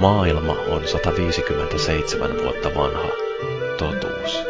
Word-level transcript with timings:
Maailma 0.00 0.56
on 0.68 0.88
157 0.88 2.38
vuotta 2.42 2.74
vanha. 2.74 3.08
Totuus. 3.78 4.44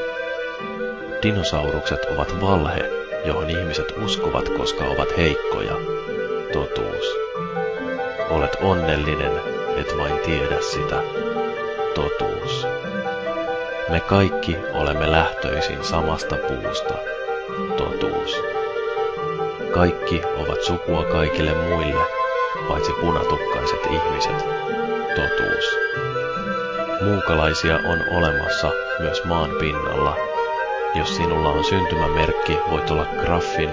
Dinosaurukset 1.23 2.05
ovat 2.05 2.41
valhe, 2.41 2.91
johon 3.25 3.51
ihmiset 3.51 3.95
uskovat, 4.05 4.49
koska 4.49 4.85
ovat 4.85 5.17
heikkoja. 5.17 5.77
Totuus. 6.53 7.17
Olet 8.31 8.57
onnellinen, 8.63 9.33
et 9.77 9.99
vain 9.99 10.19
tiedä 10.19 10.61
sitä. 10.61 11.03
Totuus. 11.95 12.67
Me 13.89 14.01
kaikki 14.01 14.57
olemme 14.75 15.11
lähtöisin 15.11 15.85
samasta 15.85 16.37
puusta. 16.37 16.95
Totuus. 17.77 18.43
Kaikki 19.75 20.23
ovat 20.37 20.63
sukua 20.63 21.05
kaikille 21.05 21.55
muille, 21.55 22.05
paitsi 22.69 22.93
punatukkaiset 22.93 23.81
ihmiset. 23.91 24.70
Totuus. 25.21 25.79
Muukalaisia 27.01 27.77
on 27.77 28.05
olemassa 28.09 28.71
myös 28.99 29.25
maan 29.25 29.51
pinnalla. 29.61 30.17
Jos 30.95 31.17
sinulla 31.17 31.49
on 31.49 31.65
syntymämerkki, 31.65 32.59
voit 32.71 32.91
olla 32.91 33.07
Graffin, 33.21 33.71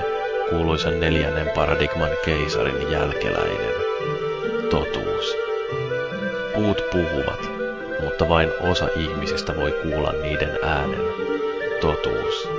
kuuluisan 0.50 1.00
neljännen 1.00 1.50
paradigman 1.56 2.10
keisarin 2.26 2.92
jälkeläinen. 2.92 3.74
Totuus. 4.70 5.38
Puut 6.56 6.82
puhuvat, 6.92 7.50
mutta 8.04 8.30
vain 8.30 8.50
osa 8.60 8.88
ihmisistä 8.96 9.56
voi 9.56 9.72
kuulla 9.72 10.14
niiden 10.22 10.60
äänen. 10.64 11.04
Totuus. 11.82 12.50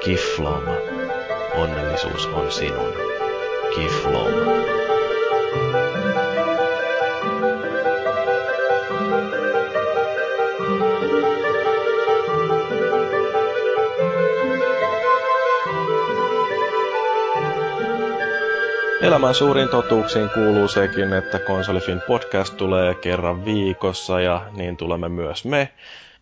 Kiflom. 0.00 0.62
Onnellisuus 1.54 2.26
on 2.26 2.52
sinun. 2.52 2.92
Kiflom. 3.74 4.32
Elämän 19.08 19.34
suurin 19.34 19.68
totuuksiin 19.68 20.30
kuuluu 20.34 20.68
sekin, 20.68 21.12
että 21.12 21.38
Konsolifin 21.38 22.00
podcast 22.06 22.56
tulee 22.56 22.94
kerran 22.94 23.44
viikossa 23.44 24.20
ja 24.20 24.46
niin 24.56 24.76
tulemme 24.76 25.08
myös 25.08 25.44
me. 25.44 25.68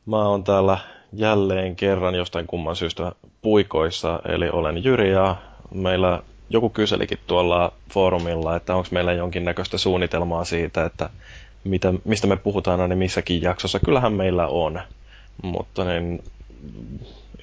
Mä 0.06 0.28
oon 0.28 0.44
täällä 0.44 0.78
jälleen 1.12 1.76
kerran 1.76 2.14
jostain 2.14 2.46
kumman 2.46 2.76
syystä 2.76 3.12
puikoissa, 3.42 4.20
eli 4.28 4.48
olen 4.48 4.84
Jyri 4.84 5.12
ja 5.12 5.36
meillä 5.74 6.22
joku 6.50 6.70
kyselikin 6.70 7.18
tuolla 7.26 7.72
foorumilla, 7.92 8.56
että 8.56 8.74
onko 8.74 8.88
meillä 8.90 9.12
jonkinnäköistä 9.12 9.78
suunnitelmaa 9.78 10.44
siitä, 10.44 10.84
että 10.84 11.10
mitä, 11.64 11.92
mistä 12.04 12.26
me 12.26 12.36
puhutaan 12.36 12.80
aina 12.80 12.96
missäkin 12.96 13.42
jaksossa. 13.42 13.80
Kyllähän 13.80 14.12
meillä 14.12 14.46
on, 14.46 14.80
mutta 15.42 15.84
niin, 15.84 16.22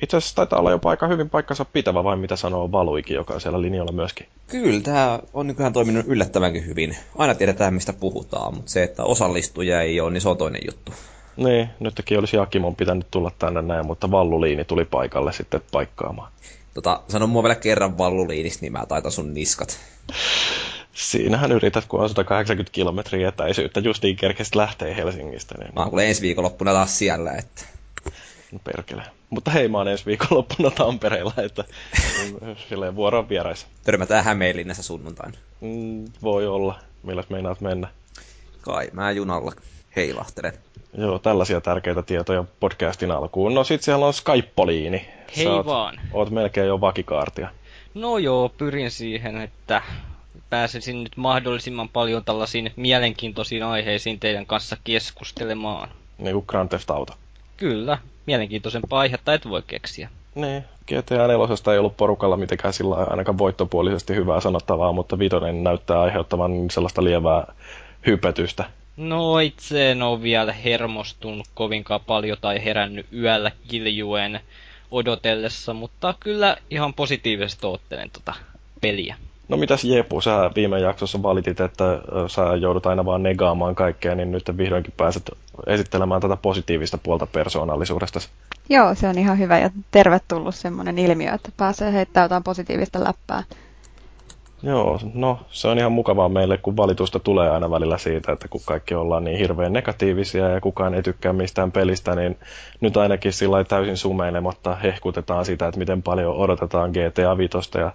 itse 0.04 0.18
asiassa 0.18 0.36
taitaa 0.36 0.60
olla 0.60 0.72
jopa 0.72 0.90
aika 0.90 1.08
hyvin 1.08 1.30
paikkansa 1.30 1.66
pitävä, 1.66 2.04
vai 2.04 2.16
mitä 2.16 2.36
sanoo 2.36 2.72
Valuikin, 2.72 3.16
joka 3.16 3.34
on 3.34 3.42
siellä 3.42 3.62
linjalla 3.62 3.92
myöskin. 3.92 4.28
Kyllä, 4.48 4.82
tämä 4.82 5.20
on 5.34 5.48
nykyään 5.48 5.74
toiminut 5.74 6.06
yllättävänkin 6.08 6.66
hyvin. 6.66 6.98
Aina 7.18 7.36
tiedetään, 7.36 7.74
mistä 7.74 7.94
puhutaan, 7.94 8.54
mutta 8.56 8.72
se, 8.72 8.84
että 8.84 9.04
osallistujia 9.04 9.82
ei 9.82 10.00
ole, 10.00 10.12
niin 10.12 10.22
se 10.22 10.30
on 10.30 10.38
toinen 10.38 10.62
juttu. 10.66 10.92
Niin, 11.38 11.70
nytkin 11.80 12.20
olisi 12.20 12.38
Jakimon 12.38 12.76
pitänyt 12.76 13.08
tulla 13.12 13.32
tänne 13.40 13.62
näin, 13.62 13.86
mutta 13.86 14.12
Valluliini 14.12 14.66
tuli 14.66 14.86
paikalle 14.86 15.34
sitten 15.34 15.62
paikkaamaan. 15.72 16.32
Tota, 16.74 17.02
sano 17.10 17.28
mua 17.28 17.44
vielä 17.44 17.56
kerran 17.56 17.98
Valluliinista, 17.98 18.60
niin 18.62 18.72
mä 18.72 18.86
taitan 18.86 19.12
sun 19.12 19.34
niskat. 19.34 19.80
Siinähän 20.94 21.52
yrität, 21.52 21.86
kun 21.86 22.00
on 22.00 22.10
180 22.10 22.72
kilometriä 22.72 23.30
etäisyyttä, 23.30 23.80
justiin 23.80 24.16
kerkesit 24.16 24.56
lähtee 24.56 24.96
Helsingistä. 24.96 25.56
Niin... 25.58 25.74
Mä 25.76 25.84
oon 25.86 26.00
ensi 26.00 26.22
viikonloppuna 26.22 26.74
taas 26.74 26.98
siellä, 26.98 27.32
että... 27.32 27.66
No 28.54 28.60
perkele. 28.64 29.04
Mutta 29.30 29.52
hei, 29.52 29.68
mä 29.68 29.78
oon 29.78 29.88
ensi 29.88 30.06
viikonloppuna 30.06 30.72
Tampereella, 30.72 31.34
että 31.38 31.64
silleen 32.70 32.96
vuoroon 32.96 33.30
vierais. 33.30 33.68
Törmätään 33.84 34.24
Hämeenlinnassa 34.24 34.84
sunnuntaina. 34.84 35.38
Mm, 35.62 36.06
voi 36.22 36.48
olla. 36.48 36.80
Milläs 37.04 37.30
meinaat 37.30 37.62
mennä? 37.62 37.88
Kai 38.62 38.90
mä 38.92 39.12
junalla 39.12 39.52
heilahtelen. 39.96 40.54
Joo, 40.98 41.20
tällaisia 41.20 41.62
tärkeitä 41.62 42.02
tietoja 42.02 42.44
podcastin 42.60 43.12
alkuun. 43.12 43.54
No 43.54 43.64
sit 43.64 43.82
siellä 43.82 44.06
on 44.06 44.14
Skypoliini. 44.14 45.08
Hei 45.38 45.48
oot, 45.48 45.66
vaan. 45.66 46.00
Oot 46.12 46.30
melkein 46.30 46.68
jo 46.68 46.82
vakikaartia. 46.82 47.50
No 47.94 48.18
joo, 48.18 48.50
pyrin 48.50 48.92
siihen, 48.92 49.42
että 49.42 49.82
pääsisin 50.50 51.04
nyt 51.04 51.18
mahdollisimman 51.18 51.90
paljon 51.90 52.26
tällaisiin 52.26 52.72
mielenkiintoisiin 52.76 53.64
aiheisiin 53.64 54.20
teidän 54.20 54.46
kanssa 54.46 54.78
keskustelemaan. 54.84 55.90
Niin 56.18 56.34
kuin 56.34 56.46
Grand 56.48 56.70
Theft 56.70 56.90
Auto. 56.90 57.14
Kyllä, 57.58 57.98
mielenkiintoisempaa 58.26 59.00
aihetta 59.00 59.34
et 59.34 59.50
voi 59.50 59.64
keksiä. 59.68 60.10
Niin, 60.36 60.64
GTA 60.88 61.28
4 61.28 61.74
ei 61.74 61.80
ollut 61.80 61.98
porukalla 61.98 62.38
mitenkään 62.38 62.74
sillä 62.74 62.96
ainakaan 62.96 63.38
voittopuolisesti 63.38 64.16
hyvää 64.16 64.40
sanottavaa, 64.40 64.92
mutta 64.92 65.20
Vitoinen 65.20 65.64
näyttää 65.64 66.02
aiheuttavan 66.02 66.52
sellaista 66.72 67.04
lievää 67.04 67.54
hypetystä. 68.06 68.66
No 68.98 69.40
itse 69.40 69.92
en 69.92 70.02
ole 70.02 70.22
vielä 70.22 70.54
hermostunut 70.54 71.48
kovinkaan 71.54 72.02
paljon 72.08 72.38
tai 72.42 72.66
herännyt 72.66 73.06
yöllä 73.14 73.52
kiljuen 73.68 74.40
odotellessa, 74.92 75.74
mutta 75.74 76.14
kyllä 76.20 76.58
ihan 76.70 76.94
positiivisesti 76.94 77.68
ottelen 77.68 78.10
tota 78.10 78.34
peliä. 78.82 79.16
No 79.50 79.58
mitäs 79.58 79.84
Jepu, 79.84 80.22
sä 80.22 80.52
viime 80.56 80.80
jaksossa 80.80 81.24
valitit, 81.24 81.60
että 81.60 81.84
sä 82.28 82.42
joudut 82.42 82.86
aina 82.86 83.06
vaan 83.06 83.24
negaamaan 83.24 83.76
kaikkea, 83.76 84.16
niin 84.16 84.32
nyt 84.32 84.58
vihdoinkin 84.58 84.94
pääset 84.98 85.32
esittelemään 85.68 86.22
tätä 86.22 86.38
positiivista 86.38 86.98
puolta 86.98 87.28
persoonallisuudesta. 87.28 88.20
Joo, 88.70 88.96
se 88.96 89.08
on 89.08 89.18
ihan 89.18 89.40
hyvä 89.40 89.60
ja 89.60 89.70
tervetullut 89.92 90.56
semmoinen 90.56 91.00
ilmiö, 91.00 91.34
että 91.34 91.50
pääsee 91.58 91.94
heittämään 91.94 92.26
jotain 92.26 92.44
positiivista 92.44 93.04
läppää. 93.04 93.44
Joo, 94.66 95.00
no 95.14 95.40
se 95.50 95.68
on 95.68 95.78
ihan 95.80 95.92
mukavaa 95.92 96.30
meille, 96.30 96.58
kun 96.58 96.78
valitusta 96.78 97.20
tulee 97.20 97.50
aina 97.50 97.72
välillä 97.72 97.98
siitä, 97.98 98.32
että 98.32 98.48
kun 98.48 98.62
kaikki 98.66 98.96
ollaan 98.96 99.24
niin 99.24 99.38
hirveän 99.38 99.74
negatiivisia 99.74 100.50
ja 100.50 100.62
kukaan 100.62 100.94
ei 100.94 101.04
tykkää 101.04 101.34
mistään 101.34 101.72
pelistä, 101.72 102.16
niin 102.16 102.38
nyt 102.82 102.98
ainakin 102.98 103.34
sillä 103.34 103.64
täysin 103.64 103.98
sumeilematta 103.98 104.76
hehkutetaan 104.76 105.46
sitä, 105.46 105.68
että 105.68 105.80
miten 105.80 106.04
paljon 106.04 106.36
odotetaan 106.36 106.92
GTA 106.92 107.38
5 107.38 107.58
ja 107.80 107.92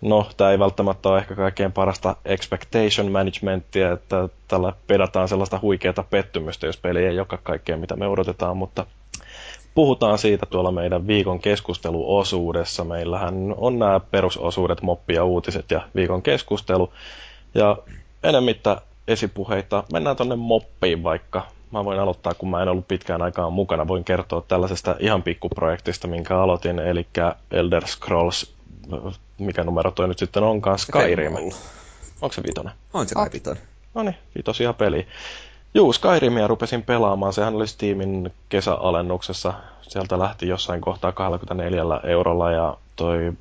No, 0.00 0.26
tämä 0.36 0.50
ei 0.50 0.58
välttämättä 0.58 1.08
ole 1.08 1.18
ehkä 1.18 1.34
kaikkein 1.34 1.72
parasta 1.72 2.16
expectation 2.24 3.12
managementia, 3.12 3.92
että 3.92 4.28
tällä 4.48 4.72
pedataan 4.86 5.28
sellaista 5.28 5.58
huikeata 5.62 6.02
pettymystä, 6.02 6.66
jos 6.66 6.76
peli 6.76 7.04
ei 7.04 7.16
joka 7.16 7.36
kaikkea, 7.42 7.76
mitä 7.76 7.96
me 7.96 8.06
odotetaan, 8.08 8.56
mutta 8.56 8.86
puhutaan 9.74 10.18
siitä 10.18 10.46
tuolla 10.46 10.72
meidän 10.72 11.06
viikon 11.06 11.40
keskusteluosuudessa. 11.40 12.84
Meillähän 12.84 13.54
on 13.56 13.78
nämä 13.78 14.00
perusosuudet, 14.00 14.82
moppi 14.82 15.14
ja 15.14 15.24
uutiset 15.24 15.70
ja 15.70 15.80
viikon 15.94 16.22
keskustelu. 16.22 16.92
Ja 17.54 17.76
enemmittä 18.22 18.80
esipuheita, 19.08 19.84
mennään 19.92 20.16
tonne 20.16 20.36
moppiin 20.36 21.02
vaikka. 21.02 21.42
Mä 21.70 21.84
voin 21.84 22.00
aloittaa, 22.00 22.34
kun 22.34 22.50
mä 22.50 22.62
en 22.62 22.68
ollut 22.68 22.88
pitkään 22.88 23.22
aikaan 23.22 23.52
mukana. 23.52 23.88
Voin 23.88 24.04
kertoa 24.04 24.44
tällaisesta 24.48 24.96
ihan 24.98 25.22
pikkuprojektista, 25.22 26.08
minkä 26.08 26.40
aloitin, 26.40 26.78
eli 26.78 27.06
Elder 27.50 27.86
Scrolls 27.86 28.55
mikä 29.38 29.64
numero 29.64 29.90
toi 29.90 30.08
nyt 30.08 30.18
sitten 30.18 30.42
onkaan, 30.42 30.78
Skyrim. 30.78 31.34
Onko 32.20 32.32
se 32.32 32.42
vitonen? 32.42 32.72
On 32.94 33.08
se 33.08 33.14
kai 33.14 33.28
vitonen. 33.32 33.62
No 33.94 34.02
niin, 34.02 34.16
vitosia 34.36 34.72
peli. 34.72 35.06
Juu, 35.74 35.92
Skyrimia 35.92 36.46
rupesin 36.46 36.82
pelaamaan. 36.82 37.32
Sehän 37.32 37.54
oli 37.54 37.66
Steamin 37.66 38.32
kesäalennuksessa. 38.48 39.54
Sieltä 39.82 40.18
lähti 40.18 40.48
jossain 40.48 40.80
kohtaa 40.80 41.12
24 41.12 42.00
eurolla 42.04 42.50
ja 42.50 42.76
toi 42.96 43.32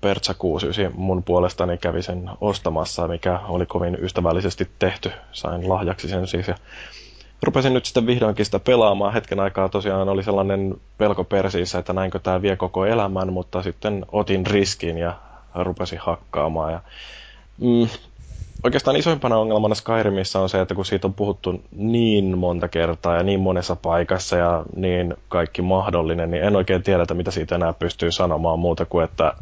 Pertsa 0.00 0.34
69 0.34 1.00
mun 1.00 1.22
puolestani 1.22 1.78
kävi 1.78 2.02
sen 2.02 2.30
ostamassa, 2.40 3.08
mikä 3.08 3.40
oli 3.48 3.66
kovin 3.66 3.98
ystävällisesti 4.02 4.70
tehty. 4.78 5.12
Sain 5.32 5.68
lahjaksi 5.68 6.08
sen 6.08 6.26
siis. 6.26 6.48
Ja 6.48 6.54
rupesin 7.42 7.74
nyt 7.74 7.84
sitten 7.84 8.06
vihdoinkin 8.06 8.44
sitä 8.44 8.58
pelaamaan. 8.58 9.12
Hetken 9.12 9.40
aikaa 9.40 9.68
tosiaan 9.68 10.08
oli 10.08 10.22
sellainen 10.22 10.74
pelko 10.98 11.24
persiissä, 11.24 11.78
että 11.78 11.92
näinkö 11.92 12.18
tämä 12.18 12.42
vie 12.42 12.56
koko 12.56 12.86
elämän, 12.86 13.32
mutta 13.32 13.62
sitten 13.62 14.06
otin 14.12 14.46
riskin 14.46 14.98
ja 14.98 15.14
rupesin 15.54 15.98
hakkaamaan. 15.98 16.72
Ja, 16.72 16.80
mm, 17.60 17.88
oikeastaan 18.64 18.96
isoimpana 18.96 19.36
ongelmana 19.36 19.74
Skyrimissä 19.74 20.40
on 20.40 20.48
se, 20.48 20.60
että 20.60 20.74
kun 20.74 20.84
siitä 20.84 21.06
on 21.06 21.14
puhuttu 21.14 21.62
niin 21.76 22.38
monta 22.38 22.68
kertaa 22.68 23.16
ja 23.16 23.22
niin 23.22 23.40
monessa 23.40 23.76
paikassa 23.76 24.36
ja 24.36 24.64
niin 24.76 25.14
kaikki 25.28 25.62
mahdollinen, 25.62 26.30
niin 26.30 26.44
en 26.44 26.56
oikein 26.56 26.82
tiedä, 26.82 27.02
että 27.02 27.14
mitä 27.14 27.30
siitä 27.30 27.54
enää 27.54 27.72
pystyy 27.72 28.12
sanomaan 28.12 28.58
muuta 28.58 28.84
kuin, 28.84 29.04
että 29.04 29.32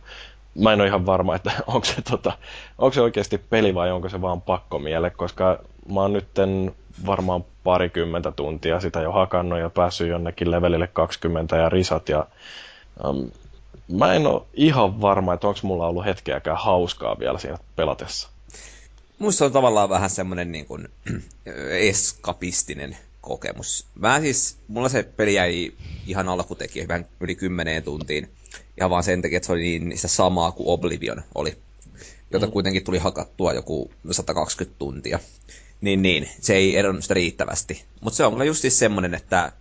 mä 0.58 0.72
en 0.72 0.80
ole 0.80 0.88
ihan 0.88 1.06
varma, 1.06 1.34
että 1.36 1.52
onko 1.66 1.84
se, 1.84 2.02
tota, 2.10 2.32
onko 2.78 2.92
se 2.92 3.00
oikeasti 3.00 3.38
peli 3.38 3.74
vai 3.74 3.90
onko 3.90 4.08
se 4.08 4.20
vaan 4.22 4.40
pakkomiele, 4.40 5.10
koska 5.10 5.58
mä 5.90 6.00
oon 6.00 6.12
nytten 6.12 6.74
varmaan 7.06 7.44
parikymmentä 7.64 8.30
tuntia 8.32 8.80
sitä 8.80 9.00
jo 9.00 9.12
hakannut 9.12 9.58
ja 9.58 9.70
päässyt 9.70 10.08
jonnekin 10.08 10.50
levelille 10.50 10.86
20 10.86 11.56
ja 11.56 11.68
risat 11.68 12.08
ja 12.08 12.26
um, 13.04 13.30
mä 13.92 14.14
en 14.14 14.26
ole 14.26 14.42
ihan 14.54 15.00
varma, 15.00 15.34
että 15.34 15.48
onko 15.48 15.60
mulla 15.62 15.86
ollut 15.86 16.04
hetkeäkään 16.04 16.58
hauskaa 16.60 17.18
vielä 17.18 17.38
siinä 17.38 17.58
pelatessa. 17.76 18.28
muista 19.18 19.44
on 19.44 19.52
tavallaan 19.52 19.88
vähän 19.88 20.10
semmoinen 20.10 20.52
niin 20.52 20.66
kuin, 20.66 20.88
eskapistinen 21.70 22.96
kokemus. 23.20 23.86
Mä 23.94 24.20
siis, 24.20 24.56
mulla 24.68 24.88
se 24.88 25.02
peli 25.02 25.34
jäi 25.34 25.72
ihan 26.06 26.28
alkutekijä 26.28 26.88
vähän 26.88 27.06
yli 27.20 27.34
kymmeneen 27.34 27.82
tuntiin. 27.82 28.30
Ihan 28.78 28.90
vaan 28.90 29.02
sen 29.02 29.22
takia, 29.22 29.36
että 29.36 29.46
se 29.46 29.52
oli 29.52 29.78
niin 29.78 29.96
sitä 29.98 30.08
samaa 30.08 30.52
kuin 30.52 30.68
Oblivion 30.68 31.22
oli. 31.34 31.56
Jota 32.32 32.46
mm. 32.46 32.52
kuitenkin 32.52 32.84
tuli 32.84 32.98
hakattua 32.98 33.52
joku 33.52 33.90
120 34.10 34.78
tuntia. 34.78 35.18
Niin, 35.80 36.02
niin. 36.02 36.28
Se 36.40 36.54
ei 36.54 36.76
eronnut 36.76 37.04
sitä 37.04 37.14
riittävästi. 37.14 37.84
Mutta 38.00 38.16
se 38.16 38.24
on 38.24 38.32
kyllä 38.32 38.44
just 38.44 38.64
semmoinen, 38.68 39.14
että 39.14 39.52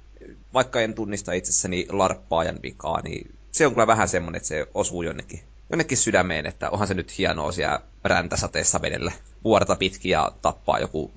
vaikka 0.54 0.82
en 0.82 0.94
tunnista 0.94 1.34
itsessäni 1.34 1.88
larppaajan 1.90 2.60
vikaa, 2.64 3.02
niin 3.02 3.36
se 3.52 3.66
on 3.66 3.74
kyllä 3.74 3.88
vähän 3.88 4.08
semmoinen, 4.08 4.38
että 4.38 4.48
se 4.48 4.68
osuu 4.74 5.04
jonnekin, 5.04 5.44
jonnekin 5.70 5.98
sydämeen, 5.98 6.46
että 6.46 6.70
onhan 6.70 6.88
se 6.88 6.94
nyt 6.94 7.18
hienoa 7.18 7.52
siellä 7.52 7.82
räntäsateessa 8.04 8.82
vedellä 8.82 9.12
vuorta 9.44 9.76
pitkin 9.76 10.10
ja 10.10 10.32
tappaa 10.42 10.80
joku 10.80 11.12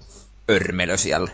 örmelö 0.51 0.97
siellä. 0.97 1.31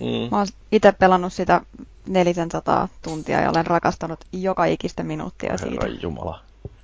Mm. 0.00 0.30
Mä 0.30 0.36
oon 0.38 0.46
itse 0.72 0.92
pelannut 0.92 1.32
sitä 1.32 1.60
400 2.08 2.88
tuntia 3.02 3.40
ja 3.40 3.50
olen 3.50 3.66
rakastanut 3.66 4.24
joka 4.32 4.64
ikistä 4.64 5.02
minuuttia 5.02 5.58
siitä. 5.58 5.70
Herran 5.70 6.02
Jumala. 6.02 6.40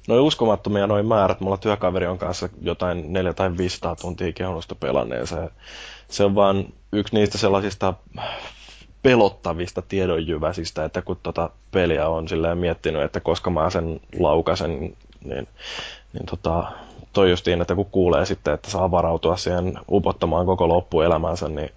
Noin 0.08 0.20
uskomattomia 0.20 0.86
noin 0.86 1.06
määrät. 1.06 1.40
Mulla 1.40 1.56
työkaveri 1.56 2.06
on 2.06 2.18
kanssa 2.18 2.48
jotain 2.62 3.12
4 3.12 3.32
tai 3.32 3.56
500 3.56 3.96
tuntia 3.96 4.32
kehonusta 4.32 4.74
pelanneen. 4.74 5.26
Se, 5.26 5.36
se 6.08 6.24
on 6.24 6.34
vaan 6.34 6.64
yksi 6.92 7.14
niistä 7.14 7.38
sellaisista 7.38 7.94
pelottavista 9.02 9.82
tiedonjyväsistä, 9.82 10.84
että 10.84 11.02
kun 11.02 11.18
tota 11.22 11.50
peliä 11.70 12.08
on 12.08 12.28
silleen 12.28 12.58
miettinyt, 12.58 13.02
että 13.02 13.20
koska 13.20 13.50
mä 13.50 13.70
sen 13.70 14.00
laukasen, 14.18 14.70
niin, 15.24 15.48
niin 16.12 16.26
tota, 16.30 16.72
toi 17.12 17.30
justiin, 17.30 17.60
että 17.60 17.74
kun 17.74 17.86
kuulee 17.86 18.26
sitten, 18.26 18.54
että 18.54 18.70
saa 18.70 18.90
varautua 18.90 19.36
siihen 19.36 19.78
upottamaan 19.90 20.46
koko 20.46 20.68
loppuelämänsä, 20.68 21.48
niin 21.48 21.70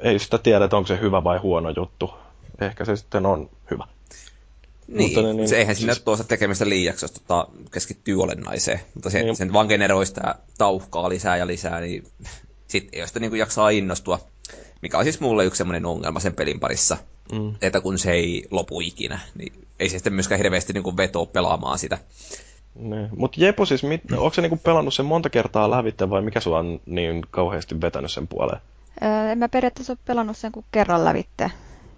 ei 0.00 0.18
sitä 0.18 0.38
tiedä, 0.38 0.64
että 0.64 0.76
onko 0.76 0.86
se 0.86 1.00
hyvä 1.00 1.24
vai 1.24 1.38
huono 1.38 1.70
juttu. 1.76 2.14
Ehkä 2.60 2.84
se 2.84 2.96
sitten 2.96 3.26
on 3.26 3.48
hyvä. 3.70 3.84
Niin, 4.90 5.08
mutta 5.08 5.22
niin, 5.22 5.36
niin 5.36 5.48
se 5.48 5.58
eihän 5.58 5.76
siis... 5.76 5.80
sinne 5.80 6.04
tuossa 6.04 6.24
tekemistä 6.24 6.68
liiaksi, 6.68 7.04
jos 7.04 7.12
tota, 7.12 7.48
keskittyy 7.72 8.22
olennaiseen. 8.22 8.80
Mutta 8.94 9.10
se, 9.10 9.22
niin. 9.22 9.36
sen 9.36 9.52
vaan 9.52 9.66
generoi 9.66 10.06
sitä 10.06 10.34
tauhkaa 10.58 11.08
lisää 11.08 11.36
ja 11.36 11.46
lisää, 11.46 11.80
niin 11.80 12.04
sitten 12.66 13.00
ei 13.00 13.06
sitä 13.06 13.20
niin 13.20 13.30
kuin 13.30 13.40
jaksaa 13.40 13.70
innostua. 13.70 14.20
Mikä 14.82 14.98
on 14.98 15.04
siis 15.04 15.20
mulle 15.20 15.44
yksi 15.44 15.58
semmoinen 15.58 15.86
ongelma 15.86 16.20
sen 16.20 16.34
pelin 16.34 16.60
parissa. 16.60 16.96
Mm. 17.32 17.54
Että 17.62 17.80
kun 17.80 17.98
se 17.98 18.12
ei 18.12 18.46
lopu 18.50 18.80
ikinä, 18.80 19.20
niin 19.34 19.52
ei 19.80 19.88
se 19.88 19.98
sitten 19.98 20.12
myöskään 20.12 20.38
hirveästi 20.38 20.72
niin 20.72 20.82
kuin 20.82 20.96
vetoa 20.96 21.26
pelaamaan 21.26 21.78
sitä. 21.78 21.98
Niin. 22.74 23.08
Mutta 23.16 23.44
Jepu 23.44 23.66
siis, 23.66 23.82
mit, 23.82 24.00
onko 24.12 24.32
se 24.32 24.42
niinku 24.42 24.56
pelannut 24.56 24.94
sen 24.94 25.06
monta 25.06 25.30
kertaa 25.30 25.70
lävitte 25.70 26.10
vai 26.10 26.22
mikä 26.22 26.40
sua 26.40 26.58
on 26.58 26.80
niin 26.86 27.22
kauheasti 27.30 27.80
vetänyt 27.80 28.10
sen 28.10 28.28
puoleen? 28.28 28.60
Öö, 29.02 29.32
en 29.32 29.38
mä 29.38 29.48
periaatteessa 29.48 29.92
ole 29.92 29.98
pelannut 30.06 30.36
sen 30.36 30.52
kuin 30.52 30.66
kerran 30.72 31.04
lävitte. 31.04 31.50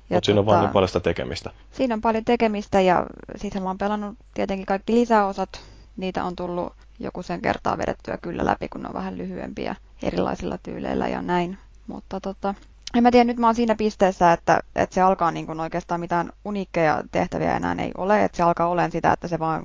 Mutta 0.08 0.26
siinä 0.26 0.40
on 0.40 0.46
tota, 0.46 0.54
vaan 0.54 0.64
niin 0.64 0.72
paljon 0.72 0.88
sitä 0.88 1.00
tekemistä. 1.00 1.50
Siinä 1.72 1.94
on 1.94 2.00
paljon 2.00 2.24
tekemistä 2.24 2.80
ja 2.80 3.06
sitten 3.36 3.62
mä 3.62 3.68
oon 3.68 3.78
pelannut 3.78 4.18
tietenkin 4.34 4.66
kaikki 4.66 4.94
lisäosat. 4.94 5.60
Niitä 5.96 6.24
on 6.24 6.36
tullut 6.36 6.72
joku 6.98 7.22
sen 7.22 7.42
kertaa 7.42 7.78
vedettyä 7.78 8.18
kyllä 8.22 8.44
läpi, 8.44 8.68
kun 8.68 8.82
ne 8.82 8.88
on 8.88 8.94
vähän 8.94 9.18
lyhyempiä 9.18 9.76
erilaisilla 10.02 10.58
tyyleillä 10.62 11.08
ja 11.08 11.22
näin. 11.22 11.58
Mutta 11.86 12.20
tota, 12.20 12.54
en 12.94 13.02
mä 13.02 13.10
tiedä, 13.10 13.24
nyt 13.24 13.36
mä 13.36 13.46
oon 13.46 13.54
siinä 13.54 13.74
pisteessä, 13.74 14.32
että, 14.32 14.60
että 14.76 14.94
se 14.94 15.00
alkaa 15.00 15.30
niin 15.30 15.46
kuin 15.46 15.60
oikeastaan 15.60 16.00
mitään 16.00 16.32
uniikkeja 16.44 17.02
tehtäviä 17.12 17.56
enää 17.56 17.74
ei 17.78 17.92
ole. 17.98 18.24
Että 18.24 18.36
se 18.36 18.42
alkaa 18.42 18.68
olemaan 18.68 18.92
sitä, 18.92 19.12
että 19.12 19.28
se 19.28 19.38
vaan 19.38 19.62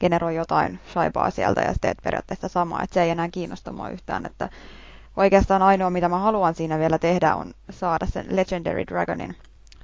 generoi 0.00 0.36
jotain 0.36 0.80
shaipaa 0.92 1.30
sieltä 1.30 1.60
ja 1.60 1.74
teet 1.80 1.98
periaatteessa 2.02 2.48
samaa. 2.48 2.82
Että 2.82 2.94
se 2.94 3.02
ei 3.02 3.10
enää 3.10 3.28
kiinnosta 3.28 3.72
mua 3.72 3.90
yhtään. 3.90 4.26
Että 4.26 4.48
oikeastaan 5.16 5.62
ainoa, 5.62 5.90
mitä 5.90 6.08
mä 6.08 6.18
haluan 6.18 6.54
siinä 6.54 6.78
vielä 6.78 6.98
tehdä, 6.98 7.34
on 7.34 7.54
saada 7.70 8.06
sen 8.06 8.26
Legendary 8.36 8.84
Dragonin 8.86 9.36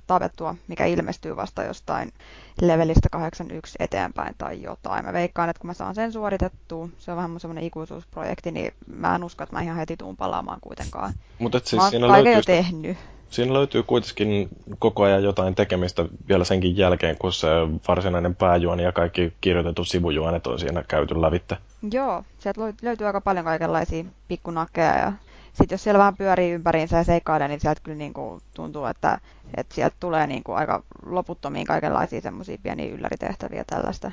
tapettua, 0.07 0.55
mikä 0.69 0.85
ilmestyy 0.85 1.37
vasta 1.37 1.63
jostain 1.63 2.13
levelistä 2.61 3.09
81 3.11 3.77
eteenpäin 3.81 4.35
tai 4.39 4.63
jotain. 4.63 5.05
Mä 5.05 5.13
veikkaan, 5.13 5.51
että 5.51 5.61
kun 5.61 5.69
mä 5.69 5.75
saan 5.75 5.95
sen 5.95 6.13
suoritettua, 6.13 6.89
se 6.99 7.11
on 7.11 7.17
vähän 7.17 7.41
semmoinen 7.41 7.65
ikuisuusprojekti, 7.65 8.51
niin 8.51 8.73
mä 8.87 9.15
en 9.15 9.25
usko, 9.25 9.45
että 9.45 9.57
mä 9.57 9.63
ihan 9.63 9.77
heti 9.77 9.97
tuun 9.97 10.17
palaamaan 10.17 10.59
kuitenkaan. 10.61 11.13
Mutta 11.39 11.61
siis 11.65 11.83
mä 11.83 11.91
siinä 11.91 12.09
löytyy, 12.09 12.33
jo 12.33 12.43
tehnyt. 12.43 12.97
Siinä 13.31 13.53
löytyy 13.53 13.83
kuitenkin 13.83 14.49
koko 14.79 15.03
ajan 15.03 15.23
jotain 15.23 15.55
tekemistä 15.55 16.05
vielä 16.29 16.45
senkin 16.45 16.77
jälkeen, 16.77 17.19
kun 17.19 17.33
se 17.33 17.49
varsinainen 17.89 18.35
pääjuoni 18.35 18.83
ja 18.83 18.93
kaikki 18.93 19.33
kirjoitetut 19.41 19.89
sivujuonet 19.89 20.47
on 20.47 20.59
siinä 20.59 20.85
käyty 20.89 21.23
lävitte. 21.23 21.57
Joo, 21.93 22.25
sieltä 22.39 22.61
löytyy 22.83 23.07
aika 23.07 23.21
paljon 23.21 23.45
kaikenlaisia 23.45 24.05
pikkunakkeja 24.29 24.99
ja 24.99 25.13
sitten 25.55 25.75
jos 25.75 25.85
siellä 25.85 25.99
vähän 25.99 26.17
pyörii 26.17 26.51
ympäriinsä 26.51 26.97
ja 26.97 27.05
seikkailee, 27.05 27.49
niin 27.49 27.61
sieltä 27.61 27.81
kyllä 27.83 27.99
niin 27.99 28.13
kuin 28.13 28.43
tuntuu, 28.55 28.85
että, 28.85 29.19
että 29.57 29.75
sieltä 29.75 29.97
tulee 30.01 30.27
niin 30.27 30.45
kuin 30.45 30.59
aika 30.59 30.83
loputtomiin 31.07 31.67
kaikenlaisia 31.67 32.21
semmoisia 32.21 32.59
pieniä 32.63 32.95
ylläritehtäviä 32.95 33.65
tällaista. 33.67 34.11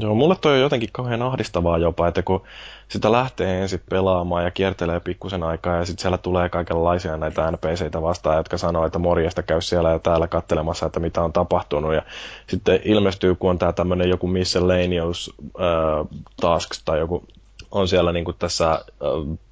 Joo, 0.00 0.14
mulle 0.14 0.36
toi 0.40 0.52
on 0.52 0.60
jotenkin 0.60 0.88
kauhean 0.92 1.22
ahdistavaa 1.22 1.78
jopa, 1.78 2.08
että 2.08 2.22
kun 2.22 2.42
sitä 2.88 3.12
lähtee 3.12 3.62
ensin 3.62 3.82
pelaamaan 3.90 4.44
ja 4.44 4.50
kiertelee 4.50 5.00
pikkusen 5.00 5.42
aikaa 5.42 5.76
ja 5.76 5.84
sitten 5.84 6.02
siellä 6.02 6.18
tulee 6.18 6.48
kaikenlaisia 6.48 7.16
näitä 7.16 7.50
NPCitä 7.50 8.02
vastaan, 8.02 8.36
jotka 8.36 8.58
sanoo, 8.58 8.86
että 8.86 8.98
morjesta 8.98 9.42
käy 9.42 9.60
siellä 9.60 9.90
ja 9.90 9.98
täällä 9.98 10.28
kattelemassa, 10.28 10.86
että 10.86 11.00
mitä 11.00 11.22
on 11.22 11.32
tapahtunut 11.32 11.94
ja 11.94 12.02
sitten 12.46 12.80
ilmestyy, 12.84 13.34
kun 13.34 13.50
on 13.50 13.58
tämä 13.58 13.72
tämmöinen 13.72 14.08
joku 14.08 14.26
miscellaneous 14.26 15.34
äh, 15.60 16.20
tasks 16.40 16.82
tai 16.84 16.98
joku 16.98 17.24
on 17.70 17.88
siellä 17.88 18.12
niin 18.12 18.24
kuin 18.24 18.36
tässä 18.38 18.84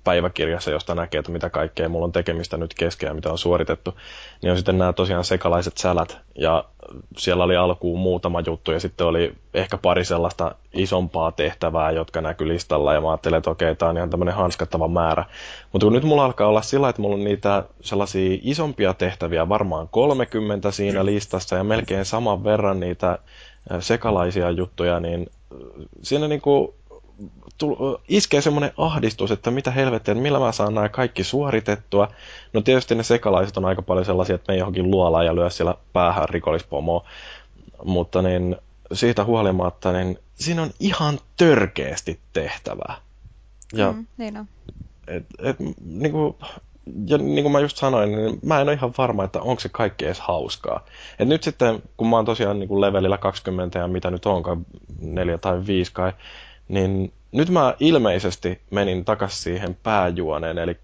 päiväkirjassa, 0.04 0.70
josta 0.70 0.94
näkee, 0.94 1.18
että 1.18 1.32
mitä 1.32 1.50
kaikkea 1.50 1.88
mulla 1.88 2.04
on 2.04 2.12
tekemistä 2.12 2.56
nyt 2.56 2.74
kesken 2.74 3.06
ja 3.06 3.14
mitä 3.14 3.30
on 3.30 3.38
suoritettu, 3.38 3.94
niin 4.42 4.50
on 4.50 4.56
sitten 4.56 4.78
nämä 4.78 4.92
tosiaan 4.92 5.24
sekalaiset 5.24 5.76
sälät. 5.76 6.18
Ja 6.38 6.64
siellä 7.16 7.44
oli 7.44 7.56
alkuun 7.56 7.98
muutama 8.00 8.40
juttu 8.40 8.72
ja 8.72 8.80
sitten 8.80 9.06
oli 9.06 9.34
ehkä 9.54 9.76
pari 9.76 10.04
sellaista 10.04 10.54
isompaa 10.72 11.32
tehtävää, 11.32 11.90
jotka 11.90 12.20
näkyy 12.20 12.48
listalla. 12.48 12.94
Ja 12.94 13.00
mä 13.00 13.10
ajattelin, 13.10 13.38
että 13.38 13.50
okei, 13.50 13.76
tämä 13.76 13.90
on 13.90 13.96
ihan 13.96 14.10
tämmöinen 14.10 14.34
hanskattava 14.34 14.88
määrä. 14.88 15.24
Mutta 15.72 15.86
kun 15.86 15.92
nyt 15.92 16.04
mulla 16.04 16.24
alkaa 16.24 16.48
olla 16.48 16.62
sillä, 16.62 16.88
että 16.88 17.02
mulla 17.02 17.14
on 17.14 17.24
niitä 17.24 17.64
sellaisia 17.80 18.38
isompia 18.42 18.94
tehtäviä, 18.94 19.48
varmaan 19.48 19.88
30 19.88 20.70
siinä 20.70 21.04
listassa 21.04 21.56
ja 21.56 21.64
melkein 21.64 22.04
saman 22.04 22.44
verran 22.44 22.80
niitä 22.80 23.18
sekalaisia 23.80 24.50
juttuja, 24.50 25.00
niin 25.00 25.26
siinä 26.02 26.28
niin 26.28 26.40
kuin 26.40 26.74
iskee 28.08 28.40
semmoinen 28.40 28.72
ahdistus, 28.76 29.30
että 29.30 29.50
mitä 29.50 29.70
helvettiä, 29.70 30.12
että 30.12 30.22
millä 30.22 30.38
mä 30.38 30.52
saan 30.52 30.74
nämä 30.74 30.88
kaikki 30.88 31.24
suoritettua. 31.24 32.08
No 32.52 32.60
tietysti 32.60 32.94
ne 32.94 33.02
sekalaiset 33.02 33.56
on 33.56 33.64
aika 33.64 33.82
paljon 33.82 34.06
sellaisia, 34.06 34.34
että 34.34 34.52
me 34.52 34.58
johonkin 34.58 34.90
luolaan 34.90 35.26
ja 35.26 35.34
lyö 35.34 35.50
siellä 35.50 35.74
päähän 35.92 36.28
rikollispomoa. 36.28 37.04
Mutta 37.84 38.22
niin, 38.22 38.56
siitä 38.92 39.24
huolimatta, 39.24 39.92
niin 39.92 40.18
siinä 40.34 40.62
on 40.62 40.70
ihan 40.80 41.18
törkeästi 41.36 42.20
tehtävää. 42.32 42.96
Ja, 43.72 43.92
mm, 43.92 44.06
niin 44.16 44.36
on. 44.36 44.48
Et, 45.06 45.26
et, 45.42 45.56
niin 45.84 46.12
kuin, 46.12 46.34
ja 47.06 47.18
niin 47.18 47.42
kuin 47.42 47.52
mä 47.52 47.60
just 47.60 47.76
sanoin, 47.76 48.12
niin 48.12 48.38
mä 48.42 48.60
en 48.60 48.68
ole 48.68 48.72
ihan 48.72 48.92
varma, 48.98 49.24
että 49.24 49.40
onko 49.40 49.60
se 49.60 49.68
kaikki 49.68 50.04
edes 50.04 50.20
hauskaa. 50.20 50.84
Et 51.18 51.28
nyt 51.28 51.42
sitten, 51.42 51.82
kun 51.96 52.08
mä 52.08 52.16
oon 52.16 52.24
tosiaan 52.24 52.58
niin 52.58 52.68
kuin 52.68 52.80
levelillä 52.80 53.18
20 53.18 53.78
ja 53.78 53.88
mitä 53.88 54.10
nyt 54.10 54.26
onkaan, 54.26 54.66
neljä 55.00 55.38
tai 55.38 55.66
viisi 55.66 55.92
kai, 55.92 56.12
niin 56.68 57.12
nyt 57.32 57.50
mä 57.50 57.74
ilmeisesti 57.80 58.60
menin 58.70 59.04
takaisin 59.04 59.42
siihen 59.42 59.76
pääjuoneen, 59.82 60.58
eli 60.58 60.76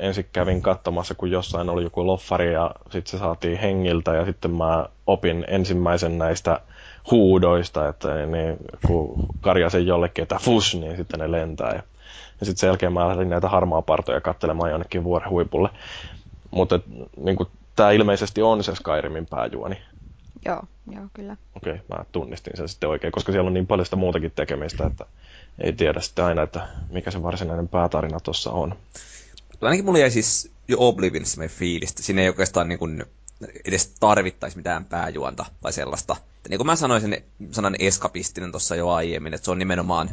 ensin 0.00 0.26
kävin 0.32 0.62
katsomassa, 0.62 1.14
kun 1.14 1.30
jossain 1.30 1.68
oli 1.70 1.82
joku 1.82 2.06
loffari 2.06 2.52
ja 2.52 2.70
sitten 2.90 3.10
se 3.10 3.18
saatiin 3.18 3.58
hengiltä 3.58 4.14
ja 4.14 4.24
sitten 4.24 4.50
mä 4.50 4.86
opin 5.06 5.44
ensimmäisen 5.48 6.18
näistä 6.18 6.60
huudoista, 7.10 7.88
että 7.88 8.26
niin, 8.26 8.56
kun 8.86 9.26
karjasen 9.40 9.86
jollekin, 9.86 10.22
että 10.22 10.38
fus, 10.40 10.74
niin 10.74 10.96
sitten 10.96 11.20
ne 11.20 11.32
lentää. 11.32 11.68
Ja, 11.68 11.82
ja 12.40 12.46
sitten 12.46 12.60
sen 12.60 12.68
jälkeen 12.68 12.92
mä 12.92 13.08
lähdin 13.08 13.30
näitä 13.30 13.48
harmaa 13.48 13.82
partoja 13.82 14.20
katselemaan 14.20 14.70
jonnekin 14.70 15.04
vuoren 15.04 15.30
huipulle. 15.30 15.68
Mutta 16.50 16.80
niin 17.16 17.36
tämä 17.76 17.90
ilmeisesti 17.90 18.42
on 18.42 18.64
se 18.64 18.74
Skyrimin 18.74 19.26
pääjuoni. 19.26 19.78
Joo, 20.44 20.62
joo, 20.90 21.04
kyllä. 21.14 21.36
Okei, 21.56 21.72
okay, 21.72 21.84
mä 21.88 22.04
tunnistin 22.12 22.56
sen 22.56 22.68
sitten 22.68 22.88
oikein, 22.88 23.12
koska 23.12 23.32
siellä 23.32 23.48
on 23.48 23.54
niin 23.54 23.66
paljon 23.66 23.86
sitä 23.86 23.96
muutakin 23.96 24.30
tekemistä, 24.30 24.86
että 24.86 25.06
ei 25.58 25.72
tiedä 25.72 26.00
sitten 26.00 26.24
aina, 26.24 26.42
että 26.42 26.68
mikä 26.90 27.10
se 27.10 27.22
varsinainen 27.22 27.68
päätarina 27.68 28.20
tuossa 28.20 28.50
on. 28.50 28.76
Ainakin 29.60 29.84
mulla 29.84 29.98
jäi 29.98 30.10
siis 30.10 30.50
jo 30.68 30.76
Oblivionissa 30.80 31.34
semmoinen 31.34 31.56
fiilis, 31.56 31.94
siinä 32.00 32.22
ei 32.22 32.28
oikeastaan 32.28 32.68
niin 32.68 32.78
kuin 32.78 33.04
edes 33.64 33.94
tarvittaisi 34.00 34.56
mitään 34.56 34.84
pääjuonta 34.84 35.44
tai 35.60 35.72
sellaista. 35.72 36.16
Että 36.36 36.48
niin 36.48 36.58
kuin 36.58 36.66
mä 36.66 36.76
sanoin 36.76 37.00
sen 37.00 37.22
sanan 37.50 37.76
eskapistinen 37.78 38.50
tuossa 38.50 38.76
jo 38.76 38.88
aiemmin, 38.90 39.34
että 39.34 39.44
se 39.44 39.50
on 39.50 39.58
nimenomaan 39.58 40.10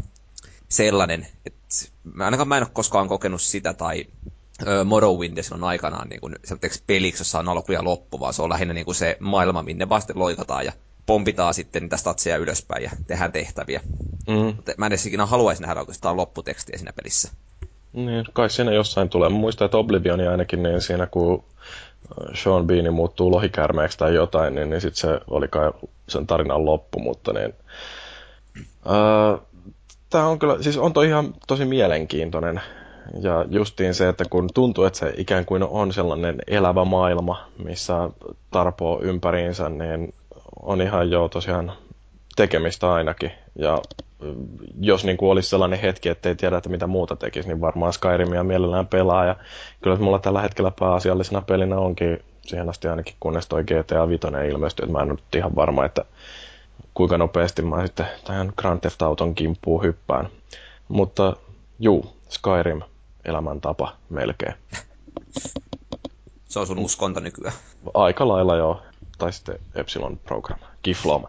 sellainen, 0.69 1.27
että 1.45 1.65
mä 2.13 2.25
ainakaan 2.25 2.47
mä 2.47 2.57
en 2.57 2.63
ole 2.63 2.69
koskaan 2.73 3.07
kokenut 3.07 3.41
sitä 3.41 3.73
tai 3.73 4.05
Morrowind 4.85 5.43
silloin 5.43 5.63
aikanaan 5.63 6.09
niin 6.09 6.21
kuin, 6.21 6.35
peliksi, 6.87 7.21
jossa 7.21 7.39
on 7.39 7.49
alku 7.49 7.71
ja 7.71 7.83
loppu, 7.83 8.19
vaan 8.19 8.33
se 8.33 8.41
on 8.41 8.49
lähinnä 8.49 8.73
niin 8.73 8.85
kuin 8.85 8.95
se 8.95 9.17
maailma, 9.19 9.63
minne 9.63 9.89
vasten 9.89 10.19
loikataan 10.19 10.65
ja 10.65 10.71
pompitaan 11.05 11.53
sitten 11.53 11.83
niitä 11.83 11.97
statseja 11.97 12.37
ylöspäin 12.37 12.83
ja 12.83 12.91
tehdään 13.07 13.31
tehtäviä. 13.31 13.81
Mm. 14.27 14.57
Mä 14.77 14.85
en 14.85 14.91
edes 14.91 15.05
ikinä 15.05 15.25
haluaisi 15.25 15.61
nähdä 15.61 15.79
oikeastaan 15.79 16.17
lopputekstiä 16.17 16.77
siinä 16.77 16.93
pelissä. 16.93 17.31
Niin, 17.93 18.25
kai 18.33 18.49
siinä 18.49 18.71
jossain 18.71 19.09
tulee. 19.09 19.29
Mä 19.29 19.37
muistan, 19.37 19.65
että 19.65 19.77
Oblivion 19.77 20.19
ainakin 20.19 20.63
niin 20.63 20.81
siinä, 20.81 21.07
kun 21.07 21.43
Sean 22.33 22.67
Beanie 22.67 22.91
muuttuu 22.91 23.31
lohikärmeeksi 23.31 23.97
tai 23.97 24.15
jotain, 24.15 24.55
niin, 24.55 24.69
niin 24.69 24.81
sitten 24.81 25.01
se 25.01 25.19
oli 25.27 25.47
kai 25.47 25.71
sen 26.09 26.27
tarinan 26.27 26.65
loppu, 26.65 26.99
mutta 26.99 27.33
niin... 27.33 27.53
Öö, 28.89 29.37
Tämä 30.09 30.27
on 30.27 30.39
kyllä, 30.39 30.63
siis 30.63 30.77
on 30.77 30.93
toi 30.93 31.07
ihan 31.07 31.33
tosi 31.47 31.65
mielenkiintoinen. 31.65 32.61
Ja 33.21 33.45
justiin 33.49 33.93
se, 33.93 34.09
että 34.09 34.25
kun 34.29 34.49
tuntuu, 34.53 34.83
että 34.83 34.99
se 34.99 35.13
ikään 35.17 35.45
kuin 35.45 35.63
on 35.63 35.93
sellainen 35.93 36.35
elävä 36.47 36.85
maailma, 36.85 37.47
missä 37.63 38.09
tarpoo 38.51 38.99
ympäriinsä, 39.01 39.69
niin 39.69 40.13
on 40.61 40.81
ihan 40.81 41.11
jo 41.11 41.27
tosiaan 41.27 41.71
tekemistä 42.35 42.93
ainakin. 42.93 43.31
Ja 43.55 43.81
jos 44.79 45.05
niin 45.05 45.17
kuin 45.17 45.29
olisi 45.31 45.49
sellainen 45.49 45.79
hetki, 45.79 46.09
että 46.09 46.29
ei 46.29 46.35
tiedä, 46.35 46.57
että 46.57 46.69
mitä 46.69 46.87
muuta 46.87 47.15
tekisi, 47.15 47.47
niin 47.47 47.61
varmaan 47.61 47.93
Skyrimia 47.93 48.43
mielellään 48.43 48.87
pelaa. 48.87 49.25
Ja 49.25 49.35
kyllä 49.81 49.97
mulla 49.97 50.19
tällä 50.19 50.41
hetkellä 50.41 50.71
pääasiallisena 50.79 51.41
pelinä 51.41 51.77
onkin 51.77 52.19
siihen 52.41 52.69
asti 52.69 52.87
ainakin, 52.87 53.15
kunnes 53.19 53.47
toi 53.47 53.63
GTA 53.63 54.07
5 54.07 54.21
ilmestyi, 54.49 54.83
että 54.83 54.97
mä 54.97 55.01
en 55.01 55.07
nyt 55.07 55.35
ihan 55.35 55.55
varma, 55.55 55.85
että 55.85 56.05
kuinka 56.93 57.17
nopeasti 57.17 57.61
mä 57.61 57.85
sitten 57.85 58.05
tähän 58.23 58.53
Grand 58.57 58.79
Theft 58.79 59.01
Auton 59.01 59.35
kimppuun 59.35 59.83
hyppään. 59.83 60.29
Mutta 60.87 61.35
juu, 61.79 62.05
Skyrim, 62.29 62.81
elämäntapa 63.27 63.95
melkein. 64.09 64.53
Se 66.45 66.59
on 66.59 66.67
sun 66.67 66.79
uskonto 66.79 67.19
nykyään. 67.19 67.55
Aika 67.93 68.27
lailla 68.27 68.55
joo. 68.55 68.81
Tai 69.17 69.33
sitten 69.33 69.59
Epsilon 69.75 70.17
Program, 70.17 70.59
Giflom. 70.83 71.23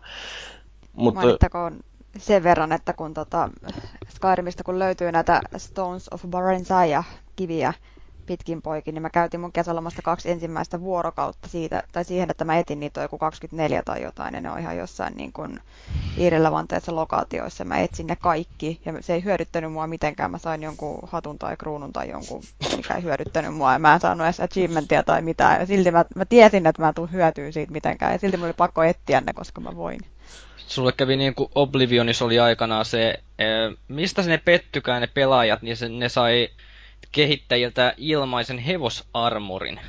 Mutta... 0.92 1.20
Mainittakoon 1.20 1.80
sen 2.18 2.42
verran, 2.42 2.72
että 2.72 2.92
kun 2.92 3.14
tota 3.14 3.50
Skyrimistä 4.08 4.64
kun 4.64 4.78
löytyy 4.78 5.12
näitä 5.12 5.40
Stones 5.56 6.08
of 6.08 6.24
Barensaya 6.30 7.04
kiviä, 7.36 7.74
pitkin 8.28 8.62
poikin, 8.62 8.94
niin 8.94 9.02
mä 9.02 9.10
käytin 9.10 9.40
mun 9.40 9.52
kesälomasta 9.52 10.02
kaksi 10.02 10.30
ensimmäistä 10.30 10.80
vuorokautta 10.80 11.48
siitä, 11.48 11.82
tai 11.92 12.04
siihen, 12.04 12.30
että 12.30 12.44
mä 12.44 12.58
etin 12.58 12.80
niitä 12.80 13.02
joku 13.02 13.18
24 13.18 13.82
tai 13.84 14.02
jotain, 14.02 14.34
ja 14.34 14.40
ne 14.40 14.50
on 14.50 14.58
ihan 14.58 14.76
jossain 14.76 15.14
niin 15.16 15.32
kuin 15.32 15.60
irrelevanteissa 16.16 16.94
lokaatioissa. 16.94 17.64
Mä 17.64 17.78
etsin 17.78 18.06
ne 18.06 18.16
kaikki, 18.16 18.80
ja 18.84 18.92
se 19.00 19.14
ei 19.14 19.24
hyödyttänyt 19.24 19.72
mua 19.72 19.86
mitenkään. 19.86 20.30
Mä 20.30 20.38
sain 20.38 20.62
jonkun 20.62 20.98
hatun 21.02 21.38
tai 21.38 21.56
kruunun 21.56 21.92
tai 21.92 22.10
jonkun, 22.10 22.42
mikä 22.76 22.94
ei 22.94 23.02
hyödyttänyt 23.02 23.54
mua, 23.54 23.72
ja 23.72 23.78
mä 23.78 23.94
en 23.94 24.00
saanut 24.00 24.24
edes 24.24 24.40
achievementia 24.40 25.02
tai 25.02 25.22
mitään. 25.22 25.60
Ja 25.60 25.66
silti 25.66 25.90
mä, 25.90 26.04
mä 26.14 26.24
tiesin, 26.24 26.66
että 26.66 26.82
mä 26.82 26.92
tuun 26.92 27.12
hyötyä 27.12 27.52
siitä 27.52 27.72
mitenkään, 27.72 28.12
ja 28.12 28.18
silti 28.18 28.36
mulla 28.36 28.46
oli 28.48 28.54
pakko 28.56 28.82
etsiä 28.82 29.20
ne, 29.20 29.32
koska 29.32 29.60
mä 29.60 29.76
voin 29.76 30.00
sulle 30.68 30.92
kävi 30.92 31.16
niin 31.16 31.34
kuin 31.34 31.50
Oblivionissa 31.54 32.24
oli 32.24 32.40
aikanaan 32.40 32.84
se, 32.84 33.22
mistä 33.88 34.22
se 34.22 34.30
ne 34.30 34.38
pettykään 34.38 35.00
ne 35.00 35.06
pelaajat, 35.06 35.62
niin 35.62 35.76
se, 35.76 35.88
ne 35.88 36.08
sai 36.08 36.48
kehittäjiltä 37.12 37.94
ilmaisen 37.96 38.58
hevosarmorin. 38.58 39.80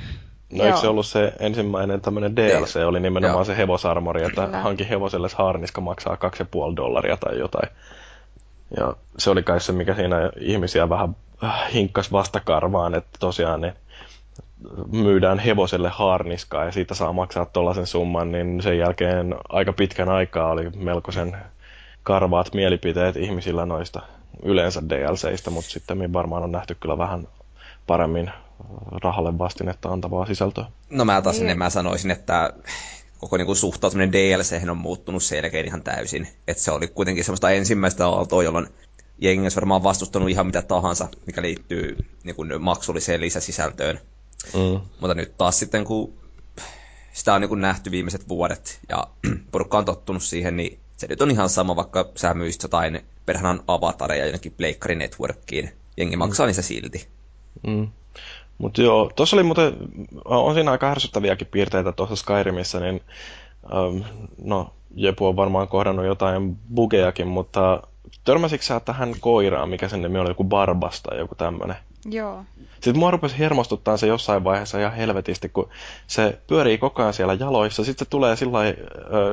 No 0.52 0.64
eikö 0.64 0.78
se 0.78 0.88
ollut 0.88 1.06
se 1.06 1.32
ensimmäinen 1.38 2.00
tämmöinen 2.00 2.36
DLC, 2.36 2.76
oli 2.86 3.00
nimenomaan 3.00 3.36
Joo. 3.36 3.44
se 3.44 3.56
hevosarmori, 3.56 4.24
että 4.24 4.44
Kyllä. 4.44 4.58
hankin 4.58 4.86
hevoselle 4.86 5.28
harniska 5.34 5.80
maksaa 5.80 6.14
2,5 6.14 6.76
dollaria 6.76 7.16
tai 7.16 7.38
jotain. 7.38 7.68
Ja 8.76 8.94
se 9.18 9.30
oli 9.30 9.42
kai 9.42 9.60
se, 9.60 9.72
mikä 9.72 9.94
siinä 9.94 10.30
ihmisiä 10.40 10.88
vähän 10.88 11.16
äh, 11.44 11.72
hinkkas 11.74 12.12
vastakarvaan, 12.12 12.94
että 12.94 13.18
tosiaan 13.20 13.60
niin 13.60 13.72
myydään 14.92 15.38
hevoselle 15.38 15.88
harniskaa 15.88 16.64
ja 16.64 16.72
siitä 16.72 16.94
saa 16.94 17.12
maksaa 17.12 17.44
tuollaisen 17.44 17.86
summan, 17.86 18.32
niin 18.32 18.62
sen 18.62 18.78
jälkeen 18.78 19.34
aika 19.48 19.72
pitkän 19.72 20.08
aikaa 20.08 20.50
oli 20.50 20.70
melkoisen 20.70 21.36
karvaat 22.02 22.54
mielipiteet 22.54 23.16
ihmisillä 23.16 23.66
noista 23.66 24.00
yleensä 24.44 24.82
DLCistä, 24.88 25.50
mutta 25.50 25.70
sitten 25.70 26.12
varmaan 26.12 26.42
on 26.42 26.52
nähty 26.52 26.74
kyllä 26.74 26.98
vähän 26.98 27.28
paremmin 27.86 28.30
rahalle 29.02 29.38
vastinetta 29.38 29.88
antavaa 29.88 30.26
sisältöä. 30.26 30.64
No 30.90 31.04
mä 31.04 31.22
taas 31.22 31.40
niin. 31.40 31.58
mä 31.58 31.70
sanoisin, 31.70 32.10
että 32.10 32.52
koko 33.18 33.36
niin 33.36 33.46
kuin 33.46 33.56
suhtautuminen 33.56 34.12
DLC 34.12 34.70
on 34.70 34.76
muuttunut 34.76 35.22
selkeän 35.22 35.66
ihan 35.66 35.82
täysin. 35.82 36.28
Että 36.48 36.62
se 36.62 36.70
oli 36.70 36.88
kuitenkin 36.88 37.24
semmoista 37.24 37.50
ensimmäistä 37.50 38.08
aaltoa, 38.08 38.42
jolloin 38.42 38.66
jengi 39.18 39.44
olisi 39.44 39.56
varmaan 39.56 39.82
vastustanut 39.82 40.30
ihan 40.30 40.46
mitä 40.46 40.62
tahansa, 40.62 41.08
mikä 41.26 41.42
liittyy 41.42 41.96
niin 42.24 42.36
kuin 42.36 42.62
maksulliseen 42.62 43.20
lisäsisältöön. 43.20 44.00
Mm. 44.54 44.80
Mutta 45.00 45.14
nyt 45.14 45.36
taas 45.36 45.58
sitten, 45.58 45.84
kun 45.84 46.14
sitä 47.12 47.34
on 47.34 47.40
niin 47.40 47.48
kuin 47.48 47.60
nähty 47.60 47.90
viimeiset 47.90 48.28
vuodet 48.28 48.80
ja 48.88 49.06
porukka 49.52 49.78
on 49.78 49.84
tottunut 49.84 50.22
siihen, 50.22 50.56
niin 50.56 50.78
se 51.00 51.06
nyt 51.06 51.22
on 51.22 51.30
ihan 51.30 51.48
sama, 51.48 51.76
vaikka 51.76 52.08
sä 52.16 52.34
myisit 52.34 52.62
jotain 52.62 53.00
perhanan 53.26 53.60
avatareja 53.66 54.24
jonnekin 54.24 54.54
Pleikkari 54.56 54.94
Networkiin. 54.94 55.72
Jengi 55.96 56.16
maksaa 56.16 56.46
mm. 56.46 56.48
niistä 56.48 56.62
silti. 56.62 57.08
Mm. 57.66 57.88
Mutta 58.58 58.82
joo, 58.82 59.10
tuossa 59.16 59.36
oli 59.36 59.42
muuten, 59.42 59.72
on 60.24 60.54
siinä 60.54 60.70
aika 60.70 60.88
härsyttäviäkin 60.88 61.46
piirteitä 61.46 61.92
tuossa 61.92 62.16
Skyrimissä, 62.16 62.80
niin 62.80 63.02
um, 63.72 64.04
no, 64.44 64.72
Jepu 64.94 65.26
on 65.26 65.36
varmaan 65.36 65.68
kohdannut 65.68 66.06
jotain 66.06 66.56
bugejakin, 66.74 67.26
mutta 67.26 67.82
törmäsitkö 68.24 68.66
sä 68.66 68.80
tähän 68.80 69.14
koiraan, 69.20 69.68
mikä 69.68 69.88
sen 69.88 70.02
nimi 70.02 70.18
oli, 70.18 70.30
joku 70.30 70.44
Barbasta, 70.44 71.14
joku 71.14 71.34
tämmönen? 71.34 71.76
Joo. 72.04 72.44
Sitten 72.74 72.98
mua 72.98 73.10
rupesi 73.10 73.38
hermostuttaa 73.38 73.96
se 73.96 74.06
jossain 74.06 74.44
vaiheessa 74.44 74.78
ihan 74.78 74.92
helvetisti, 74.92 75.48
kun 75.48 75.68
se 76.06 76.38
pyörii 76.46 76.78
koko 76.78 77.02
ajan 77.02 77.14
siellä 77.14 77.34
jaloissa. 77.34 77.84
Sitten 77.84 78.06
se 78.06 78.10
tulee 78.10 78.36
sillä 78.36 78.58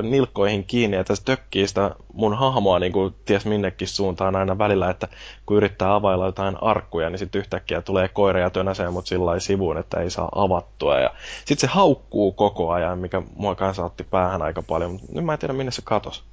nilkkoihin 0.02 0.64
kiinni, 0.64 0.96
että 0.96 1.16
se 1.16 1.22
tökkii 1.24 1.68
sitä 1.68 1.94
mun 2.12 2.38
hahmoa 2.38 2.78
niin 2.78 2.92
kuin 2.92 3.14
ties 3.24 3.46
minnekin 3.46 3.88
suuntaan 3.88 4.36
aina 4.36 4.58
välillä, 4.58 4.90
että 4.90 5.08
kun 5.46 5.56
yrittää 5.56 5.94
availla 5.94 6.26
jotain 6.26 6.62
arkkuja, 6.62 7.10
niin 7.10 7.18
sitten 7.18 7.38
yhtäkkiä 7.38 7.82
tulee 7.82 8.08
koira 8.08 8.40
ja 8.40 8.50
tönäsee 8.50 8.90
mut 8.90 9.06
sillä 9.06 9.40
sivuun, 9.40 9.78
että 9.78 10.00
ei 10.00 10.10
saa 10.10 10.28
avattua. 10.34 10.98
Ja 10.98 11.14
sitten 11.44 11.68
se 11.68 11.74
haukkuu 11.74 12.32
koko 12.32 12.70
ajan, 12.70 12.98
mikä 12.98 13.22
mua 13.36 13.54
kanssa 13.54 13.84
otti 13.84 14.04
päähän 14.04 14.42
aika 14.42 14.62
paljon. 14.62 15.00
Nyt 15.12 15.24
mä 15.24 15.32
en 15.32 15.38
tiedä, 15.38 15.52
minne 15.52 15.72
se 15.72 15.82
katos. 15.84 16.24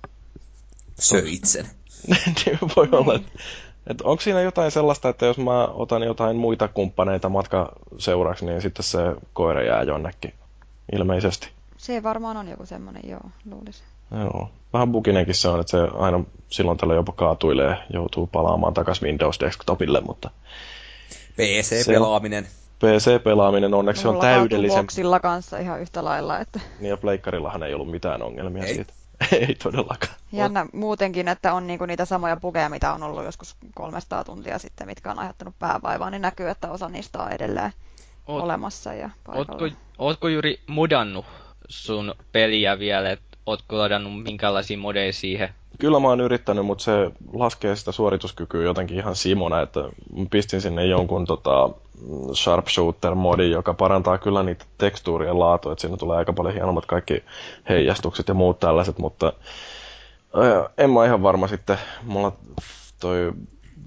Söit 1.00 1.46
sen. 1.46 1.66
Niin, 2.46 2.60
voi 2.76 2.90
olla, 2.92 3.16
että 3.16 3.32
et 3.88 4.02
onko 4.02 4.22
siinä 4.22 4.42
jotain 4.42 4.72
sellaista, 4.72 5.10
että 5.10 5.26
jos 5.26 5.38
mä 5.38 5.66
otan 5.66 6.04
jotain 6.04 6.38
muita 6.38 6.68
kumppaneita 6.68 7.30
matkaseuraksi, 7.30 8.46
niin 8.46 8.62
sitten 8.62 8.84
se 8.84 9.00
koira 9.34 9.64
jää 9.64 9.84
jonnekin 9.84 10.34
ilmeisesti? 10.92 11.50
Se 11.78 12.04
varmaan 12.04 12.38
on 12.38 12.48
joku 12.48 12.66
semmoinen, 12.66 13.02
joo, 13.10 13.30
luulisin. 13.52 13.86
Joo. 14.12 14.50
Vähän 14.74 14.92
bukinenkin 14.92 15.36
se 15.36 15.48
on, 15.48 15.60
että 15.60 15.72
se 15.72 15.78
aina 15.98 16.24
silloin 16.50 16.78
tällä 16.78 16.94
jopa 16.94 17.12
kaatuilee, 17.12 17.78
joutuu 17.94 18.28
palaamaan 18.28 18.74
takaisin 18.74 19.06
Windows 19.06 19.40
Desktopille, 19.40 20.02
mutta... 20.02 20.30
PC-pelaaminen. 21.38 22.48
PC-pelaaminen 22.80 23.74
onneksi 23.74 24.06
Mulla 24.06 24.18
on 24.18 24.22
täydellisen... 24.22 24.88
Mulla 25.04 25.20
kanssa 25.20 25.58
ihan 25.58 25.82
yhtä 25.82 26.06
lailla, 26.06 26.40
että... 26.40 26.60
Niin 26.80 26.90
ja 26.90 26.98
Pleikkarillahan 26.98 27.64
ei 27.64 27.74
ollut 27.74 27.92
mitään 27.92 28.22
ongelmia 28.22 28.64
ei. 28.64 28.76
siitä. 28.76 28.94
ei 29.48 29.56
todellakaan. 29.56 30.14
Jännä 30.32 30.66
muutenkin, 30.74 31.28
että 31.28 31.54
on 31.54 31.68
niinku 31.68 31.86
niitä 31.86 32.06
samoja 32.06 32.38
pukeja, 32.38 32.70
mitä 32.70 32.94
on 32.94 33.04
ollut 33.04 33.26
joskus 33.26 33.56
300 33.76 34.24
tuntia 34.24 34.60
sitten, 34.60 34.88
mitkä 34.88 35.12
on 35.12 35.20
aiheuttanut 35.20 35.60
päävaivaa, 35.60 36.10
niin 36.10 36.22
näkyy, 36.22 36.50
että 36.50 36.72
osa 36.72 36.90
niistä 36.90 37.20
on 37.20 37.32
edelleen 37.32 37.72
Oot, 38.28 38.44
olemassa 38.44 38.94
ja 38.94 39.10
ootko, 39.28 39.70
ootko 39.98 40.28
juuri 40.28 40.60
mudannut 40.68 41.26
sun 41.70 42.16
peliä 42.32 42.80
vielä, 42.80 43.12
että 43.12 43.38
ootko 43.46 43.78
ladannut 43.78 44.24
minkälaisia 44.24 44.78
modeja 44.78 45.14
siihen? 45.14 45.50
Kyllä 45.80 46.00
mä 46.00 46.08
oon 46.08 46.22
yrittänyt, 46.22 46.66
mutta 46.66 46.84
se 46.84 47.12
laskee 47.34 47.76
sitä 47.76 47.92
suorituskykyä 47.92 48.64
jotenkin 48.64 48.98
ihan 48.98 49.16
simona, 49.16 49.62
että 49.62 49.80
pistin 50.30 50.62
sinne 50.62 50.86
jonkun 50.86 51.26
tota, 51.26 51.70
sharpshooter-modi, 52.34 53.52
joka 53.52 53.74
parantaa 53.74 54.18
kyllä 54.18 54.44
niitä 54.44 54.66
tekstuurien 54.78 55.40
laatua, 55.40 55.72
että 55.72 55.82
siinä 55.82 55.98
tulee 55.98 56.18
aika 56.18 56.34
paljon 56.34 56.54
hienommat 56.54 56.86
kaikki 56.86 57.24
heijastukset 57.70 58.28
ja 58.28 58.34
muut 58.34 58.60
tällaiset, 58.60 59.00
mutta 59.00 59.34
en 60.78 60.90
mä 60.90 61.06
ihan 61.06 61.24
varma 61.24 61.48
sitten, 61.48 61.78
mulla 62.04 62.32
toi 63.00 63.34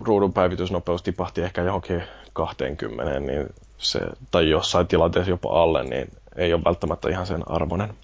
ruudun 0.00 0.33
päivitysnopeus 0.33 1.02
tipahti 1.02 1.42
ehkä 1.42 1.62
johonkin 1.62 2.02
20, 2.33 3.21
niin 3.21 3.47
se, 3.78 4.00
tai 4.30 4.50
jossain 4.50 4.87
tilanteessa 4.87 5.30
jopa 5.30 5.62
alle, 5.62 5.85
niin 5.85 6.09
ei 6.37 6.54
ole 6.54 6.64
välttämättä 6.64 7.09
ihan 7.09 7.26
sen 7.26 7.50
arvoinen. 7.50 7.95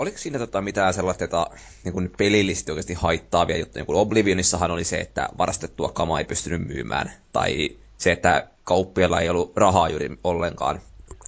Oliko 0.00 0.18
siinä 0.18 0.38
tota 0.38 0.60
mitään 0.60 0.94
sellaista 0.94 1.24
jota, 1.24 1.50
niin 1.84 1.92
kuin 1.92 2.12
pelillisesti 2.18 2.72
oikeasti 2.72 2.94
haittaavia 2.94 3.56
juttuja? 3.58 3.80
Niin 3.80 3.86
kuin 3.86 3.98
Oblivionissahan 3.98 4.70
oli 4.70 4.84
se, 4.84 4.96
että 4.96 5.28
varastettua 5.38 5.88
kamaa 5.88 6.18
ei 6.18 6.24
pystynyt 6.24 6.68
myymään. 6.68 7.12
Tai 7.32 7.76
se, 7.98 8.12
että 8.12 8.48
kauppialla 8.64 9.20
ei 9.20 9.28
ollut 9.28 9.56
rahaa 9.56 9.88
juuri 9.88 10.18
ollenkaan. 10.24 10.80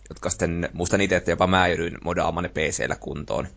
Jotka 0.09 0.31
sitten, 0.31 0.69
muistan 0.73 1.01
itse, 1.01 1.17
että 1.17 1.31
jopa 1.31 1.47
mä 1.47 1.69
joudyin 1.69 1.99
modaamaan 2.05 2.43
ne 2.43 2.49
PC-llä 2.49 2.97
kuntoon. 2.97 3.49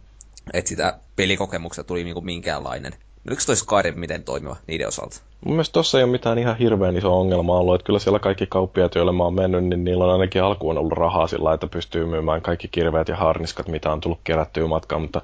Että 0.54 0.70
sitä 0.70 1.00
pelikokemuksesta 1.16 1.88
tuli 1.88 2.04
niinku 2.04 2.22
minkäänlainen. 2.22 2.94
Oliko 3.28 3.42
toi 3.46 3.56
Skyrim 3.56 4.00
miten 4.00 4.24
toimiva 4.24 4.56
niiden 4.68 4.88
osalta? 4.88 5.22
Mun 5.46 5.54
mielestä 5.54 5.74
tossa 5.74 5.98
ei 5.98 6.04
ole 6.04 6.12
mitään 6.12 6.38
ihan 6.38 6.58
hirveän 6.58 6.98
iso 6.98 7.20
ongelma 7.20 7.58
ollut, 7.58 7.76
että 7.76 7.86
kyllä 7.86 8.00
siellä 8.00 8.20
kaikki 8.20 8.46
kauppiaat, 8.48 8.96
joille 8.96 9.12
mä 9.12 9.24
oon 9.24 9.36
mennyt, 9.36 9.64
niin 9.64 9.84
niillä 9.84 10.04
on 10.04 10.12
ainakin 10.12 10.44
alkuun 10.44 10.78
ollut 10.78 10.94
rahaa 10.94 11.28
sillä 11.28 11.54
että 11.54 11.68
pystyy 11.68 12.06
myymään 12.06 12.42
kaikki 12.42 12.68
kirveet 12.68 13.08
ja 13.08 13.16
harniskat, 13.16 13.68
mitä 13.68 13.92
on 13.92 14.02
tullut 14.02 14.20
kerättyä 14.24 14.68
matkaan, 14.68 15.02
mutta 15.02 15.22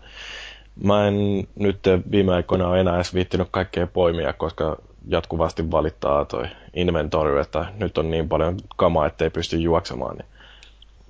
Mä 0.84 1.08
en 1.08 1.48
nyt 1.56 1.80
viime 2.12 2.34
aikoina 2.34 2.68
ole 2.68 2.80
enää 2.80 2.96
edes 2.96 3.14
viittinyt 3.14 3.48
kaikkea 3.52 3.88
poimia, 3.88 4.34
koska 4.34 4.78
jatkuvasti 5.08 5.72
valittaa 5.72 6.26
toi 6.26 6.46
inventory, 6.74 7.40
että 7.40 7.66
nyt 7.78 7.98
on 7.98 8.12
niin 8.12 8.30
paljon 8.30 8.58
kamaa, 8.76 9.06
ettei 9.06 9.30
pysty 9.30 9.58
juoksemaan. 9.58 10.18
Niin, 10.18 10.28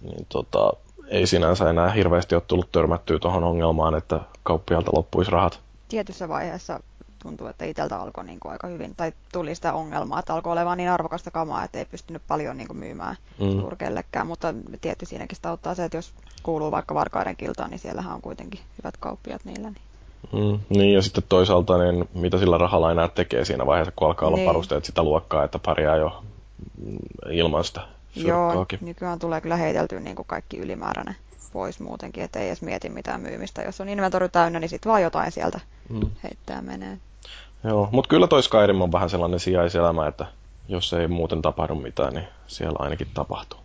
niin 0.02 0.26
tota, 0.30 0.74
ei 1.08 1.28
sinänsä 1.28 1.70
enää 1.70 1.90
hirveästi 1.90 2.36
ole 2.36 2.44
tullut 2.48 2.72
törmättyä 2.72 3.20
tuohon 3.20 3.44
ongelmaan, 3.44 3.96
että 3.96 4.20
kauppialta 4.44 4.92
loppuisi 4.94 5.32
rahat. 5.32 5.60
Tietyssä 5.90 6.30
vaiheessa 6.30 6.80
tuntuu, 7.24 7.48
että 7.48 7.66
itseltä 7.66 8.02
alkoi 8.02 8.24
niin 8.24 8.40
kuin 8.40 8.52
aika 8.52 8.68
hyvin, 8.68 8.96
tai 8.98 9.14
tuli 9.34 9.56
sitä 9.56 9.74
ongelmaa, 9.74 10.20
että 10.20 10.34
alkoi 10.34 10.52
olemaan 10.54 10.78
niin 10.78 10.90
arvokasta 10.90 11.32
kamaa, 11.32 11.64
että 11.64 11.80
ei 11.80 11.86
pystynyt 11.86 12.22
paljon 12.28 12.58
niin 12.58 12.68
kuin 12.68 12.78
myymään 12.78 13.16
mm. 13.40 13.52
suurkellekään, 13.52 14.28
mutta 14.28 14.54
tietysti 14.82 15.06
siinäkin 15.06 15.36
sitä 15.36 15.50
auttaa 15.50 15.76
se, 15.76 15.86
että 15.86 15.98
jos 15.98 16.14
kuuluu 16.44 16.72
vaikka 16.72 16.96
varkaiden 16.96 17.36
kiltaan, 17.36 17.70
niin 17.70 17.80
siellähän 17.80 18.14
on 18.14 18.22
kuitenkin 18.22 18.60
hyvät 18.78 18.98
kauppiat 18.98 19.46
niillä. 19.46 19.70
Niin. 19.70 19.82
Mm, 20.34 20.60
niin, 20.70 20.94
ja 20.94 21.02
sitten 21.02 21.24
toisaalta, 21.30 21.78
niin 21.78 22.10
mitä 22.14 22.38
sillä 22.38 22.58
rahalla 22.58 22.92
enää 22.92 23.08
tekee 23.08 23.46
siinä 23.46 23.66
vaiheessa, 23.66 23.94
kun 23.96 24.08
alkaa 24.08 24.28
olla 24.28 24.38
niin. 24.38 24.48
varusteet 24.48 24.86
sitä 24.86 25.04
luokkaa, 25.04 25.44
että 25.44 25.60
pärjää 25.60 25.96
jo 25.96 26.24
ilman 27.32 27.64
sitä 27.64 27.82
Joo, 28.16 28.66
nykyään 28.82 29.20
tulee 29.20 29.42
kyllä 29.42 29.56
heiteltyä 29.56 30.00
niin 30.00 30.16
kuin 30.16 30.26
kaikki 30.26 30.58
ylimääräinen 30.58 31.16
pois 31.54 31.80
muutenkin, 31.80 32.24
ettei 32.24 32.48
edes 32.48 32.62
mieti 32.62 32.90
mitään 32.90 33.22
myymistä. 33.22 33.62
Jos 33.62 33.82
on 33.82 33.90
inventori 33.90 34.30
täynnä, 34.30 34.60
niin 34.60 34.70
sitten 34.70 34.90
vaan 34.90 35.02
jotain 35.02 35.32
sieltä 35.32 35.60
mm. 35.90 36.10
heittää 36.24 36.62
menee. 36.62 36.98
Joo, 37.64 37.90
mutta 37.92 38.10
kyllä 38.10 38.28
toi 38.28 38.44
Skyrim 38.44 38.82
on 38.82 38.92
vähän 38.92 39.10
sellainen 39.10 39.40
sijaiselämä, 39.40 40.08
että 40.08 40.26
jos 40.68 40.94
ei 40.94 41.08
muuten 41.08 41.42
tapahdu 41.42 41.76
mitään, 41.76 42.14
niin 42.14 42.28
siellä 42.48 42.78
ainakin 42.80 43.08
tapahtuu. 43.14 43.60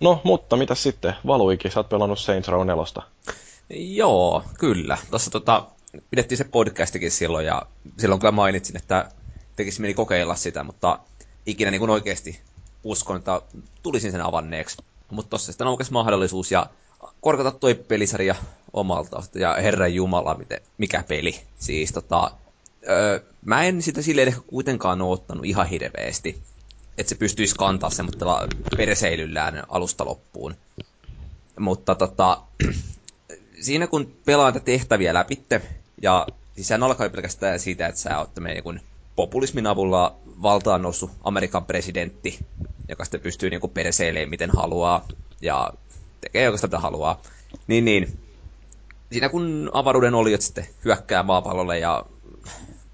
No, 0.00 0.20
mutta 0.24 0.56
mitä 0.56 0.74
sitten? 0.74 1.14
Valuikin, 1.26 1.70
sä 1.70 1.80
oot 1.80 1.88
pelannut 1.88 2.18
Saints 2.18 2.48
Row 2.48 2.66
4. 2.66 2.84
Joo, 3.70 4.42
kyllä. 4.58 4.98
Tuossa 5.10 5.30
tota, 5.30 5.66
pidettiin 6.10 6.38
se 6.38 6.44
podcastikin 6.44 7.10
silloin, 7.10 7.46
ja 7.46 7.62
silloin 7.98 8.20
kyllä 8.20 8.32
mainitsin, 8.32 8.76
että 8.76 9.08
tekisi 9.56 9.80
mieli 9.80 9.94
kokeilla 9.94 10.34
sitä, 10.34 10.64
mutta 10.64 10.98
ikinä 11.46 11.70
niin 11.70 11.90
oikeasti 11.90 12.40
uskon, 12.84 13.16
että 13.16 13.42
tulisin 13.82 14.12
sen 14.12 14.26
avanneeksi. 14.26 14.76
Mutta 15.10 15.30
tossa 15.30 15.52
sitten 15.52 15.66
aukesi 15.66 15.92
mahdollisuus, 15.92 16.52
ja 16.52 16.66
korkata 17.20 17.50
toi 17.50 17.74
pelisarja 17.74 18.34
omalta, 18.72 19.22
ja 19.34 19.54
herran 19.54 19.94
jumala, 19.94 20.34
miten, 20.34 20.60
mikä 20.78 21.04
peli. 21.08 21.40
Siis 21.58 21.92
tota, 21.92 22.30
öö, 22.88 23.20
mä 23.44 23.64
en 23.64 23.82
sitä 23.82 24.02
silleen 24.02 24.28
ehkä 24.28 24.40
kuitenkaan 24.40 25.02
ole 25.02 25.12
ottanut 25.12 25.44
ihan 25.44 25.66
hirveästi, 25.66 26.42
että 26.98 27.08
se 27.08 27.14
pystyisi 27.14 27.54
kantaa 27.54 27.90
semmoisella 27.90 28.48
perseilyllään 28.76 29.62
alusta 29.68 30.04
loppuun. 30.04 30.54
Mutta 31.58 31.94
tota, 31.94 32.42
siinä 33.60 33.86
kun 33.86 34.16
pelaa 34.24 34.50
näitä 34.50 34.60
tehtäviä 34.64 35.14
läpitte, 35.14 35.62
ja 36.02 36.26
siis 36.54 36.68
sehän 36.68 36.82
alkaa 36.82 37.08
pelkästään 37.08 37.60
siitä, 37.60 37.86
että 37.86 38.00
sä 38.00 38.18
oot 38.18 38.30
niin 38.40 38.80
populismin 39.16 39.66
avulla 39.66 40.16
valtaan 40.42 40.82
noussut 40.82 41.10
Amerikan 41.24 41.64
presidentti, 41.64 42.38
joka 42.88 43.04
sitten 43.04 43.20
pystyy 43.20 43.50
niin 43.50 43.70
perseilemään 43.74 44.30
miten 44.30 44.50
haluaa, 44.50 45.08
ja 45.40 45.72
tekee 46.20 46.48
oikeastaan 46.48 46.68
mitä 46.68 46.78
haluaa. 46.78 47.22
Niin, 47.66 47.84
niin. 47.84 48.18
Siinä 49.12 49.28
kun 49.28 49.70
avaruuden 49.72 50.14
oliot 50.14 50.40
sitten 50.40 50.66
hyökkää 50.84 51.22
maapallolle 51.22 51.78
ja 51.78 52.04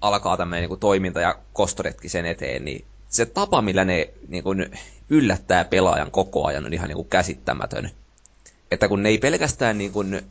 alkaa 0.07 0.37
tämmöinen 0.37 0.69
niin 0.69 0.79
toiminta 0.79 1.21
ja 1.21 1.39
kostoretki 1.53 2.09
sen 2.09 2.25
eteen, 2.25 2.65
niin 2.65 2.85
se 3.09 3.25
tapa, 3.25 3.61
millä 3.61 3.85
ne 3.85 4.09
niin 4.27 4.43
kuin, 4.43 4.71
yllättää 5.09 5.65
pelaajan 5.65 6.11
koko 6.11 6.45
ajan 6.45 6.65
on 6.65 6.73
ihan 6.73 6.87
niin 6.87 6.95
kuin, 6.95 7.09
käsittämätön. 7.09 7.89
Että 8.71 8.87
kun 8.87 9.03
ne 9.03 9.09
ei 9.09 9.17
pelkästään 9.17 9.77
niin 9.77 9.91
kuin, 9.91 10.21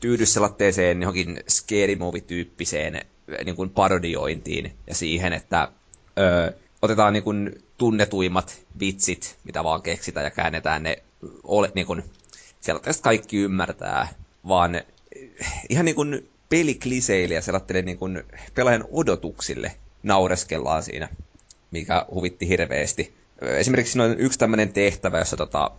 tyydy 0.00 0.26
sellaiseen 0.26 1.02
johonkin 1.02 1.40
scary 1.48 1.96
movie-tyyppiseen 1.96 3.04
niin 3.44 3.56
kuin, 3.56 3.70
parodiointiin 3.70 4.72
ja 4.86 4.94
siihen, 4.94 5.32
että 5.32 5.68
ö, 6.18 6.52
otetaan 6.82 7.12
niin 7.12 7.22
kuin, 7.22 7.62
tunnetuimmat 7.78 8.60
vitsit, 8.80 9.38
mitä 9.44 9.64
vaan 9.64 9.82
keksitään 9.82 10.24
ja 10.24 10.30
käännetään 10.30 10.82
ne 10.82 11.02
ole, 11.44 11.72
niin 11.74 11.86
kuin, 11.86 12.02
siellä 12.60 12.80
kaikki 13.02 13.36
ymmärtää, 13.36 14.08
vaan 14.48 14.80
ihan 15.68 15.84
niin 15.84 15.94
kuin 15.94 16.28
pelikliseille 16.52 17.34
ja 17.34 17.42
sellaiselle 17.42 17.82
niin 17.82 17.98
kuin 17.98 18.22
pelaajan 18.54 18.84
odotuksille 18.90 19.74
naureskellaan 20.02 20.82
siinä, 20.82 21.08
mikä 21.70 22.06
huvitti 22.14 22.48
hirveästi. 22.48 23.14
Esimerkiksi 23.40 24.00
on 24.00 24.18
yksi 24.18 24.38
tämmöinen 24.38 24.72
tehtävä, 24.72 25.18
jossa 25.18 25.36
tota, 25.36 25.70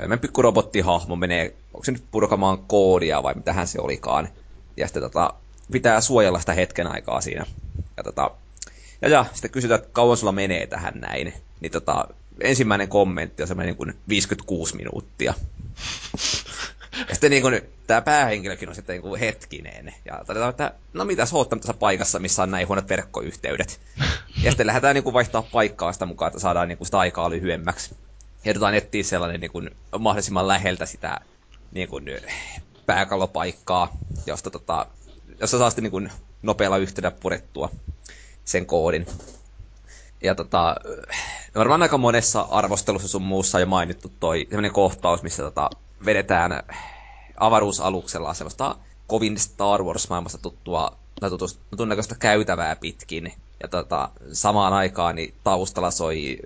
meidän 0.00 0.18
pikkurobottihahmo 0.18 1.16
menee, 1.16 1.54
onko 1.74 1.84
se 1.84 1.92
nyt 1.92 2.04
purkamaan 2.10 2.58
koodia 2.58 3.22
vai 3.22 3.34
mitähän 3.34 3.66
se 3.66 3.80
olikaan. 3.80 4.28
Ja 4.76 4.86
sitten 4.86 5.02
tota, 5.02 5.34
pitää 5.72 6.00
suojella 6.00 6.40
sitä 6.40 6.52
hetken 6.52 6.86
aikaa 6.86 7.20
siinä. 7.20 7.46
Ja, 7.96 8.02
tota, 8.02 8.30
ja, 9.02 9.08
ja 9.08 9.26
sitten 9.32 9.50
kysytään, 9.50 9.80
että 9.80 9.90
kauan 9.92 10.16
sulla 10.16 10.32
menee 10.32 10.66
tähän 10.66 10.94
näin. 11.00 11.34
Niin 11.60 11.72
tota, 11.72 12.08
ensimmäinen 12.40 12.88
kommentti 12.88 13.42
on 13.42 13.48
semmoinen 13.48 13.70
niin 13.70 13.76
kuin 13.76 13.94
56 14.08 14.76
minuuttia. 14.76 15.34
Ja 16.98 17.06
sitten 17.14 17.30
niin 17.30 17.42
kuin, 17.42 17.60
tämä 17.86 18.02
päähenkilökin 18.02 18.68
on 18.68 18.74
sitten 18.74 18.94
niin 18.94 19.02
kuin 19.02 19.20
hetkinen. 19.20 19.94
Ja 20.04 20.24
todetaan, 20.26 20.50
että 20.50 20.74
no 20.92 21.04
mitä 21.04 21.26
sä 21.26 21.36
oot 21.36 21.50
tässä 21.50 21.74
paikassa, 21.74 22.18
missä 22.18 22.42
on 22.42 22.50
näin 22.50 22.68
huonot 22.68 22.88
verkkoyhteydet. 22.88 23.80
Ja 24.42 24.50
sitten 24.50 24.66
lähdetään 24.66 24.94
niin 24.94 25.04
kuin 25.04 25.14
vaihtaa 25.14 25.42
paikkaa 25.42 25.92
sitä 25.92 26.06
mukaan, 26.06 26.26
että 26.28 26.40
saadaan 26.40 26.68
niin 26.68 26.78
kuin 26.78 26.86
sitä 26.86 26.98
aikaa 26.98 27.30
lyhyemmäksi. 27.30 27.96
Ja 28.44 28.50
yritetään 28.50 28.74
etsiä 28.74 29.02
sellainen 29.02 29.40
niin 29.40 29.50
kuin, 29.50 29.70
mahdollisimman 29.98 30.48
läheltä 30.48 30.86
sitä 30.86 31.20
niin 31.72 31.88
kuin, 31.88 32.04
pääkallopaikkaa, 32.86 33.96
josta 34.26 34.50
tota, 34.50 34.86
jossa 35.40 35.58
saa 35.58 35.70
sitten 35.70 35.82
niin 35.82 35.90
kuin, 35.90 36.10
nopealla 36.42 36.76
yhteydellä 36.76 37.16
purettua 37.20 37.70
sen 38.44 38.66
koodin. 38.66 39.06
Ja 40.22 40.34
tota, 40.34 40.76
varmaan 41.54 41.82
aika 41.82 41.98
monessa 41.98 42.40
arvostelussa 42.40 43.08
sun 43.08 43.22
muussa 43.22 43.58
on 43.58 43.62
jo 43.62 43.66
mainittu 43.66 44.12
toi 44.20 44.48
kohtaus, 44.72 45.22
missä 45.22 45.42
tota, 45.42 45.70
vedetään 46.04 46.62
avaruusaluksella 47.36 48.34
sellaista 48.34 48.76
kovin 49.06 49.38
Star 49.38 49.82
Wars-maailmasta 49.82 50.38
tuttua 50.38 50.96
tai 51.20 51.30
tutun 51.30 51.88
käytävää 52.18 52.76
pitkin. 52.76 53.32
Ja 53.62 53.68
tota, 53.68 54.10
samaan 54.32 54.72
aikaan 54.72 55.16
niin 55.16 55.34
taustalla 55.44 55.90
soi 55.90 56.38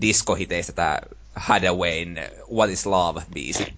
diskohiteistä 0.00 0.72
tämä 0.72 0.98
Hadawayn 1.34 2.16
What 2.54 2.70
is 2.70 2.86
Love-biisi. 2.86 3.72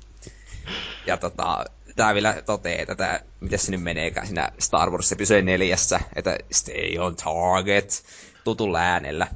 Ja 1.07 1.17
tota, 1.17 1.65
tää 1.97 2.15
vielä 2.15 2.43
toteaa, 2.47 2.83
että 2.83 2.95
tää, 2.95 3.21
miten 3.41 3.59
se 3.59 3.71
nyt 3.71 3.83
meneekään 3.83 4.27
siinä 4.27 4.53
Star 4.59 4.91
Wars 4.91 5.13
episode 5.13 5.43
neljässä, 5.43 6.01
että 6.17 6.39
stay 6.51 6.99
on 6.99 7.17
target 7.17 8.03
tutulla 8.45 8.79
äänellä. 8.79 9.27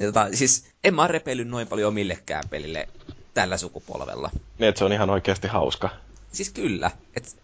Ja 0.00 0.06
tota, 0.06 0.28
siis 0.34 0.66
en 0.84 0.94
mä 0.94 1.08
noin 1.44 1.68
paljon 1.68 1.94
millekään 1.94 2.44
pelille 2.50 2.88
tällä 3.34 3.56
sukupolvella. 3.56 4.30
Niin, 4.58 4.68
että 4.68 4.78
se 4.78 4.84
on 4.84 4.92
ihan 4.92 5.10
oikeasti 5.10 5.48
hauska. 5.48 5.90
Siis 6.32 6.50
kyllä. 6.50 6.90
Et 7.16 7.36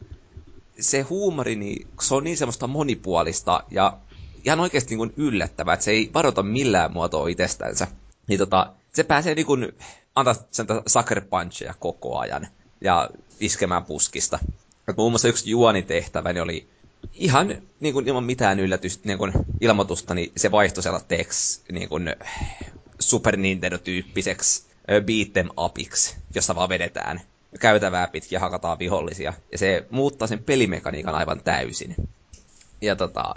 se 0.81 1.01
huumori, 1.01 1.57
niin, 1.57 1.89
se 2.01 2.15
on 2.15 2.25
niin 2.25 2.37
semmoista 2.37 2.67
monipuolista 2.67 3.65
ja 3.71 3.99
ihan 4.45 4.61
oikeasti 4.61 4.91
niin 4.91 4.99
kuin 4.99 5.15
yllättävää, 5.17 5.75
että 5.75 5.85
se 5.85 5.91
ei 5.91 6.11
varoita 6.15 6.43
millään 6.43 6.93
muotoa 6.93 7.29
itsestänsä. 7.29 7.87
Niin 8.27 8.39
tota, 8.39 8.73
se 8.93 9.05
pääsee 9.05 9.35
niin 9.35 9.47
kuin 9.47 9.73
antaa 10.15 10.35
sen 10.51 10.67
sucker 10.87 11.21
puncheja 11.21 11.75
koko 11.79 12.19
ajan 12.19 12.49
ja 12.81 13.11
iskemään 13.41 13.85
puskista. 13.85 14.39
Et 14.89 14.97
muun 14.97 15.13
muassa 15.13 15.29
yksi 15.29 15.51
juonitehtävä 15.51 16.33
niin 16.33 16.43
oli 16.43 16.69
ihan 17.13 17.63
niin 17.81 17.95
kuin, 17.95 18.09
ilman 18.09 18.25
mitään 18.25 18.61
yllätystä, 18.61 19.09
niin 19.09 19.19
kuin, 19.19 19.33
ilmoitusta, 19.61 20.15
niin 20.15 20.33
se 20.37 20.51
vaihtoi 20.51 20.83
sellaiseksi 20.83 21.63
niin 21.73 21.89
kuin, 21.89 22.17
Super 22.99 23.37
Nintendo-tyyppiseksi 23.37 24.67
beat 24.87 25.33
them 25.33 25.49
upiksi, 25.59 26.17
jossa 26.35 26.55
vaan 26.55 26.69
vedetään 26.69 27.21
käytävää 27.61 28.09
pitkin 28.09 28.37
ja 28.37 28.41
hakataan 28.41 28.79
vihollisia. 28.79 29.33
Ja 29.53 29.59
se 29.59 29.87
muuttaa 29.91 30.29
sen 30.29 30.43
pelimekaniikan 30.43 31.15
aivan 31.15 31.41
täysin. 31.45 31.95
Ja 32.81 32.97
tota, 32.97 33.35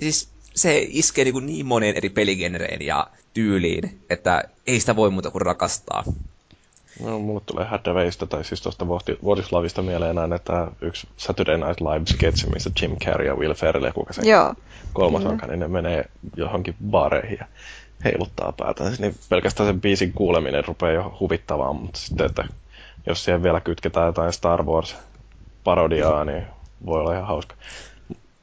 siis 0.00 0.28
se 0.54 0.86
iskee 0.88 1.24
niin, 1.24 1.46
niin 1.46 1.66
moneen 1.66 1.96
eri 1.96 2.08
peligenreen 2.08 2.86
ja 2.86 3.06
tyyliin, 3.34 4.00
että 4.10 4.44
ei 4.66 4.80
sitä 4.80 4.96
voi 4.96 5.10
muuta 5.10 5.30
kuin 5.30 5.42
rakastaa. 5.42 6.04
No, 7.00 7.18
mulle 7.18 7.42
tulee 7.46 7.64
Hathawaysta, 7.64 8.26
tai 8.26 8.44
siis 8.44 8.62
tuosta 8.62 8.86
Vuotislavista 9.22 9.82
mieleen 9.82 10.18
aina 10.18 10.36
että 10.36 10.68
yksi 10.80 11.08
Saturday 11.16 11.56
Night 11.56 11.80
Live 11.80 12.06
sketch, 12.06 12.48
missä 12.52 12.70
Jim 12.82 12.96
Carrey 12.96 13.26
ja 13.26 13.34
Will 13.34 13.54
Ferrell, 13.54 13.92
kuka 13.92 14.12
se 14.12 14.30
Joo. 14.30 14.54
kolmas 14.92 15.24
onkaan, 15.24 15.50
niin 15.50 15.60
ne 15.60 15.68
menee 15.68 16.04
johonkin 16.36 16.74
baareihin 16.90 17.38
ja 17.40 17.46
heiluttaa 18.04 18.52
päätä. 18.52 18.84
Niin 18.98 19.14
pelkästään 19.28 19.68
sen 19.68 19.80
biisin 19.80 20.12
kuuleminen 20.12 20.64
rupeaa 20.64 20.92
jo 20.92 21.16
huvittavaan, 21.20 21.76
mutta 21.76 21.98
sitten, 22.00 22.26
että 22.26 22.44
jos 23.06 23.24
siihen 23.24 23.42
vielä 23.42 23.60
kytketään 23.60 24.06
jotain 24.06 24.32
Star 24.32 24.62
Wars-parodiaa, 24.62 26.24
niin 26.24 26.46
voi 26.86 27.00
olla 27.00 27.12
ihan 27.12 27.26
hauska. 27.26 27.54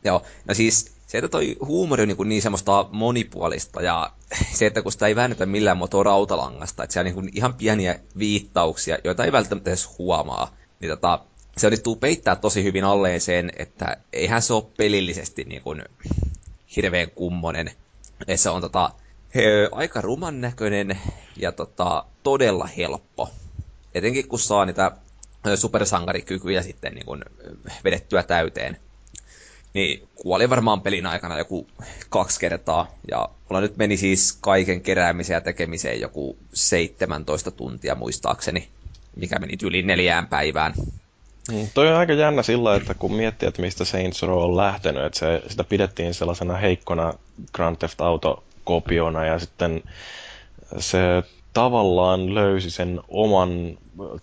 Joo, 0.03 0.23
no 0.47 0.53
siis 0.53 0.95
se, 1.07 1.17
että 1.17 1.27
toi 1.29 1.57
huumori 1.65 2.01
on 2.01 2.07
niin, 2.07 2.29
niin 2.29 2.41
semmoista 2.41 2.85
monipuolista 2.91 3.81
ja 3.81 4.11
se, 4.57 4.65
että 4.65 4.81
kun 4.81 4.91
sitä 4.91 5.07
ei 5.07 5.15
väännetä 5.15 5.45
millään 5.45 5.77
muotoa 5.77 6.03
rautalangasta, 6.03 6.83
että 6.83 6.93
siellä 6.93 7.11
on 7.15 7.25
niin 7.25 7.37
ihan 7.37 7.53
pieniä 7.53 7.99
viittauksia, 8.17 8.97
joita 9.03 9.25
ei 9.25 9.31
välttämättä 9.31 9.69
edes 9.69 9.97
huomaa, 9.97 10.55
niin 10.79 10.89
tota, 10.89 11.19
se 11.57 11.67
onnistuu 11.67 11.95
peittää 11.95 12.35
tosi 12.35 12.63
hyvin 12.63 12.83
alleen 12.83 13.21
sen, 13.21 13.51
että 13.57 13.97
eihän 14.13 14.41
se 14.41 14.53
ole 14.53 14.63
pelillisesti 14.77 15.43
niin 15.43 15.61
kuin 15.61 15.83
hirveän 16.75 17.09
kummonen. 17.09 17.71
Et 18.27 18.39
se 18.39 18.49
on 18.49 18.61
tota, 18.61 18.91
he, 19.35 19.69
aika 19.71 20.01
ruman 20.01 20.41
näköinen 20.41 20.99
ja 21.37 21.51
tota, 21.51 22.05
todella 22.23 22.65
helppo. 22.77 23.29
Etenkin 23.95 24.27
kun 24.27 24.39
saa 24.39 24.65
niitä 24.65 24.91
supersankarikykyjä 25.55 26.61
sitten 26.61 26.93
niin 26.93 27.05
kun 27.05 27.25
vedettyä 27.83 28.23
täyteen. 28.23 28.77
Niin 29.73 30.07
kuoli 30.15 30.49
varmaan 30.49 30.81
pelin 30.81 31.05
aikana 31.05 31.37
joku 31.37 31.67
kaksi 32.09 32.39
kertaa. 32.39 32.87
Ja 33.11 33.29
mulla 33.49 33.61
nyt 33.61 33.77
meni 33.77 33.97
siis 33.97 34.37
kaiken 34.41 34.81
keräämiseen 34.81 35.35
ja 35.35 35.41
tekemiseen 35.41 36.01
joku 36.01 36.37
17 36.53 37.51
tuntia 37.51 37.95
muistaakseni. 37.95 38.67
Mikä 39.15 39.39
meni 39.39 39.53
yli 39.63 39.81
neljään 39.81 40.27
päivään. 40.27 40.73
Mm, 41.51 41.67
toi 41.73 41.87
on 41.87 41.95
aika 41.95 42.13
jännä 42.13 42.43
sillä, 42.43 42.75
että 42.75 42.93
kun 42.93 43.13
miettii, 43.13 43.47
että 43.49 43.61
mistä 43.61 43.85
Saints 43.85 44.21
Row 44.21 44.43
on 44.43 44.57
lähtenyt, 44.57 45.03
että 45.03 45.19
se, 45.19 45.41
sitä 45.47 45.63
pidettiin 45.63 46.13
sellaisena 46.13 46.57
heikkona 46.57 47.13
Grand 47.53 47.77
Theft 47.77 48.01
Auto-kopiona 48.61 49.25
ja 49.25 49.39
sitten 49.39 49.83
se 50.77 50.99
tavallaan 51.53 52.35
löysi 52.35 52.69
sen 52.69 52.99
oman 53.07 53.77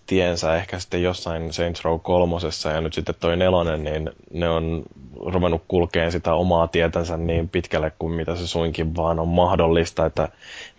tiensä 0.05 0.55
ehkä 0.55 0.79
sitten 0.79 1.03
jossain 1.03 1.53
Saints 1.53 1.83
Row 1.83 1.99
kolmosessa 1.99 2.69
ja 2.69 2.81
nyt 2.81 2.93
sitten 2.93 3.15
toi 3.19 3.37
nelonen, 3.37 3.83
niin 3.83 4.09
ne 4.33 4.49
on 4.49 4.83
ruvennut 5.25 5.61
kulkeen 5.67 6.11
sitä 6.11 6.33
omaa 6.33 6.67
tietänsä 6.67 7.17
niin 7.17 7.49
pitkälle 7.49 7.91
kuin 7.99 8.13
mitä 8.13 8.35
se 8.35 8.47
suinkin 8.47 8.95
vaan 8.95 9.19
on 9.19 9.27
mahdollista, 9.27 10.05
että 10.05 10.29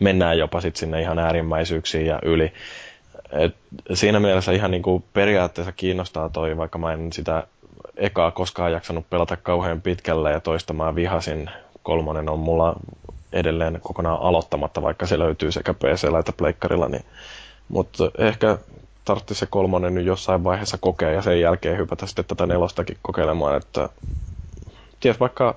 mennään 0.01 0.38
jopa 0.38 0.61
sitten 0.61 0.81
sinne 0.81 1.01
ihan 1.01 1.18
äärimmäisyyksiin 1.18 2.07
ja 2.07 2.18
yli. 2.23 2.53
Et 3.33 3.55
siinä 3.94 4.20
mielessä 4.20 4.53
ihan 4.53 4.70
niin 4.70 4.83
kuin 4.83 5.05
periaatteessa 5.12 5.73
kiinnostaa 5.73 6.29
toi, 6.29 6.57
vaikka 6.57 6.79
mä 6.79 6.92
en 6.92 7.12
sitä 7.12 7.46
ekaa 7.96 8.31
koskaan 8.31 8.73
jaksanut 8.73 9.11
pelata 9.11 9.37
kauhean 9.37 9.81
pitkälle 9.81 10.33
ja 10.33 10.40
toista 10.40 10.73
mä 10.73 10.94
vihasin. 10.94 11.51
Kolmonen 11.83 12.29
on 12.29 12.38
mulla 12.38 12.77
edelleen 13.33 13.81
kokonaan 13.83 14.21
aloittamatta, 14.21 14.83
vaikka 14.83 15.07
se 15.07 15.19
löytyy 15.19 15.53
sekä 15.53 15.75
pc 15.75 16.19
että 16.21 16.33
pleikkarilla. 16.33 16.88
Niin. 16.88 17.05
Mutta 17.69 18.11
ehkä 18.19 18.59
tarvitsisi 19.05 19.38
se 19.38 19.47
kolmonen 19.47 19.95
nyt 19.95 20.07
jossain 20.07 20.45
vaiheessa 20.45 20.79
kokea 20.79 21.11
ja 21.11 21.23
sen 21.23 21.40
jälkeen 21.40 21.79
hypätä 21.79 22.07
sitten 22.07 22.25
tätä 22.25 22.47
nelostakin 22.47 22.97
kokeilemaan, 23.03 23.57
että 23.57 23.88
ties 25.01 25.21
vaikka 25.21 25.57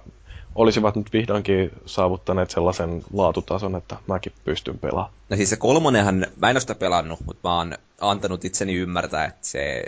olisivat 0.55 0.95
nyt 0.95 1.13
vihdoinkin 1.13 1.71
saavuttaneet 1.85 2.49
sellaisen 2.49 3.03
laatutason, 3.13 3.75
että 3.75 3.95
mäkin 4.07 4.33
pystyn 4.45 4.79
pelaamaan. 4.79 5.13
No 5.29 5.35
siis 5.35 5.49
se 5.49 5.55
kolmonenhan, 5.55 6.25
mä 6.41 6.49
en 6.49 6.55
ole 6.55 6.59
sitä 6.61 6.75
pelannut, 6.75 7.19
mutta 7.25 7.49
mä 7.49 7.57
oon 7.57 7.77
antanut 8.01 8.45
itseni 8.45 8.73
ymmärtää, 8.75 9.25
että 9.25 9.47
se 9.47 9.83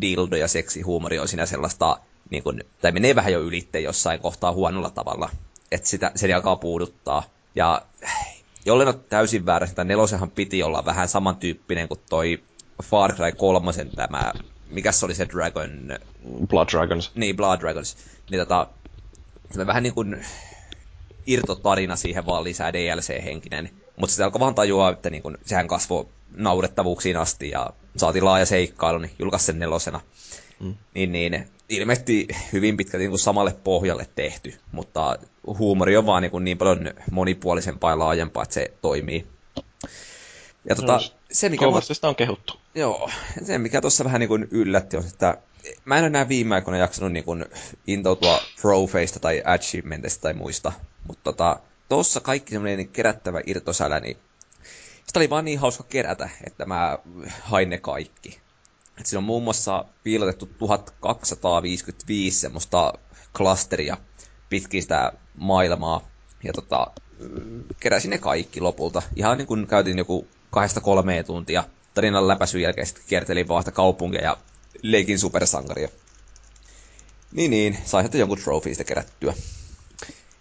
dildo 0.00 0.36
ja 0.36 0.48
seksihuumori 0.48 1.18
on 1.18 1.28
siinä 1.28 1.46
sellaista, 1.46 1.98
niin 2.30 2.42
kun, 2.42 2.60
tai 2.80 2.92
menee 2.92 3.14
vähän 3.14 3.32
jo 3.32 3.40
ylitteen 3.40 3.84
jossain 3.84 4.20
kohtaa 4.20 4.52
huonolla 4.52 4.90
tavalla, 4.90 5.30
että 5.72 5.88
sitä, 5.88 6.12
se 6.14 6.34
alkaa 6.34 6.56
puuduttaa. 6.56 7.22
Ja 7.54 7.82
jollen 8.64 8.88
ole 8.88 8.98
täysin 9.08 9.46
väärä, 9.46 9.66
että 9.66 9.84
nelosenhan 9.84 10.30
piti 10.30 10.62
olla 10.62 10.84
vähän 10.84 11.08
samantyyppinen 11.08 11.88
kuin 11.88 12.00
toi 12.10 12.42
Far 12.84 13.14
Cry 13.14 13.32
3 13.32 13.72
tämä, 13.96 14.32
mikä 14.70 14.92
se 14.92 15.04
oli 15.04 15.14
se 15.14 15.28
Dragon... 15.28 15.98
Blood 16.46 16.68
Dragons. 16.68 17.10
Niin, 17.14 17.36
Blood 17.36 17.60
Dragons. 17.60 17.96
Niin 18.30 18.40
tota, 18.40 18.66
se 19.50 19.66
vähän 19.66 19.82
niin 19.82 19.94
kuin 19.94 20.26
irtotarina 21.26 21.96
siihen 21.96 22.26
vaan 22.26 22.44
lisää 22.44 22.72
DLC-henkinen. 22.72 23.70
Mutta 23.96 24.12
sitten 24.12 24.24
alkoi 24.24 24.40
vaan 24.40 24.54
tajua, 24.54 24.90
että 24.90 25.10
niin 25.10 25.22
kun, 25.22 25.38
sehän 25.46 25.68
kasvoi 25.68 26.08
naurettavuuksiin 26.36 27.16
asti 27.16 27.50
ja 27.50 27.70
saatiin 27.96 28.24
laaja 28.24 28.46
seikkailu, 28.46 28.98
niin 28.98 29.12
julkaisi 29.18 29.46
sen 29.46 29.58
nelosena. 29.58 30.00
Mm. 30.60 30.74
Niin, 30.94 31.12
niin 31.12 31.48
ilmeisesti 31.68 32.28
hyvin 32.52 32.76
pitkälti 32.76 33.02
niin 33.02 33.10
kuin 33.10 33.18
samalle 33.18 33.54
pohjalle 33.64 34.06
tehty, 34.14 34.54
mutta 34.72 35.18
huumori 35.46 35.96
on 35.96 36.06
vaan 36.06 36.22
niin, 36.22 36.30
kuin 36.30 36.44
niin 36.44 36.58
paljon 36.58 36.90
monipuolisempaa 37.10 37.90
ja 37.90 37.98
laajempaa, 37.98 38.42
että 38.42 38.54
se 38.54 38.72
toimii. 38.82 39.26
Ja 40.68 40.74
tota, 40.74 40.92
no, 40.92 41.00
se, 41.32 41.48
mikä 41.48 41.64
kovasti 41.64 41.94
sitä 41.94 42.08
on 42.08 42.16
kehuttu. 42.16 42.60
Joo, 42.74 43.10
se 43.44 43.58
mikä 43.58 43.80
tuossa 43.80 44.04
vähän 44.04 44.20
niin 44.20 44.28
kuin 44.28 44.48
yllätti 44.50 44.96
on, 44.96 45.04
että 45.04 45.38
mä 45.84 45.96
en 45.96 46.04
ole 46.04 46.10
näin 46.10 46.28
viime 46.28 46.54
aikoina 46.54 46.78
jaksanut 46.78 47.12
niin 47.12 47.24
kuin 47.24 47.44
intoutua 47.86 48.40
trofeista 48.60 49.20
tai 49.20 49.42
achievementista 49.44 50.22
tai 50.22 50.34
muista, 50.34 50.72
mutta 51.06 51.22
tota, 51.24 51.60
tuossa 51.88 52.20
kaikki 52.20 52.52
semmoinen 52.52 52.88
kerättävä 52.88 53.40
irtosälä, 53.46 54.00
niin 54.00 54.16
sitä 55.06 55.18
oli 55.18 55.30
vaan 55.30 55.44
niin 55.44 55.58
hauska 55.58 55.84
kerätä, 55.88 56.28
että 56.46 56.66
mä 56.66 56.98
hain 57.40 57.70
ne 57.70 57.78
kaikki. 57.78 58.40
Et 59.00 59.06
siinä 59.06 59.18
on 59.18 59.24
muun 59.24 59.42
muassa 59.42 59.84
piilotettu 60.02 60.46
1255 60.46 62.40
semmoista 62.40 62.92
klasteria 63.36 63.96
pitkin 64.48 64.82
sitä 64.82 65.12
maailmaa. 65.34 66.08
Ja 66.44 66.52
tota, 66.52 66.86
keräsin 67.80 68.10
ne 68.10 68.18
kaikki 68.18 68.60
lopulta. 68.60 69.02
Ihan 69.16 69.38
niin 69.38 69.46
kuin 69.46 69.66
käytin 69.66 69.98
joku 69.98 70.26
kahdesta 70.50 70.80
kolmeen 70.80 71.24
tuntia 71.24 71.64
tarinan 71.94 72.28
läpäisyn 72.28 72.60
jälkeen 72.62 72.86
sitten 72.86 73.04
kiertelin 73.08 73.48
vaan 73.48 73.62
sitä 73.62 73.72
kaupunkia 73.72 74.22
ja 74.22 74.36
leikin 74.82 75.18
supersankaria. 75.18 75.88
Niin 77.32 77.50
niin, 77.50 77.78
sai 77.84 78.02
sitten 78.02 78.18
jonkun 78.18 78.38
trofeista 78.38 78.84
kerättyä. 78.84 79.34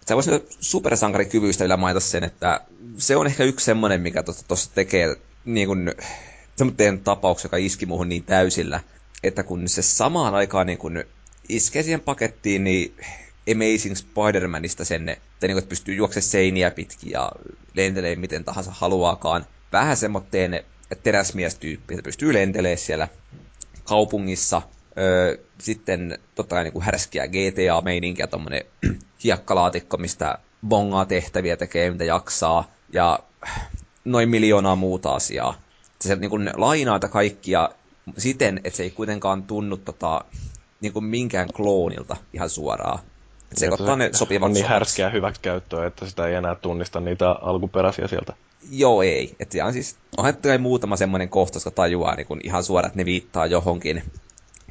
Sä 0.09 0.15
voisin 0.15 0.41
supersankarikyvyistä 0.59 1.63
vielä 1.63 1.77
mainita 1.77 1.99
sen, 1.99 2.23
että 2.23 2.61
se 2.97 3.15
on 3.15 3.27
ehkä 3.27 3.43
yksi 3.43 3.65
semmonen, 3.65 4.01
mikä 4.01 4.23
tuossa 4.47 4.71
tekee 4.75 5.15
niin 5.45 5.67
kuin, 5.67 5.95
semmoinen 6.57 6.99
tapaus, 6.99 7.43
joka 7.43 7.57
iski 7.57 7.85
muuhun 7.85 8.09
niin 8.09 8.23
täysillä, 8.23 8.79
että 9.23 9.43
kun 9.43 9.69
se 9.69 9.81
samaan 9.81 10.35
aikaan 10.35 10.67
niin 10.67 10.77
kun 10.77 11.03
iskee 11.49 11.83
siihen 11.83 11.99
pakettiin, 11.99 12.63
niin 12.63 12.95
Amazing 13.51 13.95
Spider-Manista 13.95 14.85
sen, 14.85 15.09
että, 15.09 15.47
niin 15.47 15.57
että 15.57 15.69
pystyy 15.69 15.95
juoksemaan 15.95 16.29
seiniä 16.29 16.71
pitkin 16.71 17.11
ja 17.11 17.31
lentelee 17.73 18.15
miten 18.15 18.43
tahansa 18.43 18.71
haluaakaan. 18.73 19.45
Vähän 19.71 19.97
semmoitteen 19.97 20.63
teräsmiestyyppi, 21.03 21.93
että 21.93 22.03
pystyy 22.03 22.33
lentelemään 22.33 22.77
siellä 22.77 23.07
kaupungissa. 23.83 24.61
Öö, 24.97 25.37
sitten 25.61 26.19
totta 26.35 26.55
kai 26.55 26.63
niin 26.63 26.81
härskiä 26.81 27.27
GTA-meininkiä, 27.27 28.27
tommonen 28.27 28.63
hiekkalaatikko, 29.23 29.97
mistä 29.97 30.37
bongaa 30.67 31.05
tehtäviä 31.05 31.57
tekee, 31.57 31.91
mitä 31.91 32.03
jaksaa. 32.03 32.71
Ja 32.93 33.19
noin 34.05 34.29
miljoonaa 34.29 34.75
muuta 34.75 35.15
asiaa. 35.15 35.61
Se 36.01 36.15
niin 36.15 36.29
kuin 36.29 36.51
lainaa 36.55 36.99
kaikkia 36.99 37.69
siten, 38.17 38.61
että 38.63 38.77
se 38.77 38.83
ei 38.83 38.91
kuitenkaan 38.91 39.43
tunnu 39.43 39.77
tota, 39.77 40.25
niin 40.81 40.93
kuin 40.93 41.05
minkään 41.05 41.49
kloonilta 41.53 42.15
ihan 42.33 42.49
suoraan. 42.49 42.99
Se, 43.53 43.69
se 43.77 43.95
ne 43.95 44.09
sopivat 44.13 44.45
on 44.45 44.53
niin 44.53 44.65
härskeä 44.65 45.09
hyväksikäyttöä, 45.09 45.85
että 45.85 46.05
sitä 46.05 46.27
ei 46.27 46.35
enää 46.35 46.55
tunnista 46.55 46.99
niitä 46.99 47.31
alkuperäisiä 47.31 48.07
sieltä. 48.07 48.33
Joo, 48.71 49.01
ei. 49.01 49.35
Että 49.39 49.65
on 49.65 49.73
siis, 49.73 49.95
onhan 50.17 50.35
muutama 50.59 50.95
semmoinen 50.95 51.29
kohta, 51.29 51.57
jotka 51.57 51.71
tajuaa 51.71 52.15
niin 52.15 52.27
kuin 52.27 52.39
ihan 52.43 52.63
suoraan, 52.63 52.89
että 52.89 52.99
ne 52.99 53.05
viittaa 53.05 53.45
johonkin. 53.45 54.03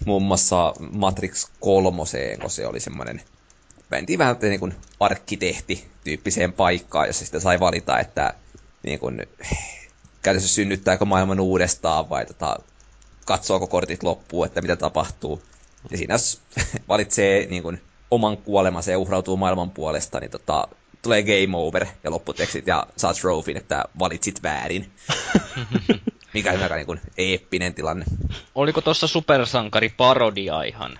Muun 0.06 0.22
muassa 0.22 0.74
Matrix 0.92 1.46
3, 1.60 1.96
kun 2.40 2.50
se 2.50 2.66
oli 2.66 2.80
semmoinen 2.80 3.20
mentiin 3.90 4.18
vähän 4.18 4.36
niin 4.42 4.60
kuin 4.60 4.74
arkkitehti-tyyppiseen 5.00 6.52
paikkaan, 6.52 7.06
jossa 7.06 7.24
sitten 7.24 7.40
sai 7.40 7.60
valita, 7.60 7.98
että 7.98 8.34
niin 8.82 8.98
kuin, 8.98 9.26
käytössä 10.26 10.48
synnyttääkö 10.48 11.04
maailman 11.04 11.40
uudestaan 11.40 12.10
vai 12.10 12.26
tota, 12.26 12.56
katsoako 13.24 13.66
kortit 13.66 14.02
loppuun, 14.02 14.46
että 14.46 14.60
mitä 14.62 14.76
tapahtuu. 14.76 15.42
Ja 15.90 15.98
siinä 15.98 16.14
jos 16.14 16.40
valitsee 16.88 17.46
niin 17.46 17.62
kuin, 17.62 17.82
oman 18.10 18.36
kuolemansa 18.36 18.90
ja 18.90 18.98
uhrautuu 18.98 19.36
maailman 19.36 19.70
puolesta, 19.70 20.20
niin 20.20 20.30
tota, 20.30 20.68
tulee 21.02 21.22
game 21.22 21.56
over 21.56 21.86
ja 22.04 22.10
lopputekstit 22.10 22.66
ja 22.66 22.86
saa 22.96 23.14
trofin, 23.14 23.56
että 23.56 23.84
valitsit 23.98 24.42
väärin. 24.42 24.92
Mikä 26.34 26.52
on 26.52 26.62
aika 26.62 26.76
niin 26.76 26.86
kuin, 26.86 27.00
eeppinen 27.18 27.74
tilanne. 27.74 28.04
Oliko 28.54 28.80
tuossa 28.80 29.06
supersankari 29.06 29.88
parodia 29.88 30.62
ihan? 30.62 30.98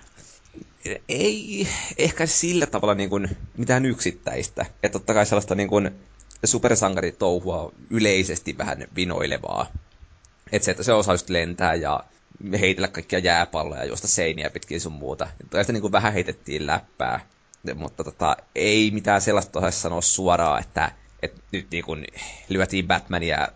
Ei 1.08 1.68
ehkä 1.98 2.26
sillä 2.26 2.66
tavalla 2.66 2.94
niin 2.94 3.10
kuin 3.10 3.36
mitään 3.56 3.84
yksittäistä. 3.86 4.66
Että 4.82 4.98
totta 4.98 5.14
kai 5.14 5.26
sellaista 5.26 5.54
niin 5.54 5.68
kuin 5.68 5.90
supersankaritouhua 6.44 7.72
yleisesti 7.90 8.58
vähän 8.58 8.84
vinoilevaa. 8.96 9.66
Että 10.52 10.64
se, 10.64 10.70
että 10.70 10.82
se 10.82 10.92
osaa 10.92 11.14
just 11.14 11.30
lentää 11.30 11.74
ja 11.74 12.04
heitellä 12.60 12.88
kaikkia 12.88 13.18
jääpalloja 13.18 13.80
ja 13.80 13.86
juosta 13.86 14.08
seiniä 14.08 14.50
pitkin 14.50 14.80
sun 14.80 14.92
muuta. 14.92 15.28
Ja 15.54 15.62
sitä 15.62 15.72
niin 15.72 15.80
kuin 15.80 15.92
vähän 15.92 16.12
heitettiin 16.12 16.66
läppää. 16.66 17.20
Mutta 17.74 18.04
tota, 18.04 18.36
ei 18.54 18.90
mitään 18.90 19.20
sellaista 19.20 19.58
osaisi 19.58 19.80
sanoa 19.80 20.00
suoraan, 20.00 20.60
että, 20.60 20.92
että 21.22 21.40
nyt 21.52 21.66
niin 21.70 21.84
kuin 21.84 22.06
lyötiin 22.48 22.86
Batmania 22.86 23.48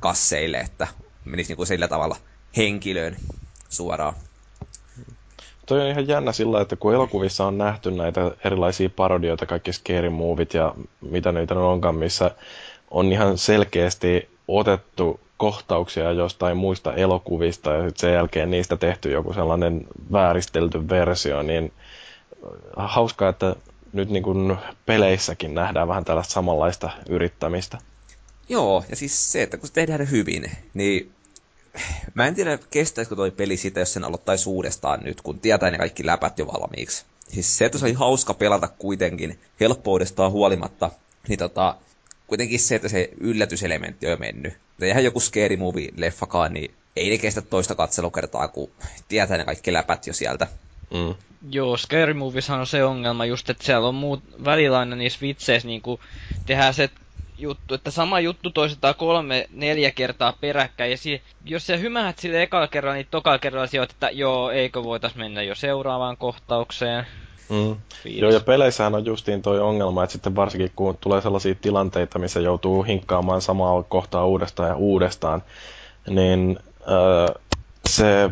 kasseille, 0.00 0.58
että 0.58 0.88
menisi 1.24 1.48
niin 1.50 1.56
kuin 1.56 1.66
sillä 1.66 1.88
tavalla 1.88 2.16
henkilöön 2.56 3.16
suoraan 3.68 4.14
toi 5.66 5.80
on 5.80 5.86
ihan 5.86 6.08
jännä 6.08 6.32
sillä, 6.32 6.60
että 6.60 6.76
kun 6.76 6.94
elokuvissa 6.94 7.46
on 7.46 7.58
nähty 7.58 7.90
näitä 7.90 8.30
erilaisia 8.44 8.90
parodioita, 8.90 9.46
kaikki 9.46 9.72
scary 9.72 10.10
movit 10.10 10.54
ja 10.54 10.74
mitä 11.00 11.32
niitä 11.32 11.54
onkaan, 11.54 11.94
missä 11.94 12.30
on 12.90 13.12
ihan 13.12 13.38
selkeästi 13.38 14.28
otettu 14.48 15.20
kohtauksia 15.36 16.12
jostain 16.12 16.56
muista 16.56 16.94
elokuvista 16.94 17.70
ja 17.72 17.82
sitten 17.82 18.00
sen 18.00 18.12
jälkeen 18.14 18.50
niistä 18.50 18.76
tehty 18.76 19.10
joku 19.10 19.32
sellainen 19.32 19.86
vääristelty 20.12 20.88
versio, 20.88 21.42
niin 21.42 21.72
hauskaa, 22.76 23.28
että 23.28 23.56
nyt 23.92 24.10
niin 24.10 24.22
kuin 24.22 24.56
peleissäkin 24.86 25.54
nähdään 25.54 25.88
vähän 25.88 26.04
tällaista 26.04 26.32
samanlaista 26.32 26.90
yrittämistä. 27.08 27.78
Joo, 28.48 28.84
ja 28.90 28.96
siis 28.96 29.32
se, 29.32 29.42
että 29.42 29.56
kun 29.56 29.66
se 29.66 29.72
tehdään 29.72 30.10
hyvin, 30.10 30.50
niin 30.74 31.12
mä 32.14 32.26
en 32.26 32.34
tiedä, 32.34 32.58
kestäisikö 32.70 33.16
toi 33.16 33.30
peli 33.30 33.56
sitä, 33.56 33.80
jos 33.80 33.92
sen 33.92 34.04
aloittaisi 34.04 34.48
uudestaan 34.48 35.00
nyt, 35.04 35.20
kun 35.20 35.40
tietää 35.40 35.70
ne 35.70 35.78
kaikki 35.78 36.06
läpät 36.06 36.38
jo 36.38 36.46
valmiiksi. 36.46 37.04
Siis 37.28 37.58
se, 37.58 37.64
että 37.64 37.78
se 37.78 37.84
oli 37.84 37.92
hauska 37.92 38.34
pelata 38.34 38.68
kuitenkin 38.68 39.38
helppoudestaan 39.60 40.32
huolimatta, 40.32 40.90
niin 41.28 41.38
tota, 41.38 41.76
kuitenkin 42.26 42.60
se, 42.60 42.74
että 42.74 42.88
se 42.88 43.10
yllätyselementti 43.20 44.06
on 44.06 44.10
jo 44.10 44.16
mennyt. 44.16 44.54
Eihän 44.80 45.04
joku 45.04 45.20
scary 45.20 45.56
movie-leffakaan, 45.56 46.54
niin 46.54 46.74
ei 46.96 47.10
ne 47.10 47.18
kestä 47.18 47.42
toista 47.42 47.74
katselukertaa, 47.74 48.48
kun 48.48 48.70
tietää 49.08 49.38
ne 49.38 49.44
kaikki 49.44 49.72
läpät 49.72 50.06
jo 50.06 50.12
sieltä. 50.12 50.46
Mm. 50.90 51.14
Joo, 51.50 51.76
Scary 51.76 52.14
Movies 52.14 52.50
on 52.50 52.66
se 52.66 52.84
ongelma 52.84 53.24
just, 53.24 53.50
että 53.50 53.64
siellä 53.64 53.88
on 53.88 53.94
muut 53.94 54.44
välillä 54.44 54.78
aina 54.78 54.96
niissä 54.96 55.20
vitseissä 55.20 55.68
niin 55.68 55.82
tehdään 56.46 56.74
se 56.74 56.90
juttu, 57.38 57.74
että 57.74 57.90
sama 57.90 58.20
juttu 58.20 58.50
toistetaan 58.50 58.94
kolme, 58.94 59.46
neljä 59.52 59.90
kertaa 59.90 60.32
peräkkäin, 60.40 60.90
ja 60.90 60.96
si- 60.96 61.22
jos 61.44 61.66
sä 61.66 61.76
hymähät 61.76 62.18
sille 62.18 62.42
ekalla 62.42 62.68
kerralla, 62.68 62.94
niin 62.94 63.06
tokalla 63.10 63.38
kerralla 63.38 63.66
sijoit, 63.66 63.90
että 63.90 64.10
joo, 64.10 64.50
eikö 64.50 64.82
voitais 64.82 65.14
mennä 65.14 65.42
jo 65.42 65.54
seuraavaan 65.54 66.16
kohtaukseen. 66.16 67.06
Mm. 67.48 67.76
Joo, 68.04 68.30
ja 68.30 68.40
peleissähän 68.40 68.94
on 68.94 69.04
justiin 69.04 69.42
toi 69.42 69.60
ongelma, 69.60 70.04
että 70.04 70.12
sitten 70.12 70.36
varsinkin 70.36 70.70
kun 70.76 70.96
tulee 71.00 71.20
sellaisia 71.20 71.54
tilanteita, 71.54 72.18
missä 72.18 72.40
joutuu 72.40 72.82
hinkkaamaan 72.82 73.40
samaa 73.42 73.82
kohtaa 73.82 74.26
uudestaan 74.26 74.68
ja 74.68 74.76
uudestaan, 74.76 75.42
niin 76.08 76.58
äh, 76.80 77.42
se 77.88 78.30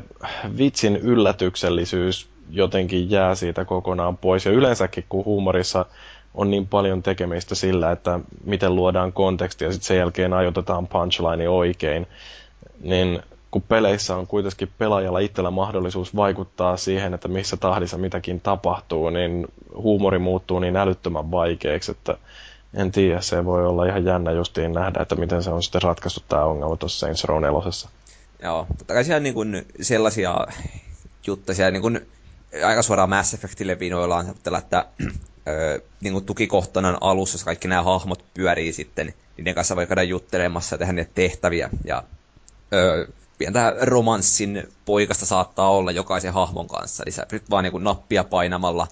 vitsin 0.59 0.97
yllätyksellisyys 0.97 2.29
jotenkin 2.51 3.11
jää 3.11 3.35
siitä 3.35 3.65
kokonaan 3.65 4.17
pois. 4.17 4.47
Ja 4.47 4.53
yleensäkin, 4.53 5.05
kun 5.09 5.25
huumorissa 5.25 5.87
on 6.35 6.51
niin 6.51 6.67
paljon 6.67 7.03
tekemistä 7.03 7.55
sillä, 7.55 7.93
että 7.93 8.21
miten 8.45 8.75
luodaan 8.75 9.13
kontekstia 9.13 9.69
ja 9.69 9.73
sitten 9.73 9.87
sen 9.87 9.97
jälkeen 9.97 10.33
ajoitetaan 10.33 10.87
punchline 10.87 11.49
oikein, 11.49 12.07
niin 12.81 13.23
kun 13.51 13.63
peleissä 13.63 14.17
on 14.17 14.27
kuitenkin 14.27 14.71
pelaajalla 14.79 15.19
itsellä 15.19 15.51
mahdollisuus 15.51 16.17
vaikuttaa 16.17 16.77
siihen, 16.77 17.15
että 17.15 17.29
missä 17.29 17.57
tahdissa 17.57 17.99
mitäkin 17.99 18.41
tapahtuu, 18.41 19.11
niin 19.11 19.47
huumori 19.75 20.19
muuttuu 20.19 20.59
niin 20.59 20.77
älyttömän 20.77 21.31
vaikeaksi, 21.31 21.91
että 21.91 22.19
en 22.75 22.93
tiedä, 22.93 23.21
se 23.21 23.45
voi 23.45 23.67
olla 23.67 23.87
ihan 23.87 24.05
jännä 24.05 24.33
justiin 24.33 24.73
nähdä, 24.73 25.03
että 25.03 25.15
miten 25.15 25.43
se 25.43 25.51
on 25.51 25.63
sitten 25.63 25.83
ratkaissut 25.83 26.25
tämä 26.29 26.45
ongelma 26.45 26.77
tuossa 26.77 26.99
Saints 26.99 27.25
Row 27.25 27.43
4. 27.43 27.61
Joo, 28.43 28.67
totta 28.79 28.95
kai 28.95 29.05
siellä 29.05 29.21
niin 29.21 29.35
kuin 29.35 29.67
sellaisia 29.81 30.47
juttuja, 31.27 31.55
siellä 31.57 31.71
niin 31.71 31.83
kuin 31.83 32.07
aika 32.67 32.83
suoraan 32.83 33.09
Mass 33.09 33.35
Effectille 33.35 33.79
vinoillaan, 33.79 34.31
että 34.31 34.85
öö, 35.51 35.81
niin 36.01 36.13
kuin 36.13 36.25
tukikohtana 36.25 36.99
alussa, 37.01 37.35
jos 37.35 37.45
kaikki 37.45 37.69
nämä 37.69 37.83
hahmot 37.83 38.25
pyörii 38.35 38.73
sitten, 38.73 39.15
niiden 39.37 39.55
kanssa 39.55 39.77
voi 39.77 39.87
käydä 39.87 40.03
juttelemassa 40.03 40.75
ja 40.75 40.79
tehdä 40.79 40.93
niitä 40.93 41.11
tehtäviä. 41.15 41.71
Ja 41.85 42.05
öö, 42.73 43.07
pientä 43.39 43.77
romanssin 43.81 44.69
poikasta 44.85 45.27
saattaa 45.27 45.71
olla 45.71 45.91
jokaisen 45.91 46.33
hahmon 46.33 46.69
kanssa. 46.69 47.03
Eli 47.03 47.13
sä 47.13 47.27
pyrit 47.29 47.51
vaan 47.51 47.65
niin 47.65 47.73
kuin 47.73 47.85
nappia 47.85 48.25
painamalla, 48.25 48.87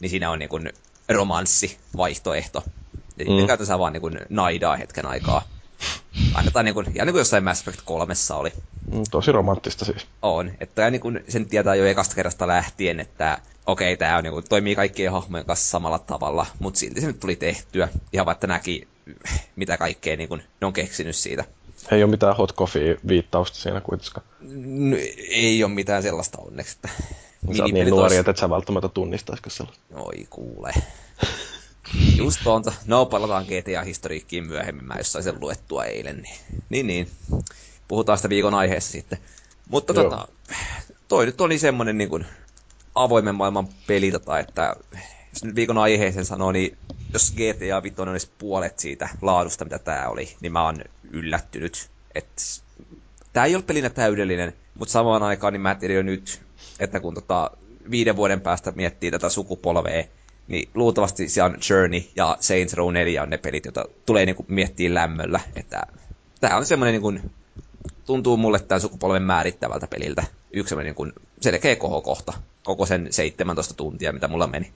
niin 0.00 0.10
siinä 0.10 0.30
on 0.30 0.38
niin 0.38 0.48
kuin 0.48 0.72
romanssi 1.08 1.78
vaihtoehto. 1.96 2.64
Eli 3.18 3.40
mm. 3.40 3.46
käytännössä 3.46 3.78
vaan 3.78 3.92
niin 3.92 4.00
kuin 4.00 4.20
naidaa 4.28 4.76
hetken 4.76 5.06
aikaa. 5.06 5.42
Annetaan 6.34 6.64
niin 6.64 6.74
kuin, 6.74 6.86
ja 6.94 7.04
niin 7.04 7.12
kuin 7.12 7.20
jossain 7.20 7.44
Mass 7.44 7.60
Effect 7.60 7.80
3 7.84 8.14
oli. 8.34 8.52
Mm, 8.92 9.02
tosi 9.10 9.32
romanttista 9.32 9.84
siis. 9.84 10.06
On. 10.22 10.50
Että 10.60 10.90
niin 10.90 11.00
kuin 11.00 11.24
sen 11.28 11.46
tietää 11.46 11.74
jo 11.74 11.86
ekasta 11.86 12.14
kerrasta 12.14 12.46
lähtien, 12.46 13.00
että 13.00 13.38
okei, 13.68 13.92
okay, 13.92 13.96
tämä 13.96 14.16
on, 14.16 14.24
niin 14.24 14.32
kuin, 14.32 14.44
toimii 14.48 14.74
kaikkien 14.74 15.12
hahmojen 15.12 15.46
kanssa 15.46 15.70
samalla 15.70 15.98
tavalla, 15.98 16.46
mutta 16.58 16.80
silti 16.80 17.00
se 17.00 17.06
nyt 17.06 17.20
tuli 17.20 17.36
tehtyä. 17.36 17.88
Ihan 18.12 18.26
vaikka 18.26 18.46
näki, 18.46 18.88
mitä 19.56 19.76
kaikkea 19.76 20.16
niin 20.16 20.28
kuin, 20.28 20.42
ne 20.60 20.66
on 20.66 20.72
keksinyt 20.72 21.16
siitä. 21.16 21.44
Ei 21.90 22.02
ole 22.02 22.10
mitään 22.10 22.36
hot 22.36 22.54
coffee-viittausta 22.54 23.56
siinä 23.56 23.80
kuitenkaan. 23.80 24.26
No, 24.90 24.96
ei 25.28 25.64
ole 25.64 25.72
mitään 25.72 26.02
sellaista 26.02 26.38
onneksi. 26.38 26.76
Että 26.76 26.88
Sä 27.56 27.62
oot 27.62 27.72
niin 27.72 27.90
nuori, 27.90 28.16
että 28.16 28.30
et 28.30 28.36
sä 28.36 28.50
välttämättä 28.50 28.88
tunnistaisiko 28.88 29.50
sellaista. 29.50 29.84
Oi 29.94 30.26
kuule. 30.30 30.72
Just 32.16 32.40
tuonta. 32.44 32.72
No, 32.86 33.06
palataan 33.06 33.44
GTA-historiikkiin 33.44 34.46
myöhemmin. 34.46 34.84
Mä 34.84 34.94
jossain 34.98 35.22
sen 35.22 35.40
luettua 35.40 35.84
eilen. 35.84 36.22
Niin, 36.22 36.36
niin. 36.68 36.86
niin. 36.86 37.08
Puhutaan 37.88 38.18
sitä 38.18 38.28
viikon 38.28 38.54
aiheessa 38.54 38.92
sitten. 38.92 39.18
Mutta 39.68 39.94
tota, 39.94 40.28
toi 41.08 41.26
nyt 41.26 41.40
oli 41.40 41.58
semmonen 41.58 41.98
niin 41.98 42.10
kuin 42.10 42.26
avoimen 43.04 43.34
maailman 43.34 43.68
peli, 43.86 44.10
tota, 44.10 44.38
että 44.38 44.76
jos 45.32 45.44
nyt 45.44 45.54
viikon 45.54 45.78
aiheeseen 45.78 46.24
sanoo, 46.24 46.52
niin 46.52 46.78
jos 47.12 47.32
GTA 47.32 47.82
5 47.82 48.00
on 48.00 48.08
puolet 48.38 48.78
siitä 48.78 49.08
laadusta, 49.22 49.64
mitä 49.64 49.78
tää 49.78 50.08
oli, 50.08 50.36
niin 50.40 50.52
mä 50.52 50.64
oon 50.64 50.76
yllättynyt. 51.10 51.90
Että 52.14 52.42
tää 53.32 53.44
ei 53.44 53.54
ole 53.54 53.62
pelinä 53.62 53.90
täydellinen, 53.90 54.52
mutta 54.74 54.92
samaan 54.92 55.22
aikaan 55.22 55.52
niin 55.52 55.60
mä 55.60 55.74
tiedän 55.74 55.96
jo 55.96 56.02
nyt, 56.02 56.40
että 56.80 57.00
kun 57.00 57.14
tota, 57.14 57.50
viiden 57.90 58.16
vuoden 58.16 58.40
päästä 58.40 58.72
miettii 58.72 59.10
tätä 59.10 59.28
sukupolvea, 59.28 60.04
niin 60.48 60.68
luultavasti 60.74 61.28
se 61.28 61.42
on 61.42 61.56
Journey 61.70 62.02
ja 62.16 62.36
Saints 62.40 62.74
Row 62.74 62.92
4 62.92 63.22
on 63.22 63.30
ne 63.30 63.38
pelit, 63.38 63.64
joita 63.64 63.84
tulee 64.06 64.26
niinku 64.26 64.44
miettiä 64.48 64.94
lämmöllä. 64.94 65.40
Että 65.56 65.82
tää 66.40 66.56
on 66.56 66.66
semmoinen 66.66 67.02
niinku, 67.02 67.30
tuntuu 68.06 68.36
mulle 68.36 68.58
tämän 68.58 68.80
sukupolven 68.80 69.22
määrittävältä 69.22 69.86
peliltä. 69.86 70.24
Yksi 70.52 70.68
semmoinen 70.68 70.94
niinku 70.98 71.20
selkeä 71.40 71.76
kohokohta 71.76 72.32
koko 72.64 72.86
sen 72.86 73.06
17 73.10 73.74
tuntia, 73.74 74.12
mitä 74.12 74.28
mulla 74.28 74.46
meni. 74.46 74.72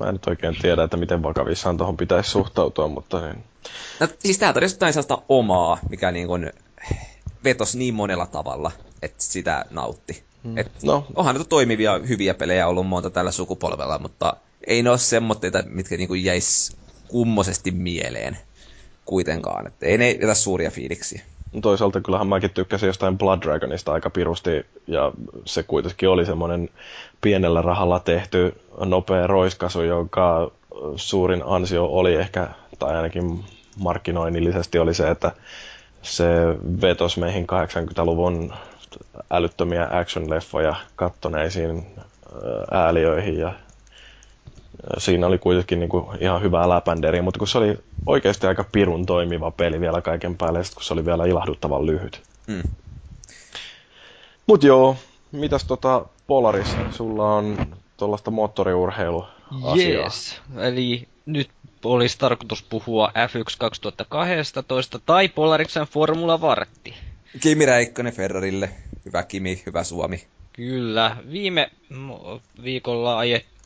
Mä 0.00 0.06
en 0.08 0.14
nyt 0.14 0.26
oikein 0.26 0.56
tiedä, 0.62 0.82
että 0.82 0.96
miten 0.96 1.22
vakavissaan 1.22 1.76
tuohon 1.76 1.96
pitäisi 1.96 2.30
suhtautua, 2.30 2.88
mutta 2.88 3.20
niin... 3.20 3.44
No, 4.00 4.08
siis 4.18 4.38
tää 4.38 4.52
tarjosi 4.52 4.74
jotain 4.74 4.92
sellaista 4.92 5.22
omaa, 5.28 5.78
mikä 5.90 6.10
niin 6.10 6.26
kuin 6.26 6.52
vetosi 7.44 7.78
niin 7.78 7.94
monella 7.94 8.26
tavalla, 8.26 8.70
että 9.02 9.22
sitä 9.22 9.64
nautti. 9.70 10.22
Mm. 10.42 10.58
Et 10.58 10.72
no. 10.82 11.06
Onhan 11.14 11.34
nyt 11.34 11.48
toimivia, 11.48 12.00
hyviä 12.08 12.34
pelejä 12.34 12.66
ollut 12.66 12.86
monta 12.86 13.10
tällä 13.10 13.32
sukupolvella, 13.32 13.98
mutta 13.98 14.36
ei 14.66 14.82
ne 14.82 14.90
ole 14.90 14.98
semmoitteita, 14.98 15.62
mitkä 15.66 15.96
niin 15.96 16.08
kuin 16.08 16.24
jäis 16.24 16.76
kummosesti 17.08 17.70
mieleen 17.70 18.38
kuitenkaan. 19.04 19.66
Et 19.66 19.82
ei 19.82 19.98
ne 19.98 20.10
jätä 20.10 20.34
suuria 20.34 20.70
fiiliksiä. 20.70 21.22
Toisaalta 21.62 22.00
kyllähän 22.00 22.26
mäkin 22.28 22.50
tykkäsin 22.50 22.86
jostain 22.86 23.18
Blood 23.18 23.42
Dragonista 23.42 23.92
aika 23.92 24.10
pirusti, 24.10 24.66
ja 24.86 25.12
se 25.44 25.62
kuitenkin 25.62 26.08
oli 26.08 26.26
semmoinen 26.26 26.68
pienellä 27.20 27.62
rahalla 27.62 28.00
tehty 28.00 28.60
nopea 28.84 29.26
roiskasu, 29.26 29.82
jonka 29.82 30.50
suurin 30.96 31.42
ansio 31.46 31.84
oli 31.84 32.14
ehkä, 32.14 32.48
tai 32.78 32.96
ainakin 32.96 33.44
markkinoinnillisesti 33.82 34.78
oli 34.78 34.94
se, 34.94 35.10
että 35.10 35.32
se 36.02 36.26
vetosi 36.82 37.20
meihin 37.20 37.46
80-luvun 37.46 38.52
älyttömiä 39.30 39.86
action-leffoja 39.86 40.74
kattoneisiin 40.96 41.86
ääliöihin 42.70 43.38
ja 43.38 43.52
siinä 44.98 45.26
oli 45.26 45.38
kuitenkin 45.38 45.80
niin 45.80 45.88
kuin 45.88 46.06
ihan 46.20 46.42
hyvää 46.42 46.68
läpänderiä, 46.68 47.22
mutta 47.22 47.38
kun 47.38 47.48
se 47.48 47.58
oli 47.58 47.78
oikeasti 48.06 48.46
aika 48.46 48.64
pirun 48.72 49.06
toimiva 49.06 49.50
peli 49.50 49.80
vielä 49.80 50.00
kaiken 50.00 50.36
päälle, 50.36 50.62
kun 50.74 50.82
se 50.82 50.92
oli 50.92 51.04
vielä 51.04 51.26
ilahduttavan 51.26 51.86
lyhyt. 51.86 52.22
Mm. 52.46 52.62
Mut 54.46 54.62
joo, 54.62 54.96
mitäs 55.32 55.64
tota 55.64 56.04
Polaris, 56.26 56.76
sulla 56.90 57.34
on 57.34 57.66
tuollaista 57.96 58.30
moottoriurheiluasiaa. 58.30 60.04
Yes, 60.04 60.40
eli 60.58 61.08
nyt 61.26 61.50
olisi 61.84 62.18
tarkoitus 62.18 62.62
puhua 62.62 63.08
F1 63.08 63.56
2012 63.58 64.98
tai 65.06 65.28
Polariksen 65.28 65.86
Formula 65.86 66.40
Vartti. 66.40 66.94
Kimi 67.40 67.66
Räikkönen 67.66 68.12
Ferrarille. 68.12 68.70
Hyvä 69.04 69.22
Kimi, 69.22 69.62
hyvä 69.66 69.84
Suomi. 69.84 70.24
Kyllä. 70.52 71.16
Viime 71.32 71.70
viikolla 72.62 73.18
ajettiin 73.18 73.59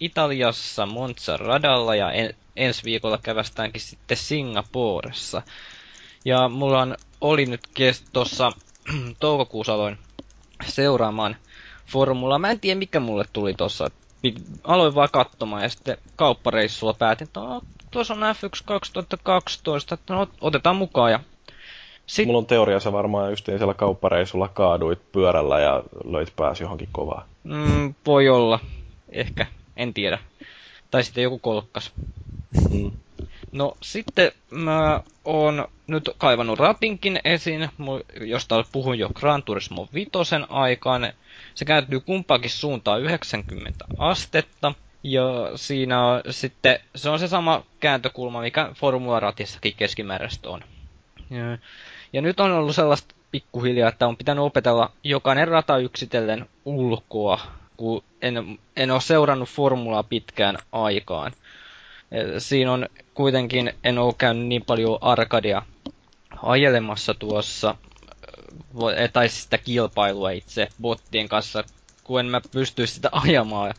Italiassa 0.00 0.86
Monza 0.86 1.36
radalla 1.36 1.94
ja 1.94 2.12
en, 2.12 2.34
ensi 2.56 2.84
viikolla 2.84 3.18
kävästäänkin 3.22 3.80
sitten 3.80 4.16
Singaporessa. 4.16 5.42
Ja 6.24 6.48
mulla 6.48 6.80
on, 6.80 6.96
oli 7.20 7.46
nyt 7.46 7.60
tuossa 8.12 8.52
toukokuussa 9.20 9.74
aloin 9.74 9.98
seuraamaan 10.66 11.36
formulaa. 11.86 12.38
Mä 12.38 12.50
en 12.50 12.60
tiedä 12.60 12.78
mikä 12.78 13.00
mulle 13.00 13.24
tuli 13.32 13.54
tossa. 13.54 13.90
Aloin 14.64 14.94
vaan 14.94 15.08
katsomaan 15.12 15.62
ja 15.62 15.68
sitten 15.68 15.98
kauppareissulla 16.16 16.94
päätin, 16.94 17.26
että 17.26 17.40
no, 17.40 17.60
tuossa 17.90 18.14
on 18.14 18.20
F1 18.20 18.62
2012, 18.64 19.94
että 19.94 20.14
no, 20.14 20.28
otetaan 20.40 20.76
mukaan 20.76 21.12
ja 21.12 21.20
Sit... 22.06 22.26
Mulla 22.26 22.38
on 22.38 22.46
teoriassa 22.46 22.92
varmaan 22.92 23.30
just 23.30 23.46
siellä 23.46 23.74
kauppareisulla 23.74 24.48
kaaduit 24.48 25.12
pyörällä 25.12 25.60
ja 25.60 25.82
löit 26.04 26.32
pääsi 26.36 26.62
johonkin 26.62 26.88
kovaa. 26.92 27.24
Mm, 27.44 27.94
voi 28.06 28.28
olla. 28.28 28.60
Ehkä. 29.14 29.46
En 29.76 29.94
tiedä. 29.94 30.18
Tai 30.90 31.04
sitten 31.04 31.24
joku 31.24 31.38
kolkkas. 31.38 31.92
Mm. 32.70 32.92
No 33.52 33.76
sitten 33.82 34.32
mä 34.50 35.00
oon 35.24 35.68
nyt 35.86 36.10
kaivannut 36.18 36.58
ratinkin 36.58 37.20
esiin, 37.24 37.68
josta 38.20 38.64
puhun 38.72 38.98
jo 38.98 39.08
Gran 39.14 39.42
Turismo 39.42 39.88
5 39.94 40.10
aikaan. 40.48 41.12
Se 41.54 41.64
kääntyy 41.64 42.00
kumpaakin 42.00 42.50
suuntaan 42.50 43.02
90 43.02 43.84
astetta. 43.98 44.74
Ja 45.02 45.22
siinä 45.56 46.06
on 46.06 46.20
sitten, 46.30 46.78
se 46.94 47.10
on 47.10 47.18
se 47.18 47.28
sama 47.28 47.64
kääntökulma, 47.80 48.40
mikä 48.40 48.70
Formula-ratissakin 48.74 49.74
keskimääräistä 49.76 50.48
on. 50.48 50.64
Ja, 51.30 51.58
ja 52.12 52.22
nyt 52.22 52.40
on 52.40 52.52
ollut 52.52 52.74
sellaista 52.74 53.14
pikkuhiljaa, 53.30 53.88
että 53.88 54.06
on 54.06 54.16
pitänyt 54.16 54.44
opetella 54.44 54.92
jokainen 55.04 55.48
rata 55.48 55.78
yksitellen 55.78 56.46
ulkoa, 56.64 57.40
kun 57.76 58.04
en, 58.22 58.58
en 58.76 58.90
ole 58.90 59.00
seurannut 59.00 59.48
formulaa 59.48 60.02
pitkään 60.02 60.58
aikaan. 60.72 61.32
Siinä 62.38 62.72
on 62.72 62.88
kuitenkin, 63.14 63.72
en 63.84 63.98
ole 63.98 64.14
käynyt 64.18 64.46
niin 64.46 64.64
paljon 64.64 64.98
arkadia 65.00 65.62
ajelemassa 66.42 67.14
tuossa, 67.14 67.74
tai 69.12 69.28
sitä 69.28 69.58
kilpailua 69.58 70.30
itse 70.30 70.68
bottien 70.82 71.28
kanssa, 71.28 71.64
kun 72.04 72.20
en 72.20 72.26
mä 72.26 72.40
pysty 72.52 72.86
sitä 72.86 73.08
ajamaan 73.26 73.74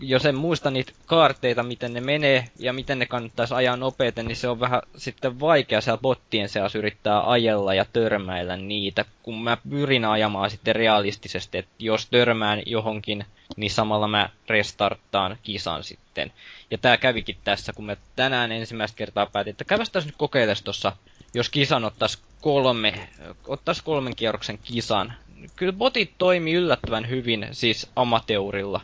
jos 0.00 0.26
en 0.26 0.34
muista 0.34 0.70
niitä 0.70 0.92
kaarteita, 1.06 1.62
miten 1.62 1.94
ne 1.94 2.00
menee 2.00 2.44
ja 2.58 2.72
miten 2.72 2.98
ne 2.98 3.06
kannattaisi 3.06 3.54
ajaa 3.54 3.76
nopeiten, 3.76 4.26
niin 4.26 4.36
se 4.36 4.48
on 4.48 4.60
vähän 4.60 4.82
sitten 4.96 5.40
vaikea 5.40 5.80
siellä 5.80 5.98
bottien 6.00 6.48
seassa 6.48 6.78
yrittää 6.78 7.30
ajella 7.30 7.74
ja 7.74 7.84
törmäillä 7.92 8.56
niitä, 8.56 9.04
kun 9.22 9.42
mä 9.42 9.58
pyrin 9.70 10.04
ajamaan 10.04 10.50
sitten 10.50 10.76
realistisesti, 10.76 11.58
että 11.58 11.72
jos 11.78 12.06
törmään 12.06 12.62
johonkin, 12.66 13.24
niin 13.56 13.70
samalla 13.70 14.08
mä 14.08 14.28
restarttaan 14.48 15.38
kisan 15.42 15.84
sitten. 15.84 16.32
Ja 16.70 16.78
tää 16.78 16.96
kävikin 16.96 17.36
tässä, 17.44 17.72
kun 17.72 17.84
me 17.84 17.96
tänään 18.16 18.52
ensimmäistä 18.52 18.96
kertaa 18.96 19.26
päätin, 19.26 19.50
että 19.50 19.64
kävästäis 19.64 20.06
nyt 20.06 20.14
kokeiles 20.18 20.62
tossa, 20.62 20.92
jos 21.34 21.48
kisan 21.48 21.84
ottais 21.84 22.18
kolme, 22.40 23.08
ottais 23.46 23.82
kolmen 23.82 24.16
kierroksen 24.16 24.58
kisan. 24.58 25.12
Kyllä 25.56 25.72
botit 25.72 26.10
toimii 26.18 26.54
yllättävän 26.54 27.08
hyvin, 27.08 27.48
siis 27.52 27.90
amateurilla 27.96 28.80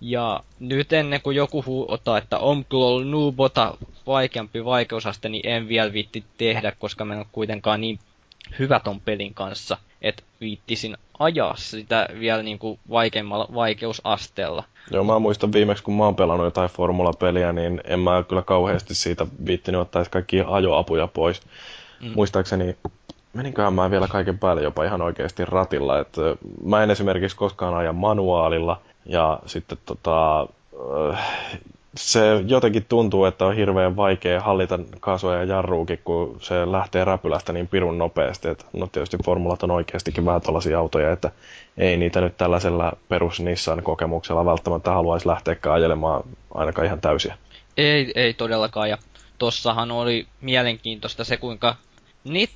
ja 0.00 0.40
nyt 0.60 0.92
ennen 0.92 1.20
kuin 1.22 1.36
joku 1.36 1.64
huutaa, 1.66 2.18
että 2.18 2.38
Omklol 2.38 3.04
Nubota 3.04 3.76
vaikeampi 4.06 4.64
vaikeusaste, 4.64 5.28
niin 5.28 5.46
en 5.46 5.68
vielä 5.68 5.92
viitti 5.92 6.24
tehdä, 6.38 6.72
koska 6.78 7.04
mä 7.04 7.14
en 7.14 7.18
ole 7.18 7.26
kuitenkaan 7.32 7.80
niin 7.80 7.98
hyvä 8.58 8.80
ton 8.80 9.00
pelin 9.00 9.34
kanssa, 9.34 9.76
että 10.02 10.22
viittisin 10.40 10.96
ajaa 11.18 11.56
sitä 11.56 12.08
vielä 12.20 12.42
niin 12.42 12.58
kuin 12.58 12.78
vaikeimmalla 12.90 13.48
vaikeusasteella. 13.54 14.64
Joo, 14.90 15.04
mä 15.04 15.18
muistan 15.18 15.52
viimeksi, 15.52 15.84
kun 15.84 15.94
mä 15.94 16.04
oon 16.04 16.16
pelannut 16.16 16.46
jotain 16.46 16.70
formulapeliä, 16.70 17.52
niin 17.52 17.80
en 17.84 18.00
mä 18.00 18.24
kyllä 18.28 18.42
kauheasti 18.42 18.94
siitä 18.94 19.26
viittinyt 19.46 19.80
ottaa 19.80 20.04
kaikki 20.04 20.42
ajoapuja 20.46 21.06
pois. 21.06 21.42
Mm. 22.00 22.12
Muistaakseni 22.14 22.76
meninköhän 23.32 23.72
mä 23.72 23.90
vielä 23.90 24.08
kaiken 24.08 24.38
päälle 24.38 24.62
jopa 24.62 24.84
ihan 24.84 25.02
oikeasti 25.02 25.44
ratilla. 25.44 25.98
että 25.98 26.20
mä 26.64 26.82
en 26.82 26.90
esimerkiksi 26.90 27.36
koskaan 27.36 27.74
aja 27.74 27.92
manuaalilla, 27.92 28.80
ja 29.06 29.38
sitten 29.46 29.78
tota, 29.86 30.46
se 31.96 32.20
jotenkin 32.46 32.84
tuntuu, 32.88 33.24
että 33.24 33.46
on 33.46 33.56
hirveän 33.56 33.96
vaikea 33.96 34.40
hallita 34.40 34.78
kaasuja 35.00 35.36
ja 35.38 35.44
jarruukin, 35.44 36.00
kun 36.04 36.38
se 36.40 36.72
lähtee 36.72 37.04
räpylästä 37.04 37.52
niin 37.52 37.68
pirun 37.68 37.98
nopeasti. 37.98 38.48
Et, 38.48 38.66
no 38.72 38.86
tietysti 38.86 39.16
formulat 39.24 39.62
on 39.62 39.70
oikeastikin 39.70 40.24
vähän 40.24 40.40
tällaisia 40.40 40.78
autoja, 40.78 41.12
että 41.12 41.30
ei 41.78 41.96
niitä 41.96 42.20
nyt 42.20 42.36
tällaisella 42.36 42.92
perus 43.08 43.40
Nissan 43.40 43.82
kokemuksella 43.82 44.44
välttämättä 44.44 44.90
haluaisi 44.90 45.28
lähteäkään 45.28 45.74
ajelemaan 45.74 46.22
ainakaan 46.54 46.86
ihan 46.86 47.00
täysiä. 47.00 47.38
Ei, 47.76 48.12
ei 48.14 48.34
todellakaan, 48.34 48.90
ja 48.90 48.98
tossahan 49.38 49.90
oli 49.90 50.26
mielenkiintoista 50.40 51.24
se, 51.24 51.36
kuinka 51.36 51.76
nit, 52.24 52.50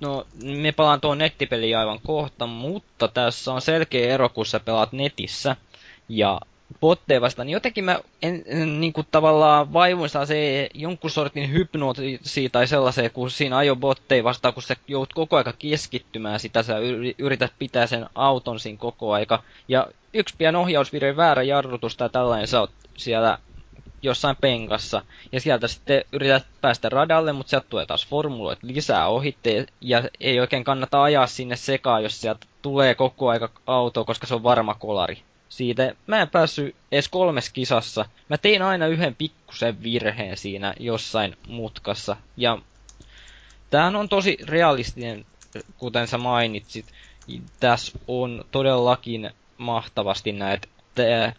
no, 0.00 0.26
me 0.42 0.72
palaan 0.72 1.00
tuon 1.00 1.18
nettipeliin 1.18 1.78
aivan 1.78 1.98
kohta, 2.06 2.46
mutta 2.46 3.08
tässä 3.08 3.52
on 3.52 3.60
selkeä 3.60 4.14
ero, 4.14 4.28
kun 4.28 4.46
sä 4.46 4.60
pelaat 4.60 4.92
netissä– 4.92 5.56
ja 6.10 6.40
botteja 6.80 7.20
vastaan, 7.20 7.46
niin 7.46 7.52
jotenkin 7.52 7.84
mä 7.84 7.98
en, 8.22 8.42
en 8.46 8.80
niin 8.80 8.92
kuin 8.92 9.06
tavallaan 9.10 9.72
vaivuin 9.72 10.10
se 10.10 10.68
jonkun 10.74 11.10
sortin 11.10 11.52
hypnootisiin 11.52 12.50
tai 12.50 12.66
sellaiseen, 12.66 13.10
kun 13.10 13.30
siinä 13.30 13.56
ajo 13.56 13.76
botteja 13.76 14.24
vastaan, 14.24 14.54
kun 14.54 14.62
sä 14.62 14.76
joudut 14.88 15.12
koko 15.12 15.36
aika 15.36 15.52
keskittymään 15.58 16.40
sitä, 16.40 16.62
sä 16.62 16.76
yrität 17.18 17.52
pitää 17.58 17.86
sen 17.86 18.06
auton 18.14 18.60
siinä 18.60 18.78
koko 18.78 19.12
aika. 19.12 19.42
Ja 19.68 19.86
yksi 20.14 20.34
pian 20.38 20.56
ohjausvireen 20.56 21.16
väärä 21.16 21.42
jarrutus 21.42 21.96
tai 21.96 22.10
tällainen, 22.10 22.46
sä 22.46 22.60
oot 22.60 22.70
siellä 22.96 23.38
jossain 24.02 24.36
penkassa, 24.40 25.02
ja 25.32 25.40
sieltä 25.40 25.68
sitten 25.68 26.04
yrität 26.12 26.46
päästä 26.60 26.88
radalle, 26.88 27.32
mutta 27.32 27.50
sieltä 27.50 27.66
tulee 27.70 27.86
taas 27.86 28.06
formuloit 28.06 28.58
lisää 28.62 29.08
ohitte, 29.08 29.66
ja 29.80 30.02
ei 30.20 30.40
oikein 30.40 30.64
kannata 30.64 31.02
ajaa 31.02 31.26
sinne 31.26 31.56
sekaan, 31.56 32.02
jos 32.02 32.20
sieltä 32.20 32.46
tulee 32.62 32.94
koko 32.94 33.28
aika 33.28 33.50
auto, 33.66 34.04
koska 34.04 34.26
se 34.26 34.34
on 34.34 34.42
varma 34.42 34.74
kolari 34.74 35.22
siitä. 35.50 35.94
Mä 36.06 36.20
en 36.20 36.28
päässyt 36.28 36.76
edes 36.92 37.08
kolmes 37.08 37.50
kisassa. 37.50 38.04
Mä 38.28 38.38
tein 38.38 38.62
aina 38.62 38.86
yhden 38.86 39.14
pikkusen 39.14 39.82
virheen 39.82 40.36
siinä 40.36 40.74
jossain 40.80 41.36
mutkassa. 41.48 42.16
Ja 42.36 42.58
tämähän 43.70 43.96
on 43.96 44.08
tosi 44.08 44.36
realistinen, 44.42 45.26
kuten 45.78 46.06
sä 46.06 46.18
mainitsit. 46.18 46.86
Tässä 47.60 47.98
on 48.08 48.44
todellakin 48.50 49.30
mahtavasti 49.58 50.32
näitä 50.32 50.68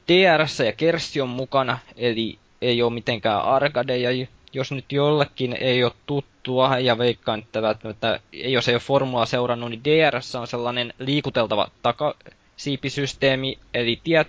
DRS 0.08 0.60
ja 0.60 0.74
Kersi 0.74 1.22
on 1.22 1.30
mukana, 1.30 1.80
eli 1.96 2.40
ei 2.62 2.82
ole 2.82 2.94
mitenkään 2.94 3.42
arkadeja. 3.42 4.28
Jos 4.54 4.72
nyt 4.72 4.92
jollekin 4.92 5.54
ei 5.54 5.84
ole 5.84 5.92
tuttua 6.06 6.80
ja 6.80 6.98
veikkaan, 6.98 7.40
että 7.40 7.62
välttämättä, 7.62 8.20
jos 8.32 8.68
ei 8.68 8.76
ole 8.76 8.80
formulaa 8.82 9.26
seurannut, 9.26 9.70
niin 9.70 9.84
DRS 9.84 10.36
on 10.36 10.48
sellainen 10.48 10.94
liikuteltava 11.00 11.68
taka, 11.82 12.16
siipisysteemi, 12.62 13.60
eli 13.74 14.00
tiet, 14.04 14.28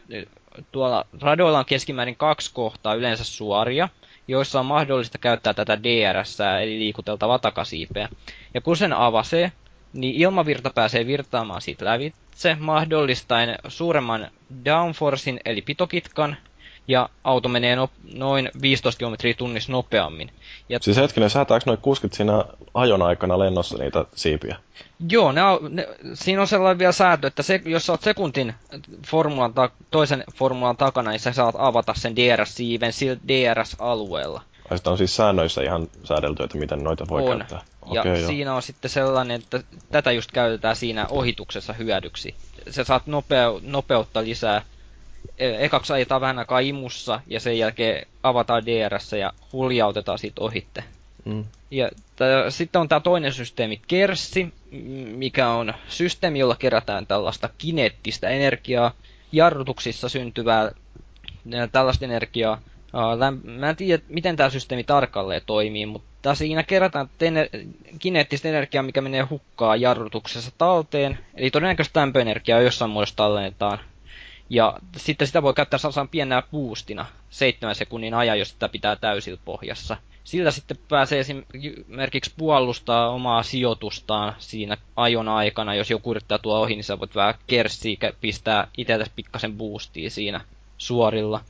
tuolla 0.72 1.06
radoilla 1.20 1.58
on 1.58 1.64
keskimäärin 1.64 2.16
kaksi 2.16 2.50
kohtaa 2.54 2.94
yleensä 2.94 3.24
suoria, 3.24 3.88
joissa 4.28 4.60
on 4.60 4.66
mahdollista 4.66 5.18
käyttää 5.18 5.54
tätä 5.54 5.82
DRS, 5.82 6.38
eli 6.62 6.78
liikuteltavaa 6.78 7.38
takasiipeä. 7.38 8.08
Ja 8.54 8.60
kun 8.60 8.76
sen 8.76 8.92
avasee, 8.92 9.52
niin 9.92 10.14
ilmavirta 10.14 10.70
pääsee 10.70 11.06
virtaamaan 11.06 11.60
siitä 11.60 11.84
lävitse, 11.84 12.56
mahdollistaen 12.60 13.56
suuremman 13.68 14.30
downforcein, 14.64 15.40
eli 15.44 15.62
pitokitkan, 15.62 16.36
ja 16.88 17.08
auto 17.24 17.48
menee 17.48 17.76
no, 17.76 17.90
noin 18.14 18.50
15 18.62 18.98
km 18.98 19.14
tunnissa 19.38 19.72
nopeammin. 19.72 20.30
Ja 20.68 20.78
siis 20.82 20.96
hetkinen, 20.96 21.30
säätääkö 21.30 21.62
noin 21.66 21.78
60 21.78 22.16
siinä 22.16 22.44
ajon 22.74 23.02
aikana 23.02 23.38
lennossa 23.38 23.78
niitä 23.78 24.04
siipiä? 24.14 24.56
Joo, 25.08 25.32
ne 25.32 25.40
ne, 25.70 25.88
siinä 26.14 26.40
on 26.40 26.46
sellainen 26.46 26.78
vielä 26.78 26.92
säätö, 26.92 27.26
että 27.26 27.42
se, 27.42 27.60
jos 27.64 27.86
sä 27.86 27.92
oot 27.92 28.02
sekuntin 28.02 28.54
formulan 29.06 29.54
ta, 29.54 29.70
toisen 29.90 30.24
formulan 30.34 30.76
takana, 30.76 31.10
niin 31.10 31.20
sä 31.20 31.32
saat 31.32 31.54
avata 31.58 31.94
sen 31.96 32.16
DRS-siiven 32.16 32.92
sillä 32.92 33.16
DRS-alueella. 33.28 34.42
Ai 34.70 34.78
sitä 34.78 34.90
on 34.90 34.98
siis 34.98 35.16
säännöissä 35.16 35.62
ihan 35.62 35.88
säädelty, 36.04 36.42
että 36.42 36.58
miten 36.58 36.84
noita 36.84 37.06
voi 37.08 37.22
on. 37.22 37.38
käyttää. 37.38 37.62
Ja 37.92 38.00
okay, 38.00 38.26
siinä 38.26 38.54
on 38.54 38.62
sitten 38.62 38.90
sellainen, 38.90 39.40
että 39.40 39.62
tätä 39.90 40.12
just 40.12 40.32
käytetään 40.32 40.76
siinä 40.76 41.06
ohituksessa 41.10 41.72
hyödyksi. 41.72 42.34
Sä 42.70 42.84
saat 42.84 43.06
nopea, 43.06 43.52
nopeutta 43.62 44.22
lisää 44.22 44.62
ekaksi 45.38 45.92
ajetaan 45.92 46.20
vähän 46.20 46.38
aikaa 46.38 46.58
imussa 46.60 47.20
ja 47.26 47.40
sen 47.40 47.58
jälkeen 47.58 48.06
avataan 48.22 48.66
DRS 48.66 49.12
ja 49.12 49.32
huljautetaan 49.52 50.18
siitä 50.18 50.40
ohitte. 50.40 50.84
Mm. 51.24 51.44
Ja 51.70 51.90
sitten 52.48 52.80
on 52.80 52.88
tämä 52.88 53.00
toinen 53.00 53.32
systeemi, 53.32 53.80
Kerssi, 53.88 54.52
mikä 55.16 55.48
on 55.48 55.74
systeemi, 55.88 56.38
jolla 56.38 56.56
kerätään 56.56 57.06
tällaista 57.06 57.48
kineettistä 57.58 58.28
energiaa, 58.28 58.92
jarrutuksissa 59.32 60.08
syntyvää 60.08 60.70
tällaista 61.72 62.04
energiaa. 62.04 62.60
Mä 63.44 63.70
en 63.70 63.76
tiedä, 63.76 64.02
miten 64.08 64.36
tämä 64.36 64.50
systeemi 64.50 64.84
tarkalleen 64.84 65.42
toimii, 65.46 65.86
mutta 65.86 66.34
siinä 66.34 66.62
kerätään 66.62 67.08
ener- 67.20 67.66
kineettistä 67.98 68.48
energiaa, 68.48 68.82
mikä 68.82 69.00
menee 69.00 69.22
hukkaan 69.22 69.80
jarrutuksessa 69.80 70.50
talteen. 70.58 71.18
Eli 71.34 71.50
todennäköisesti 71.50 71.98
lämpöenergiaa 71.98 72.60
jossain 72.60 72.90
muodossa 72.90 73.16
tallennetaan 73.16 73.78
ja 74.52 74.78
sitten 74.96 75.26
sitä 75.26 75.42
voi 75.42 75.54
käyttää 75.54 75.78
sellaisena 75.78 76.08
pienenä 76.10 76.42
boostina 76.52 77.06
seitsemän 77.30 77.74
sekunnin 77.74 78.14
ajan, 78.14 78.38
jos 78.38 78.50
sitä 78.50 78.68
pitää 78.68 78.96
täysillä 78.96 79.40
pohjassa. 79.44 79.96
Sillä 80.24 80.50
sitten 80.50 80.76
pääsee 80.88 81.18
esimerkiksi 81.18 82.32
puolustaa 82.36 83.10
omaa 83.10 83.42
sijoitustaan 83.42 84.34
siinä 84.38 84.76
ajon 84.96 85.28
aikana. 85.28 85.74
Jos 85.74 85.90
joku 85.90 86.10
yrittää 86.10 86.38
tuoda 86.38 86.60
ohi, 86.60 86.74
niin 86.74 86.84
sä 86.84 86.98
voit 86.98 87.14
vähän 87.14 87.34
kerssiä 87.46 87.96
pistää 88.20 88.68
itsellesi 88.78 89.10
pikkasen 89.16 89.52
boostia 89.52 90.10
siinä 90.10 90.40
suorilla. 90.78 91.40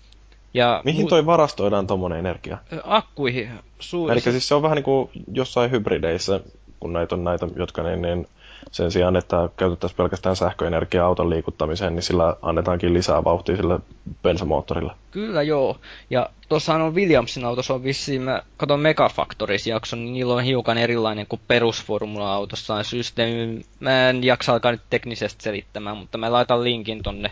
Ja 0.54 0.80
Mihin 0.84 1.08
toi 1.08 1.26
varastoidaan 1.26 1.86
tuommoinen 1.86 2.18
energia? 2.18 2.58
Akkuihin. 2.84 3.50
Su- 3.80 4.12
Eli 4.12 4.20
siis 4.20 4.48
se 4.48 4.54
on 4.54 4.62
vähän 4.62 4.76
niin 4.76 4.84
kuin 4.84 5.10
jossain 5.32 5.70
hybrideissä, 5.70 6.40
kun 6.80 6.92
näitä 6.92 7.14
on 7.14 7.24
näitä, 7.24 7.48
jotka 7.56 7.82
niin, 7.82 8.02
niin 8.02 8.26
sen 8.70 8.90
sijaan, 8.90 9.16
että 9.16 9.48
käytettäisiin 9.56 9.96
pelkästään 9.96 10.36
sähköenergiaa 10.36 11.06
auton 11.06 11.30
liikuttamiseen, 11.30 11.94
niin 11.94 12.02
sillä 12.02 12.36
annetaankin 12.42 12.94
lisää 12.94 13.24
vauhtia 13.24 13.56
sille 13.56 13.80
bensamoottorille. 14.22 14.92
Kyllä 15.10 15.42
joo. 15.42 15.76
Ja 16.10 16.28
tuossa 16.48 16.74
on 16.74 16.94
Williamsin 16.94 17.44
autossa 17.44 17.74
on 17.74 17.84
vissiin, 17.84 18.22
mä 18.22 18.42
katson 18.56 18.80
Megafactories 18.80 19.66
jakson, 19.66 20.04
niin 20.04 20.12
niillä 20.12 20.34
on 20.34 20.42
hiukan 20.42 20.78
erilainen 20.78 21.26
kuin 21.26 21.40
perusformula-autossa 21.48 22.82
systeemi. 22.82 23.64
Mä 23.80 24.10
en 24.10 24.24
jaksa 24.24 24.52
alkaa 24.52 24.72
nyt 24.72 24.82
teknisesti 24.90 25.42
selittämään, 25.42 25.96
mutta 25.96 26.18
mä 26.18 26.32
laitan 26.32 26.64
linkin 26.64 27.02
tonne 27.02 27.30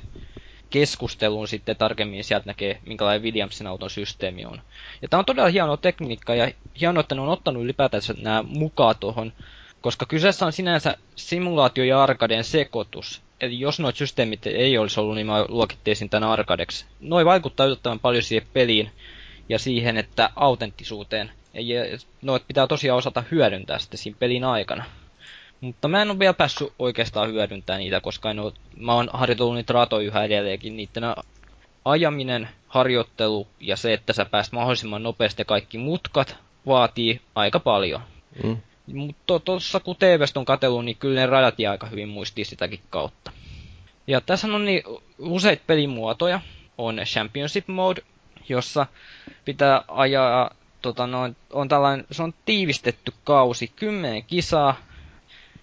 keskusteluun 0.70 1.48
sitten 1.48 1.76
tarkemmin, 1.76 2.24
sieltä 2.24 2.46
näkee, 2.46 2.80
minkälainen 2.86 3.22
Williamsin 3.22 3.66
auton 3.66 3.90
systeemi 3.90 4.44
on. 4.44 4.60
Ja 5.02 5.08
tämä 5.08 5.18
on 5.18 5.24
todella 5.24 5.48
hieno 5.48 5.76
tekniikka 5.76 6.34
ja 6.34 6.50
hienoa, 6.80 7.00
että 7.00 7.14
ne 7.14 7.20
on 7.20 7.28
ottanut 7.28 7.62
ylipäätänsä 7.62 8.14
nämä 8.22 8.44
mukaan 8.48 8.94
tuohon, 9.00 9.32
koska 9.80 10.06
kyseessä 10.06 10.46
on 10.46 10.52
sinänsä 10.52 10.96
simulaatio 11.16 11.84
ja 11.84 12.02
arkaden 12.02 12.44
sekoitus. 12.44 13.22
Eli 13.40 13.60
jos 13.60 13.80
noit 13.80 13.96
systeemit 13.96 14.46
ei 14.46 14.78
olisi 14.78 15.00
ollut, 15.00 15.14
niin 15.14 15.26
mä 15.26 15.44
luokittaisin 15.48 16.10
tämän 16.10 16.28
arkadeksi. 16.28 16.84
Noi 17.00 17.24
vaikuttaa 17.24 17.66
yllättävän 17.66 18.00
paljon 18.00 18.22
siihen 18.22 18.48
peliin 18.52 18.90
ja 19.48 19.58
siihen, 19.58 19.96
että 19.96 20.30
autenttisuuteen. 20.36 21.30
Ja 21.54 21.82
noit 22.22 22.46
pitää 22.46 22.66
tosiaan 22.66 22.98
osata 22.98 23.24
hyödyntää 23.30 23.78
sitten 23.78 23.98
siinä 23.98 24.16
pelin 24.20 24.44
aikana. 24.44 24.84
Mutta 25.60 25.88
mä 25.88 26.02
en 26.02 26.10
ole 26.10 26.18
vielä 26.18 26.34
päässyt 26.34 26.72
oikeastaan 26.78 27.28
hyödyntää 27.28 27.78
niitä, 27.78 28.00
koska 28.00 28.30
en 28.30 28.38
ole, 28.40 28.52
mä 28.76 28.94
oon 28.94 29.10
harjoitellut 29.12 29.54
niitä 29.54 29.72
ratoja 29.72 30.06
yhä 30.06 30.24
edelleenkin. 30.24 30.76
Niiden 30.76 31.04
ajaminen, 31.84 32.48
harjoittelu 32.68 33.46
ja 33.60 33.76
se, 33.76 33.92
että 33.92 34.12
sä 34.12 34.24
pääst 34.24 34.52
mahdollisimman 34.52 35.02
nopeasti 35.02 35.44
kaikki 35.44 35.78
mutkat, 35.78 36.36
vaatii 36.66 37.20
aika 37.34 37.60
paljon. 37.60 38.00
Mm. 38.44 38.56
Mutta 38.94 39.38
tuossa 39.38 39.80
kun 39.80 39.96
TVstä 39.96 40.40
on 40.40 40.44
katsellut, 40.46 40.84
niin 40.84 40.96
kyllä 40.96 41.20
ne 41.20 41.26
radat 41.26 41.58
jää 41.58 41.70
aika 41.72 41.86
hyvin 41.86 42.08
muistii 42.08 42.44
sitäkin 42.44 42.80
kautta. 42.90 43.32
Ja 44.06 44.20
tässä 44.20 44.46
on 44.46 44.64
niin 44.64 44.82
useita 45.18 45.62
pelimuotoja. 45.66 46.40
On 46.78 47.00
Championship 47.04 47.68
Mode, 47.68 48.02
jossa 48.48 48.86
pitää 49.44 49.82
ajaa, 49.88 50.50
tota 50.82 51.06
noin, 51.06 51.36
on 51.52 51.68
tällainen, 51.68 52.06
se 52.10 52.22
on 52.22 52.34
tiivistetty 52.44 53.12
kausi, 53.24 53.72
kymmenen 53.76 54.24
kisaa, 54.24 54.76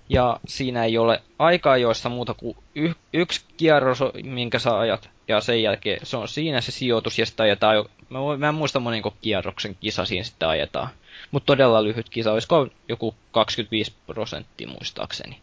ja 0.09 0.39
siinä 0.47 0.83
ei 0.83 0.97
ole 0.97 1.21
aikaa 1.39 1.77
joissa 1.77 2.09
muuta 2.09 2.33
kuin 2.33 2.57
y- 2.75 2.93
yksi 3.13 3.41
kierros, 3.57 3.99
minkä 4.23 4.59
sä 4.59 4.79
ajat, 4.79 5.09
ja 5.27 5.41
sen 5.41 5.63
jälkeen 5.63 5.99
se 6.05 6.17
on 6.17 6.27
siinä 6.27 6.61
se 6.61 6.71
sijoitus, 6.71 7.19
ja 7.19 7.25
sitä 7.25 7.43
ajetaan 7.43 7.75
jo, 7.75 7.89
mä, 8.09 8.19
mä 8.37 8.49
en 8.49 8.55
muista 8.55 8.79
monenko 8.79 9.13
kierroksen 9.21 9.75
kisa 9.79 10.05
siinä 10.05 10.23
sitten 10.23 10.49
ajetaan. 10.49 10.89
Mutta 11.31 11.45
todella 11.45 11.83
lyhyt 11.83 12.09
kisa, 12.09 12.33
olisiko 12.33 12.67
joku 12.89 13.15
25 13.31 13.93
prosenttia 14.07 14.67
muistaakseni. 14.67 15.39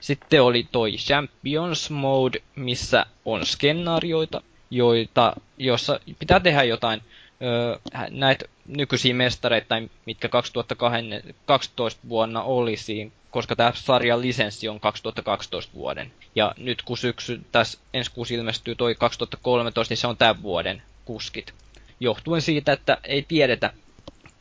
Sitten 0.00 0.42
oli 0.42 0.68
toi 0.72 0.92
Champions 0.92 1.90
Mode, 1.90 2.38
missä 2.56 3.06
on 3.24 3.46
skenaarioita, 3.46 4.42
joita, 4.70 5.36
jossa 5.58 6.00
pitää 6.18 6.40
tehdä 6.40 6.62
jotain 6.62 7.02
öö, 7.42 7.78
näitä 8.10 8.44
nykyisiä 8.66 9.14
mestareita, 9.14 9.74
mitkä 10.06 10.28
2012 10.28 12.00
vuonna 12.08 12.42
oli 12.42 12.76
siinä 12.76 13.10
koska 13.36 13.56
tämä 13.56 13.72
sarjan 13.74 14.20
lisenssi 14.20 14.68
on 14.68 14.80
2012 14.80 15.72
vuoden. 15.74 16.12
Ja 16.34 16.54
nyt 16.56 16.82
kun 16.82 16.98
syksy, 16.98 17.40
tässä 17.52 17.78
ensi 17.94 18.10
kuusi 18.10 18.34
ilmestyy 18.34 18.74
toi 18.74 18.94
2013, 18.94 19.92
niin 19.92 19.98
se 19.98 20.06
on 20.06 20.16
tämän 20.16 20.42
vuoden 20.42 20.82
kuskit. 21.04 21.54
Johtuen 22.00 22.42
siitä, 22.42 22.72
että 22.72 22.98
ei 23.04 23.22
tiedetä 23.22 23.72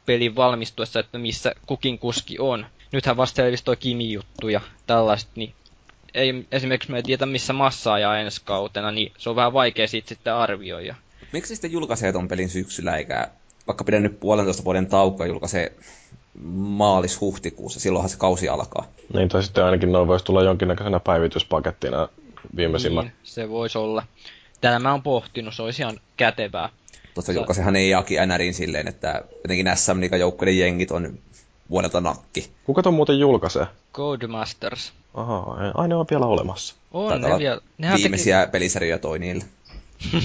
pelin 0.05 0.35
valmistuessa, 0.35 0.99
että 0.99 1.17
missä 1.17 1.55
kukin 1.65 1.99
kuski 1.99 2.39
on. 2.39 2.65
Nythän 2.91 3.17
vasta 3.17 3.35
selvisi 3.35 3.63
toi 3.63 3.77
Kimi-juttu 3.77 4.49
ja 4.49 4.61
tällaiset, 4.87 5.29
niin 5.35 5.53
ei, 6.13 6.45
esimerkiksi 6.51 6.91
me 6.91 6.97
ei 6.97 7.03
tiedä 7.03 7.25
missä 7.25 7.53
massa 7.53 7.93
ajaa 7.93 8.19
ensi 8.19 8.41
kautena, 8.45 8.91
niin 8.91 9.11
se 9.17 9.29
on 9.29 9.35
vähän 9.35 9.53
vaikea 9.53 9.87
siitä 9.87 10.09
sitten 10.09 10.33
arvioida. 10.33 10.95
Miksi 11.33 11.55
sitten 11.55 11.71
julkaisee 11.71 12.11
ton 12.11 12.27
pelin 12.27 12.49
syksyllä, 12.49 12.97
eikä 12.97 13.27
vaikka 13.67 13.83
pidän 13.83 14.03
nyt 14.03 14.19
puolentoista 14.19 14.63
vuoden 14.63 14.87
taukoa 14.87 15.25
julkaisee 15.25 15.75
maalis-huhtikuussa, 16.53 17.79
silloinhan 17.79 18.09
se 18.09 18.17
kausi 18.17 18.49
alkaa. 18.49 18.87
Niin, 19.13 19.29
tai 19.29 19.43
sitten 19.43 19.63
ainakin 19.63 19.91
noin 19.91 20.07
voisi 20.07 20.25
tulla 20.25 20.43
jonkinnäköisenä 20.43 20.99
päivityspakettina 20.99 22.09
viimeisimmät. 22.55 23.05
Niin, 23.05 23.15
se 23.23 23.49
voisi 23.49 23.77
olla. 23.77 24.03
Tätä 24.61 24.79
mä 24.79 24.91
oon 24.91 25.03
pohtinut, 25.03 25.53
se 25.53 25.61
olisi 25.61 25.81
ihan 25.81 25.99
kätevää. 26.17 26.69
Tuossa 27.15 27.33
Sa- 27.33 27.39
julkaisehan 27.39 27.75
ei 27.75 27.89
Jaki 27.89 28.15
NRin 28.25 28.53
silleen, 28.53 28.87
että 28.87 29.21
jotenkin 29.43 29.67
SM 29.75 30.17
joukkueiden 30.19 30.59
jengit 30.59 30.91
on 30.91 31.19
vuodelta 31.69 32.01
nakki. 32.01 32.51
Kuka 32.65 32.83
ton 32.83 32.93
muuten 32.93 33.19
julkaisee? 33.19 33.67
Codemasters. 33.93 34.93
Aha, 35.13 35.57
aina 35.73 35.97
on 35.97 36.05
vielä 36.09 36.25
olemassa. 36.25 36.75
On, 36.91 37.21
ne 37.21 37.37
vielä. 37.37 37.61
viimeisiä 37.95 38.39
teki... 38.41 38.51
pelisarjoja 38.51 38.99
toi 38.99 39.19
niille. 39.19 39.45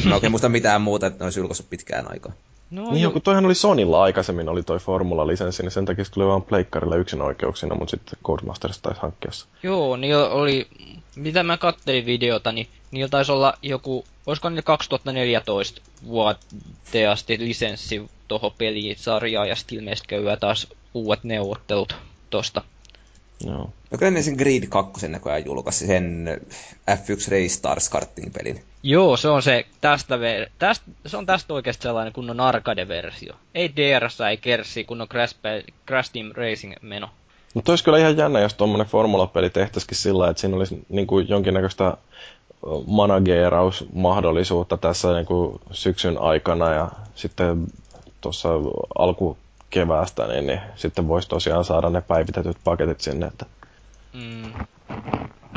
Mä 0.05 0.15
oikein 0.15 0.33
muista 0.33 0.49
mitään 0.49 0.83
muuta, 0.83 1.07
että 1.07 1.19
ne 1.19 1.27
olisi 1.27 1.41
julkaissut 1.41 1.71
pitkään 1.71 2.11
aikaa. 2.11 2.33
No, 2.71 2.91
niin, 2.91 3.13
kun 3.13 3.23
toihan 3.23 3.47
oli 3.47 3.55
Sonilla 3.55 4.03
aikaisemmin, 4.03 4.49
oli 4.49 4.63
toi 4.63 4.79
Formula-lisenssi, 4.79 5.63
niin 5.63 5.71
sen 5.71 5.85
takia 5.85 6.05
se 6.05 6.11
tuli 6.13 6.27
vaan 6.27 6.43
Pleikkarille 6.43 6.97
yksin 6.97 7.23
oikeuksina, 7.23 7.75
mutta 7.75 7.91
sitten 7.91 8.19
Codemasters 8.25 8.79
taisi 8.79 9.01
hankkia 9.01 9.31
Joo, 9.63 9.97
niin 9.97 10.17
oli, 10.17 10.69
mitä 11.17 11.43
mä 11.43 11.57
kattelin 11.57 12.07
videota, 12.07 12.53
niin 12.53 12.69
niillä 12.91 13.09
taisi 13.09 13.33
olla 13.33 13.55
joku, 13.63 14.05
olisiko 14.27 14.49
niillä 14.49 14.63
2014 14.63 15.83
vuoteen 16.07 17.11
asti 17.11 17.39
lisenssi 17.39 18.11
tuohon 18.29 18.53
pelisarjaan, 18.59 19.49
ja 19.49 19.57
sitten 19.57 19.79
ilmeisesti 19.79 20.15
taas 20.41 20.67
uudet 20.95 21.25
neuvottelut 21.25 21.97
tosta. 22.31 22.63
Joo. 23.47 23.71
No 23.91 23.99
kyllä 23.99 24.11
ne 24.11 24.23
sen 24.23 24.35
Grid 24.35 24.67
2 24.69 25.09
näköjään 25.09 25.45
julkaisi 25.45 25.87
sen 25.87 26.41
F1 26.91 27.31
Race 27.31 27.49
Stars 27.49 27.89
karting-pelin. 27.89 28.63
Joo, 28.83 29.17
se 29.17 29.29
on 29.29 29.43
se 29.43 29.67
tästä, 29.81 30.17
ver- 30.17 30.51
tästä, 30.59 30.85
se 31.07 31.17
on 31.17 31.27
tästä 31.27 31.55
oikeasti 31.55 31.83
sellainen 31.83 32.13
kunnon 32.13 32.41
arcade-versio. 32.41 33.35
Ei 33.55 33.71
DRS, 33.77 34.21
ei 34.21 34.37
Kersi, 34.37 34.85
kunnon 34.85 35.09
Crash, 35.09 35.37
Crash 35.87 36.13
Team 36.13 36.33
Racing-meno. 36.35 37.11
Mutta 37.55 37.73
olisi 37.73 37.85
kyllä 37.85 37.99
ihan 37.99 38.17
jännä, 38.17 38.41
jos 38.41 38.55
tuommoinen 38.55 38.87
formulapeli 38.87 39.51
tehtäisikin 39.51 39.97
sillä, 39.97 40.31
että 40.31 40.41
siinä 40.41 40.57
olisi 40.57 40.85
niin 40.89 41.07
kuin 41.07 41.29
jonkinnäköistä 41.29 41.97
manageerausmahdollisuutta 42.87 44.77
tässä 44.77 45.13
niin 45.13 45.27
kuin 45.27 45.61
syksyn 45.71 46.19
aikana 46.19 46.75
ja 46.75 46.89
sitten 47.15 47.67
tuossa 48.21 48.49
alkukeväästä, 49.71 50.27
niin, 50.27 50.47
niin 50.47 50.61
sitten 50.77 51.09
voisi 51.09 51.29
tosiaan 51.29 51.65
saada 51.65 51.91
ne 51.91 52.01
päivitetyt 52.01 52.57
paketit 52.65 53.01
sinne. 53.01 53.27
Että... 53.27 53.47
Mm. 54.13 54.53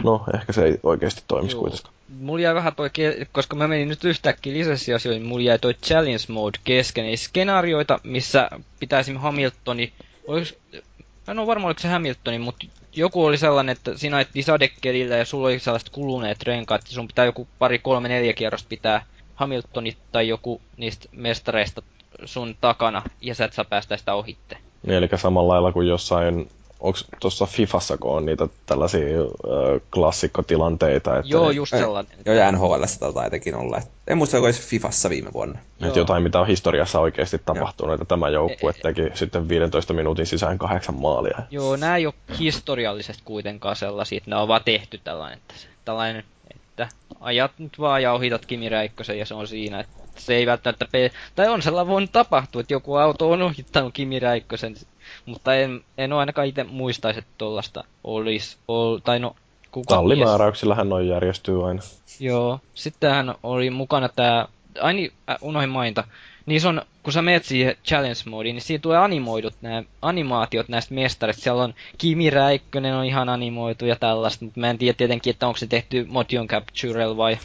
No, 0.04 0.26
ehkä 0.34 0.54
se 0.54 0.66
ei 0.66 0.80
oikeasti 0.84 1.24
toimisi 1.28 1.56
kuitenkaan. 1.56 1.94
Mulla 2.20 2.42
jäi 2.42 2.56
vähän 2.56 2.76
toi, 2.76 2.90
koska 3.32 3.56
mä 3.56 3.68
menin 3.68 3.88
nyt 3.88 4.04
yhtäkkiä 4.04 4.54
lisenssiasioihin, 4.54 5.22
niin 5.22 5.30
mulla 5.30 5.44
jäi 5.44 5.60
toi 5.60 5.74
challenge 5.74 6.24
mode 6.28 6.58
kesken. 6.64 7.06
Eli 7.06 7.18
skenaarioita, 7.18 8.00
missä 8.04 8.50
pitäisi 8.80 9.14
Hamiltoni, 9.14 9.94
olis, 10.28 10.58
mä 11.28 11.32
en 11.32 11.40
ole 11.40 11.48
varma 11.48 11.68
oliko 11.68 11.80
se 11.80 11.88
Hamiltoni, 11.88 12.40
mutta 12.40 12.66
joku 12.96 13.26
oli 13.26 13.38
sellainen, 13.38 13.74
että 13.74 13.98
sinä 13.98 14.18
ajettiin 14.18 14.44
sadekelillä 14.44 15.18
ja 15.18 15.26
sulla 15.26 15.48
oli 15.48 15.60
sellaiset 15.60 15.90
kuluneet 15.90 16.44
renkaat, 16.44 16.82
että 16.82 16.94
sun 16.94 17.08
pitää 17.08 17.26
joku 17.26 17.48
pari, 17.60 17.80
kolme, 17.80 18.10
neljä 18.10 18.34
kierrosta 18.34 18.70
pitää 18.70 19.06
Hamiltonit 19.36 19.98
tai 20.12 20.28
joku 20.28 20.62
niistä 20.78 21.10
mestareista 21.12 21.82
sun 22.26 22.56
takana, 22.62 23.02
ja 23.22 23.36
sä 23.36 23.46
et 23.46 23.54
saa 23.54 23.66
päästä 23.66 23.98
sitä 23.98 24.14
ohitte. 24.14 24.58
Niin, 24.88 24.98
eli 24.98 25.10
samalla 25.16 25.54
lailla 25.54 25.72
kuin 25.72 25.88
jossain 25.88 26.50
onko 26.84 27.00
tuossa 27.20 27.46
Fifassa, 27.46 27.98
kun 27.98 28.12
on 28.12 28.26
niitä 28.26 28.48
tällaisia 28.66 29.22
ö, 29.22 29.80
klassikkotilanteita? 29.94 31.18
Että 31.18 31.30
Joo, 31.30 31.52
just 31.52 31.70
sellainen. 31.70 32.18
Joo, 32.26 32.36
ja 32.36 32.52
NHL 32.52 32.84
taitaa 33.00 33.24
jotenkin 33.24 33.56
olla. 33.56 33.82
En 34.08 34.18
muista, 34.18 34.38
onko 34.38 34.50
Fifassa 34.52 35.10
viime 35.10 35.34
vuonna. 35.34 35.60
Että 35.86 36.00
jotain, 36.00 36.24
mitä 36.24 36.40
on 36.40 36.48
historiassa 36.48 37.00
oikeasti 37.00 37.42
tapahtunut, 37.46 37.94
että 37.94 38.06
tämä 38.06 38.30
joukkue 38.30 38.72
e, 38.72 38.80
e- 38.80 38.82
teki 38.82 39.18
sitten 39.18 39.50
15 39.50 39.94
minuutin 39.94 40.26
sisään 40.26 40.58
kahdeksan 40.58 40.96
maalia. 40.96 41.38
Joo, 41.52 41.76
nämä 41.76 41.98
ei 41.98 42.06
ole 42.06 42.14
historiallisesti 42.40 43.22
kuitenkaan 43.26 43.76
sellaisia, 43.76 44.18
että 44.18 44.30
ne 44.30 44.36
on 44.36 44.48
vaan 44.48 44.62
tehty 44.66 45.00
tällainen, 45.04 45.38
että, 45.38 45.54
tällainen, 45.86 46.24
että 46.56 46.88
ajat 47.22 47.52
nyt 47.58 47.80
vaan 47.80 48.04
ja 48.04 48.14
ohitat 48.14 48.46
Kimi 48.46 48.70
Räikkösen 48.70 49.20
ja 49.20 49.26
se 49.26 49.34
on 49.34 49.48
siinä, 49.48 49.80
että 49.80 50.03
se 50.16 50.36
ei 50.36 50.46
välttämättä 50.46 50.86
pe- 50.92 51.12
tai 51.36 51.48
on 51.48 51.62
sellainen 51.62 51.92
voinut 51.92 52.12
tapahtua, 52.12 52.62
että 52.62 52.74
joku 52.74 52.96
auto 52.96 53.32
on 53.32 53.42
ohittanut 53.42 53.94
Kimi 53.94 54.20
Räikkösen 54.20 54.76
mutta 55.26 55.56
en, 55.56 55.84
en 55.98 56.14
ole 56.14 56.20
ainakaan 56.20 56.48
itse 56.48 56.64
muistaisi, 56.64 57.20
että 57.20 57.32
tuollaista 57.38 57.84
olisi. 58.04 58.58
Ol, 58.68 58.98
tai 58.98 59.20
no, 59.20 59.36
kuka 59.72 59.96
Tallimääräyksillähän 59.96 60.90
noin 60.90 61.08
järjestyy 61.08 61.68
aina. 61.68 61.82
Joo. 62.20 62.60
Sittenhän 62.74 63.36
oli 63.44 63.70
mukana 63.70 64.10
tämä, 64.10 64.48
aini 64.82 65.12
äh, 65.30 65.38
unohin 65.42 65.70
mainita, 65.70 66.04
niin 66.46 66.62
se 66.62 66.68
on, 66.68 66.82
kun 67.04 67.14
sä 67.14 67.22
menet 67.22 67.46
siihen 67.46 67.76
challenge 67.86 68.20
modiin, 68.30 68.56
niin 68.56 68.62
siinä 68.62 68.82
tulee 68.82 68.98
animoidut 68.98 69.54
nämä 69.62 69.84
animaatiot 70.02 70.70
näistä 70.70 70.94
mestarista. 70.94 71.44
Siellä 71.44 71.64
on 71.64 71.74
Kimi 71.98 72.30
Räikkönen 72.30 72.96
on 72.96 73.06
ihan 73.06 73.30
animoitu 73.30 73.86
ja 73.86 73.96
tällaista, 73.96 74.46
mutta 74.46 74.60
mä 74.60 74.70
en 74.70 74.78
tiedä 74.78 74.98
tietenkin, 74.98 75.32
että 75.32 75.48
onko 75.48 75.58
se 75.58 75.68
tehty 75.68 76.06
motion 76.10 76.48
capturella 76.48 77.18
vai... 77.18 77.38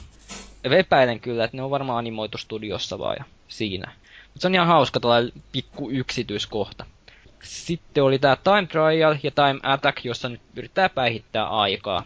Epäilen 0.73 1.21
kyllä, 1.21 1.45
että 1.45 1.57
ne 1.57 1.63
on 1.63 1.71
varmaan 1.71 1.99
animoitu 1.99 2.39
studiossa 2.39 2.99
vai 2.99 3.17
siinä. 3.49 3.93
Mutta 4.25 4.41
se 4.41 4.47
on 4.47 4.55
ihan 4.55 4.67
hauska 4.67 5.01
tällainen 5.01 5.33
pikku 5.53 5.91
yksityiskohta. 5.91 6.87
sitten 7.43 8.05
oli 8.05 8.19
tämä 8.19 8.37
Time 8.37 8.67
Trial 8.67 9.17
ja 9.23 9.31
Time 9.31 9.61
Attack, 9.63 10.05
jossa 10.05 10.29
nyt 10.29 10.41
yrittää 10.57 10.89
päihittää 10.89 11.49
aikaa. 11.49 12.03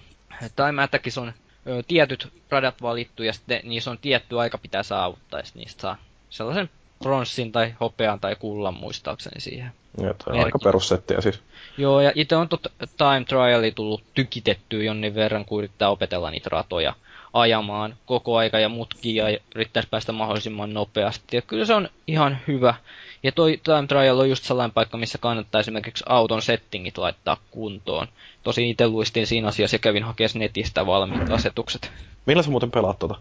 Time 0.57 0.83
Attackissa 0.83 1.21
on 1.21 1.33
ö, 1.67 1.83
tietyt 1.89 2.29
radat 2.51 2.83
valittu 2.83 3.23
ja 3.23 3.33
sitten 3.33 3.61
niissä 3.65 3.91
on 3.91 3.99
tietty 3.99 4.41
aika 4.41 4.59
pitää 4.59 4.83
saavuttaa, 4.83 5.41
ja 5.41 5.47
niistä 5.55 5.81
saa 5.81 5.97
sellaisen 6.31 6.71
pronssin 7.03 7.53
tai 7.53 7.75
hopean 7.81 8.21
tai 8.21 8.37
kullan 8.37 8.75
muistaakseni 8.75 9.41
siihen. 9.41 9.73
Ja 10.01 10.15
toi 10.15 10.39
on 10.39 10.45
aika 10.45 10.59
perussettiä 10.59 11.21
siis. 11.21 11.41
Joo, 11.79 12.01
ja 12.01 12.13
itse 12.15 12.37
on 12.37 12.49
tot 12.49 12.67
Time 12.79 13.25
Triali 13.29 13.73
tullut 13.73 14.03
tykitettyä 14.15 14.83
jonnin 14.83 15.15
verran, 15.15 15.45
kun 15.45 15.59
yrittää 15.59 15.89
opetella 15.89 16.31
niitä 16.31 16.49
ratoja 16.53 16.95
ajamaan 17.33 17.97
koko 18.07 18.37
aika 18.37 18.59
ja 18.59 18.69
mutkia 18.69 19.31
ja 19.31 19.39
yrittäisi 19.55 19.89
päästä 19.89 20.13
mahdollisimman 20.13 20.75
nopeasti. 20.75 21.37
Ja 21.37 21.43
kyllä 21.43 21.65
se 21.65 21.75
on 21.75 21.89
ihan 22.07 22.39
hyvä. 22.49 22.75
Ja 23.23 23.33
toi 23.33 23.61
Time 23.65 23.87
Trial 23.89 24.19
on 24.19 24.29
just 24.31 24.45
sellainen 24.45 24.75
paikka, 24.75 24.99
missä 24.99 25.19
kannattaa 25.19 25.61
esimerkiksi 25.61 26.05
auton 26.09 26.43
settingit 26.43 26.99
laittaa 26.99 27.37
kuntoon. 27.51 28.07
Tosi 28.43 28.71
itse 28.71 28.87
luistin 28.89 29.27
siinä 29.27 29.49
asiassa 29.49 29.75
ja 29.75 29.79
kävin 29.79 30.03
hakemaan 30.03 30.31
netistä 30.35 30.87
valmiit 30.87 31.31
asetukset. 31.31 31.93
Millä 32.27 32.43
sä 32.43 32.51
muuten 32.51 32.71
pelaat 32.71 32.99
tota? 32.99 33.15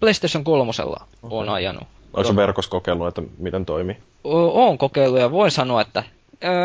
PlayStation 0.00 0.44
3 0.44 0.72
okay. 0.82 1.06
on 1.22 1.48
ajanut. 1.48 1.82
Onko 2.14 2.28
se 2.28 2.36
verkossa 2.36 2.70
kokeillut, 2.70 3.08
että 3.08 3.22
miten 3.38 3.66
toimii? 3.66 3.96
Oon 4.24 4.78
kokeillut 4.78 5.20
ja 5.20 5.30
voin 5.30 5.50
sanoa, 5.50 5.80
että 5.80 6.02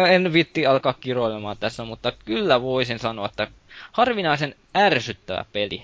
en 0.09 0.33
vitti 0.33 0.65
alkaa 0.65 0.93
kiroilemaan 0.93 1.57
tässä, 1.59 1.83
mutta 1.85 2.11
kyllä 2.25 2.61
voisin 2.61 2.99
sanoa, 2.99 3.25
että 3.25 3.47
harvinaisen 3.91 4.55
ärsyttävä 4.77 5.45
peli. 5.53 5.83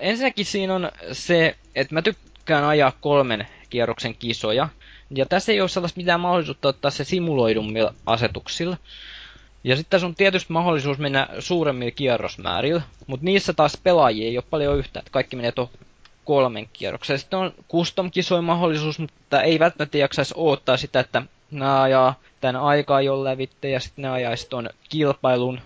Ensinnäkin 0.00 0.46
siinä 0.46 0.74
on 0.74 0.90
se, 1.12 1.56
että 1.74 1.94
mä 1.94 2.02
tykkään 2.02 2.64
ajaa 2.64 2.92
kolmen 3.00 3.46
kierroksen 3.70 4.14
kisoja, 4.14 4.68
ja 5.10 5.26
tässä 5.26 5.52
ei 5.52 5.60
ole 5.60 5.68
sellaista 5.68 6.00
mitään 6.00 6.20
mahdollisuutta 6.20 6.68
ottaa 6.68 6.90
se 6.90 7.04
simuloidummilla 7.04 7.94
asetuksilla. 8.06 8.76
Ja 9.64 9.76
sitten 9.76 9.90
tässä 9.90 10.06
on 10.06 10.14
tietysti 10.14 10.52
mahdollisuus 10.52 10.98
mennä 10.98 11.28
suuremmilla 11.38 11.90
kierrosmäärillä, 11.90 12.82
mutta 13.06 13.24
niissä 13.24 13.52
taas 13.52 13.76
pelaajia 13.82 14.26
ei 14.26 14.36
ole 14.38 14.44
paljon 14.50 14.78
yhtä, 14.78 14.98
että 14.98 15.10
kaikki 15.10 15.36
menee 15.36 15.52
tuohon 15.52 15.74
kolmen 16.24 16.68
kierroksen. 16.72 17.18
Sitten 17.18 17.38
on 17.38 17.54
custom-kisojen 17.70 18.44
mahdollisuus, 18.44 18.98
mutta 18.98 19.42
ei 19.42 19.58
välttämättä 19.58 19.98
jaksaisi 19.98 20.34
odottaa 20.36 20.76
sitä, 20.76 21.00
että 21.00 21.22
nämä 21.50 21.82
ajaa 21.82 22.14
tämän 22.40 22.56
aikaa 22.56 23.02
jo 23.02 23.24
lävitte 23.24 23.70
ja 23.70 23.80
sitten 23.80 24.02
ne 24.02 24.08
ajaisi 24.10 24.48
tuon 24.48 24.70
kilpailun 24.88 25.60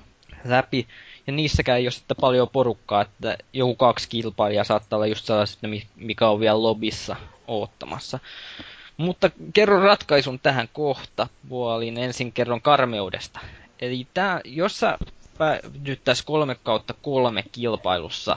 läpi. 0.45 0.87
Ja 1.27 1.33
niissäkään 1.33 1.79
ei 1.79 1.85
ole 1.85 1.91
sitten 1.91 2.17
paljon 2.21 2.49
porukkaa, 2.49 3.03
että 3.03 3.39
joku 3.53 3.75
kaksi 3.75 4.09
kilpailijaa 4.09 4.65
saattaa 4.65 4.97
olla 4.97 5.07
just 5.07 5.25
sellaiset, 5.25 5.59
mikä 5.97 6.29
on 6.29 6.41
vielä 6.41 6.63
lobissa 6.63 7.17
oottamassa. 7.49 8.19
Mutta 8.97 9.31
kerron 9.53 9.83
ratkaisun 9.83 10.39
tähän 10.39 10.69
kohta 10.73 11.29
puolin. 11.49 11.99
Ensin 11.99 12.33
kerron 12.33 12.61
karmeudesta. 12.61 13.41
Eli 13.81 14.07
tää, 14.15 14.41
jos 14.45 14.81
sä 14.81 14.99
nyt 15.87 16.01
tässä 16.05 16.25
kolme 16.27 16.57
kautta 16.63 16.95
kolme 17.03 17.45
kilpailussa 17.53 18.37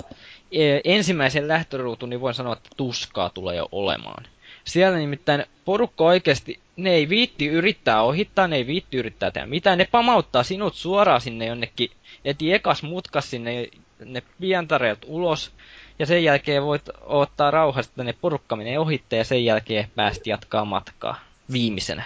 e, 0.52 0.80
ensimmäisen 0.84 1.48
lähtöruutun, 1.48 2.10
niin 2.10 2.22
voin 2.22 2.34
sanoa, 2.34 2.54
että 2.54 2.70
tuskaa 2.78 3.30
tulee 3.30 3.56
jo 3.56 3.70
olemaan. 3.72 4.24
Siellä 4.64 4.98
nimittäin 4.98 5.46
porukka 5.66 6.04
oikeasti, 6.04 6.60
ne 6.78 6.90
ei 6.90 7.10
viitti 7.10 7.48
yrittää 7.48 8.02
ohittaa, 8.02 8.48
ne 8.48 8.56
ei 8.56 8.68
viitti 8.68 8.98
yrittää 8.98 9.32
tehdä 9.32 9.48
mitään, 9.48 9.78
ne 9.78 9.88
pamauttaa 9.92 10.44
sinut 10.44 10.76
suoraan 10.76 11.22
sinne 11.22 11.46
jonnekin, 11.46 11.92
eti 12.26 12.54
ekas 12.54 12.84
mutkas 12.84 13.30
sinne 13.30 13.68
ne 14.06 14.24
pientareet 14.40 15.00
ulos, 15.08 15.52
ja 16.00 16.06
sen 16.06 16.24
jälkeen 16.24 16.64
voit 16.64 16.90
ottaa 17.02 17.52
rauhassa, 17.52 17.90
että 17.90 18.04
ne 18.04 18.14
porukka 18.14 18.56
menee 18.56 18.80
ohitte 18.80 19.18
ja 19.18 19.24
sen 19.24 19.46
jälkeen 19.46 19.92
pääst 19.96 20.28
jatkaa 20.28 20.66
matkaa 20.66 21.20
viimeisenä. 21.52 22.04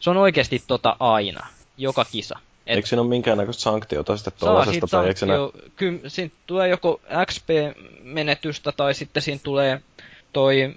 Se 0.00 0.10
on 0.10 0.16
oikeasti 0.16 0.62
tota 0.66 0.96
aina, 1.00 1.46
joka 1.78 2.04
kisa. 2.04 2.38
Et... 2.66 2.76
Eikö 2.76 2.88
siinä 2.88 3.02
ole 3.02 3.08
minkäännäköistä 3.08 3.62
sanktiota 3.62 4.16
sitten 4.16 4.32
tuollaisesta? 4.38 4.86
Tai 4.86 5.14
sanktio, 5.14 5.52
eikö 5.54 5.68
ky- 5.76 6.00
siinä 6.06 6.30
tulee 6.46 6.68
joko 6.68 7.00
XP-menetystä 7.26 8.72
tai 8.72 8.94
sitten 8.94 9.22
siinä 9.22 9.40
tulee 9.42 9.80
toi 10.32 10.74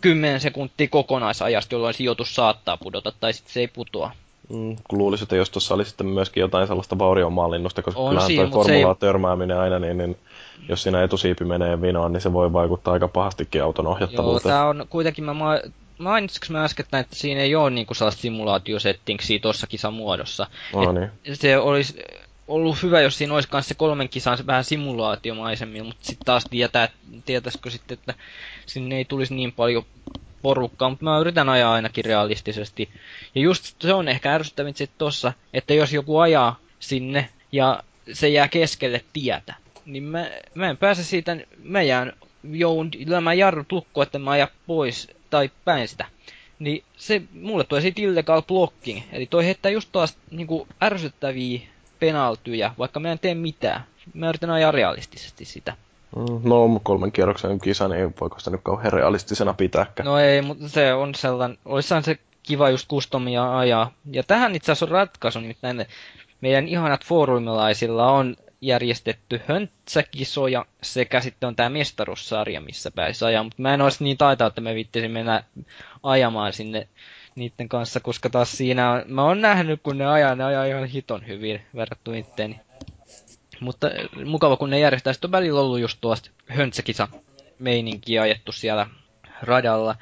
10 0.00 0.40
sekuntia 0.40 0.88
kokonaisajasta, 0.88 1.74
jolloin 1.74 1.94
sijoitus 1.94 2.34
saattaa 2.34 2.76
pudota 2.76 3.12
tai 3.20 3.32
sitten 3.32 3.52
se 3.52 3.60
ei 3.60 3.68
putoa. 3.68 4.12
Mm, 4.50 4.76
luulisin, 4.92 5.24
että 5.24 5.36
jos 5.36 5.50
tuossa 5.50 5.74
oli 5.74 5.84
sitten 5.84 6.06
myöskin 6.06 6.40
jotain 6.40 6.66
sellaista 6.66 6.98
vaurionmallinnusta, 6.98 7.82
koska 7.82 8.00
on 8.00 8.08
kyllähän 8.08 8.26
siinä, 8.26 8.42
toi 8.42 8.50
formulaa 8.50 8.92
ei... 8.92 9.00
törmääminen 9.00 9.58
aina, 9.58 9.78
niin, 9.78 9.98
niin 9.98 10.18
jos 10.68 10.82
siinä 10.82 11.02
etusiipi 11.02 11.44
menee 11.44 11.80
vinoon, 11.80 12.12
niin 12.12 12.20
se 12.20 12.32
voi 12.32 12.52
vaikuttaa 12.52 12.92
aika 12.92 13.08
pahastikin 13.08 13.62
auton 13.62 13.86
ohjattavuuteen. 13.86 14.50
Joo, 14.50 14.58
tää 14.58 14.68
on 14.68 14.86
kuitenkin, 14.90 15.24
mä 15.24 15.34
mainitsinko 15.98 16.46
mä 16.50 16.64
äsken, 16.64 16.86
että 16.92 17.16
siinä 17.16 17.40
ei 17.40 17.54
ole 17.54 17.70
niinku 17.70 17.94
sellaista 17.94 18.20
simulaatiosettingsia 18.20 19.38
tuossa 19.38 19.66
kisamuodossa. 19.66 20.46
No, 20.74 20.92
niin. 20.92 21.10
Se 21.32 21.58
olisi 21.58 22.02
ollut 22.48 22.82
hyvä, 22.82 23.00
jos 23.00 23.18
siinä 23.18 23.34
olisi 23.34 23.48
myös 23.52 23.68
se 23.68 23.74
kolmen 23.74 24.08
kisan 24.08 24.36
se 24.36 24.46
vähän 24.46 24.64
simulaatiomaisemmin, 24.64 25.86
mutta 25.86 26.06
sitten 26.06 26.26
taas 26.26 26.44
tietää, 26.50 26.88
tietäisikö 27.26 27.70
sitten, 27.70 27.98
että 27.98 28.14
sinne 28.66 28.96
ei 28.96 29.04
tulisi 29.04 29.34
niin 29.34 29.52
paljon 29.52 29.84
porukkaa, 30.42 30.90
mutta 30.90 31.04
mä 31.04 31.18
yritän 31.18 31.48
ajaa 31.48 31.72
ainakin 31.72 32.04
realistisesti. 32.04 32.88
Ja 33.34 33.40
just 33.40 33.74
se 33.78 33.94
on 33.94 34.08
ehkä 34.08 34.34
ärsyttävin 34.34 34.74
sitten 34.74 34.98
tossa, 34.98 35.32
että 35.54 35.74
jos 35.74 35.92
joku 35.92 36.18
ajaa 36.18 36.58
sinne 36.80 37.28
ja 37.52 37.82
se 38.12 38.28
jää 38.28 38.48
keskelle 38.48 39.04
tietä, 39.12 39.54
niin 39.86 40.02
mä, 40.02 40.30
mä 40.54 40.70
en 40.70 40.76
pääse 40.76 41.04
siitä, 41.04 41.36
mä 41.62 41.82
jään, 41.82 42.12
joudun 42.44 42.90
lyömään 43.06 43.38
jarrut 43.38 43.72
lukkoon, 43.72 44.06
että 44.06 44.18
mä 44.18 44.30
aja 44.30 44.48
pois 44.66 45.08
tai 45.30 45.50
päin 45.64 45.88
sitä. 45.88 46.06
Niin 46.58 46.84
se, 46.96 47.22
mulle 47.32 47.64
tulee 47.64 47.82
siitä 47.82 48.02
illegal 48.02 48.42
blocking, 48.42 49.00
eli 49.12 49.26
toi 49.26 49.44
heittää 49.44 49.70
just 49.70 49.88
taas 49.92 50.18
niinku 50.30 50.68
ärsyttäviä 50.82 51.60
penaltyjä, 51.98 52.74
vaikka 52.78 53.00
mä 53.00 53.12
en 53.12 53.18
tee 53.18 53.34
mitään. 53.34 53.84
Mä 54.14 54.28
yritän 54.28 54.50
ajaa 54.50 54.70
realistisesti 54.70 55.44
sitä. 55.44 55.76
Mm, 56.16 56.48
no, 56.48 56.80
kolmen 56.82 57.12
kierroksen 57.12 57.60
kisa, 57.60 57.88
niin 57.88 58.14
voiko 58.20 58.38
sitä 58.38 58.50
nyt 58.50 58.60
kauhean 58.62 58.92
realistisena 58.92 59.54
pitääkään? 59.54 60.06
No 60.06 60.18
ei, 60.18 60.42
mutta 60.42 60.68
se 60.68 60.94
on 60.94 61.14
sellainen, 61.14 61.58
olissahan 61.64 62.04
se 62.04 62.18
kiva 62.42 62.70
just 62.70 62.88
kustomia 62.88 63.58
ajaa. 63.58 63.92
Ja 64.12 64.22
tähän 64.22 64.54
itse 64.54 64.72
asiassa 64.72 64.86
on 64.86 64.92
ratkaisu, 64.92 65.40
nimittäin 65.40 65.86
meidän 66.40 66.68
ihanat 66.68 67.04
foorumilaisilla 67.04 68.12
on 68.12 68.36
järjestetty 68.60 69.40
höntsäkisoja 69.48 70.64
sekä 70.82 71.20
sitten 71.20 71.46
on 71.46 71.56
tämä 71.56 71.68
mestaruussarja, 71.68 72.60
missä 72.60 72.90
pääsi 72.90 73.24
ajaa, 73.24 73.42
mutta 73.42 73.62
mä 73.62 73.74
en 73.74 73.82
olisi 73.82 74.04
niin 74.04 74.18
taitaa, 74.18 74.46
että 74.48 74.60
mä 74.60 74.74
vittisin 74.74 75.10
mennä 75.10 75.44
ajamaan 76.02 76.52
sinne 76.52 76.88
niiden 77.34 77.68
kanssa, 77.68 78.00
koska 78.00 78.30
taas 78.30 78.52
siinä 78.52 78.90
on, 78.90 79.02
mä 79.06 79.24
oon 79.24 79.40
nähnyt, 79.40 79.80
kun 79.82 79.98
ne 79.98 80.06
ajaa, 80.06 80.34
ne 80.34 80.44
ajaa 80.44 80.64
ihan 80.64 80.84
hiton 80.84 81.26
hyvin 81.26 81.60
verrattuna 81.76 82.16
itteeni. 82.16 82.60
Mutta 83.60 83.90
eh, 83.90 84.24
mukava, 84.24 84.56
kun 84.56 84.70
ne 84.70 84.78
järjestää. 84.78 85.12
Sitten 85.12 85.28
on 85.28 85.32
välillä 85.32 85.60
ollut 85.60 85.80
just 85.80 85.98
tuosta 86.00 86.30
höntsäkisa 86.46 87.08
meininkiä 87.58 88.22
ajettu 88.22 88.52
siellä 88.52 88.86
radalla 89.42 89.96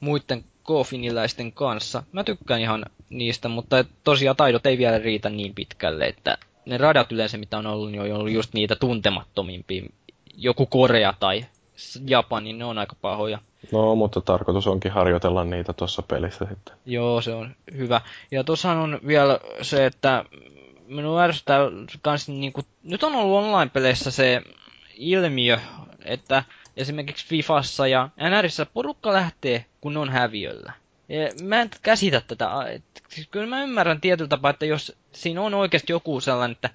muiden 0.00 0.44
koofiniläisten 0.62 1.52
kanssa. 1.52 2.02
Mä 2.12 2.24
tykkään 2.24 2.60
ihan 2.60 2.86
niistä, 3.10 3.48
mutta 3.48 3.84
tosiaan 4.04 4.36
taidot 4.36 4.66
ei 4.66 4.78
vielä 4.78 4.98
riitä 4.98 5.30
niin 5.30 5.54
pitkälle, 5.54 6.06
että 6.06 6.38
ne 6.66 6.78
radat 6.78 7.12
yleensä, 7.12 7.38
mitä 7.38 7.58
on 7.58 7.66
ollut, 7.66 7.90
niin 7.90 8.02
on 8.02 8.12
ollut 8.12 8.32
just 8.32 8.54
niitä 8.54 8.76
tuntemattomimpia. 8.76 9.82
Joku 10.36 10.66
Korea 10.66 11.14
tai 11.20 11.46
Japani, 12.06 12.52
ne 12.52 12.64
on 12.64 12.78
aika 12.78 12.96
pahoja. 13.00 13.38
No, 13.72 13.94
mutta 13.94 14.20
tarkoitus 14.20 14.66
onkin 14.66 14.92
harjoitella 14.92 15.44
niitä 15.44 15.72
tuossa 15.72 16.02
pelissä 16.02 16.46
sitten. 16.48 16.76
Joo, 16.86 17.20
se 17.20 17.34
on 17.34 17.54
hyvä. 17.76 18.00
Ja 18.30 18.44
tuossahan 18.44 18.78
on 18.78 19.00
vielä 19.06 19.40
se, 19.62 19.86
että 19.86 20.24
minun 20.86 21.20
ärsyttää 21.20 21.58
kans 22.02 22.28
niinku, 22.28 22.60
nyt 22.82 23.02
on 23.02 23.14
ollut 23.14 23.38
online-peleissä 23.38 24.10
se 24.10 24.42
ilmiö, 24.94 25.58
että 26.04 26.44
esimerkiksi 26.76 27.26
Fifassa 27.26 27.86
ja 27.86 28.08
NRissä 28.30 28.66
porukka 28.66 29.12
lähtee, 29.12 29.64
kun 29.80 29.96
on 29.96 30.10
häviöllä. 30.10 30.72
Ja 31.08 31.30
mä 31.42 31.60
en 31.60 31.70
käsitä 31.82 32.20
tätä. 32.20 32.50
Siis 33.08 33.28
kyllä 33.30 33.46
mä 33.46 33.62
ymmärrän 33.62 34.00
tietyllä 34.00 34.28
tapaa, 34.28 34.50
että 34.50 34.66
jos 34.66 34.96
siinä 35.12 35.42
on 35.42 35.54
oikeasti 35.54 35.92
joku 35.92 36.20
sellainen, 36.20 36.54
että 36.54 36.70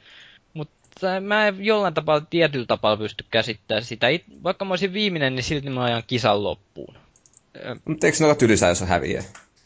mutta 0.53 1.21
mä 1.21 1.47
en 1.47 1.65
jollain 1.65 1.93
tapaa 1.93 2.21
tietyllä 2.21 2.65
tapaa 2.65 2.97
pysty 2.97 3.25
käsittämään 3.31 3.83
sitä. 3.83 4.07
Vaikka 4.43 4.65
mä 4.65 4.71
olisin 4.71 4.93
viimeinen, 4.93 5.35
niin 5.35 5.43
silti 5.43 5.69
mä 5.69 5.83
ajan 5.83 6.03
kisan 6.07 6.43
loppuun. 6.43 6.97
Mutta 7.85 8.07
eikö 8.07 8.17
ne 8.19 8.25
ole 8.25 8.35
tylsää, 8.35 8.69
jos 8.69 8.81
häviä? 8.81 9.23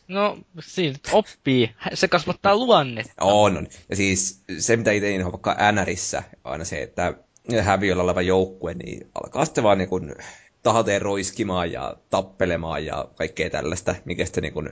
No, 0.07 0.37
siitä 0.59 1.09
oppii. 1.11 1.75
Se 1.93 2.07
kasvattaa 2.07 2.55
luonnetta. 2.55 3.13
On, 3.21 3.57
on. 3.57 3.67
Ja 3.89 3.95
siis 3.95 4.43
se, 4.59 4.77
mitä 4.77 4.91
itse 4.91 5.11
inhoa 5.11 5.31
vaikka 5.31 5.71
NRissä, 5.71 6.23
aina 6.43 6.65
se, 6.65 6.81
että 6.81 7.13
häviöllä 7.61 8.03
oleva 8.03 8.21
joukkue, 8.21 8.73
niin 8.73 9.07
alkaa 9.23 9.45
sitten 9.45 9.63
vaan 9.63 9.77
niin 9.77 9.89
kuin 9.89 10.15
tahateen 10.63 11.01
roiskimaan 11.01 11.71
ja 11.71 11.95
tappelemaan 12.09 12.85
ja 12.85 13.07
kaikkea 13.15 13.49
tällaista, 13.49 13.95
mikä 14.05 14.25
sitten 14.25 14.41
niin 14.41 14.53
kuin 14.53 14.69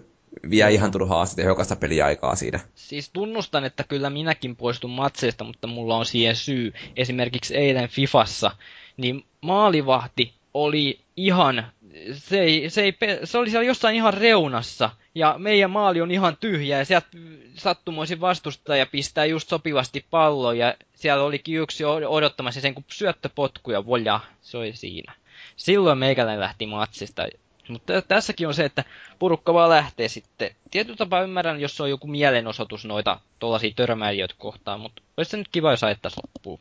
vie 0.49 0.71
ihan 0.71 0.91
turhaa 0.91 1.21
asti 1.21 1.41
tehokasta 1.41 1.75
peliaikaa 1.75 2.35
siinä. 2.35 2.59
Siis 2.75 3.09
tunnustan, 3.09 3.65
että 3.65 3.83
kyllä 3.83 4.09
minäkin 4.09 4.55
poistun 4.55 4.91
matseista, 4.91 5.43
mutta 5.43 5.67
mulla 5.67 5.97
on 5.97 6.05
siihen 6.05 6.35
syy. 6.35 6.73
Esimerkiksi 6.95 7.55
eilen 7.55 7.89
Fifassa, 7.89 8.51
niin 8.97 9.25
maalivahti 9.41 10.33
oli 10.53 10.99
ihan, 11.25 11.65
se, 12.13 12.39
ei, 12.39 12.69
se, 12.69 12.81
ei, 12.81 12.93
se 13.23 13.37
oli 13.37 13.49
siellä 13.49 13.67
jossain 13.67 13.95
ihan 13.95 14.13
reunassa, 14.13 14.89
ja 15.15 15.35
meidän 15.37 15.71
maali 15.71 16.01
on 16.01 16.11
ihan 16.11 16.37
tyhjä, 16.37 16.77
ja 16.77 16.85
sieltä 16.85 17.07
sattumoisin 17.55 18.21
vastustaja 18.21 18.85
pistää 18.85 19.25
just 19.25 19.49
sopivasti 19.49 20.05
palloa, 20.09 20.53
ja 20.53 20.75
siellä 20.95 21.23
olikin 21.23 21.57
yksi 21.57 21.83
odottamassa 21.85 22.61
sen, 22.61 22.75
kun 22.75 22.83
syöttöpotkuja, 22.87 23.85
voja, 23.85 24.19
se 24.41 24.57
oli 24.57 24.75
siinä. 24.75 25.13
Silloin 25.55 25.97
meikäläinen 25.97 26.39
lähti 26.39 26.65
matsista. 26.65 27.27
Mutta 27.69 28.01
tässäkin 28.01 28.47
on 28.47 28.53
se, 28.53 28.65
että 28.65 28.83
porukka 29.19 29.53
vaan 29.53 29.69
lähtee 29.69 30.07
sitten. 30.07 30.55
Tietyllä 30.71 30.97
tapaa 30.97 31.21
ymmärrän, 31.21 31.61
jos 31.61 31.81
on 31.81 31.89
joku 31.89 32.07
mielenosoitus 32.07 32.85
noita 32.85 33.19
tuollaisia 33.39 33.71
törmäilijöitä 33.75 34.35
kohtaan, 34.37 34.79
mutta 34.79 35.01
olisi 35.17 35.31
se 35.31 35.37
nyt 35.37 35.47
kiva, 35.51 35.71
jos 35.71 35.83
ajettaisiin 35.83 36.23
loppuun. 36.35 36.59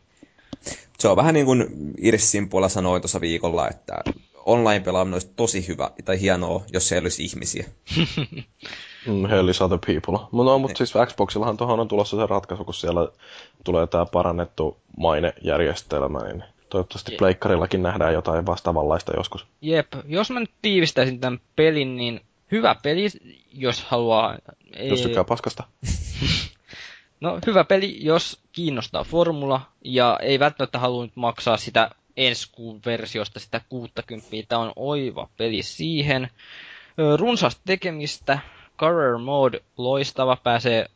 Se 0.99 1.09
on 1.09 1.17
vähän 1.17 1.35
niin 1.35 1.47
kuin 1.47 1.67
Irssin 1.99 2.49
puolella 2.49 2.69
sanoi 2.69 3.01
tuossa 3.01 3.21
viikolla, 3.21 3.69
että 3.69 3.95
online-pelaaminen 4.47 5.15
olisi 5.15 5.33
tosi 5.37 5.69
hyvä 5.69 5.91
tai 6.05 6.21
hienoa, 6.21 6.63
jos 6.73 6.89
se 6.89 6.95
ei 6.95 7.01
olisi 7.01 7.25
ihmisiä. 7.25 7.65
mm, 9.07 9.27
hell 9.27 9.49
is 9.49 9.63
other 9.63 9.79
people. 9.87 10.27
Mutta 10.31 10.53
no, 10.53 10.59
mut 10.59 10.77
siis 10.77 10.95
Xboxillahan 11.07 11.57
tuohon 11.57 11.81
on 11.81 11.89
tulossa 11.89 12.17
se 12.17 12.27
ratkaisu, 12.27 12.65
kun 12.65 12.75
siellä 12.75 13.09
tulee 13.65 13.87
tämä 13.87 14.07
parannettu 14.07 14.77
mainejärjestelmä, 14.97 16.25
niin 16.25 16.45
toivottavasti 16.71 17.17
Pleikkarillakin 17.19 17.83
nähdään 17.83 18.15
jotain 18.15 18.47
vastaavanlaista 18.47 19.13
joskus. 19.17 19.47
Jep, 19.61 19.93
jos 20.05 20.31
mä 20.31 20.41
nyt 20.41 20.51
tiivistäisin 20.63 21.21
tämän 21.21 21.41
pelin, 21.57 21.97
niin 21.97 22.21
hyvä 22.53 22.77
peli, 22.83 23.07
jos 23.53 23.85
haluaa... 23.85 24.39
Jos 24.81 25.01
tykkää 25.01 25.25
paskasta. 25.25 25.65
no 27.21 27.39
hyvä 27.47 27.65
peli, 27.65 28.05
jos 28.05 28.41
kiinnostaa 28.53 29.05
formula 29.05 29.61
ja 29.85 30.19
ei 30.23 30.39
välttämättä 30.39 30.79
halua 30.79 31.05
nyt 31.05 31.17
maksaa 31.17 31.57
sitä 31.57 31.91
ensi 32.27 32.49
kuun 32.53 32.81
versiosta 32.87 33.41
sitä 33.41 33.61
60. 33.69 34.29
Tämä 34.49 34.61
on 34.63 34.73
oiva 34.77 35.29
peli 35.37 35.63
siihen. 35.63 36.29
Runsasta 37.17 37.61
tekemistä, 37.67 38.39
Career 38.79 39.19
Mode 39.19 39.61
loistava, 39.77 40.37
pääsee 40.37 40.87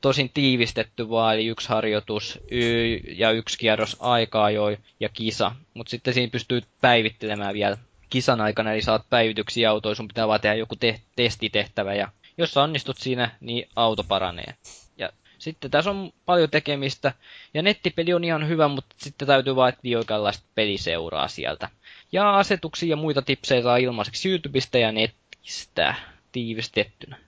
tosin 0.00 0.30
tiivistetty 0.34 1.10
vaan, 1.10 1.34
eli 1.34 1.46
yksi 1.46 1.68
harjoitus 1.68 2.40
ja 3.16 3.30
yksi 3.30 3.58
kierros 3.58 3.96
aikaa 4.00 4.50
jo 4.50 4.64
ja 5.00 5.08
kisa. 5.08 5.52
Mutta 5.74 5.90
sitten 5.90 6.14
siinä 6.14 6.30
pystyy 6.30 6.62
päivittelemään 6.80 7.54
vielä 7.54 7.78
kisan 8.10 8.40
aikana, 8.40 8.72
eli 8.72 8.82
saat 8.82 9.06
päivityksiä 9.10 9.70
autoja, 9.70 9.94
sun 9.94 10.08
pitää 10.08 10.28
vaan 10.28 10.40
tehdä 10.40 10.54
joku 10.54 10.76
te- 10.76 11.00
testitehtävä, 11.16 11.94
ja 11.94 12.08
jos 12.38 12.52
sä 12.54 12.62
onnistut 12.62 12.98
siinä, 12.98 13.30
niin 13.40 13.68
auto 13.76 14.04
paranee. 14.04 14.54
Sitten 15.42 15.70
tässä 15.70 15.90
on 15.90 16.12
paljon 16.26 16.50
tekemistä, 16.50 17.12
ja 17.54 17.62
nettipeli 17.62 18.14
on 18.14 18.24
ihan 18.24 18.48
hyvä, 18.48 18.68
mutta 18.68 18.96
sitten 18.98 19.28
täytyy 19.28 19.56
vaan 19.56 19.68
etsiä 19.68 19.98
oikeanlaista 19.98 20.46
peliseuraa 20.54 21.28
sieltä. 21.28 21.68
Ja 22.12 22.36
asetuksia 22.38 22.90
ja 22.90 22.96
muita 22.96 23.22
tipsejä 23.22 23.62
saa 23.62 23.76
ilmaiseksi 23.76 24.30
YouTubesta 24.30 24.78
ja 24.78 24.92
netistä 24.92 25.94
tiivistettynä. 26.32 27.18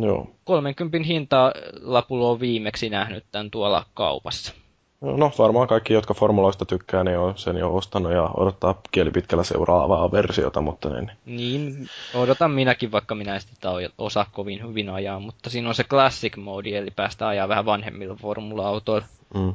Joo. 0.00 0.30
30 0.44 1.06
hintaa 1.06 1.52
lapulla 1.82 2.30
on 2.30 2.40
viimeksi 2.40 2.90
nähnyt 2.90 3.24
tämän 3.32 3.50
tuolla 3.50 3.86
kaupassa. 3.94 4.54
No 5.00 5.32
varmaan 5.38 5.68
kaikki, 5.68 5.92
jotka 5.92 6.14
formuloista 6.14 6.64
tykkää, 6.64 7.04
niin 7.04 7.18
on 7.18 7.38
sen 7.38 7.56
jo 7.56 7.76
ostanut 7.76 8.12
ja 8.12 8.30
odottaa 8.36 8.80
kielipitkällä 8.92 9.44
seuraavaa 9.44 10.12
versiota, 10.12 10.60
mutta 10.60 10.88
niin. 10.88 11.10
Niin, 11.26 11.88
odotan 12.14 12.50
minäkin, 12.50 12.92
vaikka 12.92 13.14
minä 13.14 13.34
en 13.34 13.40
sitä 13.40 13.68
osaa 13.98 14.26
kovin 14.32 14.62
hyvin 14.68 14.90
ajaa, 14.90 15.20
mutta 15.20 15.50
siinä 15.50 15.68
on 15.68 15.74
se 15.74 15.84
classic 15.84 16.36
mode, 16.36 16.78
eli 16.78 16.90
päästä 16.90 17.28
ajaa 17.28 17.48
vähän 17.48 17.66
vanhemmilla 17.66 18.14
formula-autoilla. 18.14 19.06
Mm. 19.34 19.54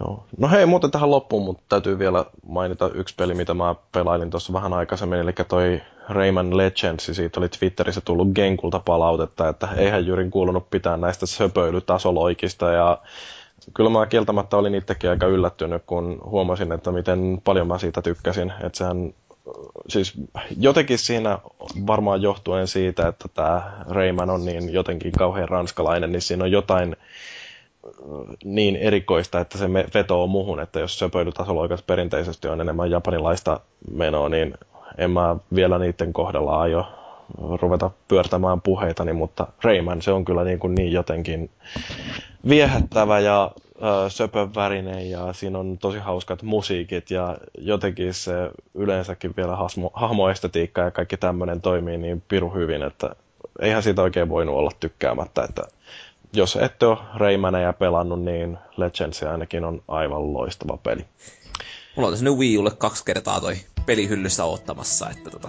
Joo. 0.00 0.24
No 0.38 0.48
hei, 0.48 0.66
muuten 0.66 0.90
tähän 0.90 1.10
loppuun, 1.10 1.44
mutta 1.44 1.62
täytyy 1.68 1.98
vielä 1.98 2.24
mainita 2.46 2.90
yksi 2.94 3.14
peli, 3.14 3.34
mitä 3.34 3.54
mä 3.54 3.74
pelailin 3.92 4.30
tuossa 4.30 4.52
vähän 4.52 4.72
aikaisemmin, 4.72 5.18
eli 5.18 5.32
toi 5.48 5.82
Rayman 6.08 6.56
Legends, 6.56 7.06
siitä 7.12 7.40
oli 7.40 7.48
Twitterissä 7.48 8.00
tullut 8.00 8.28
Genkulta 8.34 8.80
palautetta, 8.80 9.48
että 9.48 9.68
eihän 9.76 10.06
Jyrin 10.06 10.30
kuulunut 10.30 10.70
pitää 10.70 10.96
näistä 10.96 11.26
söpöilytasoloikista, 11.26 12.70
ja 12.70 12.98
kyllä 13.74 13.90
mä 13.90 14.06
kieltämättä 14.06 14.56
olin 14.56 14.74
itsekin 14.74 15.10
aika 15.10 15.26
yllättynyt, 15.26 15.82
kun 15.86 16.20
huomasin, 16.24 16.72
että 16.72 16.92
miten 16.92 17.40
paljon 17.44 17.66
mä 17.66 17.78
siitä 17.78 18.02
tykkäsin, 18.02 18.52
että 18.62 18.78
sehän 18.78 19.14
siis 19.88 20.14
jotenkin 20.58 20.98
siinä 20.98 21.38
varmaan 21.86 22.22
johtuen 22.22 22.66
siitä, 22.66 23.08
että 23.08 23.28
tämä 23.34 23.72
Rayman 23.88 24.30
on 24.30 24.44
niin 24.44 24.72
jotenkin 24.72 25.12
kauhean 25.12 25.48
ranskalainen, 25.48 26.12
niin 26.12 26.22
siinä 26.22 26.44
on 26.44 26.52
jotain 26.52 26.96
niin 28.44 28.76
erikoista, 28.76 29.40
että 29.40 29.58
se 29.58 29.72
vetoo 29.72 30.26
muhun, 30.26 30.60
että 30.60 30.80
jos 30.80 30.98
söpöilytasolla 30.98 31.60
oikeasti 31.60 31.84
perinteisesti 31.86 32.48
on 32.48 32.60
enemmän 32.60 32.90
japanilaista 32.90 33.60
menoa, 33.90 34.28
niin 34.28 34.54
en 34.98 35.10
mä 35.10 35.36
vielä 35.54 35.78
niiden 35.78 36.12
kohdalla 36.12 36.60
aio 36.60 36.86
ruveta 37.62 37.90
pyörtämään 38.08 38.60
puheitani, 38.60 39.12
mutta 39.12 39.46
Rayman 39.62 40.02
se 40.02 40.12
on 40.12 40.24
kyllä 40.24 40.44
niin, 40.44 40.58
kuin 40.58 40.74
niin 40.74 40.92
jotenkin 40.92 41.50
viehättävä 42.48 43.20
ja 43.20 43.50
äh, 43.54 44.12
söpönvärinen 44.12 45.10
ja 45.10 45.32
siinä 45.32 45.58
on 45.58 45.78
tosi 45.78 45.98
hauskat 45.98 46.42
musiikit 46.42 47.10
ja 47.10 47.38
jotenkin 47.58 48.14
se 48.14 48.32
yleensäkin 48.74 49.34
vielä 49.36 49.56
hasmo, 49.56 49.90
hahmoestetiikka 49.94 50.80
ja 50.80 50.90
kaikki 50.90 51.16
tämmöinen 51.16 51.60
toimii 51.60 51.98
niin 51.98 52.22
piru 52.28 52.50
hyvin, 52.50 52.82
että 52.82 53.16
eihän 53.60 53.82
siitä 53.82 54.02
oikein 54.02 54.28
voinut 54.28 54.54
olla 54.54 54.70
tykkäämättä, 54.80 55.42
että 55.44 55.62
jos 56.32 56.56
ette 56.56 56.86
ole 56.86 56.98
Raymaneja 57.16 57.72
pelannut, 57.72 58.22
niin 58.22 58.58
Legends 58.76 59.22
ainakin 59.22 59.64
on 59.64 59.82
aivan 59.88 60.32
loistava 60.32 60.76
peli. 60.76 61.04
Mulla 61.96 62.06
on 62.06 62.12
tässä 62.12 62.24
nyt 62.24 62.34
Wii 62.34 62.58
Ulle 62.58 62.70
kaksi 62.70 63.04
kertaa 63.04 63.40
toi 63.40 63.56
pelihyllyssä 63.86 64.44
ottamassa, 64.44 65.10
että 65.10 65.30
tota, 65.30 65.48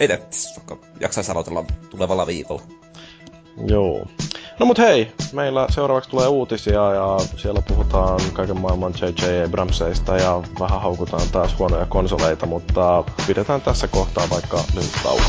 ei 0.00 0.08
tehtäisi, 0.08 0.56
vaikka 0.56 0.86
jaksaisi 1.00 1.32
aloitella 1.32 1.64
tulevalla 1.90 2.26
viikolla. 2.26 2.62
Joo. 3.66 4.06
No 4.58 4.66
mut 4.66 4.78
hei, 4.78 5.12
meillä 5.32 5.66
seuraavaksi 5.70 6.10
tulee 6.10 6.28
uutisia 6.28 6.94
ja 6.94 7.16
siellä 7.36 7.62
puhutaan 7.68 8.20
kaiken 8.32 8.60
maailman 8.60 8.94
J.J. 9.00 9.44
Abramseista 9.44 10.16
ja 10.16 10.42
vähän 10.60 10.80
haukutaan 10.80 11.28
taas 11.32 11.58
huonoja 11.58 11.86
konsoleita, 11.86 12.46
mutta 12.46 13.04
pidetään 13.26 13.60
tässä 13.60 13.88
kohtaa 13.88 14.24
vaikka 14.30 14.64
lyhyt 14.74 14.92
tauko. 15.02 15.22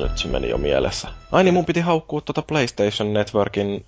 Mutta 0.00 0.12
nyt 0.12 0.18
se 0.18 0.28
meni 0.28 0.48
jo 0.48 0.58
mielessä. 0.58 1.08
Ai 1.32 1.44
niin, 1.44 1.54
mun 1.54 1.64
piti 1.64 1.80
haukkua 1.80 2.20
tuota 2.20 2.42
PlayStation 2.42 3.12
Networkin 3.12 3.86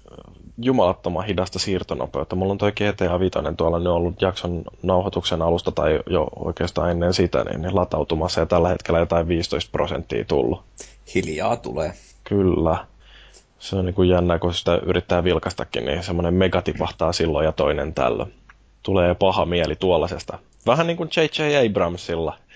jumalattoman 0.59 1.25
hidasta 1.25 1.59
siirtonopeutta. 1.59 2.37
Mulla 2.37 2.53
on 2.53 2.59
toi 2.59 2.73
GTA 2.73 3.21
5 3.21 3.31
tuolla 3.57 3.79
nyt 3.79 3.89
ollut 3.89 4.23
jakson 4.23 4.65
nauhoituksen 4.83 5.43
alusta 5.43 5.73
tai 5.73 6.01
jo 6.11 6.29
oikeastaan 6.37 6.91
ennen 6.91 7.15
sitä 7.15 7.45
niin, 7.45 7.75
latautumassa 7.75 8.41
ja 8.41 8.47
tällä 8.47 8.69
hetkellä 8.69 9.01
jotain 9.01 9.29
15 9.29 9.73
prosenttia 9.73 10.25
tullut. 10.25 10.63
Hiljaa 11.15 11.57
tulee. 11.57 11.93
Kyllä. 12.25 12.87
Se 13.59 13.77
on 13.77 13.87
niin 13.87 13.95
kuin 13.95 14.09
jännä, 14.09 14.39
kun 14.39 14.55
sitä 14.55 14.81
yrittää 14.87 15.25
vilkastakin, 15.25 15.85
niin 15.85 16.03
semmoinen 16.03 16.35
mega 16.35 16.63
tipahtaa 16.63 17.13
silloin 17.13 17.45
ja 17.45 17.53
toinen 17.53 17.95
tällä. 17.95 18.27
Tulee 18.83 19.15
paha 19.15 19.47
mieli 19.47 19.77
tuollaisesta. 19.77 20.39
Vähän 20.67 20.87
niin 20.87 20.97
kuin 20.97 21.11
J.J. 21.17 21.67
Abramsilla– 21.67 22.39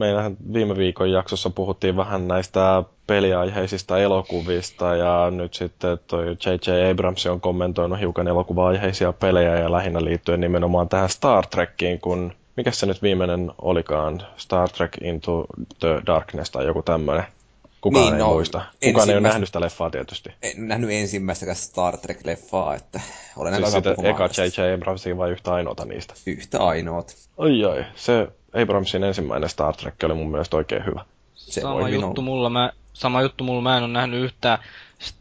meillähän 0.00 0.36
viime 0.52 0.76
viikon 0.76 1.10
jaksossa 1.10 1.50
puhuttiin 1.50 1.96
vähän 1.96 2.28
näistä 2.28 2.82
peliaiheisista 3.06 3.98
elokuvista 3.98 4.96
ja 4.96 5.30
nyt 5.30 5.54
sitten 5.54 5.98
toi 6.06 6.26
J.J. 6.26 6.90
Abrams 6.90 7.26
on 7.26 7.40
kommentoinut 7.40 8.00
hiukan 8.00 8.28
elokuva-aiheisia 8.28 9.12
pelejä 9.12 9.58
ja 9.58 9.72
lähinnä 9.72 10.04
liittyen 10.04 10.40
nimenomaan 10.40 10.88
tähän 10.88 11.08
Star 11.08 11.46
Trekkiin, 11.46 12.00
kun 12.00 12.32
mikä 12.56 12.70
se 12.70 12.86
nyt 12.86 13.02
viimeinen 13.02 13.50
olikaan, 13.62 14.22
Star 14.36 14.68
Trek 14.68 14.92
Into 15.00 15.44
the 15.80 16.02
Darkness 16.06 16.50
tai 16.50 16.66
joku 16.66 16.82
tämmöinen. 16.82 17.24
Kukaan 17.80 18.04
niin, 18.04 18.14
ei 18.14 18.20
no, 18.20 18.32
muista. 18.32 18.62
Kukaan 18.84 19.10
ei 19.10 19.16
ole 19.16 19.28
nähnyt 19.28 19.48
sitä 19.48 19.60
leffaa 19.60 19.90
tietysti. 19.90 20.30
En 20.42 20.68
nähnyt 20.68 20.90
ensimmäistäkään 20.90 21.56
Star 21.56 21.96
Trek-leffaa, 21.96 22.74
että 22.76 23.00
olen 23.36 23.54
siis 23.56 23.72
sitä 23.72 23.90
eka 24.02 24.24
J.J. 24.24 24.74
Abramsin 24.74 25.18
vai 25.18 25.30
yhtä 25.30 25.54
ainoata 25.54 25.84
niistä? 25.84 26.14
Yhtä 26.26 26.58
ainoat. 26.64 27.16
Oi 27.36 27.64
oi, 27.64 27.84
se 27.94 28.28
Abramsin 28.62 29.04
ensimmäinen 29.04 29.48
Star 29.48 29.76
Trek 29.76 29.94
oli 30.04 30.14
mun 30.14 30.30
mielestä 30.30 30.56
oikein 30.56 30.86
hyvä. 30.86 31.04
Se 31.34 31.60
sama 31.60 31.88
juttu 31.88 32.22
mulla, 32.22 32.50
mä, 32.50 32.72
sama 32.92 33.22
juttu 33.22 33.44
mulla, 33.44 33.62
mä 33.62 33.76
en 33.76 33.82
ole 33.82 33.92
nähnyt 33.92 34.24
yhtään 34.24 34.58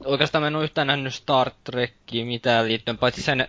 Oikeastaan 0.06 0.42
mä 0.42 0.48
en 0.48 0.56
ole 0.56 0.64
yhtään 0.64 0.88
nähnyt 0.88 1.14
Star 1.14 1.52
Trekkiä 1.64 2.26
mitään 2.26 2.68
liittyen, 2.68 2.98
paitsi 2.98 3.22
sen, 3.22 3.48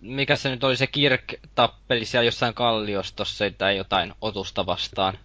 mikä 0.00 0.36
se 0.36 0.50
nyt 0.50 0.64
oli 0.64 0.76
se 0.76 0.86
Kirk 0.86 1.34
tappeli 1.54 2.04
siellä 2.04 2.24
jossain 2.24 2.54
kalliostossa 2.54 3.44
tai 3.58 3.76
jotain 3.76 4.12
otusta 4.20 4.66
vastaan. 4.66 5.18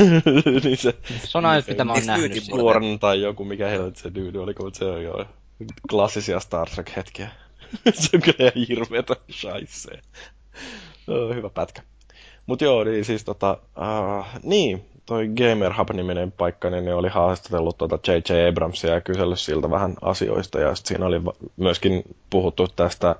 niin 0.64 0.76
se, 0.76 0.94
se 1.24 1.38
on 1.38 1.46
ainut, 1.46 1.66
mitä 1.66 1.84
mä 1.84 1.92
oon 1.92 2.06
nähnyt. 2.06 2.32
Born 2.50 2.98
tai 2.98 3.20
joku, 3.20 3.44
mikä 3.44 3.68
helvetti 3.68 4.00
se 4.00 4.14
dude 4.14 4.38
oli, 4.38 4.54
kun 4.54 4.74
se 4.74 4.84
on 4.84 5.02
jo 5.02 5.26
klassisia 5.90 6.40
Star 6.40 6.68
Trek-hetkiä. 6.68 7.28
se 8.00 8.08
on 8.14 8.20
kyllä 8.20 8.38
ihan 8.38 8.66
hirveetä 8.68 9.16
shaisee. 9.30 10.00
hyvä 11.34 11.50
pätkä. 11.50 11.82
Mut 12.46 12.60
joo, 12.60 12.84
niin 12.84 13.04
siis 13.04 13.24
tota, 13.24 13.58
uh, 13.78 14.26
niin, 14.42 14.84
toi 15.12 15.28
Gamer 15.28 15.72
Hub-niminen 15.78 16.32
paikka, 16.32 16.70
niin 16.70 16.84
ne 16.84 16.94
oli 16.94 17.08
haastatellut 17.08 17.78
tuota 17.78 17.98
J.J. 18.08 18.48
Abramsia 18.48 18.94
ja 18.94 19.00
kysellyt 19.00 19.38
siltä 19.38 19.70
vähän 19.70 19.94
asioista. 20.02 20.60
Ja 20.60 20.74
sitten 20.74 20.88
siinä 20.88 21.06
oli 21.06 21.20
myöskin 21.56 22.02
puhuttu 22.30 22.68
tästä 22.68 23.16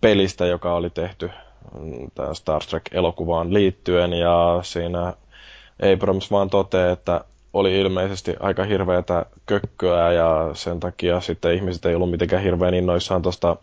pelistä, 0.00 0.46
joka 0.46 0.74
oli 0.74 0.90
tehty 0.90 1.30
mm, 1.80 2.10
tämän 2.14 2.34
Star 2.34 2.62
Trek-elokuvaan 2.64 3.54
liittyen. 3.54 4.12
Ja 4.12 4.60
siinä 4.62 5.14
Abrams 5.92 6.30
vaan 6.30 6.50
toteaa, 6.50 6.92
että 6.92 7.24
oli 7.52 7.80
ilmeisesti 7.80 8.36
aika 8.40 8.64
hirveätä 8.64 9.26
kökköä 9.46 10.12
ja 10.12 10.50
sen 10.54 10.80
takia 10.80 11.20
sitten 11.20 11.54
ihmiset 11.54 11.86
ei 11.86 11.94
ollut 11.94 12.10
mitenkään 12.10 12.42
hirveän 12.42 12.74
innoissaan 12.74 13.22
tuosta 13.22 13.56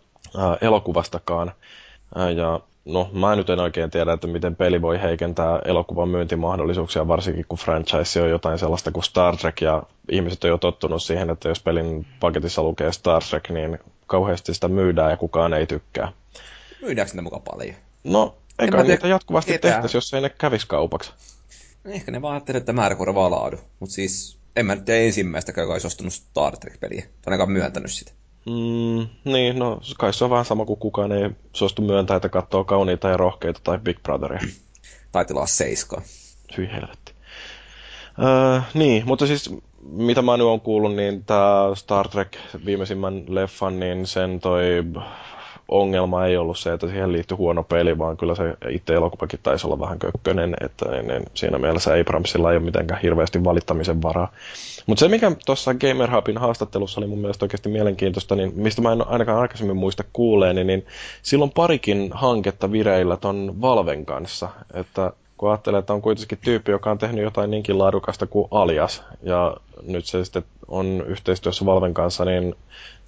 elokuvastakaan. 0.62 1.52
Ja 2.36 2.60
no 2.86 3.10
mä 3.14 3.36
nyt 3.36 3.50
en 3.50 3.60
oikein 3.60 3.92
tiedä, 3.92 4.14
että 4.14 4.28
miten 4.28 4.56
peli 4.56 4.82
voi 4.82 5.02
heikentää 5.02 5.60
elokuvan 5.66 6.10
myyntimahdollisuuksia, 6.10 7.08
varsinkin 7.08 7.46
kun 7.50 7.58
franchise 7.58 8.22
on 8.22 8.30
jotain 8.30 8.60
sellaista 8.60 8.92
kuin 8.92 9.04
Star 9.04 9.38
Trek, 9.38 9.62
ja 9.62 9.84
ihmiset 10.12 10.44
on 10.44 10.50
jo 10.50 10.58
tottunut 10.58 11.04
siihen, 11.04 11.30
että 11.30 11.50
jos 11.50 11.60
pelin 11.60 12.08
paketissa 12.20 12.64
lukee 12.64 12.92
Star 12.92 13.24
Trek, 13.24 13.50
niin 13.50 13.80
kauheasti 14.08 14.54
sitä 14.54 14.68
myydään 14.68 15.12
ja 15.12 15.18
kukaan 15.18 15.54
ei 15.54 15.68
tykkää. 15.68 16.12
Myydäänkö 16.82 17.14
ne 17.16 17.22
mukaan 17.22 17.42
paljon? 17.42 17.76
No, 18.04 18.36
eikä 18.60 18.84
niitä 18.84 19.08
jatkuvasti 19.08 19.52
ketään. 19.52 19.74
tehtäisi, 19.74 19.98
jos 19.98 20.14
ei 20.14 20.22
ne 20.22 20.30
kävisi 20.30 20.68
kaupaksi. 20.68 21.14
Ehkä 21.86 22.12
ne 22.12 22.22
vaan 22.22 22.34
ajattelee, 22.34 22.60
että 22.60 22.74
määrä 22.74 22.96
korvaa 22.96 23.32
laadu. 23.32 23.58
Mutta 23.80 23.96
siis, 23.96 24.38
en 24.56 24.66
mä 24.66 24.76
nyt 24.76 24.86
tiedä 24.86 25.00
ensimmäistä, 25.00 25.54
joka 25.58 25.74
olisi 25.74 25.88
ostunut 25.88 26.14
Star 26.14 26.58
Trek-peliä. 26.58 27.06
Ainakaan 27.26 27.52
myöntänyt 27.52 27.92
sitä. 27.92 28.12
Mm, 28.46 29.08
niin, 29.32 29.60
no 29.60 29.80
kai 29.98 30.14
se 30.14 30.24
on 30.24 30.30
vähän 30.30 30.46
sama 30.46 30.66
kuin 30.66 30.80
kukaan 30.80 31.12
ei 31.12 31.30
suostu 31.54 31.82
myöntää, 31.82 32.16
että 32.16 32.30
katsoo 32.30 32.64
kauniita 32.64 33.10
ja 33.10 33.18
rohkeita 33.18 33.60
tai 33.64 33.78
Big 33.78 34.04
Brotheria. 34.04 34.40
tai 35.12 35.26
tilaa 35.26 35.48
seiskaa. 35.48 36.02
Hyi 36.58 36.70
helvetti. 36.72 37.14
Öö, 38.24 38.62
niin, 38.74 39.04
mutta 39.06 39.28
siis 39.28 39.54
mitä 39.82 40.22
mä 40.22 40.38
nyt 40.38 40.46
oon 40.46 40.62
kuullut, 40.62 40.96
niin 40.96 41.26
tämä 41.26 41.72
Star 41.74 42.08
Trek 42.08 42.38
viimeisimmän 42.66 43.24
leffan, 43.28 43.80
niin 43.80 44.08
sen 44.08 44.40
toi 44.40 44.64
ongelma 45.68 46.26
ei 46.26 46.38
ollut 46.38 46.58
se, 46.58 46.74
että 46.74 46.88
siihen 46.88 47.12
liittyy 47.12 47.38
huono 47.38 47.64
peli, 47.64 47.98
vaan 47.98 48.18
kyllä 48.18 48.36
se 48.36 48.44
itse 48.70 48.94
elokuvakin 48.94 49.40
taisi 49.44 49.68
olla 49.68 49.80
vähän 49.80 50.00
kökkönen, 50.00 50.56
että 50.62 50.92
niin, 50.92 51.08
niin, 51.08 51.24
siinä 51.34 51.58
mielessä 51.58 51.92
Abramsilla 52.02 52.52
ei 52.52 52.58
ole 52.58 52.66
mitenkään 52.66 53.02
hirveästi 53.02 53.44
valittamisen 53.44 54.02
varaa. 54.02 54.32
Mutta 54.86 55.00
se, 55.00 55.08
mikä 55.08 55.32
tuossa 55.46 55.74
Gamer 55.74 56.16
Hubin 56.16 56.38
haastattelussa 56.38 57.00
oli 57.00 57.08
mun 57.08 57.20
mielestä 57.20 57.46
oikeasti 57.46 57.70
mielenkiintoista, 57.70 58.36
niin 58.36 58.54
mistä 58.56 58.82
mä 58.82 58.94
en 58.94 59.08
ainakaan 59.08 59.40
aikaisemmin 59.40 59.78
muista 59.78 60.04
kuuleeni, 60.14 60.64
niin 60.64 60.86
silloin 61.22 61.52
parikin 61.52 62.10
hanketta 62.14 62.72
vireillä 62.72 63.18
ton 63.18 63.62
Valven 63.62 64.06
kanssa, 64.06 64.50
että 64.74 65.12
kun 65.38 65.50
ajattelee, 65.50 65.80
että 65.80 65.94
on 65.94 66.02
kuitenkin 66.02 66.38
tyyppi, 66.38 66.72
joka 66.72 66.92
on 66.92 66.98
tehnyt 66.98 67.24
jotain 67.24 67.52
niinkin 67.52 67.78
laadukasta 67.78 68.28
kuin 68.28 68.48
Alias, 68.52 69.04
ja 69.24 69.58
nyt 69.88 70.06
se 70.06 70.26
sitten 70.26 70.44
on 70.68 71.04
yhteistyössä 71.08 71.66
Valven 71.66 71.94
kanssa, 71.94 72.26
niin 72.26 72.56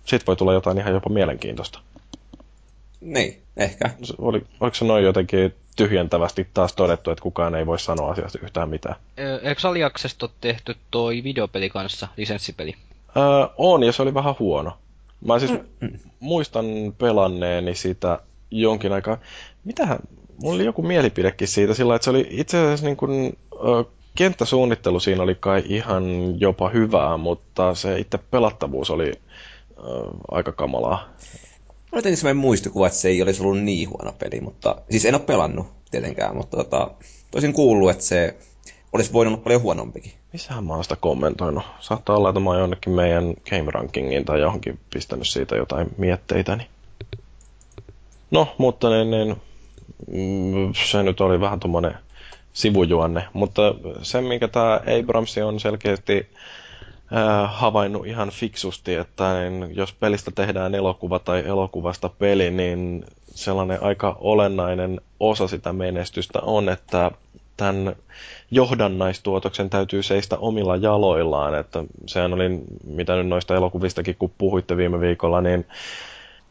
sit 0.05 0.27
voi 0.27 0.35
tulla 0.35 0.53
jotain 0.53 0.77
ihan 0.77 0.93
jopa 0.93 1.09
mielenkiintoista. 1.09 1.79
Niin, 3.01 3.41
ehkä. 3.57 3.89
Oli, 4.17 4.41
oliko 4.59 4.75
se 4.75 4.85
noin 4.85 5.03
jotenkin 5.03 5.53
tyhjentävästi 5.75 6.47
taas 6.53 6.73
todettu, 6.73 7.11
että 7.11 7.21
kukaan 7.21 7.55
ei 7.55 7.65
voi 7.65 7.79
sanoa 7.79 8.11
asiasta 8.11 8.39
yhtään 8.43 8.69
mitään? 8.69 8.95
Eikö 9.43 9.67
Aliaksesta 9.67 10.25
ole 10.25 10.31
tehty 10.41 10.75
toi 10.91 11.23
videopeli 11.23 11.69
kanssa, 11.69 12.07
lisenssipeli? 12.17 12.75
Öö, 13.17 13.23
on, 13.57 13.83
ja 13.83 13.91
se 13.91 14.01
oli 14.01 14.13
vähän 14.13 14.35
huono. 14.39 14.77
Mä 15.25 15.39
siis 15.39 15.51
mm. 15.51 15.99
muistan 16.19 16.65
pelanneeni 16.97 17.75
sitä 17.75 18.19
jonkin 18.51 18.93
aikaa. 18.93 19.17
Mitähän, 19.63 19.99
mulla 20.41 20.55
oli 20.55 20.65
joku 20.65 20.81
mielipidekin 20.81 21.47
siitä 21.47 21.73
sillä, 21.73 21.95
että 21.95 22.03
se 22.03 22.09
oli 22.09 22.27
itse 22.29 22.57
asiassa 22.57 22.85
niin 22.85 22.97
kuin, 22.97 23.37
ö, 23.53 23.83
kenttäsuunnittelu 24.15 24.99
siinä 24.99 25.23
oli 25.23 25.35
kai 25.35 25.63
ihan 25.65 26.03
jopa 26.39 26.69
hyvää, 26.69 27.17
mutta 27.17 27.75
se 27.75 27.99
itse 27.99 28.17
pelattavuus 28.17 28.89
oli 28.89 29.11
ö, 29.11 29.83
aika 30.31 30.51
kamalaa. 30.51 31.09
Mä 31.91 32.01
semmoinen 32.01 32.37
muistikuva, 32.37 32.87
että 32.87 32.99
se 32.99 33.09
ei 33.09 33.21
olisi 33.21 33.43
ollut 33.43 33.59
niin 33.59 33.89
huono 33.89 34.11
peli, 34.11 34.41
mutta 34.41 34.75
siis 34.89 35.05
en 35.05 35.15
ole 35.15 35.23
pelannut 35.23 35.67
tietenkään, 35.91 36.35
mutta 36.35 36.57
tota, 36.57 36.91
toisin 37.31 37.53
kuullut, 37.53 37.89
että 37.89 38.03
se 38.03 38.35
olisi 38.93 39.13
voinut 39.13 39.33
olla 39.33 39.43
paljon 39.43 39.61
huonompikin. 39.61 40.11
Missähän 40.33 40.63
mä 40.63 40.73
oon 40.73 40.83
sitä 40.83 40.95
kommentoinut? 40.95 41.63
Saattaa 41.79 42.17
olla, 42.17 42.29
että 42.29 42.39
mä 42.39 42.49
oon 42.49 42.59
jonnekin 42.59 42.93
meidän 42.93 43.33
Game 43.49 43.71
Rankingiin 43.71 44.25
tai 44.25 44.39
johonkin 44.39 44.79
pistänyt 44.93 45.27
siitä 45.27 45.55
jotain 45.55 45.87
mietteitäni. 45.97 46.67
No, 48.31 48.55
mutta 48.57 48.89
niin, 48.89 49.11
niin, 49.11 49.35
mm, 50.07 50.73
se 50.73 51.03
nyt 51.03 51.21
oli 51.21 51.39
vähän 51.39 51.59
tuommoinen 51.59 51.95
sivujuonne. 52.53 53.27
Mutta 53.33 53.61
se, 54.01 54.21
minkä 54.21 54.47
tämä 54.47 54.81
Abramsi 54.99 55.41
on 55.41 55.59
selkeästi 55.59 56.27
äh, 57.15 57.49
havainnut 57.53 58.07
ihan 58.07 58.29
fiksusti, 58.29 58.95
että 58.95 59.39
niin, 59.39 59.75
jos 59.75 59.93
pelistä 59.93 60.31
tehdään 60.35 60.75
elokuva 60.75 61.19
tai 61.19 61.43
elokuvasta 61.45 62.09
peli, 62.09 62.51
niin 62.51 63.05
sellainen 63.25 63.83
aika 63.83 64.17
olennainen 64.19 65.01
osa 65.19 65.47
sitä 65.47 65.73
menestystä 65.73 66.39
on, 66.41 66.69
että 66.69 67.11
tämän 67.57 67.95
johdannaistuotoksen 68.51 69.69
täytyy 69.69 70.03
seistä 70.03 70.37
omilla 70.37 70.75
jaloillaan. 70.75 71.55
Että 71.55 71.83
sehän 72.05 72.33
oli, 72.33 72.49
mitä 72.87 73.15
nyt 73.15 73.27
noista 73.27 73.55
elokuvistakin, 73.55 74.15
kun 74.19 74.31
puhuitte 74.37 74.77
viime 74.77 74.99
viikolla, 74.99 75.41
niin, 75.41 75.65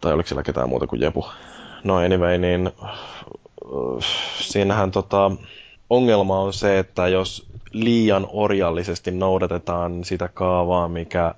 tai 0.01 0.13
oliko 0.13 0.27
siellä 0.27 0.43
ketään 0.43 0.69
muuta 0.69 0.87
kuin 0.87 1.03
Jepu? 1.03 1.27
No 1.85 1.97
anyway, 1.97 2.39
niin 2.39 2.71
siinähän 4.41 4.91
tota, 4.91 5.31
ongelma 5.91 6.41
on 6.41 6.53
se, 6.53 6.79
että 6.79 7.09
jos 7.09 7.47
liian 7.73 8.27
orjallisesti 8.33 9.11
noudatetaan 9.11 10.05
sitä 10.05 10.29
kaavaa, 10.35 10.89
mikä, 10.89 11.35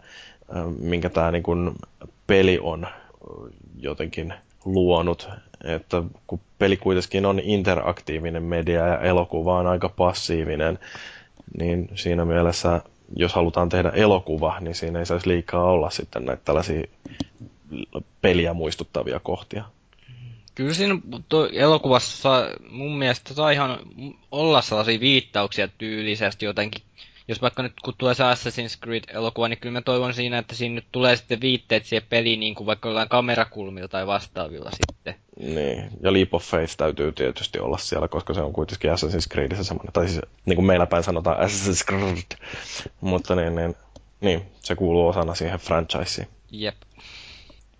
minkä 0.80 1.10
tämä 1.10 1.30
niin 1.30 1.44
peli 2.26 2.58
on 2.62 2.86
jotenkin 3.80 4.34
luonut. 4.64 5.28
Että 5.64 6.02
kun 6.26 6.40
peli 6.58 6.76
kuitenkin 6.76 7.26
on 7.26 7.40
interaktiivinen 7.40 8.42
media 8.42 8.86
ja 8.86 9.00
elokuva 9.00 9.58
on 9.58 9.66
aika 9.66 9.88
passiivinen, 9.88 10.78
niin 11.58 11.88
siinä 11.94 12.24
mielessä, 12.24 12.80
jos 13.16 13.32
halutaan 13.34 13.68
tehdä 13.68 13.88
elokuva, 13.90 14.60
niin 14.60 14.74
siinä 14.74 14.98
ei 14.98 15.06
saisi 15.06 15.28
liikaa 15.28 15.64
olla 15.64 15.90
sitten 15.90 16.24
näitä 16.24 16.42
tällaisia 16.44 16.82
peliä 18.22 18.54
muistuttavia 18.54 19.20
kohtia. 19.20 19.64
Kyllä 20.58 20.74
siinä 20.74 20.94
elokuvassa 21.52 22.50
mun 22.70 22.98
mielestä 22.98 23.34
saa 23.34 23.50
ihan 23.50 23.78
olla 24.30 24.62
sellaisia 24.62 25.00
viittauksia 25.00 25.68
tyylisesti 25.68 26.44
jotenkin. 26.44 26.82
Jos 27.28 27.42
vaikka 27.42 27.62
nyt 27.62 27.72
kun 27.84 27.94
tulee 27.98 28.14
se 28.14 28.22
Assassin's 28.22 28.78
Creed-elokuva, 28.84 29.48
niin 29.48 29.58
kyllä 29.58 29.72
mä 29.72 29.80
toivon 29.80 30.14
siinä, 30.14 30.38
että 30.38 30.54
siinä 30.54 30.74
nyt 30.74 30.84
tulee 30.92 31.16
sitten 31.16 31.40
viitteet 31.40 31.84
siihen 31.84 32.08
peliin, 32.08 32.40
niin 32.40 32.54
kuin 32.54 32.66
vaikka 32.66 32.88
jollain 32.88 33.08
kamerakulmilla 33.08 33.88
tai 33.88 34.06
vastaavilla 34.06 34.70
sitten. 34.70 35.14
Niin, 35.40 35.90
ja 36.02 36.12
Leap 36.12 36.34
of 36.34 36.44
Faith 36.44 36.76
täytyy 36.76 37.12
tietysti 37.12 37.58
olla 37.58 37.78
siellä, 37.78 38.08
koska 38.08 38.34
se 38.34 38.40
on 38.40 38.52
kuitenkin 38.52 38.90
Assassin's 38.90 39.32
Creedissä 39.32 39.64
semmoinen, 39.64 39.92
tai 39.92 40.08
siis 40.08 40.20
niin 40.46 40.56
kuin 40.56 40.66
meillä 40.66 40.86
päin 40.86 41.04
sanotaan 41.04 41.46
Assassin's 41.46 41.84
Creed, 41.86 42.48
mutta 43.00 43.34
niin, 43.34 43.54
niin, 43.54 43.74
niin, 44.20 44.42
se 44.62 44.74
kuuluu 44.74 45.08
osana 45.08 45.34
siihen 45.34 45.58
franchiseen. 45.58 46.28
Jep. 46.50 46.76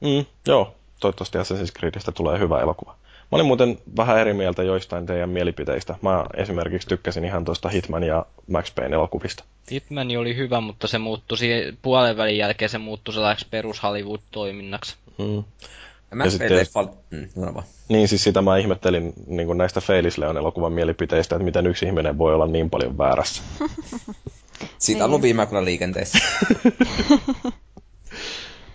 Mm, 0.01 0.24
joo, 0.47 0.78
toivottavasti 1.01 1.38
Assassin's 1.38 1.78
Creedistä 1.78 2.12
tulee 2.12 2.38
hyvä 2.38 2.61
elokuva. 2.61 2.94
Mä 3.32 3.36
olin 3.36 3.46
muuten 3.46 3.78
vähän 3.96 4.18
eri 4.18 4.34
mieltä 4.34 4.62
joistain 4.62 5.07
teidän 5.07 5.30
mielipiteistä. 5.30 5.94
Mä 6.03 6.24
esimerkiksi 6.36 6.88
tykkäsin 6.88 7.24
ihan 7.24 7.44
tuosta 7.44 7.68
Hitman 7.68 8.03
ja 8.03 8.26
Max 8.51 8.74
Payne 8.74 8.94
elokuvista. 8.94 9.44
Hitman 9.72 10.16
oli 10.18 10.36
hyvä, 10.36 10.61
mutta 10.61 10.86
se 10.86 10.99
muuttui 10.99 11.38
puolen 11.82 12.16
välin 12.16 12.36
jälkeen 12.36 12.68
se 12.68 12.78
muuttui 12.78 13.14
sellaiseksi 13.14 13.46
perus 13.51 13.82
Hollywood-toiminnaksi. 13.82 14.96
Mm. 15.18 15.44
Max 16.14 16.30
sitten 16.30 16.49
Payne 16.49 16.61
jos- 16.62 16.76
leffa... 16.76 16.92
Mm. 17.11 17.62
Niin 17.88 18.09
siis 18.09 18.24
sitä 18.24 18.42
mä 18.42 18.57
ihmettelin 18.57 19.12
niin 19.26 19.46
kuin 19.46 19.59
näistä 19.59 19.80
Feilis 19.80 20.18
Leon 20.18 20.36
elokuvan 20.36 20.72
mielipiteistä, 20.72 21.36
että 21.36 21.44
miten 21.44 21.66
yksi 21.66 21.86
ihminen 21.86 22.18
voi 22.18 22.34
olla 22.34 22.46
niin 22.46 22.70
paljon 22.70 22.99
väärässä. 22.99 23.42
Siitä 24.78 25.05
on 25.05 25.11
ollut 25.11 25.22
viime 25.22 25.42
aikoina 25.42 25.64
liikenteessä. 25.64 26.18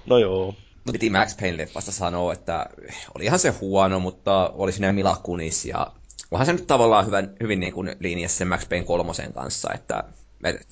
No 0.06 0.18
joo. 0.18 0.56
No 0.86 0.92
piti 0.92 1.10
Max 1.10 1.38
Payne-leffasta 1.38 1.92
sanoa, 1.92 2.34
että 2.34 2.66
olihan 3.16 3.40
se 3.40 3.50
huono, 3.50 4.00
mutta 4.00 4.52
oli 4.54 4.72
siinä 4.72 4.94
Mila 4.94 5.18
Kunis 5.24 5.66
ja 5.66 5.92
onhan 6.32 6.46
se 6.46 6.54
nyt 6.54 6.68
tavallaan 6.68 7.06
hyvän, 7.06 7.36
hyvin 7.42 7.60
niin 7.60 7.74
kuin 7.74 7.96
linjassa 8.00 8.38
sen 8.38 8.48
Max 8.48 8.70
Payne 8.70 8.86
kolmosen 8.86 9.34
kanssa, 9.34 9.74
että 9.74 10.04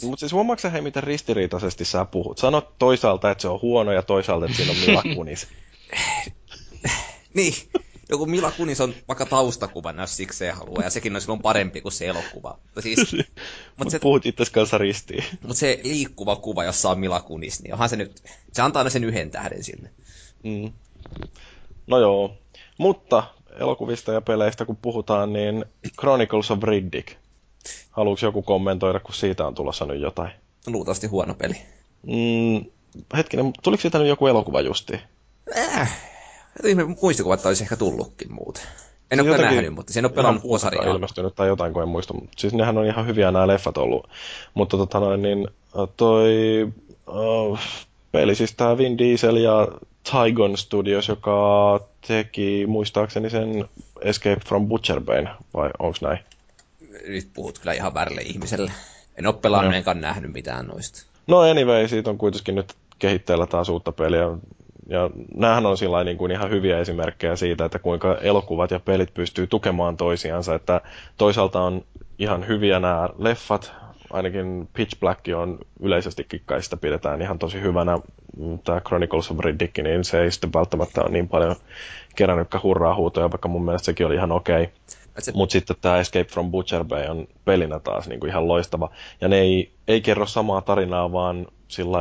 Mutta 0.03 0.20
siis 0.20 0.32
huomaatko 0.32 0.70
hei, 0.70 0.82
miten 0.82 1.03
ristiriitaisesti 1.03 1.86
sä 1.86 2.05
puhut? 2.05 2.38
Sanot 2.38 2.78
toisaalta, 2.80 3.32
että 3.32 3.41
se 3.41 3.47
on 3.47 3.62
huono 3.62 3.91
ja 3.91 4.03
toisaalta, 4.03 4.45
että 4.45 4.57
siinä 4.57 4.72
on 4.72 4.78
Mila 4.78 5.03
Kunis. 5.16 5.47
niin, 7.34 7.53
joku 8.12 8.26
Mila 8.26 8.51
Kunis 8.51 8.82
on 8.82 8.93
vaikka 9.07 9.26
taustakuvana, 9.26 10.03
jos 10.03 10.18
sikseen 10.18 10.55
haluaa, 10.55 10.84
ja 10.84 10.89
sekin 10.89 11.16
on 11.16 11.22
silloin 11.22 11.41
parempi 11.41 11.82
kuin 11.82 11.91
se 11.91 12.07
elokuva. 12.07 12.57
Mutta 12.64 12.82
siis, 12.82 12.97
Mut 13.14 13.26
mutta 13.78 13.91
se, 13.91 13.99
Puhut 13.99 14.26
itse 14.26 14.43
kanssa 14.51 14.78
ristiin. 14.78 15.24
mut 15.47 15.57
se 15.57 15.80
liikkuva 15.84 16.36
kuva, 16.36 16.64
jossa 16.64 16.89
on 16.89 16.99
Mila 16.99 17.22
Kunis, 17.22 17.62
niin 17.64 17.74
onhan 17.74 17.89
se 17.89 17.95
nyt, 17.95 18.24
se 18.53 18.62
antaa 18.62 18.80
aina 18.80 18.89
sen 18.89 19.03
yhden 19.03 19.32
tähden 19.32 19.64
sinne. 19.64 19.89
Mm. 20.43 20.72
No 21.88 21.99
joo. 21.99 22.38
Mutta 22.78 23.24
elokuvista 23.59 24.12
ja 24.12 24.22
peleistä 24.22 24.66
kun 24.66 24.76
puhutaan, 24.76 25.34
niin 25.34 25.66
Chronicles 25.99 26.51
of 26.51 26.64
Riddick. 26.64 27.07
Haluatko 27.91 28.26
joku 28.26 28.41
kommentoida, 28.41 28.99
kun 28.99 29.16
siitä 29.16 29.47
on 29.47 29.55
tulossa 29.55 29.86
nyt 29.86 30.01
jotain? 30.01 30.32
Luultavasti 30.68 31.07
huono 31.07 31.34
peli. 31.34 31.55
Mm, 32.07 32.66
hetkinen, 33.18 33.53
tuliko 33.64 33.82
siitä 33.82 33.99
nyt 33.99 34.07
joku 34.07 34.28
elokuva 34.28 34.62
justi? 34.62 34.99
Äh, 35.57 35.99
jotenkin 36.58 36.97
muistikuva, 37.02 37.34
että 37.34 37.47
olisi 37.47 37.64
ehkä 37.64 37.76
tullutkin 37.76 38.34
muuten. 38.34 38.64
En 39.12 39.20
ole 39.20 39.30
jotenkin 39.30 39.56
nähnyt, 39.56 39.74
mutta 39.74 39.93
sen 39.93 40.06
on 40.06 40.12
pelannut 40.12 40.43
puolta 40.43 40.70
ilmestynyt 40.91 41.36
tai 41.36 41.47
jotain, 41.47 41.74
kun 41.74 41.84
en 41.84 41.89
muista. 41.89 42.14
Mut 42.14 42.30
Siis 42.38 42.54
nehän 42.54 42.78
on 42.78 42.86
ihan 42.86 43.08
hyviä 43.08 43.32
nämä 43.32 43.47
leffat 43.47 43.78
ollut. 43.78 44.10
Mutta 44.54 44.78
tota 44.78 44.99
noin, 44.99 45.22
niin 45.22 45.47
äh, 45.80 45.88
toi 45.97 46.28
uh, 47.08 47.60
peli, 48.12 48.36
siis 48.36 48.54
tää 48.54 48.78
Vin 48.78 48.97
Diesel 48.97 49.36
ja 49.36 49.68
Tygon 50.12 50.58
Studios, 50.58 51.08
joka 51.08 51.80
teki 52.08 52.66
muistaakseni 52.68 53.30
sen 53.30 53.66
Escape 54.02 54.41
from 54.47 54.68
Butcher 54.68 55.02
Bane, 55.02 55.30
vai 55.54 55.70
onks 55.80 56.02
näin? 56.02 56.20
Nyt 57.08 57.28
puhut 57.34 57.60
kyllä 57.60 57.74
ihan 57.74 57.93
väärälle 57.93 58.22
ihmiselle. 58.22 58.72
En 59.18 59.28
ole 59.28 59.36
pelannut 59.36 59.72
Joo. 59.72 59.78
enkä 59.78 59.93
nähnyt 59.93 60.34
mitään 60.34 60.68
noista. 60.68 61.06
No 61.28 61.39
anyway, 61.39 61.88
siitä 61.88 62.10
on 62.10 62.18
kuitenkin 62.18 62.56
nyt 62.56 62.74
kehitteillä 62.99 63.47
taas 63.47 63.70
uutta 63.70 63.91
peliä. 63.91 64.26
Ja 64.90 65.10
näähän 65.36 65.66
on 65.66 65.78
sillä 65.78 66.04
niin 66.04 66.18
kuin 66.18 66.32
ihan 66.32 66.50
hyviä 66.50 66.80
esimerkkejä 66.80 67.36
siitä, 67.36 67.66
että 67.66 67.80
kuinka 67.80 68.18
elokuvat 68.22 68.72
ja 68.72 68.80
pelit 68.80 69.14
pystyy 69.14 69.48
tukemaan 69.48 69.98
toisiansa. 69.98 70.56
Että 70.56 70.82
toisaalta 71.18 71.62
on 71.62 71.82
ihan 72.20 72.48
hyviä 72.48 72.80
nämä 72.80 73.10
leffat, 73.18 73.74
ainakin 74.14 74.70
Pitch 74.74 75.00
Black 75.00 75.20
on 75.38 75.60
yleisestikin 75.80 76.42
kai 76.46 76.64
sitä 76.64 76.78
pidetään 76.78 77.22
ihan 77.22 77.40
tosi 77.40 77.62
hyvänä. 77.62 78.00
Tämä 78.64 78.82
Chronicles 78.82 79.32
of 79.32 79.40
Riddick, 79.40 79.78
niin 79.78 80.04
se 80.04 80.22
ei 80.22 80.32
sitten 80.32 80.54
välttämättä 80.54 81.02
ole 81.02 81.10
niin 81.10 81.28
paljon 81.28 81.56
kerännytkään 82.16 82.64
hurraa 82.64 82.96
huutoja, 82.96 83.32
vaikka 83.32 83.48
mun 83.48 83.66
mielestä 83.66 83.86
sekin 83.86 84.06
oli 84.06 84.16
ihan 84.16 84.32
okei. 84.32 84.64
Okay. 84.64 84.76
Se, 85.20 85.32
Mutta 85.36 85.54
sitten 85.54 85.76
tämä 85.82 85.98
Escape 85.98 86.26
from 86.32 86.52
Butcher 86.52 86.84
Bay 86.84 87.08
on 87.08 87.28
pelinä 87.46 87.80
taas 87.80 88.08
niinku 88.08 88.26
ihan 88.26 88.48
loistava. 88.48 88.90
Ja 89.22 89.28
ne 89.28 89.40
ei, 89.40 89.72
ei 89.88 90.02
kerro 90.02 90.26
samaa 90.26 90.62
tarinaa, 90.62 91.12
vaan 91.12 91.48
sillä 91.68 92.00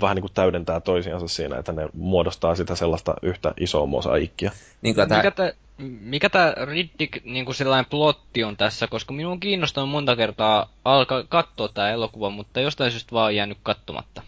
vähän 0.00 0.14
niin 0.14 0.22
kuin 0.22 0.32
täydentää 0.34 0.80
toisiansa 0.80 1.28
siinä, 1.28 1.58
että 1.58 1.72
ne 1.72 1.88
muodostaa 1.92 2.54
sitä 2.54 2.74
sellaista 2.74 3.14
yhtä 3.22 3.54
isoa 3.60 3.86
mosaikkia. 3.86 4.50
niin 4.82 4.94
tää, 4.94 5.06
Mikä 5.06 5.30
tää, 5.30 5.52
mikä 6.00 6.30
tää 6.30 6.54
Riddick 6.64 7.24
niinku 7.24 7.52
sellainen 7.52 7.90
plotti 7.90 8.44
on 8.44 8.56
tässä, 8.56 8.86
koska 8.86 9.12
minun 9.12 9.32
on 9.32 9.40
kiinnostanut 9.40 9.90
monta 9.90 10.16
kertaa 10.16 10.68
alkaa 10.84 11.22
katsoa 11.28 11.68
tää 11.68 11.90
elokuva, 11.90 12.30
mutta 12.30 12.60
jostain 12.60 12.90
syystä 12.90 13.12
vaan 13.12 13.36
jäänyt 13.36 13.58
katsomatta. 13.62 14.22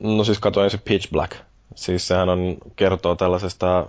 No 0.00 0.24
siis 0.24 0.38
katoin 0.38 0.70
se 0.70 0.78
Pitch 0.78 1.10
Black. 1.10 1.32
Siis 1.74 2.08
sehän 2.08 2.28
on, 2.28 2.56
kertoo 2.76 3.14
tällaisesta, 3.14 3.86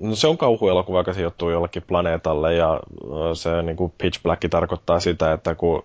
no 0.00 0.14
se 0.14 0.26
on 0.26 0.38
kauhuelokuva, 0.38 0.98
joka 0.98 1.14
sijoittuu 1.14 1.50
jollekin 1.50 1.82
planeetalle 1.82 2.54
ja 2.54 2.80
se 3.34 3.62
niin 3.62 3.76
kuin 3.76 3.92
Pitch 3.98 4.22
Black 4.22 4.42
tarkoittaa 4.50 5.00
sitä, 5.00 5.32
että 5.32 5.54
kun 5.54 5.84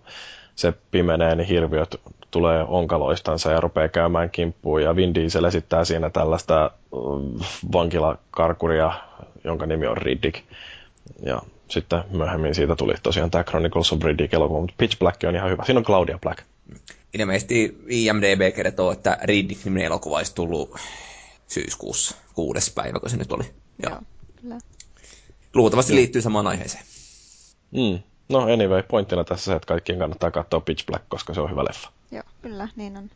se 0.55 0.73
pimenee, 0.91 1.35
niin 1.35 1.47
hirviöt 1.47 2.01
tulee 2.31 2.63
onkaloistansa 2.67 3.51
ja 3.51 3.61
rupeaa 3.61 3.87
käymään 3.87 4.29
kimppuun. 4.29 4.83
Ja 4.83 4.95
Vin 4.95 5.15
Diesel 5.15 5.43
esittää 5.43 5.85
siinä 5.85 6.09
tällaista 6.09 6.65
ö, 6.65 6.97
vankilakarkuria, 7.73 8.91
jonka 9.43 9.65
nimi 9.65 9.87
on 9.87 9.97
Riddick. 9.97 10.39
Ja 11.25 11.41
sitten 11.69 12.03
myöhemmin 12.11 12.55
siitä 12.55 12.75
tuli 12.75 12.93
tosiaan 13.03 13.31
tämä 13.31 13.43
Chronicles 13.43 13.93
of 13.93 14.03
Riddick 14.03 14.33
elokuva, 14.33 14.59
mutta 14.61 14.75
Pitch 14.77 14.99
Black 14.99 15.23
on 15.27 15.35
ihan 15.35 15.49
hyvä. 15.49 15.63
Siinä 15.65 15.77
on 15.79 15.85
Claudia 15.85 16.19
Black. 16.21 16.39
ilmeisesti 17.13 17.77
IMDB 17.89 18.55
kertoo, 18.55 18.91
että 18.91 19.17
Riddick-niminen 19.23 19.85
elokuva 19.85 20.17
olisi 20.17 20.35
tullut 20.35 20.75
syyskuussa, 21.47 22.15
kuudes 22.33 22.69
päivä, 22.69 22.99
kun 22.99 23.09
se 23.09 23.17
nyt 23.17 23.31
oli. 23.31 23.43
Ja 23.83 23.89
Joo, 23.89 23.99
kyllä. 24.41 24.57
luultavasti 25.53 25.95
liittyy 25.95 26.21
samaan 26.21 26.47
aiheeseen. 26.47 26.83
Mm. 27.71 27.99
No 28.30 28.39
anyway, 28.39 28.84
pointtina 28.84 29.23
tässä 29.23 29.45
se, 29.45 29.55
että 29.55 29.67
kaikkien 29.67 29.99
kannattaa 29.99 30.32
katsoa 30.32 30.59
Pitch 30.59 30.86
Black, 30.86 31.05
koska 31.09 31.34
se 31.34 31.41
on 31.41 31.51
hyvä 31.51 31.63
leffa. 31.63 31.89
Joo, 32.11 32.23
kyllä, 32.41 32.67
niin 32.76 32.97
on. 32.97 33.09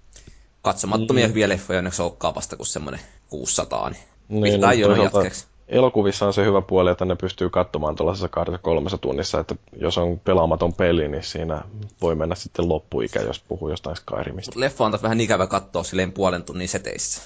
Katsomattomia 0.62 1.26
Mm. 1.26 1.30
hyviä 1.30 1.50
leffoja 1.50 1.80
onneksi 1.80 2.02
olekaan 2.02 2.36
vasta 2.36 2.56
kuin 2.56 2.68
semmoinen 2.68 3.00
600, 3.30 3.90
niin 3.90 4.02
Niin, 4.30 4.44
pistetään 4.44 4.80
no, 4.80 5.04
jatkeeksi. 5.04 5.48
Elokuvissa 5.68 6.28
on 6.28 6.34
se 6.34 6.46
hyvä 6.46 6.62
puoli, 6.62 6.92
että 6.92 7.06
ne 7.06 7.16
pystyy 7.16 7.50
katsomaan 7.50 7.96
tuollaisessa 7.96 8.28
kahdessa 8.28 8.58
kolmessa 8.58 8.98
tunnissa, 8.98 9.40
että 9.40 9.56
jos 9.80 9.98
on 9.98 10.20
pelaamaton 10.20 10.74
peli, 10.74 11.08
niin 11.08 11.24
siinä 11.24 11.62
voi 12.02 12.16
mennä 12.16 12.36
sitten 12.36 12.70
loppuikä, 12.70 13.20
jos 13.22 13.40
puhuu 13.48 13.70
jostain 13.70 13.96
Skyrimista. 13.96 14.50
Mutta 14.50 14.60
leffa 14.60 14.86
on 14.86 14.92
taas 14.92 15.04
vähän 15.04 15.22
ikävä 15.22 15.48
katsoa 15.48 15.84
silleen 15.84 16.12
puolen 16.12 16.44
tunnin 16.44 16.68
seteissä. 16.68 17.22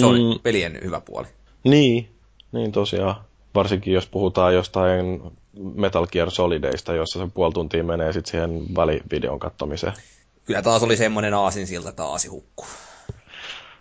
Se 0.00 0.06
on 0.06 0.40
pelien 0.42 0.78
hyvä 0.84 1.00
puoli. 1.00 1.26
Niin, 1.64 2.08
niin 2.52 2.72
tosiaan. 2.72 3.14
Varsinkin 3.54 3.94
jos 3.94 4.06
puhutaan 4.06 4.54
jostain 4.54 5.22
Metal 5.74 6.06
Gear 6.06 6.30
Solideista, 6.30 6.94
jossa 6.94 7.18
se 7.18 7.28
puoli 7.34 7.52
tuntia 7.52 7.84
menee 7.84 8.12
sitten 8.12 8.30
siihen 8.30 8.76
välivideon 8.76 9.38
kattomiseen. 9.38 9.92
Kyllä 10.44 10.62
taas 10.62 10.82
oli 10.82 10.96
semmoinen 10.96 11.34
aasinsilta, 11.34 11.88
että 11.88 12.04
aasi 12.04 12.28
hukkuu. 12.28 12.66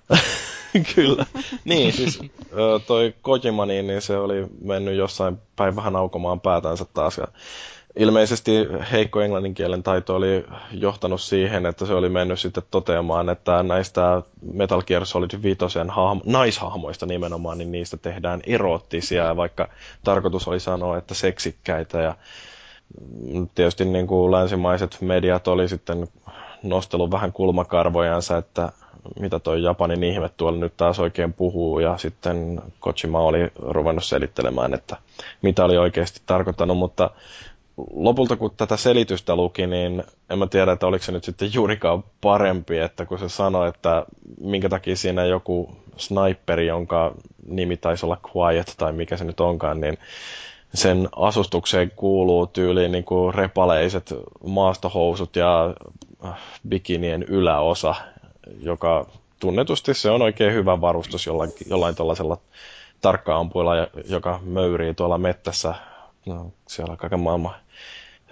Kyllä. 0.95 1.25
niin, 1.65 1.93
siis 1.93 2.19
toi 2.87 3.13
Kojima, 3.21 3.65
niin, 3.65 3.87
niin 3.87 4.01
se 4.01 4.17
oli 4.17 4.45
mennyt 4.61 4.97
jossain 4.97 5.37
päin 5.55 5.75
vähän 5.75 5.95
aukomaan 5.95 6.41
päätänsä 6.41 6.85
taas. 6.93 7.17
Ja 7.17 7.27
ilmeisesti 7.95 8.51
heikko 8.91 9.21
englannin 9.21 9.53
kielen 9.53 9.83
taito 9.83 10.15
oli 10.15 10.45
johtanut 10.71 11.21
siihen, 11.21 11.65
että 11.65 11.85
se 11.85 11.93
oli 11.93 12.09
mennyt 12.09 12.39
sitten 12.39 12.63
toteamaan, 12.71 13.29
että 13.29 13.63
näistä 13.63 14.21
Metal 14.53 14.81
Gear 14.81 15.05
Solid 15.05 15.29
5 15.43 15.57
hahmo, 15.87 16.21
naishahmoista 16.25 17.05
nimenomaan, 17.05 17.57
niin 17.57 17.71
niistä 17.71 17.97
tehdään 17.97 18.41
eroottisia, 18.47 19.37
vaikka 19.37 19.67
tarkoitus 20.03 20.47
oli 20.47 20.59
sanoa, 20.59 20.97
että 20.97 21.13
seksikkäitä. 21.13 22.01
Ja 22.01 22.15
tietysti 23.55 23.85
niin 23.85 24.07
kuin 24.07 24.31
länsimaiset 24.31 24.97
mediat 25.01 25.47
oli 25.47 25.69
sitten 25.69 26.07
nostellut 26.63 27.11
vähän 27.11 27.33
kulmakarvojansa, 27.33 28.37
että 28.37 28.71
mitä 29.19 29.39
toi 29.39 29.63
Japanin 29.63 30.03
ihme 30.03 30.29
tuolla 30.37 30.59
nyt 30.59 30.77
taas 30.77 30.99
oikein 30.99 31.33
puhuu, 31.33 31.79
ja 31.79 31.97
sitten 31.97 32.61
Kojima 32.79 33.19
oli 33.19 33.51
ruvennut 33.55 34.03
selittelemään, 34.03 34.73
että 34.73 34.97
mitä 35.41 35.65
oli 35.65 35.77
oikeasti 35.77 36.21
tarkoittanut, 36.25 36.77
mutta 36.77 37.09
lopulta 37.93 38.35
kun 38.35 38.51
tätä 38.57 38.77
selitystä 38.77 39.35
luki, 39.35 39.67
niin 39.67 40.03
en 40.29 40.39
mä 40.39 40.47
tiedä, 40.47 40.71
että 40.71 40.87
oliko 40.87 41.05
se 41.05 41.11
nyt 41.11 41.23
sitten 41.23 41.53
juurikaan 41.53 42.03
parempi, 42.21 42.77
että 42.77 43.05
kun 43.05 43.19
se 43.19 43.29
sanoi, 43.29 43.67
että 43.69 44.05
minkä 44.41 44.69
takia 44.69 44.95
siinä 44.95 45.25
joku 45.25 45.71
sniperi, 45.97 46.67
jonka 46.67 47.15
nimi 47.47 47.77
taisi 47.77 48.05
olla 48.05 48.17
Quiet 48.35 48.75
tai 48.77 48.93
mikä 48.93 49.17
se 49.17 49.23
nyt 49.23 49.39
onkaan, 49.39 49.81
niin 49.81 49.97
sen 50.73 51.09
asustukseen 51.15 51.91
kuuluu 51.95 52.47
tyyliin 52.47 52.91
niin 52.91 53.03
kuin 53.03 53.33
repaleiset 53.33 54.13
maastohousut 54.45 55.35
ja 55.35 55.73
äh, 56.25 56.33
bikinien 56.69 57.23
yläosa, 57.23 57.95
joka 58.61 59.05
tunnetusti 59.39 59.93
se 59.93 60.09
on 60.09 60.21
oikein 60.21 60.53
hyvä 60.53 60.81
varustus 60.81 61.25
jollain, 61.25 61.51
jollain 61.69 61.95
tuollaisella 61.95 62.37
tarkkaampuilla, 63.01 63.73
joka 64.09 64.39
möyrii 64.43 64.93
tuolla 64.93 65.17
mettässä 65.17 65.73
no, 66.25 66.53
siellä 66.67 66.97
kaiken 66.97 67.19
maailman 67.19 67.55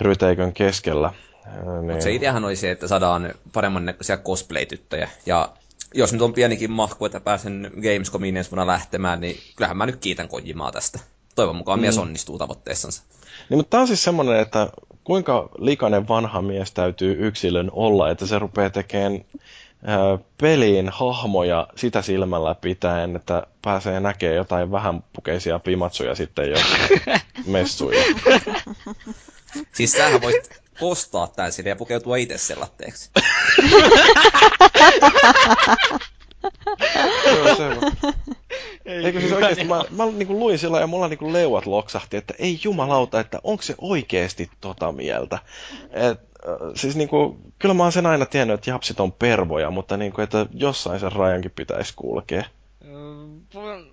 ryteikön 0.02 0.54
keskellä. 0.54 1.14
Niin. 1.46 1.86
Mutta 1.86 2.04
se 2.04 2.14
ideahan 2.14 2.46
oli 2.46 2.56
se, 2.56 2.72
että 2.72 2.88
saadaan 2.88 3.34
paremman 3.54 3.86
näköisiä 3.86 4.18
cosplay-tyttöjä. 4.18 5.10
Ja 5.26 5.50
jos 5.94 6.14
nyt 6.14 6.22
on 6.22 6.34
pienikin 6.34 6.72
mahku, 6.72 7.06
että 7.06 7.20
pääsen 7.20 7.72
Gamescomiin 7.76 8.38
ensi 8.38 8.52
vuonna 8.52 8.68
lähtemään, 8.68 9.22
niin 9.22 9.38
kyllähän 9.56 9.78
mä 9.78 9.86
nyt 9.86 9.96
kiitän 9.96 10.28
Kojimaa 10.28 10.72
tästä. 10.72 11.00
Toivon 11.36 11.56
mukaan 11.56 11.80
mm. 11.80 11.82
mies 11.82 11.98
onnistuu 11.98 12.38
tavoitteessansa. 12.38 13.04
Niin, 13.50 13.58
mutta 13.58 13.70
tämä 13.70 13.82
on 13.82 13.88
siis 13.88 14.04
semmoinen, 14.04 14.40
että 14.40 14.70
kuinka 15.04 15.50
likainen 15.58 16.08
vanha 16.08 16.42
mies 16.42 16.72
täytyy 16.72 17.28
yksilön 17.28 17.70
olla, 17.74 18.12
että 18.12 18.26
se 18.26 18.40
rupeaa 18.40 18.70
tekemään 18.70 19.26
peliin 20.42 20.90
hahmoja 20.90 21.68
sitä 21.76 22.02
silmällä 22.02 22.56
pitäen, 22.56 23.16
että 23.16 23.48
pääsee 23.62 24.00
näkemään 24.00 24.38
jotain 24.38 24.72
vähän 24.72 25.04
pukeisia 25.14 25.60
pimatsuja 25.60 26.16
sitten 26.16 26.50
jo 26.50 26.58
messuilla. 27.46 28.04
Siis 29.72 29.92
sähän 29.92 30.22
voit 30.22 30.62
postaa 30.80 31.28
tän 31.28 31.52
sinne 31.52 31.70
ja 31.70 31.76
pukeutua 31.76 32.16
itse 32.16 32.38
sellatteeksi. 32.38 33.10
Joo, 37.26 37.56
se 37.56 37.66
on. 37.66 38.14
Eikö 38.86 39.20
siis 39.20 39.32
oikeesti, 39.32 39.64
mä, 39.64 39.84
mä 39.90 40.06
niin 40.06 40.40
luin 40.40 40.60
sillä 40.60 40.80
ja 40.80 40.88
mulla 40.88 41.08
niin 41.08 41.34
leuat 41.34 41.66
loksahti, 41.66 42.18
että 42.18 42.34
ei 42.40 42.60
jumalauta, 42.64 43.20
että 43.20 43.40
onko 43.44 43.64
se 43.64 43.76
oikeesti 43.78 44.52
tota 44.62 44.92
mieltä. 44.92 45.40
Et, 45.92 46.29
siis 46.76 46.96
niin 46.96 47.10
kuin, 47.10 47.38
kyllä 47.60 47.74
mä 47.74 47.84
oon 47.84 47.92
sen 47.92 48.06
aina 48.06 48.26
tiennyt, 48.26 48.54
että 48.54 48.70
japsit 48.70 49.00
on 49.00 49.12
pervoja, 49.12 49.72
mutta 49.72 49.98
niin 49.98 50.12
kuin, 50.12 50.24
että 50.24 50.46
jossain 50.54 51.00
sen 51.00 51.12
rajankin 51.12 51.52
pitäisi 51.52 51.94
kulkea. 51.96 52.44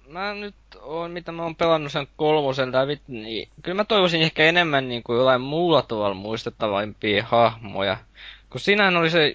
Mä 0.08 0.34
nyt 0.34 0.54
on, 0.82 1.10
mitä 1.10 1.32
mä 1.32 1.42
oon 1.42 1.56
pelannut 1.56 1.92
sen 1.92 2.06
kolmosen 2.16 2.72
läpi, 2.72 3.00
niin 3.08 3.48
kyllä 3.62 3.76
mä 3.76 3.84
toivoisin 3.84 4.22
ehkä 4.22 4.44
enemmän 4.44 4.88
niin 4.88 5.02
kuin 5.02 5.16
jollain 5.16 5.40
muulla 5.40 5.82
tavalla 5.82 6.14
muistettavampia 6.14 7.24
hahmoja. 7.24 7.96
Kun 8.50 8.60
sinähän 8.60 8.96
oli 8.96 9.10
se 9.10 9.34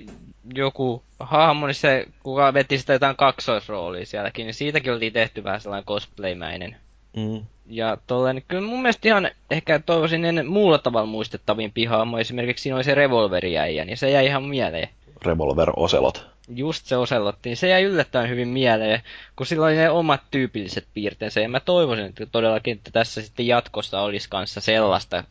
joku 0.56 1.04
hahmo, 1.20 1.68
niin 1.68 1.76
se, 1.76 2.06
kuka 2.24 2.54
veti 2.54 2.78
sitä 2.78 2.94
jotain 2.94 3.16
kaksoisroolia 3.16 4.06
sielläkin, 4.06 4.46
niin 4.46 4.54
siitäkin 4.54 4.94
oli 4.94 5.12
tehty 5.12 5.44
vähän 5.44 5.62
sellainen 5.62 5.86
cosplaymäinen. 5.86 6.76
Mm. 7.18 7.46
Ja 7.66 7.98
tolleen, 8.08 8.36
niin 8.36 8.46
kyllä 8.48 8.68
mun 8.68 8.82
mielestä 8.82 9.08
ihan 9.08 9.32
ehkä 9.52 9.80
toivoisin 9.80 10.26
ennen 10.26 10.48
muulla 10.48 10.78
tavalla 10.78 11.06
muistettavin 11.06 11.72
hahmo. 11.90 12.20
Esimerkiksi 12.20 12.64
siinä 12.64 12.76
oli 12.76 12.84
se 12.84 12.96
revolveriäijä, 12.96 13.86
niin 13.86 13.98
se 13.98 14.12
jäi 14.12 14.26
ihan 14.26 14.44
mieleen. 14.44 14.90
Revolver 15.26 15.72
Oselot. 15.76 16.28
Just 16.56 16.86
se 16.86 16.98
Oselotti, 16.98 17.50
niin 17.50 17.58
se 17.58 17.68
jäi 17.68 17.84
yllättäen 17.84 18.30
hyvin 18.30 18.48
mieleen, 18.48 19.02
kun 19.36 19.46
sillä 19.46 19.66
oli 19.66 19.76
ne 19.76 19.90
omat 19.90 20.22
tyypilliset 20.32 20.86
piirteensä. 20.94 21.40
Ja 21.40 21.50
mä 21.50 21.60
toivoisin 21.60 22.06
että 22.06 22.26
todellakin, 22.26 22.78
että 22.78 22.92
tässä 22.92 23.22
sitten 23.22 23.48
jatkossa 23.48 24.02
olisi 24.02 24.30
kanssa 24.30 24.62
sellaista 24.62 25.24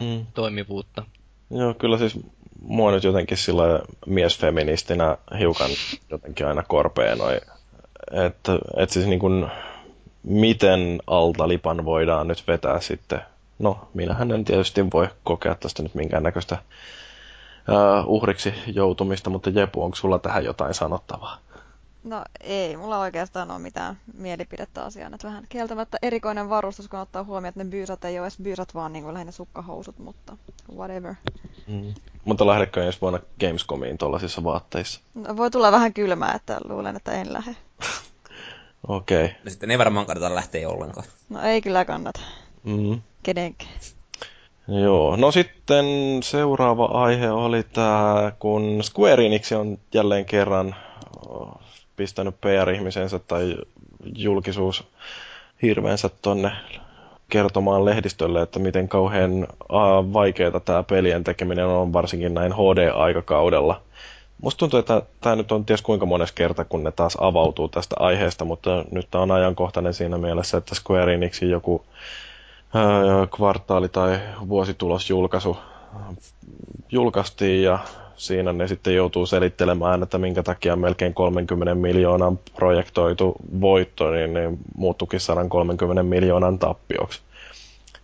mm. 0.00 0.26
toimivuutta. 0.34 1.02
Joo, 1.50 1.74
kyllä 1.74 1.98
siis 1.98 2.18
mua 2.60 2.90
nyt 2.90 3.04
jotenkin 3.04 3.36
sillä 3.36 3.80
miesfeministinä 4.06 5.16
hiukan 5.38 5.70
jotenkin 6.10 6.46
aina 6.46 6.62
korpea 6.68 7.16
noin. 7.16 7.40
Että 8.26 8.52
et 8.76 8.90
siis 8.90 9.06
niin 9.06 9.20
kuin, 9.20 9.50
miten 10.24 10.98
alta 11.06 11.48
lipan 11.48 11.84
voidaan 11.84 12.28
nyt 12.28 12.44
vetää 12.46 12.80
sitten. 12.80 13.20
No, 13.58 13.88
minähän 13.94 14.30
en 14.30 14.44
tietysti 14.44 14.90
voi 14.92 15.08
kokea 15.24 15.54
tästä 15.54 15.82
nyt 15.82 15.94
minkäännäköistä 15.94 16.58
uh, 17.68 18.14
uhriksi 18.14 18.54
joutumista, 18.66 19.30
mutta 19.30 19.50
Jepu, 19.50 19.84
onko 19.84 19.96
sulla 19.96 20.18
tähän 20.18 20.44
jotain 20.44 20.74
sanottavaa? 20.74 21.38
No 22.04 22.24
ei, 22.40 22.76
mulla 22.76 22.98
oikeastaan 22.98 23.50
ole 23.50 23.58
mitään 23.58 23.98
mielipidettä 24.18 24.84
asiaan. 24.84 25.14
Että 25.14 25.28
vähän 25.28 25.44
kieltämättä 25.48 25.98
erikoinen 26.02 26.48
varustus, 26.48 26.88
kun 26.88 26.98
ottaa 26.98 27.24
huomioon, 27.24 27.48
että 27.48 27.64
ne 27.64 27.70
byysat 27.70 28.04
ei 28.04 28.18
ole 28.18 28.26
edes 28.26 28.38
byysat, 28.42 28.74
vaan 28.74 28.92
niin 28.92 29.02
kuin 29.02 29.14
lähinnä 29.14 29.32
sukkahousut, 29.32 29.98
mutta 29.98 30.36
whatever. 30.76 31.14
Mm. 31.66 31.94
Mutta 32.24 32.46
lähdekö 32.46 32.84
ensi 32.84 33.00
vuonna 33.00 33.18
Gamescomiin 33.40 33.98
tuollaisissa 33.98 34.44
vaatteissa? 34.44 35.00
No, 35.14 35.36
voi 35.36 35.50
tulla 35.50 35.72
vähän 35.72 35.94
kylmää, 35.94 36.32
että 36.34 36.60
luulen, 36.68 36.96
että 36.96 37.12
en 37.12 37.32
lähde. 37.32 37.56
Okei. 38.88 39.24
Okay. 39.24 39.36
No 39.44 39.50
sitten 39.50 39.70
ei 39.70 39.78
varmaan 39.78 40.06
kannata 40.06 40.34
lähteä 40.34 40.68
ollenkaan. 40.68 41.06
No 41.28 41.42
ei 41.42 41.62
kyllä 41.62 41.84
kannata. 41.84 42.20
Mm. 42.64 43.00
Kenenkään. 43.22 43.70
Joo, 44.68 45.16
no 45.16 45.30
sitten 45.32 45.84
seuraava 46.22 46.84
aihe 46.84 47.30
oli 47.30 47.62
tämä, 47.62 48.32
kun 48.38 48.80
Square 48.82 49.26
Enix 49.26 49.52
on 49.52 49.78
jälleen 49.94 50.24
kerran 50.24 50.74
pistänyt 51.96 52.40
PR-ihmisensä 52.40 53.18
tai 53.18 53.56
julkisuus 54.16 54.84
hirveensä 55.62 56.10
tonne 56.22 56.52
kertomaan 57.28 57.84
lehdistölle, 57.84 58.42
että 58.42 58.58
miten 58.58 58.88
kauhean 58.88 59.46
vaikeaa 60.12 60.60
tämä 60.60 60.82
pelien 60.82 61.24
tekeminen 61.24 61.66
on, 61.66 61.92
varsinkin 61.92 62.34
näin 62.34 62.52
HD-aikakaudella. 62.52 63.80
Musta 64.42 64.58
tuntuu, 64.58 64.78
että 64.80 65.02
tämä 65.20 65.36
nyt 65.36 65.52
on 65.52 65.64
ties 65.64 65.82
kuinka 65.82 66.06
mones 66.06 66.32
kerta, 66.32 66.64
kun 66.64 66.84
ne 66.84 66.92
taas 66.92 67.18
avautuu 67.20 67.68
tästä 67.68 67.96
aiheesta, 67.98 68.44
mutta 68.44 68.84
nyt 68.90 69.08
tämä 69.10 69.22
on 69.22 69.30
ajankohtainen 69.30 69.94
siinä 69.94 70.18
mielessä, 70.18 70.58
että 70.58 70.74
Square 70.74 71.14
Enixin 71.14 71.50
joku 71.50 71.84
ää, 72.74 73.26
kvartaali- 73.26 73.88
tai 73.88 74.20
vuositulosjulkaisu 74.48 75.56
julkaistiin 76.92 77.62
ja 77.62 77.78
siinä 78.16 78.52
ne 78.52 78.68
sitten 78.68 78.94
joutuu 78.94 79.26
selittelemään, 79.26 80.02
että 80.02 80.18
minkä 80.18 80.42
takia 80.42 80.76
melkein 80.76 81.14
30 81.14 81.74
miljoonan 81.74 82.38
projektoitu 82.56 83.34
voitto 83.60 84.10
niin, 84.10 84.34
niin 84.34 84.58
muuttukin 84.76 85.20
130 85.20 86.02
miljoonan 86.02 86.58
tappioksi. 86.58 87.20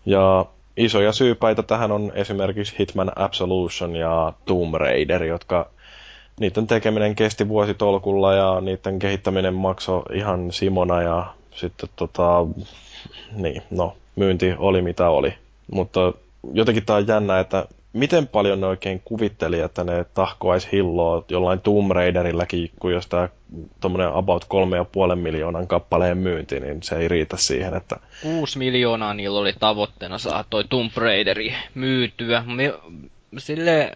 Ja 0.07 0.47
isoja 0.77 1.13
syypäitä 1.13 1.63
tähän 1.63 1.93
on 1.93 2.13
esimerkiksi 2.15 2.75
Hitman 2.79 3.13
Absolution 3.17 3.97
ja 3.97 4.33
Tomb 4.47 4.75
Raider, 4.75 5.25
jotka 5.25 5.71
niiden 6.41 6.67
tekeminen 6.67 7.15
kesti 7.15 7.49
vuositolkulla 7.49 8.35
ja 8.35 8.61
niiden 8.61 8.99
kehittäminen 8.99 9.55
maksoi 9.55 10.03
ihan 10.15 10.53
simona 10.53 11.03
ja 11.03 11.35
sitten 11.55 11.89
tota, 11.97 12.47
niin, 13.37 13.63
no, 13.71 13.97
myynti 14.17 14.55
oli 14.59 14.83
mitä 14.83 15.11
oli. 15.11 15.35
Mutta 15.73 16.13
jotenkin 16.53 16.85
tämä 16.85 16.97
on 16.97 17.09
jännä, 17.09 17.41
että 17.41 17.67
miten 17.93 18.29
paljon 18.29 18.61
ne 18.61 18.67
oikein 18.67 19.03
kuvitteli, 19.05 19.61
että 19.61 19.85
ne 19.85 20.05
tahkoaisi 20.15 20.69
hilloa 20.73 21.25
jollain 21.29 21.61
Tomb 21.61 21.91
Raiderilläkin, 21.91 22.71
kun 22.81 22.93
jos 22.93 23.07
tämä 23.07 23.29
tuommoinen 23.81 24.13
about 24.13 24.45
3,5 25.11 25.17
miljoonan 25.17 25.67
kappaleen 25.67 26.19
myynti, 26.19 26.61
niin 26.61 26.83
se 26.83 26.97
ei 26.97 27.09
riitä 27.09 27.37
siihen, 27.37 27.75
että... 27.75 27.97
6 28.23 28.59
miljoonaa 28.59 29.15
niillä 29.15 29.41
oli 29.41 29.53
tavoitteena 29.61 30.19
saada 30.19 30.45
toi 30.51 30.65
Tomb 30.65 30.97
Raideri 30.97 31.55
myytyä. 31.75 32.45
Sille 33.39 33.93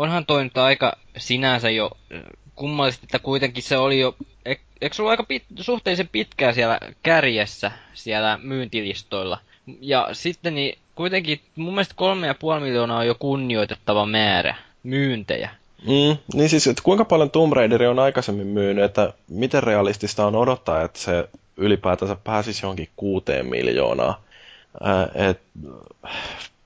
onhan 0.00 0.26
toi 0.26 0.44
nyt 0.44 0.58
aika 0.58 0.96
sinänsä 1.16 1.70
jo 1.70 1.90
kummallisesti, 2.54 3.06
että 3.06 3.18
kuitenkin 3.18 3.62
se 3.62 3.78
oli 3.78 4.00
jo... 4.00 4.16
Eikö 4.80 4.96
ollut 4.98 5.10
aika 5.10 5.22
pit, 5.22 5.44
suhteellisen 5.60 6.08
pitkään 6.12 6.54
siellä 6.54 6.78
kärjessä, 7.02 7.70
siellä 7.94 8.38
myyntilistoilla? 8.42 9.38
Ja 9.80 10.08
sitten 10.12 10.54
niin 10.54 10.78
kuitenkin 10.94 11.40
mun 11.56 11.74
mielestä 11.74 11.94
kolme 11.96 12.26
ja 12.26 12.34
puoli 12.34 12.60
miljoonaa 12.60 12.98
on 12.98 13.06
jo 13.06 13.14
kunnioitettava 13.18 14.06
määrä 14.06 14.54
myyntejä. 14.82 15.50
Mm, 15.82 16.18
niin 16.34 16.48
siis, 16.48 16.66
että 16.66 16.82
kuinka 16.82 17.04
paljon 17.04 17.30
Tomb 17.30 17.52
Raider 17.52 17.82
on 17.82 17.98
aikaisemmin 17.98 18.46
myynyt, 18.46 18.84
että 18.84 19.12
miten 19.28 19.62
realistista 19.62 20.26
on 20.26 20.36
odottaa, 20.36 20.82
että 20.82 20.98
se 20.98 21.28
ylipäätänsä 21.56 22.16
pääsisi 22.24 22.64
johonkin 22.64 22.88
kuuteen 22.96 23.46
miljoonaa. 23.46 24.22
Äh, 24.86 25.28
et, 25.28 25.40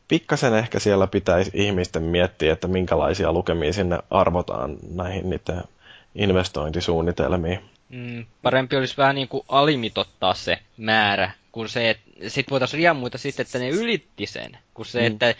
pikkasen 0.08 0.54
ehkä 0.54 0.78
siellä 0.78 1.06
pitäisi 1.06 1.50
ihmisten 1.54 2.02
miettiä, 2.02 2.52
että 2.52 2.68
minkälaisia 2.68 3.32
lukemia 3.32 3.72
sinne 3.72 3.98
arvotaan 4.10 4.76
näihin 4.94 5.30
niiden 5.30 5.62
investointisuunnitelmiin. 6.14 7.60
Mm, 7.88 8.26
parempi 8.42 8.76
olisi 8.76 8.96
vähän 8.96 9.14
niin 9.14 9.28
kuin 9.28 9.44
alimitottaa 9.48 10.34
se 10.34 10.58
määrä, 10.76 11.30
kun 11.52 11.68
se, 11.68 11.90
että 11.90 12.10
sit 12.28 12.50
voitaisiin 12.50 12.78
riemuita 12.78 13.18
sitten, 13.18 13.46
että 13.46 13.58
ne 13.58 13.68
ylitti 13.68 14.26
sen, 14.26 14.58
kun 14.74 14.86
se, 14.86 15.00
mm. 15.00 15.06
että 15.06 15.34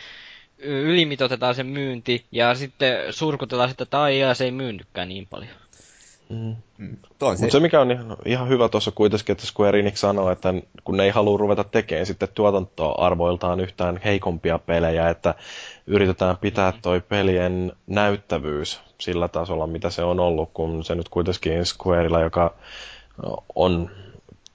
ylimitotetaan 0.58 1.54
sen 1.54 1.66
myynti 1.66 2.24
ja 2.32 2.54
sitten 2.54 3.12
surkutellaan 3.12 3.70
sitä, 3.70 3.82
että 3.82 4.02
ai 4.02 4.20
se 4.34 4.44
ei 4.44 4.50
myynytkään 4.50 5.08
niin 5.08 5.26
paljon. 5.26 5.54
Mm. 6.28 6.56
Mm. 6.78 6.96
Mutta 7.08 7.50
se 7.50 7.60
mikä 7.60 7.80
on 7.80 7.90
ihan, 7.90 8.16
ihan 8.24 8.48
hyvä 8.48 8.68
tuossa 8.68 8.90
kuitenkin, 8.90 9.32
että 9.32 9.46
Square 9.46 9.78
Enix 9.78 9.98
sanoo, 9.98 10.30
että 10.30 10.54
kun 10.84 10.96
ne 10.96 11.04
ei 11.04 11.10
halua 11.10 11.38
ruveta 11.38 11.64
tekemään 11.64 12.06
sitten 12.06 12.28
tuotantoarvoiltaan 12.34 13.60
yhtään 13.60 14.00
heikompia 14.04 14.58
pelejä, 14.58 15.08
että 15.08 15.34
yritetään 15.86 16.36
pitää 16.36 16.70
mm. 16.70 16.78
toi 16.82 17.00
pelien 17.00 17.72
näyttävyys 17.86 18.80
sillä 18.98 19.28
tasolla, 19.28 19.66
mitä 19.66 19.90
se 19.90 20.04
on 20.04 20.20
ollut, 20.20 20.50
kun 20.54 20.84
se 20.84 20.94
nyt 20.94 21.08
kuitenkin 21.08 21.66
Squarella, 21.66 22.20
joka 22.20 22.54
on 23.54 23.90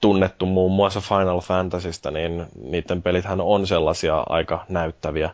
tunnettu 0.00 0.46
muun 0.46 0.72
muassa 0.72 1.00
Final 1.00 1.40
Fantasysta, 1.40 2.10
niin 2.10 2.46
niiden 2.62 3.02
pelithän 3.02 3.40
on 3.40 3.66
sellaisia 3.66 4.24
aika 4.28 4.64
näyttäviä. 4.68 5.30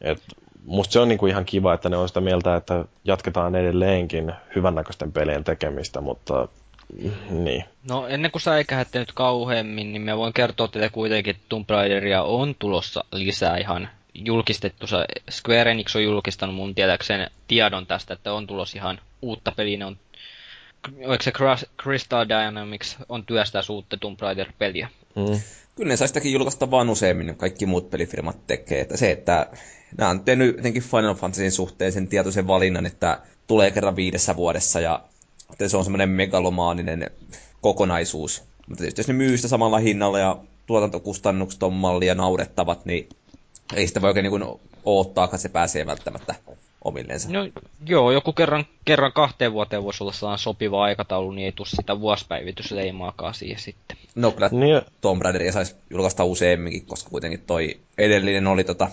Et 0.00 0.22
musta 0.64 0.92
se 0.92 1.00
on 1.00 1.08
niinku 1.08 1.26
ihan 1.26 1.44
kiva, 1.44 1.74
että 1.74 1.88
ne 1.88 1.96
on 1.96 2.08
sitä 2.08 2.20
mieltä, 2.20 2.56
että 2.56 2.84
jatketaan 3.04 3.54
edelleenkin 3.54 4.32
hyvännäköisten 4.56 5.12
pelien 5.12 5.44
tekemistä, 5.44 6.00
mutta 6.00 6.48
niin. 7.30 7.64
No 7.88 8.06
ennen 8.06 8.30
kuin 8.30 8.42
sä 8.42 8.56
eikähätte 8.56 8.98
nyt 8.98 9.12
kauheammin, 9.12 9.92
niin 9.92 10.02
mä 10.02 10.16
voin 10.16 10.32
kertoa 10.32 10.68
teille 10.68 10.90
kuitenkin, 10.90 11.30
että 11.30 11.46
Tomb 11.48 11.70
Raideria 11.70 12.22
on 12.22 12.54
tulossa 12.58 13.04
lisää 13.12 13.56
ihan 13.56 13.88
julkistettu. 14.14 14.86
Square 15.30 15.70
Enix 15.70 15.96
on 15.96 16.04
julkistanut 16.04 16.54
mun 16.54 16.74
tietääkseni 16.74 17.26
tiedon 17.48 17.86
tästä, 17.86 18.14
että 18.14 18.32
on 18.32 18.46
tulossa 18.46 18.78
ihan 18.78 19.00
uutta 19.22 19.52
peliä. 19.56 19.78
Ne 19.78 19.84
on 19.84 19.96
oliko 21.06 21.22
se 21.22 21.32
Crystal 21.82 22.26
Dynamics 22.28 22.96
on 23.08 23.26
työstää 23.26 23.62
uutta 23.70 23.96
Tomb 23.96 24.20
Raider-peliä? 24.20 24.88
Mm. 25.16 25.40
Kyllä 25.76 25.88
ne 25.88 25.96
saa 25.96 26.06
sitäkin 26.06 26.32
julkaista 26.32 26.70
vaan 26.70 26.90
useammin, 26.90 27.36
kaikki 27.36 27.66
muut 27.66 27.90
pelifirmat 27.90 28.46
tekee. 28.46 28.80
Että 28.80 28.96
se, 28.96 29.10
että 29.10 29.46
nämä 29.98 30.10
on 30.10 30.20
tehnyt 30.20 30.56
jotenkin 30.56 30.82
Final 30.82 31.14
Fantasyn 31.14 31.52
suhteen 31.52 31.92
sen 31.92 32.08
tietoisen 32.08 32.46
valinnan, 32.46 32.86
että 32.86 33.20
tulee 33.46 33.70
kerran 33.70 33.96
viidessä 33.96 34.36
vuodessa 34.36 34.80
ja 34.80 35.02
että 35.52 35.68
se 35.68 35.76
on 35.76 35.84
semmoinen 35.84 36.08
megalomaaninen 36.08 37.10
kokonaisuus. 37.60 38.42
Mutta 38.68 38.82
tietysti 38.82 39.00
jos 39.00 39.08
ne 39.08 39.14
myy 39.14 39.36
sitä 39.36 39.48
samalla 39.48 39.78
hinnalla 39.78 40.18
ja 40.18 40.38
tuotantokustannukset 40.66 41.62
on 41.62 41.72
mallia 41.72 42.14
naurettavat, 42.14 42.86
niin 42.86 43.08
ei 43.74 43.86
sitä 43.86 44.02
voi 44.02 44.10
oikein 44.10 44.24
niin 44.24 44.58
odottaa, 44.84 45.24
että 45.24 45.36
se 45.36 45.48
pääsee 45.48 45.86
välttämättä 45.86 46.34
omilleensa. 46.84 47.28
No 47.32 47.48
joo, 47.86 48.10
joku 48.10 48.32
kerran, 48.32 48.64
kerran 48.84 49.12
kahteen 49.12 49.52
vuoteen 49.52 49.84
voisi 49.84 50.04
olla 50.04 50.12
sellainen 50.12 50.38
sopiva 50.38 50.84
aikataulu, 50.84 51.30
niin 51.30 51.44
ei 51.44 51.52
tule 51.52 51.68
sitä 51.68 52.00
vuosipäivitysleimaakaan 52.00 53.34
siihen 53.34 53.60
sitten. 53.60 53.96
No 54.14 54.30
kyllä 54.30 54.48
niin. 54.52 54.82
Tomb 55.00 55.22
Raideria 55.22 55.52
saisi 55.52 55.74
julkaista 55.90 56.24
useamminkin, 56.24 56.86
koska 56.86 57.10
kuitenkin 57.10 57.42
toi 57.46 57.80
edellinen 57.98 58.46
oli 58.46 58.64
tota, 58.64 58.88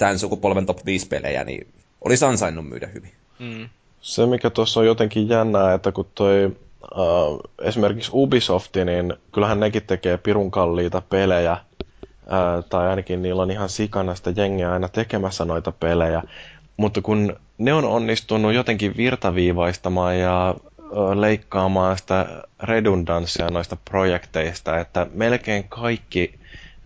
tämän 0.00 0.18
sukupolven 0.18 0.66
top 0.66 0.86
5 0.86 1.06
pelejä, 1.08 1.44
niin 1.44 1.66
olisi 2.04 2.24
ansainnut 2.24 2.68
myydä 2.68 2.86
hyvin. 2.86 3.12
Mm. 3.38 3.68
Se, 4.00 4.26
mikä 4.26 4.50
tuossa 4.50 4.80
on 4.80 4.86
jotenkin 4.86 5.28
jännää, 5.28 5.74
että 5.74 5.92
kun 5.92 6.06
toi 6.14 6.56
uh, 6.96 7.40
esimerkiksi 7.62 8.10
Ubisofti, 8.14 8.84
niin 8.84 9.14
kyllähän 9.32 9.60
nekin 9.60 9.82
tekee 9.82 10.16
pirun 10.16 10.50
kalliita 10.50 11.02
pelejä, 11.10 11.52
uh, 11.52 12.64
tai 12.68 12.88
ainakin 12.88 13.22
niillä 13.22 13.42
on 13.42 13.50
ihan 13.50 13.68
sikana 13.68 14.14
sitä 14.14 14.32
jengiä 14.36 14.72
aina 14.72 14.88
tekemässä 14.88 15.44
noita 15.44 15.72
pelejä, 15.72 16.22
mutta 16.76 17.02
kun 17.02 17.36
ne 17.58 17.72
on 17.72 17.84
onnistunut 17.84 18.54
jotenkin 18.54 18.96
virtaviivaistamaan 18.96 20.18
ja 20.18 20.54
leikkaamaan 21.14 21.98
sitä 21.98 22.26
redundanssia 22.62 23.50
noista 23.50 23.76
projekteista, 23.90 24.78
että 24.78 25.06
melkein 25.14 25.64
kaikki 25.68 26.39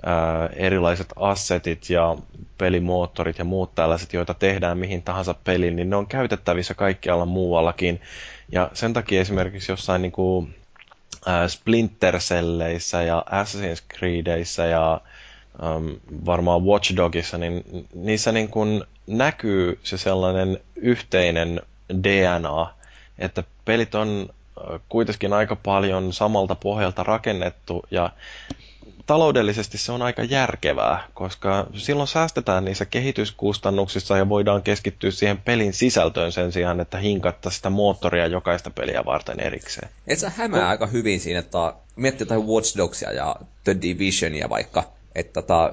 ää, 0.04 0.46
erilaiset 0.56 1.08
assetit 1.16 1.90
ja 1.90 2.16
pelimoottorit 2.58 3.38
ja 3.38 3.44
muut 3.44 3.74
tällaiset, 3.74 4.12
joita 4.12 4.34
tehdään 4.34 4.78
mihin 4.78 5.02
tahansa 5.02 5.34
peliin, 5.44 5.76
niin 5.76 5.90
ne 5.90 5.96
on 5.96 6.06
käytettävissä 6.06 6.74
kaikkialla 6.74 7.26
muuallakin. 7.26 8.00
Ja 8.52 8.70
sen 8.72 8.92
takia 8.92 9.20
esimerkiksi 9.20 9.72
jossain 9.72 10.02
niin 10.02 10.12
kuin, 10.12 10.54
ää, 11.26 11.48
Splinter 11.48 12.18
Celleissä 12.18 13.02
ja 13.02 13.24
Assassin's 13.30 13.96
Creedissä 13.98 14.66
ja 14.66 15.00
äm, 15.62 15.96
varmaan 16.26 16.62
Watch 16.64 16.96
Dogissa, 16.96 17.38
niin 17.38 17.64
niissä 17.94 18.32
niin 18.32 18.48
kuin 18.48 18.84
näkyy 19.06 19.78
se 19.82 19.98
sellainen 19.98 20.60
yhteinen 20.76 21.62
DNA, 22.02 22.66
että 23.18 23.44
pelit 23.64 23.94
on 23.94 24.28
kuitenkin 24.88 25.32
aika 25.32 25.56
paljon 25.56 26.12
samalta 26.12 26.54
pohjalta 26.54 27.02
rakennettu 27.02 27.82
ja 27.90 28.10
taloudellisesti 29.06 29.78
se 29.78 29.92
on 29.92 30.02
aika 30.02 30.24
järkevää, 30.24 31.08
koska 31.14 31.66
silloin 31.74 32.08
säästetään 32.08 32.64
niissä 32.64 32.84
kehityskustannuksissa 32.84 34.16
ja 34.16 34.28
voidaan 34.28 34.62
keskittyä 34.62 35.10
siihen 35.10 35.38
pelin 35.38 35.72
sisältöön 35.72 36.32
sen 36.32 36.52
sijaan, 36.52 36.80
että 36.80 36.98
hinkatta 36.98 37.50
sitä 37.50 37.70
moottoria 37.70 38.26
jokaista 38.26 38.70
peliä 38.70 39.04
varten 39.04 39.40
erikseen. 39.40 39.88
Et 40.06 40.18
sä 40.18 40.32
hämää 40.36 40.60
no. 40.60 40.68
aika 40.68 40.86
hyvin 40.86 41.20
siinä, 41.20 41.38
että 41.38 41.74
miettii 41.96 42.24
jotain 42.24 42.46
Watch 42.46 42.76
Dogsia 42.76 43.12
ja 43.12 43.36
The 43.64 43.76
Divisionia 43.82 44.48
vaikka, 44.48 44.92
että 45.14 45.42
tota, 45.42 45.72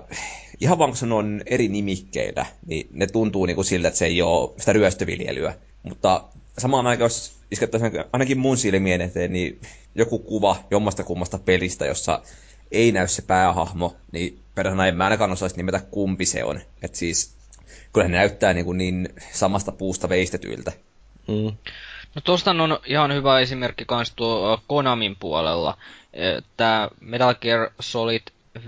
ihan 0.60 0.78
vaan 0.78 0.90
kun 0.90 0.98
se 0.98 1.06
on 1.06 1.42
eri 1.46 1.68
nimikkeillä, 1.68 2.46
niin 2.66 2.88
ne 2.94 3.08
tuntuu 3.08 3.46
niin 3.46 3.56
kuin 3.56 3.66
siltä, 3.66 3.88
että 3.88 3.98
se 3.98 4.06
ei 4.06 4.22
ole 4.22 4.52
sitä 4.58 4.74
ryöstöviljelyä. 4.74 5.54
Mutta 5.84 6.24
samaan 6.58 6.88
aikaan, 6.88 7.06
jos 7.06 7.34
iskettäisiin 7.52 8.04
ainakin 8.14 8.40
mun 8.40 8.58
silmien 8.58 9.02
eteen, 9.02 9.34
niin 9.34 9.62
joku 9.96 10.20
kuva 10.20 10.56
jommasta 10.72 11.04
kummasta 11.04 11.40
pelistä, 11.40 11.86
jossa 11.86 12.22
ei 12.72 12.92
näy 12.92 13.08
se 13.08 13.22
päähahmo, 13.22 13.96
niin 14.12 14.40
perhana 14.56 14.88
en 14.88 14.96
mä 14.98 15.04
ainakaan 15.04 15.32
osaisi 15.32 15.58
nimetä 15.58 15.80
kumpi 15.92 16.26
se 16.26 16.44
on. 16.44 16.62
Että 16.84 16.98
siis, 16.98 17.36
kyllä 17.94 18.08
ne 18.08 18.18
näyttää 18.18 18.54
niin, 18.54 18.66
kuin 18.66 18.78
niin 18.78 19.10
samasta 19.32 19.72
puusta 19.72 20.10
veistetyiltä. 20.10 20.72
Mm. 21.28 21.58
No 22.16 22.22
tosta 22.24 22.52
on 22.52 22.80
ihan 22.86 23.14
hyvä 23.14 23.40
esimerkki 23.40 23.86
kans 23.86 24.12
tuo 24.16 24.62
Konamin 24.68 25.16
puolella. 25.20 25.78
Tämä 26.58 26.90
Metal 27.02 27.36
Gear 27.36 27.70
Solid 27.80 28.22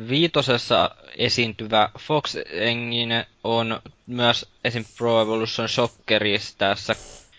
viitosessa 0.10 0.96
esiintyvä 1.18 1.90
Fox 2.00 2.36
Engine 2.52 3.28
on 3.44 3.82
myös 4.08 4.46
esim. 4.64 4.86
Pro 4.98 5.22
Evolution 5.22 5.70
Soccerissa 5.70 6.58
tässä, 6.58 6.96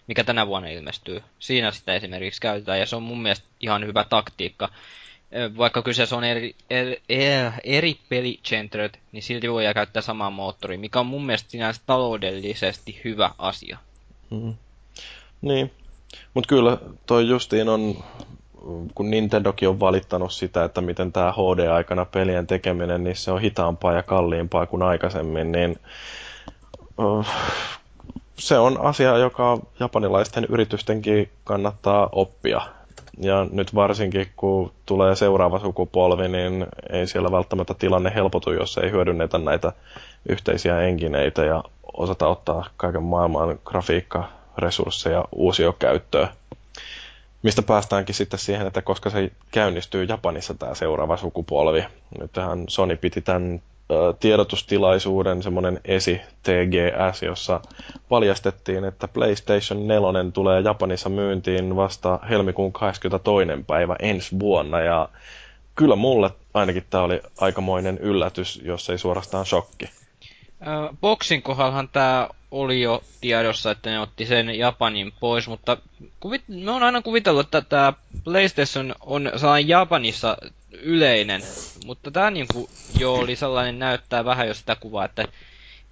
mikä 0.07 0.25
tänä 0.25 0.47
vuonna 0.47 0.69
ilmestyy. 0.69 1.23
Siinä 1.39 1.71
sitä 1.71 1.95
esimerkiksi 1.95 2.41
käytetään 2.41 2.81
ja 2.81 2.87
se 2.87 2.97
on 2.97 3.03
mun 3.03 3.23
mielestä 3.23 3.47
ihan 3.61 3.87
hyvä 3.87 4.05
taktiikka. 4.05 4.69
Vaikka 5.59 5.82
kyseessä 5.82 6.16
on 6.16 6.24
eri, 6.24 6.55
eri, 6.70 7.03
eri 7.64 7.99
pelicentret, 8.09 8.99
niin 9.12 9.22
silti 9.22 9.51
voi 9.51 9.64
käyttää 9.74 10.03
samaa 10.03 10.30
moottoria, 10.30 10.78
mikä 10.78 11.01
on 11.01 11.07
mun 11.07 11.26
mielestä 11.26 11.51
sinänsä 11.51 11.80
taloudellisesti 11.87 13.01
hyvä 13.05 13.30
asia. 13.39 13.78
Mm. 14.30 14.55
Niin, 15.43 15.70
mutta 16.35 16.49
kyllä 16.49 16.78
toi 17.07 17.28
justiin 17.28 17.68
on 17.68 18.05
kun 18.95 19.11
Nintendokin 19.11 19.68
on 19.68 19.80
valittanut 19.80 20.32
sitä, 20.32 20.64
että 20.64 20.80
miten 20.80 21.12
tämä 21.12 21.32
HD-aikana 21.32 22.05
pelien 22.05 22.47
tekeminen, 22.47 23.05
niin 23.05 23.16
se 23.16 23.30
on 23.30 23.41
hitaampaa 23.41 23.93
ja 23.93 24.03
kalliimpaa 24.03 24.66
kuin 24.66 24.82
aikaisemmin, 24.82 25.53
niin 25.53 25.78
se 28.39 28.59
on 28.59 28.80
asia, 28.80 29.18
joka 29.18 29.59
japanilaisten 29.80 30.47
yritystenkin 30.49 31.30
kannattaa 31.45 32.09
oppia. 32.12 32.61
Ja 33.19 33.47
nyt 33.51 33.75
varsinkin, 33.75 34.27
kun 34.37 34.73
tulee 34.87 35.17
seuraava 35.17 35.59
sukupolvi, 35.59 36.29
niin 36.29 36.67
ei 36.91 37.07
siellä 37.07 37.33
välttämättä 37.33 37.75
tilanne 37.75 38.12
helpotu, 38.15 38.53
jos 38.53 38.79
ei 38.79 38.91
hyödynnetä 38.91 39.39
näitä 39.39 39.73
yhteisiä 40.29 40.81
engineitä 40.81 41.45
ja 41.45 41.65
osata 41.93 42.29
ottaa 42.29 42.67
kaiken 42.77 43.03
maailman 43.03 43.59
grafiikkaresursseja 43.65 45.25
uusiokäyttöön. 45.33 46.29
Mistä 47.43 47.62
päästäänkin 47.62 48.15
sitten 48.15 48.39
siihen, 48.39 48.67
että 48.67 48.83
koska 48.83 49.11
se 49.11 49.31
käynnistyy 49.51 50.05
Japanissa 50.05 50.55
tämä 50.55 50.75
seuraava 50.75 51.17
sukupolvi. 51.17 51.85
Nythän 52.21 52.65
Sony 52.69 52.97
piti 52.97 53.21
tämän 53.21 53.62
tiedotustilaisuuden, 54.20 55.43
semmoinen 55.43 55.80
esi 55.85 56.20
TGS, 56.43 57.22
jossa 57.22 57.61
paljastettiin, 58.09 58.85
että 58.85 59.09
PlayStation 59.09 59.89
4 59.89 60.30
tulee 60.32 60.61
Japanissa 60.61 61.09
myyntiin 61.09 61.76
vasta 61.76 62.18
helmikuun 62.30 62.72
22. 62.72 63.47
päivä 63.66 63.97
ensi 63.99 64.39
vuonna. 64.41 64.80
Ja 64.80 65.09
kyllä 65.74 65.97
mulle 65.97 66.30
ainakin 66.55 66.85
tämä 66.91 67.05
oli 67.05 67.20
aikamoinen 67.41 67.99
yllätys, 67.99 68.61
jos 68.64 68.91
ei 68.91 68.99
suorastaan 68.99 69.47
shokki. 69.47 69.91
Boxin 71.01 71.43
kohdallahan 71.43 71.89
tämä 71.89 72.28
oli 72.51 72.82
jo 72.82 73.03
tiedossa, 73.20 73.70
että 73.70 73.91
ne 73.91 74.01
otti 74.01 74.26
sen 74.26 74.59
Japanin 74.59 75.12
pois, 75.20 75.49
mutta 75.49 75.76
kuvit, 76.20 76.43
me 76.49 76.70
on 76.70 76.82
aina 76.82 77.03
kuvitellut, 77.03 77.47
että 77.47 77.61
tämä 77.61 77.93
PlayStation 78.24 78.95
on 79.01 79.30
sellainen 79.37 79.68
Japanissa 79.68 80.37
yleinen, 80.85 81.43
mutta 81.87 82.11
tämä 82.11 82.30
niinku 82.30 82.70
jo 82.99 83.14
oli 83.14 83.37
sellainen 83.37 83.78
näyttää 83.78 84.24
vähän 84.24 84.49
jo 84.49 84.55
sitä 84.55 84.76
kuvaa, 84.76 85.05
että 85.05 85.28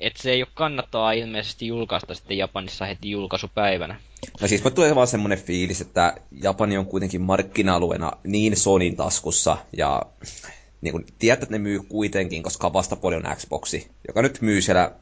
että 0.01 0.23
se 0.23 0.31
ei 0.31 0.43
ole 0.43 0.49
kannattaa 0.55 1.13
ilmeisesti 1.13 1.67
julkaista 1.67 2.15
sitten 2.15 2.39
Japanissa 2.39 2.87
heti 2.87 3.11
julkaisupäivänä. 3.11 4.01
No 4.41 4.49
siis 4.49 4.63
tulee 4.75 4.95
vaan 4.95 5.07
semmoinen 5.07 5.39
fiilis, 5.39 5.81
että 5.81 6.15
Japani 6.43 6.79
on 6.79 6.87
kuitenkin 6.87 7.21
markkina-alueena 7.21 8.13
niin 8.25 8.57
Sonin 8.57 8.97
taskussa 8.97 9.57
ja 9.77 10.03
niin 10.81 10.93
kuin, 10.93 11.07
tiedät, 11.19 11.43
että 11.43 11.55
ne 11.55 11.59
myy 11.59 11.81
kuitenkin, 11.89 12.43
koska 12.43 12.73
vastapuoli 12.73 13.17
on 13.17 13.37
Xboxi, 13.37 13.91
joka 14.09 14.23
nyt 14.23 14.41
myy 14.41 14.63
siellä 14.63 14.93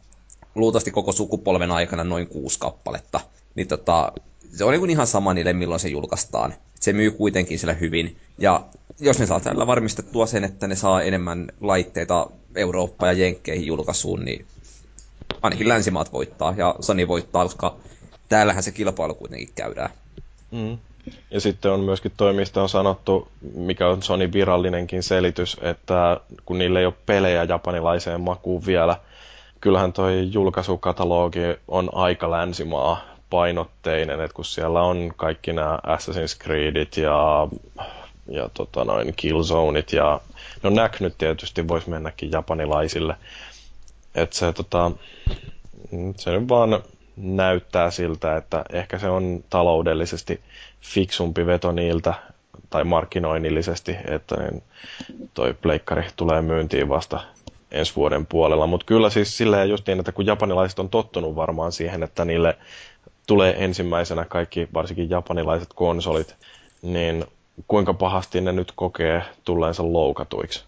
luultavasti 0.54 0.90
koko 0.90 1.12
sukupolven 1.12 1.70
aikana 1.70 2.04
noin 2.04 2.26
kuusi 2.26 2.58
kappaletta. 2.58 3.20
Niin 3.54 3.68
tota, 3.68 4.12
se 4.52 4.64
on 4.64 4.72
niin 4.72 4.90
ihan 4.90 5.06
sama 5.06 5.34
niille, 5.34 5.52
milloin 5.52 5.80
se 5.80 5.88
julkaistaan. 5.88 6.54
Se 6.80 6.92
myy 6.92 7.10
kuitenkin 7.10 7.58
siellä 7.58 7.74
hyvin. 7.74 8.16
Ja 8.38 8.66
jos 9.00 9.18
ne 9.18 9.26
saa 9.26 9.40
tällä 9.40 9.66
varmistettua 9.66 10.26
sen, 10.26 10.44
että 10.44 10.66
ne 10.66 10.76
saa 10.76 11.02
enemmän 11.02 11.48
laitteita 11.60 12.30
Eurooppa 12.54 13.06
ja 13.06 13.12
Jenkkeihin 13.12 13.66
julkaisuun, 13.66 14.24
niin 14.24 14.46
ainakin 15.42 15.68
länsimaat 15.68 16.12
voittaa 16.12 16.54
ja 16.56 16.74
Sony 16.80 17.08
voittaa, 17.08 17.42
koska 17.44 17.76
täällähän 18.28 18.62
se 18.62 18.72
kilpailu 18.72 19.14
kuitenkin 19.14 19.48
käydään. 19.54 19.90
Mm. 20.50 20.78
Ja 21.30 21.40
sitten 21.40 21.72
on 21.72 21.80
myöskin 21.80 22.12
toimista 22.16 22.62
on 22.62 22.68
sanottu, 22.68 23.28
mikä 23.54 23.88
on 23.88 24.02
Sony 24.02 24.32
virallinenkin 24.32 25.02
selitys, 25.02 25.56
että 25.60 26.20
kun 26.46 26.58
niillä 26.58 26.80
ei 26.80 26.86
ole 26.86 26.94
pelejä 27.06 27.44
japanilaiseen 27.44 28.20
makuun 28.20 28.66
vielä, 28.66 28.96
kyllähän 29.60 29.92
toi 29.92 30.28
julkaisukatalogi 30.32 31.40
on 31.68 31.88
aika 31.92 32.30
länsimaa 32.30 33.00
painotteinen, 33.30 34.20
että 34.20 34.34
kun 34.34 34.44
siellä 34.44 34.82
on 34.82 35.12
kaikki 35.16 35.52
nämä 35.52 35.78
Assassin's 35.86 36.44
Creedit 36.44 36.96
ja, 36.96 37.48
ja 38.30 38.50
tota 38.54 38.84
noin 38.84 39.14
Killzoneit 39.16 39.92
ja 39.92 40.20
no 40.62 40.70
Knack 40.70 41.00
nyt 41.00 41.18
tietysti 41.18 41.68
voisi 41.68 41.90
mennäkin 41.90 42.32
japanilaisille. 42.32 43.16
Että 44.14 44.36
se, 44.36 44.52
tota, 44.52 44.90
se 46.16 46.30
nyt 46.30 46.48
vaan 46.48 46.82
näyttää 47.16 47.90
siltä, 47.90 48.36
että 48.36 48.64
ehkä 48.72 48.98
se 48.98 49.08
on 49.08 49.44
taloudellisesti 49.50 50.40
fiksumpi 50.80 51.46
veto 51.46 51.72
niiltä, 51.72 52.14
tai 52.70 52.84
markkinoinnillisesti, 52.84 53.96
että 54.04 54.36
niin 54.36 54.62
toi 55.34 55.54
pleikkari 55.54 56.04
tulee 56.16 56.42
myyntiin 56.42 56.88
vasta 56.88 57.20
ensi 57.70 57.96
vuoden 57.96 58.26
puolella. 58.26 58.66
Mutta 58.66 58.86
kyllä 58.86 59.10
siis 59.10 59.36
silleen 59.36 59.68
just 59.68 59.86
niin, 59.86 59.98
että 59.98 60.12
kun 60.12 60.26
japanilaiset 60.26 60.78
on 60.78 60.88
tottunut 60.88 61.36
varmaan 61.36 61.72
siihen, 61.72 62.02
että 62.02 62.24
niille 62.24 62.58
tulee 63.26 63.64
ensimmäisenä 63.64 64.24
kaikki, 64.24 64.68
varsinkin 64.74 65.10
japanilaiset 65.10 65.72
konsolit, 65.74 66.36
niin 66.82 67.24
kuinka 67.68 67.94
pahasti 67.94 68.40
ne 68.40 68.52
nyt 68.52 68.72
kokee 68.76 69.22
tulleensa 69.44 69.92
loukatuiksi? 69.92 70.64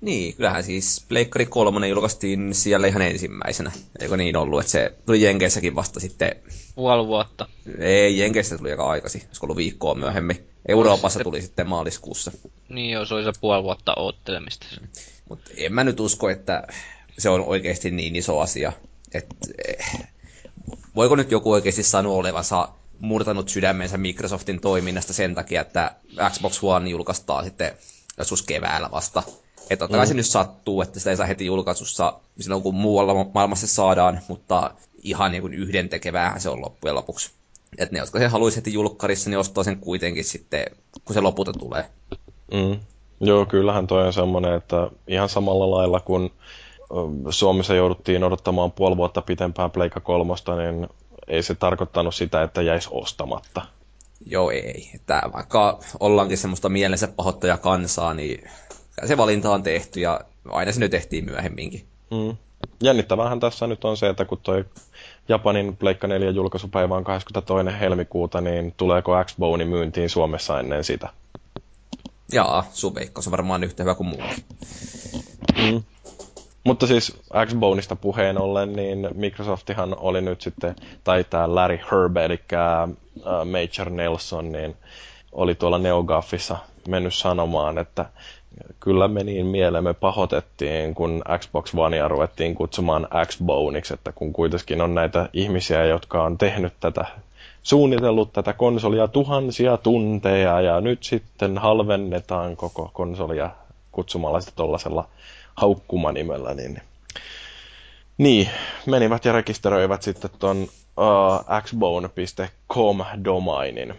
Niin, 0.00 0.36
kyllähän 0.36 0.64
siis 0.64 1.04
Pleikkari 1.08 1.46
3 1.46 1.88
julkaistiin 1.88 2.54
siellä 2.54 2.86
ihan 2.86 3.02
ensimmäisenä. 3.02 3.72
Eikö 4.00 4.16
niin 4.16 4.36
ollut, 4.36 4.60
että 4.60 4.72
se 4.72 4.94
tuli 5.06 5.22
Jenkeissäkin 5.22 5.74
vasta 5.74 6.00
sitten... 6.00 6.36
Puoli 6.74 7.06
vuotta. 7.06 7.48
Ei, 7.78 8.18
Jenkeissä 8.18 8.58
tuli 8.58 8.70
aika 8.70 8.86
aikaisin, 8.90 9.22
olisiko 9.26 9.46
ollut 9.46 9.56
viikkoa 9.56 9.94
myöhemmin. 9.94 10.46
Euroopassa 10.68 11.20
tuli 11.20 11.42
sitten 11.42 11.68
maaliskuussa. 11.68 12.32
Niin 12.68 12.90
joo, 12.90 13.04
se 13.04 13.14
oli 13.14 13.24
se 13.24 13.32
puoli 13.40 13.62
vuotta 13.62 13.94
oottelemista. 13.96 14.66
Mutta 15.28 15.50
en 15.56 15.72
mä 15.72 15.84
nyt 15.84 16.00
usko, 16.00 16.30
että 16.30 16.66
se 17.18 17.28
on 17.28 17.40
oikeasti 17.40 17.90
niin 17.90 18.16
iso 18.16 18.40
asia. 18.40 18.72
että 19.14 19.34
eh, 19.68 20.08
voiko 20.96 21.16
nyt 21.16 21.30
joku 21.30 21.52
oikeasti 21.52 21.82
sanoa 21.82 22.14
olevansa 22.14 22.68
murtanut 23.00 23.48
sydämensä 23.48 23.98
Microsoftin 23.98 24.60
toiminnasta 24.60 25.12
sen 25.12 25.34
takia, 25.34 25.60
että 25.60 25.94
Xbox 26.30 26.58
One 26.62 26.90
julkaistaan 26.90 27.44
sitten 27.44 27.72
joskus 28.18 28.42
keväällä 28.42 28.90
vasta. 28.90 29.22
Että 29.70 29.76
totta 29.76 29.96
kai 29.96 30.06
mm. 30.06 30.08
se 30.08 30.14
nyt 30.14 30.26
sattuu, 30.26 30.82
että 30.82 30.98
sitä 30.98 31.10
ei 31.10 31.16
saa 31.16 31.26
heti 31.26 31.46
julkaisussa 31.46 32.20
silloin 32.40 32.62
kun 32.62 32.74
muualla 32.74 33.26
maailmassa 33.34 33.66
saadaan, 33.66 34.20
mutta 34.28 34.70
ihan 35.02 35.32
niin 35.32 35.40
kuin 35.40 35.54
yhden 35.54 35.88
tekevää 35.88 36.38
se 36.38 36.48
on 36.48 36.60
loppujen 36.60 36.94
lopuksi. 36.94 37.30
Että 37.78 37.92
ne, 37.92 37.98
jotka 37.98 38.18
se 38.18 38.26
haluaisi 38.26 38.56
heti 38.56 38.72
julkkarissa, 38.72 39.30
niin 39.30 39.38
ostaa 39.38 39.64
sen 39.64 39.78
kuitenkin 39.78 40.24
sitten, 40.24 40.64
kun 41.04 41.14
se 41.14 41.20
lopulta 41.20 41.52
tulee. 41.52 41.84
Mm. 42.52 42.80
Joo, 43.20 43.46
kyllähän 43.46 43.86
toi 43.86 44.06
on 44.06 44.12
semmoinen, 44.12 44.54
että 44.54 44.90
ihan 45.08 45.28
samalla 45.28 45.70
lailla 45.70 46.00
kun 46.00 46.30
Suomessa 47.30 47.74
jouduttiin 47.74 48.24
odottamaan 48.24 48.72
puoli 48.72 48.96
vuotta 48.96 49.22
pitempään 49.22 49.70
Pleikka 49.70 50.00
kolmosta, 50.00 50.56
niin 50.56 50.88
ei 51.28 51.42
se 51.42 51.54
tarkoittanut 51.54 52.14
sitä, 52.14 52.42
että 52.42 52.62
jäisi 52.62 52.88
ostamatta. 52.92 53.62
Joo, 54.26 54.50
ei. 54.50 54.90
Että 54.94 55.22
vaikka 55.32 55.78
ollaankin 56.00 56.38
semmoista 56.38 56.68
mielensä 56.68 57.08
pahoittaja 57.08 57.56
kansaa, 57.56 58.14
niin 58.14 58.50
se 59.06 59.16
valinta 59.16 59.50
on 59.50 59.62
tehty 59.62 60.00
ja 60.00 60.20
aina 60.48 60.72
se 60.72 60.80
nyt 60.80 60.90
tehtiin 60.90 61.24
myöhemminkin. 61.24 61.86
Mm. 62.10 62.36
Jännittävähän 62.82 63.40
tässä 63.40 63.66
nyt 63.66 63.84
on 63.84 63.96
se, 63.96 64.08
että 64.08 64.24
kun 64.24 64.38
toi 64.42 64.64
Japanin 65.28 65.76
Pleikka 65.76 66.06
4 66.06 66.30
julkaisupäivä 66.30 66.94
on 66.94 67.04
22. 67.04 67.80
helmikuuta, 67.80 68.40
niin 68.40 68.74
tuleeko 68.76 69.24
X-Bone 69.24 69.64
myyntiin 69.64 70.10
Suomessa 70.10 70.60
ennen 70.60 70.84
sitä? 70.84 71.08
Jaa, 72.32 72.64
sun 72.72 72.94
veikkaus 72.94 73.26
on 73.26 73.30
varmaan 73.30 73.64
yhtä 73.64 73.82
hyvä 73.82 73.94
kuin 73.94 74.06
muukin. 74.06 74.44
Mm. 75.56 75.82
Mutta 76.64 76.86
siis 76.86 77.20
Xboneista 77.46 77.96
puheen 77.96 78.38
ollen, 78.38 78.72
niin 78.72 79.08
Microsoftihan 79.14 79.96
oli 79.98 80.20
nyt 80.20 80.40
sitten, 80.40 80.76
tai 81.04 81.24
tämä 81.24 81.54
Larry 81.54 81.76
Herb, 81.92 82.16
eli 82.16 82.40
uh, 82.52 82.94
Major 83.24 83.90
Nelson, 83.90 84.52
niin 84.52 84.76
oli 85.32 85.54
tuolla 85.54 85.78
NeoGaffissa 85.78 86.56
mennyt 86.88 87.14
sanomaan, 87.14 87.78
että 87.78 88.06
kyllä 88.80 89.08
me 89.08 89.24
niin 89.24 89.46
mielemme 89.46 89.94
pahotettiin, 89.94 90.94
kun 90.94 91.22
Xbox 91.38 91.74
Onea 91.74 92.08
ruvettiin 92.08 92.54
kutsumaan 92.54 93.08
Xboneiksi, 93.26 93.94
että 93.94 94.12
kun 94.12 94.32
kuitenkin 94.32 94.80
on 94.80 94.94
näitä 94.94 95.28
ihmisiä, 95.32 95.84
jotka 95.84 96.22
on 96.22 96.38
tehnyt 96.38 96.72
tätä, 96.80 97.04
suunnitellut 97.62 98.32
tätä 98.32 98.52
konsolia 98.52 99.08
tuhansia 99.08 99.76
tunteja, 99.76 100.60
ja 100.60 100.80
nyt 100.80 101.02
sitten 101.02 101.58
halvennetaan 101.58 102.56
koko 102.56 102.90
konsolia 102.92 103.50
kutsumalla 103.92 104.40
sitä 104.40 104.52
tuollaisella 104.56 105.08
haukkumanimellä, 105.56 106.54
niin, 106.54 106.82
niin 108.18 108.48
menivät 108.86 109.24
ja 109.24 109.32
rekisteröivät 109.32 110.02
sitten 110.02 110.30
tuon 110.38 110.68
uh, 110.96 111.62
xbone.com 111.62 113.04
domainin. 113.24 113.94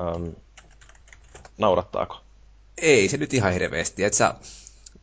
Um, 0.00 0.34
naurattaako? 1.58 2.20
Ei 2.78 3.08
se 3.08 3.16
nyt 3.16 3.34
ihan 3.34 3.52
hirveästi. 3.52 4.04
Et 4.04 4.14
sä, 4.14 4.34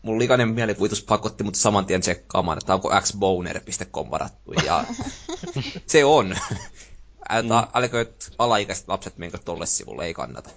mun 0.01 0.19
likainen 0.19 0.49
mielikuvitus 0.49 1.03
pakotti 1.03 1.43
mut 1.43 1.55
saman 1.55 1.85
tien 1.85 2.01
tsekkaamaan, 2.01 2.57
että 2.57 2.73
onko 2.73 2.91
xboner.com 3.01 4.11
varattu. 4.11 4.53
Ja 4.65 4.83
se 5.87 6.05
on. 6.05 6.35
Älä, 7.29 7.61
mm. 7.61 7.67
älkää 7.73 8.05
alaikäiset 8.37 8.87
lapset 8.87 9.17
menkö 9.17 9.37
tolle 9.37 9.65
sivulle, 9.65 10.05
ei 10.05 10.13
kannata. 10.13 10.49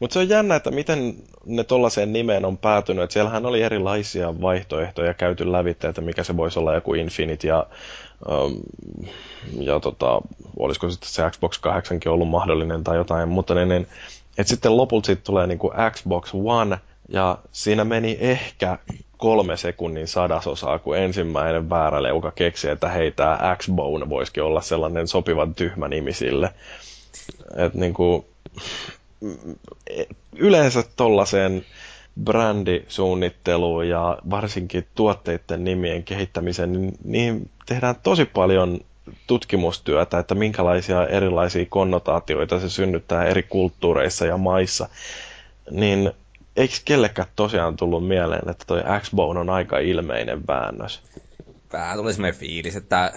Mutta 0.00 0.14
se 0.14 0.20
on 0.20 0.28
jännä, 0.28 0.54
että 0.54 0.70
miten 0.70 1.14
ne 1.46 1.64
tollaiseen 1.64 2.12
nimeen 2.12 2.44
on 2.44 2.58
päätynyt. 2.58 3.04
Et 3.04 3.10
siellähän 3.10 3.46
oli 3.46 3.62
erilaisia 3.62 4.40
vaihtoehtoja 4.40 5.14
käyty 5.14 5.52
lävitse, 5.52 5.88
että 5.88 6.00
mikä 6.00 6.24
se 6.24 6.36
voisi 6.36 6.58
olla 6.58 6.74
joku 6.74 6.94
Infinite 6.94 7.48
ja, 7.48 7.66
um, 8.28 8.62
ja 9.60 9.80
tota, 9.80 10.20
olisiko 10.58 10.90
sitten 10.90 11.10
se 11.10 11.30
Xbox 11.30 11.58
8 11.58 12.00
ollut 12.06 12.28
mahdollinen 12.28 12.84
tai 12.84 12.96
jotain, 12.96 13.28
mutta 13.28 13.54
niin, 13.54 13.68
niin, 13.68 13.86
et 14.38 14.48
sitten 14.48 14.76
lopulta 14.76 15.06
sitten 15.06 15.26
tulee 15.26 15.46
niinku 15.46 15.72
Xbox 15.90 16.30
One 16.34 16.78
ja 17.08 17.38
siinä 17.52 17.84
meni 17.84 18.16
ehkä 18.20 18.78
kolme 19.16 19.56
sekunnin 19.56 20.08
sadasosaa, 20.08 20.78
kun 20.78 20.96
ensimmäinen 20.96 21.70
väärä 21.70 22.02
leuka 22.02 22.30
keksi, 22.30 22.68
että 22.68 22.88
hei, 22.88 23.10
tämä 23.10 23.56
X-Bone 23.58 24.08
voisikin 24.08 24.42
olla 24.42 24.60
sellainen 24.60 25.08
sopivan 25.08 25.54
tyhmä 25.54 25.88
nimi 25.88 26.12
sille. 26.12 26.50
Et 27.56 27.74
niinku, 27.74 28.26
yleensä 30.36 30.84
tollaiseen 30.96 31.64
brändisuunnitteluun 32.24 33.88
ja 33.88 34.18
varsinkin 34.30 34.86
tuotteiden 34.94 35.64
nimien 35.64 36.02
kehittämiseen, 36.04 36.72
niin 36.72 36.92
niihin 37.04 37.50
tehdään 37.66 37.94
tosi 38.02 38.24
paljon 38.24 38.80
tutkimustyötä, 39.26 40.18
että 40.18 40.34
minkälaisia 40.34 41.06
erilaisia 41.06 41.66
konnotaatioita 41.68 42.60
se 42.60 42.68
synnyttää 42.70 43.24
eri 43.24 43.42
kulttuureissa 43.42 44.26
ja 44.26 44.36
maissa. 44.36 44.88
Niin 45.70 46.12
eikö 46.56 46.74
kellekään 46.84 47.28
tosiaan 47.36 47.76
tullut 47.76 48.08
mieleen, 48.08 48.48
että 48.50 48.64
toi 48.66 48.82
X-Bone 49.00 49.40
on 49.40 49.50
aika 49.50 49.78
ilmeinen 49.78 50.46
väännös? 50.46 51.02
Vähän 51.72 51.98
tuli 51.98 52.12
semmoinen 52.12 52.40
fiilis, 52.40 52.76
että 52.76 53.12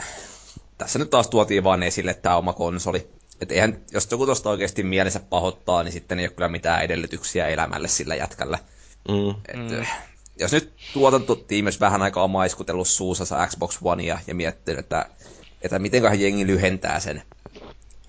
tässä 0.77 0.99
nyt 0.99 1.09
taas 1.09 1.27
tuotiin 1.27 1.63
vaan 1.63 1.83
esille 1.83 2.13
tämä 2.13 2.35
oma 2.37 2.53
konsoli. 2.53 3.07
Et 3.43 3.51
eihän, 3.51 3.77
jos 3.91 4.07
joku 4.11 4.25
tuosta 4.25 4.49
oikeasti 4.49 4.83
mielensä 4.83 5.19
pahoittaa, 5.19 5.83
niin 5.83 5.91
sitten 5.91 6.19
ei 6.19 6.25
ole 6.25 6.33
kyllä 6.33 6.49
mitään 6.49 6.83
edellytyksiä 6.83 7.47
elämälle 7.47 7.87
sillä 7.87 8.15
jätkällä. 8.15 8.59
Mm. 9.09 9.29
Et, 9.29 9.77
mm. 9.79 9.85
Jos 10.39 10.51
nyt 10.51 10.73
tuotantotiimi 10.93 11.67
olisi 11.67 11.79
vähän 11.79 12.01
aikaa 12.01 12.27
maiskutellut 12.27 12.87
suussa 12.87 13.47
Xbox 13.47 13.79
Onea 13.83 14.19
ja 14.27 14.35
miettinyt, 14.35 14.79
että, 14.79 15.05
että 15.61 15.79
mitenköhän 15.79 16.21
jengi 16.21 16.47
lyhentää 16.47 16.99
sen 16.99 17.23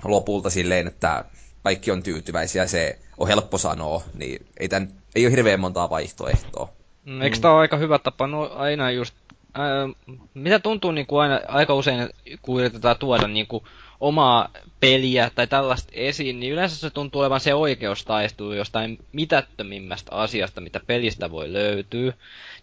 lopulta 0.05 0.51
silleen, 0.51 0.87
että 0.87 1.25
kaikki 1.63 1.91
on 1.91 2.03
tyytyväisiä, 2.03 2.67
se 2.67 2.99
on 3.19 3.29
helppo 3.29 3.59
sanoa, 3.59 4.03
niin 4.15 4.47
ei, 4.61 4.69
tämän, 4.69 4.93
ei 5.15 5.27
ole 5.27 5.33
hirveän 5.33 5.61
montaa 5.61 5.91
vaihtoehtoa. 5.91 6.69
Mm, 7.05 7.23
eikö 7.23 7.39
tämä 7.39 7.55
ole 7.55 7.61
aika 7.61 7.77
hyvä 7.77 7.99
tapa 7.99 8.27
no, 8.27 8.51
aina 8.55 8.91
just, 8.91 9.15
ää, 9.55 9.89
mitä 10.35 10.59
tuntuu 10.59 10.91
niin 10.91 11.07
kuin 11.07 11.23
aina, 11.23 11.41
aika 11.49 11.75
usein, 11.75 12.09
kun 12.43 12.61
yritetään 12.61 12.99
tuoda 12.99 13.29
niin 13.29 13.47
kuin, 13.47 13.65
omaa 14.05 14.49
peliä 14.81 15.31
tai 15.35 15.47
tällaista 15.47 15.93
esiin, 15.93 16.41
niin 16.41 16.53
yleensä 16.53 16.77
se 16.77 16.91
tuntuu 16.91 17.21
olevan 17.21 17.41
se 17.41 17.55
oikeustaistelu 17.55 18.53
jostain 18.53 18.99
mitättömimmästä 19.13 20.13
asiasta, 20.13 20.61
mitä 20.61 20.81
pelistä 20.87 21.31
voi 21.31 21.53
löytyä. 21.53 22.13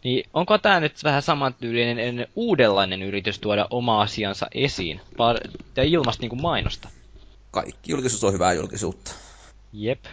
Niin 0.04 0.30
onko 0.34 0.58
tämä 0.58 0.80
nyt 0.80 1.04
vähän 1.04 1.22
samantyylinen 1.22 2.28
uudenlainen 2.36 3.04
yritys 3.04 3.40
tuoda 3.40 3.68
oma 3.70 4.02
asiansa 4.02 4.48
esiin 4.54 5.02
ja 5.76 5.84
ilmasta 5.84 6.22
niin 6.22 6.30
kuin 6.30 6.42
mainosta? 6.42 6.90
Kaikki 7.52 7.92
julkisuus 7.92 8.24
on 8.24 8.34
hyvää 8.34 8.54
julkisuutta. 8.54 9.12
Jep. 9.74 10.06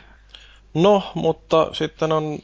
No, 0.74 1.02
mutta 1.14 1.68
sitten 1.72 2.12
on 2.12 2.38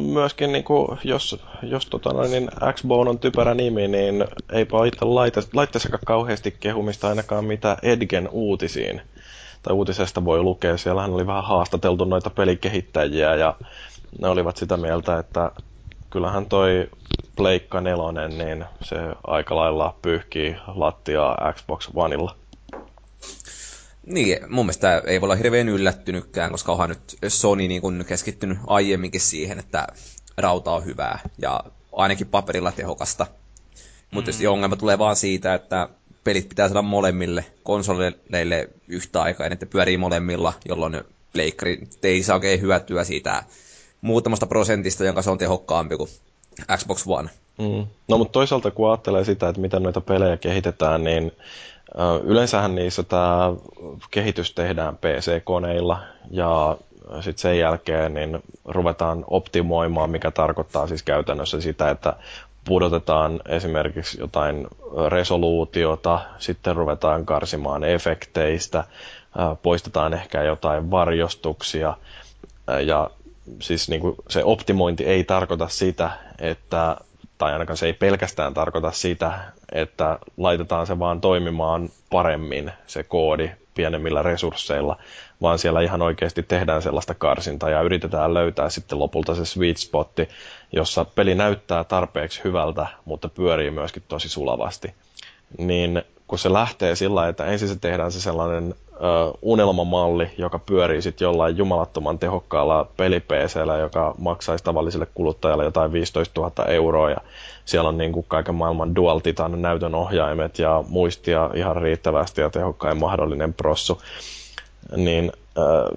myöskin, 0.00 0.52
niin 0.52 0.64
kuin, 0.64 0.98
jos, 1.04 1.42
jos 1.62 1.86
tota 1.86 2.22
niin 2.22 2.48
Xbone 2.72 3.10
on 3.10 3.18
typerä 3.18 3.54
nimi, 3.54 3.88
niin 3.88 4.24
eipä 4.52 4.86
itse 4.86 5.04
laitteessakaan 5.52 6.02
kauheasti 6.06 6.56
kehumista 6.60 7.08
ainakaan 7.08 7.44
mitä 7.44 7.76
Edgen 7.82 8.28
uutisiin 8.32 9.00
tai 9.62 9.74
uutisesta 9.74 10.24
voi 10.24 10.42
lukea. 10.42 10.76
Siellähän 10.76 11.14
oli 11.14 11.26
vähän 11.26 11.44
haastateltu 11.44 12.04
noita 12.04 12.30
pelikehittäjiä 12.30 13.34
ja 13.34 13.54
ne 14.20 14.28
olivat 14.28 14.56
sitä 14.56 14.76
mieltä, 14.76 15.18
että 15.18 15.50
kyllähän 16.10 16.46
toi 16.46 16.88
Pleikka 17.36 17.80
nelonen, 17.80 18.38
niin 18.38 18.64
se 18.82 18.96
aika 19.26 19.56
lailla 19.56 19.94
pyyhkii 20.02 20.56
lattiaa 20.66 21.52
Xbox 21.52 21.88
Oneilla. 21.94 22.34
Niin, 24.08 24.38
mun 24.48 24.66
mielestä 24.66 25.02
ei 25.06 25.20
voi 25.20 25.26
olla 25.26 25.34
hirveän 25.34 25.68
yllättynytkään, 25.68 26.50
koska 26.50 26.72
onhan 26.72 26.88
nyt 26.88 27.16
Sony 27.28 27.68
niin 27.68 27.80
kun 27.80 28.04
keskittynyt 28.08 28.58
aiemminkin 28.66 29.20
siihen, 29.20 29.58
että 29.58 29.86
rauta 30.36 30.70
on 30.72 30.84
hyvää 30.84 31.18
ja 31.38 31.60
ainakin 31.92 32.26
paperilla 32.26 32.72
tehokasta. 32.72 33.26
Mutta 34.10 34.30
mm. 34.30 34.48
ongelma 34.48 34.76
tulee 34.76 34.98
vaan 34.98 35.16
siitä, 35.16 35.54
että 35.54 35.88
pelit 36.24 36.48
pitää 36.48 36.68
saada 36.68 36.82
molemmille 36.82 37.44
konsoleille 37.62 38.68
yhtä 38.88 39.22
aikaa, 39.22 39.46
että 39.46 39.66
pyörii 39.66 39.96
molemmilla, 39.96 40.52
jolloin 40.68 41.00
pleikkari 41.32 41.88
ei 42.02 42.22
saa 42.22 42.36
oikein 42.36 42.60
hyötyä 42.60 43.04
siitä 43.04 43.44
muutamasta 44.00 44.46
prosentista, 44.46 45.04
jonka 45.04 45.22
se 45.22 45.30
on 45.30 45.38
tehokkaampi 45.38 45.96
kuin 45.96 46.10
Xbox 46.76 47.04
One. 47.06 47.30
Mm. 47.58 47.86
No 48.08 48.18
mutta 48.18 48.32
toisaalta 48.32 48.70
kun 48.70 48.90
ajattelee 48.90 49.24
sitä, 49.24 49.48
että 49.48 49.60
miten 49.60 49.82
noita 49.82 50.00
pelejä 50.00 50.36
kehitetään, 50.36 51.04
niin 51.04 51.32
Yleensähän 52.24 52.74
niissä 52.74 53.02
tämä 53.02 53.52
kehitys 54.10 54.54
tehdään 54.54 54.96
PC-koneilla 54.96 55.98
ja 56.30 56.76
sitten 57.20 57.38
sen 57.42 57.58
jälkeen 57.58 58.14
niin 58.14 58.42
ruvetaan 58.64 59.24
optimoimaan, 59.28 60.10
mikä 60.10 60.30
tarkoittaa 60.30 60.86
siis 60.86 61.02
käytännössä 61.02 61.60
sitä, 61.60 61.90
että 61.90 62.16
pudotetaan 62.64 63.40
esimerkiksi 63.48 64.20
jotain 64.20 64.66
resoluutiota, 65.08 66.20
sitten 66.38 66.76
ruvetaan 66.76 67.26
karsimaan 67.26 67.84
efekteistä, 67.84 68.84
poistetaan 69.62 70.14
ehkä 70.14 70.42
jotain 70.42 70.90
varjostuksia. 70.90 71.96
Ja 72.86 73.10
siis 73.60 73.88
niin 73.88 74.00
kuin 74.00 74.14
se 74.28 74.44
optimointi 74.44 75.04
ei 75.04 75.24
tarkoita 75.24 75.68
sitä, 75.68 76.10
että 76.38 76.96
tai 77.38 77.52
ainakaan 77.52 77.76
se 77.76 77.86
ei 77.86 77.92
pelkästään 77.92 78.54
tarkoita 78.54 78.90
sitä, 78.92 79.38
että 79.72 80.18
laitetaan 80.36 80.86
se 80.86 80.98
vaan 80.98 81.20
toimimaan 81.20 81.88
paremmin 82.10 82.72
se 82.86 83.02
koodi 83.02 83.50
pienemmillä 83.74 84.22
resursseilla, 84.22 84.96
vaan 85.42 85.58
siellä 85.58 85.80
ihan 85.80 86.02
oikeasti 86.02 86.42
tehdään 86.42 86.82
sellaista 86.82 87.14
karsintaa 87.14 87.70
ja 87.70 87.82
yritetään 87.82 88.34
löytää 88.34 88.70
sitten 88.70 88.98
lopulta 88.98 89.34
se 89.34 89.44
sweet 89.44 89.76
spotti, 89.76 90.28
jossa 90.72 91.04
peli 91.04 91.34
näyttää 91.34 91.84
tarpeeksi 91.84 92.40
hyvältä, 92.44 92.86
mutta 93.04 93.28
pyörii 93.28 93.70
myöskin 93.70 94.02
tosi 94.08 94.28
sulavasti. 94.28 94.94
Niin 95.58 96.02
kun 96.26 96.38
se 96.38 96.52
lähtee 96.52 96.96
sillä 96.96 97.28
että 97.28 97.44
ensin 97.46 97.68
se 97.68 97.76
tehdään 97.76 98.12
se 98.12 98.20
sellainen 98.20 98.74
ö, 99.00 99.32
unelmamalli, 99.42 100.30
joka 100.38 100.58
pyörii 100.58 101.02
sitten 101.02 101.26
jollain 101.26 101.56
jumalattoman 101.56 102.18
tehokkaalla 102.18 102.86
pelipcllä, 102.96 103.76
joka 103.76 104.14
maksaisi 104.18 104.64
tavalliselle 104.64 105.06
kuluttajalle 105.14 105.64
jotain 105.64 105.92
15 105.92 106.40
000 106.40 106.66
euroa 106.66 107.10
ja 107.10 107.16
siellä 107.64 107.88
on 107.88 107.98
niin 107.98 108.12
kuin 108.12 108.26
kaiken 108.28 108.54
maailman 108.54 108.94
Dual 108.94 109.18
Titan 109.18 109.62
näytön 109.62 109.94
ohjaimet 109.94 110.58
ja 110.58 110.84
muistia 110.88 111.50
ihan 111.54 111.76
riittävästi 111.76 112.40
ja 112.40 112.50
tehokkain 112.50 112.96
mahdollinen 112.98 113.54
prossu. 113.54 114.02
Niin 114.96 115.32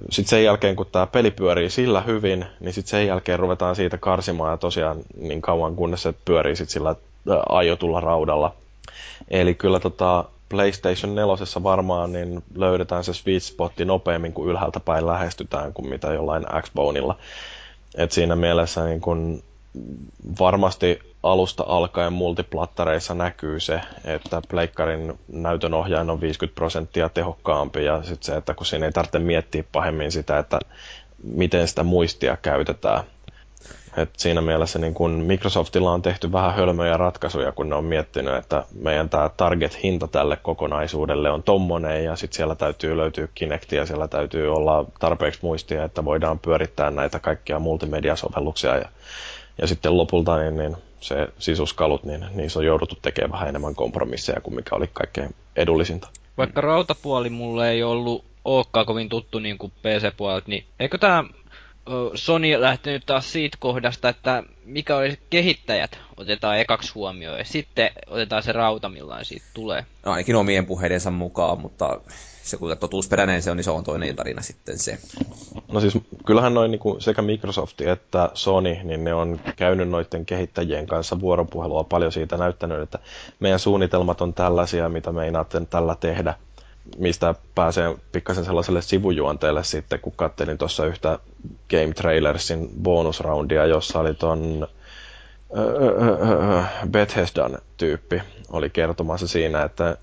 sitten 0.09 0.29
sen 0.29 0.43
jälkeen, 0.43 0.75
kun 0.75 0.85
tämä 0.91 1.07
peli 1.07 1.31
pyörii 1.31 1.69
sillä 1.69 2.01
hyvin, 2.01 2.45
niin 2.59 2.73
sitten 2.73 2.89
sen 2.91 3.07
jälkeen 3.07 3.39
ruvetaan 3.39 3.75
siitä 3.75 3.97
karsimaan 3.97 4.51
ja 4.51 4.57
tosiaan 4.57 4.97
niin 5.21 5.41
kauan 5.41 5.75
kunnes 5.75 6.03
se 6.03 6.13
pyörii 6.25 6.55
sitten 6.55 6.73
sillä 6.73 6.95
aiotulla 7.49 7.99
raudalla. 7.99 8.53
Eli 9.27 9.53
kyllä 9.55 9.79
tota, 9.79 10.25
PlayStation 10.51 11.15
4 11.15 11.63
varmaan 11.63 12.11
niin 12.13 12.43
löydetään 12.55 13.03
se 13.03 13.13
sweet 13.13 13.43
spotti 13.43 13.85
nopeammin 13.85 14.33
kuin 14.33 14.49
ylhäältä 14.49 14.79
päin 14.79 15.07
lähestytään 15.07 15.73
kuin 15.73 15.89
mitä 15.89 16.13
jollain 16.13 16.45
Xboneilla. 16.61 17.17
Et 17.95 18.11
siinä 18.11 18.35
mielessä 18.35 18.85
niin 18.85 19.01
kun 19.01 19.43
varmasti 20.39 20.99
alusta 21.23 21.63
alkaen 21.67 22.13
multiplattareissa 22.13 23.13
näkyy 23.13 23.59
se, 23.59 23.81
että 24.05 24.41
pleikkarin 24.49 25.19
näytönohjain 25.27 26.09
on 26.09 26.21
50 26.21 26.55
prosenttia 26.55 27.09
tehokkaampi 27.09 27.85
ja 27.85 28.03
sitten 28.03 28.25
se, 28.25 28.35
että 28.37 28.53
kun 28.53 28.65
siinä 28.65 28.85
ei 28.85 28.91
tarvitse 28.91 29.19
miettiä 29.19 29.63
pahemmin 29.71 30.11
sitä, 30.11 30.39
että 30.39 30.59
miten 31.23 31.67
sitä 31.67 31.83
muistia 31.83 32.37
käytetään. 32.37 33.03
Et 33.97 34.09
siinä 34.17 34.41
mielessä 34.41 34.79
niin 34.79 34.93
kun 34.93 35.11
Microsoftilla 35.11 35.91
on 35.91 36.01
tehty 36.01 36.31
vähän 36.31 36.55
hölmöjä 36.55 36.97
ratkaisuja, 36.97 37.51
kun 37.51 37.69
ne 37.69 37.75
on 37.75 37.85
miettinyt, 37.85 38.35
että 38.35 38.65
meidän 38.81 39.09
tämä 39.09 39.29
target-hinta 39.37 40.07
tälle 40.07 40.35
kokonaisuudelle 40.35 41.31
on 41.31 41.43
tommonen 41.43 42.03
ja 42.03 42.15
sitten 42.15 42.35
siellä 42.35 42.55
täytyy 42.55 42.97
löytyä 42.97 43.27
Kinectia, 43.35 43.85
siellä 43.85 44.07
täytyy 44.07 44.53
olla 44.53 44.85
tarpeeksi 44.99 45.39
muistia, 45.41 45.83
että 45.83 46.05
voidaan 46.05 46.39
pyörittää 46.39 46.91
näitä 46.91 47.19
kaikkia 47.19 47.59
multimediasovelluksia 47.59 48.77
ja, 48.77 48.89
ja 49.61 49.67
sitten 49.67 49.97
lopulta 49.97 50.37
niin, 50.37 50.57
niin 50.57 50.77
se 50.99 51.27
sisuskalut, 51.39 52.03
niin 52.03 52.25
niissä 52.33 52.59
on 52.59 52.65
jouduttu 52.65 52.95
tekemään 53.01 53.31
vähän 53.31 53.49
enemmän 53.49 53.75
kompromisseja 53.75 54.41
kuin 54.41 54.55
mikä 54.55 54.75
oli 54.75 54.89
kaikkein 54.93 55.35
edullisinta. 55.55 56.07
Vaikka 56.37 56.61
rautapuoli 56.61 57.29
mulle 57.29 57.69
ei 57.69 57.83
ollut 57.83 58.25
olekaan 58.45 58.85
kovin 58.85 59.09
tuttu 59.09 59.39
niin 59.39 59.57
kuin 59.57 59.71
PC-puolelta, 59.81 60.49
niin 60.49 60.65
eikö 60.79 60.97
tämä 60.97 61.23
Sony 62.15 62.61
lähtenyt 62.61 63.05
taas 63.05 63.31
siitä 63.31 63.57
kohdasta, 63.59 64.09
että 64.09 64.43
mikä 64.65 64.95
olisi 64.97 65.19
kehittäjät 65.29 65.99
otetaan 66.17 66.59
ekaksi 66.59 66.93
huomioon 66.93 67.37
ja 67.37 67.45
sitten 67.45 67.89
otetaan 68.07 68.43
se 68.43 68.51
rauta, 68.51 68.89
millain 68.89 69.25
siitä 69.25 69.45
tulee. 69.53 69.85
No, 70.05 70.11
ainakin 70.11 70.35
omien 70.35 70.65
puheidensa 70.65 71.11
mukaan, 71.11 71.61
mutta 71.61 71.99
se 72.43 72.57
kuinka 72.57 72.75
totuusperäinen 72.75 73.41
se 73.41 73.51
on, 73.51 73.57
niin 73.57 73.63
se 73.63 73.71
on 73.71 73.83
toinen 73.83 74.15
tarina 74.15 74.41
sitten 74.41 74.79
se. 74.79 74.97
No 75.71 75.79
siis 75.79 75.97
kyllähän 76.25 76.53
noin 76.53 76.71
niin 76.71 76.81
sekä 76.99 77.21
Microsoft 77.21 77.81
että 77.81 78.29
Sony, 78.33 78.83
niin 78.83 79.03
ne 79.03 79.13
on 79.13 79.39
käynyt 79.55 79.89
noiden 79.89 80.25
kehittäjien 80.25 80.87
kanssa 80.87 81.19
vuoropuhelua 81.19 81.83
paljon 81.83 82.11
siitä 82.11 82.37
näyttänyt, 82.37 82.81
että 82.81 82.99
meidän 83.39 83.59
suunnitelmat 83.59 84.21
on 84.21 84.33
tällaisia, 84.33 84.89
mitä 84.89 85.11
meinaatte 85.11 85.61
tällä 85.69 85.95
tehdä 85.99 86.33
mistä 86.97 87.35
pääsee 87.55 87.95
pikkasen 88.11 88.45
sellaiselle 88.45 88.81
sivujuonteelle 88.81 89.63
sitten, 89.63 89.99
kun 89.99 90.13
kattelin 90.15 90.57
tuossa 90.57 90.85
yhtä 90.85 91.19
Game 91.69 91.93
Trailersin 91.93 92.69
bonusroundia, 92.83 93.65
jossa 93.65 93.99
oli 93.99 94.13
ton 94.13 94.67
Bethesdan 96.91 97.57
tyyppi 97.77 98.21
oli 98.51 98.69
kertomassa 98.69 99.27
siinä, 99.27 99.63
että 99.63 99.97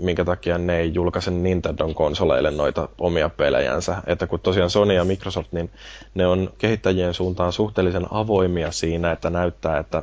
minkä 0.00 0.24
takia 0.24 0.58
ne 0.58 0.78
ei 0.78 0.94
julkaise 0.94 1.30
Nintendon 1.30 1.94
konsoleille 1.94 2.50
noita 2.50 2.88
omia 2.98 3.28
pelejänsä. 3.28 3.96
Että 4.06 4.26
kun 4.26 4.40
tosiaan 4.40 4.70
Sony 4.70 4.94
ja 4.94 5.04
Microsoft, 5.04 5.52
niin 5.52 5.70
ne 6.14 6.26
on 6.26 6.52
kehittäjien 6.58 7.14
suuntaan 7.14 7.52
suhteellisen 7.52 8.06
avoimia 8.10 8.70
siinä, 8.72 9.12
että 9.12 9.30
näyttää, 9.30 9.78
että 9.78 10.02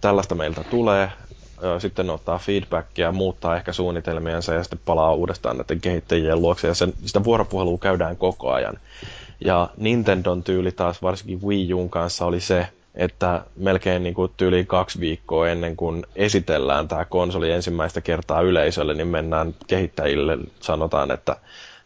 tällaista 0.00 0.34
meiltä 0.34 0.64
tulee, 0.64 1.08
sitten 1.78 2.10
ottaa 2.10 2.38
feedbackia, 2.38 3.12
muuttaa 3.12 3.56
ehkä 3.56 3.72
suunnitelmiensa 3.72 4.54
ja 4.54 4.62
sitten 4.62 4.80
palaa 4.84 5.14
uudestaan 5.14 5.56
näiden 5.56 5.80
kehittäjien 5.80 6.42
luokse 6.42 6.68
ja 6.68 6.74
sen, 6.74 6.92
sitä 7.04 7.24
vuoropuhelua 7.24 7.78
käydään 7.78 8.16
koko 8.16 8.52
ajan. 8.52 8.78
Ja 9.44 9.70
Nintendon 9.76 10.42
tyyli 10.42 10.72
taas 10.72 11.02
varsinkin 11.02 11.42
Wii 11.42 11.74
Uun 11.74 11.90
kanssa 11.90 12.26
oli 12.26 12.40
se, 12.40 12.66
että 12.94 13.44
melkein 13.56 14.02
niin 14.02 14.14
kuin 14.14 14.32
tyyliin 14.36 14.66
kaksi 14.66 15.00
viikkoa 15.00 15.48
ennen 15.48 15.76
kuin 15.76 16.06
esitellään 16.16 16.88
tämä 16.88 17.04
konsoli 17.04 17.50
ensimmäistä 17.50 18.00
kertaa 18.00 18.40
yleisölle, 18.40 18.94
niin 18.94 19.08
mennään 19.08 19.54
kehittäjille, 19.66 20.38
sanotaan, 20.60 21.10
että 21.10 21.36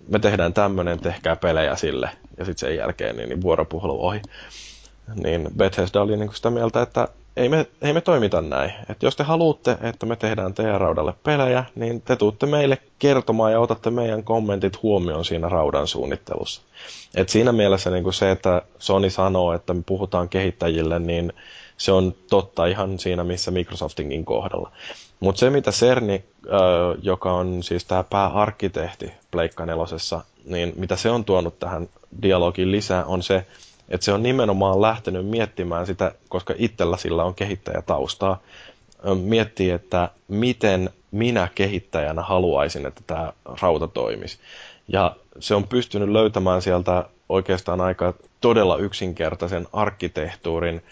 me 0.08 0.18
tehdään 0.18 0.52
tämmöinen, 0.52 1.00
tehkää 1.00 1.36
pelejä 1.36 1.76
sille, 1.76 2.10
ja 2.38 2.44
sitten 2.44 2.68
sen 2.68 2.76
jälkeen 2.76 3.16
niin, 3.16 3.28
niin 3.28 3.42
vuoropuhelu 3.42 4.06
ohi. 4.06 4.22
Niin 5.14 5.48
Bethesda 5.56 6.02
oli 6.02 6.16
niin 6.16 6.28
kuin 6.28 6.36
sitä 6.36 6.50
mieltä, 6.50 6.82
että 6.82 7.08
ei 7.36 7.48
me, 7.48 7.66
ei 7.82 7.92
me 7.92 8.00
toimita 8.00 8.40
näin. 8.40 8.72
että 8.88 9.06
jos 9.06 9.16
te 9.16 9.22
haluatte, 9.22 9.78
että 9.82 10.06
me 10.06 10.16
tehdään 10.16 10.54
teidän 10.54 10.80
raudalle 10.80 11.14
pelejä, 11.22 11.64
niin 11.74 12.02
te 12.02 12.16
tuutte 12.16 12.46
meille 12.46 12.78
kertomaan 12.98 13.52
ja 13.52 13.60
otatte 13.60 13.90
meidän 13.90 14.24
kommentit 14.24 14.82
huomioon 14.82 15.24
siinä 15.24 15.48
raudan 15.48 15.86
suunnittelussa. 15.86 16.62
Et 17.14 17.28
siinä 17.28 17.52
mielessä 17.52 17.90
niin 17.90 18.02
kuin 18.02 18.14
se, 18.14 18.30
että 18.30 18.62
Sony 18.78 19.10
sanoo, 19.10 19.52
että 19.52 19.74
me 19.74 19.82
puhutaan 19.86 20.28
kehittäjille, 20.28 20.98
niin 20.98 21.32
se 21.76 21.92
on 21.92 22.14
totta 22.30 22.66
ihan 22.66 22.98
siinä, 22.98 23.24
missä 23.24 23.50
Microsoftinkin 23.50 24.24
kohdalla. 24.24 24.72
Mutta 25.20 25.38
se, 25.38 25.50
mitä 25.50 25.70
Cerni, 25.70 26.24
joka 27.02 27.32
on 27.32 27.62
siis 27.62 27.84
tämä 27.84 28.04
pääarkkitehti 28.04 29.12
Pleikka 29.30 29.66
nelosessa, 29.66 30.24
niin 30.44 30.72
mitä 30.76 30.96
se 30.96 31.10
on 31.10 31.24
tuonut 31.24 31.58
tähän 31.58 31.88
dialogiin 32.22 32.72
lisää, 32.72 33.04
on 33.04 33.22
se, 33.22 33.46
että 33.88 34.04
se 34.04 34.12
on 34.12 34.22
nimenomaan 34.22 34.82
lähtenyt 34.82 35.26
miettimään 35.26 35.86
sitä, 35.86 36.12
koska 36.28 36.54
itsellä 36.58 36.96
sillä 36.96 37.24
on 37.24 37.34
kehittäjätaustaa, 37.34 38.40
miettii, 39.14 39.70
että 39.70 40.10
miten 40.28 40.90
minä 41.10 41.48
kehittäjänä 41.54 42.22
haluaisin, 42.22 42.86
että 42.86 43.00
tämä 43.06 43.32
rauta 43.62 43.86
toimisi. 43.88 44.38
Ja 44.88 45.16
se 45.38 45.54
on 45.54 45.68
pystynyt 45.68 46.08
löytämään 46.08 46.62
sieltä 46.62 47.04
oikeastaan 47.28 47.80
aika 47.80 48.14
todella 48.40 48.76
yksinkertaisen 48.76 49.66
arkkitehtuurin, 49.72 50.82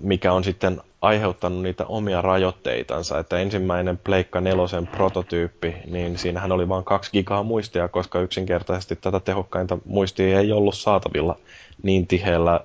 mikä 0.00 0.32
on 0.32 0.44
sitten 0.44 0.80
aiheuttanut 1.02 1.62
niitä 1.62 1.86
omia 1.86 2.22
rajoitteitansa. 2.22 3.18
Että 3.18 3.38
ensimmäinen 3.38 3.98
Pleikka 3.98 4.40
nelosen 4.40 4.86
prototyyppi, 4.86 5.76
niin 5.86 6.18
siinähän 6.18 6.52
oli 6.52 6.68
vain 6.68 6.84
kaksi 6.84 7.10
gigaa 7.12 7.42
muistia, 7.42 7.88
koska 7.88 8.20
yksinkertaisesti 8.20 8.96
tätä 8.96 9.20
tehokkainta 9.20 9.78
muistia 9.84 10.40
ei 10.40 10.52
ollut 10.52 10.74
saatavilla 10.74 11.36
niin 11.82 12.06
tiheällä 12.06 12.60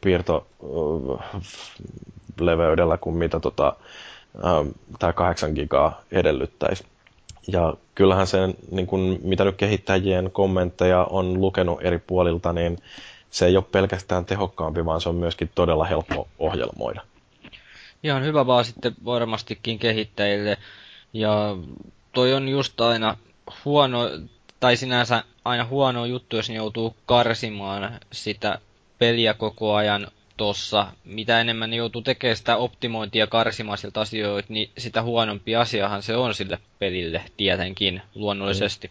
piirtoleveydellä 0.00 2.96
kuin 2.96 3.16
mitä 3.16 3.40
tota, 3.40 3.76
tämä 4.98 5.12
8 5.12 5.52
gigaa 5.52 6.00
edellyttäisi. 6.12 6.84
Ja 7.52 7.74
kyllähän 7.94 8.26
se, 8.26 8.38
niin 8.70 8.86
kun, 8.86 9.18
mitä 9.22 9.44
nyt 9.44 9.56
kehittäjien 9.56 10.30
kommentteja 10.30 11.04
on 11.04 11.40
lukenut 11.40 11.78
eri 11.82 11.98
puolilta, 11.98 12.52
niin 12.52 12.78
se 13.30 13.46
ei 13.46 13.56
ole 13.56 13.64
pelkästään 13.72 14.24
tehokkaampi, 14.24 14.84
vaan 14.84 15.00
se 15.00 15.08
on 15.08 15.14
myöskin 15.14 15.50
todella 15.54 15.84
helppo 15.84 16.28
ohjelmoida. 16.38 17.00
Ihan 18.02 18.24
hyvä 18.24 18.46
vaan 18.46 18.64
sitten 18.64 18.94
varmastikin 19.04 19.78
kehittäjille. 19.78 20.56
Ja 21.12 21.56
toi 22.12 22.34
on 22.34 22.48
just 22.48 22.80
aina 22.80 23.16
huono, 23.64 24.00
tai 24.60 24.76
sinänsä 24.76 25.24
aina 25.44 25.64
huono 25.64 26.04
juttu, 26.04 26.36
jos 26.36 26.48
ne 26.48 26.54
joutuu 26.54 26.96
karsimaan 27.06 28.00
sitä 28.12 28.58
peliä 28.98 29.34
koko 29.34 29.74
ajan 29.74 30.08
tossa, 30.36 30.86
mitä 31.04 31.40
enemmän 31.40 31.70
ne 31.70 31.76
joutuu 31.76 32.02
tekemään 32.02 32.36
sitä 32.36 32.56
optimointia 32.56 33.26
karsimaan 33.26 33.78
siltä 33.78 34.00
asioita, 34.00 34.52
niin 34.52 34.70
sitä 34.78 35.02
huonompi 35.02 35.56
asiahan 35.56 36.02
se 36.02 36.16
on 36.16 36.34
sille 36.34 36.58
pelille 36.78 37.22
tietenkin, 37.36 38.02
luonnollisesti. 38.14 38.90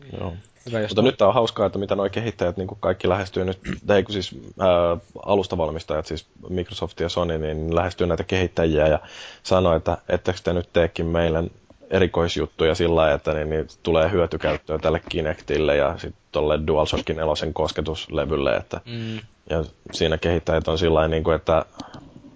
Mm. 0.00 0.18
Joo. 0.18 0.34
Hyvä, 0.66 0.80
Mutta 0.88 1.02
nyt 1.02 1.22
on 1.22 1.34
hauskaa, 1.34 1.66
että 1.66 1.78
mitä 1.78 1.96
nuo 1.96 2.08
kehittäjät 2.08 2.56
niin 2.56 2.68
kaikki 2.80 3.08
lähestyy 3.08 3.44
nyt, 3.44 3.58
tai 3.86 4.04
siis 4.10 4.34
ää, 4.58 4.96
alustavalmistajat, 5.26 6.06
siis 6.06 6.26
Microsoft 6.48 7.00
ja 7.00 7.08
Sony, 7.08 7.38
niin 7.38 7.74
lähestyy 7.74 8.06
näitä 8.06 8.24
kehittäjiä 8.24 8.86
ja 8.86 8.98
sanoo, 9.42 9.76
että 9.76 9.98
ettekö 10.08 10.38
te 10.44 10.52
nyt 10.52 10.68
teekin 10.72 11.06
meille 11.06 11.44
erikoisjuttuja 11.90 12.74
sillä 12.74 12.96
lailla, 12.96 13.14
että 13.14 13.34
niin, 13.34 13.50
niin 13.50 13.66
tulee 13.82 14.10
hyötykäyttöä 14.10 14.78
tälle 14.78 15.00
Kinectille 15.08 15.76
ja 15.76 15.98
sitten 15.98 16.22
tuolle 16.32 16.60
DualShockin 16.66 17.18
elosen 17.18 17.54
kosketuslevylle. 17.54 18.56
Että, 18.56 18.80
mm. 18.84 19.18
Ja 19.50 19.64
siinä 19.92 20.18
kehittäjät 20.18 20.68
on 20.68 20.78
sillä 20.78 21.08
niin 21.08 21.24
kuin, 21.24 21.36
että 21.36 21.64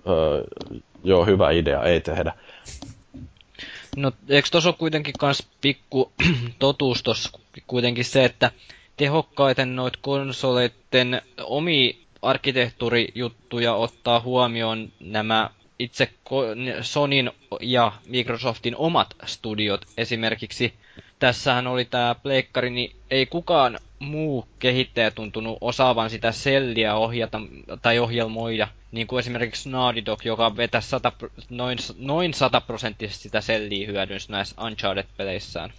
öö, 0.09 0.45
joo, 1.05 1.25
hyvä 1.25 1.51
idea, 1.51 1.83
ei 1.83 2.01
tehdä. 2.01 2.33
No, 3.97 4.13
eikö 4.29 4.49
tuossa 4.53 4.69
ole 4.69 4.77
kuitenkin 4.79 5.15
kans 5.19 5.47
pikku 5.61 6.13
totuus 6.59 7.03
tossa 7.03 7.39
kuitenkin 7.67 8.05
se, 8.05 8.25
että 8.25 8.51
tehokkaiten 8.97 9.77
noit 9.77 9.97
konsoleiden 9.97 11.23
omi 11.43 11.99
arkkitehtuurijuttuja 12.23 13.75
ottaa 13.75 14.21
huomioon 14.21 14.93
nämä 15.01 15.51
itse 15.85 16.11
Sonin 16.81 17.31
ja 17.61 17.93
Microsoftin 18.07 18.77
omat 18.77 19.15
studiot. 19.27 19.85
Esimerkiksi 19.97 20.75
tässähän 21.19 21.67
oli 21.67 21.85
tämä 21.85 22.15
pleikkari, 22.23 22.71
niin 22.71 22.97
ei 23.11 23.27
kukaan 23.27 23.79
muu 23.99 24.47
kehittäjä 24.59 25.11
tuntunut 25.11 25.59
osaavan 25.61 26.11
sitä 26.11 26.33
selliä 26.33 26.95
ohjata 26.95 27.41
tai 27.83 27.99
ohjelmoida, 27.99 28.69
niin 28.93 29.07
kuin 29.07 29.21
esimerkiksi 29.21 29.69
Naughty 29.69 30.07
Dog, 30.07 30.25
joka 30.25 30.57
vetäisi 30.57 30.89
sata, 30.89 31.13
noin, 31.51 31.79
noin 31.99 32.35
sataprosenttisesti 32.35 33.23
sitä 33.23 33.41
selliä 33.41 33.87
hyödynsi 33.87 34.33
näissä 34.33 34.57
Uncharted-peleissään. 34.63 35.73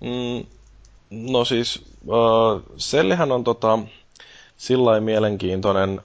Mm, 0.00 0.46
no 1.10 1.44
siis, 1.44 1.82
uh, 2.06 2.62
sellihän 2.76 3.32
on 3.32 3.44
tota, 3.44 3.78
sillä 4.56 5.00
mielenkiintoinen 5.00 6.00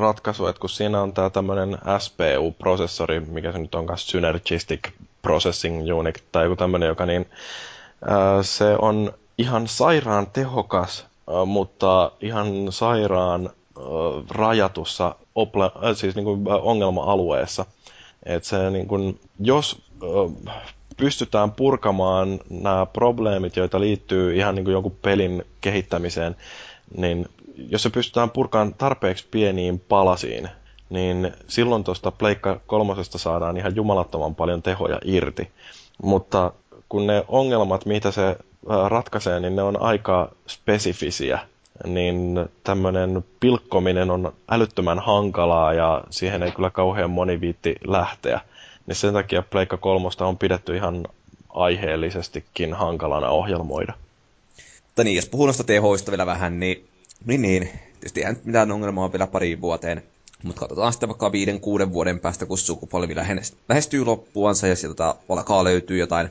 ratkaisu, 0.00 0.46
että 0.46 0.60
kun 0.60 0.70
siinä 0.70 1.02
on 1.02 1.12
tämä 1.12 1.30
tämmöinen 1.30 1.78
SPU-prosessori, 1.98 3.20
mikä 3.20 3.52
se 3.52 3.58
nyt 3.58 3.74
on 3.74 3.86
Synergistic 3.96 4.88
Processing 5.22 5.94
Unit, 5.94 6.24
tai 6.32 6.44
joku 6.44 6.56
tämmöinen, 6.56 6.86
joka 6.86 7.06
niin, 7.06 7.26
se 8.42 8.76
on 8.78 9.12
ihan 9.38 9.68
sairaan 9.68 10.26
tehokas, 10.26 11.06
mutta 11.46 12.12
ihan 12.20 12.46
sairaan 12.70 13.50
rajatussa 14.30 15.14
ople, 15.34 15.70
ää, 15.82 15.94
siis 15.94 16.14
niin 16.14 16.26
ongelma-alueessa. 16.62 17.66
Et 18.26 18.44
se, 18.44 18.70
niin 18.70 18.88
kuin, 18.88 19.20
jos 19.40 19.82
ää, 20.46 20.60
pystytään 20.96 21.52
purkamaan 21.52 22.40
nämä 22.50 22.86
probleemit, 22.86 23.56
joita 23.56 23.80
liittyy 23.80 24.36
ihan 24.36 24.54
niin 24.54 24.64
kuin 24.64 24.72
jonkun 24.72 24.96
pelin 25.02 25.44
kehittämiseen, 25.60 26.36
niin 26.96 27.28
jos 27.56 27.82
se 27.82 27.90
pystytään 27.90 28.30
purkaan 28.30 28.74
tarpeeksi 28.74 29.26
pieniin 29.30 29.80
palasiin, 29.80 30.48
niin 30.90 31.32
silloin 31.48 31.84
tuosta 31.84 32.10
Pleikka 32.10 32.60
kolmosesta 32.66 33.18
saadaan 33.18 33.56
ihan 33.56 33.76
jumalattoman 33.76 34.34
paljon 34.34 34.62
tehoja 34.62 34.98
irti. 35.04 35.50
Mutta 36.02 36.52
kun 36.88 37.06
ne 37.06 37.24
ongelmat, 37.28 37.86
mitä 37.86 38.10
se 38.10 38.36
ratkaisee, 38.88 39.40
niin 39.40 39.56
ne 39.56 39.62
on 39.62 39.82
aika 39.82 40.32
spesifisiä, 40.46 41.38
niin 41.86 42.48
tämmöinen 42.64 43.24
pilkkominen 43.40 44.10
on 44.10 44.32
älyttömän 44.50 44.98
hankalaa 44.98 45.72
ja 45.72 46.04
siihen 46.10 46.42
ei 46.42 46.52
kyllä 46.52 46.70
kauhean 46.70 47.10
moni 47.10 47.40
viitti 47.40 47.74
lähteä. 47.86 48.40
Niin 48.86 48.96
sen 48.96 49.12
takia 49.14 49.42
Pleikka 49.42 49.76
kolmosta 49.76 50.26
on 50.26 50.38
pidetty 50.38 50.76
ihan 50.76 51.06
aiheellisestikin 51.48 52.74
hankalana 52.74 53.28
ohjelmoida. 53.28 53.92
Mutta 54.84 55.04
niin, 55.04 55.16
jos 55.16 55.28
puhun 55.28 55.46
noista 55.46 55.64
tehoista 55.64 56.10
vielä 56.10 56.26
vähän, 56.26 56.60
niin 56.60 56.88
niin, 57.24 57.42
niin. 57.42 57.68
Tietysti 57.92 58.22
ei 58.22 58.34
mitään 58.44 58.72
ongelmaa 58.72 59.12
vielä 59.12 59.26
pariin 59.26 59.60
vuoteen. 59.60 60.02
Mutta 60.42 60.60
katsotaan 60.60 60.92
sitten 60.92 61.08
vaikka 61.08 61.32
viiden, 61.32 61.60
kuuden 61.60 61.92
vuoden 61.92 62.20
päästä, 62.20 62.46
kun 62.46 62.58
sukupolvi 62.58 63.14
lähestyy 63.68 64.04
loppuansa 64.04 64.66
ja 64.66 64.76
sieltä 64.76 65.14
alkaa 65.28 65.64
löytyy 65.64 65.98
jotain 65.98 66.28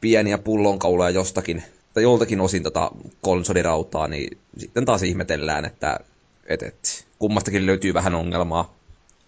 pieniä 0.00 0.38
pullonkauloja 0.38 1.10
jostakin 1.10 1.62
tai 1.94 2.02
joltakin 2.02 2.40
osin 2.40 2.62
tota 2.62 2.90
konsolirautaa, 3.20 4.08
niin 4.08 4.38
sitten 4.58 4.84
taas 4.84 5.02
ihmetellään, 5.02 5.64
että 5.64 6.00
et, 6.46 6.62
et, 6.62 7.06
kummastakin 7.18 7.66
löytyy 7.66 7.94
vähän 7.94 8.14
ongelmaa. 8.14 8.74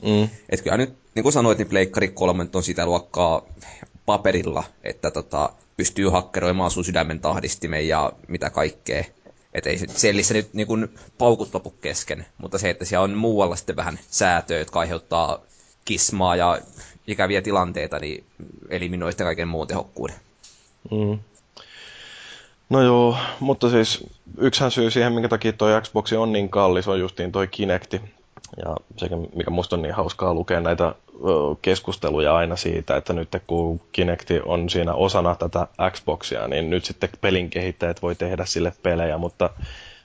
Mm. 0.03 0.29
Et 0.51 0.63
kyllä 0.63 0.77
nyt, 0.77 0.95
niin 1.15 1.23
kuin 1.23 1.33
sanoit, 1.33 1.59
niin 1.59 1.69
Pleikkari 1.69 2.09
3 2.09 2.47
on 2.55 2.63
sitä 2.63 2.87
luokkaa 2.87 3.43
paperilla, 4.07 4.65
että 4.85 5.11
tota, 5.11 5.51
pystyy 5.77 6.09
hakkeroimaan 6.09 6.71
sun 6.71 6.85
sydämen 6.85 7.21
tahdistimen 7.21 7.89
ja 7.89 8.13
mitä 8.29 8.51
kaikkea. 8.51 9.05
Että 9.55 9.71
ei 9.71 9.79
sellissä 9.79 10.35
nyt 10.35 10.55
niin 10.55 10.67
kuin 10.67 10.89
paukut 11.19 11.55
lopu 11.55 11.71
kesken, 11.71 12.27
mutta 12.39 12.59
se, 12.59 12.71
että 12.71 12.85
siellä 12.85 13.05
on 13.05 13.15
muualla 13.15 13.57
sitten 13.57 13.77
vähän 13.77 13.99
säätöä, 14.11 14.59
jotka 14.59 14.81
aiheuttaa 14.81 15.39
kismaa 15.85 16.37
ja 16.37 16.59
ikäviä 17.07 17.43
tilanteita, 17.43 17.99
niin 17.99 18.25
eliminoi 18.69 19.13
sitten 19.13 19.27
kaiken 19.27 19.49
muun 19.49 19.67
tehokkuuden. 19.67 20.17
Mm. 20.91 21.19
No 22.71 22.83
joo, 22.83 23.17
mutta 23.41 23.71
siis 23.71 24.05
yksihän 24.39 24.71
syy 24.71 24.91
siihen, 24.91 25.13
minkä 25.13 25.29
takia 25.29 25.53
toi 25.53 25.83
Xbox 25.83 26.13
on 26.13 26.33
niin 26.33 26.49
kallis, 26.49 26.89
on 26.89 27.01
justiin 27.01 27.33
toi 27.33 27.49
Kinecti. 27.49 28.01
Ja 28.57 28.77
se, 28.97 29.09
mikä 29.35 29.51
musta 29.51 29.77
on 29.77 29.83
niin 29.83 29.95
hauskaa 29.95 30.35
lukea 30.35 30.61
näitä 30.61 30.95
keskusteluja 31.63 32.37
aina 32.37 32.57
siitä, 32.57 32.97
että 32.97 33.13
nyt 33.13 33.29
kun 33.47 33.81
Kinecti 33.93 34.41
on 34.45 34.71
siinä 34.71 34.95
osana 34.95 35.35
tätä 35.35 35.67
Xboxia, 35.91 36.49
niin 36.49 36.71
nyt 36.71 36.85
sitten 36.85 37.11
pelin 37.21 37.51
kehittäjät 37.51 38.03
voi 38.03 38.15
tehdä 38.15 38.45
sille 38.45 38.73
pelejä, 38.83 39.19
mutta 39.19 39.51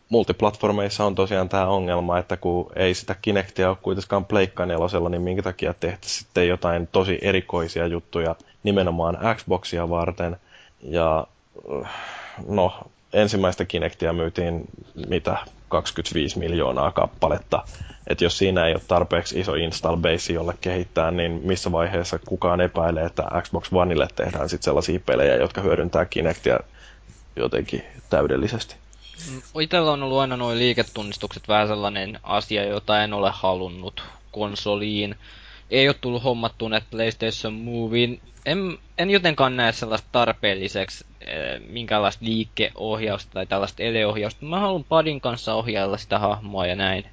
multiplatformeissa 0.10 1.06
on 1.06 1.16
tosiaan 1.16 1.50
tämä 1.50 1.68
ongelma, 1.68 2.18
että 2.18 2.38
kun 2.38 2.72
ei 2.76 2.94
sitä 2.94 3.16
Kinectia 3.22 3.70
ole 3.70 3.78
kuitenkaan 3.82 4.26
Pleikka 4.26 4.66
nelosella, 4.66 5.10
niin 5.10 5.22
minkä 5.22 5.42
takia 5.42 5.74
tehtäisiin 5.74 6.20
sitten 6.20 6.48
jotain 6.48 6.88
tosi 6.92 7.20
erikoisia 7.22 7.88
juttuja 7.88 8.36
nimenomaan 8.64 9.18
Xboxia 9.36 9.90
varten. 9.90 10.38
Ja 10.82 11.28
no, 12.48 12.74
ensimmäistä 13.14 13.66
Kinectia 13.66 14.14
myytiin 14.14 14.66
mitä 15.08 15.38
25 15.70 16.40
miljoonaa 16.40 16.92
kappaletta. 16.92 17.64
Että 18.08 18.24
jos 18.24 18.38
siinä 18.38 18.66
ei 18.68 18.74
ole 18.74 18.82
tarpeeksi 18.88 19.40
iso 19.40 19.56
install 19.56 19.96
base, 19.98 20.34
jolle 20.34 20.54
kehittää, 20.62 21.12
niin 21.12 21.32
missä 21.44 21.72
vaiheessa 21.72 22.20
kukaan 22.20 22.62
epäilee, 22.62 23.06
että 23.06 23.24
Xbox 23.42 23.74
Oneille 23.74 24.08
tehdään 24.16 24.50
sitten 24.50 24.64
sellaisia 24.66 25.00
pelejä, 25.00 25.36
jotka 25.36 25.62
hyödyntää 25.62 26.06
Kinectia 26.06 26.60
jotenkin 27.36 27.84
täydellisesti. 28.10 28.76
Mm, 29.32 29.62
Itellä 29.62 29.92
on 29.92 30.04
ollut 30.04 30.20
aina 30.20 30.38
noin 30.38 30.60
liiketunnistukset 30.60 31.48
vähän 31.48 31.68
sellainen 31.68 32.20
asia, 32.24 32.66
jota 32.66 33.04
en 33.04 33.14
ole 33.14 33.32
halunnut 33.34 34.04
konsoliin. 34.32 35.16
Ei 35.70 35.88
ole 35.88 35.96
tullut 36.02 36.24
hommattua 36.24 36.70
näitä 36.70 36.88
PlayStation 36.92 37.54
Movien. 37.54 38.22
En, 38.46 38.78
en 38.98 39.10
jotenkaan 39.10 39.58
näe 39.58 39.72
sellaista 39.72 40.08
tarpeelliseksi 40.12 41.06
minkäänlaista 41.70 42.26
liikkeohjausta 42.26 43.32
tai 43.34 43.46
tällaista 43.46 43.84
eleohjausta. 43.84 44.46
Mä 44.46 44.60
haluan 44.60 44.84
padin 44.84 45.22
kanssa 45.22 45.54
ohjailla 45.54 45.98
sitä 45.98 46.20
hahmoa 46.20 46.68
ja 46.68 46.76
näin. 46.76 47.04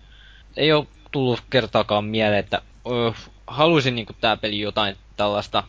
Ei 0.57 0.73
ole 0.73 0.86
tullut 1.12 1.41
kertaakaan 1.51 2.05
mieleen, 2.05 2.39
että 2.41 2.62
ö, 2.86 3.12
haluaisin 3.47 3.95
niinku 3.95 4.12
tää 4.20 4.36
peli 4.36 4.61
jotain 4.61 4.97
tällaista 5.16 5.65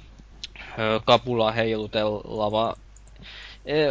ö, 0.79 0.99
kapulaa 1.05 1.51
heilutella, 1.51 2.51
vaan 2.51 2.75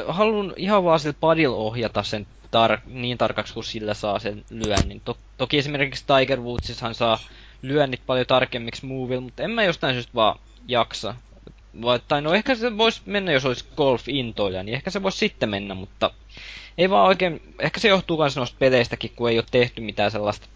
haluan 0.06 0.52
ihan 0.56 0.84
vaan 0.84 1.00
sillä 1.00 1.14
padilla 1.20 1.56
ohjata 1.56 2.02
sen 2.02 2.26
tar- 2.46 2.80
niin 2.84 3.18
tarkaksi 3.18 3.54
kuin 3.54 3.64
sillä 3.64 3.94
saa 3.94 4.18
sen 4.18 4.44
lyönnin. 4.50 5.00
To- 5.04 5.18
toki 5.36 5.58
esimerkiksi 5.58 6.04
Tiger 6.06 6.40
Woodsishan 6.40 6.94
saa 6.94 7.18
lyönnit 7.62 8.02
paljon 8.06 8.26
tarkemmiksi 8.26 8.86
movilla, 8.86 9.20
mutta 9.20 9.42
en 9.42 9.50
mä 9.50 9.64
jostain 9.64 9.94
syystä 9.94 10.14
vaan 10.14 10.38
jaksa. 10.68 11.14
Vai, 11.82 12.00
tai 12.08 12.22
no 12.22 12.34
ehkä 12.34 12.54
se 12.54 12.78
voisi 12.78 13.02
mennä, 13.06 13.32
jos 13.32 13.44
olisi 13.44 13.64
golf 13.76 14.08
intoilija, 14.08 14.62
niin 14.62 14.74
ehkä 14.74 14.90
se 14.90 15.02
voisi 15.02 15.18
sitten 15.18 15.48
mennä, 15.48 15.74
mutta 15.74 16.10
ei 16.78 16.90
vaan 16.90 17.06
oikein, 17.06 17.54
ehkä 17.58 17.80
se 17.80 17.88
johtuu 17.88 18.18
myös 18.18 18.36
noista 18.36 18.56
peleistäkin, 18.58 19.12
kun 19.16 19.30
ei 19.30 19.38
ole 19.38 19.44
tehty 19.50 19.80
mitään 19.80 20.10
sellaista 20.10 20.46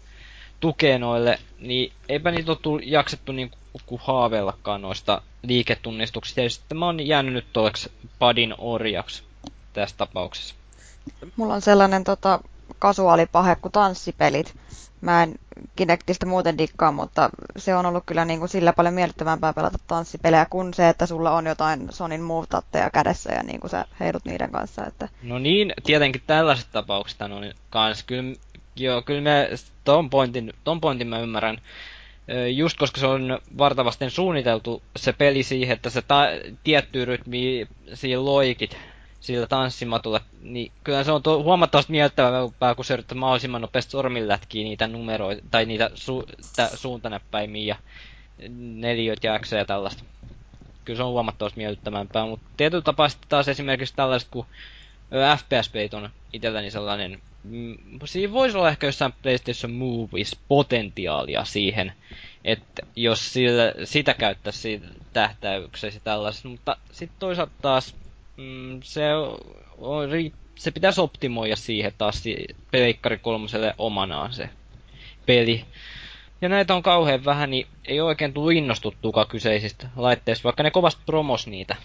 tukea 0.59 0.99
noille, 0.99 1.39
niin 1.59 1.91
eipä 2.09 2.31
niitä 2.31 2.51
ole 2.51 2.59
tullut, 2.61 2.81
jaksettu 2.85 3.31
niin 3.31 3.51
kuin 3.85 4.01
haaveillakaan 4.03 4.81
noista 4.81 5.21
liiketunnistuksista. 5.43 6.41
Ja 6.41 6.49
sitten 6.49 6.77
mä 6.77 6.85
oon 6.85 7.07
jäänyt 7.07 7.33
nyt 7.33 7.45
tuoksi 7.53 7.91
padin 8.19 8.55
orjaksi 8.57 9.23
tässä 9.73 9.97
tapauksessa. 9.97 10.55
Mulla 11.35 11.53
on 11.53 11.61
sellainen 11.61 12.03
tota, 12.03 12.39
kasuaalipahe 12.79 13.55
kuin 13.55 13.71
tanssipelit. 13.71 14.55
Mä 15.01 15.23
en 15.23 15.35
Kinectistä 15.75 16.25
muuten 16.25 16.57
dikkaa, 16.57 16.91
mutta 16.91 17.29
se 17.57 17.75
on 17.75 17.85
ollut 17.85 18.03
kyllä 18.05 18.25
niin 18.25 18.39
kuin 18.39 18.49
sillä 18.49 18.73
paljon 18.73 18.93
miellyttävämpää 18.93 19.53
pelata 19.53 19.77
tanssipelejä 19.87 20.45
kuin 20.49 20.73
se, 20.73 20.89
että 20.89 21.05
sulla 21.05 21.31
on 21.31 21.45
jotain 21.45 21.87
Sonin 21.89 22.21
move 22.21 22.47
kädessä 22.93 23.33
ja 23.33 23.43
niin 23.43 23.59
kuin 23.59 23.71
sä 23.71 23.85
heidut 23.99 24.25
niiden 24.25 24.51
kanssa. 24.51 24.85
Että... 24.85 25.09
No 25.23 25.39
niin, 25.39 25.73
tietenkin 25.83 26.21
tällaiset 26.27 26.67
tapaukset 26.71 27.21
on 27.21 27.53
kans 27.69 28.03
kyllä 28.03 28.33
Joo, 28.79 29.01
kyllä 29.01 29.21
me 29.21 29.49
ton 29.83 30.09
pointin, 30.09 30.53
ton 30.63 30.81
pointin 30.81 31.07
mä 31.07 31.19
ymmärrän. 31.19 31.61
Just 32.55 32.77
koska 32.77 32.99
se 32.99 33.07
on 33.07 33.39
vartavasten 33.57 34.11
suunniteltu 34.11 34.83
se 34.97 35.13
peli 35.13 35.43
siihen, 35.43 35.73
että 35.73 35.89
se 35.89 36.01
ta- 36.01 36.27
tietty 36.63 37.05
rytmi 37.05 37.67
siinä 37.93 38.25
loikit 38.25 38.77
sillä 39.19 39.47
tanssimatulla, 39.47 40.21
niin 40.41 40.71
kyllä 40.83 41.03
se 41.03 41.11
on 41.11 41.23
to- 41.23 41.43
huomattavasti 41.43 41.91
mieltävämpää, 41.91 42.75
kun 42.75 42.85
se 42.85 42.93
yrittää 42.93 43.17
mahdollisimman 43.17 43.61
nopeasti 43.61 43.91
sormillätkiä 43.91 44.63
niitä 44.63 44.87
numeroita, 44.87 45.41
tai 45.51 45.65
niitä 45.65 45.89
su- 45.93 46.45
tä- 46.55 46.71
suuntanäppäimiä 46.73 47.75
ja 47.75 47.75
neliöt 48.49 49.23
ja 49.23 49.39
ja 49.57 49.65
tällaista. 49.65 50.03
Kyllä 50.85 50.97
se 50.97 51.03
on 51.03 51.11
huomattavasti 51.11 51.59
miellyttävämpää, 51.59 52.25
mutta 52.25 52.49
tietyllä 52.57 52.81
tapaa 52.83 53.09
sitten 53.09 53.29
taas 53.29 53.47
esimerkiksi 53.47 53.95
tällaiset, 53.95 54.29
kun 54.31 54.45
FPS-peit 55.37 55.93
on 55.93 56.09
itselläni 56.33 56.71
sellainen, 56.71 57.21
mm, 57.43 57.77
siinä 58.05 58.33
voisi 58.33 58.57
olla 58.57 58.69
ehkä 58.69 58.87
jossain 58.87 59.13
PlayStation 59.21 59.71
Movies 59.73 60.39
potentiaalia 60.47 61.45
siihen, 61.45 61.93
että 62.45 62.81
jos 62.95 63.33
sillä, 63.33 63.73
sitä 63.83 64.13
käyttäisi 64.13 64.81
tähtäyksessä 65.13 65.99
tällaisessa, 66.03 66.47
mutta 66.49 66.77
sitten 66.91 67.19
toisaalta 67.19 67.53
taas 67.61 67.98
mm, 68.39 68.79
se, 68.83 69.13
on, 69.77 70.09
se 70.55 70.71
pitäisi 70.71 71.01
optimoida 71.01 71.55
siihen 71.55 71.93
taas 71.97 72.23
Pleikkari 72.71 73.17
kolmoselle 73.17 73.75
omanaan 73.77 74.33
se 74.33 74.49
peli. 75.25 75.65
Ja 76.41 76.49
näitä 76.49 76.75
on 76.75 76.83
kauhean 76.83 77.25
vähän, 77.25 77.51
niin 77.51 77.67
ei 77.85 78.01
oikein 78.01 78.33
tullut 78.33 78.51
innostuttuukaan 78.51 79.27
kyseisistä 79.27 79.89
laitteista, 79.95 80.43
vaikka 80.43 80.63
ne 80.63 80.71
kovasti 80.71 81.01
promos 81.05 81.47
niitä. 81.47 81.75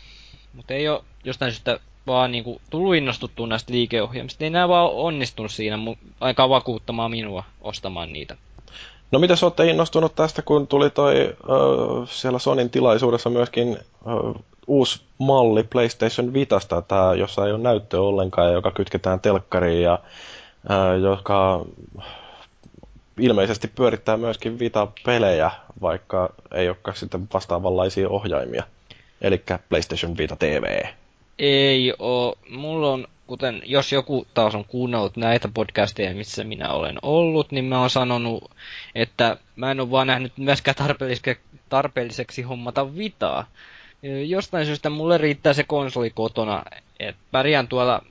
Mutta 0.52 0.74
ei 0.74 0.88
ole 0.88 1.04
jostain 1.24 1.52
syystä 1.52 1.80
vaan 2.06 2.32
niinku 2.32 2.60
tullut 2.70 2.94
innostuttua 2.94 3.46
näistä 3.46 3.72
liikeohjelmista. 3.72 4.44
Ei 4.44 4.50
nämä 4.50 4.68
vaan 4.68 4.90
onnistunut 4.90 5.52
siinä 5.52 5.78
aika 6.20 6.48
vakuuttamaan 6.48 7.10
minua 7.10 7.44
ostamaan 7.60 8.12
niitä. 8.12 8.36
No 9.10 9.18
mitä 9.18 9.34
olette 9.42 9.70
innostunut 9.70 10.14
tästä, 10.14 10.42
kun 10.42 10.66
tuli 10.66 10.90
toi 10.90 11.36
uh, 11.48 12.08
siellä 12.08 12.38
Sonin 12.38 12.70
tilaisuudessa 12.70 13.30
myöskin 13.30 13.78
uh, 14.06 14.44
uusi 14.66 15.02
malli 15.18 15.62
PlayStation 15.62 16.32
Vitasta, 16.34 16.82
tää, 16.82 17.14
jossa 17.14 17.46
ei 17.46 17.52
ole 17.52 17.62
näyttöä 17.62 18.00
ollenkaan, 18.00 18.52
joka 18.52 18.70
kytketään 18.70 19.20
telkkariin 19.20 19.82
ja 19.82 19.98
uh, 20.64 21.02
joka 21.02 21.64
ilmeisesti 23.20 23.68
pyörittää 23.68 24.16
myöskin 24.16 24.58
Vita-pelejä, 24.58 25.50
vaikka 25.80 26.34
ei 26.54 26.68
olekaan 26.68 26.96
sitten 26.96 27.28
vastaavanlaisia 27.34 28.08
ohjaimia. 28.08 28.62
Eli 29.20 29.42
PlayStation 29.68 30.16
Vita 30.18 30.36
TV. 30.36 30.82
Ei 31.38 31.94
oo. 31.98 32.34
Mulla 32.50 32.92
on, 32.92 33.06
kuten 33.26 33.62
jos 33.64 33.92
joku 33.92 34.26
taas 34.34 34.54
on 34.54 34.64
kuunnellut 34.64 35.16
näitä 35.16 35.48
podcasteja, 35.54 36.14
missä 36.14 36.44
minä 36.44 36.72
olen 36.72 36.96
ollut, 37.02 37.52
niin 37.52 37.64
mä 37.64 37.80
oon 37.80 37.90
sanonut, 37.90 38.50
että 38.94 39.36
mä 39.56 39.70
en 39.70 39.80
ole 39.80 39.90
vaan 39.90 40.06
nähnyt 40.06 40.32
myöskään 40.38 40.74
tarpeelliseksi, 40.74 41.42
tarpeelliseksi 41.68 42.42
hommata 42.42 42.96
Vitaa. 42.96 43.46
Jostain 44.26 44.66
syystä 44.66 44.90
mulle 44.90 45.18
riittää 45.18 45.52
se 45.52 45.64
konsoli 45.64 46.10
kotona, 46.10 46.62
että 47.00 47.20
pärjään 47.30 47.68
tuolla 47.68 48.02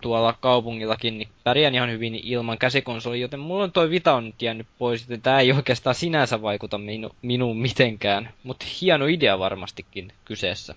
tuolla 0.00 0.34
kaupungillakin, 0.40 1.18
niin 1.18 1.28
pärjään 1.44 1.74
ihan 1.74 1.90
hyvin 1.90 2.14
ilman 2.14 2.58
käsikonsoli, 2.58 3.20
joten 3.20 3.40
mulla 3.40 3.64
on 3.64 3.72
toi 3.72 3.90
Vita 3.90 4.14
on 4.14 4.24
nyt 4.24 4.42
jäänyt 4.42 4.66
pois, 4.78 5.02
joten 5.02 5.22
tää 5.22 5.40
ei 5.40 5.52
oikeastaan 5.52 5.94
sinänsä 5.94 6.42
vaikuta 6.42 6.78
minu, 6.78 7.10
minuun 7.22 7.56
mitenkään, 7.56 8.28
mutta 8.42 8.66
hieno 8.80 9.06
idea 9.06 9.38
varmastikin 9.38 10.12
kyseessä. 10.24 10.74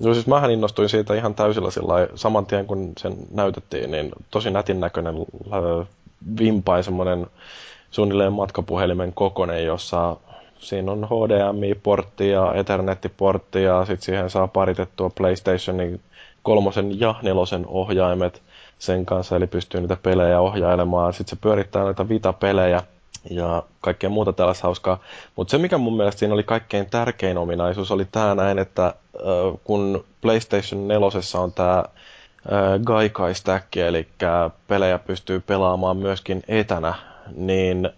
Joo, 0.00 0.14
siis 0.14 0.26
mähän 0.26 0.50
innostuin 0.50 0.88
siitä 0.88 1.14
ihan 1.14 1.34
täysillä 1.34 1.70
sillä 1.70 2.08
saman 2.14 2.46
tien 2.46 2.66
kun 2.66 2.92
sen 2.98 3.16
näytettiin, 3.30 3.90
niin 3.90 4.10
tosi 4.30 4.50
nätin 4.50 4.80
näköinen 4.80 5.14
vimpain 6.38 6.84
semmoinen 6.84 7.26
suunnilleen 7.90 8.32
matkapuhelimen 8.32 9.12
kokonen, 9.12 9.64
jossa 9.64 10.16
siinä 10.58 10.92
on 10.92 11.04
HDMI-portti 11.10 12.30
ja 12.30 12.54
Ethernet-portti 12.54 13.62
ja 13.62 13.84
sitten 13.84 14.04
siihen 14.04 14.30
saa 14.30 14.48
paritettua 14.48 15.10
PlayStationin 15.10 16.00
kolmosen 16.42 17.00
ja 17.00 17.14
nelosen 17.22 17.64
ohjaimet 17.66 18.42
sen 18.78 19.06
kanssa, 19.06 19.36
eli 19.36 19.46
pystyy 19.46 19.80
niitä 19.80 19.96
pelejä 20.02 20.40
ohjailemaan. 20.40 21.12
Sitten 21.12 21.30
se 21.36 21.40
pyörittää 21.42 21.82
noita 21.82 22.08
Vita-pelejä 22.08 22.82
ja 23.30 23.62
kaikkea 23.80 24.10
muuta 24.10 24.32
tällaista 24.32 24.62
hauskaa. 24.66 24.98
Mutta 25.36 25.50
se, 25.50 25.58
mikä 25.58 25.78
mun 25.78 25.96
mielestä 25.96 26.18
siinä 26.18 26.34
oli 26.34 26.42
kaikkein 26.42 26.86
tärkein 26.90 27.38
ominaisuus, 27.38 27.90
oli 27.90 28.04
tämä 28.12 28.34
näin, 28.34 28.58
että 28.58 28.86
äh, 28.86 28.92
kun 29.64 30.04
PlayStation 30.20 30.88
4 30.88 31.06
on 31.34 31.52
tämä 31.52 31.84
Gaikai 32.84 33.34
Stack, 33.34 33.76
eli 33.76 34.08
pelejä 34.68 34.98
pystyy 34.98 35.40
pelaamaan 35.40 35.96
myöskin 35.96 36.42
etänä, 36.48 36.94
niin 37.36 37.90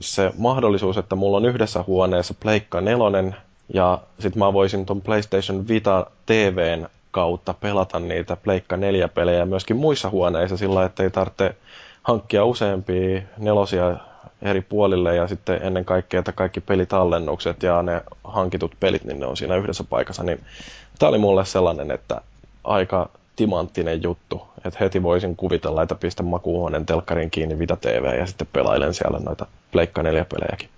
se 0.00 0.32
mahdollisuus, 0.38 0.98
että 0.98 1.16
mulla 1.16 1.36
on 1.36 1.44
yhdessä 1.44 1.84
huoneessa 1.86 2.34
Pleikka 2.42 2.80
4 2.80 3.32
ja 3.74 3.98
sitten 4.18 4.38
mä 4.38 4.52
voisin 4.52 4.86
ton 4.86 5.00
PlayStation 5.00 5.68
Vita 5.68 6.06
TVn 6.26 6.88
kautta 7.10 7.54
pelata 7.54 8.00
niitä 8.00 8.36
Pleikka 8.36 8.76
4-pelejä 8.76 9.46
myöskin 9.46 9.76
muissa 9.76 10.10
huoneissa 10.10 10.56
sillä, 10.56 10.84
että 10.84 11.02
ei 11.02 11.10
tarvitse 11.10 11.54
hankkia 12.02 12.44
useampia 12.44 13.22
nelosia 13.38 13.96
eri 14.42 14.60
puolille 14.60 15.16
ja 15.16 15.28
sitten 15.28 15.62
ennen 15.62 15.84
kaikkea, 15.84 16.18
että 16.18 16.32
kaikki 16.32 16.60
pelitallennukset 16.60 17.62
ja 17.62 17.82
ne 17.82 18.02
hankitut 18.24 18.72
pelit, 18.80 19.04
niin 19.04 19.20
ne 19.20 19.26
on 19.26 19.36
siinä 19.36 19.56
yhdessä 19.56 19.84
paikassa. 19.84 20.22
Niin 20.22 20.40
tämä 20.98 21.10
oli 21.10 21.18
mulle 21.18 21.44
sellainen, 21.44 21.90
että 21.90 22.20
aika 22.64 23.10
timanttinen 23.36 24.02
juttu, 24.02 24.42
että 24.64 24.78
heti 24.80 25.02
voisin 25.02 25.36
kuvitella, 25.36 25.82
että 25.82 25.94
pistän 25.94 26.26
makuuhuoneen 26.26 26.86
telkkarin 26.86 27.30
kiinni 27.30 27.58
Vita 27.58 27.76
TV 27.76 28.18
ja 28.18 28.26
sitten 28.26 28.48
pelailen 28.52 28.94
siellä 28.94 29.18
noita 29.18 29.46
Pleikka 29.72 30.02
4-pelejäkin. 30.02 30.68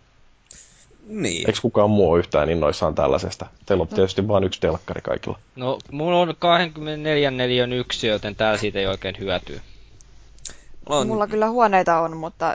Niin. 1.07 1.47
Eikö 1.47 1.59
kukaan 1.63 1.91
muu 1.91 2.11
ole 2.11 2.19
yhtään 2.19 2.51
innoissaan 2.51 2.95
tällaisesta? 2.95 3.47
Teillä 3.67 3.83
on 3.83 3.89
no. 3.91 3.95
tietysti 3.95 4.29
vain 4.29 4.45
yksi 4.45 4.61
telkkari 4.61 5.01
kaikilla. 5.01 5.39
No, 5.57 5.79
mulla 5.91 6.21
on 6.21 6.35
24 6.39 7.31
neliön 7.31 7.73
yksi, 7.73 8.07
joten 8.07 8.37
tää 8.37 8.57
siitä 8.57 8.79
ei 8.79 8.87
oikein 8.87 9.15
hyötyy. 9.19 9.61
On... 10.87 11.07
Mulla 11.07 11.27
kyllä 11.27 11.49
huoneita 11.49 11.99
on, 11.99 12.17
mutta 12.17 12.55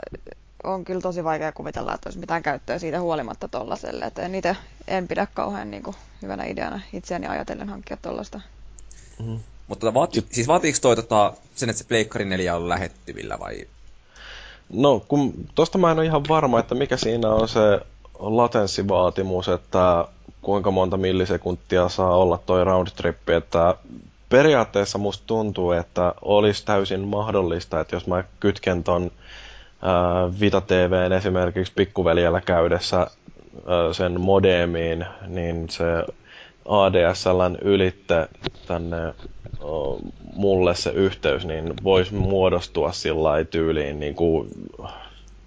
on 0.64 0.84
kyllä 0.84 1.00
tosi 1.00 1.24
vaikea 1.24 1.52
kuvitella, 1.52 1.94
että 1.94 2.08
olisi 2.08 2.18
mitään 2.18 2.42
käyttöä 2.42 2.78
siitä 2.78 3.00
huolimatta 3.00 3.48
tollaselle. 3.48 4.04
Että 4.04 4.22
en 4.22 4.34
itse 4.34 4.56
en 4.88 5.08
pidä 5.08 5.26
kauhean 5.34 5.70
niin 5.70 5.82
kuin, 5.82 5.96
hyvänä 6.22 6.44
ideana 6.44 6.80
itseäni 6.92 7.26
ajatellen 7.26 7.68
hankkia 7.68 7.96
tollasta. 8.02 8.40
Mm-hmm. 9.18 9.38
Mutta 9.68 9.86
tota, 9.86 9.94
vaati, 9.94 10.26
siis 10.30 10.48
vaatiiko 10.48 10.78
toi 10.82 10.96
tota, 10.96 11.32
sen, 11.54 11.70
että 11.70 11.82
se 11.82 11.88
Pleikkari 11.88 12.24
4 12.24 12.56
on 12.56 12.68
lähettyvillä 12.68 13.38
vai? 13.38 13.66
No, 14.72 15.04
kun 15.08 15.34
tosta 15.54 15.78
mä 15.78 15.90
en 15.90 15.98
ole 15.98 16.06
ihan 16.06 16.24
varma, 16.28 16.60
että 16.60 16.74
mikä 16.74 16.96
siinä 16.96 17.28
on 17.30 17.48
se 17.48 17.80
latenssivaatimus, 18.18 19.48
että 19.48 20.04
kuinka 20.42 20.70
monta 20.70 20.96
millisekuntia 20.96 21.88
saa 21.88 22.16
olla 22.16 22.38
toi 22.46 22.64
round 22.64 22.88
trip, 22.96 23.28
että 23.28 23.74
periaatteessa 24.28 24.98
musta 24.98 25.24
tuntuu, 25.26 25.72
että 25.72 26.14
olisi 26.22 26.64
täysin 26.64 27.00
mahdollista, 27.00 27.80
että 27.80 27.96
jos 27.96 28.06
mä 28.06 28.24
kytken 28.40 28.84
ton 28.84 29.10
ää, 29.82 30.40
Vita 30.40 30.60
TVn 30.60 31.12
esimerkiksi 31.12 31.72
pikkuveljellä 31.76 32.40
käydessä 32.40 32.98
ää, 32.98 33.08
sen 33.92 34.20
modemiin, 34.20 35.06
niin 35.26 35.70
se 35.70 35.84
ADSLn 36.68 37.58
ylitte 37.62 38.28
tänne 38.66 39.14
mulle 40.34 40.74
se 40.74 40.90
yhteys, 40.90 41.46
niin 41.46 41.72
voisi 41.84 42.14
muodostua 42.14 42.92
sillä 42.92 43.44
tyyliin, 43.44 44.00
niin 44.00 44.14
kuin, 44.14 44.48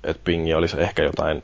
että 0.03 0.21
pingi 0.23 0.53
olisi 0.53 0.81
ehkä 0.81 1.03
jotain 1.03 1.43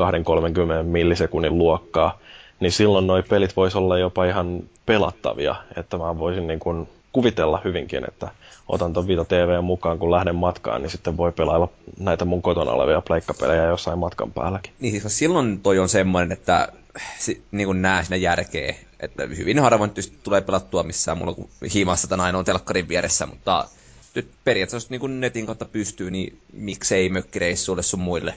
2-30 0.00 0.82
millisekunnin 0.82 1.58
luokkaa, 1.58 2.18
niin 2.60 2.72
silloin 2.72 3.06
nuo 3.06 3.22
pelit 3.28 3.56
voisi 3.56 3.78
olla 3.78 3.98
jopa 3.98 4.24
ihan 4.24 4.62
pelattavia, 4.86 5.54
että 5.76 5.98
mä 5.98 6.18
voisin 6.18 6.46
niin 6.46 6.60
kuin 6.60 6.88
kuvitella 7.12 7.60
hyvinkin, 7.64 8.04
että 8.08 8.28
otan 8.68 8.92
ton 8.92 9.08
Vita 9.08 9.24
TV 9.24 9.62
mukaan, 9.62 9.98
kun 9.98 10.10
lähden 10.10 10.34
matkaan, 10.34 10.82
niin 10.82 10.90
sitten 10.90 11.16
voi 11.16 11.32
pelailla 11.32 11.68
näitä 11.98 12.24
mun 12.24 12.42
kotona 12.42 12.72
olevia 12.72 13.00
pleikkapelejä 13.00 13.64
jossain 13.64 13.98
matkan 13.98 14.32
päälläkin. 14.32 14.72
Niin, 14.80 15.00
siis 15.00 15.18
silloin 15.18 15.60
toi 15.60 15.78
on 15.78 15.88
semmoinen, 15.88 16.32
että 16.32 16.68
si, 17.18 17.42
niin 17.50 17.66
kuin 17.66 17.82
näe 17.82 18.04
siinä 18.04 18.16
järkeä, 18.16 18.74
että 19.00 19.26
hyvin 19.26 19.58
harvoin 19.58 19.92
tulee 20.22 20.40
pelattua 20.40 20.82
missään 20.82 21.18
mulla 21.18 21.34
kuin 21.34 21.50
hiimassa 21.74 22.08
tai 22.08 22.20
ainoa 22.20 22.44
telkkarin 22.44 22.88
vieressä, 22.88 23.26
mutta 23.26 23.68
nyt 24.14 24.30
periaatteessa 24.44 24.90
niin 24.90 25.00
kuin 25.00 25.20
netin 25.20 25.46
kautta 25.46 25.64
pystyy, 25.64 26.10
niin 26.10 26.38
miksei 26.52 27.08
mökkireissuille 27.08 27.82
sun 27.82 28.00
muille 28.00 28.34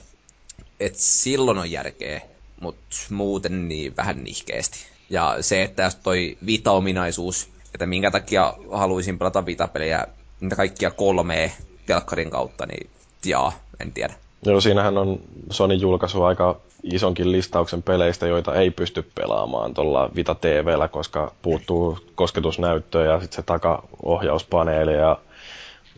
et 0.80 0.96
silloin 0.96 1.58
on 1.58 1.70
järkeä, 1.70 2.20
mutta 2.60 2.96
muuten 3.10 3.68
niin 3.68 3.96
vähän 3.96 4.24
nihkeesti. 4.24 4.78
Ja 5.10 5.36
se, 5.40 5.62
että 5.62 5.82
jos 5.82 5.94
toi 5.94 6.38
Vita-ominaisuus, 6.46 7.48
että 7.74 7.86
minkä 7.86 8.10
takia 8.10 8.54
haluaisin 8.72 9.18
pelata 9.18 9.46
Vita-pelejä, 9.46 10.06
niitä 10.40 10.56
kaikkia 10.56 10.90
kolmea 10.90 11.50
telkkarin 11.86 12.30
kautta, 12.30 12.66
niin 12.66 12.90
jaa, 13.24 13.52
en 13.80 13.92
tiedä. 13.92 14.14
Joo, 14.46 14.60
siinähän 14.60 14.98
on 14.98 15.20
Sony 15.50 15.74
julkaisu 15.74 16.22
aika 16.22 16.60
isonkin 16.82 17.32
listauksen 17.32 17.82
peleistä, 17.82 18.26
joita 18.26 18.54
ei 18.54 18.70
pysty 18.70 19.10
pelaamaan 19.14 19.74
tuolla 19.74 20.10
Vita 20.16 20.34
TVllä, 20.34 20.88
koska 20.88 21.32
puuttuu 21.42 21.98
kosketusnäyttöä 22.14 23.04
ja 23.04 23.20
sitten 23.20 23.36
se 23.36 23.42
takaohjauspaneeli 23.42 24.94
ja 24.94 25.18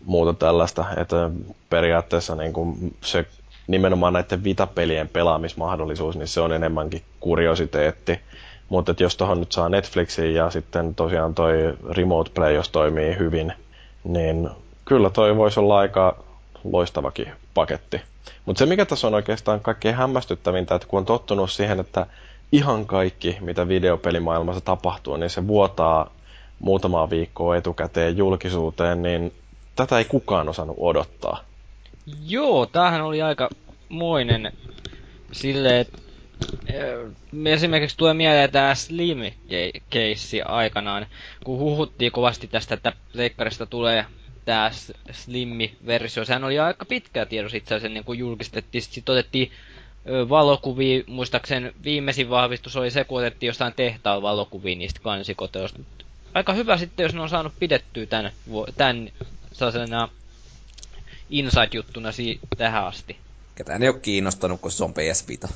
muuta 0.05 0.33
tällaista. 0.33 0.85
Että 0.97 1.31
periaatteessa 1.71 2.35
niin 2.35 2.53
kuin 2.53 2.97
se 3.01 3.27
nimenomaan 3.67 4.13
näiden 4.13 4.45
vitapelien 4.45 5.09
pelaamismahdollisuus, 5.09 6.17
niin 6.17 6.29
se 6.29 6.41
on 6.41 6.53
enemmänkin 6.53 7.03
kuriositeetti. 7.21 8.21
Mutta 8.69 8.95
jos 9.01 9.17
tuohon 9.17 9.41
nyt 9.41 9.53
saa 9.53 9.69
Netflixiin 9.69 10.35
ja 10.35 10.51
sitten 10.51 10.95
tosiaan 10.95 11.35
toi 11.35 11.77
Remote 11.91 12.31
Play, 12.35 12.55
jos 12.55 12.69
toimii 12.69 13.19
hyvin, 13.19 13.53
niin 14.05 14.51
kyllä 14.85 15.11
toi 15.11 15.37
voisi 15.37 15.61
olla 15.61 15.79
aika 15.79 16.25
loistavakin 16.65 17.33
paketti. 17.55 18.01
Mutta 18.45 18.59
se 18.59 18.67
mikä 18.67 18.85
tässä 18.85 19.07
on 19.07 19.15
oikeastaan 19.15 19.61
kaikkein 19.61 19.95
hämmästyttävintä, 19.95 20.75
että 20.75 20.89
kun 20.89 20.99
on 20.99 21.05
tottunut 21.05 21.51
siihen, 21.51 21.81
että 21.81 22.07
ihan 22.53 22.87
kaikki, 22.87 23.37
mitä 23.41 23.69
videopelimaailmassa 23.69 24.61
tapahtuu, 24.61 25.17
niin 25.17 25.31
se 25.31 25.47
vuotaa 25.47 26.11
muutamaa 26.59 27.11
viikkoa 27.11 27.57
etukäteen 27.57 28.17
julkisuuteen, 28.17 29.03
niin 29.03 29.33
tätä 29.77 29.99
ei 29.99 30.05
kukaan 30.05 30.49
osannut 30.49 30.77
odottaa. 30.81 31.41
Joo, 32.27 32.67
tämähän 32.67 33.01
oli 33.03 33.23
aika 33.23 33.49
moinen 33.89 34.53
sille, 35.33 35.81
että 35.81 35.99
esimerkiksi 37.47 37.97
tulee 37.97 38.15
mieleen 38.15 38.51
tämä 38.51 38.75
Slim-keissi 38.75 40.43
aikanaan, 40.45 41.07
kun 41.45 41.59
huhuttiin 41.59 42.13
kovasti 42.13 42.47
tästä, 42.47 42.75
että 42.75 42.93
leikkarista 43.13 43.67
tulee 43.67 44.05
tämä 44.45 44.71
Slimmi-versio. 45.13 46.25
Sehän 46.25 46.45
oli 46.45 46.59
aika 46.59 46.85
pitkä 46.85 47.27
tiedos 47.27 47.55
itse 47.55 47.75
asiassa 47.75 47.87
ennen 47.87 48.05
kuin 48.05 48.19
julkistettiin. 48.19 48.83
Sitten 48.83 49.13
otettiin 49.13 49.51
valokuvia, 50.29 51.03
muistaakseni 51.07 51.73
viimeisin 51.85 52.31
vahvistus 52.31 52.77
oli 52.77 52.91
se, 52.91 53.05
kun 53.05 53.19
otettiin 53.19 53.47
jostain 53.49 53.73
tehtaan 53.77 54.23
valokuvia 54.23 54.77
niistä 54.77 55.01
kansikoteosta. 55.03 55.79
Aika 56.35 56.53
hyvä 56.53 56.77
sitten, 56.77 57.05
jos 57.05 57.15
ne 57.15 57.21
on 57.21 57.29
saanut 57.29 57.53
pidettyä 57.59 58.07
tämän, 58.07 58.33
tämän 58.77 59.11
sellaisena 59.53 60.09
inside-juttuna 61.31 62.13
si- 62.13 62.41
tähän 62.57 62.85
asti. 62.87 63.17
Ketään 63.55 63.83
ei 63.83 63.89
ole 63.89 63.99
kiinnostanut, 64.01 64.61
kun 64.61 64.71
se 64.71 64.85
on 64.85 64.95
PS 64.95 65.29
Vita. 65.29 65.49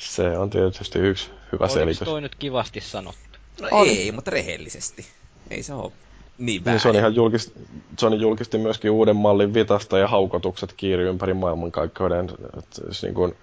Se 0.00 0.38
on 0.38 0.50
tietysti 0.50 0.98
yksi 0.98 1.30
hyvä 1.52 1.64
Oliko 1.64 1.74
selitys. 1.74 1.98
toi 2.08 2.20
nyt 2.20 2.34
kivasti 2.34 2.80
sanottu? 2.80 3.20
No 3.60 3.68
Oli. 3.70 3.88
ei, 3.88 4.12
mutta 4.12 4.30
rehellisesti. 4.30 5.06
Ei 5.50 5.62
se 5.62 5.74
ole 5.74 5.92
niin 6.38 6.46
Niin 6.46 6.64
väärin. 6.64 6.80
Sony, 6.80 6.98
ihan 6.98 7.14
julkist, 7.14 7.52
Sony 8.00 8.16
julkisti 8.16 8.58
myöskin 8.58 8.90
uuden 8.90 9.16
mallin 9.16 9.54
Vitasta 9.54 9.98
ja 9.98 10.08
haukotukset 10.08 10.72
kiiri 10.76 11.02
ympäri 11.02 11.34
maailmankaikkeuden. 11.34 12.30
Et 12.58 12.64
siis 12.72 13.02
niin 13.02 13.14
kuin, 13.14 13.34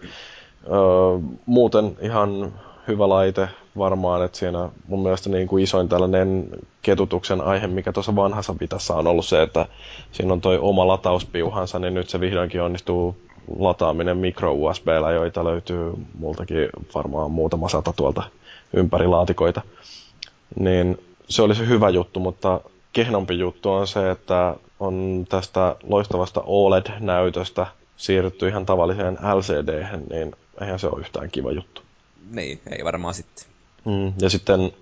öö, 0.67 1.37
muuten 1.45 1.97
ihan 2.01 2.53
hyvä 2.87 3.09
laite 3.09 3.49
varmaan, 3.77 4.25
että 4.25 4.37
siinä 4.37 4.69
mun 4.87 5.03
mielestä 5.03 5.29
niin 5.29 5.47
kuin 5.47 5.63
isoin 5.63 5.89
tällainen 5.89 6.49
ketutuksen 6.81 7.41
aihe, 7.41 7.67
mikä 7.67 7.91
tuossa 7.93 8.15
vanhassa 8.15 8.55
Vitassa 8.59 8.95
on 8.95 9.07
ollut 9.07 9.25
se, 9.25 9.41
että 9.41 9.65
siinä 10.11 10.33
on 10.33 10.41
toi 10.41 10.57
oma 10.61 10.87
latauspiuhansa, 10.87 11.79
niin 11.79 11.93
nyt 11.93 12.09
se 12.09 12.19
vihdoinkin 12.19 12.61
onnistuu 12.61 13.17
lataaminen 13.59 14.17
micro 14.17 14.53
USBllä, 14.53 15.11
joita 15.11 15.43
löytyy 15.43 15.93
multakin 16.19 16.69
varmaan 16.95 17.31
muutama 17.31 17.69
sata 17.69 17.93
tuolta 17.93 18.23
ympäri 18.73 19.07
laatikoita. 19.07 19.61
Niin 20.59 20.97
se 21.29 21.41
olisi 21.41 21.67
hyvä 21.67 21.89
juttu, 21.89 22.19
mutta 22.19 22.61
kehnompi 22.93 23.39
juttu 23.39 23.71
on 23.71 23.87
se, 23.87 24.11
että 24.11 24.55
on 24.79 25.25
tästä 25.29 25.75
loistavasta 25.83 26.41
OLED-näytöstä 26.45 27.67
siirrytty 27.97 28.47
ihan 28.47 28.65
tavalliseen 28.65 29.17
lcd 29.35 29.85
niin 30.09 30.35
eihän 30.61 30.79
se 30.79 30.87
ole 30.87 30.99
yhtään 30.99 31.31
kiva 31.31 31.51
juttu. 31.51 31.81
Niin, 32.31 32.59
ei 32.71 32.85
varmaan 32.85 33.13
sitten. 33.13 33.45
Mm, 33.85 34.13
ja 34.21 34.29
sitten 34.29 34.73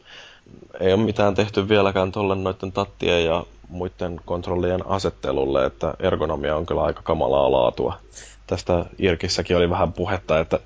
ei 0.80 0.94
ole 0.94 1.04
mitään 1.04 1.36
tehty 1.36 1.70
vieläkään 1.70 2.12
tuolle 2.12 2.36
noiden 2.36 2.72
tattien 2.72 3.26
ja 3.26 3.46
muiden 3.70 4.22
kontrollien 4.26 4.88
asettelulle, 4.88 5.66
että 5.66 5.94
ergonomia 6.00 6.56
on 6.56 6.66
kyllä 6.66 6.84
aika 6.84 7.02
kamalaa 7.02 7.52
laatua. 7.52 8.00
Tästä 8.48 8.86
Irkissäkin 9.00 9.58
oli 9.58 9.70
vähän 9.70 9.94
puhetta, 9.94 10.40
että, 10.40 10.60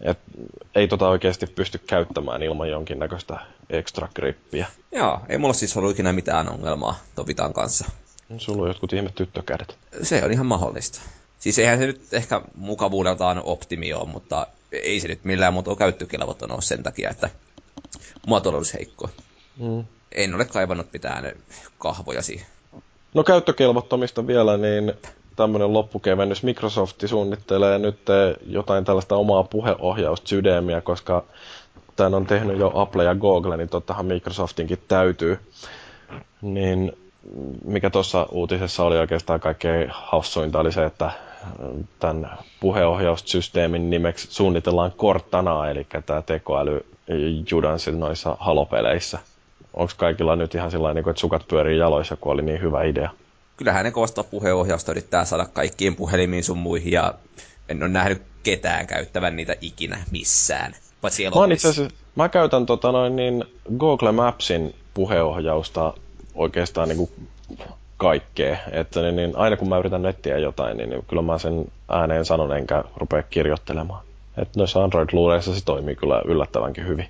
että 0.00 0.30
ei 0.74 0.88
tota 0.88 1.08
oikeasti 1.08 1.46
pysty 1.46 1.78
käyttämään 1.78 2.42
ilman 2.42 2.70
jonkinnäköistä 2.70 3.38
extra 3.70 4.08
grippiä. 4.14 4.66
Joo, 4.92 5.20
ei 5.28 5.38
mulla 5.38 5.54
siis 5.54 5.76
ollut 5.76 5.90
ikinä 5.90 6.12
mitään 6.12 6.48
ongelmaa 6.52 6.98
Tovitan 7.14 7.52
kanssa. 7.52 7.84
Sulla 8.38 8.62
on 8.62 8.68
jotkut 8.68 8.92
ihme 8.92 9.10
tyttökädet. 9.14 9.76
Se 10.02 10.24
on 10.24 10.32
ihan 10.32 10.46
mahdollista. 10.46 11.00
Siis 11.38 11.58
eihän 11.58 11.78
se 11.78 11.86
nyt 11.86 12.14
ehkä 12.14 12.40
mukavuudeltaan 12.54 13.42
optimi 13.44 13.92
ole, 13.92 14.08
mutta 14.08 14.46
ei 14.72 15.00
se 15.00 15.08
nyt 15.08 15.24
millään 15.24 15.52
muuta 15.52 15.76
käyttökelvoton 15.76 16.52
ole 16.52 16.62
sen 16.62 16.82
takia, 16.82 17.10
että 17.10 17.30
muotoilu 18.26 18.56
olisi 18.56 18.74
heikko. 18.74 19.10
Mm. 19.58 19.84
En 20.12 20.34
ole 20.34 20.44
kaivannut 20.44 20.92
mitään 20.92 21.32
kahvoja 21.78 22.22
siihen. 22.22 22.46
No 23.14 23.24
käyttökelvottomista 23.24 24.26
vielä, 24.26 24.56
niin 24.56 24.92
tämmöinen 25.36 25.72
loppukevennys. 25.72 26.42
Microsoft 26.42 26.96
suunnittelee 27.06 27.78
nyt 27.78 27.98
jotain 28.46 28.84
tällaista 28.84 29.16
omaa 29.16 29.42
puheohjaussydämiä, 29.44 30.80
koska 30.80 31.24
tämän 31.96 32.14
on 32.14 32.26
tehnyt 32.26 32.58
jo 32.58 32.72
Apple 32.74 33.04
ja 33.04 33.14
Google, 33.14 33.56
niin 33.56 33.68
tottahan 33.68 34.06
Microsoftinkin 34.06 34.78
täytyy. 34.88 35.38
Niin 36.42 36.92
mikä 37.64 37.90
tuossa 37.90 38.26
uutisessa 38.30 38.84
oli 38.84 38.98
oikeastaan 38.98 39.40
kaikkein 39.40 39.88
hassuinta 39.92 40.60
oli 40.60 40.72
se, 40.72 40.84
että 40.84 41.10
tämän 41.98 42.30
puheohjaussysteemin 42.60 43.90
nimeksi 43.90 44.28
suunnitellaan 44.30 44.92
Cortanaa, 44.92 45.70
eli 45.70 45.86
tämä 46.06 46.22
tekoäly 46.22 46.86
judanssi 47.50 47.92
noissa 47.92 48.36
halopeleissä. 48.40 49.18
Onko 49.74 49.92
kaikilla 49.96 50.36
nyt 50.36 50.54
ihan 50.54 50.70
sillä 50.70 50.90
että 50.94 51.16
sukat 51.16 51.48
pyörii 51.48 51.78
jaloissa, 51.78 52.16
kun 52.16 52.32
oli 52.32 52.42
niin 52.42 52.60
hyvä 52.62 52.82
idea? 52.82 53.10
Kyllähän 53.56 53.84
ne 53.84 53.90
kovasta 53.90 54.24
puheenohjausta 54.24 54.92
yrittää 54.92 55.24
saada 55.24 55.44
kaikkiin 55.44 55.96
puhelimiin 55.96 56.44
sun 56.44 56.58
muihin, 56.58 56.92
ja 56.92 57.14
en 57.68 57.82
ole 57.82 57.88
nähnyt 57.90 58.22
ketään 58.42 58.86
käyttävän 58.86 59.36
niitä 59.36 59.56
ikinä 59.60 59.98
missään. 60.10 60.74
Paitsi 61.00 61.24
Mä, 61.24 61.54
itse 61.54 61.68
asiassa, 61.68 61.96
mä 62.14 62.28
käytän 62.28 62.66
tota 62.66 62.92
noin 62.92 63.16
niin 63.16 63.44
Google 63.78 64.12
Mapsin 64.12 64.74
puheohjausta 64.94 65.94
oikeastaan 66.34 66.88
niin 66.88 66.98
kuin 66.98 67.10
kaikkea. 67.96 68.56
Että 68.72 69.02
niin, 69.02 69.16
niin, 69.16 69.36
aina 69.36 69.56
kun 69.56 69.68
mä 69.68 69.78
yritän 69.78 70.02
nettiä 70.02 70.38
jotain, 70.38 70.76
niin, 70.76 70.90
niin 70.90 71.04
kyllä 71.08 71.22
mä 71.22 71.38
sen 71.38 71.72
ääneen 71.88 72.24
sanon 72.24 72.56
enkä 72.56 72.84
rupea 72.96 73.22
kirjoittelemaan. 73.22 74.04
Että 74.36 74.58
noissa 74.60 74.84
Android-luureissa 74.84 75.54
se 75.54 75.64
toimii 75.64 75.96
kyllä 75.96 76.22
yllättävänkin 76.24 76.86
hyvin. 76.86 77.08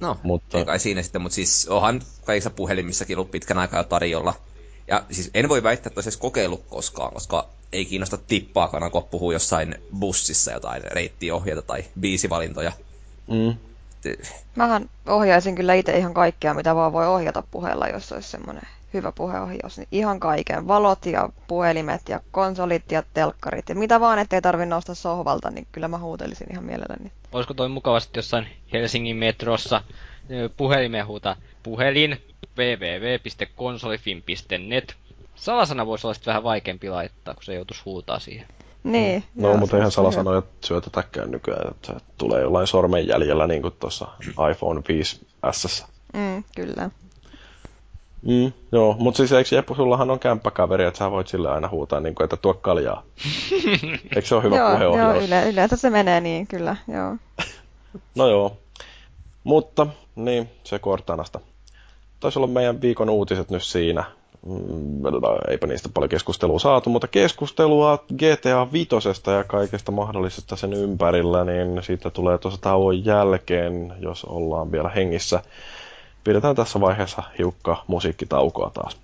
No, 0.00 0.08
Mutta- 0.08 0.26
mutta... 0.26 0.58
ei 0.58 0.64
kai 0.64 0.78
siinä 0.78 1.02
sitten, 1.02 1.22
mutta 1.22 1.34
siis 1.34 1.68
onhan 1.68 2.00
kaikissa 2.24 2.50
puhelimissakin 2.50 3.18
ollut 3.18 3.30
pitkän 3.30 3.58
aikaa 3.58 3.84
tarjolla. 3.84 4.34
Ja 4.88 5.04
siis 5.10 5.30
en 5.34 5.48
voi 5.48 5.62
väittää, 5.62 5.88
että 5.90 5.98
olisi 5.98 6.18
kokeillut 6.18 6.64
koskaan, 6.68 7.12
koska 7.12 7.48
ei 7.72 7.84
kiinnosta 7.84 8.18
tippaakaan, 8.18 8.90
kun 8.90 9.04
puhuu 9.04 9.32
jossain 9.32 9.74
bussissa 9.98 10.52
jotain 10.52 10.82
reittiohjeita 10.84 11.62
tai 11.62 11.84
biisivalintoja. 12.00 12.72
Mm. 13.26 13.54
Mähän 14.56 14.90
ohjaisin 15.06 15.54
kyllä 15.54 15.74
itse 15.74 15.98
ihan 15.98 16.14
kaikkea, 16.14 16.54
mitä 16.54 16.74
vaan 16.74 16.92
voi 16.92 17.06
ohjata 17.06 17.42
puheella, 17.50 17.88
jos 17.88 18.12
olisi 18.12 18.28
semmoinen 18.30 18.62
hyvä 18.94 19.12
puheohjaus. 19.12 19.78
Niin 19.78 19.88
ihan 19.92 20.20
kaiken. 20.20 20.68
Valot 20.68 21.06
ja 21.06 21.28
puhelimet 21.46 22.08
ja 22.08 22.20
konsolit 22.30 22.92
ja 22.92 23.02
telkkarit 23.14 23.68
ja 23.68 23.74
mitä 23.74 24.00
vaan, 24.00 24.18
ettei 24.18 24.42
tarvitse 24.42 24.66
nousta 24.66 24.94
sohvalta, 24.94 25.50
niin 25.50 25.66
kyllä 25.72 25.88
mä 25.88 25.98
huutelisin 25.98 26.46
ihan 26.50 26.64
mielelläni. 26.64 27.12
Olisiko 27.32 27.54
toi 27.54 27.68
mukavasti 27.68 28.18
jossain 28.18 28.46
Helsingin 28.72 29.16
metrossa 29.16 29.82
puhelimeen 30.56 31.06
huuta 31.06 31.36
puhelin 31.62 32.20
www.konsolifin.net. 32.58 34.94
Salasana 35.34 35.86
voisi 35.86 36.06
olla 36.06 36.14
sitten 36.14 36.30
vähän 36.30 36.42
vaikeampi 36.42 36.88
laittaa, 36.88 37.34
kun 37.34 37.42
se 37.42 37.54
joutuisi 37.54 37.82
huutaa 37.84 38.18
siihen. 38.18 38.46
Niin. 38.84 39.24
No, 39.34 39.48
joo, 39.48 39.56
mutta 39.56 39.76
eihän 39.76 39.86
olisi 39.86 39.94
salasanoja 39.94 40.42
syötetäkään 40.64 41.30
nykyään. 41.30 41.70
Että 41.70 41.86
se 41.86 41.92
tulee 42.18 42.42
jollain 42.42 42.66
sormenjäljellä, 42.66 43.46
niin 43.46 43.62
kuin 43.62 43.74
tuossa 43.80 44.08
iPhone 44.50 44.80
5S. 44.80 45.24
hyvä. 45.42 45.86
Mm, 46.12 46.44
kyllä. 46.56 46.90
Mm, 48.22 48.52
joo, 48.72 48.96
mutta 48.98 49.16
siis 49.16 49.32
eikö 49.32 49.54
Jeppu, 49.54 49.74
sullahan 49.74 50.10
on 50.10 50.18
kämppäkaveri, 50.18 50.84
että 50.84 50.98
sä 50.98 51.10
voit 51.10 51.28
sille 51.28 51.50
aina 51.50 51.68
huutaa, 51.68 52.00
niin 52.00 52.14
kuin, 52.14 52.24
että 52.24 52.36
tuo 52.36 52.54
kaljaa. 52.54 53.02
Eikö 54.16 54.28
se 54.28 54.34
ole 54.34 54.42
hyvä 54.42 54.56
joo, 54.56 54.68
joo 54.68 54.76
puheohjaus? 54.76 55.24
yle, 55.24 55.50
yleensä 55.50 55.76
se 55.76 55.90
menee 55.90 56.20
niin, 56.20 56.46
kyllä. 56.46 56.76
Joo. 56.88 57.16
No 58.14 58.28
joo. 58.28 58.56
Mutta, 59.44 59.86
niin, 60.16 60.50
se 60.64 60.78
Cortanasta. 60.78 61.40
Taisi 62.20 62.38
olla 62.38 62.46
meidän 62.46 62.80
viikon 62.80 63.10
uutiset 63.10 63.50
nyt 63.50 63.62
siinä. 63.62 64.04
Mm, 64.46 65.02
Eipä 65.48 65.66
niistä 65.66 65.88
paljon 65.94 66.08
keskustelua 66.08 66.58
saatu, 66.58 66.90
mutta 66.90 67.08
keskustelua 67.08 68.04
GTA 68.14 68.72
Vitosesta 68.72 69.30
ja 69.30 69.44
kaikesta 69.44 69.92
mahdollisesta 69.92 70.56
sen 70.56 70.72
ympärillä, 70.72 71.44
niin 71.44 71.82
siitä 71.82 72.10
tulee 72.10 72.38
tuossa 72.38 72.60
tauon 72.60 73.04
jälkeen, 73.04 73.92
jos 74.00 74.24
ollaan 74.24 74.72
vielä 74.72 74.88
hengissä. 74.88 75.42
Pidetään 76.24 76.56
tässä 76.56 76.80
vaiheessa 76.80 77.22
hiukka 77.38 77.84
musiikkitaukoa 77.86 78.70
taas. 78.74 78.96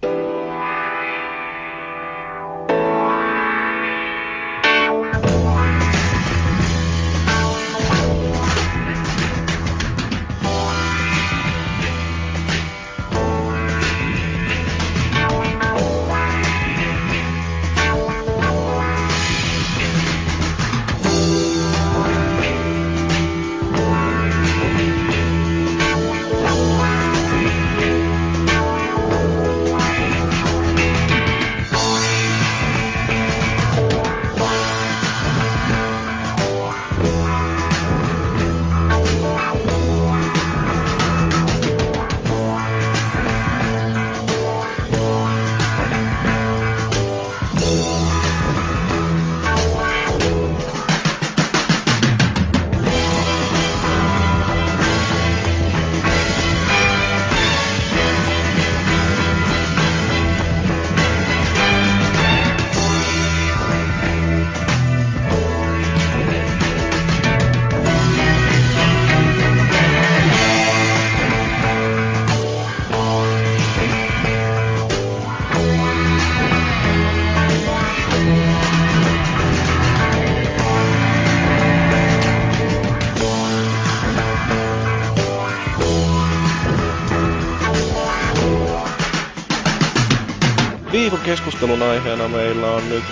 Keskustelun 91.62 91.90
aiheena 91.90 92.28
meillä 92.28 92.70
on 92.70 92.89
nyt 92.89 93.05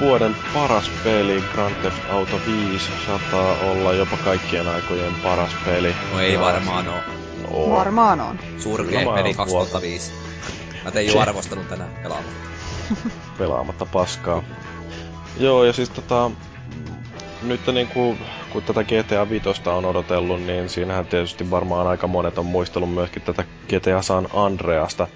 vuoden 0.00 0.36
paras 0.54 0.90
peli, 1.04 1.44
Grand 1.52 1.74
Theft 1.74 2.10
Auto 2.10 2.40
5, 2.46 2.90
saattaa 3.06 3.56
olla 3.60 3.92
jopa 3.92 4.16
kaikkien 4.16 4.68
aikojen 4.68 5.14
paras 5.22 5.50
peli. 5.64 5.94
No 6.12 6.20
ei 6.20 6.32
ja... 6.32 6.40
varmaan 6.40 6.88
oo. 6.88 7.00
No. 7.42 7.76
Varmaan 7.76 8.20
on. 8.20 8.38
Surkea 8.58 9.14
peli 9.14 9.34
2005. 9.34 10.12
Mä 10.84 10.90
tein 10.90 11.06
jo 11.06 11.20
arvostelun 11.20 11.66
tänään 11.66 11.90
pelaamatta. 12.02 12.48
pelaamatta 13.38 13.86
paskaa. 13.86 14.42
Joo, 15.38 15.64
ja 15.64 15.72
siis 15.72 15.90
tota, 15.90 16.30
nyt 17.42 17.66
niin 17.66 17.88
kuin, 17.88 18.18
kun 18.50 18.62
tätä 18.62 18.84
GTA 18.84 19.30
5 19.30 19.48
on 19.66 19.84
odotellut, 19.84 20.42
niin 20.42 20.68
siinähän 20.68 21.06
tietysti 21.06 21.50
varmaan 21.50 21.86
aika 21.86 22.06
monet 22.06 22.38
on 22.38 22.46
muistellut 22.46 22.94
myöskin 22.94 23.22
tätä 23.22 23.44
GTA 23.68 24.02
San 24.02 24.28
Andreasta, 24.34 25.06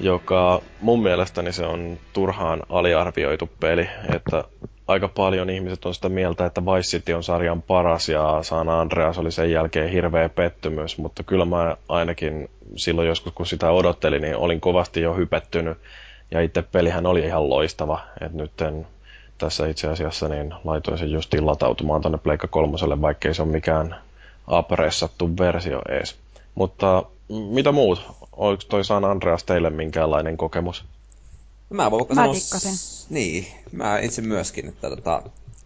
joka 0.00 0.62
mun 0.80 1.02
mielestäni 1.02 1.52
se 1.52 1.66
on 1.66 1.98
turhaan 2.12 2.62
aliarvioitu 2.68 3.50
peli, 3.60 3.88
että 4.14 4.44
aika 4.88 5.08
paljon 5.08 5.50
ihmiset 5.50 5.84
on 5.84 5.94
sitä 5.94 6.08
mieltä, 6.08 6.46
että 6.46 6.62
Vice 6.64 6.88
City 6.88 7.12
on 7.12 7.22
sarjan 7.22 7.62
paras 7.62 8.08
ja 8.08 8.38
San 8.42 8.68
Andreas 8.68 9.18
oli 9.18 9.32
sen 9.32 9.50
jälkeen 9.50 9.90
hirveä 9.90 10.28
pettymys, 10.28 10.98
mutta 10.98 11.22
kyllä 11.22 11.44
mä 11.44 11.76
ainakin 11.88 12.50
silloin 12.76 13.08
joskus 13.08 13.32
kun 13.32 13.46
sitä 13.46 13.70
odottelin, 13.70 14.22
niin 14.22 14.36
olin 14.36 14.60
kovasti 14.60 15.00
jo 15.00 15.14
hypettynyt 15.14 15.78
ja 16.30 16.40
itse 16.40 16.62
pelihän 16.62 17.06
oli 17.06 17.20
ihan 17.20 17.48
loistava, 17.48 18.00
että 18.20 18.38
nyt 18.38 18.60
en 18.60 18.86
tässä 19.38 19.66
itse 19.66 19.88
asiassa 19.88 20.28
niin 20.28 20.54
laitoin 20.64 20.98
sen 20.98 21.10
justiin 21.10 21.46
latautumaan 21.46 22.00
tuonne 22.02 22.18
Pleikka 22.18 22.46
kolmoselle, 22.46 23.00
vaikkei 23.00 23.34
se 23.34 23.42
ole 23.42 23.50
mikään 23.50 23.96
apressattu 24.46 25.30
versio 25.38 25.82
ees. 25.88 26.16
Mutta 26.54 27.02
mitä 27.32 27.72
muut? 27.72 28.02
Oliko 28.32 28.62
toi 28.68 28.84
San 28.84 29.04
Andreas 29.04 29.44
teille 29.44 29.70
minkäänlainen 29.70 30.36
kokemus? 30.36 30.84
Mä 31.70 31.90
voin 31.90 32.06
mä 32.08 32.14
sanoa... 32.14 32.34
Niin, 33.10 33.46
mä 33.72 33.98
itse 33.98 34.22
myöskin, 34.22 34.68
että 34.68 34.90
tota, 34.90 35.22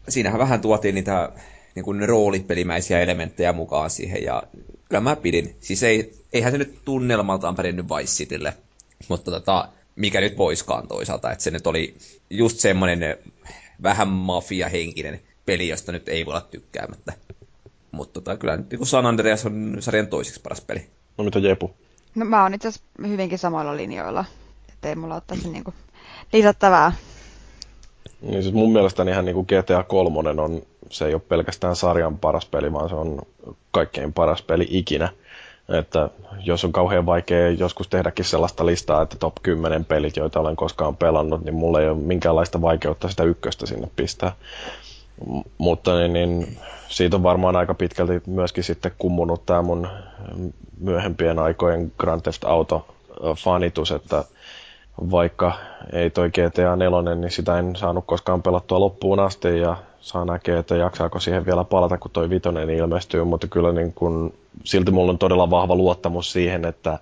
siinähän 0.08 0.40
vähän 0.40 0.60
tuotiin 0.60 0.94
niitä 0.94 1.32
niin 1.74 1.84
kuin 1.84 2.08
roolipelimäisiä 2.08 3.00
elementtejä 3.00 3.52
mukaan 3.52 3.90
siihen, 3.90 4.22
ja 4.22 4.42
kyllä 4.88 5.00
mä 5.00 5.16
pidin. 5.16 5.56
Siis 5.60 5.82
ei, 5.82 6.12
eihän 6.32 6.52
se 6.52 6.58
nyt 6.58 6.78
tunnelmaltaan 6.84 7.54
pärjännyt 7.54 7.86
Vice 7.88 8.12
Citylle, 8.12 8.54
mutta 9.08 9.30
tota, 9.30 9.68
mikä 9.96 10.20
nyt 10.20 10.38
voiskaan 10.38 10.88
toisaalta, 10.88 11.32
että 11.32 11.44
se 11.44 11.50
nyt 11.50 11.66
oli 11.66 11.96
just 12.30 12.58
semmoinen 12.58 13.16
vähän 13.82 14.08
mafia-henkinen 14.08 15.20
peli, 15.46 15.68
josta 15.68 15.92
nyt 15.92 16.08
ei 16.08 16.26
voi 16.26 16.32
olla 16.32 16.48
tykkäämättä. 16.50 17.12
Mutta 17.90 18.20
tota, 18.20 18.36
kyllä 18.36 18.56
nyt 18.56 18.70
niin 18.70 18.86
San 18.86 19.06
Andreas 19.06 19.46
on 19.46 19.76
sarjan 19.80 20.06
toiseksi 20.06 20.40
paras 20.40 20.60
peli. 20.60 20.86
No 21.18 21.24
mitä 21.24 21.38
Jepu? 21.38 21.70
No 22.14 22.24
mä 22.24 22.42
oon 22.42 22.54
itse 22.54 22.68
asiassa 22.68 23.08
hyvinkin 23.08 23.38
samoilla 23.38 23.76
linjoilla. 23.76 24.24
Että 24.72 24.88
ei 24.88 24.94
mulla 24.94 25.14
ole 25.14 25.22
tässä 25.26 25.48
niinku 25.48 25.74
lisättävää. 26.32 26.92
Niin 28.20 28.42
siis 28.42 28.54
mun 28.54 28.72
mielestäni 28.72 29.10
ihan 29.10 29.24
niinku 29.24 29.44
GTA 29.44 29.82
3 29.82 30.18
on, 30.42 30.62
se 30.90 31.06
ei 31.06 31.14
ole 31.14 31.22
pelkästään 31.28 31.76
sarjan 31.76 32.18
paras 32.18 32.46
peli, 32.46 32.72
vaan 32.72 32.88
se 32.88 32.94
on 32.94 33.22
kaikkein 33.70 34.12
paras 34.12 34.42
peli 34.42 34.66
ikinä. 34.70 35.08
Että 35.78 36.10
jos 36.44 36.64
on 36.64 36.72
kauhean 36.72 37.06
vaikea 37.06 37.50
joskus 37.50 37.88
tehdäkin 37.88 38.24
sellaista 38.24 38.66
listaa, 38.66 39.02
että 39.02 39.16
top 39.18 39.34
10 39.42 39.84
pelit, 39.84 40.16
joita 40.16 40.40
olen 40.40 40.56
koskaan 40.56 40.96
pelannut, 40.96 41.44
niin 41.44 41.54
mulla 41.54 41.80
ei 41.80 41.88
ole 41.88 41.98
minkäänlaista 41.98 42.60
vaikeutta 42.60 43.08
sitä 43.08 43.24
ykköstä 43.24 43.66
sinne 43.66 43.88
pistää. 43.96 44.32
Mutta 45.58 45.98
niin, 45.98 46.12
niin, 46.12 46.58
siitä 46.88 47.16
on 47.16 47.22
varmaan 47.22 47.56
aika 47.56 47.74
pitkälti 47.74 48.22
myöskin 48.26 48.64
sitten 48.64 48.92
kummunut 48.98 49.46
tämä 49.46 49.62
mun 49.62 49.88
myöhempien 50.80 51.38
aikojen 51.38 51.92
Grand 51.98 52.20
Theft 52.20 52.44
Auto-fanitus, 52.44 53.90
että 53.90 54.24
vaikka 55.10 55.52
ei 55.92 56.10
toi 56.10 56.30
GTA 56.30 56.76
4, 56.76 57.14
niin 57.14 57.30
sitä 57.30 57.58
en 57.58 57.76
saanut 57.76 58.04
koskaan 58.06 58.42
pelattua 58.42 58.80
loppuun 58.80 59.20
asti 59.20 59.60
ja 59.60 59.76
saa 60.00 60.24
näkeä, 60.24 60.58
että 60.58 60.76
jaksaako 60.76 61.20
siihen 61.20 61.46
vielä 61.46 61.64
palata, 61.64 61.98
kun 61.98 62.10
toi 62.10 62.30
vitonen 62.30 62.70
ilmestyy, 62.70 63.24
mutta 63.24 63.46
kyllä 63.46 63.72
niin 63.72 63.92
kun, 63.92 64.34
silti 64.64 64.90
mulla 64.90 65.12
on 65.12 65.18
todella 65.18 65.50
vahva 65.50 65.74
luottamus 65.74 66.32
siihen, 66.32 66.64
että 66.64 66.98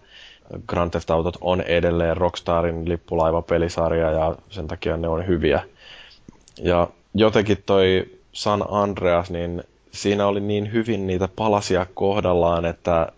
Grand 0.67 0.91
Theft 0.91 1.11
Autot 1.11 1.39
on 1.41 1.61
edelleen 1.61 2.17
Rockstarin 2.17 2.89
lippulaiva-pelisarja 2.89 4.11
ja 4.11 4.37
sen 4.51 4.69
takia 4.69 4.97
ne 4.97 5.09
on 5.09 5.27
hyviä. 5.27 5.63
Ja 6.59 6.89
jotenkin 7.15 7.63
toi 7.67 8.07
San 8.33 8.65
Andreas, 8.69 9.31
niin 9.31 9.63
siinä 9.93 10.27
oli 10.27 10.41
niin 10.41 10.73
hyvin 10.73 11.07
niitä 11.07 11.29
palasia 11.37 11.87
kohdallaan, 11.95 12.65
että 12.65 13.13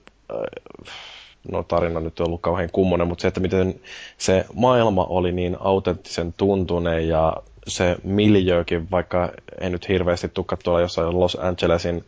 no 1.52 1.62
tarina 1.62 2.01
nyt 2.01 2.20
on 2.20 2.27
ollut 2.27 2.40
kauhean 2.40 2.70
kummonen, 2.73 3.09
mutta 3.09 3.23
se, 3.23 3.28
että 3.28 3.40
miten 3.40 3.81
se 4.18 4.44
maailma 4.55 5.05
oli 5.05 5.32
niin 5.32 5.56
autenttisen 5.60 6.32
tuntunen 6.32 7.09
ja 7.09 7.36
se 7.68 7.97
miljöökin, 8.05 8.90
vaikka 8.90 9.32
en 9.60 9.73
nyt 9.73 9.89
hirveästi 9.89 10.28
tukka 10.28 10.56
tuolla 10.56 10.81
jossain 10.81 11.20
Los 11.20 11.39
Angelesin 11.40 12.05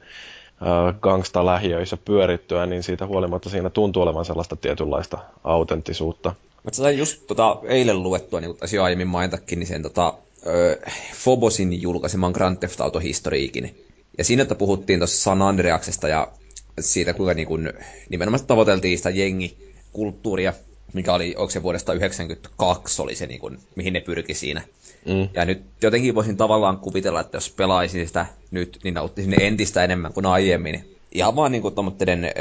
äh, 0.62 0.94
gangsta-lähiöissä 1.00 1.96
pyörittyä, 2.04 2.66
niin 2.66 2.82
siitä 2.82 3.06
huolimatta 3.06 3.50
siinä 3.50 3.70
tuntuu 3.70 4.02
olevan 4.02 4.24
sellaista 4.24 4.56
tietynlaista 4.56 5.18
autenttisuutta. 5.44 6.34
Mä 6.64 6.70
sain 6.72 6.98
just 6.98 7.26
tota, 7.26 7.56
eilen 7.68 8.02
luettua, 8.02 8.40
niin 8.40 8.56
kuin 8.56 8.82
aiemmin 8.82 9.08
mainitakin, 9.08 9.58
niin 9.58 9.66
sen 9.66 9.82
tota, 9.82 10.14
ö, 10.46 10.80
Fobosin 11.14 11.82
julkaiseman 11.82 12.32
Grand 12.32 12.56
Theft 12.56 12.80
Auto-historiikin. 12.80 13.84
Ja 14.18 14.24
siinä, 14.24 14.42
että 14.42 14.54
puhuttiin 14.54 15.00
tuossa 15.00 15.22
San 15.22 15.42
Andreaksesta 15.42 16.08
ja 16.08 16.32
siitä, 16.80 17.14
kuinka 17.14 17.34
niin 17.34 17.48
kuin, 17.48 17.72
nimenomaan 18.10 18.46
tavoiteltiin 18.46 18.98
sitä 18.98 19.10
jengikulttuuria, 19.10 20.52
mikä 20.92 21.14
oli, 21.14 21.34
onko 21.36 21.50
se 21.50 21.62
vuodesta 21.62 21.86
1992 21.86 23.02
oli 23.02 23.14
se, 23.14 23.26
niin 23.26 23.40
kuin, 23.40 23.58
mihin 23.76 23.92
ne 23.92 24.00
pyrki 24.00 24.34
siinä. 24.34 24.62
Mm. 25.06 25.28
Ja 25.34 25.44
nyt 25.44 25.62
jotenkin 25.82 26.14
voisin 26.14 26.36
tavallaan 26.36 26.78
kuvitella, 26.78 27.20
että 27.20 27.36
jos 27.36 27.50
pelaisin 27.50 28.06
sitä 28.06 28.26
nyt, 28.50 28.78
niin 28.84 28.94
nauttisin 28.94 29.42
entistä 29.42 29.84
enemmän 29.84 30.12
kuin 30.12 30.26
aiemmin. 30.26 30.96
Ihan 31.12 31.36
vaan 31.36 31.52
niin 31.52 31.62
kuin 31.62 31.74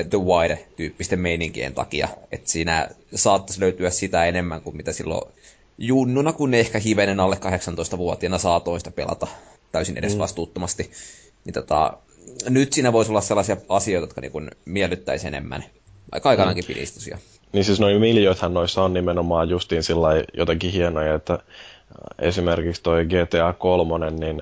The 0.10 0.18
Wire-tyyppisten 0.18 1.19
meininkien 1.19 1.74
takia. 1.74 2.07
Että 2.32 2.49
siinä 2.49 2.90
saattaisi 3.15 3.61
löytyä 3.61 3.90
sitä 3.90 4.26
enemmän 4.26 4.61
kuin 4.61 4.78
mitä 4.78 4.94
silloin 4.94 5.32
junnuna, 5.78 6.34
kun 6.34 6.54
ehkä 6.54 6.80
hivenen 6.80 7.20
alle 7.20 7.36
18-vuotiaana 7.36 8.38
saa 8.38 8.60
toista 8.60 8.91
pelata 8.91 9.28
täysin 9.72 9.98
edes 9.98 10.14
mm. 10.14 10.20
vastuuttomasti. 10.20 10.91
Niin 11.45 11.54
tota, 11.54 11.98
nyt 12.49 12.74
siinä 12.74 12.94
voisi 12.94 13.12
olla 13.12 13.22
sellaisia 13.22 13.58
asioita, 13.70 14.04
jotka 14.04 14.22
niin 14.22 14.52
miellyttäisi 14.66 15.28
enemmän. 15.28 15.64
Aika 16.12 16.30
aikanaankin 16.30 16.64
mm. 16.64 16.68
pidistösiä. 16.68 17.20
Niin 17.54 17.66
siis 17.66 17.80
noin 17.80 17.99
miljoithan 17.99 18.54
noissa 18.54 18.84
on 18.84 18.94
nimenomaan 18.94 19.49
justiin 19.49 19.84
sillä 19.84 20.10
jotenkin 20.34 20.72
hienoja, 20.72 21.16
että 21.16 21.40
esimerkiksi 22.20 22.84
toi 22.84 23.06
GTA 23.06 23.54
3, 23.54 24.12
niin 24.12 24.41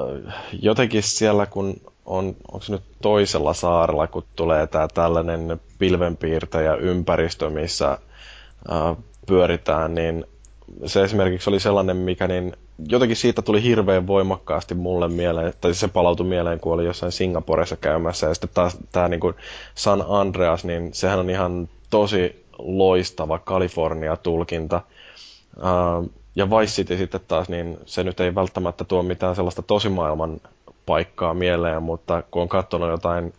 äh, 0.00 0.34
jotenkin 0.62 1.02
siellä 1.02 1.46
kun 1.46 1.80
on, 2.06 2.36
onko 2.52 2.60
se 2.60 2.72
nyt 2.72 2.82
toisella 3.02 3.54
saarella, 3.54 4.06
kun 4.06 4.24
tulee 4.36 4.66
tää 4.66 4.88
tällainen 4.94 5.60
pilvenpiirtäjä 5.78 6.74
ympäristö, 6.74 7.50
missä 7.50 7.90
äh, 8.72 8.96
pyöritään, 9.26 9.94
niin 9.94 10.24
se 10.86 11.02
esimerkiksi 11.04 11.50
oli 11.50 11.60
sellainen, 11.60 11.96
mikä 11.96 12.28
niin 12.28 12.56
jotenkin 12.88 13.16
siitä 13.16 13.42
tuli 13.42 13.62
hirveän 13.62 14.06
voimakkaasti 14.06 14.74
mulle 14.74 15.08
mieleen, 15.08 15.52
tai 15.60 15.74
se 15.74 15.88
palautui 15.88 16.26
mieleen, 16.26 16.60
kun 16.60 16.72
oli 16.72 16.84
jossain 16.84 17.12
Singaporessa 17.12 17.76
käymässä, 17.76 18.26
ja 18.26 18.34
sitten 18.34 18.50
taas 18.54 18.78
tämä 18.92 19.08
niin 19.08 19.20
San 19.74 20.04
Andreas, 20.08 20.64
niin 20.64 20.94
sehän 20.94 21.18
on 21.18 21.30
ihan 21.30 21.68
tosi 21.90 22.46
loistava 22.58 23.38
California-tulkinta. 23.38 24.80
Uh, 25.56 26.10
ja 26.36 26.50
Vice 26.50 26.72
City 26.72 26.96
sitten 26.96 27.20
taas, 27.28 27.48
niin 27.48 27.78
se 27.86 28.04
nyt 28.04 28.20
ei 28.20 28.34
välttämättä 28.34 28.84
tuo 28.84 29.02
mitään 29.02 29.36
sellaista 29.36 29.62
tosimaailman 29.62 30.40
paikkaa 30.86 31.34
mieleen, 31.34 31.82
mutta 31.82 32.22
kun 32.30 32.42
on 32.42 32.48
katsonut 32.48 32.90
jotain 32.90 33.32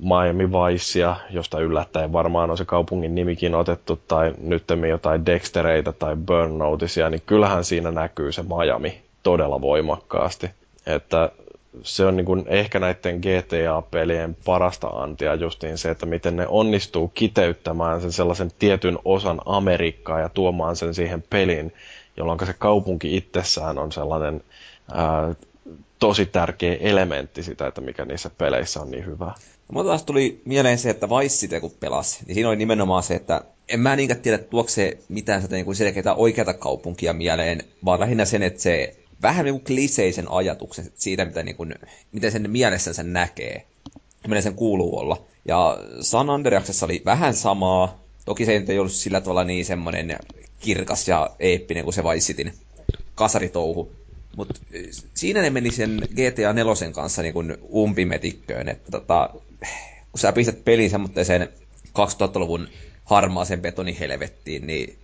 Miami 0.00 0.50
Vicea, 0.52 1.16
josta 1.30 1.60
yllättäen 1.60 2.12
varmaan 2.12 2.50
on 2.50 2.58
se 2.58 2.64
kaupungin 2.64 3.14
nimikin 3.14 3.54
otettu, 3.54 4.00
tai 4.08 4.34
nyttemmin 4.38 4.90
jotain 4.90 5.26
Dextereitä 5.26 5.92
tai 5.92 6.16
Burnoutisia, 6.16 7.10
niin 7.10 7.22
kyllähän 7.26 7.64
siinä 7.64 7.90
näkyy 7.90 8.32
se 8.32 8.42
Miami 8.42 9.00
todella 9.22 9.60
voimakkaasti. 9.60 10.50
Että 10.86 11.30
se 11.82 12.06
on 12.06 12.16
niin 12.16 12.24
kuin 12.24 12.44
ehkä 12.48 12.78
näiden 12.78 13.16
GTA-pelien 13.20 14.36
parasta 14.44 14.88
antia 14.88 15.34
justiin 15.34 15.78
se, 15.78 15.90
että 15.90 16.06
miten 16.06 16.36
ne 16.36 16.46
onnistuu 16.48 17.08
kiteyttämään 17.08 18.00
sen 18.00 18.12
sellaisen 18.12 18.50
tietyn 18.58 18.98
osan 19.04 19.40
Amerikkaa 19.46 20.20
ja 20.20 20.28
tuomaan 20.28 20.76
sen 20.76 20.94
siihen 20.94 21.24
peliin, 21.30 21.72
jolloin 22.16 22.46
se 22.46 22.52
kaupunki 22.58 23.16
itsessään 23.16 23.78
on 23.78 23.92
sellainen 23.92 24.42
ää, 24.94 25.34
tosi 26.00 26.26
tärkeä 26.26 26.76
elementti 26.80 27.42
sitä, 27.42 27.66
että 27.66 27.80
mikä 27.80 28.04
niissä 28.04 28.30
peleissä 28.38 28.80
on 28.80 28.90
niin 28.90 29.06
hyvä. 29.06 29.34
Mulla 29.72 29.86
taas 29.86 30.02
tuli 30.02 30.42
mieleen 30.44 30.78
se, 30.78 30.90
että 30.90 31.08
Vice 31.08 31.36
City 31.36 31.60
kun 31.60 31.72
pelasi, 31.80 32.24
niin 32.26 32.34
siinä 32.34 32.48
oli 32.48 32.56
nimenomaan 32.56 33.02
se, 33.02 33.14
että 33.14 33.40
en 33.68 33.80
mä 33.80 33.96
niinkään 33.96 34.20
tiedä, 34.20 34.38
tuokse 34.38 34.74
se 34.74 34.98
mitään 35.08 35.42
sitä 35.42 35.56
niin 35.56 35.76
selkeää 35.76 36.14
oikeata 36.14 36.54
kaupunkia 36.54 37.12
mieleen, 37.12 37.62
vaan 37.84 38.00
lähinnä 38.00 38.24
sen, 38.24 38.42
että 38.42 38.62
se 38.62 38.96
vähän 39.22 39.44
niin 39.44 39.54
kuin 39.54 39.64
kliseisen 39.64 40.30
ajatuksen 40.30 40.92
siitä, 40.94 41.24
mitä 41.24 41.42
niin 41.42 41.56
kuin, 41.56 41.74
miten 42.12 42.32
sen 42.32 42.50
mielessä 42.50 42.92
sen 42.92 43.12
näkee, 43.12 43.66
miten 44.26 44.42
sen 44.42 44.54
kuuluu 44.54 44.98
olla. 44.98 45.22
Ja 45.48 45.78
San 46.00 46.30
Andreasessa 46.30 46.86
oli 46.86 47.02
vähän 47.04 47.34
samaa, 47.34 48.00
Toki 48.24 48.44
se 48.44 48.64
ei 48.68 48.78
ollut 48.78 48.92
sillä 48.92 49.20
tavalla 49.20 49.44
niin 49.44 49.64
semmoinen 49.64 50.18
kirkas 50.58 51.08
ja 51.08 51.30
eeppinen 51.38 51.84
kuin 51.84 51.94
se 51.94 52.04
Vice 52.04 52.26
Cityn 52.26 52.52
kasaritouhu. 53.14 53.92
Mutta 54.36 54.60
siinä 55.14 55.42
ne 55.42 55.50
meni 55.50 55.70
sen 55.70 56.08
GTA 56.08 56.52
4 56.52 56.74
kanssa 56.92 57.22
niin 57.22 57.58
umpimetikköön, 57.74 58.68
että 58.68 58.90
tota, 58.90 59.30
kun 60.12 60.20
sä 60.20 60.32
pistät 60.32 60.64
pelin 60.64 60.90
semmoiseen 60.90 61.48
2000-luvun 61.88 62.68
harmaaseen 63.04 63.62
betonihelvettiin, 63.62 64.66
niin 64.66 64.96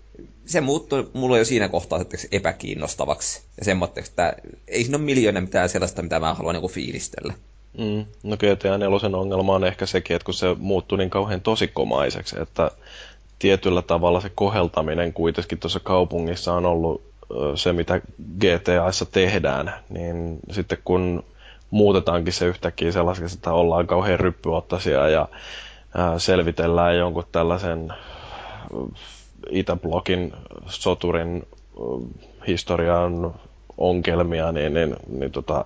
se 0.47 0.61
muuttui 0.61 1.11
mulle 1.13 1.39
jo 1.39 1.45
siinä 1.45 1.69
kohtaa 1.69 2.05
epäkiinnostavaksi. 2.33 3.43
Ja 3.59 3.65
semmoitteeksi, 3.65 4.13
että 4.13 4.37
ei 4.69 4.83
siinä 4.83 4.97
ole 4.97 5.05
miljoona 5.05 5.41
mitään 5.41 5.69
sellaista, 5.69 6.03
mitä 6.03 6.21
mä 6.21 6.35
haluan 6.35 6.55
niin 6.55 6.71
fiilistellä. 6.71 7.35
Mm. 7.79 8.05
No 8.23 8.37
GTA 8.37 8.79
4 8.79 9.19
ongelma 9.19 9.55
on 9.55 9.65
ehkä 9.65 9.87
sekin, 9.87 10.17
että 10.17 10.25
kun 10.25 10.35
se 10.35 10.47
muuttui 10.59 10.99
niin 10.99 11.11
kauhean 11.11 11.41
tosikomaiseksi, 11.41 12.37
että 12.41 12.71
tietyllä 13.39 13.83
tavalla 13.83 14.21
se 14.21 14.31
koheltaminen 14.35 15.13
kuitenkin 15.13 15.59
tuossa 15.59 15.81
kaupungissa 15.81 16.53
on 16.53 16.67
ollut 16.67 17.06
se, 17.55 17.73
mitä 17.73 18.01
GTAissa 18.41 19.07
tehdään, 19.07 19.75
niin 19.89 20.39
sitten 20.51 20.79
kun 20.85 21.25
muutetaankin 21.71 22.33
se 22.33 22.47
yhtäkkiä 22.47 22.93
sellaiseksi, 22.93 23.35
että 23.37 23.53
ollaan 23.53 23.87
kauhean 23.87 24.21
ryppyottaisia 24.21 25.09
ja 25.09 25.29
selvitellään 26.19 26.97
jonkun 26.97 27.25
tällaisen 27.33 27.93
Itäblokin 29.51 30.33
soturin 30.67 31.47
historian 32.47 33.35
ongelmia, 33.79 34.53
niin, 34.53 34.75
niin, 34.75 34.97
niin 35.09 35.33
tota, 35.33 35.65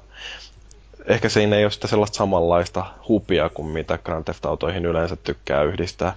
ehkä 1.06 1.28
siinä 1.28 1.56
ei 1.56 1.64
ole 1.64 1.70
sitä 1.70 1.86
sellaista 1.88 2.16
samanlaista 2.16 2.86
hupia 3.08 3.48
kuin 3.48 3.68
mitä 3.68 3.98
Grand 3.98 4.24
Theft 4.24 4.46
Autoihin 4.46 4.84
yleensä 4.86 5.16
tykkää 5.16 5.62
yhdistää. 5.62 6.12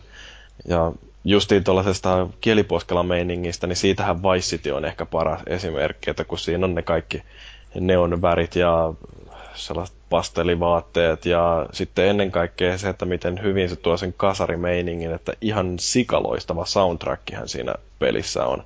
Ja 0.67 0.91
justiin 1.25 1.63
tuollaisesta 1.63 2.27
kieliposkella 2.41 3.03
meiningistä, 3.03 3.67
niin 3.67 3.75
siitähän 3.75 4.23
Vice 4.23 4.47
City 4.47 4.71
on 4.71 4.85
ehkä 4.85 5.05
paras 5.05 5.41
esimerkki, 5.47 6.09
että 6.09 6.23
kun 6.23 6.37
siinä 6.37 6.65
on 6.65 6.75
ne 6.75 6.81
kaikki 6.81 7.23
neon 7.79 8.21
värit 8.21 8.55
ja 8.55 8.93
sellaiset 9.55 9.95
pastelivaatteet 10.09 11.25
ja 11.25 11.65
sitten 11.71 12.07
ennen 12.07 12.31
kaikkea 12.31 12.77
se, 12.77 12.89
että 12.89 13.05
miten 13.05 13.41
hyvin 13.41 13.69
se 13.69 13.75
tuo 13.75 13.97
sen 13.97 14.13
kasarimeiningin, 14.17 15.13
että 15.13 15.33
ihan 15.41 15.79
sikaloistava 15.79 16.65
soundtrackihän 16.65 17.47
siinä 17.47 17.73
pelissä 17.99 18.45
on. 18.45 18.63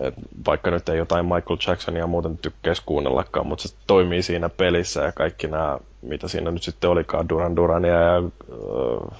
Et 0.00 0.14
vaikka 0.46 0.70
nyt 0.70 0.88
ei 0.88 0.98
jotain 0.98 1.24
Michael 1.24 1.58
Jacksonia 1.66 2.06
muuten 2.06 2.38
tykkäisi 2.38 2.82
kuunnellakaan, 2.86 3.46
mutta 3.46 3.68
se 3.68 3.74
toimii 3.86 4.22
siinä 4.22 4.48
pelissä 4.48 5.02
ja 5.02 5.12
kaikki 5.12 5.46
nämä, 5.46 5.78
mitä 6.02 6.28
siinä 6.28 6.50
nyt 6.50 6.62
sitten 6.62 6.90
olikaan, 6.90 7.28
Duran 7.28 7.56
Durania 7.56 7.94
ja 7.94 8.18
uh, 8.18 9.12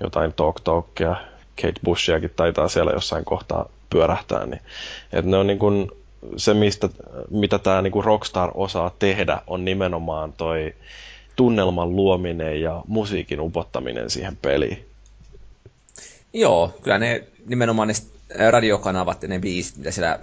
jotain 0.00 0.32
Talk 0.32 0.60
Talkia, 0.60 1.16
Kate 1.62 1.80
Bushiakin 1.84 2.30
taitaa 2.36 2.68
siellä 2.68 2.92
jossain 2.92 3.24
kohtaa 3.24 3.68
pyörähtää, 3.90 4.46
niin 4.46 4.60
et 5.12 5.24
ne 5.24 5.36
on 5.36 5.46
niin 5.46 5.58
kuin 5.58 5.90
se, 6.36 6.54
mistä, 6.54 6.88
mitä 7.30 7.58
tämä 7.58 7.82
niinku 7.82 8.02
Rockstar 8.02 8.50
osaa 8.54 8.90
tehdä, 8.98 9.42
on 9.46 9.64
nimenomaan 9.64 10.32
toi 10.32 10.74
tunnelman 11.36 11.96
luominen 11.96 12.60
ja 12.60 12.82
musiikin 12.86 13.40
upottaminen 13.40 14.10
siihen 14.10 14.36
peliin. 14.36 14.86
Joo, 16.32 16.74
kyllä 16.82 16.98
ne 16.98 17.24
nimenomaan 17.46 17.88
ne 17.88 17.94
radiokanavat 18.50 19.22
ja 19.22 19.28
ne 19.28 19.38
biisit, 19.38 19.76
mitä 19.76 19.90
siellä 19.90 20.18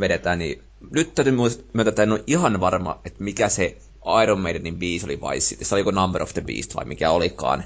vedetään, 0.00 0.38
niin 0.38 0.62
nyt 0.90 1.14
täytyy 1.14 1.32
myöntää, 1.32 1.88
että 1.88 2.02
en 2.02 2.12
ole 2.12 2.24
ihan 2.26 2.60
varma, 2.60 3.00
että 3.04 3.24
mikä 3.24 3.48
se 3.48 3.76
Iron 4.22 4.40
Maidenin 4.40 4.78
biisi 4.78 5.06
oli 5.06 5.20
vai 5.20 5.40
sitten, 5.40 5.66
se 5.66 5.74
oliko 5.74 5.90
Number 5.90 6.22
of 6.22 6.32
the 6.32 6.40
Beast 6.40 6.76
vai 6.76 6.84
mikä 6.84 7.10
olikaan. 7.10 7.64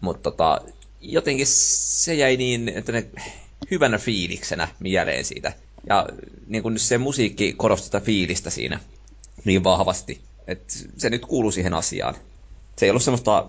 Mutta 0.00 0.30
tota, 0.30 0.60
jotenkin 1.00 1.46
se 1.46 2.14
jäi 2.14 2.36
niin, 2.36 2.68
että 2.68 2.92
ne 2.92 3.06
hyvänä 3.70 3.98
fiiliksenä 3.98 4.68
mieleen 4.80 5.24
siitä. 5.24 5.52
Ja 5.88 6.06
niin 6.46 6.62
kun 6.62 6.78
se 6.78 6.98
musiikki 6.98 7.52
korosti 7.52 7.84
sitä 7.84 8.00
fiilistä 8.00 8.50
siinä 8.50 8.80
niin 9.44 9.64
vahvasti, 9.64 10.20
että 10.46 10.74
se 10.96 11.10
nyt 11.10 11.26
kuuluu 11.26 11.50
siihen 11.50 11.74
asiaan. 11.74 12.14
Se 12.76 12.86
ei 12.86 12.90
ollut 12.90 13.02
semmoista 13.02 13.48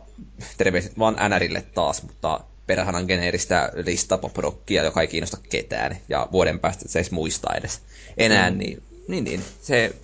terveiset 0.57 0.99
vaan 0.99 1.17
NRille 1.30 1.61
taas, 1.61 2.03
mutta 2.03 2.39
perhanan 2.67 3.05
geneeristä 3.05 3.71
listapoprockia, 3.85 4.84
joka 4.84 5.01
ei 5.01 5.07
kiinnosta 5.07 5.38
ketään, 5.49 5.97
ja 6.09 6.27
vuoden 6.31 6.59
päästä 6.59 6.88
se 6.88 6.99
ei 6.99 7.05
muista 7.11 7.55
edes 7.55 7.81
enää, 8.17 8.51
mm. 8.51 8.57
niin, 8.57 8.84
niin, 9.07 9.23
niin 9.23 9.43
se, 9.61 9.95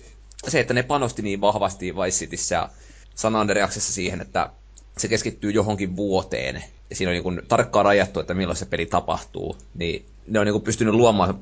se, 0.48 0.60
että 0.60 0.74
ne 0.74 0.82
panosti 0.82 1.22
niin 1.22 1.40
vahvasti 1.40 1.96
Vice 1.96 2.18
Cityssä 2.18 2.54
ja 2.54 2.68
San 3.14 3.34
siihen, 3.78 4.20
että 4.20 4.50
se 4.98 5.08
keskittyy 5.08 5.50
johonkin 5.50 5.96
vuoteen, 5.96 6.64
siinä 6.92 7.10
on 7.10 7.14
niin 7.14 7.22
kuin 7.22 7.42
tarkkaan 7.48 7.84
rajattu, 7.84 8.20
että 8.20 8.34
milloin 8.34 8.56
se 8.56 8.66
peli 8.66 8.86
tapahtuu, 8.86 9.56
niin 9.74 10.04
ne 10.28 10.38
on 10.38 10.46
niin 10.46 10.52
kuin 10.52 10.64
pystynyt 10.64 10.94
luomaan 10.94 11.34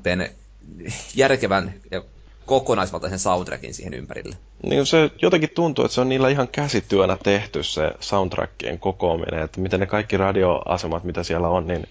järkevän 1.15 1.73
ja 1.91 2.01
kokonaisvaltaisen 2.45 3.19
soundtrackin 3.19 3.73
siihen 3.73 3.93
ympärille. 3.93 4.35
Niin 4.63 4.85
se 4.85 5.11
jotenkin 5.21 5.49
tuntuu, 5.49 5.85
että 5.85 5.95
se 5.95 6.01
on 6.01 6.09
niillä 6.09 6.29
ihan 6.29 6.47
käsityönä 6.47 7.17
tehty 7.23 7.63
se 7.63 7.91
soundtrackien 7.99 8.79
kokoaminen, 8.79 9.43
että 9.43 9.61
miten 9.61 9.79
ne 9.79 9.85
kaikki 9.85 10.17
radioasemat, 10.17 11.03
mitä 11.03 11.23
siellä 11.23 11.47
on, 11.47 11.67
niin 11.67 11.87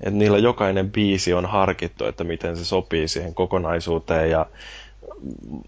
että 0.00 0.10
niillä 0.10 0.38
jokainen 0.38 0.90
biisi 0.90 1.34
on 1.34 1.46
harkittu, 1.46 2.04
että 2.04 2.24
miten 2.24 2.56
se 2.56 2.64
sopii 2.64 3.08
siihen 3.08 3.34
kokonaisuuteen 3.34 4.30
ja 4.30 4.46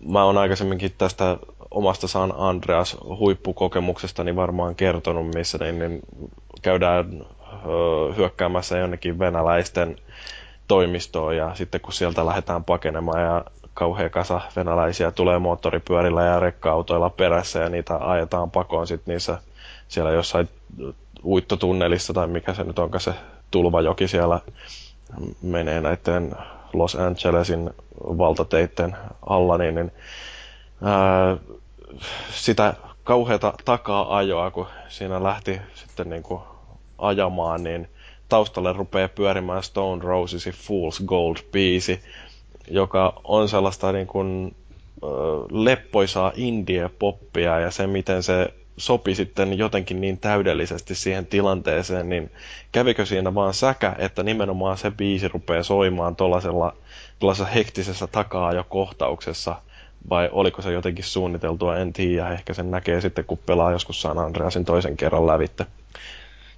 mä 0.09 0.25
oon 0.25 0.39
aikaisemminkin 0.39 0.95
tästä 0.99 1.37
omasta 1.73 2.09
San 2.09 2.33
Andreas 2.37 2.97
huippukokemuksestani 3.05 4.37
varmaan 4.37 4.75
kertonut, 4.75 5.35
missä 5.35 5.59
niin, 5.59 5.79
niin 5.79 6.01
käydään 6.63 7.27
ö, 7.67 8.15
hyökkäämässä 8.15 8.79
jonnekin 8.79 9.19
venäläisten 9.19 9.97
toimistoon 10.69 11.37
ja 11.37 11.55
sitten 11.55 11.81
kun 11.81 11.93
sieltä 11.93 12.27
lähdetään 12.27 12.65
pakenemaan 12.65 13.23
ja 13.23 13.45
kauhea 13.75 14.11
kasa 14.11 14.41
venäläisiä 14.57 15.11
tulee 15.11 15.39
moottoripyörillä 15.39 16.23
ja 16.23 16.41
rekka-autoilla 16.41 17.11
perässä 17.11 17.59
ja 17.59 17.69
niitä 17.69 17.97
ajetaan 18.01 18.51
pakoon 18.51 18.87
sitten 18.87 19.13
niissä 19.13 19.39
siellä 19.89 20.11
jossain 20.11 20.49
uittotunnelissa 21.25 22.13
tai 22.15 22.27
mikä 22.27 22.55
se 22.55 22.65
nyt 22.65 22.79
onkaan 22.79 23.01
se 23.01 23.15
tulvajoki 23.51 24.09
siellä 24.09 24.41
menee 25.43 25.81
näiden 25.81 26.33
Los 26.73 26.95
Angelesin 26.95 27.71
valtateitten 28.05 28.97
alla, 29.27 29.59
niin, 29.59 29.75
niin 29.75 29.93
ää, 30.83 31.37
sitä 32.31 32.75
kauheata 33.05 33.55
takaa-ajoa, 33.65 34.51
kun 34.51 34.67
siinä 34.89 35.23
lähti 35.23 35.61
sitten 35.75 36.11
niin 36.11 36.23
kuin 36.23 36.41
ajamaan, 36.99 37.65
niin 37.65 37.89
taustalle 38.29 38.73
rupeaa 38.73 39.09
pyörimään 39.09 39.63
Stone 39.63 40.05
Rosesin 40.05 40.53
Fool's 40.53 41.05
Gold-biisi, 41.07 42.01
joka 42.71 43.21
on 43.25 43.49
sellaista 43.49 43.93
niin 43.93 44.07
kuin, 44.07 44.55
leppoisaa 45.51 46.33
indie-poppia 46.35 47.61
ja 47.61 47.71
se, 47.71 47.87
miten 47.87 48.23
se 48.23 48.55
sopi 48.77 49.15
sitten 49.15 49.59
jotenkin 49.59 50.01
niin 50.01 50.19
täydellisesti 50.19 50.95
siihen 50.95 51.27
tilanteeseen, 51.27 52.09
niin 52.09 52.31
kävikö 52.73 53.07
siinä 53.07 53.35
vaan 53.35 53.55
säkä, 53.55 53.95
että 53.99 54.23
nimenomaan 54.23 54.79
se 54.79 54.91
biisi 54.91 55.29
rupeaa 55.29 55.63
soimaan 55.63 56.17
tuollaisessa 56.17 57.45
hektisessä 57.55 58.07
takaa 58.07 58.53
jo 58.53 58.65
kohtauksessa, 58.69 59.57
vai 60.11 60.29
oliko 60.33 60.63
se 60.63 60.73
jotenkin 60.73 61.05
suunniteltua, 61.05 61.77
en 61.77 61.93
tiedä. 61.93 62.29
Ehkä 62.29 62.55
sen 62.55 62.71
näkee 62.71 63.01
sitten, 63.01 63.25
kun 63.25 63.39
pelaa 63.39 63.73
joskus 63.73 64.03
San 64.03 64.19
Andreasin 64.19 64.65
toisen 64.65 64.97
kerran 64.97 65.27
lävitte. 65.27 65.67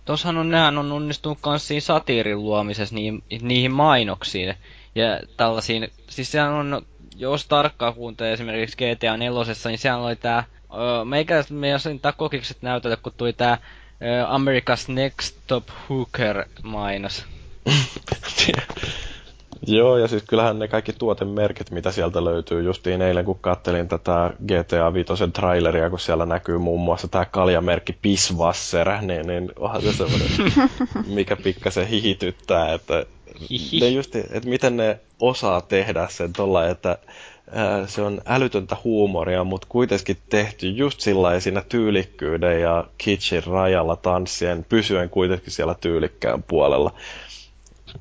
Tossahan 0.04 0.36
on, 0.36 0.50
nehän 0.50 0.78
on 0.78 0.92
onnistunut 0.92 1.38
myös 1.46 1.68
siinä 1.68 1.80
satiirin 1.80 2.42
luomisessa 2.42 2.94
niihin, 2.94 3.22
niihin 3.42 3.72
mainoksiin 3.72 4.54
ja 4.94 5.20
tällaisiin. 5.36 5.88
Siis 6.10 6.32
sehän 6.32 6.52
on, 6.52 6.82
jos 7.16 7.46
tarkkaan 7.46 7.94
kuuntelee 7.94 8.32
esimerkiksi 8.32 8.76
GTA 8.76 9.16
4, 9.16 9.40
niin 9.68 9.78
siellä 9.78 10.06
oli 10.06 10.16
tää, 10.16 10.44
öö, 10.74 11.04
meikä 11.04 11.44
meidän 11.50 11.80
tää 12.02 12.12
kokikset 12.12 12.62
näytölle, 12.62 12.96
kun 12.96 13.12
tuli 13.16 13.32
tää 13.32 13.58
öö, 14.02 14.24
America's 14.24 14.92
Next 14.92 15.36
Top 15.46 15.64
Hooker 15.88 16.44
mainos. 16.62 17.24
Joo, 19.66 19.98
ja 19.98 20.08
siis 20.08 20.22
kyllähän 20.22 20.58
ne 20.58 20.68
kaikki 20.68 20.92
tuotemerkit, 20.92 21.70
mitä 21.70 21.92
sieltä 21.92 22.24
löytyy, 22.24 22.62
justiin 22.62 23.02
eilen 23.02 23.24
kun 23.24 23.38
kattelin 23.40 23.88
tätä 23.88 24.30
GTA 24.46 24.94
5 24.94 25.12
traileria, 25.32 25.90
kun 25.90 26.00
siellä 26.00 26.26
näkyy 26.26 26.58
muun 26.58 26.80
muassa 26.80 27.08
tämä 27.08 27.24
kaljamerkki 27.24 27.96
Pisvasser, 28.02 28.88
niin, 29.02 29.26
niin 29.26 29.52
onhan 29.58 29.82
se 29.82 29.92
semmoinen, 29.92 30.28
mikä 31.16 31.36
pikkasen 31.36 31.86
hihityttää, 31.86 32.72
että, 32.72 33.06
ne 33.80 33.88
justi, 33.88 34.18
että 34.18 34.48
miten 34.48 34.76
ne 34.76 35.00
osaa 35.20 35.60
tehdä 35.60 36.08
sen 36.10 36.32
tuolla, 36.32 36.68
että 36.68 36.98
ää, 37.50 37.86
se 37.86 38.02
on 38.02 38.20
älytöntä 38.26 38.76
huumoria, 38.84 39.44
mutta 39.44 39.66
kuitenkin 39.70 40.16
tehty 40.30 40.68
just 40.68 41.00
sillä 41.00 41.40
siinä 41.40 41.62
tyylikkyyden 41.68 42.60
ja 42.60 42.84
kitschin 42.98 43.44
rajalla 43.44 43.96
tanssien, 43.96 44.66
pysyen 44.68 45.10
kuitenkin 45.10 45.52
siellä 45.52 45.74
tyylikkään 45.80 46.42
puolella. 46.42 46.94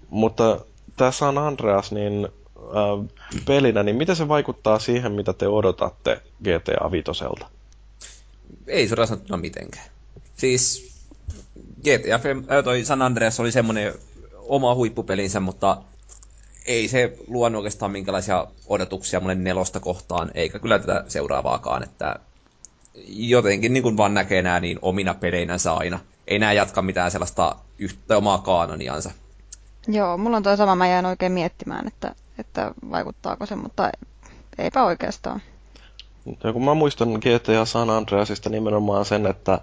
Mutta 0.10 0.60
tämä 0.98 1.12
San 1.12 1.38
Andreas, 1.38 1.92
niin 1.92 2.28
äh, 2.58 3.16
pelinä, 3.46 3.84
niin 3.84 3.96
miten 3.96 4.16
se 4.16 4.28
vaikuttaa 4.28 4.80
siihen, 4.80 5.12
mitä 5.12 5.34
te 5.34 5.48
odotatte 5.48 6.22
GTA 6.44 6.92
Vitoselta? 6.92 7.48
Ei 8.68 8.88
suoraan 8.88 9.08
sanottuna 9.08 9.38
mitenkään. 9.38 9.86
Siis 10.36 10.94
GTA, 11.80 12.16
äh, 12.16 12.64
toi 12.64 12.86
San 12.86 13.02
Andreas 13.02 13.40
oli 13.40 13.52
semmoinen 13.52 13.94
oma 14.48 14.76
huippupelinsä, 14.76 15.40
mutta 15.40 15.78
ei 16.66 16.88
se 16.88 17.18
luonut 17.28 17.60
oikeastaan 17.60 17.92
minkälaisia 17.92 18.48
odotuksia 18.68 19.20
mulle 19.20 19.36
nelosta 19.36 19.80
kohtaan, 19.80 20.32
eikä 20.34 20.60
kyllä 20.60 20.80
tätä 20.80 21.04
seuraavaakaan, 21.08 21.84
että 21.84 22.16
jotenkin 23.08 23.74
niin 23.74 23.84
kuin 23.84 23.98
vaan 23.98 24.14
näkee 24.14 24.42
nämä 24.42 24.60
niin 24.60 24.80
omina 24.82 25.14
peleinänsä 25.14 25.74
aina. 25.74 26.00
Ei 26.28 26.40
nää 26.40 26.54
jatka 26.54 26.82
mitään 26.82 27.12
sellaista 27.12 27.56
yhtä 27.80 28.18
omaa 28.18 28.38
kaanoniansa. 28.38 29.12
Joo, 29.88 30.18
mulla 30.18 30.38
on 30.38 30.44
toi 30.44 30.58
sama, 30.58 30.76
mä 30.76 30.88
jään 30.88 31.06
oikein 31.06 31.32
miettimään, 31.32 31.88
että, 31.88 32.16
että 32.38 32.72
vaikuttaako 32.92 33.46
se, 33.46 33.56
mutta 33.56 33.92
eipä 34.58 34.84
oikeastaan. 34.84 35.42
Ja 36.44 36.54
kun 36.54 36.66
mä 36.66 36.74
muistan 36.74 37.10
GTA 37.10 37.66
San 37.66 37.90
Andreasista 37.90 38.50
nimenomaan 38.50 39.06
sen, 39.06 39.26
että 39.26 39.60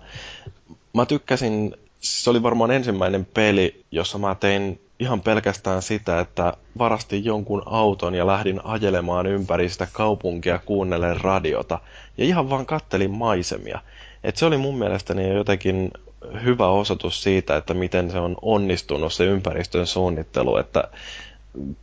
mä 0.94 1.06
tykkäsin, 1.06 1.76
se 2.00 2.30
oli 2.30 2.42
varmaan 2.42 2.70
ensimmäinen 2.70 3.24
peli, 3.24 3.84
jossa 3.90 4.18
mä 4.18 4.34
tein 4.34 4.80
ihan 4.98 5.20
pelkästään 5.20 5.82
sitä, 5.82 6.20
että 6.20 6.54
varastin 6.78 7.24
jonkun 7.24 7.62
auton 7.66 8.14
ja 8.14 8.26
lähdin 8.26 8.60
ajelemaan 8.64 9.26
ympäri 9.26 9.68
sitä 9.68 9.86
kaupunkia 9.92 10.58
kuunnellen 10.58 11.20
radiota. 11.20 11.78
Ja 12.18 12.24
ihan 12.24 12.50
vaan 12.50 12.66
kattelin 12.66 13.10
maisemia. 13.10 13.80
Et 14.24 14.36
se 14.36 14.46
oli 14.46 14.56
mun 14.56 14.78
mielestäni 14.78 15.34
jotenkin 15.34 15.90
hyvä 16.44 16.68
osoitus 16.68 17.22
siitä, 17.22 17.56
että 17.56 17.74
miten 17.74 18.10
se 18.10 18.18
on 18.18 18.36
onnistunut 18.42 19.12
se 19.12 19.24
ympäristön 19.24 19.86
suunnittelu, 19.86 20.56
että 20.56 20.84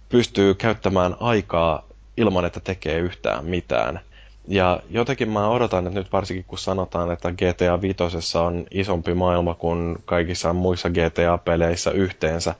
pystyy 0.10 0.54
käyttämään 0.54 1.16
aikaa 1.20 1.84
ilman, 2.18 2.46
että 2.46 2.60
tekee 2.60 3.00
yhtään 3.00 3.46
mitään. 3.46 4.00
Ja 4.48 4.80
jotenkin 4.90 5.30
mä 5.30 5.50
odotan, 5.50 5.88
että 5.88 6.00
nyt 6.00 6.12
varsinkin 6.12 6.46
kun 6.48 6.58
sanotaan, 6.58 7.12
että 7.12 7.32
GTA 7.32 7.82
5 7.82 8.38
on 8.38 8.66
isompi 8.72 9.14
maailma 9.14 9.54
kuin 9.54 9.96
kaikissa 10.06 10.54
muissa 10.54 10.90
GTA-peleissä 10.90 11.92
yhteensä, 11.92 12.56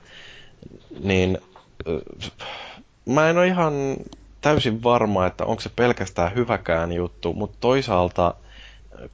niin 1.00 1.38
mä 3.06 3.30
en 3.30 3.38
ole 3.38 3.46
ihan 3.46 3.74
täysin 4.40 4.82
varma, 4.82 5.26
että 5.26 5.44
onko 5.44 5.60
se 5.60 5.70
pelkästään 5.76 6.34
hyväkään 6.34 6.92
juttu, 6.92 7.32
mutta 7.32 7.56
toisaalta 7.60 8.34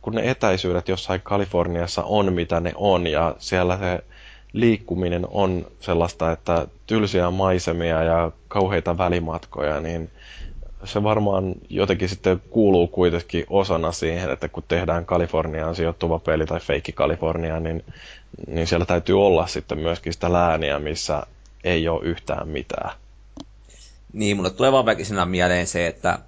kun 0.03 0.15
ne 0.15 0.31
etäisyydet 0.31 0.89
jossain 0.89 1.21
Kaliforniassa 1.21 2.03
on 2.05 2.33
mitä 2.33 2.61
ne 2.61 2.73
on 2.75 3.07
ja 3.07 3.35
siellä 3.39 3.79
se 3.79 4.05
liikkuminen 4.53 5.27
on 5.31 5.67
sellaista, 5.81 6.33
että 6.33 6.67
tylsiä 6.87 7.31
maisemia 7.31 8.03
ja 8.03 8.33
kauheita 8.49 8.99
välimatkoja, 8.99 9.81
niin 9.81 10.11
se 10.85 11.03
varmaan 11.03 11.55
jotenkin 11.69 12.09
sitten 12.09 12.43
kuuluu 12.51 12.87
kuitenkin 12.89 13.45
osana 13.51 13.93
siihen, 13.93 14.31
että 14.31 14.49
kun 14.49 14.63
tehdään 14.69 15.07
Kaliforniaan 15.07 15.75
sijoittuva 15.75 16.19
peli 16.19 16.47
tai 16.47 16.61
feikki 16.61 16.93
Kalifornia, 16.93 17.61
niin, 17.61 17.85
niin 18.47 18.67
siellä 18.67 18.87
täytyy 18.87 19.27
olla 19.27 19.47
sitten 19.47 19.79
myöskin 19.79 20.13
sitä 20.13 20.33
lääniä, 20.33 20.79
missä 20.79 21.27
ei 21.65 21.89
ole 21.89 22.05
yhtään 22.05 22.49
mitään. 22.49 22.91
Niin, 24.13 24.37
mulle 24.37 24.51
tulee 24.51 24.73
vaan 24.73 24.87
väkisinä 24.87 25.25
mieleen 25.27 25.67
se, 25.67 25.87
että 25.87 26.19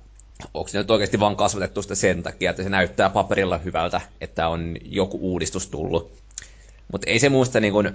onko 0.54 0.68
se 0.68 0.78
nyt 0.78 0.90
oikeasti 0.90 1.20
vaan 1.20 1.36
kasvatettu 1.36 1.82
sitä 1.82 1.94
sen 1.94 2.22
takia, 2.22 2.50
että 2.50 2.62
se 2.62 2.68
näyttää 2.68 3.10
paperilla 3.10 3.58
hyvältä, 3.58 4.00
että 4.20 4.48
on 4.48 4.76
joku 4.84 5.18
uudistus 5.20 5.66
tullut. 5.66 6.12
Mutta 6.92 7.10
ei 7.10 7.18
se 7.18 7.28
muista 7.28 7.60
niin 7.60 7.72
kuin 7.72 7.90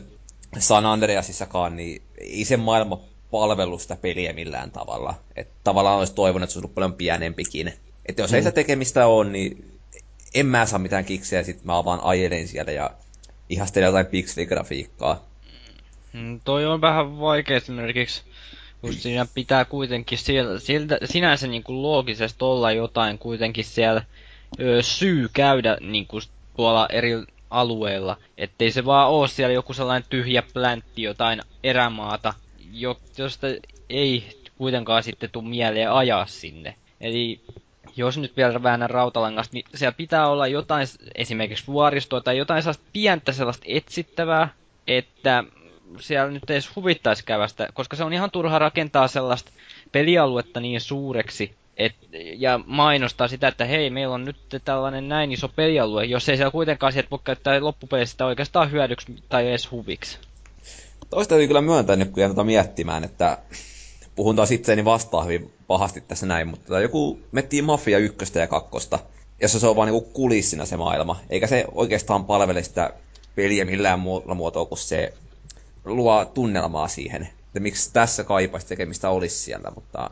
San 0.59 0.85
Andreasissakaan, 0.85 1.75
niin 1.75 2.01
ei 2.17 2.45
se 2.45 2.57
maailma 2.57 2.99
palvelu 3.31 3.79
sitä 3.79 3.95
peliä 3.95 4.33
millään 4.33 4.71
tavalla. 4.71 5.13
Että 5.35 5.53
tavallaan 5.63 5.99
olisi 5.99 6.13
toivonut, 6.13 6.43
että 6.43 6.53
se 6.53 6.57
olisi 6.59 6.65
ollut 6.65 6.75
paljon 6.75 6.93
pienempikin. 6.93 7.73
Että 8.05 8.21
jos 8.21 8.31
mm. 8.31 8.35
ei 8.35 8.41
sitä 8.41 8.51
tekemistä 8.51 9.07
ole, 9.07 9.29
niin 9.29 9.79
en 10.33 10.45
mä 10.45 10.65
saa 10.65 10.79
mitään 10.79 11.05
kiksejä, 11.05 11.43
sit 11.43 11.63
mä 11.63 11.85
vaan 11.85 11.99
ajelen 12.03 12.47
siellä 12.47 12.71
ja 12.71 12.91
ihastelen 13.49 13.85
jotain 13.85 14.05
pixeligrafiikkaa. 14.05 15.25
Mm, 16.13 16.41
toi 16.43 16.65
on 16.65 16.81
vähän 16.81 17.19
vaikea 17.19 17.57
esimerkiksi, 17.57 18.21
kun 18.81 18.93
siinä 18.93 19.25
pitää 19.33 19.65
kuitenkin 19.65 20.17
siellä, 20.17 20.59
sieltä, 20.59 20.97
sinänsä 21.05 21.47
niin 21.47 21.63
kuin 21.63 21.81
loogisesti 21.81 22.43
olla 22.43 22.71
jotain 22.71 23.17
kuitenkin 23.17 23.65
siellä 23.65 24.03
ö, 24.59 24.83
syy 24.83 25.29
käydä 25.33 25.77
niin 25.81 26.07
kuin 26.07 26.23
tuolla 26.55 26.87
eri 26.89 27.11
alueilla. 27.49 28.17
Ettei 28.37 28.71
se 28.71 28.85
vaan 28.85 29.09
oo 29.09 29.27
siellä 29.27 29.53
joku 29.53 29.73
sellainen 29.73 30.09
tyhjä 30.09 30.43
pläntti, 30.53 31.01
jotain 31.01 31.41
erämaata, 31.63 32.33
josta 33.17 33.47
ei 33.89 34.41
kuitenkaan 34.57 35.03
sitten 35.03 35.29
tule 35.29 35.49
mieleen 35.49 35.91
ajaa 35.91 36.25
sinne. 36.25 36.75
Eli 37.01 37.41
jos 37.95 38.17
nyt 38.17 38.37
vielä 38.37 38.63
väännän 38.63 38.89
rautalangasta, 38.89 39.53
niin 39.53 39.65
siellä 39.75 39.91
pitää 39.91 40.27
olla 40.27 40.47
jotain, 40.47 40.87
esimerkiksi 41.15 41.67
vuoristoa 41.67 42.21
tai 42.21 42.37
jotain 42.37 42.61
sellaista 42.63 42.83
pientä 42.93 43.31
sellaista 43.31 43.65
etsittävää, 43.67 44.53
että 44.87 45.43
siellä 45.99 46.31
nyt 46.31 46.49
edes 46.49 46.75
huvittaisi 46.75 47.25
kävästä, 47.25 47.67
koska 47.73 47.95
se 47.95 48.03
on 48.03 48.13
ihan 48.13 48.31
turha 48.31 48.59
rakentaa 48.59 49.07
sellaista 49.07 49.51
pelialuetta 49.91 50.59
niin 50.59 50.81
suureksi, 50.81 51.55
et, 51.77 51.95
ja 52.37 52.59
mainostaa 52.65 53.27
sitä, 53.27 53.47
että 53.47 53.65
hei, 53.65 53.89
meillä 53.89 54.15
on 54.15 54.25
nyt 54.25 54.37
tällainen 54.65 55.09
näin 55.09 55.31
iso 55.31 55.47
pelialue, 55.47 56.05
jos 56.05 56.29
ei 56.29 56.37
siellä 56.37 56.51
kuitenkaan 56.51 56.93
sieltä 56.93 57.11
voi 57.11 57.19
käyttää 57.23 57.63
loppupeleissä 57.63 58.11
sitä 58.11 58.25
oikeastaan 58.25 58.71
hyödyksi 58.71 59.15
tai 59.29 59.47
edes 59.47 59.71
huviksi. 59.71 60.17
Toista 61.09 61.29
täytyy 61.29 61.47
kyllä 61.47 61.61
myöntää 61.61 61.95
nyt, 61.95 62.09
kun 62.11 62.21
jään 62.21 62.45
miettimään, 62.45 63.03
että 63.03 63.37
puhun 64.15 64.35
taas 64.35 64.51
itseäni 64.51 64.85
vastaan 64.85 65.25
hyvin 65.25 65.53
pahasti 65.67 66.01
tässä 66.01 66.25
näin, 66.25 66.47
mutta 66.47 66.79
joku 66.79 67.19
mettii 67.31 67.61
Mafia 67.61 67.97
ykköstä 67.97 68.39
ja 68.39 68.47
kakkosta, 68.47 68.99
jossa 69.41 69.59
se 69.59 69.67
on 69.67 69.75
vaan 69.75 69.87
niinku 69.87 70.09
kulissina 70.13 70.65
se 70.65 70.77
maailma, 70.77 71.19
eikä 71.29 71.47
se 71.47 71.65
oikeastaan 71.71 72.25
palvele 72.25 72.63
sitä 72.63 72.93
peliä 73.35 73.65
millään 73.65 73.99
muulla 73.99 74.35
muotoa 74.35 74.65
kuin 74.65 74.79
se 74.79 75.13
luo 75.85 76.25
tunnelmaa 76.25 76.87
siihen. 76.87 77.21
Että 77.21 77.59
miksi 77.59 77.93
tässä 77.93 78.23
kaipaisi 78.23 78.67
tekemistä 78.67 79.09
olisi 79.09 79.37
siellä, 79.37 79.71
mutta 79.75 80.09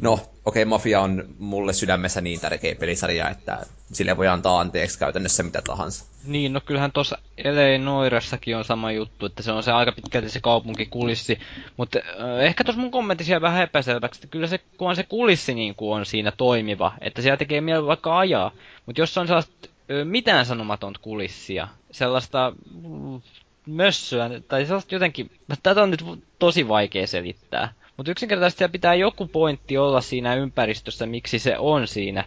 no, 0.00 0.12
okei, 0.12 0.28
okay, 0.44 0.64
Mafia 0.64 1.00
on 1.00 1.24
mulle 1.38 1.72
sydämessä 1.72 2.20
niin 2.20 2.40
tärkeä 2.40 2.74
pelisarja, 2.74 3.30
että 3.30 3.66
sille 3.92 4.16
voi 4.16 4.28
antaa 4.28 4.60
anteeksi 4.60 4.98
käytännössä 4.98 5.42
mitä 5.42 5.62
tahansa. 5.62 6.04
Niin, 6.26 6.52
no 6.52 6.60
kyllähän 6.60 6.92
tuossa 6.92 7.18
L.A. 7.44 7.78
Noiressakin 7.78 8.56
on 8.56 8.64
sama 8.64 8.92
juttu, 8.92 9.26
että 9.26 9.42
se 9.42 9.52
on 9.52 9.62
se 9.62 9.72
aika 9.72 9.92
pitkälti 9.92 10.28
se 10.28 10.40
kaupunkikulissi, 10.40 11.38
mutta 11.76 11.98
äh, 11.98 12.44
ehkä 12.44 12.64
tuossa 12.64 12.80
mun 12.80 12.90
kommentti 12.90 13.24
siellä 13.24 13.40
vähän 13.40 13.62
epäselväksi, 13.62 14.18
että 14.18 14.26
kyllä 14.26 14.46
se, 14.46 14.60
kun 14.76 14.96
se 14.96 15.02
kulissi 15.02 15.54
niin 15.54 15.74
kuin 15.74 15.96
on 15.96 16.06
siinä 16.06 16.32
toimiva, 16.36 16.92
että 17.00 17.22
siellä 17.22 17.36
tekee 17.36 17.60
mieli 17.60 17.86
vaikka 17.86 18.18
ajaa, 18.18 18.50
mutta 18.86 19.00
jos 19.00 19.18
on 19.18 19.26
sellaista 19.26 19.68
mitään 20.04 20.46
sanomatonta 20.46 21.00
kulissia, 21.02 21.68
sellaista 21.90 22.52
mm, 22.82 23.20
mössöä, 23.66 24.30
tai 24.48 24.66
sellaista 24.66 24.94
jotenkin, 24.94 25.30
tätä 25.62 25.82
on 25.82 25.90
nyt 25.90 26.04
tosi 26.38 26.68
vaikea 26.68 27.06
selittää. 27.06 27.72
Mutta 27.96 28.10
yksinkertaisesti 28.10 28.68
pitää 28.68 28.94
joku 28.94 29.26
pointti 29.26 29.78
olla 29.78 30.00
siinä 30.00 30.34
ympäristössä, 30.34 31.06
miksi 31.06 31.38
se 31.38 31.58
on 31.58 31.88
siinä. 31.88 32.24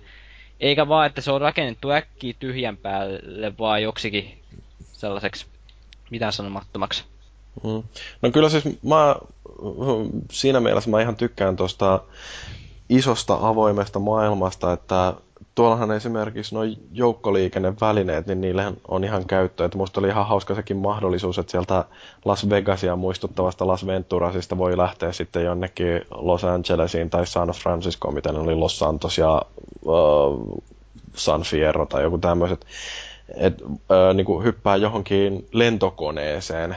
Eikä 0.60 0.88
vaan, 0.88 1.06
että 1.08 1.22
se 1.22 1.32
on 1.32 1.42
rakennettu 1.42 1.92
äkkiä 1.92 2.34
tyhjän 2.40 2.78
päälle, 2.78 3.54
vaan 3.60 3.84
joksikin 3.84 4.44
sellaiseksi 4.94 5.46
mitään 6.10 6.34
sanomattomaksi. 6.34 7.04
Mm. 7.64 7.84
No 8.22 8.32
kyllä 8.32 8.50
siis 8.50 8.64
mä, 8.84 9.16
siinä 10.32 10.60
mielessä 10.60 10.90
mä 10.90 11.02
ihan 11.02 11.16
tykkään 11.16 11.56
tuosta 11.56 12.04
isosta 12.90 13.38
avoimesta 13.42 14.00
maailmasta, 14.00 14.74
että 14.74 15.14
tuollahan 15.58 15.92
esimerkiksi 15.92 16.56
nuo 16.56 16.64
joukkoliikennevälineet, 16.92 18.28
niin 18.28 18.42
niille 18.42 18.74
on 18.88 19.04
ihan 19.04 19.26
käyttö. 19.26 19.66
Että 19.66 19.78
musta 19.78 20.00
oli 20.00 20.08
ihan 20.08 20.28
hauska 20.28 20.56
sekin 20.56 20.78
mahdollisuus, 20.78 21.38
että 21.38 21.52
sieltä 21.52 21.86
Las 22.26 22.50
Vegasia 22.50 22.96
muistuttavasta 22.96 23.68
Las 23.68 23.86
Venturasista 23.86 24.58
voi 24.58 24.78
lähteä 24.78 25.12
sitten 25.12 25.46
jonnekin 25.46 26.02
Los 26.12 26.44
Angelesiin 26.44 27.10
tai 27.10 27.28
San 27.28 27.50
Francisco, 27.50 28.12
miten 28.12 28.36
oli 28.36 28.56
Los 28.56 28.80
Santos 28.80 29.18
ja 29.18 29.42
uh, 29.86 30.64
San 31.14 31.42
Fierro 31.42 31.86
tai 31.86 32.04
joku 32.04 32.18
tämmöiset. 32.18 32.66
Että 33.36 33.66
uh, 33.66 33.76
niin 34.14 34.44
hyppää 34.44 34.76
johonkin 34.76 35.48
lentokoneeseen, 35.52 36.76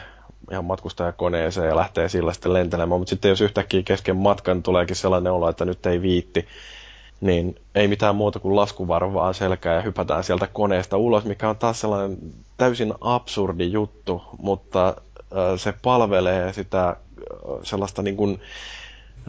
ihan 0.50 0.64
matkustajakoneeseen 0.64 1.68
ja 1.68 1.76
lähtee 1.76 2.08
sillä 2.08 2.32
sitten 2.32 2.52
lentelemään, 2.52 3.00
mutta 3.00 3.10
sitten 3.10 3.28
jos 3.28 3.40
yhtäkkiä 3.40 3.82
kesken 3.82 4.16
matkan 4.16 4.62
tuleekin 4.62 4.96
sellainen 4.96 5.32
olo, 5.32 5.48
että 5.48 5.64
nyt 5.64 5.86
ei 5.86 6.02
viitti, 6.02 6.46
niin 7.20 7.56
ei 7.74 7.88
mitään 7.88 8.16
muuta 8.16 8.38
kuin 8.38 8.56
laskuvarvaa 8.56 9.32
selkää 9.32 9.74
ja 9.74 9.82
hypätään 9.82 10.24
sieltä 10.24 10.46
koneesta 10.46 10.96
ulos, 10.96 11.24
mikä 11.24 11.48
on 11.48 11.56
taas 11.56 11.80
sellainen 11.80 12.18
täysin 12.56 12.94
absurdi 13.00 13.72
juttu, 13.72 14.22
mutta 14.38 14.96
se 15.56 15.74
palvelee 15.82 16.52
sitä 16.52 16.96
sellaista 17.62 18.02
niin 18.02 18.16
kuin 18.16 18.40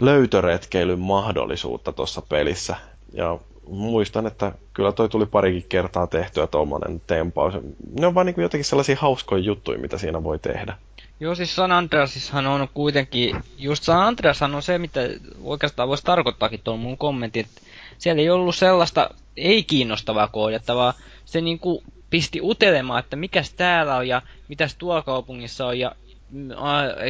löytöretkeilyn 0.01 0.99
mahdollisuutta 0.99 1.91
tuossa 1.91 2.21
pelissä. 2.29 2.75
Ja 3.13 3.39
muistan, 3.67 4.27
että 4.27 4.51
kyllä 4.73 4.91
toi 4.91 5.09
tuli 5.09 5.25
parikin 5.25 5.65
kertaa 5.69 6.07
tehtyä 6.07 6.47
tuommoinen 6.47 7.01
tempaus. 7.07 7.53
Ne 7.99 8.07
on 8.07 8.15
vaan 8.15 8.25
niin 8.25 8.33
kuin 8.35 8.43
jotenkin 8.43 8.65
sellaisia 8.65 8.95
hauskoja 8.99 9.43
juttuja, 9.43 9.79
mitä 9.79 9.97
siinä 9.97 10.23
voi 10.23 10.39
tehdä. 10.39 10.77
Joo, 11.19 11.35
siis 11.35 11.55
San 11.55 11.71
Andreasissahan 11.71 12.47
on 12.47 12.67
kuitenkin, 12.73 13.35
just 13.57 13.83
San 13.83 14.01
Andreashan 14.01 14.55
on 14.55 14.61
se, 14.61 14.77
mitä 14.77 14.99
oikeastaan 15.43 15.89
voisi 15.89 16.03
tarkoittaakin 16.03 16.59
tuon 16.63 16.79
mun 16.79 16.97
kommentti, 16.97 17.39
että 17.39 17.61
siellä 18.01 18.21
ei 18.21 18.29
ollut 18.29 18.55
sellaista 18.55 19.09
ei-kiinnostavaa 19.37 20.27
koodattavaa. 20.27 20.93
Se 21.25 21.41
niinku 21.41 21.83
pisti 22.09 22.39
utelemaan, 22.41 22.99
että 22.99 23.15
mikäs 23.15 23.53
täällä 23.53 23.95
on 23.95 24.07
ja 24.07 24.21
mitäs 24.47 24.75
tuolla 24.75 25.01
kaupungissa 25.01 25.67
on 25.67 25.79
ja 25.79 25.95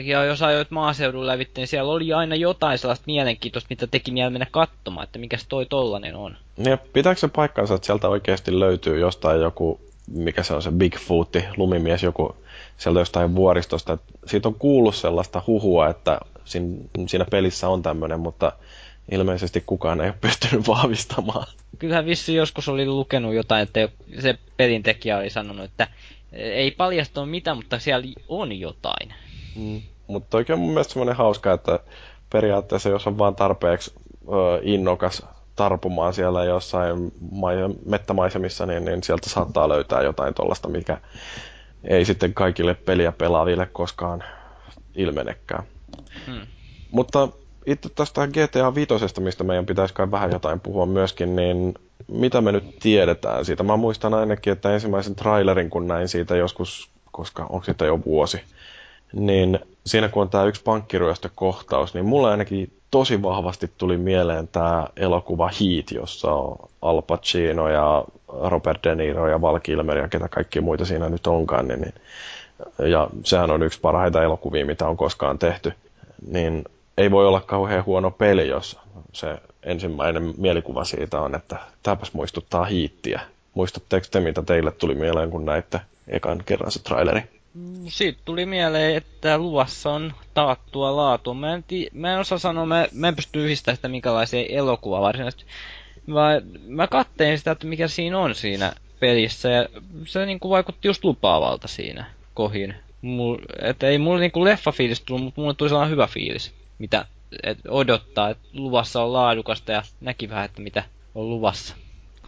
ja 0.03 0.25
jos 0.25 0.41
ajoit 0.41 0.71
maaseudulla 0.71 1.27
lävitse, 1.27 1.53
niin 1.57 1.67
siellä 1.67 1.91
oli 1.91 2.13
aina 2.13 2.35
jotain 2.35 2.77
sellaista 2.77 3.03
mielenkiintoista, 3.07 3.67
mitä 3.69 3.87
teki 3.87 4.11
mieleen 4.11 4.33
mennä 4.33 4.47
katsomaan, 4.51 5.03
että 5.03 5.19
mikä 5.19 5.37
toi 5.49 5.65
tollanen 5.65 6.15
on. 6.15 6.37
Ja 6.57 6.77
pitääkö 6.93 7.19
se 7.19 7.27
paikkansa, 7.27 7.75
että 7.75 7.85
sieltä 7.85 8.09
oikeasti 8.09 8.59
löytyy 8.59 8.99
jostain 8.99 9.41
joku, 9.41 9.79
mikä 10.13 10.43
se 10.43 10.53
on 10.53 10.61
se 10.61 10.71
Bigfootti, 10.71 11.43
lumimies, 11.57 12.03
joku 12.03 12.35
sieltä 12.77 12.99
jostain 12.99 13.35
vuoristosta. 13.35 13.97
Siitä 14.25 14.47
on 14.47 14.55
kuullut 14.55 14.95
sellaista 14.95 15.43
huhua, 15.47 15.89
että 15.89 16.19
siinä 17.07 17.25
pelissä 17.31 17.69
on 17.69 17.83
tämmöinen, 17.83 18.19
mutta 18.19 18.51
ilmeisesti 19.11 19.63
kukaan 19.65 20.01
ei 20.01 20.07
ole 20.09 20.17
pystynyt 20.21 20.67
vahvistamaan. 20.67 21.47
Kyllähän 21.79 22.05
vissi 22.05 22.35
joskus 22.35 22.69
oli 22.69 22.85
lukenut 22.85 23.33
jotain, 23.33 23.63
että 23.63 23.89
se 24.19 24.37
pelintekijä 24.57 25.17
oli 25.17 25.29
sanonut, 25.29 25.65
että 25.65 25.87
ei 26.33 26.71
paljastunut 26.71 27.29
mitään, 27.29 27.57
mutta 27.57 27.79
siellä 27.79 28.07
on 28.27 28.59
jotain. 28.59 29.13
Mm. 29.55 29.81
Mutta 30.07 30.37
oikein 30.37 30.59
mun 30.59 30.69
mielestä 30.69 30.93
semmoinen 30.93 31.15
hauska, 31.15 31.53
että 31.53 31.79
periaatteessa 32.29 32.89
jos 32.89 33.07
on 33.07 33.17
vaan 33.17 33.35
tarpeeksi 33.35 33.93
ö, 34.27 34.59
innokas 34.63 35.25
tarpumaan 35.55 36.13
siellä 36.13 36.43
jossain 36.43 37.11
ma- 37.31 37.49
mettämaisemissa, 37.85 38.65
niin, 38.65 38.85
niin 38.85 39.03
sieltä 39.03 39.29
saattaa 39.29 39.69
löytää 39.69 40.01
jotain 40.01 40.33
tuollaista, 40.33 40.67
mikä 40.69 40.97
ei 41.83 42.05
sitten 42.05 42.33
kaikille 42.33 42.73
peliä 42.73 43.11
pelaaville 43.11 43.65
koskaan 43.65 44.23
ilmenekään. 44.95 45.63
Hmm. 46.27 46.47
Mutta 46.91 47.27
itse 47.65 47.89
tästä 47.89 48.27
GTA 48.27 48.75
5, 48.75 48.93
mistä 49.19 49.43
meidän 49.43 49.65
pitäisi 49.65 49.93
kai 49.93 50.11
vähän 50.11 50.31
jotain 50.31 50.59
puhua 50.59 50.85
myöskin, 50.85 51.35
niin 51.35 51.73
mitä 52.07 52.41
me 52.41 52.51
nyt 52.51 52.79
tiedetään 52.79 53.45
siitä? 53.45 53.63
Mä 53.63 53.77
muistan 53.77 54.13
ainakin, 54.13 54.53
että 54.53 54.73
ensimmäisen 54.73 55.15
trailerin 55.15 55.69
kun 55.69 55.87
näin 55.87 56.07
siitä 56.07 56.35
joskus, 56.35 56.89
koska 57.11 57.43
onko 57.43 57.63
siitä 57.63 57.85
jo 57.85 57.99
vuosi, 58.05 58.41
niin 59.13 59.59
siinä 59.85 60.09
kun 60.09 60.21
on 60.21 60.29
tämä 60.29 60.45
yksi 60.45 60.63
pankkiryöstökohtaus, 60.63 61.93
niin 61.93 62.05
mulle 62.05 62.31
ainakin 62.31 62.73
tosi 62.91 63.21
vahvasti 63.21 63.71
tuli 63.77 63.97
mieleen 63.97 64.47
tämä 64.47 64.87
elokuva 64.95 65.47
Heat, 65.47 65.91
jossa 65.91 66.31
on 66.31 66.69
Al 66.81 67.01
Pacino 67.01 67.69
ja 67.69 68.03
Robert 68.27 68.83
De 68.83 68.95
Niro 68.95 69.27
ja 69.27 69.41
Val 69.41 69.59
Kilmer 69.59 69.97
ja 69.97 70.07
ketä 70.07 70.27
kaikki 70.27 70.61
muita 70.61 70.85
siinä 70.85 71.09
nyt 71.09 71.27
onkaan. 71.27 71.67
Niin, 71.67 71.81
niin, 71.81 71.93
ja 72.91 73.09
sehän 73.23 73.51
on 73.51 73.63
yksi 73.63 73.79
parhaita 73.79 74.23
elokuvia, 74.23 74.65
mitä 74.65 74.87
on 74.87 74.97
koskaan 74.97 75.39
tehty. 75.39 75.73
Niin 76.27 76.63
ei 76.97 77.11
voi 77.11 77.27
olla 77.27 77.41
kauhean 77.41 77.85
huono 77.85 78.11
peli, 78.11 78.47
jos 78.47 78.79
se 79.13 79.37
ensimmäinen 79.63 80.33
mielikuva 80.37 80.83
siitä 80.83 81.21
on, 81.21 81.35
että 81.35 81.57
tämäpäs 81.83 82.13
muistuttaa 82.13 82.65
hiittiä. 82.65 83.21
Muistatteko 83.53 84.07
te, 84.11 84.19
mitä 84.19 84.41
teille 84.41 84.71
tuli 84.71 84.95
mieleen, 84.95 85.31
kun 85.31 85.45
näitte 85.45 85.81
ekan 86.07 86.43
kerran 86.45 86.71
se 86.71 86.83
traileri? 86.83 87.23
Mm, 87.53 87.85
siitä 87.87 88.19
tuli 88.25 88.45
mieleen, 88.45 88.95
että 88.95 89.37
luvassa 89.37 89.91
on 89.91 90.13
taattua 90.33 90.95
laatua. 90.95 91.33
Mä 91.33 91.53
en, 91.53 91.63
tii, 91.67 91.89
mä 91.93 92.13
en 92.13 92.19
osaa 92.19 92.37
sanoa, 92.37 92.65
mä, 92.65 92.87
mä 92.93 93.07
en 93.07 93.15
pysty 93.15 93.43
yhdistämään 93.43 93.75
sitä 93.75 93.87
minkälaisia 93.87 94.45
elokuva 94.49 95.01
varsinaisesti. 95.01 95.45
Mä, 96.07 96.41
mä 96.67 96.87
kattein 96.87 97.37
sitä, 97.37 97.51
että 97.51 97.67
mikä 97.67 97.87
siinä 97.87 98.19
on 98.19 98.35
siinä 98.35 98.73
pelissä, 98.99 99.49
ja 99.49 99.69
se 100.05 100.25
niinku 100.25 100.49
vaikutti 100.49 100.87
just 100.87 101.03
lupaavalta 101.03 101.67
siinä 101.67 102.05
kohin. 102.33 102.75
Mul, 103.01 103.37
et 103.61 103.83
ei 103.83 103.97
mulle 103.97 104.19
niinku 104.19 104.43
leffa 104.43 104.71
fiilis 104.71 105.01
tullut, 105.01 105.23
mutta 105.23 105.41
mulle 105.41 105.53
tuli 105.53 105.69
sellainen 105.69 105.91
hyvä 105.91 106.07
fiilis 106.07 106.53
mitä 106.81 107.05
et 107.43 107.57
odottaa, 107.67 108.29
että 108.29 108.47
luvassa 108.53 109.03
on 109.03 109.13
laadukasta 109.13 109.71
ja 109.71 109.83
näki 110.01 110.29
vähän, 110.29 110.45
että 110.45 110.61
mitä 110.61 110.83
on 111.15 111.29
luvassa. 111.29 111.75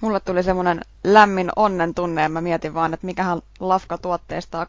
Mulle 0.01 0.19
tuli 0.19 0.43
semmoinen 0.43 0.81
lämmin 1.03 1.49
onnen 1.55 1.95
tunne 1.95 2.21
ja 2.21 2.29
mä 2.29 2.41
mietin 2.41 2.73
vaan, 2.73 2.93
että 2.93 3.05
mikähän 3.05 3.41
Lafka 3.59 3.97
tuotteistaa 3.97 4.67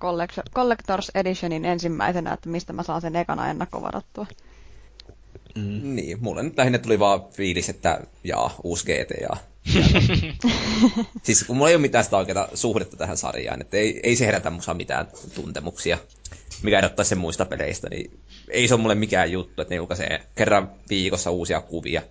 Collectors 0.54 1.10
Editionin 1.14 1.64
ensimmäisenä, 1.64 2.32
että 2.32 2.48
mistä 2.48 2.72
mä 2.72 2.82
saan 2.82 3.00
sen 3.00 3.16
ekana 3.16 3.50
ennakkovarattua. 3.50 4.26
Mm. 5.54 5.94
Niin, 5.94 6.22
mulle 6.22 6.42
nyt 6.42 6.58
lähinnä 6.58 6.78
tuli 6.78 6.98
vaan 6.98 7.24
fiilis, 7.32 7.68
että 7.68 8.00
jaa, 8.24 8.54
uusi 8.62 8.84
GTA. 8.84 9.36
siis 11.22 11.44
kun 11.44 11.56
mulla 11.56 11.68
ei 11.68 11.74
ole 11.74 11.82
mitään 11.82 12.04
sitä 12.04 12.16
oikeaa 12.16 12.48
suhdetta 12.54 12.96
tähän 12.96 13.16
sarjaan, 13.16 13.60
että 13.60 13.76
ei, 13.76 14.00
ei 14.02 14.16
se 14.16 14.26
herätä 14.26 14.50
musta 14.50 14.74
mitään 14.74 15.08
tuntemuksia 15.34 15.98
mikä 16.62 16.78
erottaisi 16.78 17.08
sen 17.08 17.18
muista 17.18 17.44
peleistä, 17.44 17.88
niin 17.90 18.20
ei 18.50 18.68
se 18.68 18.74
ole 18.74 18.82
mulle 18.82 18.94
mikään 18.94 19.32
juttu, 19.32 19.62
että 19.62 19.72
ne 19.72 19.76
julkaisee 19.76 20.22
kerran 20.34 20.70
viikossa 20.90 21.30
uusia 21.30 21.60
kuvia, 21.60 22.02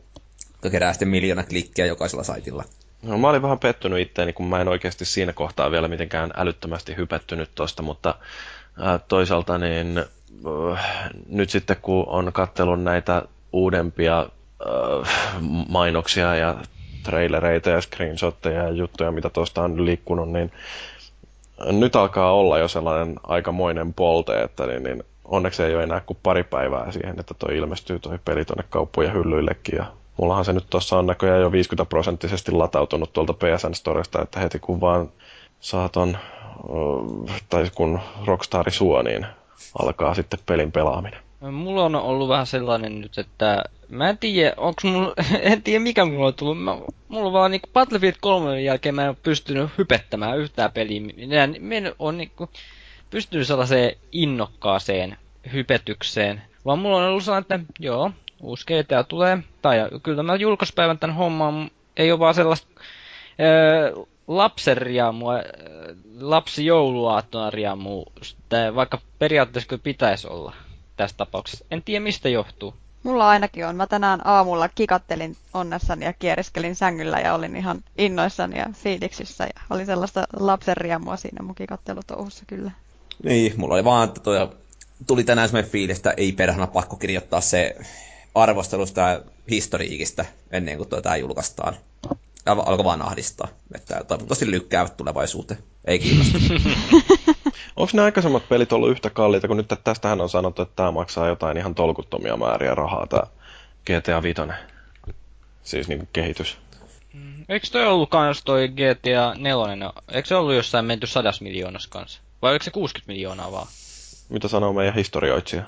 jotka 0.51 0.69
kerää 0.69 0.93
sitten 0.93 1.07
miljoona 1.07 1.43
klikkiä 1.43 1.85
jokaisella 1.85 2.23
saitilla. 2.23 2.63
No, 3.03 3.17
mä 3.17 3.29
olin 3.29 3.41
vähän 3.41 3.59
pettynyt 3.59 3.99
itteeni, 3.99 4.33
kun 4.33 4.47
mä 4.47 4.61
en 4.61 4.67
oikeasti 4.67 5.05
siinä 5.05 5.33
kohtaa 5.33 5.71
vielä 5.71 5.87
mitenkään 5.87 6.31
älyttömästi 6.35 6.95
hypättynyt 6.95 7.49
tosta, 7.55 7.83
mutta 7.83 8.15
äh, 8.81 9.01
toisaalta 9.07 9.57
niin 9.57 9.97
äh, 10.77 11.09
nyt 11.29 11.49
sitten 11.49 11.77
kun 11.81 12.05
on 12.07 12.33
kattellut 12.33 12.83
näitä 12.83 13.21
uudempia 13.53 14.19
äh, 14.19 15.09
mainoksia 15.69 16.35
ja 16.35 16.55
trailereita 17.03 17.69
ja 17.69 17.81
screenshotteja 17.81 18.63
ja 18.63 18.69
juttuja, 18.69 19.11
mitä 19.11 19.29
tuosta 19.29 19.61
on 19.63 19.85
liikkunut, 19.85 20.31
niin 20.31 20.51
nyt 21.71 21.95
alkaa 21.95 22.33
olla 22.33 22.59
jo 22.59 22.67
sellainen 22.67 23.15
aikamoinen 23.23 23.93
polte, 23.93 24.41
että 24.41 24.65
niin, 24.65 24.83
niin 24.83 25.03
onneksi 25.25 25.63
ei 25.63 25.75
ole 25.75 25.83
enää 25.83 25.99
kuin 25.99 26.17
pari 26.23 26.43
päivää 26.43 26.91
siihen, 26.91 27.19
että 27.19 27.33
toi 27.33 27.57
ilmestyy 27.57 27.99
toi 27.99 28.19
peli 28.25 28.45
tuonne 28.45 28.63
kauppojen 28.69 29.13
hyllyillekin. 29.13 29.75
Ja 29.77 29.85
mullahan 30.17 30.45
se 30.45 30.53
nyt 30.53 30.69
tuossa 30.69 30.97
on 30.99 31.07
näköjään 31.07 31.41
jo 31.41 31.51
50 31.51 31.89
prosenttisesti 31.89 32.51
latautunut 32.51 33.13
tuolta 33.13 33.33
PSN 33.33 33.73
Storesta, 33.73 34.21
että 34.21 34.39
heti 34.39 34.59
kun 34.59 34.81
vaan 34.81 35.09
saaton, 35.59 36.17
tai 37.49 37.65
kun 37.75 37.99
Rockstari 38.25 38.71
suo, 38.71 39.01
niin 39.01 39.25
alkaa 39.79 40.13
sitten 40.13 40.39
pelin 40.45 40.71
pelaaminen. 40.71 41.19
Mulla 41.51 41.85
on 41.85 41.95
ollut 41.95 42.29
vähän 42.29 42.47
sellainen 42.47 43.01
nyt, 43.01 43.17
että 43.17 43.63
mä 43.89 44.09
en 44.09 44.17
tiedä, 44.17 44.53
onks 44.57 44.83
mulla, 44.83 45.13
en 45.41 45.63
tiedä 45.63 45.83
mikä 45.83 46.05
mulla 46.05 46.27
on 46.27 46.33
tullut. 46.33 46.63
Mä, 46.63 46.77
mulla 47.07 47.27
on 47.27 47.33
vaan 47.33 47.51
niinku 47.51 47.69
Battlefield 47.73 48.15
3 48.21 48.61
jälkeen 48.61 48.95
mä 48.95 49.01
en 49.01 49.09
ole 49.09 49.17
pystynyt 49.23 49.69
hypettämään 49.77 50.37
yhtään 50.37 50.71
peliä. 50.71 51.01
Minä, 51.59 51.93
ole 51.99 52.13
niinku 52.13 52.49
pystynyt 53.13 53.47
sellaiseen 53.47 53.95
innokkaaseen 54.11 55.17
hypetykseen. 55.53 56.41
Vaan 56.65 56.79
mulla 56.79 56.97
on 56.97 57.03
ollut 57.03 57.23
sellainen, 57.23 57.61
että 57.61 57.73
joo, 57.79 58.11
uusi 58.41 58.65
GTA 58.65 59.03
tulee. 59.03 59.37
Tai 59.61 59.77
kyllä 60.03 60.23
mä 60.23 60.35
julkaispäivän 60.35 60.99
tän 60.99 61.15
homman 61.15 61.71
ei 61.97 62.11
ole 62.11 62.19
vaan 62.19 62.33
sellaista 62.33 62.67
öö, 63.39 63.93
lapsi 66.17 66.65
jouluaattona 66.65 67.49
riamua, 67.49 68.05
vaikka 68.75 68.99
periaatteessa 69.19 69.69
kyllä 69.69 69.83
pitäisi 69.83 70.27
olla 70.27 70.53
tässä 70.97 71.17
tapauksessa. 71.17 71.65
En 71.71 71.83
tiedä 71.83 72.03
mistä 72.03 72.29
johtuu. 72.29 72.73
Mulla 73.03 73.29
ainakin 73.29 73.65
on. 73.65 73.75
Mä 73.75 73.87
tänään 73.87 74.27
aamulla 74.27 74.69
kikattelin 74.69 75.37
onnessani 75.53 76.05
ja 76.05 76.13
kieriskelin 76.13 76.75
sängyllä 76.75 77.19
ja 77.19 77.33
olin 77.33 77.55
ihan 77.55 77.83
innoissani 77.97 78.57
ja 78.57 78.65
fiiliksissä. 78.73 79.43
Ja 79.43 79.61
oli 79.69 79.85
sellaista 79.85 80.23
lapsen 80.39 80.77
riemua 80.77 81.17
siinä 81.17 81.43
mun 81.43 81.55
kikattelutouhussa 81.55 82.43
kyllä. 82.47 82.71
Niin, 83.23 83.53
mulla 83.57 83.73
oli 83.73 83.83
vaan, 83.83 84.07
että 84.07 84.19
toi, 84.19 84.49
tuli 85.07 85.23
tänään 85.23 85.47
semmoinen 85.49 85.71
fiilis, 85.71 85.97
että 85.97 86.13
ei 86.17 86.31
perhana 86.31 86.67
pakko 86.67 86.95
kirjoittaa 86.95 87.41
se 87.41 87.75
arvostelusta 88.35 89.21
historiikista 89.49 90.25
ennen 90.51 90.77
kuin 90.77 90.89
tämä 90.89 91.15
julkaistaan. 91.15 91.75
Alkoi 92.45 92.85
vaan 92.85 93.01
ahdistaa. 93.01 93.47
Että 93.75 94.03
toivottavasti 94.07 94.51
lykkäävät 94.51 94.97
tulevaisuuteen. 94.97 95.63
Ei 95.85 95.99
kiinnosta. 95.99 96.37
Onko 97.75 97.91
ne 97.93 98.01
aikaisemmat 98.01 98.49
pelit 98.49 98.73
ollut 98.73 98.89
yhtä 98.89 99.09
kalliita, 99.09 99.47
kun 99.47 99.57
nyt 99.57 99.73
tästähän 99.83 100.21
on 100.21 100.29
sanottu, 100.29 100.61
että 100.61 100.75
tämä 100.75 100.91
maksaa 100.91 101.27
jotain 101.27 101.57
ihan 101.57 101.75
tolkuttomia 101.75 102.37
määriä 102.37 102.75
rahaa, 102.75 103.07
tämä 103.07 103.23
GTA 103.85 104.23
5? 104.23 104.41
Siis 105.63 105.87
niin 105.87 106.07
kehitys. 106.13 106.57
Mm, 107.13 107.45
eikö 107.49 107.67
toi 107.71 107.87
ollut 107.87 108.09
kans 108.09 108.43
toi 108.43 108.69
GTA 108.69 109.33
4? 109.37 109.93
Eikö 110.11 110.27
se 110.27 110.35
ollut 110.35 110.55
jossain 110.55 110.85
menty 110.85 111.07
sadas 111.07 111.41
miljoonassa 111.41 111.89
kanssa? 111.89 112.21
Vai 112.43 112.51
oliko 112.51 112.63
se 112.63 112.71
60 112.71 113.11
miljoonaa 113.13 113.51
vaan? 113.51 113.67
Mitä 114.29 114.47
sanoo 114.47 114.73
meidän 114.73 114.93
historioitsija? 114.95 115.63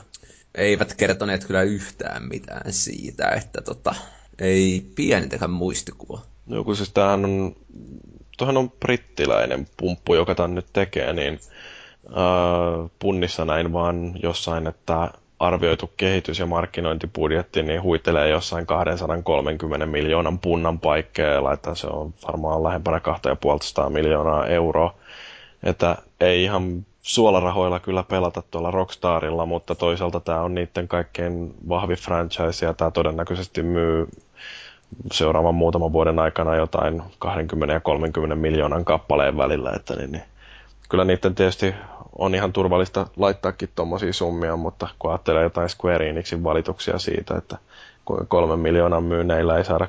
Eivät 0.55 0.93
kertoneet 0.93 1.45
kyllä 1.45 1.61
yhtään 1.61 2.23
mitään 2.23 2.73
siitä, 2.73 3.29
että 3.29 3.61
tota, 3.61 3.95
ei 4.39 4.85
pienintäkään 4.95 5.51
muistikuva. 5.51 6.21
Joku 6.47 6.75
siis 6.75 6.91
tämähän 6.93 7.25
on, 7.25 7.55
tuohan 8.37 8.57
on 8.57 8.71
brittiläinen 8.71 9.67
pumppu, 9.77 10.15
joka 10.15 10.35
tämän 10.35 10.55
nyt 10.55 10.65
tekee, 10.73 11.13
niin 11.13 11.39
äh, 12.07 12.89
punnissa 12.99 13.45
näin 13.45 13.73
vaan 13.73 14.13
jossain, 14.23 14.67
että 14.67 15.11
arvioitu 15.39 15.91
kehitys- 15.97 16.39
ja 16.39 16.45
markkinointibudjetti 16.45 17.63
niin 17.63 17.81
huitelee 17.83 18.29
jossain 18.29 18.65
230 18.65 19.85
miljoonan 19.85 20.39
punnan 20.39 20.79
paikkeilla, 20.79 21.53
että 21.53 21.75
se 21.75 21.87
on 21.87 22.13
varmaan 22.27 22.63
lähempänä 22.63 22.99
250 22.99 23.93
miljoonaa 23.93 24.47
euroa. 24.47 24.95
Että 25.63 25.97
ei 26.19 26.43
ihan 26.43 26.85
suolarahoilla 27.01 27.79
kyllä 27.79 28.03
pelata 28.03 28.43
tuolla 28.51 28.71
Rockstarilla, 28.71 29.45
mutta 29.45 29.75
toisaalta 29.75 30.19
tämä 30.19 30.41
on 30.41 30.55
niiden 30.55 30.87
kaikkein 30.87 31.55
vahvi 31.69 31.95
franchise 31.95 32.65
ja 32.65 32.73
tämä 32.73 32.91
todennäköisesti 32.91 33.63
myy 33.63 34.07
seuraavan 35.11 35.55
muutaman 35.55 35.93
vuoden 35.93 36.19
aikana 36.19 36.55
jotain 36.55 37.03
20 37.19 37.73
ja 37.73 37.79
30 37.79 38.35
miljoonan 38.35 38.85
kappaleen 38.85 39.37
välillä, 39.37 39.71
että 39.75 39.95
niin, 39.95 40.11
niin. 40.11 40.23
Kyllä 40.89 41.05
niiden 41.05 41.35
tietysti 41.35 41.75
on 42.17 42.35
ihan 42.35 42.53
turvallista 42.53 43.07
laittaakin 43.17 43.69
tuommoisia 43.75 44.13
summia, 44.13 44.55
mutta 44.55 44.87
kun 44.99 45.11
ajattelee 45.11 45.43
jotain 45.43 45.69
Square 45.69 46.09
Enixin 46.09 46.43
valituksia 46.43 46.99
siitä, 46.99 47.37
että 47.37 47.57
kolmen 48.27 48.59
miljoonan 48.59 49.03
myynneillä 49.03 49.57
ei 49.57 49.65
saada 49.65 49.87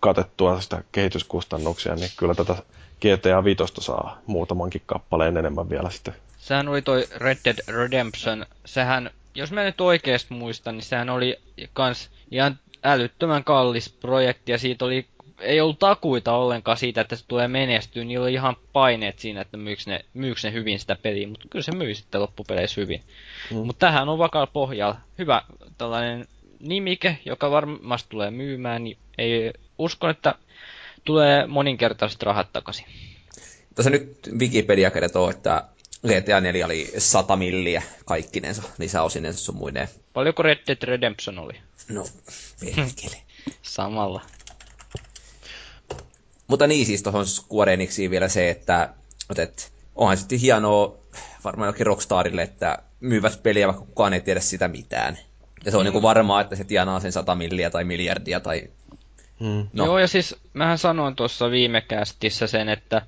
katettua 0.00 0.60
sitä 0.60 0.82
kehityskustannuksia, 0.92 1.94
niin 1.94 2.10
kyllä 2.16 2.34
tätä 2.34 2.56
GTA 3.00 3.44
5 3.44 3.64
saa 3.80 4.22
muutamankin 4.26 4.82
kappaleen 4.86 5.36
enemmän 5.36 5.70
vielä 5.70 5.90
sitten. 5.90 6.14
Sehän 6.38 6.68
oli 6.68 6.82
toi 6.82 7.04
Red 7.16 7.38
Dead 7.44 7.58
Redemption, 7.68 8.46
sehän, 8.64 9.10
jos 9.34 9.52
mä 9.52 9.64
nyt 9.64 9.80
oikeasti 9.80 10.34
muistan, 10.34 10.74
niin 10.74 10.84
sehän 10.84 11.10
oli 11.10 11.40
kans 11.72 12.10
ihan 12.30 12.58
älyttömän 12.82 13.44
kallis 13.44 13.90
projekti 13.90 14.52
ja 14.52 14.58
siitä 14.58 14.84
oli 14.84 15.06
ei 15.40 15.60
ollut 15.60 15.78
takuita 15.78 16.32
ollenkaan 16.32 16.76
siitä, 16.76 17.00
että 17.00 17.16
se 17.16 17.24
tulee 17.28 17.48
menestyä. 17.48 18.04
Niillä 18.04 18.24
oli 18.24 18.32
ihan 18.32 18.56
paineet 18.72 19.18
siinä, 19.18 19.40
että 19.40 19.56
myyks 19.56 19.86
ne, 19.86 20.04
myyks 20.14 20.44
ne 20.44 20.52
hyvin 20.52 20.78
sitä 20.78 20.96
peliä, 21.02 21.28
mutta 21.28 21.48
kyllä 21.50 21.62
se 21.62 21.72
myi 21.72 21.94
sitten 21.94 22.20
loppupeleissä 22.20 22.80
hyvin. 22.80 23.02
Mm. 23.50 23.56
Mutta 23.56 23.86
tähän 23.86 24.08
on 24.08 24.18
vakaalla 24.18 24.50
pohjalla. 24.52 24.96
Hyvä 25.18 25.42
tällainen 25.78 26.26
nimike, 26.60 27.18
joka 27.24 27.50
varmasti 27.50 28.10
tulee 28.10 28.30
myymään, 28.30 28.84
niin 28.84 28.98
ei 29.18 29.52
uskon, 29.78 30.10
että 30.10 30.34
tulee 31.06 31.46
moninkertaiset 31.46 32.22
rahat 32.22 32.52
takaisin. 32.52 32.86
Tässä 33.74 33.90
nyt 33.90 34.30
Wikipedia 34.38 34.90
kertoo, 34.90 35.30
että 35.30 35.64
GTA 36.06 36.40
4 36.40 36.66
oli 36.66 36.92
100 36.98 37.36
milliä 37.36 37.82
kaikkinensa, 38.04 38.62
lisäosinensa 38.78 39.40
sun 39.40 39.56
muineen. 39.56 39.88
Paljonko 40.12 40.42
Red 40.42 40.58
Dead 40.66 40.82
Redemption 40.82 41.38
oli? 41.38 41.52
No, 41.88 42.06
perkele. 42.60 43.16
Samalla. 43.62 44.20
Mutta 46.46 46.66
niin 46.66 46.86
siis 46.86 47.02
tuohon 47.02 47.26
Square 47.26 47.72
Enixiin 47.72 48.10
vielä 48.10 48.28
se, 48.28 48.50
että, 48.50 48.94
että 49.38 49.62
onhan 49.94 50.16
sitten 50.16 50.38
hienoa 50.38 50.98
varmaan 51.44 51.68
jokin 51.68 51.86
Rockstarille, 51.86 52.42
että 52.42 52.78
myyvät 53.00 53.42
peliä, 53.42 53.66
vaikka 53.66 53.84
kukaan 53.84 54.12
ei 54.12 54.20
tiedä 54.20 54.40
sitä 54.40 54.68
mitään. 54.68 55.18
Ja 55.64 55.70
se 55.70 55.76
on 55.76 55.86
mm. 55.86 55.92
niin 55.92 56.02
varmaa, 56.02 56.40
että 56.40 56.56
se 56.56 56.64
tienaa 56.64 57.00
sen 57.00 57.12
100 57.12 57.34
milliä 57.34 57.70
tai 57.70 57.84
miljardia 57.84 58.40
tai... 58.40 58.70
Mm. 59.40 59.68
No. 59.72 59.84
Joo, 59.84 59.98
ja 59.98 60.08
siis 60.08 60.36
mähän 60.56 60.78
sanoin 60.78 61.16
tuossa 61.16 61.50
viime 61.50 61.80
kästissä 61.80 62.46
sen, 62.46 62.68
että 62.68 63.02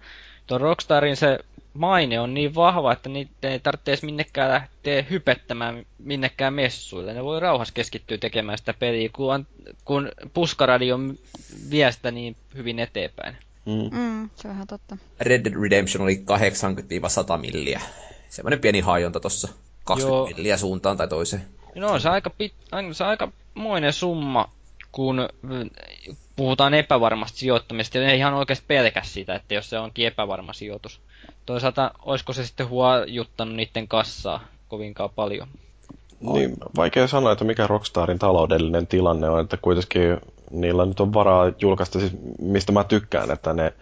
tuon 0.47 0.61
Rockstarin 0.61 1.17
se 1.17 1.39
maine 1.75 2.21
on 2.21 2.35
niin 2.35 2.55
vahva, 2.55 2.93
että 2.93 3.09
niitä 3.09 3.49
ei 3.49 3.61
tarvitse 3.61 3.99
minnekään 4.03 4.51
lähteä 4.51 5.03
hypettämään 5.03 5.87
minnekään 5.99 6.55
messuille. 6.55 7.15
Ne 7.15 7.25
voi 7.25 7.41
rauhassa 7.41 7.75
keskittyä 7.75 8.19
tekemään 8.19 8.59
sitä 8.59 8.75
peliä, 8.79 9.09
kun, 9.13 9.47
kun 9.85 10.13
puskaradio 10.35 10.99
vie 11.71 11.93
sitä 11.93 12.11
niin 12.11 12.37
hyvin 12.55 12.79
eteenpäin. 12.79 13.37
Mm. 13.67 13.99
Mm, 13.99 14.31
se 14.37 14.49
on 14.49 14.55
ihan 14.55 14.67
totta. 14.67 14.97
Red 15.21 15.45
Dead 15.45 15.63
Redemption 15.63 16.03
oli 16.05 16.25
80-100 17.37 17.41
milliä. 17.41 17.81
Semmoinen 18.29 18.61
pieni 18.61 18.81
hajonta 18.81 19.21
tossa 19.21 19.49
20 19.85 20.17
Joo. 20.17 20.37
milliä 20.37 20.57
suuntaan 20.57 20.97
tai 20.97 21.09
toiseen. 21.09 21.43
No 21.75 21.89
on 21.89 22.01
se 22.01 22.09
aika, 22.09 22.31
pit, 22.31 22.55
se 22.93 23.05
aika 23.05 23.33
moinen 23.55 23.93
summa, 23.93 24.53
kun 24.93 25.29
puhutaan 26.39 26.75
epävarmasta 26.75 27.39
sijoittamista, 27.39 27.99
ja 27.99 28.15
ihan 28.15 28.35
oikeasti 28.35 28.65
pelkä 28.69 29.03
sitä, 29.05 29.35
että 29.35 29.55
jos 29.55 29.71
se 29.71 29.79
onkin 29.79 30.07
epävarma 30.07 30.53
sijoitus. 30.53 31.01
Toisaalta, 31.47 31.91
olisiko 32.05 32.33
se 32.33 32.47
sitten 32.47 32.69
huojuttanut 32.69 33.55
niiden 33.55 33.89
kassaa 33.89 34.41
kovinkaan 34.69 35.11
paljon? 35.11 35.49
Niin, 36.21 36.57
vaikea 36.77 37.07
sanoa, 37.07 37.33
että 37.33 37.45
mikä 37.45 37.67
Rockstarin 37.67 38.19
taloudellinen 38.19 38.87
tilanne 38.87 39.29
on, 39.31 39.41
että 39.41 39.57
kuitenkin 39.57 40.17
niillä 40.51 40.87
nyt 40.87 41.01
on 41.01 41.15
varaa 41.15 41.53
julkaista, 41.61 42.01
siis 42.01 42.13
mistä 42.41 42.73
mä 42.73 42.85
tykkään, 42.85 43.31
että 43.31 43.53
ne 43.53 43.73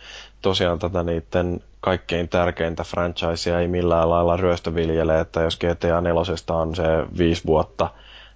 tosiaan 0.43 0.79
tätä 0.79 1.03
niiden 1.03 1.61
kaikkein 1.81 2.29
tärkeintä 2.29 2.85
franchisea 2.85 3.61
ei 3.61 3.69
millään 3.69 4.11
lailla 4.11 4.37
ryöstöviljele, 4.37 5.21
että 5.21 5.41
jos 5.41 5.59
GTA 5.59 6.01
4 6.01 6.21
on 6.49 6.77
se 6.77 6.83
viisi 7.19 7.43
vuotta 7.47 7.91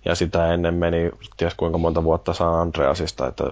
ja 0.05 0.15
sitä 0.15 0.55
ennen 0.55 0.75
meni 0.75 1.11
ties 1.37 1.55
kuinka 1.55 1.79
monta 1.79 2.05
vuotta 2.05 2.33
San 2.33 2.55
Andreasista, 2.55 3.27
että 3.29 3.45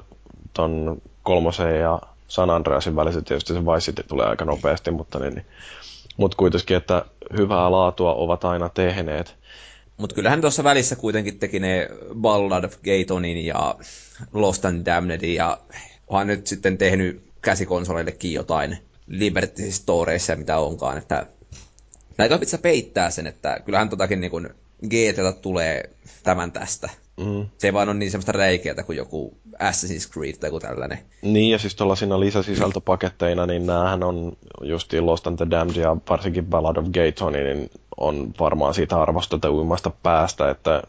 ton 0.54 1.02
kolmosen 1.22 1.80
ja 1.80 2.00
San 2.28 2.50
Andreasin 2.50 2.96
välissä 2.96 3.22
tietysti 3.22 3.52
se 3.54 3.60
Vice 3.64 3.78
City 3.84 4.02
tulee 4.02 4.26
aika 4.26 4.44
nopeasti, 4.44 4.90
mutta, 4.90 5.18
niin, 5.18 5.34
niin, 5.34 5.46
mutta 6.16 6.36
kuitenkin, 6.36 6.76
että 6.76 7.04
hyvää 7.38 7.70
laatua 7.70 8.14
ovat 8.14 8.44
aina 8.44 8.68
tehneet. 8.68 9.34
Mutta 9.96 10.14
kyllähän 10.14 10.40
tuossa 10.40 10.64
välissä 10.64 10.96
kuitenkin 10.96 11.38
teki 11.38 11.58
ne 11.60 11.88
Ballad 12.14 12.64
of 12.64 12.74
Gaytonin 12.84 13.46
ja 13.46 13.74
Lost 14.32 14.64
and 14.64 14.86
Damnedin 14.86 15.34
ja 15.34 15.58
onhan 16.06 16.26
nyt 16.26 16.46
sitten 16.46 16.78
tehnyt 16.78 17.22
käsikonsoleillekin 17.42 18.32
jotain 18.32 18.78
Liberty 19.06 19.70
Storeissa 19.70 20.36
mitä 20.36 20.58
onkaan, 20.58 20.98
että 20.98 21.26
näitä 22.18 22.38
pitää 22.38 22.58
peittää 22.62 23.10
sen, 23.10 23.26
että 23.26 23.60
kyllähän 23.64 23.88
totakin 23.88 24.20
niin 24.20 24.30
kuin 24.30 24.48
GT 24.88 25.40
tulee 25.42 25.90
tämän 26.22 26.52
tästä. 26.52 26.88
Mm. 27.18 27.46
Se 27.58 27.68
ei 27.68 27.72
vaan 27.72 27.88
ole 27.88 27.96
niin 27.96 28.10
semmoista 28.10 28.32
räikeätä 28.32 28.82
kuin 28.82 28.96
joku 28.96 29.36
Assassin's 29.62 30.12
Creed 30.12 30.36
tai 30.36 30.48
joku 30.48 30.60
tällainen. 30.60 30.98
Niin, 31.22 31.50
ja 31.50 31.58
siis 31.58 31.74
tuollaisina 31.74 32.20
lisäsisältöpaketteina, 32.20 33.46
niin 33.46 33.66
näähän 33.66 34.04
on 34.04 34.32
justiin 34.62 35.06
Lost 35.06 35.26
and 35.26 35.36
the 35.36 35.46
Damned 35.50 35.76
ja 35.76 35.96
varsinkin 36.10 36.46
Ballad 36.46 36.76
of 36.76 36.86
Gay 36.88 37.12
Tony, 37.12 37.44
niin 37.44 37.70
on 37.96 38.34
varmaan 38.40 38.74
siitä 38.74 39.02
arvostelta 39.02 39.50
uimasta 39.50 39.90
päästä, 40.02 40.50
että 40.50 40.82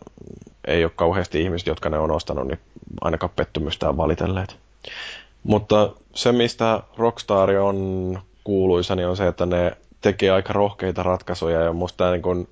ei 0.67 0.83
ole 0.83 0.91
kauheasti 0.95 1.41
ihmiset, 1.41 1.67
jotka 1.67 1.89
ne 1.89 1.97
on 1.97 2.11
ostanut, 2.11 2.47
niin 2.47 2.59
ainakaan 3.01 3.33
pettymystään 3.35 3.97
valitelleet. 3.97 4.55
Mutta 5.43 5.91
se, 6.15 6.31
mistä 6.31 6.83
Rockstar 6.97 7.49
on 7.51 8.19
kuuluisa, 8.43 8.95
niin 8.95 9.07
on 9.07 9.17
se, 9.17 9.27
että 9.27 9.45
ne 9.45 9.77
tekee 10.01 10.31
aika 10.31 10.53
rohkeita 10.53 11.03
ratkaisuja, 11.03 11.61
ja 11.61 11.73
musta 11.73 12.11
niin 12.11 12.21
kun, 12.21 12.47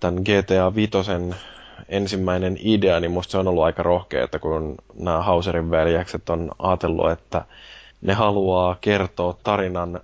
tämän 0.00 0.22
GTA 0.22 0.74
5 0.74 0.90
ensimmäinen 1.88 2.56
idea, 2.60 3.00
niin 3.00 3.10
musta 3.10 3.30
se 3.32 3.38
on 3.38 3.48
ollut 3.48 3.64
aika 3.64 3.82
rohkea, 3.82 4.24
että 4.24 4.38
kun 4.38 4.74
nämä 4.94 5.22
Hauserin 5.22 5.70
veljekset 5.70 6.30
on 6.30 6.50
ajatellut, 6.58 7.10
että 7.10 7.44
ne 8.02 8.12
haluaa 8.12 8.76
kertoa 8.80 9.36
tarinan, 9.42 10.00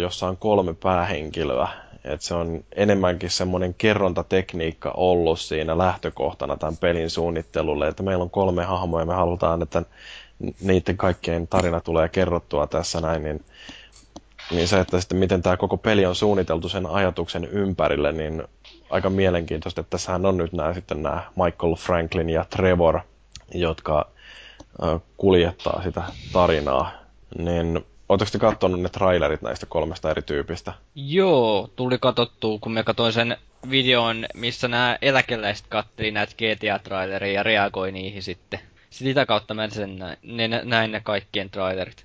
jossa 0.00 0.28
on 0.28 0.36
kolme 0.36 0.74
päähenkilöä. 0.74 1.68
että 2.04 2.26
se 2.26 2.34
on 2.34 2.64
enemmänkin 2.76 3.30
semmoinen 3.30 3.74
kerrontatekniikka 3.74 4.90
ollut 4.96 5.40
siinä 5.40 5.78
lähtökohtana 5.78 6.56
tämän 6.56 6.76
pelin 6.76 7.10
suunnittelulle, 7.10 7.88
että 7.88 8.02
meillä 8.02 8.22
on 8.22 8.30
kolme 8.30 8.64
hahmoa 8.64 9.00
ja 9.00 9.06
me 9.06 9.14
halutaan, 9.14 9.62
että 9.62 9.82
niiden 10.60 10.96
kaikkien 10.96 11.48
tarina 11.48 11.80
tulee 11.80 12.08
kerrottua 12.08 12.66
tässä 12.66 13.00
näin, 13.00 13.22
niin, 13.22 13.44
niin 14.50 14.68
se, 14.68 14.80
että 14.80 15.00
sitten 15.00 15.18
miten 15.18 15.42
tämä 15.42 15.56
koko 15.56 15.76
peli 15.76 16.06
on 16.06 16.14
suunniteltu 16.14 16.68
sen 16.68 16.86
ajatuksen 16.86 17.44
ympärille, 17.44 18.12
niin 18.12 18.42
aika 18.90 19.10
mielenkiintoista, 19.10 19.80
että 19.80 19.90
tässähän 19.90 20.26
on 20.26 20.36
nyt 20.36 20.52
nämä, 20.52 20.74
sitten 20.74 21.02
nämä 21.02 21.22
Michael 21.36 21.74
Franklin 21.74 22.30
ja 22.30 22.44
Trevor, 22.50 23.00
jotka 23.54 24.08
kuljettaa 25.16 25.82
sitä 25.82 26.02
tarinaa. 26.32 26.92
Niin 27.38 27.84
Oletteko 28.08 28.30
te 28.30 28.38
katsonut 28.38 28.80
ne 28.80 28.88
trailerit 28.88 29.42
näistä 29.42 29.66
kolmesta 29.66 30.10
eri 30.10 30.22
tyypistä? 30.22 30.72
Joo, 30.94 31.70
tuli 31.76 31.98
katsottua, 31.98 32.58
kun 32.58 32.72
me 32.72 32.82
katsoin 32.82 33.12
sen 33.12 33.36
videon, 33.70 34.26
missä 34.34 34.68
nämä 34.68 34.98
eläkeläiset 35.02 35.66
katteli 35.68 36.10
näitä 36.10 36.32
GTA-traileria 36.32 37.32
ja 37.32 37.42
reagoi 37.42 37.92
niihin 37.92 38.22
sitten. 38.22 38.60
Sitä 38.90 39.26
kautta 39.26 39.54
mä 39.54 39.68
sen 39.68 39.98
näin, 39.98 40.18
ne, 40.22 40.48
näin 40.64 40.92
ne 40.92 41.00
kaikkien 41.00 41.50
trailerit. 41.50 42.04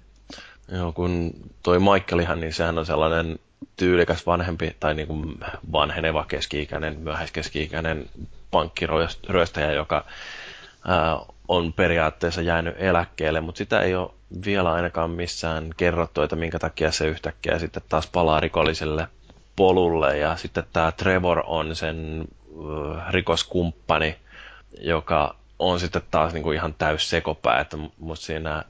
Joo, 0.72 0.92
kun 0.92 1.32
toi 1.64 1.80
Michaelihan, 1.80 2.40
niin 2.40 2.54
sehän 2.54 2.78
on 2.78 2.86
sellainen 2.86 3.40
tyylikäs 3.76 4.26
vanhempi 4.26 4.76
tai 4.80 4.94
niin 4.94 5.08
kuin 5.08 5.40
vanheneva 5.72 6.26
keski-ikäinen, 6.28 7.00
myöhäiskeski-ikäinen 7.00 8.10
pankkiryöstäjä, 8.52 9.72
joka 9.72 10.06
ää, 10.88 11.18
on 11.48 11.74
periaatteessa 11.74 12.42
jäänyt 12.42 12.76
eläkkeelle, 12.78 13.42
mutta 13.42 13.58
sitä 13.58 13.80
ei 13.82 13.96
ole 13.96 14.12
vielä 14.46 14.74
ainakaan 14.74 15.10
missään 15.10 15.70
kerrottu, 15.78 16.22
että 16.22 16.36
minkä 16.36 16.60
takia 16.60 16.92
se 16.92 17.08
yhtäkkiä 17.08 17.60
sitten 17.60 17.84
taas 17.90 18.08
palaa 18.08 18.40
rikolliselle 18.40 19.08
polulle. 19.56 20.18
Ja 20.18 20.36
sitten 20.36 20.64
tämä 20.74 20.92
Trevor 20.92 21.44
on 21.48 21.76
sen 21.76 22.26
äh, 23.02 23.14
rikoskumppani, 23.14 24.16
joka 24.82 25.36
on 25.60 25.80
sitten 25.80 26.02
taas 26.12 26.34
niin 26.34 26.44
kuin 26.44 26.56
ihan 26.56 26.74
täys 26.74 27.10
sekopää, 27.10 27.60
että 27.60 27.78
musta 27.98 28.26
siinä 28.26 28.64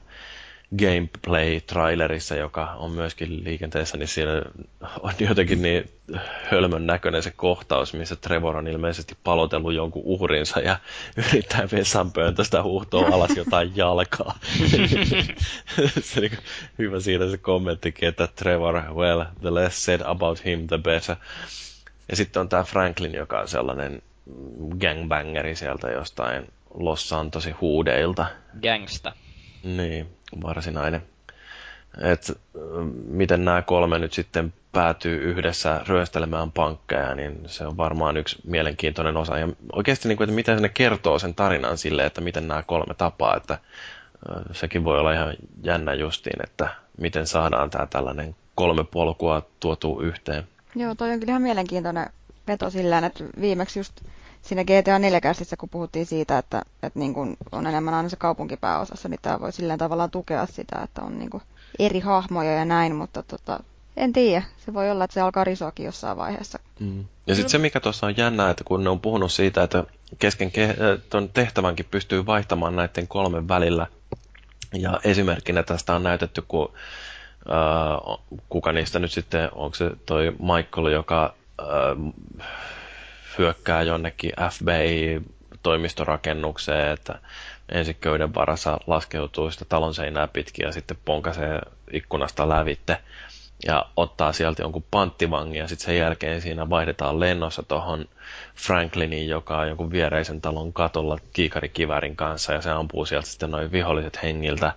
gameplay-trailerissa, 0.78 2.34
joka 2.36 2.70
on 2.72 2.90
myöskin 2.90 3.44
liikenteessä, 3.44 3.96
niin 3.96 4.08
siinä 4.08 4.42
on 5.00 5.12
jotenkin 5.18 5.62
niin 5.62 5.90
hölmön 6.50 6.86
näköinen 6.86 7.22
se 7.22 7.30
kohtaus, 7.30 7.94
missä 7.94 8.16
Trevor 8.16 8.56
on 8.56 8.68
ilmeisesti 8.68 9.16
palotellut 9.24 9.74
jonkun 9.74 10.02
uhrinsa 10.04 10.60
ja 10.60 10.78
yrittää 11.16 11.68
vesanpöntöstä 11.72 12.62
huuhtoa 12.62 13.06
alas 13.06 13.36
jotain 13.36 13.72
jalkaa. 13.76 14.38
se 16.00 16.20
niin 16.20 16.38
hyvä 16.78 17.00
siinä 17.00 17.30
se 17.30 17.36
kommenttikin, 17.38 18.08
että 18.08 18.26
Trevor, 18.36 18.82
well, 18.94 19.24
the 19.40 19.54
less 19.54 19.84
said 19.84 20.00
about 20.04 20.44
him, 20.44 20.66
the 20.66 20.78
better. 20.78 21.16
Ja 22.08 22.16
sitten 22.16 22.40
on 22.40 22.48
tämä 22.48 22.64
Franklin, 22.64 23.14
joka 23.14 23.40
on 23.40 23.48
sellainen 23.48 24.02
gangbangeri 24.80 25.56
sieltä 25.56 25.90
jostain 25.90 26.48
Los 26.74 27.08
Santosin 27.08 27.54
huudeilta. 27.60 28.26
Gangsta. 28.62 29.12
Niin, 29.62 30.06
varsinainen 30.42 31.02
että 32.00 32.32
miten 33.06 33.44
nämä 33.44 33.62
kolme 33.62 33.98
nyt 33.98 34.12
sitten 34.12 34.52
päätyy 34.72 35.18
yhdessä 35.22 35.80
ryöstelemään 35.88 36.52
pankkeja, 36.52 37.14
niin 37.14 37.40
se 37.46 37.66
on 37.66 37.76
varmaan 37.76 38.16
yksi 38.16 38.38
mielenkiintoinen 38.46 39.16
osa. 39.16 39.38
Ja 39.38 39.48
oikeasti, 39.72 40.08
niin 40.08 40.16
kuin, 40.16 40.24
että 40.28 40.34
miten 40.34 40.62
ne 40.62 40.68
kertoo 40.68 41.18
sen 41.18 41.34
tarinan 41.34 41.78
sille, 41.78 42.06
että 42.06 42.20
miten 42.20 42.48
nämä 42.48 42.62
kolme 42.62 42.94
tapaa, 42.94 43.36
että 43.36 43.58
sekin 44.52 44.84
voi 44.84 44.98
olla 44.98 45.12
ihan 45.12 45.34
jännä 45.62 45.94
justiin, 45.94 46.42
että 46.44 46.68
miten 46.98 47.26
saadaan 47.26 47.70
tämä 47.70 47.86
tällainen 47.86 48.36
kolme 48.54 48.84
polkua 48.84 49.42
tuotu 49.60 50.00
yhteen. 50.00 50.48
Joo, 50.74 50.94
toi 50.94 51.10
on 51.10 51.20
kyllä 51.20 51.30
ihan 51.30 51.42
mielenkiintoinen 51.42 52.10
veto 52.48 52.70
sillä 52.70 52.98
että 52.98 53.24
viimeksi 53.40 53.78
just 53.78 54.00
siinä 54.42 54.64
GTA 54.64 54.98
4 54.98 55.20
kästissä, 55.20 55.56
kun 55.56 55.68
puhuttiin 55.68 56.06
siitä, 56.06 56.38
että, 56.38 56.62
että 56.82 56.98
niin 56.98 57.14
kun 57.14 57.36
on 57.52 57.66
enemmän 57.66 57.94
aina 57.94 58.08
se 58.08 58.16
kaupunkipääosassa, 58.16 59.08
niin 59.08 59.20
tämä 59.22 59.40
voi 59.40 59.52
silleen 59.52 59.78
tavallaan 59.78 60.10
tukea 60.10 60.46
sitä, 60.46 60.80
että 60.82 61.02
on 61.02 61.18
niin 61.18 61.30
eri 61.78 62.00
hahmoja 62.00 62.54
ja 62.54 62.64
näin, 62.64 62.94
mutta 62.96 63.22
tota, 63.22 63.60
en 63.96 64.12
tiedä. 64.12 64.42
Se 64.58 64.74
voi 64.74 64.90
olla, 64.90 65.04
että 65.04 65.14
se 65.14 65.20
alkaa 65.20 65.44
risoakin 65.44 65.86
jossain 65.86 66.16
vaiheessa. 66.16 66.58
Mm. 66.80 67.04
Ja 67.26 67.34
sitten 67.34 67.50
se, 67.50 67.58
mikä 67.58 67.80
tuossa 67.80 68.06
on 68.06 68.16
jännää, 68.16 68.50
että 68.50 68.64
kun 68.64 68.84
ne 68.84 68.90
on 68.90 69.00
puhunut 69.00 69.32
siitä, 69.32 69.62
että 69.62 69.84
kesken 70.18 70.48
ke- 70.48 71.00
ton 71.10 71.28
tehtävänkin 71.28 71.86
pystyy 71.90 72.26
vaihtamaan 72.26 72.76
näiden 72.76 73.08
kolmen 73.08 73.48
välillä. 73.48 73.86
Ja 74.72 75.00
esimerkkinä 75.04 75.62
tästä 75.62 75.94
on 75.94 76.02
näytetty, 76.02 76.42
kun 76.48 76.72
äh, 77.50 78.18
kuka 78.48 78.72
niistä 78.72 78.98
nyt 78.98 79.12
sitten, 79.12 79.48
onko 79.52 79.74
se 79.74 79.90
toi 80.06 80.30
Michael, 80.30 80.86
joka 80.86 81.34
äh, 81.60 81.66
hyökkää 83.38 83.82
jonnekin 83.82 84.32
FBI-toimistorakennukseen, 84.50 86.92
että 86.92 87.18
ensin 87.68 87.96
köyden 88.00 88.34
varassa 88.34 88.78
laskeutuu 88.86 89.50
sitä 89.50 89.64
talon 89.64 89.94
seinää 89.94 90.28
pitkin 90.28 90.66
ja 90.66 90.72
sitten 90.72 90.96
ponkasee 91.04 91.58
ikkunasta 91.92 92.48
lävitte 92.48 92.98
ja 93.66 93.86
ottaa 93.96 94.32
sieltä 94.32 94.62
jonkun 94.62 94.84
panttivangin 94.90 95.58
ja 95.58 95.68
sitten 95.68 95.86
sen 95.86 95.98
jälkeen 95.98 96.40
siinä 96.40 96.70
vaihdetaan 96.70 97.20
lennossa 97.20 97.62
tuohon 97.62 98.04
Frankliniin, 98.54 99.28
joka 99.28 99.58
on 99.58 99.68
jonkun 99.68 99.90
viereisen 99.92 100.40
talon 100.40 100.72
katolla 100.72 101.18
kiikarikivärin 101.32 102.16
kanssa 102.16 102.52
ja 102.52 102.62
se 102.62 102.70
ampuu 102.70 103.06
sieltä 103.06 103.26
sitten 103.28 103.50
noin 103.50 103.72
viholliset 103.72 104.22
hengiltä. 104.22 104.72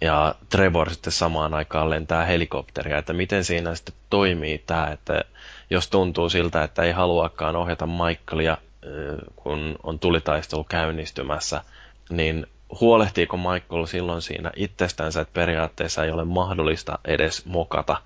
Ja 0.00 0.34
Trevor 0.48 0.90
sitten 0.90 1.12
samaan 1.12 1.54
aikaan 1.54 1.90
lentää 1.90 2.24
helikopteria, 2.24 2.98
että 2.98 3.12
miten 3.12 3.44
siinä 3.44 3.74
sitten 3.74 3.94
toimii 4.10 4.58
tämä, 4.66 4.86
että 4.86 5.24
jos 5.70 5.88
tuntuu 5.88 6.28
siltä, 6.28 6.62
että 6.62 6.82
ei 6.82 6.92
haluakaan 6.92 7.56
ohjata 7.56 7.86
Michaelia, 7.86 8.58
kun 9.36 9.76
on 9.82 9.98
tulitaistelu 9.98 10.64
käynnistymässä, 10.64 11.62
niin 12.10 12.46
huolehtiiko 12.80 13.36
Michael 13.36 13.86
silloin 13.86 14.22
siinä 14.22 14.50
itsestänsä, 14.56 15.20
että 15.20 15.32
periaatteessa 15.34 16.04
ei 16.04 16.10
ole 16.10 16.24
mahdollista 16.24 16.98
edes 17.04 17.46
mokata, 17.46 17.96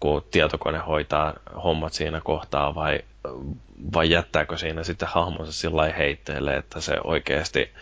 kun 0.00 0.24
tietokone 0.30 0.78
hoitaa 0.78 1.34
hommat 1.64 1.92
siinä 1.92 2.20
kohtaa, 2.20 2.74
vai, 2.74 3.00
vai 3.94 4.10
jättääkö 4.10 4.58
siinä 4.58 4.84
sitten 4.84 5.08
hahmonsa 5.08 5.52
sillä 5.52 5.92
heitteelle, 5.92 6.56
että 6.56 6.80
se 6.80 6.94
oikeasti 7.04 7.72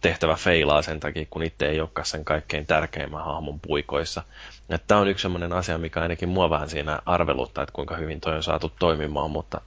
tehtävä 0.00 0.34
feilaa 0.34 0.82
sen 0.82 1.00
takia, 1.00 1.26
kun 1.30 1.42
itse 1.42 1.66
ei 1.66 1.80
olekaan 1.80 2.06
sen 2.06 2.24
kaikkein 2.24 2.66
tärkeimmän 2.66 3.24
hahmon 3.24 3.60
puikoissa. 3.60 4.22
Tämä 4.86 5.00
on 5.00 5.08
yksi 5.08 5.22
sellainen 5.22 5.52
asia, 5.52 5.78
mikä 5.78 6.00
ainakin 6.00 6.28
mua 6.28 6.50
vähän 6.50 6.68
siinä 6.68 6.98
arveluttaa, 7.06 7.62
että 7.64 7.72
kuinka 7.72 7.96
hyvin 7.96 8.20
toi 8.20 8.36
on 8.36 8.42
saatu 8.42 8.72
toimimaan, 8.78 9.30
mutta 9.30 9.60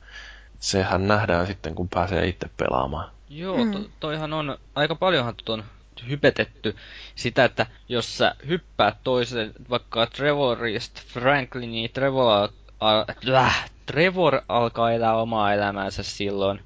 sehän 0.60 1.08
nähdään 1.08 1.48
sitten, 1.48 1.76
kun 1.76 1.90
pääsee 1.90 2.28
itse 2.28 2.50
pelaamaan. 2.58 3.12
Joo, 3.30 3.58
to, 3.58 3.80
toihan 4.00 4.34
on, 4.34 4.58
aika 4.76 4.96
paljonhan 4.96 5.36
on 5.50 5.64
hypetetty 6.10 6.76
sitä, 7.16 7.46
että 7.46 7.66
jos 7.90 8.18
sä 8.18 8.36
hyppäät 8.48 8.98
toisen, 9.04 9.54
vaikka 9.70 10.08
Trevorista 10.08 11.02
Frankliniin, 11.08 11.90
Trevor, 11.94 12.50
al, 12.80 13.06
äh, 13.36 13.70
Trevor 13.86 14.42
alkaa 14.50 14.92
elää 14.92 15.16
omaa 15.18 15.54
elämäänsä 15.54 16.04
silloin, 16.04 16.60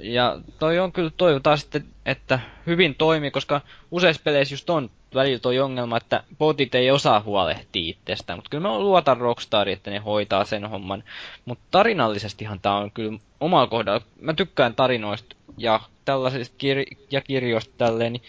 ja 0.00 0.40
toi 0.58 0.78
on 0.78 0.92
kyllä 0.92 1.10
toivotaan 1.16 1.58
sitten, 1.58 1.84
että 2.06 2.40
hyvin 2.66 2.94
toimii, 2.94 3.30
koska 3.30 3.60
useissa 3.90 4.22
peleissä 4.24 4.52
just 4.52 4.70
on 4.70 4.90
välillä 5.14 5.38
toi 5.38 5.58
ongelma, 5.58 5.96
että 5.96 6.24
botit 6.38 6.74
ei 6.74 6.90
osaa 6.90 7.20
huolehtia 7.20 7.90
itsestään, 7.90 8.38
mutta 8.38 8.50
kyllä 8.50 8.68
mä 8.68 8.78
luotan 8.78 9.16
Rockstarin, 9.16 9.72
että 9.72 9.90
ne 9.90 9.98
hoitaa 9.98 10.44
sen 10.44 10.70
homman. 10.70 11.04
Mutta 11.44 11.64
tarinallisestihan 11.70 12.60
tää 12.60 12.74
on 12.74 12.90
kyllä 12.90 13.18
omalla 13.40 13.66
kohdalla, 13.66 14.00
mä 14.20 14.34
tykkään 14.34 14.74
tarinoista 14.74 15.36
ja 15.58 15.80
tällaisista 16.04 16.56
kir- 16.62 16.96
ja 17.10 17.20
kirjoista 17.20 17.74
tälleen, 17.78 18.12
niin 18.12 18.22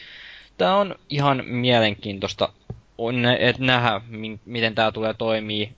tää 0.57 0.76
on 0.76 0.95
ihan 1.09 1.43
mielenkiintoista 1.45 2.49
on, 2.97 3.26
että 3.26 3.63
nähdä, 3.63 4.01
miten 4.45 4.76
tää 4.76 4.91
tulee 4.91 5.13
toimii, 5.13 5.72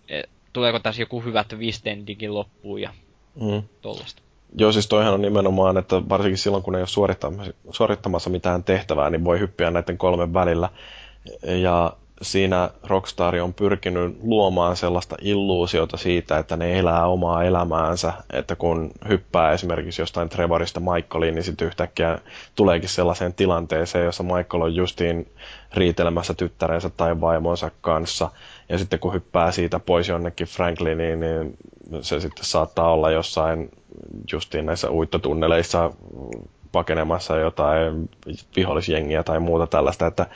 tuleeko 0.53 0.80
tässä 0.80 1.02
joku 1.02 1.22
hyvä 1.22 1.44
twist 1.44 1.85
loppuun 2.30 2.81
ja 2.81 2.94
mm. 3.41 3.64
tollasta. 3.81 4.22
Joo, 4.57 4.71
siis 4.71 4.88
toihan 4.88 5.13
on 5.13 5.21
nimenomaan, 5.21 5.77
että 5.77 6.01
varsinkin 6.09 6.38
silloin, 6.38 6.63
kun 6.63 6.75
ei 6.75 6.81
ole 6.81 6.88
suorittamassa, 6.88 7.53
suorittamassa 7.71 8.30
mitään 8.30 8.63
tehtävää, 8.63 9.09
niin 9.09 9.23
voi 9.23 9.39
hyppiä 9.39 9.71
näiden 9.71 9.97
kolmen 9.97 10.34
välillä. 10.34 10.69
Ja 11.43 11.93
siinä 12.21 12.69
Rockstar 12.84 13.35
on 13.35 13.53
pyrkinyt 13.53 14.17
luomaan 14.23 14.75
sellaista 14.75 15.15
illuusiota 15.21 15.97
siitä, 15.97 16.38
että 16.38 16.57
ne 16.57 16.80
elää 16.80 17.07
omaa 17.07 17.43
elämäänsä, 17.43 18.13
että 18.34 18.55
kun 18.55 18.91
hyppää 19.09 19.51
esimerkiksi 19.51 20.01
jostain 20.01 20.30
Trevorista 20.30 20.80
Michaeliin, 20.80 21.35
niin 21.35 21.43
sitten 21.43 21.67
yhtäkkiä 21.67 22.19
tuleekin 22.55 22.89
sellaiseen 22.89 23.34
tilanteeseen, 23.34 24.05
jossa 24.05 24.23
Michael 24.23 24.61
on 24.61 24.75
justiin 24.75 25.31
riitelemässä 25.73 26.34
tyttärensä 26.34 26.89
tai 26.89 27.21
vaimonsa 27.21 27.71
kanssa, 27.81 28.30
ja 28.69 28.77
sitten 28.77 28.99
kun 28.99 29.13
hyppää 29.13 29.51
siitä 29.51 29.80
pois 29.80 30.07
jonnekin 30.07 30.47
Frankliniin, 30.47 31.19
niin 31.19 31.57
se 32.01 32.19
sitten 32.19 32.45
saattaa 32.45 32.91
olla 32.91 33.11
jossain 33.11 33.72
justiin 34.31 34.65
näissä 34.65 34.91
uittotunneleissa 34.91 35.91
pakenemassa 36.72 37.38
jotain 37.38 38.10
vihollisjengiä 38.55 39.23
tai 39.23 39.39
muuta 39.39 39.68
tällaista, 39.68 40.07
että 40.07 40.27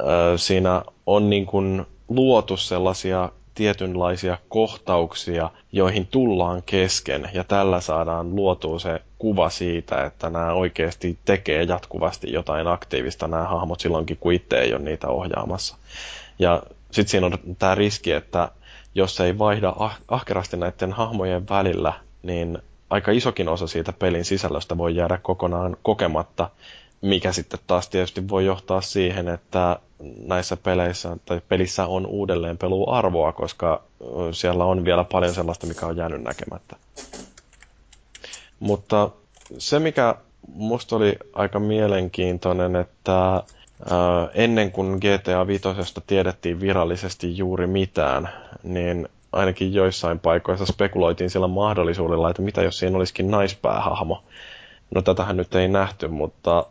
ö, 0.00 0.04
siinä 0.38 0.82
on 1.06 1.30
niin 1.30 1.46
kuin 1.46 1.86
luotu 2.08 2.56
sellaisia 2.56 3.28
tietynlaisia 3.54 4.38
kohtauksia, 4.48 5.50
joihin 5.72 6.06
tullaan 6.06 6.62
kesken, 6.66 7.30
ja 7.32 7.44
tällä 7.44 7.80
saadaan 7.80 8.36
luotua 8.36 8.78
se 8.78 9.00
kuva 9.18 9.50
siitä, 9.50 10.04
että 10.04 10.30
nämä 10.30 10.52
oikeasti 10.52 11.18
tekee 11.24 11.62
jatkuvasti 11.62 12.32
jotain 12.32 12.66
aktiivista 12.66 13.28
nämä 13.28 13.44
hahmot 13.44 13.80
silloinkin, 13.80 14.16
kun 14.16 14.32
itse 14.32 14.58
ei 14.60 14.74
ole 14.74 14.82
niitä 14.82 15.08
ohjaamassa. 15.08 15.76
Ja 16.38 16.62
sitten 16.90 17.10
siinä 17.10 17.26
on 17.26 17.38
tämä 17.58 17.74
riski, 17.74 18.12
että 18.12 18.48
jos 18.94 19.20
ei 19.20 19.38
vaihda 19.38 19.74
ah- 19.78 20.00
ahkerasti 20.08 20.56
näiden 20.56 20.92
hahmojen 20.92 21.48
välillä, 21.48 21.92
niin 22.22 22.58
aika 22.90 23.10
isokin 23.12 23.48
osa 23.48 23.66
siitä 23.66 23.92
pelin 23.92 24.24
sisällöstä 24.24 24.78
voi 24.78 24.96
jäädä 24.96 25.18
kokonaan 25.22 25.76
kokematta, 25.82 26.50
mikä 27.00 27.32
sitten 27.32 27.60
taas 27.66 27.88
tietysti 27.88 28.28
voi 28.28 28.46
johtaa 28.46 28.80
siihen, 28.80 29.28
että 29.28 29.76
näissä 30.26 30.56
peleissä 30.56 31.16
tai 31.24 31.40
pelissä 31.48 31.86
on 31.86 32.06
uudelleen 32.06 32.58
arvoa, 32.86 33.32
koska 33.32 33.82
siellä 34.32 34.64
on 34.64 34.84
vielä 34.84 35.04
paljon 35.04 35.34
sellaista, 35.34 35.66
mikä 35.66 35.86
on 35.86 35.96
jäänyt 35.96 36.22
näkemättä. 36.22 36.76
Mutta 38.60 39.10
se, 39.58 39.78
mikä 39.78 40.14
musta 40.54 40.96
oli 40.96 41.16
aika 41.32 41.60
mielenkiintoinen, 41.60 42.76
että 42.76 43.42
ennen 44.34 44.72
kuin 44.72 44.96
GTA 44.98 45.46
5 45.46 45.62
tiedettiin 46.06 46.60
virallisesti 46.60 47.36
juuri 47.38 47.66
mitään, 47.66 48.28
niin 48.62 49.08
ainakin 49.32 49.74
joissain 49.74 50.18
paikoissa 50.18 50.66
spekuloitiin 50.66 51.30
sillä 51.30 51.48
mahdollisuudella, 51.48 52.30
että 52.30 52.42
mitä 52.42 52.62
jos 52.62 52.78
siinä 52.78 52.96
olisikin 52.96 53.30
naispäähahmo. 53.30 54.22
No 54.94 55.02
tätähän 55.02 55.36
nyt 55.36 55.54
ei 55.54 55.68
nähty, 55.68 56.08
mutta 56.08 56.66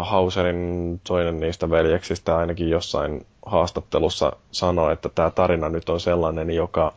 Hauserin 0.00 1.00
toinen 1.06 1.40
niistä 1.40 1.70
veljeksistä 1.70 2.36
ainakin 2.36 2.70
jossain 2.70 3.26
haastattelussa 3.46 4.32
sanoi, 4.50 4.92
että 4.92 5.08
tämä 5.08 5.30
tarina 5.30 5.68
nyt 5.68 5.88
on 5.88 6.00
sellainen, 6.00 6.50
joka 6.50 6.92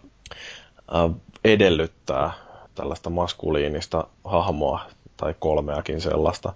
edellyttää 1.45 2.31
tällaista 2.75 3.09
maskuliinista 3.09 4.07
hahmoa 4.23 4.81
tai 5.17 5.35
kolmeakin 5.39 6.01
sellaista. 6.01 6.53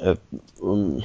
Et, 0.00 0.20
mm, 0.62 1.02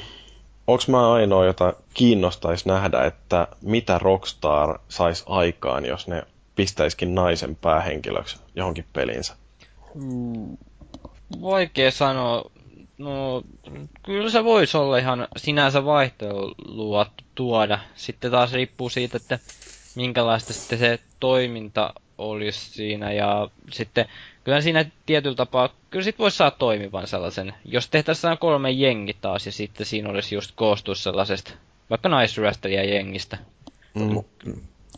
onko 0.71 0.83
mä 0.87 1.11
ainoa, 1.11 1.45
jota 1.45 1.73
kiinnostaisi 1.93 2.67
nähdä, 2.67 3.03
että 3.05 3.47
mitä 3.61 3.97
Rockstar 3.99 4.79
saisi 4.89 5.23
aikaan, 5.27 5.85
jos 5.85 6.07
ne 6.07 6.23
pistäisikin 6.55 7.15
naisen 7.15 7.55
päähenkilöksi 7.55 8.37
johonkin 8.55 8.85
pelinsä? 8.93 9.35
Mm, 9.95 10.57
vaikea 11.41 11.91
sanoa. 11.91 12.51
No, 12.97 13.43
kyllä 14.03 14.29
se 14.29 14.43
voisi 14.43 14.77
olla 14.77 14.97
ihan 14.97 15.27
sinänsä 15.37 15.85
vaihtelua 15.85 17.05
tuoda. 17.35 17.79
Sitten 17.95 18.31
taas 18.31 18.53
riippuu 18.53 18.89
siitä, 18.89 19.17
että 19.17 19.39
minkälaista 19.95 20.53
sitten 20.53 20.79
se 20.79 20.99
toiminta 21.19 21.93
olisi 22.17 22.71
siinä. 22.71 23.11
Ja 23.11 23.49
sitten 23.71 24.05
kyllä 24.43 24.61
siinä 24.61 24.85
tietyllä 25.05 25.35
tapaa, 25.35 25.69
kyllä 25.89 26.03
sit 26.03 26.19
voisi 26.19 26.37
saada 26.37 26.55
toimivan 26.59 27.07
sellaisen. 27.07 27.53
Jos 27.65 27.87
tehtäisiin 27.89 28.37
kolme 28.37 28.71
jengi 28.71 29.13
taas 29.21 29.45
ja 29.45 29.51
sitten 29.51 29.85
siinä 29.85 30.09
olisi 30.09 30.35
just 30.35 30.51
koostus 30.55 31.03
sellaisesta 31.03 31.51
vaikka 31.89 32.09
naisryöstäjä 32.09 32.83
jengistä. 32.83 33.37
Mm. 33.93 34.23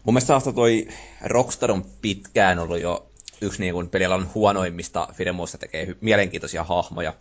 Mun 0.04 0.14
mielestä 0.14 0.52
toi 0.56 0.88
Rockstar 1.24 1.72
on 1.72 1.86
pitkään 2.02 2.60
ollut 2.60 2.80
jo 2.82 3.06
yksi 3.42 3.60
niin 3.60 3.74
kuin 3.74 3.90
pelialan 3.90 4.30
huonoimmista 4.36 5.08
firmoista 5.14 5.58
tekee 5.58 5.96
mielenkiintoisia 6.02 6.64
hahmoja. 6.64 7.14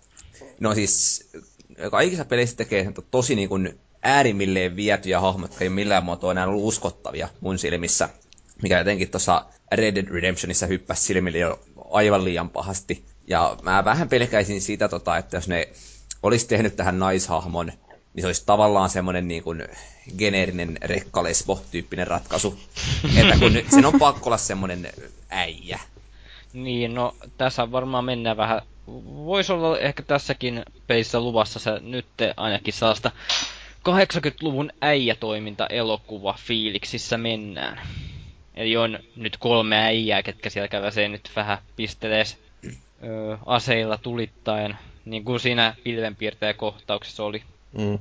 No 0.61 0.75
siis 0.75 1.29
kaikissa 1.91 2.25
peleissä 2.25 2.57
tekee 2.57 2.93
tosi 3.11 3.35
niin 3.35 3.49
kuin 3.49 3.79
äärimmilleen 4.03 4.77
vietyjä 4.77 5.21
hahmoja, 5.21 5.49
jotka 5.51 5.65
ei 5.65 5.71
millään 5.71 6.05
muotoa 6.05 6.31
enää 6.33 6.47
ollut 6.47 6.65
uskottavia 6.65 7.29
mun 7.41 7.59
silmissä. 7.59 8.09
Mikä 8.63 8.79
jotenkin 8.79 9.11
tuossa 9.11 9.45
Red 9.73 9.95
Dead 9.95 10.09
Redemptionissa 10.09 10.67
hyppäsi 10.67 11.03
silmille 11.03 11.39
jo 11.39 11.61
aivan 11.93 12.25
liian 12.25 12.51
pahasti. 12.51 13.05
Ja 13.27 13.57
mä 13.63 13.85
vähän 13.85 14.09
pelkäisin 14.09 14.61
sitä, 14.61 14.89
tota, 14.89 15.17
että 15.17 15.37
jos 15.37 15.49
ne 15.49 15.69
olisi 16.23 16.49
tehnyt 16.49 16.77
tähän 16.77 16.99
naishahmon, 16.99 17.67
niin 18.15 18.23
se 18.23 18.27
olisi 18.27 18.43
tavallaan 18.47 18.91
semmoinen 18.91 19.29
niin 19.29 19.43
kuin 19.43 19.65
geneerinen 20.19 20.79
rekkalesbo-tyyppinen 20.83 22.07
ratkaisu. 22.07 22.59
että 23.21 23.39
kun 23.39 23.53
sen 23.75 23.87
on 23.87 23.99
pakko 23.99 24.27
olla 24.27 24.37
semmoinen 24.37 24.89
äijä. 25.31 25.81
Niin, 26.53 26.95
no 26.95 27.15
tässä 27.39 27.73
varmaan 27.73 28.05
mennään 28.05 28.37
vähän... 28.37 28.63
Voisi 29.25 29.53
olla 29.53 29.79
ehkä 29.79 30.03
tässäkin 30.03 30.63
peissä 30.87 31.21
luvassa 31.21 31.59
se 31.59 31.71
nyt 31.81 32.07
ainakin 32.37 32.75
sellaista 32.75 33.11
80-luvun 33.89 34.71
äijätoiminta 34.81 35.67
elokuva 35.67 36.35
fiiliksissä 36.39 37.19
mennään. 37.19 37.81
Eli 38.55 38.77
on 38.77 38.99
nyt 39.17 39.37
kolme 39.37 39.77
äijää, 39.77 40.23
ketkä 40.23 40.51
siellä 40.51 40.69
käväsee 40.69 41.09
nyt 41.09 41.31
vähän 41.37 41.59
pistelees 41.77 42.39
ö, 42.65 43.39
aseilla 43.47 43.99
tulittaen, 43.99 44.79
niin 45.05 45.25
kuin 45.25 45.41
siinä 45.41 45.75
pilvenpiirtäjäkohtauksessa 45.85 47.25
oli. 47.25 47.43
Mm. 47.79 47.99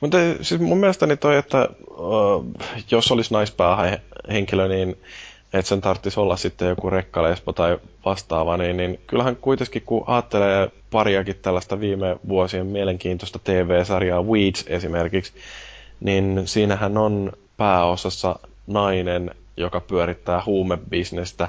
Mutta 0.00 0.18
siis 0.40 0.60
mun 0.60 0.78
mielestäni 0.78 1.16
toi, 1.16 1.36
että 1.36 1.68
uh, 1.90 2.44
jos 2.90 3.12
olisi 3.12 3.34
naispäähenkilö, 3.34 4.68
niin 4.68 4.96
että 5.52 5.68
sen 5.68 5.80
tarvitsisi 5.80 6.20
olla 6.20 6.36
sitten 6.36 6.68
joku 6.68 6.90
rekkalespo 6.90 7.52
tai 7.52 7.78
vastaava, 8.04 8.56
niin, 8.56 8.76
niin 8.76 9.00
kyllähän 9.06 9.36
kuitenkin 9.36 9.82
kun 9.82 10.04
ajattelee 10.06 10.70
pariakin 10.90 11.36
tällaista 11.42 11.80
viime 11.80 12.16
vuosien 12.28 12.66
mielenkiintoista 12.66 13.38
TV-sarjaa, 13.44 14.22
Weeds 14.22 14.64
esimerkiksi, 14.66 15.32
niin 16.00 16.42
siinähän 16.44 16.98
on 16.98 17.32
pääosassa 17.56 18.38
nainen, 18.66 19.30
joka 19.56 19.80
pyörittää 19.80 20.42
huumebisnestä, 20.46 21.48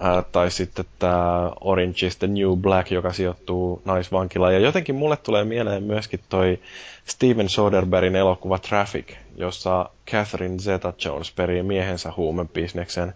ää, 0.00 0.22
tai 0.22 0.50
sitten 0.50 0.84
tämä 0.98 1.52
Orange 1.60 2.06
is 2.06 2.16
the 2.16 2.26
New 2.26 2.56
Black, 2.56 2.90
joka 2.90 3.12
sijoittuu 3.12 3.82
naisvankilaan. 3.84 4.52
Ja 4.54 4.58
jotenkin 4.60 4.94
mulle 4.94 5.16
tulee 5.16 5.44
mieleen 5.44 5.82
myöskin 5.82 6.20
toi 6.28 6.58
Steven 7.04 7.48
Soderbergin 7.48 8.16
elokuva 8.16 8.58
Traffic, 8.58 9.12
jossa 9.36 9.90
Catherine 10.10 10.56
Zeta-Jones 10.58 11.32
perii 11.36 11.62
miehensä 11.62 12.12
huumebisneksen. 12.16 13.14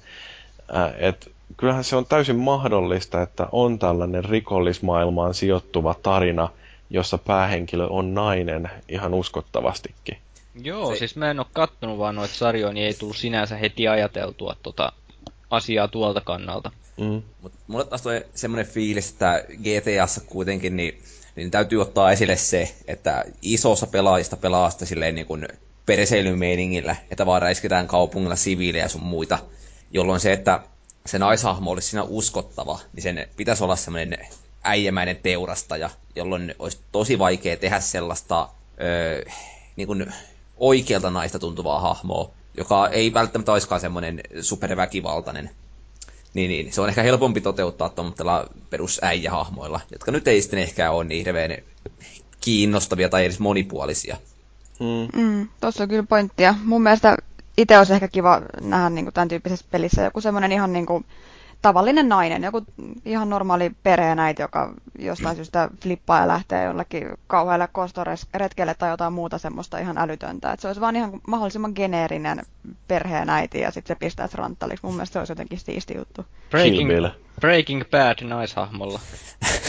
Ää, 0.73 0.93
kyllähän 1.57 1.85
se 1.85 1.97
on 1.97 2.07
täysin 2.07 2.37
mahdollista, 2.37 3.23
että 3.23 3.47
on 3.53 3.79
tällainen 3.79 4.25
rikollismaailmaan 4.25 5.35
sijoittuva 5.35 5.95
tarina, 6.03 6.49
jossa 6.91 7.19
päähenkilö 7.19 7.87
on 7.87 8.15
nainen 8.15 8.71
ihan 8.89 9.15
uskottavastikin. 9.15 10.19
Joo, 10.55 10.93
se... 10.93 10.99
siis 10.99 11.17
mä 11.17 11.31
en 11.31 11.41
oo 11.41 11.47
kattonut 11.53 11.99
vaan 11.99 12.15
noita 12.15 12.35
sarjoja, 12.35 12.73
niin 12.73 12.87
ei 12.87 12.95
tullut 12.95 13.17
sinänsä 13.17 13.57
heti 13.57 13.89
ajateltua 13.89 14.57
tota 14.63 14.93
asiaa 15.51 15.89
tuolta 15.89 16.21
kannalta. 16.21 16.71
Mm. 16.97 17.23
Mut 17.43 17.53
mulle 17.67 17.85
taas 17.85 18.03
toi 18.03 18.25
semmoinen 18.35 18.73
fiilis, 18.73 19.11
että 19.11 19.45
GTAssa 19.63 20.21
kuitenkin 20.21 20.77
niin, 20.77 21.03
niin 21.37 21.51
täytyy 21.51 21.83
ottaa 21.83 22.13
esille 22.13 22.37
se, 22.37 22.75
että 22.87 23.25
isossa 23.43 23.87
pelaajista 23.87 24.37
pelaa 24.37 24.71
sitä 24.71 24.87
silleen 24.87 25.15
niin 25.15 25.27
kuin 25.27 25.49
perseilymeiningillä, 25.87 26.97
että 27.11 27.27
vaan 27.27 27.43
räiskitään 27.43 27.87
kaupungilla 27.87 28.37
siviilejä 28.37 28.89
sun 28.89 29.03
muita, 29.03 29.39
jolloin 29.91 30.21
se, 30.21 30.33
että 30.33 30.61
se 31.07 31.19
naishahmo 31.19 31.71
olisi 31.71 31.89
siinä 31.89 32.03
uskottava, 32.03 32.79
niin 32.93 33.03
sen 33.03 33.29
pitäisi 33.37 33.65
olla 33.65 33.77
semmoinen 33.77 34.19
äijämäinen 34.63 35.17
teurastaja, 35.17 35.91
jolloin 36.17 36.55
olisi 36.59 36.79
tosi 36.93 37.19
vaikea 37.19 37.57
tehdä 37.57 37.81
sellaista 37.81 38.49
öö, 38.81 39.25
niin 39.77 39.87
kuin 39.87 40.13
oikealta 40.61 41.11
naista 41.11 41.39
tuntuvaa 41.39 41.81
hahmoa, 41.81 42.31
joka 42.57 42.89
ei 42.89 43.15
välttämättä 43.15 43.53
olisikaan 43.53 43.81
semmoinen 43.81 44.21
superväkivaltainen. 44.41 45.51
Niin, 46.35 46.49
niin, 46.49 46.73
se 46.73 46.81
on 46.81 46.89
ehkä 46.89 47.03
helpompi 47.03 47.41
toteuttaa 47.41 47.89
tuommoisella 47.89 48.47
perusäijähahmoilla, 48.71 49.81
jotka 49.93 50.11
nyt 50.13 50.29
ei 50.29 50.43
sitten 50.43 50.59
ehkä 50.59 50.91
ole 50.91 51.05
niin 51.05 51.25
hirveän 51.25 51.51
kiinnostavia 52.41 53.09
tai 53.09 53.25
edes 53.25 53.41
monipuolisia. 53.41 54.17
Mm. 54.81 55.21
Mm, 55.23 55.49
Tuossa 55.61 55.83
on 55.83 55.89
kyllä 55.89 56.03
pointtia. 56.03 56.55
Mun 56.65 56.83
mielestä 56.83 57.17
itse 57.57 57.79
olisi 57.79 57.93
ehkä 57.93 58.09
kiva 58.09 58.43
nähdä 58.61 58.91
niin 58.91 59.05
kuin 59.05 59.15
tämän 59.15 59.29
tyyppisessä 59.29 59.65
pelissä 59.71 60.03
joku 60.03 60.21
semmoinen 60.21 60.53
ihan 60.53 60.73
niin 60.73 60.87
kuin, 60.87 61.05
tavallinen 61.63 62.09
nainen, 62.09 62.43
joku 62.43 62.65
ihan 63.05 63.31
normaali 63.31 63.71
perheenäiti, 63.83 64.43
joka 64.43 64.75
jostain 64.99 65.37
syystä 65.37 65.71
flippaa 65.83 66.21
ja 66.21 66.29
lähtee 66.29 66.65
jollekin 66.65 67.09
kauhealle 67.27 67.69
kostoretkelle 67.73 68.75
tai 68.75 68.91
jotain 68.91 69.13
muuta 69.13 69.39
semmoista 69.39 69.79
ihan 69.79 69.99
älytöntä. 69.99 70.53
Että 70.53 70.63
se 70.63 70.69
olisi 70.69 70.81
vaan 70.81 70.97
ihan 70.97 71.21
mahdollisimman 71.27 71.73
geneerinen 71.75 72.43
perheenäiti 72.89 73.61
ja 73.61 73.71
sitten 73.71 73.97
se 73.97 73.99
pistäisi 73.99 74.37
ranttaliksi. 74.37 74.87
Mun 74.87 74.95
mielestä 74.95 75.13
se 75.13 75.19
olisi 75.19 75.33
jotenkin 75.33 75.59
siisti 75.59 75.95
juttu. 75.97 76.27
Breaking, 76.51 76.91
Breaking 77.41 77.83
Bad 77.91 78.25
naishahmolla. 78.25 79.01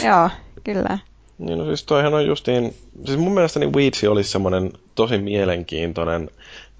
Joo, 0.06 0.30
kyllä. 0.64 0.98
Niin 1.42 1.58
no 1.58 1.64
siis 1.64 1.84
toihan 1.84 2.14
on 2.14 2.26
justiin, 2.26 2.74
siis 3.04 3.18
mun 3.18 3.34
mielestäni 3.34 3.66
Weedsi 3.66 4.08
olisi 4.08 4.30
semmoinen 4.30 4.72
tosi 4.94 5.18
mielenkiintoinen, 5.18 6.30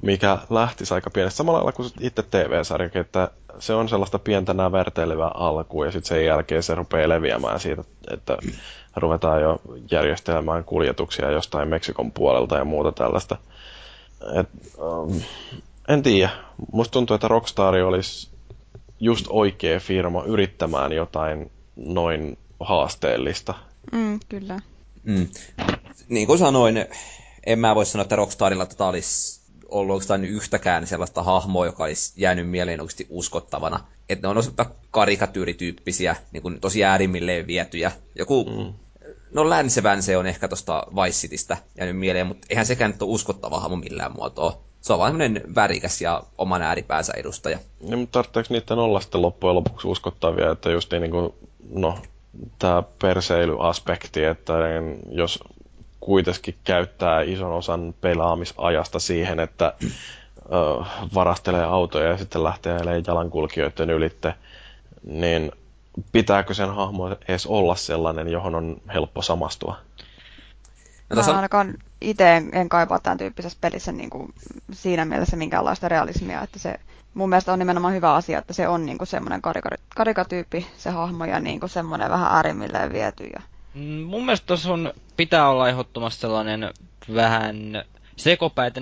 mikä 0.03 0.39
lähtisi 0.51 0.95
aika 0.95 1.11
pienestä, 1.11 1.37
samalla 1.37 1.59
lailla 1.59 1.73
kuin 1.73 1.91
itse 2.01 2.23
TV-sarjakin, 2.23 3.01
että 3.01 3.29
se 3.59 3.75
on 3.75 3.89
sellaista 3.89 4.19
pientä 4.19 4.55
nävertelyä 4.55 5.27
alkuun 5.35 5.87
ja 5.87 5.93
sitten 5.93 6.09
sen 6.09 6.25
jälkeen 6.27 6.63
se 6.63 6.75
rupeaa 6.75 7.09
leviämään 7.09 7.61
siitä, 7.61 7.85
että 8.11 8.39
ruvetaan 8.97 9.43
jo 9.43 9.61
järjestelemään 9.91 10.65
kuljetuksia 10.65 11.31
jostain 11.31 11.69
Meksikon 11.69 12.13
puolelta 12.13 12.57
ja 12.57 12.65
muuta 12.65 12.93
tällaista. 12.93 13.37
Et, 14.35 14.49
um, 14.79 15.21
en 15.89 16.03
tiedä. 16.03 16.31
Musta 16.73 16.93
tuntuu, 16.93 17.15
että 17.15 17.29
Rockstar 17.29 17.75
olisi 17.75 18.29
just 19.01 19.27
oikea 19.29 19.81
firma 19.81 20.23
yrittämään 20.25 20.93
jotain 20.93 21.51
noin 21.77 22.39
haasteellista. 22.61 23.55
Mm, 23.93 24.21
kyllä. 24.29 24.61
Mm. 25.03 25.29
Niin 26.09 26.27
kuin 26.27 26.39
sanoin, 26.39 26.87
en 27.47 27.59
mä 27.59 27.75
voi 27.75 27.87
sanoa, 27.87 28.03
että 28.03 28.17
Rockstarilla 28.17 28.67
tota 28.67 28.89
olisi 28.89 29.43
ollut 29.69 29.95
oikeastaan 29.95 30.25
yhtäkään 30.25 30.87
sellaista 30.87 31.23
hahmoa, 31.23 31.67
joka 31.67 31.85
olisi 31.85 32.13
jäänyt 32.17 32.51
mieleen 32.51 32.81
oikeasti 32.81 33.07
uskottavana. 33.11 33.81
Että 34.09 34.27
ne 34.27 34.31
on 34.31 34.39
osalta 34.39 34.67
karikatyyrityyppisiä, 34.91 36.17
niin 36.33 36.43
kuin 36.43 36.61
tosi 36.61 36.85
äärimmilleen 36.85 37.47
vietyjä. 37.47 37.93
Joku, 38.19 38.45
mm. 38.45 38.73
no 39.33 39.51
länsevän 39.51 40.03
se 40.03 40.17
on 40.17 40.27
ehkä 40.27 40.49
tuosta 40.49 40.87
Vice 40.97 41.19
Citystä 41.19 41.57
jäänyt 41.79 41.99
mieleen, 41.99 42.27
mutta 42.27 42.47
eihän 42.51 42.67
sekään 42.67 42.91
nyt 42.91 43.03
ole 43.03 43.11
uskottava 43.11 43.61
hahmo 43.61 43.77
millään 43.77 44.13
muotoa. 44.13 44.63
Se 44.81 44.93
on 44.93 44.99
vain 44.99 45.41
värikäs 45.55 46.01
ja 46.01 46.23
oman 46.39 46.63
ääripäänsä 46.63 47.13
edustaja. 47.17 47.59
Niin, 47.81 47.99
mutta 47.99 48.13
tarvitseeko 48.13 48.55
niiden 48.55 48.79
olla 48.79 49.01
sitten 49.01 49.23
loppujen 49.23 49.55
lopuksi 49.55 49.89
uskottavia, 49.89 50.51
että 50.51 50.71
just 50.71 50.93
niin 50.93 51.11
kuin, 51.11 51.35
no, 51.71 51.99
tämä 52.59 52.83
perseilyaspekti, 53.03 54.25
että 54.25 54.53
jos 55.11 55.45
kuitenkin 56.01 56.55
käyttää 56.65 57.23
ison 57.23 57.53
osan 57.53 57.95
pelaamisajasta 58.01 58.99
siihen, 58.99 59.41
että 59.41 59.75
ö, 60.53 60.85
varastelee 61.15 61.65
autoja 61.65 62.09
ja 62.09 62.17
sitten 62.17 62.45
lähtee 62.45 62.79
jalankulkijoiden 63.07 63.91
ylitte, 63.91 64.35
niin 65.05 65.53
pitääkö 66.13 66.55
sen 66.55 66.75
hahmo 66.75 67.17
edes 67.29 67.47
olla 67.47 67.75
sellainen, 67.75 68.29
johon 68.29 68.55
on 68.55 68.77
helppo 68.95 69.23
samastua? 69.23 69.77
No, 71.11 71.23
Mä 71.23 71.37
ainakaan 71.37 71.75
itse 72.01 72.37
en, 72.37 72.51
en 72.53 72.69
kaipaa 72.69 72.99
tämän 72.99 73.19
tyyppisessä 73.19 73.59
pelissä 73.61 73.93
niin 73.93 74.11
kuin 74.11 74.35
siinä 74.73 75.05
mielessä 75.05 75.37
minkäänlaista 75.37 75.89
realismia, 75.89 76.43
että 76.43 76.59
se 76.59 76.81
mun 77.15 77.29
mielestä 77.29 77.53
on 77.53 77.59
nimenomaan 77.59 77.95
hyvä 77.95 78.15
asia, 78.15 78.39
että 78.39 78.53
se 78.53 78.69
on 78.69 78.87
niin 78.87 78.99
kuin 78.99 79.09
semmoinen 79.09 79.41
karikatyyppi 79.95 80.67
se 80.77 80.91
hahmo 80.91 81.25
ja 81.25 81.41
niin 81.41 81.61
kuin 81.61 81.71
semmoinen 81.71 82.11
vähän 82.11 82.33
äärimmilleen 82.33 82.93
viety 82.93 83.25
ja 83.25 83.43
Mm, 83.75 84.01
mun 84.01 84.25
mielestä 84.25 84.47
tuossa 84.47 84.73
on, 84.73 84.93
pitää 85.17 85.49
olla 85.49 85.69
ehdottomasti 85.69 86.21
sellainen 86.21 86.71
vähän 87.15 87.85
sekopäitä, 88.17 88.81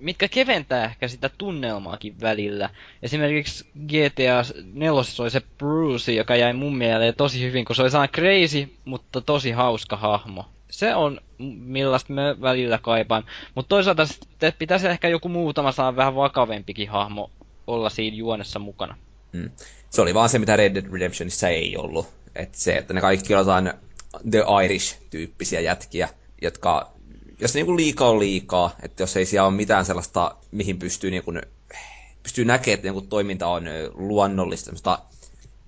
mitkä 0.00 0.28
keventää 0.28 0.84
ehkä 0.84 1.08
sitä 1.08 1.30
tunnelmaakin 1.38 2.20
välillä. 2.20 2.70
Esimerkiksi 3.02 3.64
GTA 3.86 4.42
4 4.72 4.92
oli 5.18 5.30
se 5.30 5.42
Bruce, 5.58 6.12
joka 6.12 6.36
jäi 6.36 6.52
mun 6.52 6.76
mieleen 6.76 7.14
tosi 7.14 7.40
hyvin, 7.42 7.64
kun 7.64 7.76
se 7.76 7.82
oli 7.82 7.90
sellainen 7.90 8.14
crazy, 8.14 8.72
mutta 8.84 9.20
tosi 9.20 9.50
hauska 9.50 9.96
hahmo. 9.96 10.44
Se 10.70 10.94
on 10.94 11.20
millaista 11.58 12.12
me 12.12 12.40
välillä 12.40 12.78
kaipaan. 12.78 13.24
Mutta 13.54 13.68
toisaalta 13.68 14.06
sitten 14.06 14.52
pitäisi 14.58 14.88
ehkä 14.88 15.08
joku 15.08 15.28
muutama 15.28 15.72
saa 15.72 15.96
vähän 15.96 16.14
vakavempikin 16.14 16.90
hahmo 16.90 17.30
olla 17.66 17.90
siinä 17.90 18.16
juonessa 18.16 18.58
mukana. 18.58 18.96
Mm. 19.32 19.50
Se 19.90 20.02
oli 20.02 20.14
vaan 20.14 20.28
se, 20.28 20.38
mitä 20.38 20.56
Red 20.56 20.74
Dead 20.74 20.92
Redemptionissa 20.92 21.48
ei 21.48 21.76
ollut. 21.76 22.06
Et 22.34 22.54
se, 22.54 22.76
että 22.76 22.94
ne 22.94 23.00
kaikki 23.00 23.34
oletaan 23.34 23.74
The 24.30 24.44
Irish-tyyppisiä 24.64 25.60
jätkiä, 25.60 26.08
jotka, 26.42 26.92
jos 27.40 27.54
niinku 27.54 27.76
liikaa 27.76 28.10
on 28.10 28.18
liikaa, 28.18 28.76
että 28.82 29.02
jos 29.02 29.16
ei 29.16 29.26
siellä 29.26 29.48
ole 29.48 29.56
mitään 29.56 29.84
sellaista, 29.84 30.36
mihin 30.50 30.78
pystyy 30.78 31.10
niinku 31.10 31.32
pystyy 32.22 32.44
näkemään, 32.44 32.74
että 32.74 32.86
joku 32.86 33.00
toiminta 33.00 33.48
on 33.48 33.64
luonnollista, 33.94 34.64
semmoista 34.64 34.98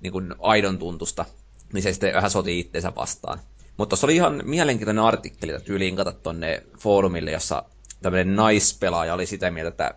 niin 0.00 0.12
kuin 0.12 0.34
aidon 0.38 0.78
tuntusta, 0.78 1.24
niin 1.72 1.82
se 1.82 1.92
sitten 1.92 2.14
vähän 2.14 2.30
sotii 2.30 2.60
itseensä 2.60 2.92
vastaan. 2.96 3.40
Mutta 3.76 3.90
tuossa 3.90 4.06
oli 4.06 4.14
ihan 4.14 4.42
mielenkiintoinen 4.44 5.04
artikkeli, 5.04 5.52
että 5.52 5.66
tyyliin 5.66 5.96
katsot 5.96 6.22
tonne 6.22 6.62
foorumille, 6.78 7.30
jossa 7.30 7.62
tämmöinen 8.05 8.36
naispelaaja 8.36 9.14
oli 9.14 9.26
sitä 9.26 9.51
mieltä, 9.51 9.68
että 9.68 9.94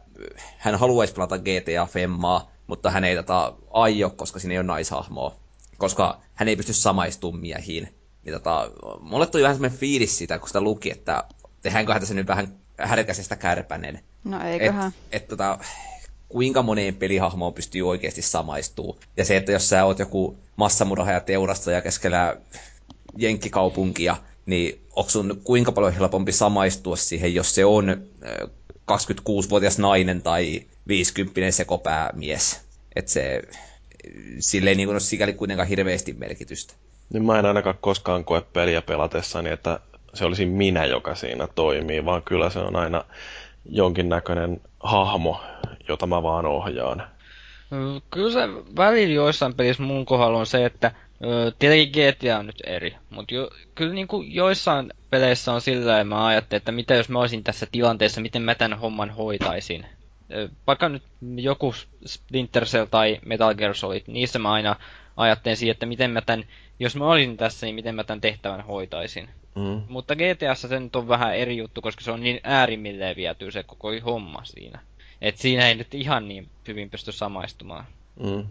hän 0.58 0.76
haluaisi 0.76 1.14
pelata 1.14 1.38
GTA 1.38 1.86
Femmaa, 1.86 2.52
mutta 2.68 2.92
hän 2.92 3.04
ei 3.04 3.16
tätä 3.16 3.54
aio, 3.72 4.10
koska 4.10 4.40
siinä 4.40 4.54
ei 4.54 4.58
ole 4.58 4.66
naishahmoa. 4.68 5.36
Koska 5.78 6.20
hän 6.34 6.48
ei 6.48 6.56
pysty 6.56 6.74
samaistumaan 6.74 7.42
miehiin. 7.42 7.96
Niin 8.24 8.34
tota, 8.34 8.72
mulle 9.02 9.28
tuli 9.28 9.44
vähän 9.44 9.56
semmoinen 9.56 9.80
fiilis 9.80 10.18
siitä, 10.18 10.40
kun 10.40 10.50
sitä 10.50 10.62
luki, 10.62 10.92
että 10.92 11.24
tehdäänköhän 11.62 12.02
tässä 12.02 12.14
nyt 12.14 12.28
vähän 12.28 12.48
härkäisestä 12.80 13.36
kärpänen. 13.36 14.00
No 14.24 14.44
eiköhän. 14.44 14.88
Et, 14.88 15.22
et 15.22 15.28
tota, 15.28 15.60
kuinka 16.30 16.64
moneen 16.64 16.96
pelihahmoon 16.96 17.54
pystyy 17.54 17.90
oikeasti 17.90 18.22
samaistuu. 18.22 19.00
Ja 19.18 19.26
se, 19.26 19.38
että 19.38 19.52
jos 19.52 19.70
sä 19.70 19.86
oot 19.86 20.00
joku 20.00 20.38
massamurha 20.56 21.12
ja 21.12 21.20
teurastaja 21.20 21.82
keskellä 21.82 22.38
jenkkikaupunkia, 23.18 24.16
niin 24.48 24.82
onko 24.96 25.10
sun 25.10 25.42
kuinka 25.44 25.72
paljon 25.72 25.94
helpompi 25.94 26.32
samaistua 26.32 26.96
siihen, 26.96 27.34
jos 27.36 27.56
se 27.56 27.66
on 27.66 27.98
26-vuotias 28.92 29.80
nainen 29.80 30.22
tai 30.22 30.62
50 30.88 31.52
sekopäämies. 31.52 32.62
Että 32.96 33.12
se, 33.12 33.42
sille 34.40 34.70
ei 34.70 34.76
niin 34.76 34.90
ole 34.90 35.00
sikäli 35.00 35.34
kuitenkaan 35.34 35.68
hirveästi 35.68 36.14
merkitystä. 36.14 36.74
Niin 37.14 37.26
mä 37.26 37.40
en 37.40 37.46
ainakaan 37.46 37.78
koskaan 37.82 38.26
koe 38.26 38.42
peliä 38.42 38.82
pelatessani, 38.82 39.50
että 39.50 39.80
se 40.14 40.26
olisi 40.26 40.46
minä, 40.46 40.86
joka 40.86 41.16
siinä 41.16 41.48
toimii, 41.56 42.06
vaan 42.06 42.24
kyllä 42.24 42.50
se 42.50 42.60
on 42.60 42.76
aina 42.76 43.04
jonkinnäköinen 43.66 44.62
hahmo, 44.80 45.42
jota 45.88 46.08
mä 46.08 46.24
vaan 46.24 46.46
ohjaan. 46.46 47.04
Kyllä 48.12 48.32
se 48.32 48.40
välillä 48.78 49.14
joissain 49.14 49.54
pelissä 49.54 49.84
mun 49.84 50.06
kohdalla 50.06 50.40
on 50.40 50.46
se, 50.46 50.66
että 50.66 50.92
tietenkin 51.60 51.92
GTA 51.92 52.40
on 52.40 52.46
nyt 52.46 52.62
eri, 52.66 52.96
mutta 53.10 53.34
jo, 53.34 53.50
kyllä 53.76 53.94
niin 53.94 54.08
kuin 54.08 54.36
joissain 54.36 54.94
peleissä 55.10 55.54
on 55.54 55.62
sillä 55.62 55.96
että 55.96 56.04
mä 56.04 56.26
ajattelin, 56.26 56.62
että 56.62 56.72
mitä 56.72 56.94
jos 56.94 57.10
mä 57.10 57.20
olisin 57.20 57.44
tässä 57.44 57.68
tilanteessa, 57.72 58.22
miten 58.22 58.42
mä 58.42 58.56
tämän 58.56 58.80
homman 58.80 59.10
hoitaisin. 59.10 59.86
Vaikka 60.68 60.90
nyt 60.90 61.04
joku 61.36 61.74
Splinter 62.06 62.66
Cell 62.66 62.86
tai 62.86 63.20
Metal 63.26 63.56
Gear 63.56 63.76
Solid, 63.76 64.02
niissä 64.08 64.40
mä 64.40 64.52
aina 64.52 64.76
ajattelen 65.18 65.58
siihen, 65.58 65.72
että 65.72 65.86
miten 65.86 66.12
mä 66.12 66.22
tämän, 66.22 66.46
jos 66.80 66.96
mä 66.96 67.12
olisin 67.12 67.38
tässä, 67.38 67.66
niin 67.66 67.76
miten 67.76 67.96
mä 67.96 68.04
tämän 68.04 68.22
tehtävän 68.22 68.62
hoitaisin. 68.62 69.30
Mm. 69.56 69.82
Mutta 69.90 70.16
GTAssa 70.16 70.68
se 70.68 70.80
nyt 70.80 70.96
on 70.96 71.08
vähän 71.08 71.36
eri 71.36 71.58
juttu, 71.58 71.82
koska 71.82 72.04
se 72.04 72.12
on 72.12 72.22
niin 72.22 72.40
äärimmilleen 72.44 73.16
viety 73.16 73.52
se 73.52 73.64
koko 73.64 73.90
homma 74.06 74.46
siinä. 74.46 74.80
Et 75.22 75.38
siinä 75.38 75.68
ei 75.68 75.76
nyt 75.76 75.94
ihan 75.94 76.28
niin 76.28 76.50
hyvin 76.68 76.90
pysty 76.90 77.12
samaistumaan. 77.12 77.86
Mm. 78.24 78.46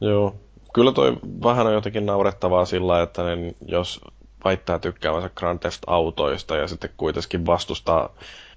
Joo. 0.00 0.36
Kyllä 0.74 0.92
toi 0.92 1.16
vähän 1.42 1.66
on 1.66 1.72
jotenkin 1.72 2.06
naurettavaa 2.06 2.64
sillä, 2.64 3.02
että 3.02 3.22
ne, 3.22 3.54
jos 3.66 4.00
väittää 4.44 4.78
tykkäävänsä 4.78 5.30
Grand 5.34 5.58
Theft 5.58 5.82
Autoista 5.86 6.56
ja 6.56 6.68
sitten 6.68 6.90
kuitenkin 6.96 7.46
vastustaa 7.46 8.10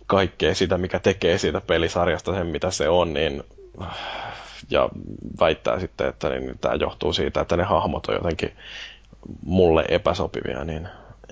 kaikkea 0.07 0.55
sitä, 0.55 0.77
mikä 0.77 0.99
tekee 0.99 1.37
siitä 1.37 1.61
pelisarjasta 1.61 2.33
sen, 2.33 2.47
mitä 2.47 2.71
se 2.71 2.89
on, 2.89 3.13
niin 3.13 3.43
ja 4.69 4.89
väittää 5.39 5.79
sitten, 5.79 6.07
että 6.07 6.29
niin, 6.29 6.57
tämä 6.61 6.75
johtuu 6.75 7.13
siitä, 7.13 7.41
että 7.41 7.57
ne 7.57 7.63
hahmot 7.63 8.05
on 8.07 8.15
jotenkin 8.15 8.51
mulle 9.45 9.85
epäsopivia, 9.89 10.63
niin 10.63 10.87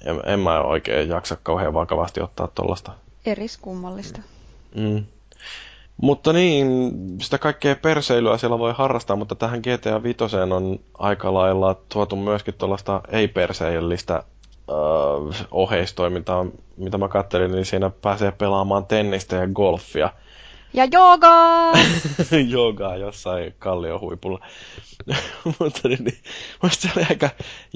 en, 0.05 0.21
en 0.25 0.39
mä 0.39 0.61
oikein 0.61 1.09
jaksa 1.09 1.37
kauhean 1.43 1.73
vakavasti 1.73 2.21
ottaa 2.21 2.47
tuollaista. 2.47 2.91
Eriskummallista. 3.25 4.21
Mm. 4.75 5.05
Mutta 6.01 6.33
niin, 6.33 6.91
sitä 7.21 7.37
kaikkea 7.37 7.75
perseilyä 7.75 8.37
siellä 8.37 8.59
voi 8.59 8.73
harrastaa, 8.77 9.15
mutta 9.15 9.35
tähän 9.35 9.59
GTA 9.59 10.03
5 10.03 10.17
on 10.55 10.79
aika 10.97 11.33
lailla 11.33 11.75
tuotu 11.89 12.15
myöskin 12.15 12.53
tuollaista 12.53 13.01
ei-perseillistä 13.11 14.23
uh, 14.67 15.35
oheistoimintaa, 15.51 16.45
mitä 16.77 16.97
mä 16.97 17.07
kattelin, 17.07 17.51
niin 17.51 17.65
siinä 17.65 17.89
pääsee 17.89 18.31
pelaamaan 18.31 18.85
tennistä 18.85 19.35
ja 19.35 19.47
golfia. 19.47 20.09
Ja 20.73 20.85
joogaa! 20.91 21.73
joogaa 22.47 22.95
jossain 22.95 23.55
kalliohuipulla. 23.59 24.39
Mutta 25.59 25.87
niin, 25.87 26.03
niin, 26.03 26.17
se 26.69 26.89
oli 26.97 27.05
aika 27.09 27.29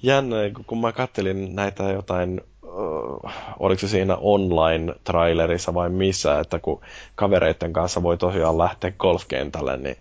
jännä, 0.04 0.36
kun 0.68 0.82
mä 0.82 0.92
kattelin 0.92 1.56
näitä 1.56 1.84
jotain 1.84 2.42
uh, 2.64 3.32
oliko 3.60 3.80
se 3.80 3.88
siinä 3.88 4.16
online-trailerissa 4.16 5.74
vai 5.74 5.90
missä, 5.90 6.40
että 6.40 6.60
kun 6.60 6.82
kavereiden 7.16 7.74
kanssa 7.74 8.04
voi 8.04 8.18
tosiaan 8.18 8.58
lähteä 8.58 8.92
golfkentälle, 8.92 9.78
niin 9.78 9.98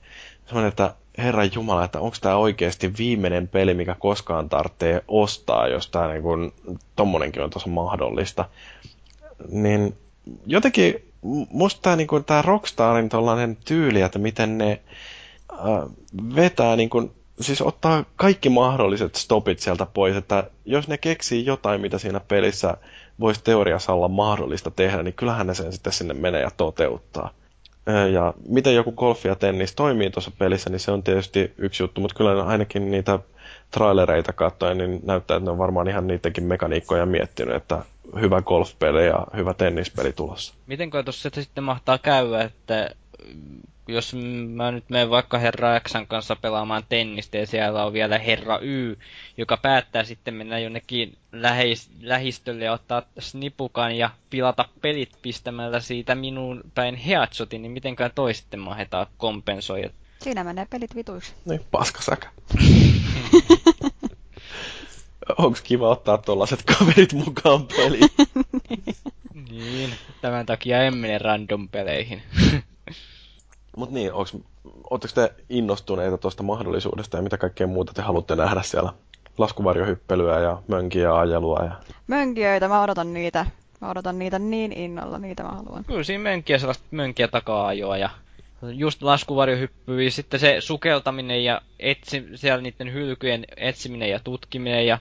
semmoinen, 0.46 0.68
että 0.68 0.94
Herra 1.18 1.44
Jumala, 1.44 1.84
että 1.84 2.00
onko 2.00 2.16
tämä 2.20 2.36
oikeasti 2.36 2.92
viimeinen 2.98 3.48
peli, 3.48 3.74
mikä 3.74 3.96
koskaan 3.98 4.48
tarvitsee 4.48 5.04
ostaa, 5.08 5.68
jos 5.68 5.90
tämä 5.90 6.08
niin 6.08 6.22
kun, 6.22 6.52
tommonenkin 6.96 7.42
on 7.42 7.50
tuossa 7.50 7.68
mahdollista. 7.68 8.44
Niin 9.48 9.96
jotenkin 10.46 11.07
musta 11.50 11.82
tämä 11.82 11.96
niin 11.96 12.08
tää 12.26 12.42
Rockstarin 12.42 13.08
tollainen 13.08 13.56
tyyli, 13.64 14.02
että 14.02 14.18
miten 14.18 14.58
ne 14.58 14.80
äh, 15.52 15.58
vetää 16.36 16.76
niin 16.76 16.90
kun, 16.90 17.14
siis 17.40 17.62
ottaa 17.62 18.04
kaikki 18.16 18.48
mahdolliset 18.48 19.14
stopit 19.14 19.58
sieltä 19.58 19.86
pois, 19.94 20.16
että 20.16 20.50
jos 20.64 20.88
ne 20.88 20.98
keksii 20.98 21.46
jotain, 21.46 21.80
mitä 21.80 21.98
siinä 21.98 22.20
pelissä 22.20 22.76
voisi 23.20 23.44
teoriassa 23.44 23.92
olla 23.92 24.08
mahdollista 24.08 24.70
tehdä, 24.70 25.02
niin 25.02 25.14
kyllähän 25.14 25.46
ne 25.46 25.54
sen 25.54 25.72
sitten 25.72 25.92
sinne 25.92 26.14
menee 26.14 26.40
ja 26.40 26.50
toteuttaa. 26.56 27.30
Ja 28.12 28.34
miten 28.48 28.74
joku 28.74 28.92
golfi 28.92 29.28
ja 29.28 29.34
tennis 29.34 29.74
toimii 29.74 30.10
tuossa 30.10 30.30
pelissä, 30.38 30.70
niin 30.70 30.80
se 30.80 30.90
on 30.90 31.02
tietysti 31.02 31.52
yksi 31.58 31.82
juttu, 31.82 32.00
mutta 32.00 32.16
kyllä 32.16 32.44
ainakin 32.44 32.90
niitä 32.90 33.18
trailereita 33.70 34.32
katsoen, 34.32 34.78
niin 34.78 35.00
näyttää, 35.04 35.36
että 35.36 35.44
ne 35.44 35.50
on 35.50 35.58
varmaan 35.58 35.88
ihan 35.88 36.06
niidenkin 36.06 36.44
mekaniikkoja 36.44 37.06
miettinyt, 37.06 37.54
että 37.54 37.82
hyvä 38.20 38.42
golfpeli 38.42 39.06
ja 39.06 39.26
hyvä 39.36 39.54
tennispeli 39.54 40.12
tulossa. 40.12 40.54
Miten 40.66 40.90
tuossa 40.90 41.30
sitten 41.34 41.64
mahtaa 41.64 41.98
käydä, 41.98 42.42
että 42.42 42.90
jos 43.88 44.14
mä 44.48 44.70
nyt 44.70 44.90
menen 44.90 45.10
vaikka 45.10 45.38
Herra 45.38 45.80
Xn 45.80 46.06
kanssa 46.08 46.36
pelaamaan 46.36 46.82
tennistä 46.88 47.38
ja 47.38 47.46
siellä 47.46 47.84
on 47.84 47.92
vielä 47.92 48.18
Herra 48.18 48.58
Y, 48.62 48.96
joka 49.36 49.56
päättää 49.56 50.04
sitten 50.04 50.34
mennä 50.34 50.58
jonnekin 50.58 51.18
läheis- 51.32 51.90
lähistölle 52.00 52.64
ja 52.64 52.72
ottaa 52.72 53.02
snipukan 53.18 53.96
ja 53.96 54.10
pilata 54.30 54.68
pelit 54.80 55.10
pistämällä 55.22 55.80
siitä 55.80 56.14
minuun 56.14 56.60
päin 56.74 56.94
headshotin, 56.94 57.62
niin 57.62 57.72
mitenkään 57.72 58.10
toi 58.14 58.34
sitten 58.34 58.60
mahdetaan 58.60 59.06
kompensoida? 59.16 59.90
Siinä 60.22 60.44
menee 60.44 60.66
pelit 60.70 60.94
vituiksi. 60.94 61.32
Niin, 61.44 61.60
paskasäkä. 61.70 62.28
Onko 65.38 65.58
kiva 65.64 65.88
ottaa 65.88 66.18
tuollaiset 66.18 66.62
kaverit 66.62 67.12
mukaan 67.12 67.66
peliin? 67.66 68.10
niin, 69.50 69.90
tämän 70.20 70.46
takia 70.46 70.82
en 70.82 70.96
mene 70.96 71.18
random 71.18 71.68
peleihin. 71.68 72.22
Mutta 73.76 73.94
niin, 73.94 74.12
oletteko 74.90 75.14
te 75.14 75.34
innostuneita 75.50 76.18
tuosta 76.18 76.42
mahdollisuudesta 76.42 77.16
ja 77.16 77.22
mitä 77.22 77.38
kaikkea 77.38 77.66
muuta 77.66 77.92
te 77.94 78.02
haluatte 78.02 78.36
nähdä 78.36 78.62
siellä? 78.62 78.92
Laskuvarjohyppelyä 79.38 80.40
ja 80.40 80.62
mönkiä 80.68 81.18
ajelua. 81.18 81.64
Ja... 81.64 81.72
Mönkijöitä, 82.06 82.68
mä 82.68 82.82
odotan 82.82 83.14
niitä. 83.14 83.46
Mä 83.80 83.90
odotan 83.90 84.18
niitä 84.18 84.38
niin 84.38 84.72
innolla, 84.72 85.18
niitä 85.18 85.42
mä 85.42 85.48
haluan. 85.48 85.84
Kyllä 85.84 86.04
siinä 86.04 86.22
mönkiä, 86.22 86.58
sellaista 86.58 86.84
mönkiä 86.90 87.28
takaa-ajoa 87.28 87.96
ja 87.96 88.10
just 88.62 89.02
laskuvarjohyppyä, 89.02 90.10
sitten 90.10 90.40
se 90.40 90.56
sukeltaminen 90.60 91.44
ja 91.44 91.62
etsi, 91.78 92.24
siellä 92.34 92.62
niiden 92.62 92.92
hylkyjen 92.92 93.44
etsiminen 93.56 94.10
ja 94.10 94.20
tutkiminen 94.24 94.86
ja 94.86 94.98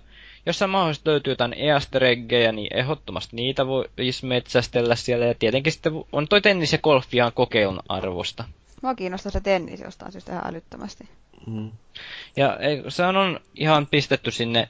jos 0.48 0.64
mahdollisesti 0.68 1.10
löytyy 1.10 1.32
jotain 1.32 1.54
easter 1.54 2.04
niin 2.52 2.78
ehdottomasti 2.78 3.36
niitä 3.36 3.68
voisi 3.68 4.26
metsästellä 4.26 4.96
siellä. 4.96 5.26
Ja 5.26 5.36
tietenkin 5.40 5.74
sitten 5.74 5.94
on 6.12 6.28
toi 6.28 6.42
tennis 6.42 6.72
ja 6.72 6.78
golfi 6.78 7.18
ihan 7.18 7.32
kokeilun 7.34 7.80
arvosta. 7.90 8.44
Mua 8.82 8.96
kiinnostaa 8.96 9.32
se 9.32 9.42
tennis 9.42 9.82
jostain 9.82 10.12
syystä 10.12 10.32
ihan 10.32 10.48
älyttömästi. 10.48 11.10
Mm. 11.48 11.72
Ja 12.36 12.58
se 12.90 13.06
on 13.06 13.40
ihan 13.56 13.88
pistetty 13.88 14.32
sinne, 14.32 14.70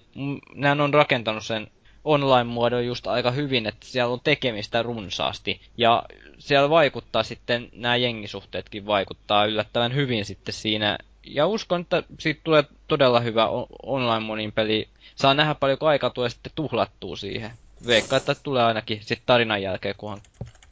nämä 0.56 0.84
on 0.84 0.94
rakentanut 0.94 1.46
sen 1.46 1.68
online-muodon 2.04 2.86
just 2.86 3.08
aika 3.08 3.32
hyvin, 3.32 3.66
että 3.66 3.86
siellä 3.86 4.14
on 4.14 4.22
tekemistä 4.24 4.84
runsaasti. 4.84 5.62
Ja 5.78 6.04
siellä 6.40 6.70
vaikuttaa 6.70 7.24
sitten, 7.24 7.70
nämä 7.74 7.96
jengisuhteetkin 7.96 8.86
vaikuttaa 8.86 9.46
yllättävän 9.46 9.96
hyvin 9.96 10.26
sitten 10.26 10.54
siinä. 10.54 10.98
Ja 11.30 11.48
uskon, 11.48 11.82
että 11.82 12.04
siitä 12.20 12.42
tulee 12.44 12.64
todella 12.88 13.20
hyvä 13.20 13.48
online-monin 13.84 14.52
peli. 14.52 14.88
Saa 15.16 15.34
nähdä 15.34 15.56
paljon 15.56 15.78
aikaa 15.82 16.10
tulee 16.10 16.30
sitten 16.30 16.52
tuhlattuu 16.56 17.16
siihen. 17.16 17.52
Veikka, 17.88 18.18
että 18.18 18.36
tulee 18.36 18.64
ainakin 18.64 18.98
sitten 19.02 19.26
tarinan 19.26 19.62
jälkeen, 19.62 19.96
kunhan 19.98 20.22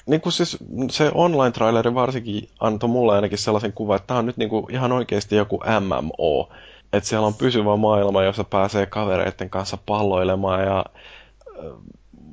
niin 0.06 0.22
kuin 0.22 0.34
siis 0.34 0.58
se 0.92 1.12
online-traileri 1.14 1.94
varsinkin 1.96 2.50
antoi 2.60 2.90
mulle 2.90 3.14
ainakin 3.16 3.38
sellaisen 3.38 3.74
kuvan, 3.74 3.96
että 3.96 4.08
tämä 4.08 4.18
on 4.20 4.26
nyt 4.26 4.38
niin 4.38 4.50
kuin 4.50 4.72
ihan 4.72 4.92
oikeasti 4.92 5.36
joku 5.36 5.60
MMO. 5.80 6.50
Että 6.94 7.10
siellä 7.10 7.28
on 7.28 7.34
pysyvä 7.34 7.76
maailma, 7.76 8.24
jossa 8.24 8.44
pääsee 8.44 8.86
kavereiden 8.86 9.50
kanssa 9.50 9.78
palloilemaan 9.86 10.64
ja 10.64 10.86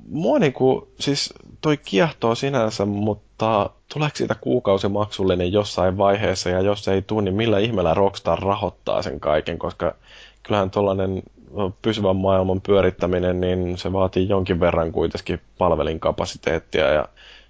mua 0.08 0.38
niin 0.38 0.52
kuin, 0.52 0.82
siis 1.00 1.34
toi 1.62 1.76
kiehtoo 1.76 2.34
sinänsä, 2.34 2.84
mutta 2.84 3.70
tuleeko 3.94 4.16
siitä 4.16 4.34
kuukausimaksullinen 4.34 5.52
jossain 5.52 5.98
vaiheessa, 5.98 6.50
ja 6.50 6.60
jos 6.60 6.88
ei 6.88 7.02
tule, 7.02 7.22
niin 7.22 7.34
millä 7.34 7.58
ihmeellä 7.58 7.94
Rockstar 7.94 8.38
rahoittaa 8.38 9.02
sen 9.02 9.20
kaiken, 9.20 9.58
koska 9.58 9.94
kyllähän 10.42 10.70
tuollainen 10.70 11.22
pysyvän 11.82 12.16
maailman 12.16 12.60
pyörittäminen, 12.60 13.40
niin 13.40 13.78
se 13.78 13.92
vaatii 13.92 14.28
jonkin 14.28 14.60
verran 14.60 14.92
kuitenkin 14.92 15.40
palvelinkapasiteettia, 15.58 16.92
ja 16.92 17.08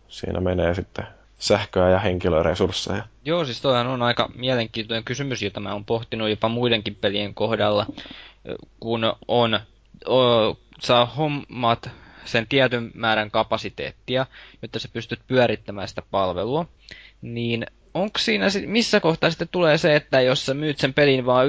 siinä 0.09 0.41
menee 0.41 0.75
sitten 0.75 1.07
sähköä 1.39 1.91
ja 1.91 1.99
henkilöresursseja. 1.99 3.03
Joo, 3.25 3.45
siis 3.45 3.61
toihan 3.61 3.87
on 3.87 4.03
aika 4.03 4.29
mielenkiintoinen 4.35 5.05
kysymys, 5.05 5.43
jota 5.43 5.61
mä 5.61 5.73
oon 5.73 5.85
pohtinut 5.85 6.31
jopa 6.31 6.49
muidenkin 6.49 6.95
pelien 6.95 7.35
kohdalla, 7.35 7.87
kun 8.81 9.13
on, 9.29 9.61
o, 10.09 10.19
saa 10.81 11.07
hommat 11.07 11.91
sen 12.25 12.47
tietyn 12.49 12.91
määrän 12.95 13.31
kapasiteettia, 13.31 14.27
jotta 14.63 14.79
sä 14.79 14.89
pystyt 14.93 15.21
pyörittämään 15.27 15.89
sitä 15.89 16.03
palvelua, 16.11 16.67
niin 17.23 17.67
onko 17.95 18.19
siinä, 18.19 18.47
missä 18.67 19.01
kohtaa 19.01 19.31
sitten 19.31 19.49
tulee 19.53 19.79
se, 19.79 19.97
että 19.97 20.21
jos 20.21 20.47
sä 20.47 20.55
myyt 20.55 20.79
sen 20.79 20.95
pelin 20.95 21.27
vaan 21.27 21.49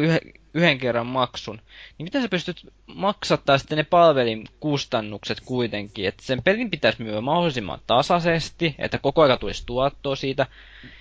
yhden, 0.53 0.77
kerran 0.77 1.07
maksun, 1.07 1.61
niin 1.97 2.03
miten 2.03 2.21
sä 2.21 2.29
pystyt 2.29 2.73
maksattaa 2.87 3.57
sitten 3.57 3.77
ne 3.77 3.83
palvelin 3.83 4.43
kustannukset 4.59 5.41
kuitenkin, 5.45 6.07
että 6.07 6.23
sen 6.23 6.43
pelin 6.43 6.71
pitäisi 6.71 7.03
myyä 7.03 7.21
mahdollisimman 7.21 7.79
tasaisesti, 7.87 8.75
että 8.77 8.97
koko 8.97 9.21
ajan 9.21 9.39
tulisi 9.39 9.63
tuottoa 9.65 10.15
siitä, 10.15 10.47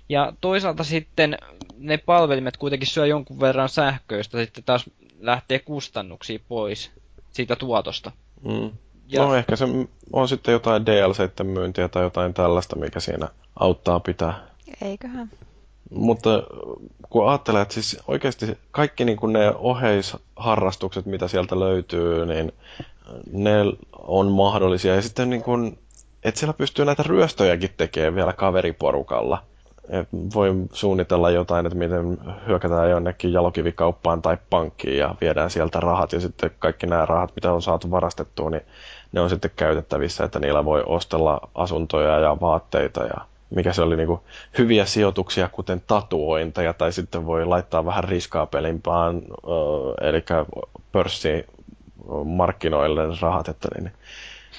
ja 0.09 0.32
toisaalta 0.40 0.85
sitten 0.85 1.36
ne 1.78 1.97
palvelimet 1.97 2.57
kuitenkin 2.57 2.89
syö 2.89 3.07
jonkun 3.07 3.40
verran 3.40 3.69
sähköistä, 3.69 4.39
sitten 4.44 4.65
taas 4.65 4.90
lähtee 5.20 5.59
kustannuksia 5.59 6.39
pois 6.49 6.90
siitä 7.31 7.57
tuotosta. 7.57 8.12
Mm. 8.44 8.70
Ja... 9.12 9.22
No 9.22 9.34
ehkä 9.34 9.56
se 9.56 9.64
on 10.12 10.28
sitten 10.28 10.52
jotain 10.52 10.86
DLC 10.86 11.44
myyntiä 11.44 11.89
tai 11.89 12.02
jotain 12.02 12.34
tällaista, 12.34 12.76
mikä 12.76 13.01
siinä 13.01 13.28
auttaa 13.56 14.01
pitää. 14.01 14.47
Eiköhän. 14.82 15.30
Mutta 15.90 16.43
kun 17.10 17.28
ajattelee, 17.28 17.62
että 17.62 17.74
siis 17.74 17.98
oikeasti 18.09 18.59
kaikki 18.70 19.05
niin 19.05 19.16
kuin 19.16 19.32
ne 19.32 19.52
oheisharrastukset, 19.55 21.06
mitä 21.06 21.28
sieltä 21.28 21.60
löytyy, 21.60 22.26
niin 22.26 22.52
ne 23.32 23.52
on 23.98 24.32
mahdollisia. 24.32 24.94
Ja 24.94 25.02
sitten 25.02 25.30
niin 25.30 25.43
kuin, 25.43 25.78
että 26.24 26.40
siellä 26.40 26.52
pystyy 26.52 26.84
näitä 26.84 27.02
ryöstöjäkin 27.02 27.70
tekemään 27.76 28.14
vielä 28.14 28.32
kaveriporukalla. 28.32 29.43
Et 29.89 30.09
voi 30.34 30.52
suunnitella 30.72 31.30
jotain, 31.30 31.66
että 31.66 31.78
miten 31.78 32.18
hyökätään 32.47 32.90
jonnekin 32.90 33.32
jalokivikauppaan 33.32 34.22
tai 34.22 34.36
pankkiin 34.51 34.98
ja 34.98 35.14
viedään 35.20 35.51
sieltä 35.51 35.80
rahat. 35.80 36.12
Ja 36.12 36.20
sitten 36.20 36.51
kaikki 36.59 36.86
nämä 36.86 37.06
rahat, 37.06 37.32
mitä 37.34 37.52
on 37.52 37.62
saatu 37.62 37.90
varastettua, 37.90 38.51
niin 38.51 38.62
ne 39.12 39.20
on 39.20 39.30
sitten 39.30 39.51
käytettävissä, 39.56 40.24
että 40.24 40.39
niillä 40.39 40.64
voi 40.64 40.82
ostella 40.86 41.40
asuntoja 41.55 42.18
ja 42.18 42.40
vaatteita 42.40 43.05
ja 43.05 43.26
mikä 43.55 43.72
se 43.72 43.82
oli 43.82 43.97
niin 43.97 44.06
kuin, 44.06 44.20
hyviä 44.59 44.84
sijoituksia, 44.84 45.48
kuten 45.48 45.82
tatuointeja, 45.86 46.72
tai 46.72 46.93
sitten 46.93 47.26
voi 47.26 47.44
laittaa 47.44 47.84
vähän 47.84 48.05
riskaapelimpaan, 48.05 49.16
äh, 49.16 50.09
eli 50.09 50.24
pörssiin 50.93 51.44
markkinoille 52.24 53.02
rahat, 53.20 53.48
että 53.48 53.68
niin, 53.74 53.93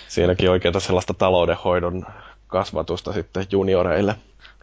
siinäkin 0.07 0.49
oikein 0.49 0.81
sellaista 0.81 1.13
taloudenhoidon 1.13 2.05
kasvatusta 2.47 3.13
sitten 3.13 3.45
junioreille. 3.51 4.15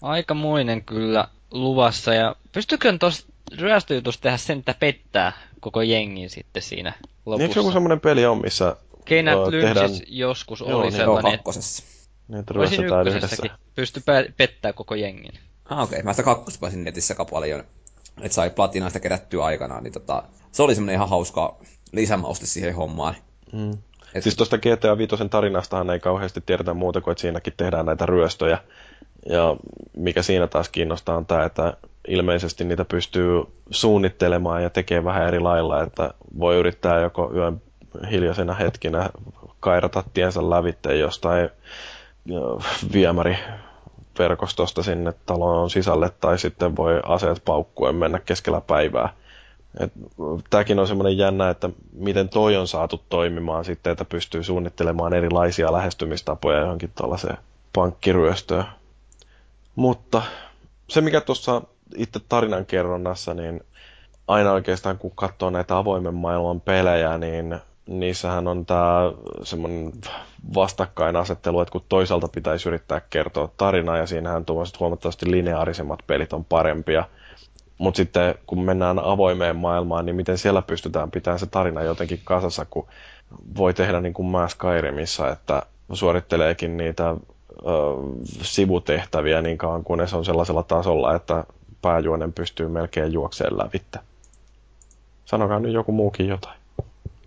Aikamoinen 0.03 0.85
kyllä 0.85 1.29
luvassa, 1.51 2.15
ja 2.15 2.37
pystykö 2.53 2.99
tuossa 2.99 3.27
ryöstöjutussa 3.59 4.21
tehdä 4.21 4.37
sen, 4.37 4.59
että 4.59 4.75
pettää 4.81 5.33
koko 5.61 5.83
jengin 5.83 6.31
sitten 6.31 6.63
siinä 6.63 6.93
lopussa? 7.27 7.47
Niin, 7.47 7.57
joku 7.57 7.73
semmoinen 7.73 8.01
peli 8.01 8.27
on, 8.27 8.41
missä 8.41 8.77
Keinät 9.11 9.39
tehdään... 9.51 9.91
joskus 10.07 10.63
oli 10.63 10.83
niin, 10.83 10.93
sellainen. 10.93 11.41
Joo, 11.45 11.53
niin, 12.29 12.45
Voisin 12.55 12.85
ykkösessäkin 12.85 13.51
pysty 13.75 14.03
pettää 14.37 14.73
koko 14.73 14.95
jengin. 14.95 15.33
Ah, 15.65 15.79
okei. 15.79 15.97
Okay. 15.97 16.03
Mä 16.03 16.13
sitä 16.13 16.23
kakkosta 16.23 16.61
pääsin 16.61 16.85
netissä 16.85 17.15
aika 17.15 17.25
paljon, 17.25 17.65
että 18.21 18.35
sai 18.35 18.51
platinaista 18.51 19.01
kerättyä 19.01 19.45
aikanaan, 19.45 19.83
niin 19.83 19.93
tota, 19.93 20.23
se 20.53 20.63
oli 20.63 20.75
semmoinen 20.75 20.95
ihan 20.95 21.09
hauska 21.09 21.59
lisämauste 21.93 22.47
siihen 22.47 22.75
hommaan. 22.75 23.15
Mm. 23.53 23.71
Et... 24.15 24.23
Siis 24.23 24.37
tuosta 24.37 24.59
GTA 24.59 24.99
5 24.99 25.17
tarinastahan 25.31 25.91
ei 25.91 26.01
kauheasti 26.01 26.41
tiedetä 26.47 26.75
muuta 26.75 27.01
kuin, 27.01 27.13
että 27.13 27.23
siinäkin 27.23 27.53
tehdään 27.57 27.87
näitä 27.87 28.07
ryöstöjä. 28.07 28.59
Ja 29.27 29.57
mikä 29.97 30.23
siinä 30.23 30.47
taas 30.47 30.69
kiinnostaa 30.69 31.17
on 31.17 31.27
tämä, 31.27 31.45
että 31.45 31.77
ilmeisesti 32.09 32.65
niitä 32.65 32.85
pystyy 32.85 33.43
suunnittelemaan 33.71 34.63
ja 34.63 34.71
tekemään 34.71 35.05
vähän 35.05 35.29
eri 35.29 35.41
lailla, 35.41 35.83
että 35.83 36.15
voi 36.39 36.57
yrittää 36.57 37.01
joko 37.01 37.33
yön 37.35 37.63
hiljaisena 38.11 38.55
hetkinä 38.55 39.11
kairata 39.61 40.05
tiensä 40.15 40.51
lävitteen 40.51 41.01
jostain 41.01 41.51
viemäriverkostosta 42.93 44.83
sinne 44.83 45.13
talon 45.27 45.71
sisälle 45.71 46.11
tai 46.21 46.39
sitten 46.39 46.77
voi 46.77 47.01
aseet 47.05 47.43
paukkuen 47.45 47.95
mennä 47.95 48.19
keskellä 48.19 48.61
päivää. 48.61 49.13
Tämäkin 50.51 50.79
on 50.79 50.87
semmoinen 50.87 51.19
jännä, 51.19 51.51
että 51.51 51.71
miten 51.93 52.29
toi 52.29 52.57
on 52.57 52.69
saatu 52.69 53.03
toimimaan 53.09 53.65
sitten, 53.65 53.91
että 53.91 54.05
pystyy 54.05 54.45
suunnittelemaan 54.45 55.13
erilaisia 55.13 55.73
lähestymistapoja 55.73 56.61
johonkin 56.61 56.93
tuollaiseen 56.99 57.39
pankkiryöstöön. 57.73 58.65
Mutta 59.77 60.23
se, 60.89 61.01
mikä 61.01 61.21
tuossa 61.21 61.63
itse 61.97 62.21
tarinankerronnassa, 62.29 63.35
niin 63.35 63.61
aina 64.29 64.53
oikeastaan 64.53 64.99
kun 64.99 65.13
katsoo 65.15 65.51
näitä 65.51 65.77
avoimen 65.77 66.15
maailman 66.15 66.61
pelejä, 66.61 67.19
niin 67.19 67.61
niissähän 67.87 68.49
on 68.49 68.67
tämä 68.67 69.13
semmoinen 69.43 69.93
vastakkainasettelu, 70.55 71.61
että 71.61 71.73
kun 71.73 71.85
toisaalta 71.89 72.29
pitäisi 72.29 72.69
yrittää 72.69 73.01
kertoa 73.11 73.49
tarinaa 73.57 73.97
ja 73.97 74.07
siinähän 74.07 74.45
tuommoiset 74.45 74.81
huomattavasti 74.81 75.31
lineaarisemmat 75.31 76.01
pelit 76.07 76.33
on 76.33 76.45
parempia. 76.45 77.05
Mutta 77.79 77.97
sitten 77.97 78.35
kun 78.47 78.65
mennään 78.65 78.99
avoimeen 78.99 79.57
maailmaan, 79.57 80.07
niin 80.07 80.17
miten 80.17 80.39
siellä 80.39 80.63
pystytään 80.63 81.11
pitämään 81.11 81.39
se 81.39 81.47
tarina 81.47 81.83
jotenkin 81.83 82.21
kasassa, 82.25 82.65
kun 82.71 82.87
voi 83.57 83.75
tehdä 83.75 84.01
niin 84.01 84.15
kuin 84.15 84.29
mä 84.29 84.49
Skyrimissa, 84.49 85.31
että 85.33 85.63
suoritteleekin 85.93 86.77
niitä 86.77 87.11
ö, 87.11 87.17
sivutehtäviä 88.43 89.43
niin 89.43 89.59
kauan, 89.59 89.85
kun 89.85 90.09
se 90.09 90.17
on 90.17 90.25
sellaisella 90.25 90.63
tasolla, 90.63 91.15
että 91.15 91.45
pääjuonen 91.83 92.33
pystyy 92.33 92.69
melkein 92.69 93.13
juokseen 93.13 93.59
lävittä. 93.59 94.01
Sanokaa 95.25 95.61
nyt 95.61 95.73
joku 95.73 95.93
muukin 95.93 96.29
jotain. 96.29 96.60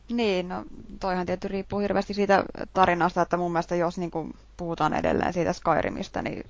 Niin, 0.09 0.49
no 0.49 0.65
toihan 0.99 1.25
tietysti 1.25 1.47
riippuu 1.47 1.79
hirveästi 1.79 2.13
siitä 2.13 2.43
tarinasta, 2.73 3.21
että 3.21 3.37
mun 3.37 3.51
mielestä 3.51 3.75
jos 3.75 3.97
niin 3.97 4.11
kuin 4.11 4.33
puhutaan 4.57 4.93
edelleen 4.93 5.33
siitä 5.33 5.53
Skyrimistä, 5.53 6.21
niin 6.21 6.45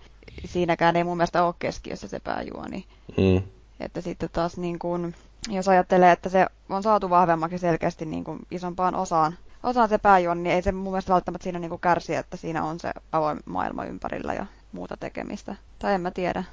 siinäkään 0.45 0.95
ei 0.95 1.03
mun 1.03 1.17
mielestä 1.17 1.43
ole 1.43 1.53
keskiössä 1.59 2.07
se 2.07 2.19
pääjuoni. 2.19 2.85
Mm. 3.17 3.43
Että 3.79 4.01
sitten 4.01 4.29
taas 4.33 4.57
niin 4.57 4.79
kuin, 4.79 5.15
jos 5.49 5.67
ajattelee, 5.67 6.11
että 6.11 6.29
se 6.29 6.47
on 6.69 6.83
saatu 6.83 7.09
vahvemmaksi 7.09 7.57
selkeästi 7.57 8.05
niin 8.05 8.23
kuin 8.23 8.39
isompaan 8.51 8.95
osaan, 8.95 9.37
osaan 9.63 9.89
se 9.89 9.97
pääjuoni, 9.97 10.41
niin 10.41 10.55
ei 10.55 10.61
se 10.61 10.71
mun 10.71 10.93
mielestä 10.93 11.13
välttämättä 11.13 11.43
siinä 11.43 11.59
niin 11.59 11.69
kuin 11.69 11.81
kärsi, 11.81 12.15
että 12.15 12.37
siinä 12.37 12.63
on 12.63 12.79
se 12.79 12.91
avoin 13.11 13.39
maailma 13.45 13.85
ympärillä 13.85 14.33
ja 14.33 14.45
muuta 14.71 14.97
tekemistä. 14.97 15.55
Tai 15.79 15.93
en 15.93 16.01
mä 16.01 16.11
tiedä. 16.11 16.43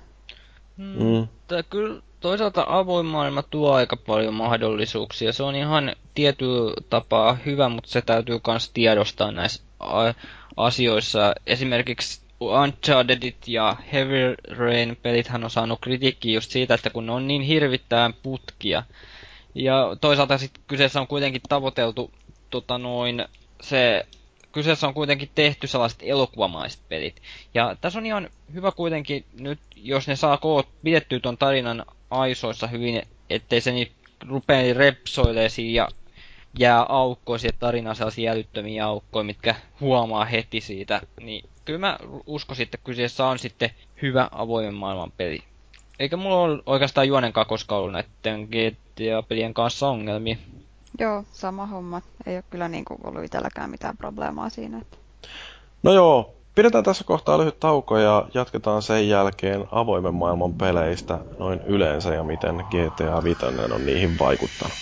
Mm. 0.81 1.03
mm. 1.05 1.27
Kyllä 1.71 2.03
toisaalta 2.21 2.65
avoin 2.69 3.07
maailma 3.07 3.43
tuo 3.43 3.73
aika 3.73 3.97
paljon 3.97 4.35
mahdollisuuksia. 4.35 5.33
Se 5.33 5.43
on 5.43 5.55
ihan 5.55 5.97
tietyllä 6.15 6.75
tapaa 6.91 7.39
hyvä, 7.47 7.69
mutta 7.69 7.91
se 7.91 8.03
täytyy 8.03 8.41
myös 8.47 8.71
tiedostaa 8.71 9.33
näissä 9.33 9.63
asioissa. 10.57 11.33
Esimerkiksi 11.47 12.21
Unchartedit 12.41 13.49
ja 13.49 13.77
Heavy 13.93 14.35
Rain 14.49 14.97
pelithän 15.03 15.45
on 15.45 15.51
saanut 15.51 15.79
kritiikkiä 15.81 16.35
just 16.35 16.51
siitä, 16.51 16.75
että 16.75 16.91
kun 16.91 17.07
ne 17.07 17.13
on 17.13 17.27
niin 17.29 17.43
hirvittävän 17.43 18.15
putkia. 18.23 18.83
Ja 19.55 19.97
toisaalta 20.01 20.39
sitten 20.39 20.63
kyseessä 20.67 21.01
on 21.01 21.07
kuitenkin 21.07 21.41
tavoiteltu 21.49 22.11
tota 22.51 22.79
noin, 22.79 23.25
se 23.61 24.07
kyseessä 24.53 24.89
on 24.89 24.95
kuitenkin 24.95 25.31
tehty 25.35 25.67
sellaiset 25.67 25.99
elokuvamaiset 26.03 26.81
pelit. 26.89 27.23
Ja 27.55 27.77
tässä 27.81 27.99
on 27.99 28.07
ihan 28.07 28.31
hyvä 28.55 28.73
kuitenkin 28.73 29.25
nyt, 29.41 29.59
jos 29.77 30.09
ne 30.09 30.17
saa 30.17 30.37
koot 30.37 30.69
pidettyä 30.83 31.21
ton 31.21 31.39
tarinan 31.39 31.85
aisoissa 32.11 32.67
hyvin, 32.67 33.03
ettei 33.31 33.61
se 33.61 33.73
niin 33.73 33.93
rupee 34.29 34.73
repsoilemaan 34.73 35.51
ja 35.73 35.89
jää 36.59 36.87
aukkoja 36.89 37.39
siihen 37.39 37.59
tarinaan 37.61 37.97
sellaisia 37.97 38.33
älyttömiä 38.33 38.87
aukkoja, 38.87 39.25
mitkä 39.25 39.55
huomaa 39.81 40.25
heti 40.25 40.61
siitä. 40.61 41.03
Niin 41.21 41.49
kyllä 41.65 41.79
mä 41.79 41.99
uskoisin, 42.27 42.63
että 42.65 42.79
kyseessä 42.85 43.27
on 43.27 43.39
sitten 43.39 43.71
hyvä 44.03 44.29
avoimen 44.33 44.75
maailman 44.75 45.13
peli. 45.17 45.43
Eikä 45.99 46.17
mulla 46.17 46.37
ole 46.41 46.63
oikeastaan 46.67 47.09
juonen 47.09 47.33
koskaan 47.49 47.81
ollut 47.83 47.93
näiden 47.93 48.49
GTA-pelien 48.49 49.55
kanssa 49.55 49.89
ongelmia. 49.89 50.37
Joo, 51.01 51.25
sama 51.33 51.67
homma. 51.67 52.03
Ei 52.27 52.37
ole 52.37 52.45
kyllä 52.51 52.69
niin 52.69 52.85
kuin 52.85 53.01
ollut 53.05 53.25
itselläkään 53.25 53.71
mitään 53.71 53.97
probleemaa 53.97 54.51
siinä. 54.51 54.83
No 55.83 55.93
joo, 55.93 56.35
pidetään 56.55 56.85
tässä 56.85 57.05
kohtaa 57.05 57.39
lyhyt 57.39 57.61
tauko 57.61 57.99
ja 57.99 58.29
jatketaan 58.35 58.83
sen 58.83 59.09
jälkeen 59.09 59.65
avoimen 59.73 60.15
maailman 60.15 60.53
peleistä 60.53 61.19
noin 61.39 61.61
yleensä 61.67 62.15
ja 62.15 62.25
miten 62.25 62.55
GTA 62.57 63.25
5 63.25 63.45
on 63.75 63.87
niihin 63.87 64.19
vaikuttanut. 64.19 64.77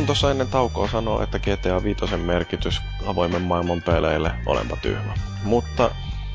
Taisin 0.00 0.06
tuossa 0.06 0.30
ennen 0.30 0.48
taukoa 0.48 0.88
sanoa, 0.88 1.22
että 1.22 1.38
GTA 1.38 1.82
5 1.82 2.16
merkitys 2.16 2.80
avoimen 3.06 3.42
maailman 3.42 3.82
peleille 3.82 4.32
olempa 4.46 4.76
tyhmä. 4.76 5.14
Mutta 5.44 5.90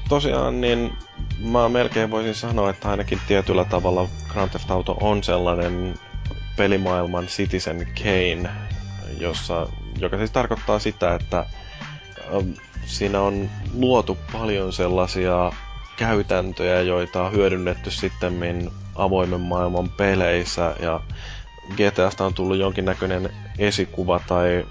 tosiaan 0.09 0.61
niin 0.61 0.93
mä 1.39 1.69
melkein 1.69 2.11
voisin 2.11 2.35
sanoa, 2.35 2.69
että 2.69 2.89
ainakin 2.89 3.19
tietyllä 3.27 3.65
tavalla 3.65 4.07
Grand 4.27 4.49
Theft 4.49 4.71
Auto 4.71 4.97
on 5.01 5.23
sellainen 5.23 5.95
pelimaailman 6.55 7.25
Citizen 7.25 7.87
Kane, 7.97 8.49
jossa, 9.19 9.67
joka 9.99 10.17
siis 10.17 10.31
tarkoittaa 10.31 10.79
sitä, 10.79 11.15
että 11.15 11.45
ähm, 12.33 12.49
siinä 12.85 13.21
on 13.21 13.49
luotu 13.73 14.17
paljon 14.31 14.73
sellaisia 14.73 15.51
käytäntöjä, 15.97 16.81
joita 16.81 17.23
on 17.23 17.31
hyödynnetty 17.31 17.91
sitten 17.91 18.71
avoimen 18.95 19.41
maailman 19.41 19.89
peleissä 19.89 20.75
ja 20.79 21.01
GTAsta 21.75 22.25
on 22.25 22.33
tullut 22.33 22.57
jonkinnäköinen 22.57 23.29
esikuva 23.59 24.21
tai 24.27 24.65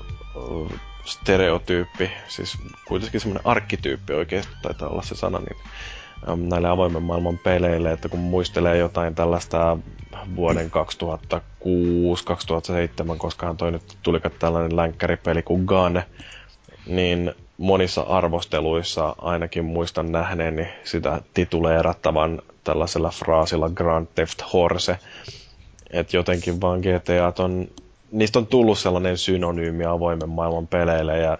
stereotyyppi, 1.04 2.10
siis 2.28 2.58
kuitenkin 2.88 3.20
semmoinen 3.20 3.46
arkkityyppi 3.46 4.12
oikeasti 4.12 4.52
taitaa 4.62 4.88
olla 4.88 5.02
se 5.02 5.14
sana, 5.14 5.38
niin 5.38 5.56
näille 6.48 6.68
avoimen 6.68 7.02
maailman 7.02 7.38
peleille, 7.38 7.92
että 7.92 8.08
kun 8.08 8.20
muistelee 8.20 8.76
jotain 8.76 9.14
tällaista 9.14 9.78
vuoden 10.36 10.70
2006-2007, 11.34 13.16
koska 13.18 13.54
toi 13.54 13.72
nyt 13.72 13.96
tuli 14.02 14.20
tällainen 14.38 14.76
länkkäripeli 14.76 15.42
kuin 15.42 15.64
Gane, 15.64 16.04
niin 16.86 17.32
monissa 17.58 18.00
arvosteluissa 18.02 19.14
ainakin 19.18 19.64
muistan 19.64 20.12
nähneeni 20.12 20.68
sitä 20.84 21.20
tituleerattavan 21.34 22.42
tällaisella 22.64 23.10
fraasilla 23.10 23.68
Grand 23.68 24.06
Theft 24.14 24.42
Horse. 24.52 24.98
Että 25.90 26.16
jotenkin 26.16 26.60
vaan 26.60 26.80
GTA 26.80 27.42
on, 27.44 27.68
niistä 28.14 28.38
on 28.38 28.46
tullut 28.46 28.78
sellainen 28.78 29.18
synonyymi 29.18 29.84
avoimen 29.84 30.28
maailman 30.28 30.66
peleille 30.66 31.18
ja, 31.18 31.38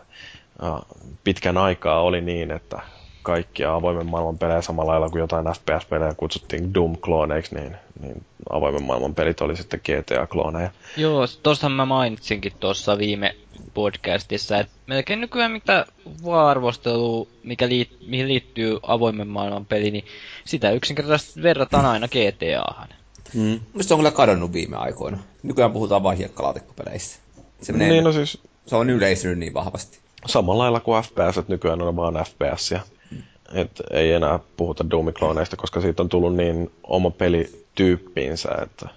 pitkän 1.24 1.56
aikaa 1.56 2.00
oli 2.00 2.20
niin, 2.20 2.50
että 2.50 2.80
kaikkia 3.22 3.74
avoimen 3.74 4.06
maailman 4.06 4.38
pelejä 4.38 4.62
samalla 4.62 4.92
lailla 4.92 5.08
kuin 5.08 5.20
jotain 5.20 5.46
FPS-pelejä 5.46 6.14
kutsuttiin 6.14 6.74
Doom-klooneiksi, 6.74 7.54
niin, 7.54 7.76
niin 8.00 8.24
avoimen 8.50 8.82
maailman 8.82 9.14
pelit 9.14 9.40
oli 9.40 9.56
sitten 9.56 9.80
GTA-klooneja. 9.88 10.70
Joo, 10.96 11.26
tuossa 11.42 11.68
mä 11.68 11.84
mainitsinkin 11.86 12.52
tuossa 12.60 12.98
viime 12.98 13.34
podcastissa, 13.74 14.58
että 14.58 14.72
melkein 14.86 15.20
nykyään 15.20 15.52
mitä 15.52 15.86
arvostelu, 16.32 17.28
mikä 17.42 17.68
liit, 17.68 17.96
mihin 18.06 18.28
liittyy 18.28 18.78
avoimen 18.82 19.28
maailman 19.28 19.66
peli, 19.66 19.90
niin 19.90 20.04
sitä 20.44 20.70
yksinkertaisesti 20.70 21.42
verrataan 21.42 21.86
aina 21.86 22.08
GTAhan. 22.08 22.88
Mm. 23.34 23.60
se 23.80 23.94
on 23.94 23.98
kyllä 23.98 24.10
kadonnut 24.10 24.52
viime 24.52 24.76
aikoina. 24.76 25.18
Nykyään 25.42 25.72
puhutaan 25.72 26.02
vain 26.02 26.18
hiekkalaatikkopeleistä. 26.18 27.18
Se, 27.60 27.72
menee, 27.72 27.88
niin, 27.88 28.04
no 28.04 28.12
siis... 28.12 28.38
se 28.66 28.76
on 28.76 28.90
yleistynyt 28.90 29.38
niin 29.38 29.54
vahvasti. 29.54 29.98
Samalla 30.26 30.62
lailla 30.62 30.80
kuin 30.80 31.02
FPS, 31.02 31.38
että 31.38 31.52
nykyään 31.52 31.82
on 31.82 31.96
vaan 31.96 32.14
FPS. 32.14 32.70
Ja, 32.70 32.80
et 33.52 33.82
ei 33.90 34.12
enää 34.12 34.38
puhuta 34.56 34.84
Doom-klooneista, 34.90 35.56
koska 35.56 35.80
siitä 35.80 36.02
on 36.02 36.08
tullut 36.08 36.36
niin 36.36 36.70
oma 36.82 37.10
pelityyppiinsä, 37.10 38.48
että 38.62 38.88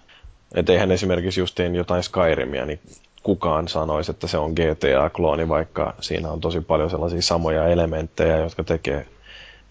et 0.55 0.69
eihän 0.69 0.91
esimerkiksi 0.91 1.39
justiin 1.39 1.75
jotain 1.75 2.03
Skyrimia, 2.03 2.65
niin 2.65 2.79
kukaan 3.23 3.67
sanoisi, 3.67 4.11
että 4.11 4.27
se 4.27 4.37
on 4.37 4.51
GTA-klooni, 4.51 5.49
vaikka 5.49 5.93
siinä 5.99 6.31
on 6.31 6.41
tosi 6.41 6.61
paljon 6.61 6.89
sellaisia 6.89 7.21
samoja 7.21 7.67
elementtejä, 7.67 8.37
jotka 8.37 8.63
tekee 8.63 9.05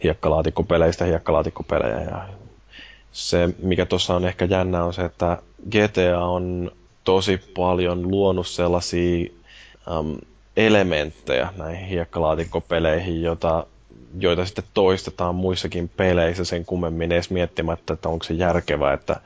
hiekkalaatikkopeleistä 0.02 1.04
hiekkalaatikkopelejä. 1.04 2.00
Ja 2.00 2.28
se, 3.16 3.48
mikä 3.62 3.86
tuossa 3.86 4.14
on 4.14 4.24
ehkä 4.24 4.44
jännä, 4.44 4.84
on 4.84 4.94
se, 4.94 5.04
että 5.04 5.38
GTA 5.70 6.18
on 6.20 6.70
tosi 7.04 7.40
paljon 7.56 8.10
luonut 8.10 8.46
sellaisia 8.46 9.30
um, 9.98 10.16
elementtejä 10.56 11.48
näihin 11.56 11.86
hiekkalaatikkopeihin, 11.86 13.22
jota, 13.22 13.66
joita 14.18 14.44
sitten 14.46 14.64
toistetaan 14.74 15.34
muissakin 15.34 15.88
peleissä 15.88 16.44
sen 16.44 16.64
kummemmin 16.64 17.12
edes 17.12 17.30
miettimättä, 17.30 17.94
että 17.94 18.08
onko 18.08 18.24
se 18.24 18.34
järkevää, 18.34 18.92
että 18.92 19.20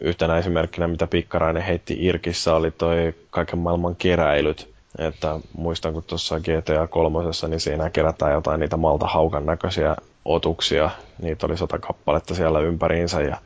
yhtenä 0.00 0.38
esimerkkinä, 0.38 0.88
mitä 0.88 1.06
Pikkarainen 1.06 1.62
heitti 1.62 1.96
Irkissä, 2.00 2.54
oli 2.54 2.70
toi 2.70 3.14
kaiken 3.30 3.58
maailman 3.58 3.96
keräilyt. 3.96 4.70
Että 4.98 5.40
muistan, 5.56 5.92
kun 5.92 6.02
tuossa 6.02 6.40
GTA 6.40 6.86
3, 6.86 7.18
niin 7.48 7.60
siinä 7.60 7.90
kerätään 7.90 8.32
jotain 8.32 8.60
niitä 8.60 8.76
maltahaukan 8.76 9.46
näköisiä 9.46 9.96
otuksia. 10.24 10.90
Niitä 11.22 11.46
oli 11.46 11.56
sata 11.56 11.78
kappaletta 11.78 12.34
siellä 12.34 12.60
ympäriinsä 12.60 13.20
ja 13.22 13.36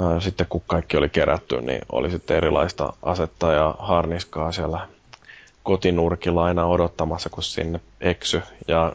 ää, 0.00 0.20
sitten 0.20 0.46
kun 0.48 0.62
kaikki 0.66 0.96
oli 0.96 1.08
kerätty, 1.08 1.60
niin 1.60 1.80
oli 1.92 2.10
sitten 2.10 2.36
erilaista 2.36 2.92
asetta 3.02 3.52
ja 3.52 3.74
harniskaa 3.78 4.52
siellä 4.52 4.88
kotinurkilla 5.62 6.44
aina 6.44 6.66
odottamassa, 6.66 7.30
kun 7.30 7.42
sinne 7.42 7.80
eksy. 8.00 8.42
Ja 8.68 8.92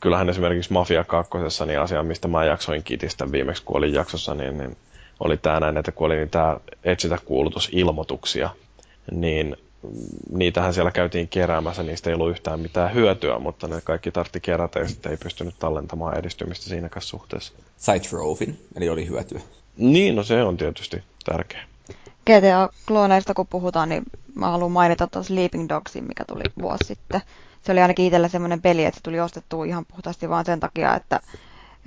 kyllähän 0.00 0.28
esimerkiksi 0.28 0.72
Mafia 0.72 1.04
2, 1.04 1.32
niin 1.66 1.80
asia, 1.80 2.02
mistä 2.02 2.28
mä 2.28 2.44
jaksoin 2.44 2.82
kitistä 2.82 3.32
viimeksi, 3.32 3.62
kun 3.62 3.76
olin 3.76 3.94
jaksossa, 3.94 4.34
niin, 4.34 4.58
niin 4.58 4.76
oli 5.20 5.36
tämä 5.36 5.60
näin, 5.60 5.76
että 5.76 5.92
kun 5.92 6.06
oli 6.06 6.16
niitä 6.16 6.60
etsitä 6.84 7.18
kuulutusilmoituksia, 7.24 8.50
niin 9.10 9.56
niitähän 10.30 10.74
siellä 10.74 10.90
käytiin 10.90 11.28
keräämässä, 11.28 11.82
niistä 11.82 12.10
ei 12.10 12.14
ollut 12.14 12.30
yhtään 12.30 12.60
mitään 12.60 12.94
hyötyä, 12.94 13.38
mutta 13.38 13.68
ne 13.68 13.80
kaikki 13.80 14.10
tartti 14.10 14.40
kerätä 14.40 14.78
ja 14.78 14.88
sitten 14.88 15.12
ei 15.12 15.18
pystynyt 15.18 15.54
tallentamaan 15.58 16.18
edistymistä 16.18 16.66
siinäkään 16.66 17.02
suhteessa. 17.02 17.52
Sai 17.76 18.00
trofin, 18.00 18.66
eli 18.76 18.88
oli 18.88 19.08
hyötyä. 19.08 19.40
Niin, 19.76 20.16
no 20.16 20.22
se 20.22 20.42
on 20.42 20.56
tietysti 20.56 21.02
tärkeä. 21.24 21.60
GTA-klooneista 22.30 23.34
kun 23.34 23.46
puhutaan, 23.46 23.88
niin 23.88 24.02
mä 24.34 24.50
haluan 24.50 24.72
mainita 24.72 25.06
tuon 25.06 25.24
Sleeping 25.24 25.68
Dogsin, 25.68 26.04
mikä 26.04 26.24
tuli 26.24 26.42
vuosi 26.62 26.84
sitten. 26.84 27.20
Se 27.62 27.72
oli 27.72 27.80
ainakin 27.80 28.06
itsellä 28.06 28.28
semmoinen 28.28 28.62
peli, 28.62 28.84
että 28.84 28.98
se 28.98 29.02
tuli 29.02 29.20
ostettua 29.20 29.64
ihan 29.64 29.86
puhtaasti 29.86 30.28
vaan 30.28 30.44
sen 30.44 30.60
takia, 30.60 30.96
että 30.96 31.20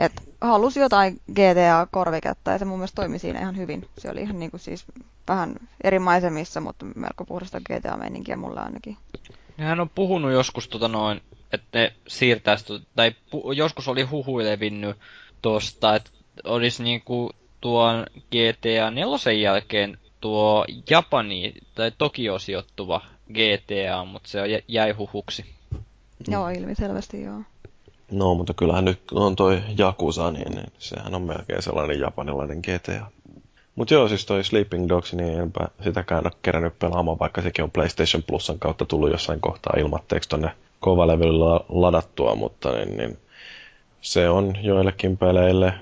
et 0.01 0.11
halusi 0.41 0.79
jotain 0.79 1.21
GTA-korviketta 1.31 2.51
ja 2.51 2.57
se 2.57 2.65
mun 2.65 2.77
mielestä 2.77 2.95
toimi 2.95 3.19
siinä 3.19 3.39
ihan 3.39 3.57
hyvin. 3.57 3.87
Se 3.97 4.09
oli 4.09 4.21
ihan 4.21 4.39
niin 4.39 4.51
kuin 4.51 4.61
siis 4.61 4.85
vähän 5.27 5.55
eri 5.83 5.99
maisemissa, 5.99 6.61
mutta 6.61 6.85
melko 6.85 7.25
puhdasta 7.25 7.59
GTA-meininkiä 7.59 8.35
mulla 8.35 8.61
ainakin. 8.61 8.97
Hän 9.57 9.79
on 9.79 9.89
puhunut 9.89 10.31
joskus 10.31 10.67
tota 10.67 10.87
noin, 10.87 11.21
että 11.53 11.79
ne 11.79 11.93
siirtäisi, 12.07 12.65
tai 12.95 13.11
pu, 13.31 13.51
joskus 13.51 13.87
oli 13.87 14.03
huhui 14.03 14.45
levinnyt 14.45 14.97
tosta, 15.41 15.95
että 15.95 16.11
olisi 16.43 16.83
niinku 16.83 17.31
tuon 17.61 18.05
GTA 18.15 18.91
4 18.91 19.31
jälkeen 19.41 19.97
tuo 20.21 20.65
Japani 20.89 21.53
tai 21.75 21.91
Tokio 21.97 22.39
sijoittuva 22.39 23.01
GTA, 23.33 24.05
mutta 24.05 24.29
se 24.29 24.39
jäi 24.67 24.91
huhuksi. 24.91 25.45
Joo, 26.27 26.49
ilmiselvästi 26.49 27.21
joo. 27.21 27.41
No, 28.11 28.35
mutta 28.35 28.53
kyllähän 28.53 28.85
nyt 28.85 29.01
on 29.11 29.35
toi 29.35 29.61
Jakusa, 29.77 30.31
niin, 30.31 30.51
niin 30.51 30.71
sehän 30.77 31.15
on 31.15 31.21
melkein 31.21 31.61
sellainen 31.61 31.99
japanilainen 31.99 32.59
GTA. 32.59 33.05
Mutta 33.75 33.93
joo, 33.93 34.07
siis 34.07 34.25
toi 34.25 34.43
Sleeping 34.43 34.89
Dogs, 34.89 35.13
niin 35.13 35.39
enpä 35.39 35.67
sitäkään 35.83 36.25
ole 36.25 36.31
kerännyt 36.41 36.79
pelaamaan, 36.79 37.19
vaikka 37.19 37.41
sekin 37.41 37.63
on 37.63 37.71
PlayStation 37.71 38.23
Plusan 38.23 38.59
kautta 38.59 38.85
tullut 38.85 39.11
jossain 39.11 39.41
kohtaa 39.41 39.73
ilmatteeksi 39.77 40.29
tonne 40.29 40.51
kovalevyllä 40.79 41.59
ladattua, 41.69 42.35
mutta 42.35 42.71
niin, 42.71 42.97
niin 42.97 43.17
se 44.01 44.29
on 44.29 44.53
joillekin 44.61 45.17
peleille 45.17 45.73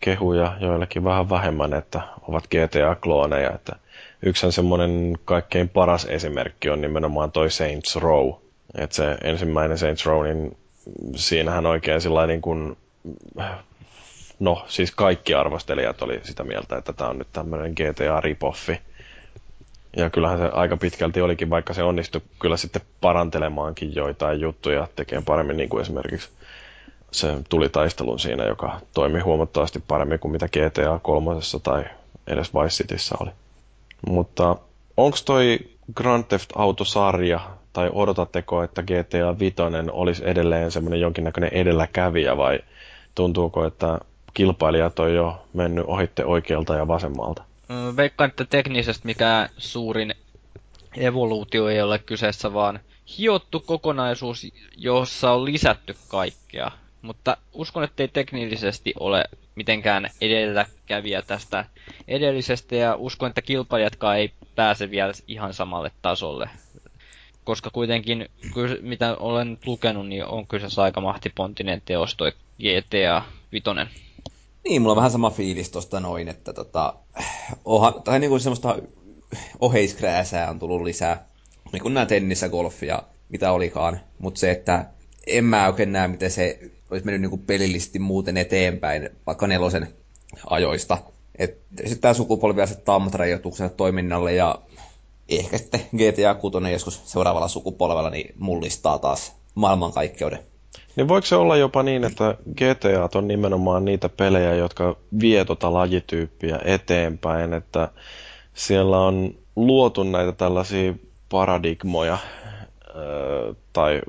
kehuja, 0.00 0.56
joillekin 0.60 1.04
vähän 1.04 1.30
vähemmän, 1.30 1.74
että 1.74 2.00
ovat 2.28 2.44
GTA-klooneja. 2.44 3.54
Että 3.54 3.76
yksi 4.22 4.52
semmoinen 4.52 5.18
kaikkein 5.24 5.68
paras 5.68 6.04
esimerkki 6.04 6.70
on 6.70 6.80
nimenomaan 6.80 7.32
toi 7.32 7.50
Saints 7.50 7.96
Row. 7.96 8.32
Että 8.74 8.96
se 8.96 9.16
ensimmäinen 9.24 9.78
Saints 9.78 10.06
Row, 10.06 10.24
niin 10.24 10.56
siinähän 11.16 11.66
oikein 11.66 12.00
sillä 12.00 12.26
niin 12.26 12.42
kuin, 12.42 12.76
no 14.38 14.64
siis 14.68 14.90
kaikki 14.90 15.34
arvostelijat 15.34 16.02
oli 16.02 16.20
sitä 16.22 16.44
mieltä, 16.44 16.76
että 16.76 16.92
tämä 16.92 17.10
on 17.10 17.18
nyt 17.18 17.28
tämmöinen 17.32 17.72
GTA-ripoffi. 17.72 18.78
Ja 19.96 20.10
kyllähän 20.10 20.38
se 20.38 20.44
aika 20.52 20.76
pitkälti 20.76 21.20
olikin, 21.20 21.50
vaikka 21.50 21.74
se 21.74 21.82
onnistui 21.82 22.20
kyllä 22.38 22.56
sitten 22.56 22.82
parantelemaankin 23.00 23.94
joitain 23.94 24.40
juttuja, 24.40 24.88
tekemään 24.96 25.24
paremmin 25.24 25.56
niin 25.56 25.68
kuin 25.68 25.82
esimerkiksi 25.82 26.28
se 27.10 27.28
tuli 27.48 27.68
taistelun 27.68 28.18
siinä, 28.18 28.44
joka 28.44 28.80
toimi 28.94 29.20
huomattavasti 29.20 29.82
paremmin 29.88 30.18
kuin 30.18 30.32
mitä 30.32 30.48
GTA 30.48 30.98
3 31.02 31.30
tai 31.62 31.84
edes 32.26 32.54
Vice 32.54 32.82
Cityssä 32.82 33.14
oli. 33.20 33.30
Mutta 34.06 34.56
onko 34.96 35.18
toi 35.24 35.58
Grand 35.94 36.24
Theft 36.24 36.50
Auto-sarja 36.56 37.40
tai 37.72 37.90
odotatteko, 37.92 38.62
että 38.62 38.82
GTA 38.82 39.38
5 39.38 39.56
olisi 39.92 40.22
edelleen 40.26 40.70
semmoinen 40.70 41.00
jonkinnäköinen 41.00 41.52
edelläkävijä 41.52 42.36
vai 42.36 42.60
tuntuuko, 43.14 43.66
että 43.66 43.98
kilpailijat 44.34 44.98
on 44.98 45.14
jo 45.14 45.42
mennyt 45.54 45.84
ohitte 45.86 46.24
oikealta 46.24 46.74
ja 46.74 46.88
vasemmalta? 46.88 47.42
Veikkaan, 47.96 48.30
että 48.30 48.44
teknisesti 48.44 49.06
mikään 49.06 49.48
suurin 49.58 50.14
evoluutio 50.96 51.68
ei 51.68 51.82
ole 51.82 51.98
kyseessä, 51.98 52.52
vaan 52.52 52.80
hiottu 53.18 53.60
kokonaisuus, 53.60 54.46
jossa 54.76 55.32
on 55.32 55.44
lisätty 55.44 55.94
kaikkea. 56.08 56.70
Mutta 57.02 57.36
uskon, 57.52 57.84
että 57.84 58.02
ei 58.02 58.08
teknillisesti 58.08 58.94
ole 59.00 59.24
mitenkään 59.54 60.10
edelläkävijä 60.20 61.22
tästä 61.22 61.64
edellisestä 62.08 62.76
ja 62.76 62.94
uskon, 62.94 63.28
että 63.28 63.42
kilpailijatkaan 63.42 64.18
ei 64.18 64.32
pääse 64.54 64.90
vielä 64.90 65.12
ihan 65.28 65.54
samalle 65.54 65.90
tasolle. 66.02 66.50
Koska 67.50 67.70
kuitenkin, 67.70 68.28
mitä 68.80 69.16
olen 69.16 69.58
lukenut, 69.66 70.08
niin 70.08 70.24
on 70.24 70.46
kyseessä 70.46 70.82
aika 70.82 71.00
mahtipontinen 71.00 71.82
teos 71.84 72.14
toi 72.14 72.32
GTA 72.32 73.22
5. 73.52 73.64
Niin, 74.64 74.82
mulla 74.82 74.92
on 74.92 74.96
vähän 74.96 75.10
sama 75.10 75.30
fiilis 75.30 75.70
tosta 75.70 76.00
noin, 76.00 76.28
että 76.28 76.52
tota, 76.52 76.94
oha, 77.64 77.92
tai 77.92 78.18
niinku 78.18 78.38
semmoista 78.38 78.78
oheiskrääsää 79.60 80.50
on 80.50 80.58
tullut 80.58 80.82
lisää. 80.82 81.26
Niin 81.72 81.82
kuin 81.82 81.94
nää 81.94 82.06
tennis 82.06 82.42
ja 82.42 82.48
golf 82.48 82.82
ja 82.82 83.02
mitä 83.28 83.52
olikaan. 83.52 84.00
Mutta 84.18 84.40
se, 84.40 84.50
että 84.50 84.86
en 85.26 85.44
mä 85.44 85.66
oikein 85.66 85.92
näe, 85.92 86.08
miten 86.08 86.30
se 86.30 86.58
olisi 86.90 87.04
mennyt 87.06 87.20
niinku 87.20 87.38
pelillisesti 87.38 87.98
muuten 87.98 88.36
eteenpäin, 88.36 89.10
vaikka 89.26 89.46
nelosen 89.46 89.94
ajoista. 90.50 90.98
Sitten 91.76 92.00
tämä 92.00 92.14
sukupolvi 92.14 92.62
asettaa 92.62 92.94
ammattirajoituksen 92.94 93.70
toiminnalle 93.70 94.34
ja 94.34 94.58
ehkä 95.38 95.58
sitten 95.58 95.80
GTA 95.80 96.34
6 96.34 96.58
joskus 96.72 97.12
seuraavalla 97.12 97.48
sukupolvella 97.48 98.10
niin 98.10 98.34
mullistaa 98.38 98.98
taas 98.98 99.36
maailmankaikkeuden. 99.54 100.38
Niin 100.96 101.08
voiko 101.08 101.26
se 101.26 101.36
olla 101.36 101.56
jopa 101.56 101.82
niin, 101.82 102.04
että 102.04 102.34
GTA 102.56 103.18
on 103.18 103.28
nimenomaan 103.28 103.84
niitä 103.84 104.08
pelejä, 104.08 104.54
jotka 104.54 104.96
vie 105.20 105.44
tota 105.44 105.72
lajityyppiä 105.72 106.58
eteenpäin, 106.64 107.52
että 107.54 107.88
siellä 108.54 108.98
on 108.98 109.34
luotu 109.56 110.02
näitä 110.02 110.32
tällaisia 110.32 110.94
paradigmoja, 111.28 112.18
tai 113.72 114.00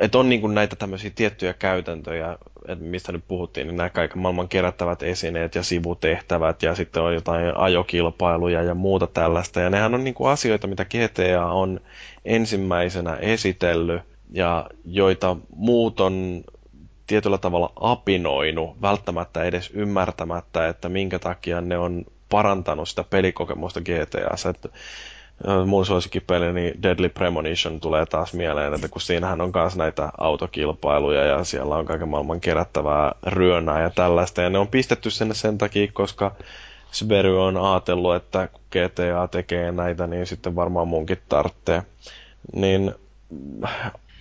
että 0.00 0.18
on 0.18 0.28
niin 0.28 0.54
näitä 0.54 0.76
tämmöisiä 0.76 1.10
tiettyjä 1.14 1.52
käytäntöjä, 1.52 2.38
mistä 2.78 3.12
nyt 3.12 3.24
puhuttiin, 3.28 3.66
niin 3.66 3.76
nämä 3.76 3.90
kaiken 3.90 4.18
maailman 4.18 4.48
kerättävät 4.48 5.02
esineet 5.02 5.54
ja 5.54 5.62
sivutehtävät 5.62 6.62
ja 6.62 6.74
sitten 6.74 7.02
on 7.02 7.14
jotain 7.14 7.56
ajokilpailuja 7.56 8.62
ja 8.62 8.74
muuta 8.74 9.06
tällaista. 9.06 9.60
Ja 9.60 9.70
nehän 9.70 9.94
on 9.94 10.04
niin 10.04 10.14
kuin 10.14 10.30
asioita, 10.30 10.66
mitä 10.66 10.84
GTA 10.84 11.46
on 11.46 11.80
ensimmäisenä 12.24 13.16
esitellyt 13.16 14.02
ja 14.30 14.66
joita 14.84 15.36
muut 15.56 16.00
on 16.00 16.44
tietyllä 17.06 17.38
tavalla 17.38 17.72
apinoinut, 17.80 18.82
välttämättä 18.82 19.44
edes 19.44 19.70
ymmärtämättä, 19.74 20.68
että 20.68 20.88
minkä 20.88 21.18
takia 21.18 21.60
ne 21.60 21.78
on 21.78 22.04
parantanut 22.28 22.88
sitä 22.88 23.04
pelikokemusta 23.04 23.80
GTAssa. 23.80 24.50
Että 24.50 24.68
mun 25.66 25.86
suosikkipeli, 25.86 26.52
niin 26.52 26.82
Deadly 26.82 27.08
Premonition 27.08 27.80
tulee 27.80 28.06
taas 28.06 28.34
mieleen, 28.34 28.74
että 28.74 28.88
kun 28.88 29.00
siinähän 29.00 29.40
on 29.40 29.52
myös 29.54 29.76
näitä 29.76 30.12
autokilpailuja 30.18 31.24
ja 31.24 31.44
siellä 31.44 31.76
on 31.76 31.84
kaiken 31.86 32.08
maailman 32.08 32.40
kerättävää 32.40 33.12
ryönää 33.26 33.82
ja 33.82 33.90
tällaista. 33.90 34.42
Ja 34.42 34.50
ne 34.50 34.58
on 34.58 34.68
pistetty 34.68 35.10
sinne 35.10 35.34
sen 35.34 35.58
takia, 35.58 35.88
koska 35.92 36.34
Sbery 36.92 37.42
on 37.42 37.56
ajatellut, 37.56 38.14
että 38.14 38.48
kun 38.52 38.60
GTA 38.70 39.28
tekee 39.30 39.72
näitä, 39.72 40.06
niin 40.06 40.26
sitten 40.26 40.56
varmaan 40.56 40.88
munkin 40.88 41.18
tarvitsee. 41.28 41.82
Niin 42.54 42.94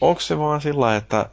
onko 0.01 0.22
se 0.22 0.40
vaan 0.40 0.61
sillä, 0.61 0.95
että 0.95 1.30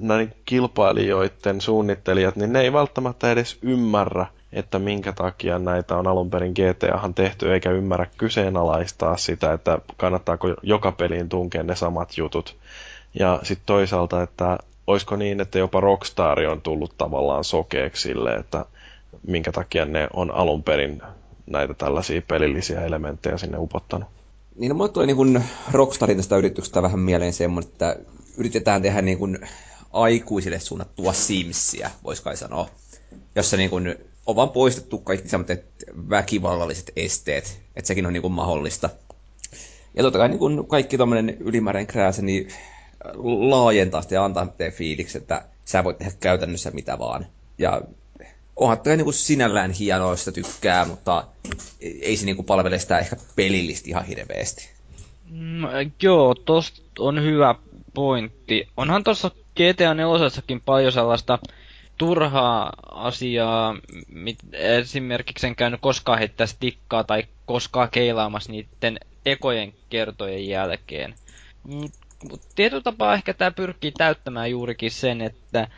näin 0.00 0.32
kilpailijoiden 0.44 1.60
suunnittelijat, 1.60 2.36
niin 2.36 2.52
ne 2.52 2.60
ei 2.60 2.72
välttämättä 2.72 3.30
edes 3.32 3.58
ymmärrä, 3.62 4.26
että 4.54 4.78
minkä 4.78 5.12
takia 5.12 5.58
näitä 5.58 5.96
on 5.96 6.06
alun 6.06 6.30
perin 6.30 6.52
GTAhan 6.52 7.14
tehty, 7.14 7.52
eikä 7.54 7.70
ymmärrä 7.70 8.06
kyseenalaistaa 8.18 9.16
sitä, 9.16 9.52
että 9.52 9.78
kannattaako 9.96 10.48
joka 10.62 10.92
peliin 10.92 11.28
tunkea 11.28 11.62
ne 11.62 11.76
samat 11.76 12.18
jutut. 12.18 12.56
Ja 13.18 13.40
sitten 13.42 13.66
toisaalta, 13.66 14.22
että 14.22 14.58
olisiko 14.86 15.16
niin, 15.16 15.40
että 15.40 15.58
jopa 15.58 15.80
Rockstar 15.80 16.40
on 16.40 16.60
tullut 16.60 16.94
tavallaan 16.98 17.44
sokeeksi 17.44 18.02
sille, 18.02 18.34
että 18.34 18.64
minkä 19.26 19.52
takia 19.52 19.84
ne 19.84 20.08
on 20.12 20.30
alun 20.30 20.62
perin 20.62 21.02
näitä 21.46 21.74
tällaisia 21.74 22.22
pelillisiä 22.22 22.84
elementtejä 22.84 23.38
sinne 23.38 23.58
upottanut. 23.58 24.08
Niin 24.56 24.68
no, 24.68 24.74
mulle 24.74 24.90
tulee 24.90 25.06
niin 25.06 25.44
Rockstarin 25.72 26.16
tästä 26.16 26.36
yrityksestä 26.36 26.82
vähän 26.82 27.00
mieleen 27.00 27.32
semmoinen, 27.32 27.72
että 27.72 27.96
yritetään 28.36 28.82
tehdä 28.82 29.02
niin 29.02 29.18
kuin 29.18 29.38
aikuisille 29.92 30.58
suunnattua 30.58 31.12
Simsiä, 31.12 31.90
voisi 32.04 32.22
kai 32.22 32.36
sanoa. 32.36 32.68
Jossa 33.34 33.56
niin 33.56 33.70
kuin 33.70 33.96
on 34.26 34.36
vaan 34.36 34.50
poistettu 34.50 34.98
kaikki 34.98 35.28
sellaiset 35.28 35.66
väkivallalliset 36.10 36.92
esteet, 36.96 37.60
että 37.76 37.88
sekin 37.88 38.06
on 38.06 38.12
niin 38.12 38.22
kuin 38.22 38.32
mahdollista. 38.32 38.90
Ja 39.96 40.02
totta 40.02 40.18
kai 40.18 40.28
niin 40.28 40.38
kuin 40.38 40.66
kaikki 40.66 40.96
tuommoinen 40.96 41.36
ylimääräinen 41.40 41.86
krääsä, 41.86 42.22
niin 42.22 42.48
laajentaa 43.50 44.02
sitä 44.02 44.14
ja 44.14 44.24
antaa 44.24 44.48
fiiliksi, 44.70 45.18
että 45.18 45.44
sä 45.64 45.84
voit 45.84 45.98
tehdä 45.98 46.12
käytännössä 46.20 46.70
mitä 46.70 46.98
vaan. 46.98 47.26
Ja 47.58 47.82
onhan 48.56 48.80
tämä 48.80 48.96
niin 48.96 49.12
sinällään 49.12 49.70
hienoa, 49.70 50.10
jos 50.10 50.30
tykkää, 50.34 50.84
mutta 50.84 51.26
ei 51.80 52.16
se 52.16 52.26
niin 52.26 52.36
kuin 52.36 52.46
palvele 52.46 52.78
sitä 52.78 52.98
ehkä 52.98 53.16
pelillisesti 53.36 53.90
ihan 53.90 54.04
hirveästi. 54.04 54.68
Mm, 55.30 55.62
joo, 56.02 56.34
tosta 56.34 56.82
on 56.98 57.22
hyvä 57.22 57.54
pointti. 57.94 58.68
Onhan 58.76 59.04
tuossa 59.04 59.30
GTA 59.30 59.94
4 59.94 60.60
paljon 60.64 60.92
sellaista 60.92 61.38
turhaa 61.98 62.72
asiaa, 62.90 63.76
mit, 64.08 64.38
esimerkiksi 64.52 65.46
en 65.46 65.56
käynyt 65.56 65.80
koskaan 65.80 66.18
heittää 66.18 66.46
stikkaa 66.46 67.04
tai 67.04 67.24
koskaan 67.46 67.88
keilaamassa 67.90 68.52
niiden 68.52 68.98
ekojen 69.26 69.72
kertojen 69.90 70.48
jälkeen. 70.48 71.14
Tietyllä 72.54 72.82
tapaa 72.82 73.14
ehkä 73.14 73.34
tämä 73.34 73.50
pyrkii 73.50 73.92
täyttämään 73.92 74.50
juurikin 74.50 74.90
sen, 74.90 75.20
että, 75.20 75.68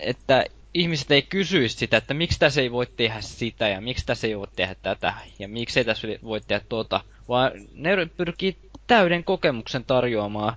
että 0.00 0.44
ihmiset 0.74 1.10
ei 1.10 1.22
kysyisi 1.22 1.76
sitä, 1.76 1.96
että 1.96 2.14
miksi 2.14 2.38
tässä 2.38 2.60
ei 2.60 2.72
voi 2.72 2.86
tehdä 2.96 3.20
sitä 3.20 3.68
ja 3.68 3.80
miksi 3.80 4.06
tässä 4.06 4.26
ei 4.26 4.38
voi 4.38 4.46
tehdä 4.56 4.74
tätä 4.82 5.14
ja 5.38 5.48
miksi 5.48 5.80
ei 5.80 5.84
tässä 5.84 6.08
voi 6.24 6.40
tehdä 6.40 6.64
tuota, 6.68 7.00
vaan 7.28 7.52
ne 7.74 8.06
pyrkii 8.16 8.56
täyden 8.86 9.24
kokemuksen 9.24 9.84
tarjoamaan 9.84 10.56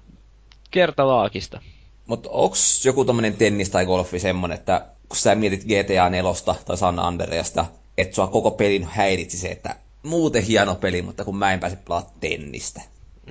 kertalaakista. 0.72 1.61
Mutta 2.06 2.30
onko 2.30 2.56
joku 2.85 3.06
tommonen 3.06 3.33
tennis 3.33 3.69
tai 3.69 3.85
golfi 3.85 4.19
semmonen, 4.19 4.57
että 4.57 4.85
kun 5.09 5.17
sä 5.17 5.35
mietit 5.35 5.63
GTA 5.63 6.09
4 6.09 6.31
tai 6.65 6.77
San 6.77 6.99
Andreasta, 6.99 7.65
että 7.97 8.15
sua 8.15 8.27
koko 8.27 8.51
pelin 8.51 8.88
häiritsi 8.91 9.38
se, 9.38 9.47
että 9.47 9.75
muuten 10.03 10.43
hieno 10.43 10.75
peli, 10.75 11.01
mutta 11.01 11.25
kun 11.25 11.38
mä 11.38 11.53
en 11.53 11.59
pääse 11.59 11.75
pelaamaan 11.75 12.13
tennistä. 12.19 12.81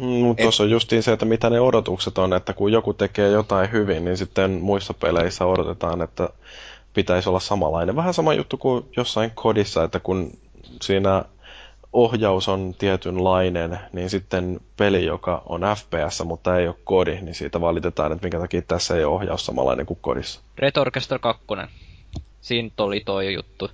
Mm, 0.01 0.37
tuossa 0.43 0.63
on 0.63 0.71
justiin 0.71 1.03
se, 1.03 1.13
että 1.13 1.25
mitä 1.25 1.51
ne 1.51 1.61
odotukset 1.61 2.19
on, 2.19 2.33
että 2.33 2.53
kun 2.53 2.73
joku 2.73 2.95
tekee 2.95 3.29
jotain 3.29 3.73
hyvin, 3.73 4.05
niin 4.05 4.17
sitten 4.17 4.51
muissa 4.51 4.95
peleissä 4.95 5.47
odotetaan, 5.47 6.03
että 6.03 6.29
pitäisi 6.95 7.29
olla 7.29 7.41
samanlainen. 7.41 7.97
Vähän 7.97 8.15
sama 8.15 8.35
juttu 8.35 8.57
kuin 8.57 8.85
jossain 8.97 9.31
kodissa, 9.31 9.85
että 9.85 10.01
kun 10.01 10.39
siinä 10.83 11.25
ohjaus 11.93 12.49
on 12.49 12.75
tietynlainen, 12.79 13.79
niin 13.93 14.11
sitten 14.11 14.61
peli, 14.77 15.05
joka 15.05 15.43
on 15.47 15.61
FPS, 15.77 16.25
mutta 16.25 16.59
ei 16.59 16.69
ole 16.69 16.77
kodi, 16.85 17.21
niin 17.21 17.35
siitä 17.35 17.61
valitetaan, 17.61 18.13
että 18.13 18.25
minkä 18.25 18.39
takia 18.41 18.63
tässä 18.63 18.97
ei 18.97 19.05
ole 19.05 19.15
ohjaus 19.15 19.47
samanlainen 19.47 19.87
kuin 19.87 19.99
kodissa. 20.03 20.41
Red 20.59 20.77
Orchestra 20.77 21.19
2. 21.19 21.43
Siinä 22.41 22.71
oli 22.79 23.03
toi 23.05 23.35
juttu. 23.35 23.71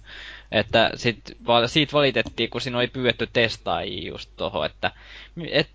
Että 0.53 0.91
sit, 0.95 1.37
siitä 1.67 1.93
valitettiin, 1.93 2.51
kun 2.51 2.61
siinä 2.61 2.79
oli 2.79 2.87
pyydetty 2.87 3.29
testaajia 3.33 4.09
just 4.09 4.31
toho, 4.37 4.65
että 4.65 4.91
et, 5.51 5.69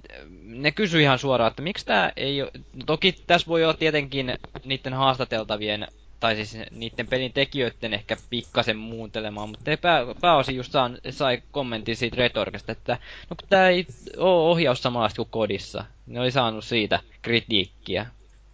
ne 0.43 0.72
kysyi 0.72 1.03
ihan 1.03 1.19
suoraan, 1.19 1.50
että 1.50 1.61
miksi 1.61 1.85
tämä 1.85 2.11
ei 2.16 2.42
ole... 2.42 2.51
Toki 2.85 3.11
tässä 3.27 3.48
voi 3.48 3.64
olla 3.64 3.74
tietenkin 3.74 4.34
niiden 4.66 4.93
haastateltavien 4.93 5.88
tai 6.19 6.35
siis 6.35 6.57
niiden 6.72 7.07
pelin 7.07 7.33
tekijöiden 7.33 7.93
ehkä 7.93 8.17
pikkasen 8.30 8.77
muuntelemaan, 8.77 9.49
mutta 9.49 9.72
pää, 9.81 10.01
pääosin 10.22 10.56
just 10.56 10.72
saan, 10.72 10.98
sai 11.09 11.41
kommentin 11.51 11.95
siitä 11.95 12.15
retorikasta, 12.17 12.72
että 12.72 12.98
no 13.30 13.35
kun 13.39 13.49
tää 13.49 13.69
ei 13.69 13.88
oo 14.17 14.51
ohjaus 14.51 14.81
samanlaista 14.83 15.15
kuin 15.15 15.30
kodissa. 15.31 15.85
Ne 16.07 16.19
oli 16.22 16.31
saanut 16.31 16.64
siitä 16.64 16.99
kritiikkiä 17.22 18.06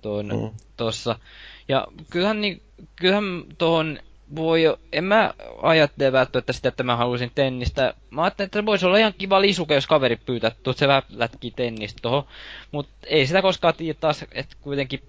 tuon, 0.01 0.25
mm. 0.25 0.57
tossa. 0.77 1.19
Ja 1.67 1.87
kyllähän, 2.09 2.41
niin, 2.41 2.61
kyllähän 2.95 3.43
tuohon 3.57 3.99
voi 4.35 4.63
jo, 4.63 4.79
en 4.91 5.03
mä 5.03 5.33
ajattele 5.61 6.11
välttämättä 6.11 6.53
sitä, 6.53 6.69
että 6.69 6.83
mä 6.83 6.95
haluaisin 6.95 7.31
tennistä. 7.35 7.93
Mä 8.09 8.23
ajattelin, 8.23 8.47
että 8.47 8.59
se 8.59 8.65
voisi 8.65 8.85
olla 8.85 8.97
ihan 8.97 9.13
kiva 9.17 9.41
lisuke, 9.41 9.73
jos 9.73 9.87
kaveri 9.87 10.15
pyytää, 10.15 10.47
että 10.47 10.73
se 10.73 10.87
vähän 10.87 11.03
lätkii 11.09 11.51
tennistä 11.51 11.99
tohon. 12.01 12.23
Mutta 12.71 12.91
ei 13.07 13.27
sitä 13.27 13.41
koskaan 13.41 13.73
tiedä 13.73 13.97
taas, 13.99 14.25
että 14.31 14.55
kuitenkin 14.61 14.99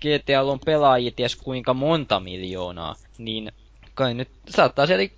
GTA 0.00 0.42
on 0.42 0.60
pelaajia 0.64 1.10
ties 1.16 1.36
kuinka 1.36 1.74
monta 1.74 2.20
miljoonaa, 2.20 2.94
niin 3.18 3.52
kai 3.94 4.14
nyt 4.14 4.28
saattaa 4.48 4.86
siellä, 4.86 5.08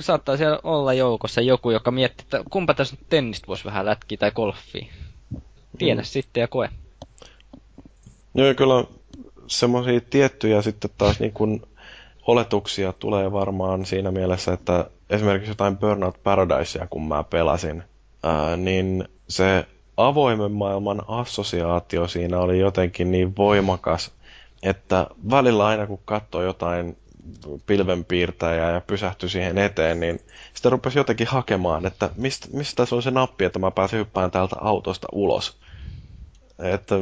saattaa 0.00 0.36
siellä 0.36 0.58
olla 0.62 0.92
joukossa 0.92 1.40
joku, 1.40 1.70
joka 1.70 1.90
miettii, 1.90 2.22
että 2.24 2.40
kumpa 2.50 2.74
tässä 2.74 2.96
nyt 2.96 3.08
tennistä 3.08 3.46
voisi 3.46 3.64
vähän 3.64 3.86
lätkiä 3.86 4.18
tai 4.18 4.30
golfia. 4.30 4.86
Tiedä 5.78 6.00
mm. 6.00 6.04
sitten 6.04 6.40
ja 6.40 6.48
koe. 6.48 6.68
Joo, 8.34 8.54
kyllä 8.54 8.84
semmoisia 9.46 10.00
tiettyjä 10.00 10.62
sitten 10.62 10.90
taas 10.98 11.20
niin 11.20 11.32
kuin 11.32 11.62
oletuksia 12.26 12.92
tulee 12.92 13.32
varmaan 13.32 13.86
siinä 13.86 14.10
mielessä, 14.10 14.52
että 14.52 14.90
esimerkiksi 15.10 15.50
jotain 15.50 15.76
Burnout 15.76 16.22
Paradisea, 16.22 16.86
kun 16.90 17.08
mä 17.08 17.24
pelasin, 17.24 17.82
ää, 18.22 18.56
niin 18.56 19.08
se 19.28 19.66
avoimen 19.98 20.52
maailman 20.52 21.02
assosiaatio 21.08 22.08
siinä 22.08 22.38
oli 22.38 22.58
jotenkin 22.58 23.10
niin 23.10 23.36
voimakas, 23.36 24.10
että 24.62 25.06
välillä 25.30 25.66
aina 25.66 25.86
kun 25.86 26.00
katsoo 26.04 26.42
jotain 26.42 26.96
pilvenpiirtäjää 27.66 28.72
ja 28.72 28.80
pysähtyi 28.80 29.28
siihen 29.28 29.58
eteen, 29.58 30.00
niin 30.00 30.20
sitten 30.54 30.72
rupesi 30.72 30.98
jotenkin 30.98 31.26
hakemaan, 31.26 31.86
että 31.86 32.10
mistä, 32.16 32.48
mistä 32.52 32.86
se 32.86 32.94
on 32.94 33.02
se 33.02 33.10
nappi, 33.10 33.44
että 33.44 33.58
mä 33.58 33.70
pääsen 33.70 33.98
hyppään 33.98 34.30
täältä 34.30 34.56
autosta 34.60 35.06
ulos. 35.12 35.56
Että 36.58 36.94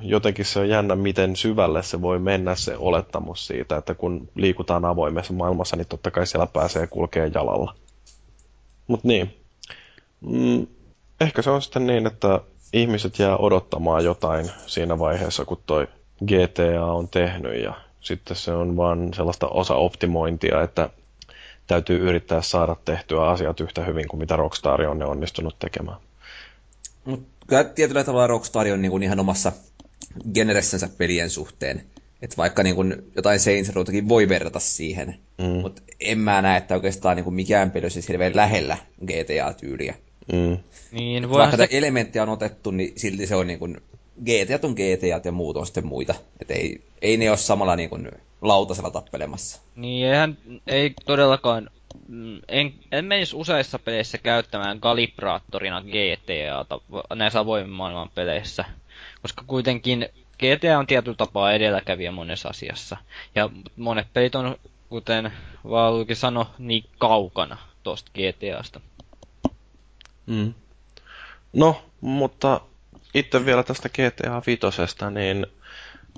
jotenkin 0.00 0.44
se 0.44 0.60
on 0.60 0.68
jännä, 0.68 0.96
miten 0.96 1.36
syvälle 1.36 1.82
se 1.82 2.02
voi 2.02 2.18
mennä 2.18 2.54
se 2.54 2.76
olettamus 2.76 3.46
siitä, 3.46 3.76
että 3.76 3.94
kun 3.94 4.28
liikutaan 4.34 4.84
avoimessa 4.84 5.32
maailmassa, 5.32 5.76
niin 5.76 5.86
totta 5.86 6.10
kai 6.10 6.26
siellä 6.26 6.46
pääsee 6.46 6.86
kulkea 6.86 7.26
jalalla. 7.26 7.74
Mutta 8.86 9.08
niin, 9.08 9.36
mm, 10.20 10.66
ehkä 11.22 11.42
se 11.42 11.50
on 11.50 11.62
sitten 11.62 11.86
niin, 11.86 12.06
että 12.06 12.40
ihmiset 12.72 13.18
jää 13.18 13.36
odottamaan 13.36 14.04
jotain 14.04 14.50
siinä 14.66 14.98
vaiheessa, 14.98 15.44
kun 15.44 15.62
toi 15.66 15.88
GTA 16.26 16.84
on 16.84 17.08
tehnyt 17.08 17.62
ja 17.62 17.74
sitten 18.00 18.36
se 18.36 18.52
on 18.52 18.76
vaan 18.76 19.14
sellaista 19.14 19.48
osa-optimointia, 19.48 20.62
että 20.62 20.90
täytyy 21.66 22.08
yrittää 22.08 22.42
saada 22.42 22.76
tehtyä 22.84 23.26
asiat 23.26 23.60
yhtä 23.60 23.84
hyvin 23.84 24.08
kuin 24.08 24.20
mitä 24.20 24.36
Rockstar 24.36 24.82
on 24.82 24.98
ne 24.98 25.04
onnistunut 25.04 25.58
tekemään. 25.58 25.98
Mutta 27.04 27.32
kyllä 27.46 27.64
tietyllä 27.64 28.04
tavalla 28.04 28.26
Rockstar 28.26 28.66
on 28.66 28.82
niin 28.82 28.90
kuin 28.90 29.02
ihan 29.02 29.20
omassa 29.20 29.52
generessänsä 30.34 30.88
pelien 30.98 31.30
suhteen. 31.30 31.84
Että 32.22 32.36
vaikka 32.36 32.62
niin 32.62 32.74
kuin 32.74 33.12
jotain 33.16 33.40
Saints 33.40 33.74
Rowtakin 33.74 34.08
voi 34.08 34.28
verrata 34.28 34.60
siihen, 34.60 35.18
mm. 35.38 35.44
mutta 35.44 35.82
en 36.00 36.18
mä 36.18 36.42
näe, 36.42 36.58
että 36.58 36.74
oikeastaan 36.74 37.16
niin 37.16 37.24
kuin 37.24 37.34
mikään 37.34 37.70
peli 37.70 37.84
olisi 37.84 38.08
hirveän 38.08 38.36
lähellä 38.36 38.76
GTA-tyyliä. 39.04 39.94
Mm. 40.32 40.58
Niin, 40.92 41.30
Vaikka 41.30 41.56
se... 41.56 41.68
elementtejä 41.70 42.22
on 42.22 42.28
otettu, 42.28 42.70
niin 42.70 42.92
silti 42.96 43.26
se 43.26 43.36
on 43.36 43.46
niin 43.46 43.58
kuin, 43.58 43.82
GTA 44.24 44.66
on 44.66 44.72
GTA 44.72 45.20
ja 45.24 45.32
muut 45.32 45.56
on 45.56 45.66
sitten 45.66 45.86
muita. 45.86 46.14
Et 46.40 46.50
ei, 46.50 46.80
ei 47.02 47.16
ne 47.16 47.30
ole 47.30 47.38
samalla 47.38 47.76
niin 47.76 47.90
kuin 47.90 48.10
lautasella 48.42 48.90
tappelemassa. 48.90 49.60
Niin, 49.76 50.06
eihän, 50.06 50.38
ei 50.66 50.94
todellakaan 51.06 51.70
mm, 52.08 52.40
en, 52.48 52.74
en 52.92 53.04
menisi 53.04 53.36
useissa 53.36 53.78
peleissä 53.78 54.18
käyttämään 54.18 54.80
kalibraattorina 54.80 55.82
GTAta 55.82 56.80
näissä 57.14 57.40
avoimen 57.40 57.70
maailman 57.70 58.10
peleissä. 58.14 58.64
Koska 59.22 59.44
kuitenkin 59.46 60.08
GTA 60.38 60.78
on 60.78 60.86
tietyllä 60.86 61.16
tapaa 61.16 61.52
edelläkävijä 61.52 62.12
monessa 62.12 62.48
asiassa. 62.48 62.96
Ja 63.34 63.50
monet 63.76 64.06
pelit 64.12 64.34
on, 64.34 64.56
kuten 64.88 65.32
Valki 65.70 66.14
sanoi, 66.14 66.44
niin 66.58 66.84
kaukana 66.98 67.58
tuosta 67.82 68.10
GTAsta. 68.14 68.80
Mm. 70.26 70.54
No, 71.52 71.84
mutta 72.00 72.60
itse 73.14 73.44
vielä 73.46 73.62
tästä 73.62 73.88
GTA 73.88 74.42
5, 74.46 74.60
niin 75.10 75.46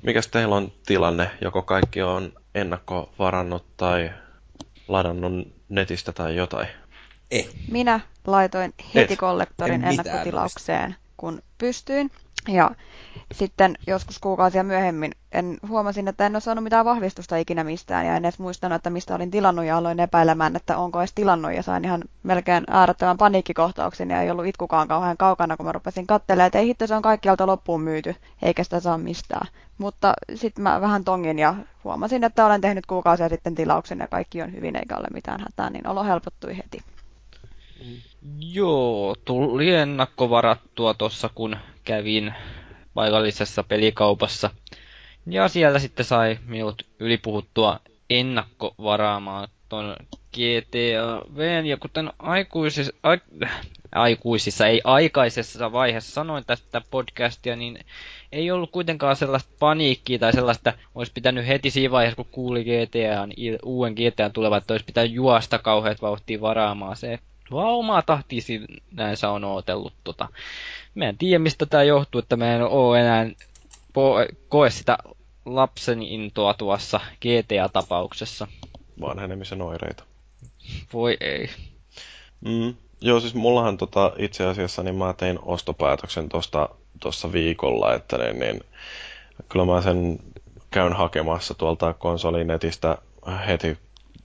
mikä 0.03 0.21
teillä 0.31 0.57
on 0.57 0.73
tilanne? 0.87 1.31
Joko 1.41 1.63
kaikki 1.63 2.03
on 2.03 2.33
ennakkovarannut 2.55 3.65
tai 3.77 4.11
ladannut 4.89 5.49
netistä 5.69 6.13
tai 6.13 6.37
jotain? 6.37 6.69
Eh. 7.31 7.49
Minä 7.71 8.01
laitoin 8.27 8.75
heti 8.95 9.17
kollektorin 9.17 9.85
ennakkotilaukseen, 9.85 10.97
kun 11.17 11.43
pystyin. 11.59 12.11
Ja 12.49 12.71
sitten 13.33 13.77
joskus 13.87 14.19
kuukausia 14.19 14.65
myöhemmin 14.65 15.13
en 15.33 15.59
huomasin, 15.69 16.09
että 16.09 16.27
en 16.27 16.35
ole 16.35 16.41
saanut 16.41 16.65
mitään 16.65 16.85
vahvistusta 16.85 17.37
ikinä 17.37 17.65
mistään 17.65 18.07
ja 18.07 18.17
en 18.17 18.25
edes 18.25 18.39
muistanut, 18.39 18.77
että 18.77 18.91
mistä 18.91 19.15
olin 19.15 19.31
tilannut 19.31 19.65
ja 19.65 19.77
aloin 19.77 20.01
epäilemään, 20.01 20.57
että 20.57 20.79
onko 20.79 21.01
edes 21.01 21.13
tilannut 21.15 21.53
ja 21.53 21.63
sain 21.63 21.85
ihan 21.85 22.05
melkein 22.23 22.65
äärettömän 22.71 23.17
paniikkikohtauksen 23.17 24.11
ja 24.11 24.23
ei 24.23 24.31
ollut 24.31 24.47
itkukaan 24.47 24.89
kauhean 24.89 25.17
kaukana, 25.17 25.57
kun 25.57 25.67
mä 25.67 25.73
rupesin 25.73 26.07
katselemaan, 26.07 26.47
että 26.47 26.59
ei 26.59 26.67
hitto, 26.67 26.87
se 26.87 26.95
on 26.95 27.03
kaikkialta 27.03 27.47
loppuun 27.47 27.81
myyty, 27.81 28.17
eikä 28.43 28.65
sitä 28.65 28.81
saa 28.81 28.99
mistään. 28.99 29.47
Mutta 29.79 30.15
sitten 30.35 30.63
mä 30.63 30.81
vähän 30.81 31.05
tongin 31.05 31.39
ja 31.39 31.55
huomasin, 31.85 32.25
että 32.25 32.47
olen 32.47 32.61
tehnyt 32.61 32.87
kuukausia 32.87 33.29
sitten 33.29 33.55
tilauksen 33.55 33.99
ja 33.99 34.09
kaikki 34.09 34.43
on 34.43 34.53
hyvin 34.53 34.77
eikä 34.77 34.97
ole 34.97 35.09
mitään 35.13 35.41
hätää, 35.41 35.71
niin 35.71 35.87
olo 35.87 36.05
helpottui 36.05 36.57
heti. 36.57 36.94
Joo, 38.39 39.15
tuli 39.25 39.71
ennakkovarattua 39.71 40.95
tuossa 40.95 41.31
kun 41.35 41.57
kävin 41.85 42.35
paikallisessa 42.95 43.63
pelikaupassa. 43.63 44.51
Ja 45.27 45.49
siellä 45.49 45.79
sitten 45.79 46.07
sai 46.07 46.39
minut 46.47 46.87
ylipuhuttua 46.99 47.81
ennakkovaraamaan 48.11 49.49
ton 49.69 49.97
GTA 50.33 51.67
ja 51.69 51.77
kuten 51.77 52.13
aikuisissa, 52.19 52.93
a, 53.03 53.17
aikuisissa, 53.93 54.67
ei 54.67 54.81
aikaisessa 54.85 55.73
vaiheessa 55.73 56.13
sanoin 56.13 56.45
tästä 56.47 56.83
podcastia, 56.91 57.57
niin 57.57 57.79
ei 58.33 58.51
ollut 58.51 58.71
kuitenkaan 58.71 59.17
sellaista 59.17 59.51
paniikkia 59.59 60.19
tai 60.19 60.33
sellaista, 60.33 60.73
olisi 60.95 61.13
pitänyt 61.13 61.47
heti 61.47 61.71
siinä 61.71 61.91
vaiheessa, 61.91 62.17
kun 62.17 62.27
kuuli 62.31 62.65
GTA, 62.65 63.29
uuden 63.63 63.93
GTA 63.93 64.31
tulevan, 64.31 64.59
että 64.59 64.75
olisi 64.75 64.87
pitänyt 64.87 65.13
juosta 65.13 65.59
kauheat 65.59 66.03
vauhtia 66.03 66.41
varaamaan 66.41 66.97
se. 66.97 67.19
Vaan 67.55 67.69
omaa 67.75 68.03
tahtia 68.03 68.41
näissä 68.91 69.31
on 69.31 69.45
ootellut 69.45 69.93
tota. 70.05 70.29
Mä 70.95 71.09
en 71.09 71.19
tiedä, 71.19 71.39
mistä 71.39 71.67
tämä 71.67 71.83
johtuu, 71.83 72.19
että 72.19 72.37
mä 72.37 72.55
en 72.55 72.63
oo 72.63 72.95
enää 72.95 73.25
po- 73.89 74.35
koe 74.49 74.71
sitä 74.71 74.99
lapsen 75.45 76.03
intoa 76.03 76.55
tuossa 76.55 77.01
GTA-tapauksessa. 77.21 78.47
Vanhenemisen 79.01 79.63
oireita. 79.63 80.05
Voi 80.93 81.17
ei. 81.21 81.49
Mm. 82.41 82.75
Joo, 83.01 83.21
siis 83.21 83.35
mullahan 83.35 83.77
tota, 83.77 84.13
itse 84.19 84.47
asiassa 84.47 84.83
niin 84.83 84.95
mä 84.95 85.13
tein 85.13 85.39
ostopäätöksen 85.43 86.29
tuosta 86.29 86.69
tossa 87.01 87.33
viikolla, 87.33 87.95
että 87.95 88.19
niin, 88.19 88.39
niin, 88.39 88.61
kyllä 89.49 89.65
mä 89.65 89.83
sen 89.83 90.19
käyn 90.71 90.93
hakemassa 90.93 91.55
tuolta 91.55 91.95
konsolinetistä 91.95 92.99
heti 93.47 93.79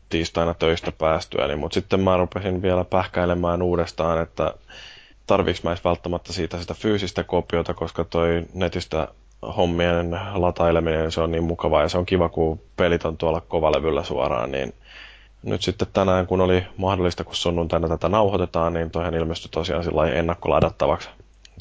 tiistaina 0.10 0.54
töistä 0.54 0.92
päästyä, 0.92 1.48
niin, 1.48 1.60
mutta 1.60 1.74
sitten 1.74 2.00
mä 2.00 2.18
rupesin 2.18 2.62
vielä 2.62 2.84
pähkäilemään 2.84 3.62
uudestaan, 3.62 4.22
että 4.22 4.54
tarviks 5.28 5.64
mä 5.64 5.76
välttämättä 5.84 6.34
siitä 6.34 6.62
sitä 6.62 6.74
fyysistä 6.74 7.24
kopiota, 7.24 7.74
koska 7.74 8.04
toi 8.04 8.46
netistä 8.54 9.08
hommien 9.58 10.20
lataileminen 10.34 11.12
se 11.12 11.22
on 11.22 11.32
niin 11.32 11.44
mukavaa 11.44 11.82
ja 11.82 11.90
se 11.90 11.98
on 11.98 12.06
kiva, 12.06 12.30
kun 12.30 12.62
pelit 12.76 13.06
on 13.06 13.18
tuolla 13.18 13.42
kovalevyllä 13.42 14.04
suoraan, 14.04 14.52
niin 14.52 14.74
nyt 15.44 15.62
sitten 15.62 15.88
tänään, 15.94 16.28
kun 16.28 16.42
oli 16.42 16.64
mahdollista, 16.78 17.24
kun 17.24 17.36
sunnuntaina 17.36 17.88
tätä 17.88 18.10
nauhoitetaan, 18.10 18.74
niin 18.74 18.92
toihan 18.92 19.14
ilmestyi 19.14 19.50
tosiaan 19.52 19.84
sillä 19.84 20.08
ennakkoladattavaksi 20.08 21.10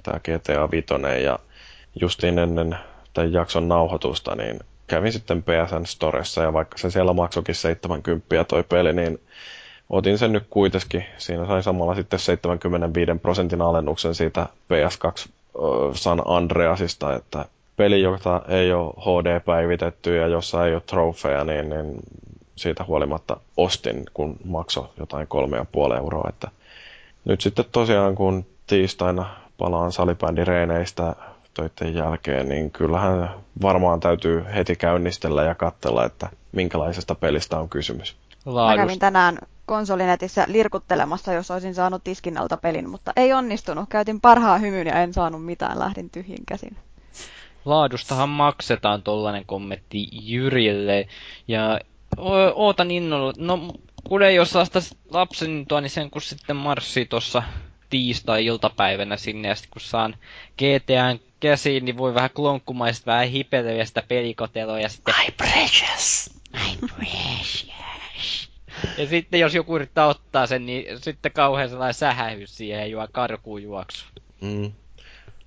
tämä 0.02 0.18
GTA 0.18 0.70
5 0.70 0.86
ja 1.24 1.38
justiin 2.00 2.38
ennen 2.38 2.78
tämän 3.14 3.32
jakson 3.32 3.68
nauhoitusta, 3.68 4.34
niin 4.34 4.60
kävin 4.88 5.12
sitten 5.12 5.42
PSN 5.42 5.86
Storessa 5.86 6.42
ja 6.42 6.52
vaikka 6.52 6.78
se 6.78 6.90
siellä 6.90 7.12
maksokin 7.12 7.54
70 7.54 8.44
toi 8.48 8.62
peli, 8.62 8.92
niin 8.92 9.20
otin 9.90 10.18
sen 10.18 10.32
nyt 10.32 10.46
kuitenkin. 10.50 11.04
Siinä 11.18 11.46
sai 11.46 11.62
samalla 11.62 11.94
sitten 11.94 12.18
75 12.18 13.12
prosentin 13.22 13.62
alennuksen 13.62 14.14
siitä 14.14 14.46
PS2 14.72 15.28
San 15.94 16.22
Andreasista, 16.24 17.14
että 17.14 17.44
peli, 17.76 18.02
jota 18.02 18.42
ei 18.48 18.72
ole 18.72 18.94
HD-päivitetty 18.98 20.16
ja 20.16 20.26
jossa 20.26 20.66
ei 20.66 20.74
ole 20.74 20.82
trofeja, 20.86 21.44
niin, 21.44 21.68
niin 21.68 21.96
siitä 22.56 22.84
huolimatta 22.84 23.36
ostin, 23.56 24.04
kun 24.14 24.36
maksoi 24.44 24.88
jotain 24.98 25.26
kolme 25.26 25.56
ja 25.56 25.66
puoli 25.72 25.96
euroa. 25.96 26.28
Että 26.28 26.48
nyt 27.24 27.40
sitten 27.40 27.64
tosiaan, 27.72 28.14
kun 28.14 28.46
tiistaina 28.66 29.26
palaan 29.58 29.92
salibändireeneistä 29.92 31.14
töiden 31.58 31.94
jälkeen, 31.94 32.48
niin 32.48 32.70
kyllähän 32.70 33.30
varmaan 33.62 34.00
täytyy 34.00 34.44
heti 34.54 34.76
käynnistellä 34.76 35.42
ja 35.42 35.54
katsella, 35.54 36.04
että 36.04 36.28
minkälaisesta 36.52 37.14
pelistä 37.14 37.58
on 37.58 37.68
kysymys. 37.68 38.16
Laadust. 38.44 38.78
Mä 38.78 38.86
kävin 38.86 38.98
tänään 38.98 39.38
konsolinetissä 39.66 40.44
lirkuttelemassa, 40.48 41.32
jos 41.32 41.50
olisin 41.50 41.74
saanut 41.74 42.04
tiskinnalta 42.04 42.56
pelin, 42.56 42.90
mutta 42.90 43.12
ei 43.16 43.32
onnistunut. 43.32 43.88
Käytin 43.88 44.20
parhaan 44.20 44.60
hymyn 44.60 44.86
ja 44.86 45.02
en 45.02 45.12
saanut 45.12 45.44
mitään, 45.44 45.78
lähdin 45.78 46.10
tyhjin 46.10 46.46
käsin. 46.46 46.76
Laadustahan 47.64 48.28
maksetaan 48.28 49.02
tollanen 49.02 49.46
kommentti 49.46 50.08
Jyrille. 50.12 51.08
Ja 51.48 51.80
ootan 52.54 52.90
innolla. 52.90 53.32
No, 53.38 53.72
kun 54.08 54.22
ei 54.22 54.46
saa 54.46 54.64
sitä 54.64 54.80
lapsen 55.10 55.66
niin 55.80 55.90
sen 55.90 56.10
kun 56.10 56.22
sitten 56.22 56.56
marssii 56.56 57.06
tuossa 57.06 57.42
tiistai-iltapäivänä 57.90 59.16
sinne, 59.16 59.48
ja 59.48 59.54
sitten 59.54 59.70
kun 59.72 59.80
saan 59.80 60.16
GTAn 60.58 61.20
käsiin, 61.40 61.84
niin 61.84 61.96
voi 61.96 62.14
vähän 62.14 62.30
klonkkumaista 62.34 63.06
vähän 63.06 63.28
hipelöä 63.28 63.84
sitä 63.84 64.02
pelikoteloa, 64.08 64.80
ja 64.80 64.88
sitten... 64.88 65.14
My 65.26 65.32
precious! 65.36 66.30
My 66.52 66.88
precious! 66.96 67.68
Ja 68.98 69.06
sitten 69.06 69.40
jos 69.40 69.54
joku 69.54 69.76
yrittää 69.76 70.06
ottaa 70.06 70.46
sen, 70.46 70.66
niin 70.66 71.02
sitten 71.02 71.32
kauhean 71.32 71.68
sellainen 71.68 71.94
sähähys 71.94 72.56
siihen 72.56 72.80
ja 72.80 72.86
juo 72.86 73.08
karkuun 73.12 73.62
juoksu. 73.62 74.04
Mm. 74.40 74.72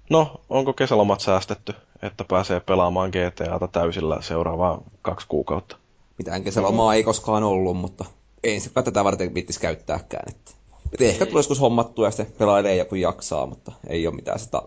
No, 0.09 0.41
onko 0.49 0.73
kesälomat 0.73 1.19
säästetty, 1.19 1.73
että 2.01 2.23
pääsee 2.23 2.59
pelaamaan 2.59 3.09
GTAta 3.09 3.67
täysillä 3.67 4.17
seuraavaa 4.21 4.81
kaksi 5.01 5.27
kuukautta? 5.27 5.77
Mitään 6.17 6.43
kesälomaa 6.43 6.93
ei 6.93 7.03
koskaan 7.03 7.43
ollut, 7.43 7.77
mutta 7.77 8.05
ei 8.43 8.59
se 8.59 8.69
tätä 8.69 9.03
varten 9.03 9.33
viittis 9.33 9.59
käyttääkään. 9.59 10.23
Että. 10.29 10.60
Et 10.93 11.01
ehkä 11.01 11.25
tulee 11.25 11.39
joskus 11.39 11.61
hommattua 11.61 12.07
ja 12.07 12.11
sitten 12.11 12.37
pelailee 12.37 12.75
joku 12.75 12.95
jaksaa, 12.95 13.45
mutta 13.45 13.71
ei 13.87 14.07
ole 14.07 14.15
mitään 14.15 14.39
sitä 14.39 14.61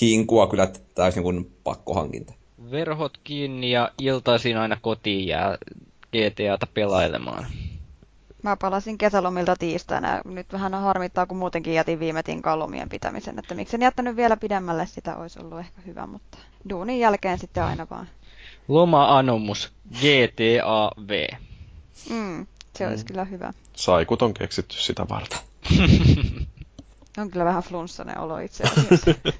hinkua 0.00 0.46
kyllä 0.46 0.68
täysin 0.94 1.22
kuin 1.22 1.52
pakkohankinta. 1.64 2.32
Verhot 2.70 3.18
kiinni 3.24 3.70
ja 3.70 3.90
iltaisin 3.98 4.56
aina 4.56 4.76
kotiin 4.82 5.28
ja 5.28 5.58
GTAta 6.12 6.66
pelailemaan. 6.74 7.46
Mä 8.42 8.56
palasin 8.56 8.98
kesälomilta 8.98 9.56
tiistaina. 9.56 10.20
Nyt 10.24 10.52
vähän 10.52 10.74
harmittaa, 10.74 11.26
kun 11.26 11.36
muutenkin 11.36 11.74
jätin 11.74 12.00
viime 12.00 12.22
tinkaan 12.22 12.58
lomien 12.58 12.88
pitämisen. 12.88 13.38
Että 13.38 13.54
miksen 13.54 13.82
jättänyt 13.82 14.16
vielä 14.16 14.36
pidemmälle, 14.36 14.86
sitä 14.86 15.16
olisi 15.16 15.38
ollut 15.40 15.58
ehkä 15.58 15.80
hyvä, 15.86 16.06
mutta 16.06 16.38
duunin 16.70 16.98
jälkeen 16.98 17.38
sitten 17.38 17.62
aina 17.62 17.86
vaan. 17.90 18.08
Loma-anomus 18.68 19.72
GTAV. 19.92 21.26
Mm, 22.10 22.46
se 22.74 22.86
olisi 22.86 23.04
mm. 23.04 23.08
kyllä 23.08 23.24
hyvä. 23.24 23.52
Saikut 23.76 24.22
on 24.22 24.34
keksitty 24.34 24.76
sitä 24.76 25.06
varten. 25.08 25.38
on 27.18 27.30
kyllä 27.30 27.44
vähän 27.44 27.62
flunssainen 27.62 28.18
olo 28.18 28.38
itse 28.38 28.64
asiassa. 28.64 29.14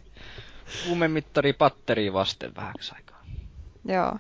Kuumemittari 0.87 1.53
patteria 1.53 2.13
vasten 2.13 2.57
vähäksi 2.57 2.93
aikaa. 2.95 3.25
Joo. 3.85 4.17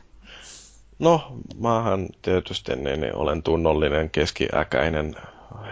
No, 0.99 1.37
maahan 1.59 2.09
tietysti 2.23 2.77
niin, 2.77 3.01
niin 3.01 3.15
olen 3.15 3.43
tunnollinen 3.43 4.11
keskiäkäinen 4.11 5.17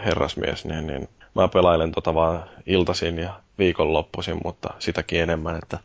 herrasmies, 0.04 0.64
niin, 0.64 0.86
niin 0.86 1.08
mä 1.34 1.48
pelailen 1.48 1.92
tota 1.92 2.14
vaan 2.14 2.44
iltasin 2.66 3.18
ja 3.18 3.40
viikonloppuisin, 3.58 4.40
mutta 4.44 4.74
sitäkin 4.78 5.20
enemmän, 5.20 5.56
että 5.62 5.78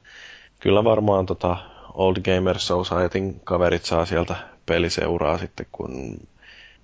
kyllä 0.60 0.84
varmaan 0.84 1.26
tota 1.26 1.58
Old 1.94 2.16
Gamer 2.22 2.60
Societyn 2.60 3.42
kaverit 3.44 3.86
saa 3.86 4.06
sieltä 4.06 4.36
peliseuraa 4.66 5.38
sitten, 5.38 5.66
kun 5.72 6.18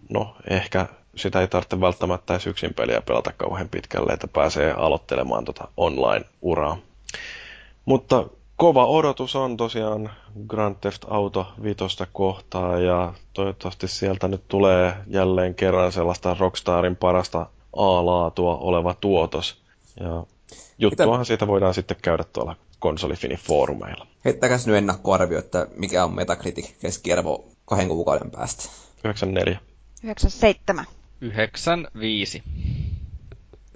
no 0.10 0.36
ehkä 0.50 0.88
sitä 1.16 1.42
ei 1.42 1.48
tarvitse 1.48 1.82
välttämättä 1.82 2.34
edes 2.34 2.48
yksin 2.48 2.74
peliä 2.74 3.02
pelata 3.02 3.32
kauhean 3.38 3.70
pitkälle, 3.70 4.14
että 4.14 4.28
pääsee 4.28 4.72
aloittelemaan 4.72 5.46
tota 5.46 5.68
online-uraa. 5.78 6.78
Mutta 7.86 8.26
kova 8.56 8.86
odotus 8.86 9.36
on 9.36 9.58
tosiaan 9.58 10.12
Grand 10.48 10.76
Theft 10.82 11.04
Auto 11.08 11.48
5 11.64 11.78
kohtaa 12.14 12.80
ja 12.80 13.14
toivottavasti 13.34 13.88
sieltä 13.88 14.28
nyt 14.28 14.48
tulee 14.48 14.94
jälleen 15.08 15.56
kerran 15.56 15.92
sellaista 15.92 16.36
Rockstarin 16.40 16.96
parasta 16.96 17.46
A-laatua 17.76 18.56
oleva 18.58 18.94
tuotos. 19.02 19.58
Ja 20.00 20.24
juttuahan 20.78 21.20
Mitä... 21.20 21.24
siitä 21.28 21.48
voidaan 21.48 21.74
sitten 21.74 21.98
käydä 22.02 22.24
tuolla 22.24 22.56
konsolifini 22.80 23.36
foorumeilla. 23.38 24.08
Heittäkäs 24.26 24.68
nyt 24.68 24.76
ennakkoarvio, 24.76 25.40
että 25.40 25.68
mikä 25.76 26.04
on 26.04 26.16
Metacritic 26.16 26.80
keskiarvo 26.80 27.46
kahden 27.66 27.88
kuukauden 27.88 28.32
päästä. 28.32 28.64
94. 29.04 29.60
97. 30.04 30.86
95. 31.22 32.44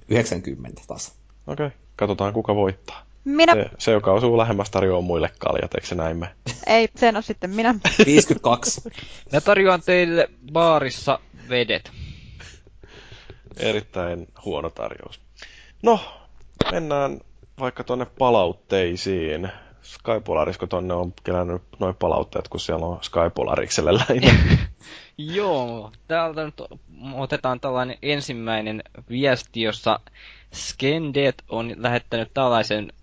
90 0.10 0.82
taas. 0.88 1.16
Okei, 1.48 1.66
okay. 1.66 1.78
katsotaan 1.96 2.34
kuka 2.34 2.56
voittaa. 2.56 3.06
Minä... 3.26 3.54
Se, 3.54 3.70
se, 3.78 3.92
joka 3.92 4.12
osuu 4.12 4.38
lähemmäs, 4.38 4.70
tarjoaa 4.70 5.02
muille 5.02 5.30
kaljat, 5.40 5.74
eikö 5.76 5.88
se 5.88 5.96
näin 5.96 6.18
me? 6.18 6.30
Ei, 6.68 6.90
sen 6.96 7.16
on 7.16 7.24
sitten 7.24 7.50
minä. 7.50 7.76
52. 8.06 8.82
Mä 9.34 9.42
tarjoan 9.42 9.82
teille 9.82 10.30
baarissa 10.54 11.20
vedet. 11.50 11.92
Erittäin 13.58 14.28
huono 14.46 14.70
tarjous. 14.70 15.20
No, 15.84 16.00
mennään 16.72 17.22
vaikka 17.60 17.84
tonne 17.84 18.06
palautteisiin. 18.06 19.50
Skypolarisko 19.82 20.68
tonne 20.68 20.94
on 20.94 21.14
kerännyt 21.24 21.62
noin 21.80 21.96
palautteet, 21.96 22.48
kun 22.48 22.60
siellä 22.60 22.86
on 22.86 22.98
Skypolarikselle 23.02 23.94
lähinnä? 23.94 24.34
Joo, 25.18 25.92
täältä 26.08 26.46
nyt 26.46 26.62
otetaan 27.14 27.60
tällainen 27.60 27.98
ensimmäinen 28.02 28.84
viesti, 29.10 29.62
jossa 29.62 30.00
Skendet 30.54 31.44
on 31.50 31.74
lähettänyt 31.78 32.34
tällaisen 32.34 32.94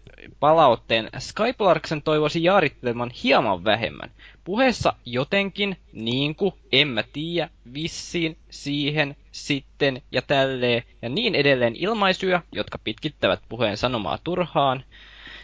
palautteen. 0.40 1.08
Skypolarksen 1.18 2.02
toivoisi 2.02 2.44
jaarittelemaan 2.44 3.10
hieman 3.24 3.64
vähemmän. 3.64 4.10
Puheessa 4.44 4.92
jotenkin, 5.04 5.76
niinku, 5.92 6.54
en 6.72 6.88
mä 6.88 7.02
tiedä, 7.12 7.48
vissiin, 7.74 8.36
siihen, 8.50 9.16
sitten 9.32 10.02
ja 10.12 10.22
tälleen 10.22 10.82
ja 11.02 11.08
niin 11.08 11.34
edelleen 11.34 11.76
ilmaisuja, 11.76 12.42
jotka 12.52 12.78
pitkittävät 12.84 13.40
puheen 13.48 13.76
sanomaa 13.76 14.18
turhaan. 14.24 14.84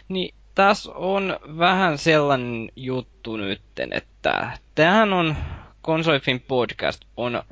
Niin 0.09 0.35
tässä 0.55 0.91
on 0.91 1.39
vähän 1.57 1.97
sellainen 1.97 2.69
juttu 2.75 3.37
nytten, 3.37 3.93
että 3.93 4.57
tämähän 4.75 5.13
on 5.13 5.35
Konsolifin 5.81 6.39
podcast 6.39 7.01
on 7.17 7.43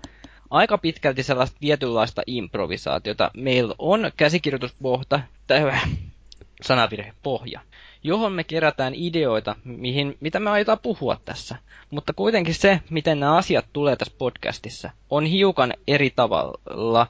aika 0.50 0.78
pitkälti 0.78 1.24
sellaista 1.24 1.58
tietynlaista 1.60 2.22
improvisaatiota. 2.28 3.32
Meillä 3.38 3.76
on 3.80 4.12
käsikirjoituspohta, 4.18 5.20
sanavirhe, 6.62 7.14
pohja, 7.24 7.62
johon 8.04 8.34
me 8.34 8.44
kerätään 8.44 8.94
ideoita, 8.96 9.56
mihin, 9.64 10.18
mitä 10.20 10.40
me 10.40 10.50
aiotaan 10.50 10.80
puhua 10.80 11.18
tässä. 11.26 11.56
Mutta 11.90 12.14
kuitenkin 12.14 12.56
se, 12.56 12.82
miten 12.90 13.20
nämä 13.20 13.38
asiat 13.38 13.66
tulee 13.74 13.96
tässä 13.96 14.14
podcastissa, 14.18 14.90
on 15.10 15.26
hiukan 15.26 15.74
eri 15.88 16.10
tavalla, 16.10 17.08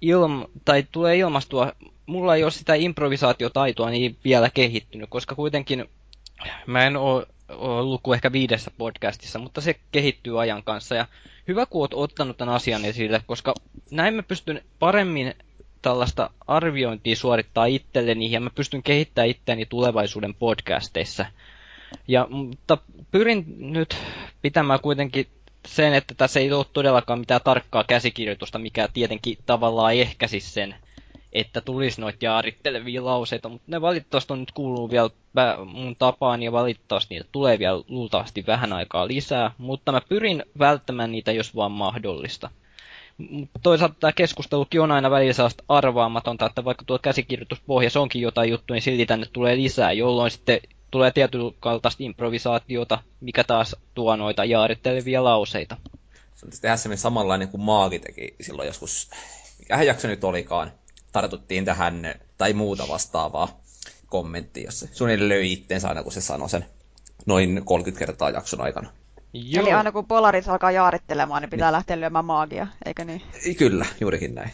ilm, 0.00 0.44
tai 0.64 0.86
tulee 0.92 1.16
ilmastua, 1.16 1.72
mulla 2.06 2.36
ei 2.36 2.42
ole 2.42 2.50
sitä 2.50 2.74
improvisaatiotaitoa 2.74 3.90
niin 3.90 4.16
vielä 4.24 4.50
kehittynyt, 4.50 5.10
koska 5.10 5.34
kuitenkin 5.34 5.84
mä 6.66 6.86
en 6.86 6.96
ole 6.96 7.26
kuin 8.02 8.14
ehkä 8.14 8.32
viidessä 8.32 8.70
podcastissa, 8.78 9.38
mutta 9.38 9.60
se 9.60 9.76
kehittyy 9.92 10.40
ajan 10.40 10.62
kanssa. 10.62 10.94
Ja 10.94 11.06
hyvä, 11.48 11.66
kun 11.66 11.80
olet 11.80 11.94
ottanut 11.94 12.36
tämän 12.36 12.54
asian 12.54 12.84
esille, 12.84 13.22
koska 13.26 13.54
näin 13.90 14.14
mä 14.14 14.22
pystyn 14.22 14.62
paremmin 14.78 15.34
tällaista 15.82 16.30
arviointia 16.46 17.16
suorittaa 17.16 17.66
itselleni 17.66 18.32
ja 18.32 18.40
mä 18.40 18.50
pystyn 18.50 18.82
kehittämään 18.82 19.28
itseäni 19.28 19.66
tulevaisuuden 19.66 20.34
podcasteissa. 20.34 21.26
Ja, 22.08 22.26
mutta 22.30 22.78
pyrin 23.10 23.44
nyt 23.58 23.96
pitämään 24.42 24.80
kuitenkin 24.80 25.26
sen, 25.66 25.94
että 25.94 26.14
tässä 26.14 26.40
ei 26.40 26.52
ole 26.52 26.66
todellakaan 26.72 27.18
mitään 27.18 27.40
tarkkaa 27.44 27.84
käsikirjoitusta, 27.84 28.58
mikä 28.58 28.88
tietenkin 28.94 29.38
tavallaan 29.46 29.94
ehkäisi 29.94 30.40
sen, 30.40 30.74
että 31.32 31.60
tulisi 31.60 32.00
noita 32.00 32.18
jaarittelevia 32.24 33.04
lauseita, 33.04 33.48
mutta 33.48 33.64
ne 33.66 33.80
valitettavasti 33.80 34.32
on 34.32 34.40
nyt 34.40 34.52
kuuluu 34.52 34.90
vielä 34.90 35.10
mun 35.66 35.96
tapaan 35.96 36.42
ja 36.42 36.52
valitettavasti 36.52 37.14
niitä 37.14 37.28
tulee 37.32 37.58
vielä 37.58 37.82
luultavasti 37.88 38.44
vähän 38.46 38.72
aikaa 38.72 39.08
lisää, 39.08 39.50
mutta 39.58 39.92
mä 39.92 40.00
pyrin 40.08 40.42
välttämään 40.58 41.12
niitä, 41.12 41.32
jos 41.32 41.56
vaan 41.56 41.72
mahdollista. 41.72 42.50
Toisaalta 43.62 43.94
tämä 44.00 44.12
keskustelukin 44.12 44.80
on 44.80 44.92
aina 44.92 45.10
välillä 45.10 45.32
sellaista 45.32 45.64
arvaamatonta, 45.68 46.46
että 46.46 46.64
vaikka 46.64 46.84
tuo 46.84 46.98
käsikirjoituspohjassa 46.98 48.00
onkin 48.00 48.22
jotain 48.22 48.50
juttu, 48.50 48.74
niin 48.74 48.82
silti 48.82 49.06
tänne 49.06 49.26
tulee 49.32 49.56
lisää, 49.56 49.92
jolloin 49.92 50.30
sitten 50.30 50.60
tulee 50.90 51.10
tietyn 51.10 51.40
kaltaista 51.60 52.04
improvisaatiota, 52.04 52.98
mikä 53.20 53.44
taas 53.44 53.76
tuo 53.94 54.16
noita 54.16 54.44
jaarittelevia 54.44 55.24
lauseita. 55.24 55.76
Se 56.34 56.46
on 56.46 56.52
tehdä 56.60 56.76
semmoinen 56.76 56.98
samanlainen 56.98 57.48
kuin 57.48 57.60
Maagi 57.60 57.98
teki 57.98 58.36
silloin 58.40 58.66
joskus, 58.66 59.10
mikähän 59.58 59.86
jakso 59.86 60.08
nyt 60.08 60.24
olikaan, 60.24 60.72
tartuttiin 61.12 61.64
tähän 61.64 62.14
tai 62.38 62.52
muuta 62.52 62.88
vastaavaa 62.88 63.60
kommenttia, 64.06 64.64
jossa 64.64 64.88
suunnilleen 64.92 65.28
löi 65.28 65.52
itteensä 65.52 65.88
aina, 65.88 66.02
kun 66.02 66.12
se 66.12 66.20
sanoi 66.20 66.50
sen 66.50 66.66
noin 67.26 67.62
30 67.64 67.98
kertaa 67.98 68.30
jakson 68.30 68.60
aikana. 68.60 68.90
Joo. 69.32 69.62
Eli 69.62 69.72
aina 69.72 69.92
kun 69.92 70.06
Polaris 70.06 70.48
alkaa 70.48 70.70
jaarittelemaan, 70.70 71.42
niin 71.42 71.50
pitää 71.50 71.68
niin. 71.68 71.72
lähteä 71.72 72.00
lyömään 72.00 72.24
maagia, 72.24 72.66
eikö 72.86 73.04
niin? 73.04 73.22
Kyllä, 73.58 73.86
juurikin 74.00 74.34
näin. 74.34 74.50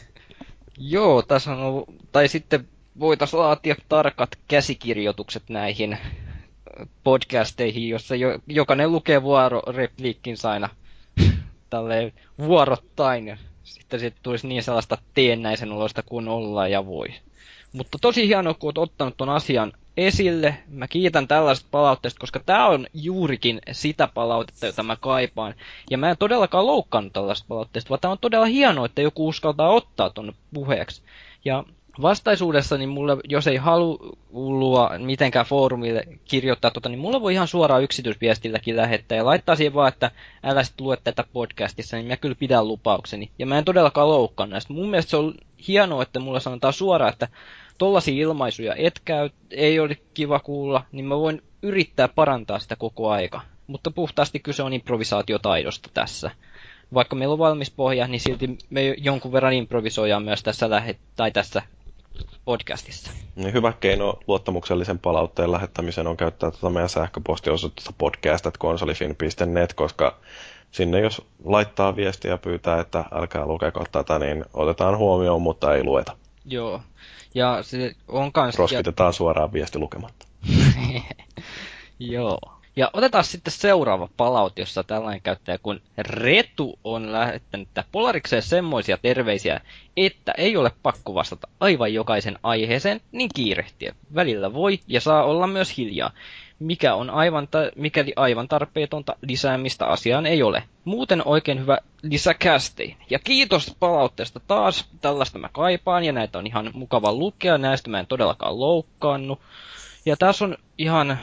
Joo, 0.78 1.23
tässä 1.23 1.52
on 1.52 1.59
ollut, 1.59 1.89
tai 2.12 2.28
sitten 2.28 2.69
voitaisiin 3.01 3.41
laatia 3.41 3.75
tarkat 3.89 4.39
käsikirjoitukset 4.49 5.43
näihin 5.49 5.99
podcasteihin, 7.05 7.89
jossa 7.89 8.17
jo, 8.17 8.39
jokainen 8.47 8.93
lukee 8.93 9.23
vuororepliikkinsä 9.23 10.51
aina 10.51 10.69
tälleen 11.71 12.12
vuorottain. 12.39 13.39
Sitten 13.65 14.01
siitä 14.01 14.17
tulisi 14.23 14.47
niin 14.47 14.62
sellaista 14.62 14.99
teennäisen 15.15 15.73
olosta 15.73 16.03
kuin 16.03 16.29
olla 16.29 16.69
ja 16.69 16.87
voi. 16.87 17.09
Mutta 17.73 17.99
tosi 18.01 18.27
hienoa, 18.27 18.55
kun 18.55 18.69
olet 18.69 18.79
ottanut 18.79 19.17
ton 19.17 19.29
asian 19.29 19.73
esille. 19.97 20.57
Mä 20.69 20.89
kiitän 20.89 21.29
tällaisesta 21.29 21.69
palautteesta, 21.71 22.21
koska 22.21 22.41
tämä 22.47 22.67
on 22.67 22.87
juurikin 22.95 23.61
sitä 23.73 24.09
palautetta, 24.15 24.67
jota 24.67 24.83
mä 24.83 24.97
kaipaan. 24.97 25.55
Ja 25.91 25.99
mä 25.99 26.11
en 26.11 26.17
todellakaan 26.19 26.67
loukkaannut 26.67 27.12
tällaista 27.12 27.47
palautteesta, 27.49 27.89
vaan 27.89 28.01
tämä 28.01 28.12
on 28.12 28.19
todella 28.21 28.47
hienoa, 28.47 28.87
että 28.87 29.03
joku 29.03 29.29
uskaltaa 29.29 29.71
ottaa 29.71 30.11
tuonne 30.11 30.33
puheeksi. 30.55 31.03
Ja 31.45 31.65
vastaisuudessa, 32.03 32.79
niin 32.79 32.89
mulle, 32.89 33.17
jos 33.29 33.47
ei 33.47 33.57
halua 33.57 34.91
mitenkään 34.99 35.47
foorumille 35.47 36.03
kirjoittaa 36.25 36.71
tota, 36.71 36.89
niin 36.89 36.99
mulla 36.99 37.21
voi 37.21 37.35
ihan 37.35 37.49
suoraan 37.49 37.83
yksityisviestilläkin 37.83 38.77
lähettää 38.77 39.17
ja 39.17 39.25
laittaa 39.25 39.57
siihen 39.57 39.75
vaan, 39.75 39.89
että 39.89 40.11
älä 40.43 40.62
sit 40.62 40.81
lue 40.81 40.97
tätä 41.05 41.25
podcastissa, 41.33 41.97
niin 41.97 42.07
mä 42.07 42.17
kyllä 42.17 42.35
pidän 42.35 42.69
lupaukseni. 42.69 43.31
Ja 43.39 43.47
mä 43.47 43.59
en 43.59 43.65
todellakaan 43.65 44.09
loukkaa 44.09 44.47
näistä. 44.47 44.73
Mun 44.73 44.91
mielestä 44.91 45.11
se 45.11 45.17
on 45.17 45.35
hienoa, 45.69 46.03
että 46.03 46.21
mulla 46.21 46.41
sanotaan 46.41 46.73
suoraan, 46.73 47.12
että 47.12 47.29
tollaisia 47.79 48.23
ilmaisuja 48.23 48.75
et 48.75 49.01
käy, 49.05 49.31
ei 49.51 49.81
ole 49.81 49.97
kiva 50.15 50.41
kuulla, 50.41 50.85
niin 50.93 51.05
mä 51.05 51.19
voin 51.19 51.43
yrittää 51.62 52.09
parantaa 52.09 52.59
sitä 52.59 52.77
koko 52.77 53.11
aika. 53.11 53.41
Mutta 53.67 53.91
puhtaasti 53.91 54.41
kyse 54.41 54.62
on 54.62 54.73
improvisaatiotaidosta 54.73 55.89
tässä. 55.95 56.31
Vaikka 56.95 57.17
meillä 57.17 57.33
on 57.33 57.39
valmis 57.39 57.71
pohja, 57.71 58.07
niin 58.07 58.21
silti 58.21 58.59
me 58.71 58.95
jonkun 58.99 59.33
verran 59.33 59.53
improvisoidaan 59.53 60.23
myös 60.23 60.43
tässä, 60.43 60.71
lähe- 60.71 60.99
tai 61.17 61.31
tässä 61.31 61.62
podcastissa. 62.44 63.10
Niin 63.36 63.52
hyvä 63.52 63.73
keino 63.81 64.18
luottamuksellisen 64.26 64.99
palautteen 64.99 65.52
lähettämiseen 65.52 66.07
on 66.07 66.16
käyttää 66.16 66.50
tuota 66.50 66.70
meidän 66.70 66.89
sähköpostiosoitusta 66.89 67.92
podcast.konsolifin.net, 67.99 69.73
koska 69.74 70.18
sinne 70.70 71.00
jos 71.00 71.23
laittaa 71.44 71.97
viestiä 71.97 72.31
ja 72.31 72.39
pyytää, 72.39 72.81
että 72.81 73.05
älkää 73.12 73.47
lukeko 73.47 73.84
tätä, 73.92 74.18
niin 74.18 74.44
otetaan 74.55 74.97
huomioon, 74.99 75.42
mutta 75.42 75.74
ei 75.74 75.84
lueta. 75.84 76.16
Joo. 76.44 76.81
Ja 77.34 77.62
se 77.62 77.94
on 78.08 78.32
kans... 78.32 78.58
Roskitetaan 78.58 79.12
suoraan 79.12 79.52
viesti 79.52 79.78
lukematta. 79.78 80.26
Joo. 81.99 82.39
Ja 82.76 82.91
otetaan 82.92 83.25
sitten 83.25 83.52
seuraava 83.52 84.09
palaute, 84.17 84.62
jossa 84.62 84.84
tällainen 84.84 85.23
käyttäjä 85.23 85.59
kun 85.59 85.81
Retu 85.99 86.78
on 86.84 87.12
lähettänyt 87.12 87.68
Polarikseen 87.92 88.42
semmoisia 88.42 88.99
terveisiä, 88.99 89.60
että 89.97 90.33
ei 90.39 90.57
ole 90.57 90.70
pakko 90.83 91.15
vastata 91.15 91.49
aivan 91.60 91.94
jokaisen 91.94 92.39
aiheeseen, 92.42 93.01
niin 93.12 93.31
kiirehtiä. 93.34 93.94
Välillä 94.15 94.52
voi 94.52 94.81
ja 94.89 95.01
saa 95.01 95.25
olla 95.25 95.47
myös 95.47 95.76
hiljaa, 95.78 96.10
mikä 96.59 96.94
on 96.94 97.10
aivan 97.10 97.49
ta- 97.49 97.70
mikäli 97.76 98.12
aivan 98.17 98.49
tarpeetonta 98.49 99.17
lisäämistä 99.23 99.86
asiaan 99.86 100.26
ei 100.26 100.42
ole. 100.42 100.62
Muuten 100.84 101.23
oikein 101.26 101.60
hyvä 101.60 101.78
lisäkästein. 102.02 102.97
Ja 103.10 103.18
kiitos 103.18 103.76
palautteesta 103.81 104.41
taas, 104.47 104.89
tällaista 105.01 105.39
mä 105.39 105.49
kaipaan 105.52 106.05
ja 106.05 106.12
näitä 106.12 106.39
on 106.39 106.47
ihan 106.47 106.70
mukava 106.75 107.12
lukea, 107.12 107.59
näistä 107.59 107.91
mä 107.91 108.01
en 108.01 108.07
todellakaan 108.07 108.60
loukkaannut. 108.60 109.41
Ja 110.07 110.17
tässä 110.17 110.44
on 110.44 110.57
ihan 110.78 111.18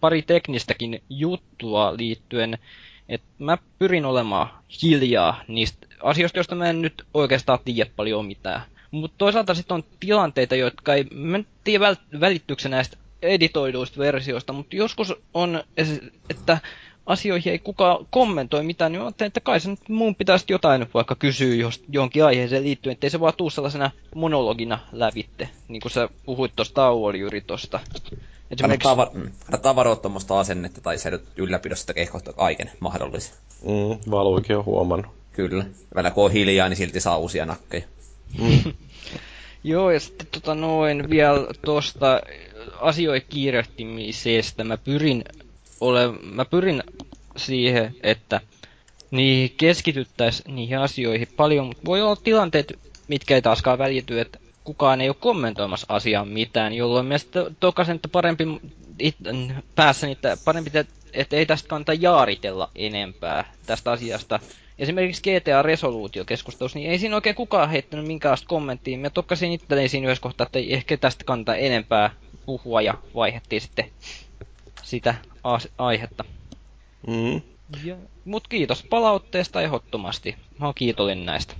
pari 0.00 0.22
teknistäkin 0.22 1.02
juttua 1.10 1.96
liittyen, 1.96 2.58
että 3.08 3.26
mä 3.38 3.58
pyrin 3.78 4.04
olemaan 4.04 4.48
hiljaa 4.82 5.42
niistä 5.48 5.86
asioista, 6.02 6.38
joista 6.38 6.54
mä 6.54 6.70
en 6.70 6.82
nyt 6.82 7.04
oikeastaan 7.14 7.58
tiedä 7.64 7.90
paljon 7.96 8.26
mitään. 8.26 8.62
Mutta 8.90 9.14
toisaalta 9.18 9.54
sitten 9.54 9.74
on 9.74 9.84
tilanteita, 10.00 10.56
jotka 10.56 10.94
ei, 10.94 11.04
mä 11.14 11.36
en 11.36 11.46
tiedä 11.64 11.96
välittyykö 12.20 12.68
näistä 12.68 12.96
editoiduista 13.22 13.98
versioista, 13.98 14.52
mutta 14.52 14.76
joskus 14.76 15.14
on, 15.34 15.62
että 16.30 16.58
asioihin 17.10 17.52
ei 17.52 17.58
kukaan 17.58 18.06
kommentoi 18.10 18.64
mitään, 18.64 18.92
niin 18.92 19.00
mä 19.00 19.06
ajattelin, 19.06 19.28
että 19.28 19.40
kai 19.40 19.60
se 19.60 19.70
nyt 19.70 19.88
mun 19.88 20.14
pitäisi 20.14 20.44
jotain 20.48 20.86
vaikka 20.94 21.14
kysyä 21.14 21.54
jos, 21.54 21.82
jonkin 21.88 22.24
aiheeseen 22.24 22.62
liittyen, 22.62 22.92
ettei 22.92 23.10
se 23.10 23.20
vaan 23.20 23.34
tuu 23.36 23.50
sellaisena 23.50 23.90
monologina 24.14 24.78
lävitte, 24.92 25.48
niin 25.68 25.82
kuin 25.82 25.92
sä 25.92 26.08
puhuit 26.24 26.52
tuosta 26.56 26.74
Tauoli 26.74 27.40
tuosta. 27.46 27.80
Esimerkiksi... 28.50 28.88
Kannattaa, 28.88 28.96
var- 28.96 29.30
kannattaa 29.44 29.76
varoa 29.76 29.96
tuommoista 29.96 30.40
asennetta 30.40 30.80
tai 30.80 30.98
se 30.98 31.20
ylläpidosta 31.36 31.86
tekee 31.86 32.06
kohta 32.06 32.32
kaiken 32.32 32.70
mahdollisen. 32.80 33.34
Mm, 33.62 34.10
valuikin 34.10 34.56
on 34.56 34.64
huomannut. 34.64 35.10
Kyllä. 35.32 35.64
Välillä 35.94 36.10
kun 36.10 36.24
on 36.24 36.32
hiljaa, 36.32 36.68
niin 36.68 36.76
silti 36.76 37.00
saa 37.00 37.18
uusia 37.18 37.46
nakkeja. 37.46 37.84
Mm. 38.38 38.72
Joo, 39.64 39.90
ja 39.90 40.00
sitten 40.00 40.26
tota 40.30 40.54
noin 40.54 41.10
vielä 41.10 41.46
tuosta 41.64 42.20
asioiden 42.80 43.28
kiirehtimisestä. 43.28 44.64
Mä 44.64 44.76
pyrin, 44.76 45.24
ole, 45.80 46.12
mä 46.22 46.44
pyrin 46.44 46.82
siihen, 47.40 47.94
että 48.02 48.40
niihin 49.10 49.54
keskityttäisiin 49.56 50.54
niihin 50.54 50.78
asioihin 50.78 51.28
paljon, 51.36 51.66
mutta 51.66 51.82
voi 51.84 52.02
olla 52.02 52.16
tilanteet, 52.16 52.78
mitkä 53.08 53.34
ei 53.34 53.42
taaskaan 53.42 53.78
välity, 53.78 54.20
että 54.20 54.38
kukaan 54.64 55.00
ei 55.00 55.08
ole 55.08 55.16
kommentoimassa 55.20 55.86
asiaan 55.88 56.28
mitään, 56.28 56.72
jolloin 56.74 57.06
mielestäni 57.06 57.56
tokasen, 57.60 57.96
että 57.96 58.08
parempi 58.08 58.44
it, 58.98 59.16
päässä 59.74 60.06
niitä, 60.06 60.36
parempi, 60.44 60.70
että 61.12 61.36
ei 61.36 61.46
tästä 61.46 61.68
kannata 61.68 61.92
jaaritella 61.94 62.70
enempää 62.74 63.52
tästä 63.66 63.90
asiasta. 63.92 64.40
Esimerkiksi 64.78 65.22
GTA 65.22 65.62
Resoluutio-keskustelussa, 65.62 66.78
niin 66.78 66.90
ei 66.90 66.98
siinä 66.98 67.14
oikein 67.14 67.34
kukaan 67.36 67.70
heittänyt 67.70 68.06
minkäänlaista 68.06 68.48
kommenttia. 68.48 68.98
Mä 68.98 69.10
tokkasin 69.10 69.52
itselleni 69.52 69.88
siinä 69.88 70.06
yhdessä 70.06 70.22
kohtaa, 70.22 70.46
että 70.46 70.58
ei 70.58 70.74
ehkä 70.74 70.96
tästä 70.96 71.24
kannata 71.24 71.54
enempää 71.54 72.10
puhua 72.46 72.82
ja 72.82 72.94
vaihettiin 73.14 73.60
sitten 73.62 73.90
sitä 74.82 75.14
aihetta. 75.78 76.24
Mm. 77.06 77.40
Ja, 77.84 77.96
mut 78.24 78.48
kiitos 78.48 78.82
palautteesta 78.90 79.62
ehdottomasti. 79.62 80.36
Mä 80.58 80.66
oon 80.66 80.74
kiitollinen 80.74 81.26
näistä. 81.26 81.54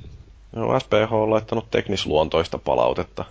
No, 0.57 0.81
SPH 0.81 1.13
on 1.13 1.31
laittanut 1.31 1.71
teknisluontoista 1.71 2.59
palautetta. 2.59 3.25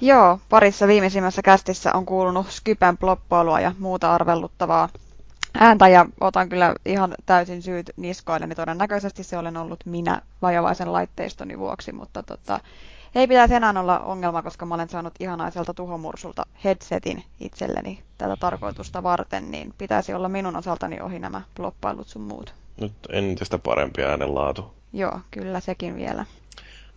Joo, 0.00 0.38
parissa 0.48 0.86
viimeisimmässä 0.86 1.42
kästissä 1.42 1.92
on 1.94 2.06
kuulunut 2.06 2.50
Skypen 2.50 2.98
ploppoilua 2.98 3.60
ja 3.60 3.74
muuta 3.78 4.14
arvelluttavaa 4.14 4.88
ääntä 5.58 5.88
ja 5.88 6.06
otan 6.20 6.48
kyllä 6.48 6.74
ihan 6.84 7.14
täysin 7.26 7.62
syyt 7.62 7.90
niskoille, 7.96 8.46
niin 8.46 8.56
todennäköisesti 8.56 9.24
se 9.24 9.38
olen 9.38 9.56
ollut 9.56 9.80
minä 9.86 10.22
vajavaisen 10.42 10.92
laitteistoni 10.92 11.58
vuoksi, 11.58 11.92
mutta 11.92 12.22
tota, 12.22 12.60
ei 13.14 13.26
pitäisi 13.28 13.54
enää 13.54 13.74
olla 13.80 13.98
ongelma, 13.98 14.42
koska 14.42 14.66
mä 14.66 14.74
olen 14.74 14.88
saanut 14.88 15.14
ihanaiselta 15.20 15.74
tuhomursulta 15.74 16.46
headsetin 16.64 17.24
itselleni 17.40 18.02
tätä 18.18 18.36
tarkoitusta 18.36 19.02
varten, 19.02 19.50
niin 19.50 19.74
pitäisi 19.78 20.14
olla 20.14 20.28
minun 20.28 20.56
osaltani 20.56 21.00
ohi 21.00 21.18
nämä 21.18 21.42
bloppailut 21.56 22.08
sun 22.08 22.22
muut. 22.22 22.54
Nyt 22.80 22.92
entistä 23.12 23.58
parempi 23.58 24.02
äänenlaatu. 24.02 24.74
Joo, 24.92 25.20
kyllä 25.30 25.60
sekin 25.60 25.96
vielä. 25.96 26.24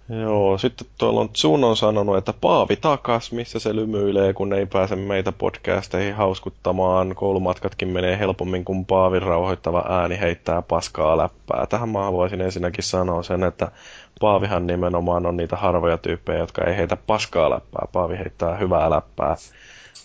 Joo, 0.09 0.57
sitten 0.57 0.88
tuolla 0.98 1.19
on 1.19 1.30
Tsun 1.30 1.64
on 1.64 1.77
sanonut, 1.77 2.17
että 2.17 2.33
Paavi 2.41 2.75
takas, 2.75 3.32
missä 3.32 3.59
se 3.59 3.75
lymyilee, 3.75 4.33
kun 4.33 4.53
ei 4.53 4.65
pääse 4.65 4.95
meitä 4.95 5.32
podcasteihin 5.32 6.15
hauskuttamaan. 6.15 7.15
Koulumatkatkin 7.15 7.88
menee 7.88 8.19
helpommin, 8.19 8.65
kun 8.65 8.85
Paavin 8.85 9.22
rauhoittava 9.22 9.85
ääni 9.90 10.19
heittää 10.19 10.61
paskaa 10.61 11.17
läppää. 11.17 11.65
Tähän 11.67 11.90
mä 11.90 12.03
haluaisin 12.03 12.41
ensinnäkin 12.41 12.83
sanoa 12.83 13.23
sen, 13.23 13.43
että 13.43 13.72
Paavihan 14.19 14.67
nimenomaan 14.67 15.25
on 15.25 15.38
niitä 15.38 15.56
harvoja 15.56 15.98
tyyppejä, 15.98 16.40
jotka 16.40 16.64
ei 16.65 16.77
heitä 16.77 16.98
paskaa 16.98 17.49
läppää. 17.49 17.88
Paavi 17.91 18.17
heittää 18.17 18.56
hyvää 18.56 18.90
läppää, 18.90 19.35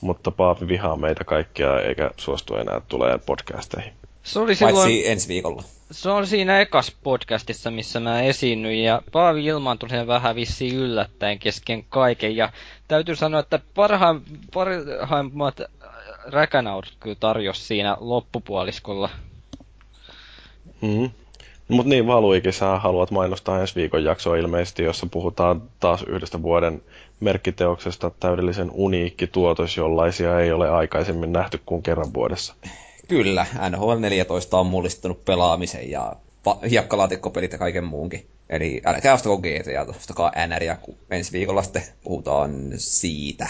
mutta 0.00 0.30
Paavi 0.30 0.68
vihaa 0.68 0.96
meitä 0.96 1.24
kaikkia 1.24 1.80
eikä 1.80 2.10
suostu 2.16 2.56
enää 2.56 2.80
tulee 2.88 3.18
podcasteihin. 3.26 3.97
Se 4.28 4.38
oli 4.38 4.54
silloin... 4.54 4.76
Paitsi 4.76 5.08
ensi 5.08 5.28
viikolla. 5.28 5.62
Se 5.90 6.10
on 6.10 6.26
siinä 6.26 6.60
ekas 6.60 6.96
podcastissa, 7.02 7.70
missä 7.70 8.00
mä 8.00 8.22
esiinnyin, 8.22 8.84
ja 8.84 9.02
Paavi 9.12 9.44
ilmaantui 9.44 9.88
sen 9.88 10.06
vähän 10.06 10.36
vissiin 10.36 10.74
yllättäen 10.74 11.38
kesken 11.38 11.84
kaiken, 11.88 12.36
ja 12.36 12.52
täytyy 12.88 13.16
sanoa, 13.16 13.40
että 13.40 13.60
parhaim, 13.74 14.20
parhaimmat 14.54 15.60
räkänaurut 16.26 16.96
kyllä 17.00 17.16
tarjosi 17.20 17.64
siinä 17.64 17.96
loppupuoliskolla. 18.00 19.10
Mm. 20.80 21.10
Mutta 21.68 21.88
niin, 21.88 22.06
Valuikin, 22.06 22.52
sä 22.52 22.78
haluat 22.78 23.10
mainostaa 23.10 23.60
ensi 23.60 23.74
viikon 23.74 24.04
jaksoa 24.04 24.36
ilmeisesti, 24.36 24.82
jossa 24.82 25.06
puhutaan 25.10 25.62
taas 25.80 26.02
yhdestä 26.02 26.42
vuoden 26.42 26.82
merkkiteoksesta 27.20 28.10
täydellisen 28.20 28.70
uniikki 28.72 29.26
tuotos, 29.26 29.76
jollaisia 29.76 30.40
ei 30.40 30.52
ole 30.52 30.70
aikaisemmin 30.70 31.32
nähty 31.32 31.60
kuin 31.66 31.82
kerran 31.82 32.14
vuodessa. 32.14 32.54
Kyllä, 33.08 33.46
NHL 33.70 33.98
14 33.98 34.58
on 34.58 34.66
mullistanut 34.66 35.24
pelaamisen 35.24 35.90
ja 35.90 36.16
hiekkalaatikkopelit 36.70 37.52
ja 37.52 37.58
kaiken 37.58 37.84
muunkin. 37.84 38.26
Eli 38.50 38.80
älkää 38.84 39.14
ostako 39.14 39.38
GTA, 39.38 39.96
ostakaa 39.96 40.32
NRiä, 40.46 40.76
kun 40.76 40.96
ensi 41.10 41.32
viikolla 41.32 41.62
sitten 41.62 41.82
puhutaan 42.04 42.52
siitä. 42.76 43.48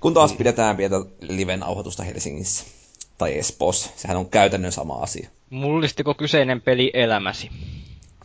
Kun 0.00 0.14
taas 0.14 0.30
niin. 0.30 0.38
pidetään 0.38 0.76
pientä 0.76 0.96
live-nauhoitusta 1.20 2.02
Helsingissä 2.02 2.64
tai 3.18 3.38
Espoossa. 3.38 3.90
Sehän 3.96 4.16
on 4.16 4.28
käytännön 4.28 4.72
sama 4.72 4.94
asia. 4.94 5.28
Mullistiko 5.50 6.14
kyseinen 6.14 6.60
peli 6.60 6.90
elämäsi? 6.94 7.50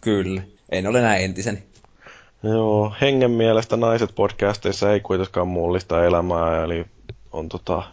Kyllä. 0.01 0.41
En 0.69 0.87
ole 0.87 1.01
näin 1.01 1.23
entisen. 1.23 1.63
Joo, 2.43 2.93
hengen 3.01 3.31
mielestä 3.31 3.77
naiset 3.77 4.15
podcasteissa 4.15 4.93
ei 4.93 4.99
kuitenkaan 4.99 5.47
mullista 5.47 6.05
elämää, 6.05 6.63
eli 6.63 6.85
on 7.31 7.49
tota, 7.49 7.83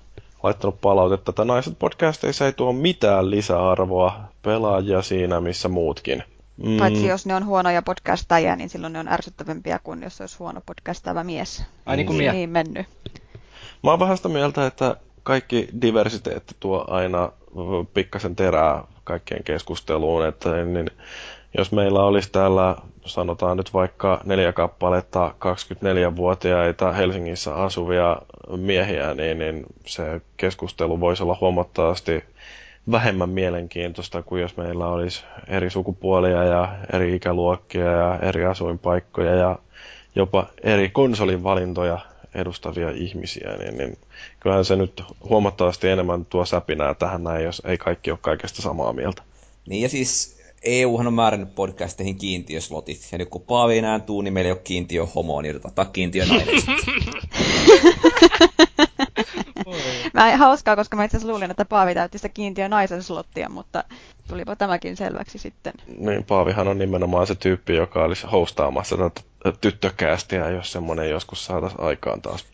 laittanut 0.42 0.80
palautetta, 0.80 1.30
että 1.30 1.44
naiset 1.44 1.78
podcasteissa 1.78 2.46
ei 2.46 2.52
tuo 2.52 2.72
mitään 2.72 3.30
lisäarvoa 3.30 4.20
pelaajia 4.42 5.02
siinä, 5.02 5.40
missä 5.40 5.68
muutkin. 5.68 6.22
Mm. 6.56 6.76
Paitsi 6.76 7.06
jos 7.06 7.26
ne 7.26 7.34
on 7.34 7.46
huonoja 7.46 7.82
podcastajia, 7.82 8.56
niin 8.56 8.68
silloin 8.68 8.92
ne 8.92 8.98
on 8.98 9.08
ärsyttävämpiä 9.08 9.78
kuin 9.78 10.02
jos 10.02 10.20
olisi 10.20 10.38
huono 10.38 10.60
podcastava 10.66 11.24
mies. 11.24 11.64
Ai 11.86 11.96
niin 11.96 12.06
kuin 12.06 12.18
niin, 12.18 12.32
niin 12.32 12.50
mennyt. 12.50 12.86
Mä 13.82 13.90
oon 13.90 14.00
vähän 14.00 14.16
sitä 14.16 14.28
mieltä, 14.28 14.66
että 14.66 14.96
kaikki 15.22 15.68
diversiteetti 15.82 16.56
tuo 16.60 16.84
aina 16.88 17.32
pikkasen 17.94 18.36
terää 18.36 18.84
kaikkien 19.04 19.44
keskusteluun, 19.44 20.26
että 20.26 20.64
niin, 20.64 20.90
jos 21.56 21.72
meillä 21.72 22.04
olisi 22.04 22.32
täällä, 22.32 22.76
sanotaan 23.04 23.56
nyt 23.56 23.74
vaikka 23.74 24.20
neljä 24.24 24.52
kappaletta 24.52 25.34
24-vuotiaita 25.44 26.92
Helsingissä 26.92 27.54
asuvia 27.54 28.16
miehiä, 28.56 29.14
niin, 29.14 29.38
niin 29.38 29.66
se 29.86 30.20
keskustelu 30.36 31.00
voisi 31.00 31.22
olla 31.22 31.38
huomattavasti 31.40 32.24
vähemmän 32.90 33.28
mielenkiintoista 33.30 34.22
kuin 34.22 34.42
jos 34.42 34.56
meillä 34.56 34.86
olisi 34.86 35.24
eri 35.48 35.70
sukupuolia 35.70 36.44
ja 36.44 36.68
eri 36.92 37.16
ikäluokkia 37.16 37.90
ja 37.90 38.18
eri 38.22 38.44
asuinpaikkoja 38.44 39.34
ja 39.34 39.58
jopa 40.14 40.46
eri 40.62 40.88
konsolin 40.88 41.44
valintoja 41.44 41.98
edustavia 42.34 42.90
ihmisiä, 42.90 43.56
niin, 43.56 43.78
niin 43.78 43.98
kyllähän 44.40 44.64
se 44.64 44.76
nyt 44.76 45.02
huomattavasti 45.28 45.88
enemmän 45.88 46.24
tuo 46.24 46.44
säpinää 46.44 46.94
tähän 46.94 47.24
näin, 47.24 47.44
jos 47.44 47.62
ei 47.64 47.78
kaikki 47.78 48.10
ole 48.10 48.18
kaikesta 48.22 48.62
samaa 48.62 48.92
mieltä. 48.92 49.22
Niin 49.68 49.82
ja 49.82 49.88
siis 49.88 50.37
EUhan 50.62 51.06
on 51.06 51.14
määrännyt 51.14 51.54
podcasteihin 51.54 52.18
kiintiöslotit, 52.18 53.08
ja 53.12 53.18
nyt 53.18 53.28
kun 53.28 53.42
Paavi 53.42 53.72
ei 53.72 53.78
enää 53.78 54.00
tuu, 54.00 54.22
niin 54.22 54.34
meillä 54.34 54.48
ei 54.48 54.52
ole 54.52 54.60
kiintiö 54.64 55.06
homoa, 55.06 55.42
niin 55.42 55.60
ottaa 55.64 55.84
kiintiö 55.84 56.26
nainen. 56.26 56.54
Mä 60.14 60.32
en 60.32 60.38
hauskaa, 60.38 60.76
koska 60.76 60.96
mä 60.96 61.04
itse 61.04 61.16
asiassa 61.16 61.32
luulin, 61.32 61.50
että 61.50 61.64
Paavi 61.64 61.94
täytti 61.94 62.18
sitä 62.18 62.28
kiintiö 62.28 62.68
naisen 62.68 63.02
slottia, 63.02 63.48
mutta 63.48 63.84
tulipa 64.28 64.56
tämäkin 64.56 64.96
selväksi 64.96 65.38
sitten. 65.38 65.72
Niin, 65.98 66.24
Paavihan 66.24 66.68
on 66.68 66.78
nimenomaan 66.78 67.26
se 67.26 67.34
tyyppi, 67.34 67.76
joka 67.76 68.04
olisi 68.04 68.26
hostaamassa 68.26 68.96
tätä 68.96 69.20
tyttökäästiä, 69.60 70.50
jos 70.50 70.72
semmoinen 70.72 71.10
joskus 71.10 71.44
saataisiin 71.44 71.82
aikaan 71.82 72.22
taas. 72.22 72.44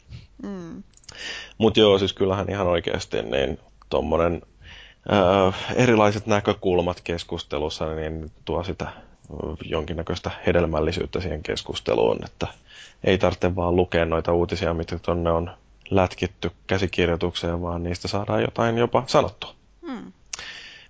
Mm. 0.43 0.83
Mutta 1.59 1.81
joo, 1.81 1.99
siis 1.99 2.13
kyllähän 2.13 2.51
ihan 2.51 2.67
oikeasti 2.67 3.23
niin 3.23 3.59
erilaiset 5.77 6.27
näkökulmat 6.27 7.01
keskustelussa 7.01 7.95
niin 7.95 8.31
tuo 8.45 8.65
sitä 8.65 8.89
jonkinnäköistä 9.65 10.31
hedelmällisyyttä 10.47 11.21
siihen 11.21 11.43
keskusteluun, 11.43 12.19
että 12.25 12.47
ei 13.05 13.19
tarvitse 13.19 13.57
vaan 13.57 13.77
lukea 13.77 14.05
noita 14.05 14.33
uutisia, 14.33 14.75
mitä 14.75 14.99
tuonne 14.99 15.31
on 15.31 15.51
lätkitty 15.91 16.51
käsikirjoitukseen, 16.67 17.63
vaan 17.63 17.83
niistä 17.83 18.09
saadaan 18.09 18.43
jotain 18.43 18.79
jopa 18.79 19.03
sanottua. 19.07 19.55
Hmm. 19.87 20.13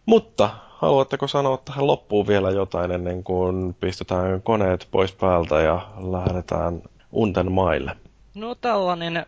Mutta 0.07 0.51
haluatteko 0.69 1.29
sanoa 1.29 1.59
tähän 1.65 1.87
loppuun 1.87 2.27
vielä 2.27 2.51
jotain 2.51 2.91
ennen 2.91 3.25
kuin 3.25 3.75
pistetään 3.81 4.43
koneet 4.43 4.89
pois 4.91 5.13
päältä 5.13 5.61
ja 5.61 5.89
lähdetään 6.11 6.83
unten 7.13 7.53
maille? 7.53 7.97
No 8.35 8.55
tällainen 8.55 9.27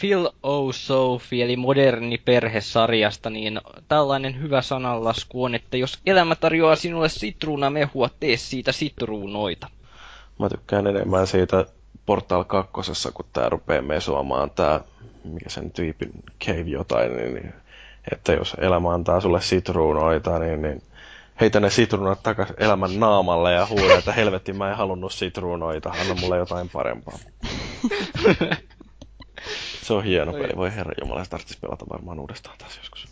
Phil 0.00 0.28
O. 0.42 0.72
Sophie, 0.72 1.44
eli 1.44 1.56
moderni 1.56 2.18
perhesarjasta, 2.18 3.30
niin 3.30 3.60
tällainen 3.88 4.40
hyvä 4.40 4.62
sananlasku 4.62 5.44
on, 5.44 5.54
että 5.54 5.76
jos 5.76 5.98
elämä 6.06 6.34
tarjoaa 6.34 6.76
sinulle 6.76 7.08
sitruunamehua, 7.08 8.10
tee 8.20 8.36
siitä 8.36 8.72
sitruunoita. 8.72 9.68
Mä 10.38 10.48
tykkään 10.48 10.86
enemmän 10.86 11.26
siitä 11.26 11.66
Portal 12.06 12.44
2, 12.44 12.72
kun 13.14 13.26
tää 13.32 13.48
rupeaa 13.48 13.82
mesoamaan 13.82 14.50
tää, 14.50 14.80
mikä 15.24 15.50
sen 15.50 15.70
tyypin 15.70 16.10
cave 16.44 16.60
jotain, 16.70 17.16
niin, 17.16 17.34
niin 17.34 17.54
että 18.12 18.32
jos 18.32 18.56
elämä 18.58 18.94
antaa 18.94 19.20
sulle 19.20 19.40
sitruunoita, 19.40 20.38
niin, 20.38 20.62
niin 20.62 20.82
heitä 21.40 21.60
ne 21.60 21.70
sitruunat 21.70 22.22
takas 22.22 22.48
elämän 22.56 23.00
naamalle 23.00 23.52
ja 23.52 23.66
huuda, 23.66 23.98
että 23.98 24.12
helvetti 24.12 24.52
mä 24.52 24.70
en 24.70 24.76
halunnut 24.76 25.12
sitruunoita, 25.12 25.90
anna 25.90 26.14
mulle 26.14 26.36
jotain 26.36 26.68
parempaa. 26.68 27.18
Se 29.82 29.92
on 29.92 30.04
hieno 30.04 30.32
peli, 30.32 30.56
voi 30.56 30.74
herra 30.74 30.92
jumala, 31.00 31.24
se 31.24 31.30
tarvitsisi 31.30 31.60
pelata 31.60 31.84
varmaan 31.88 32.20
uudestaan 32.20 32.58
taas 32.58 32.76
joskus. 32.76 33.08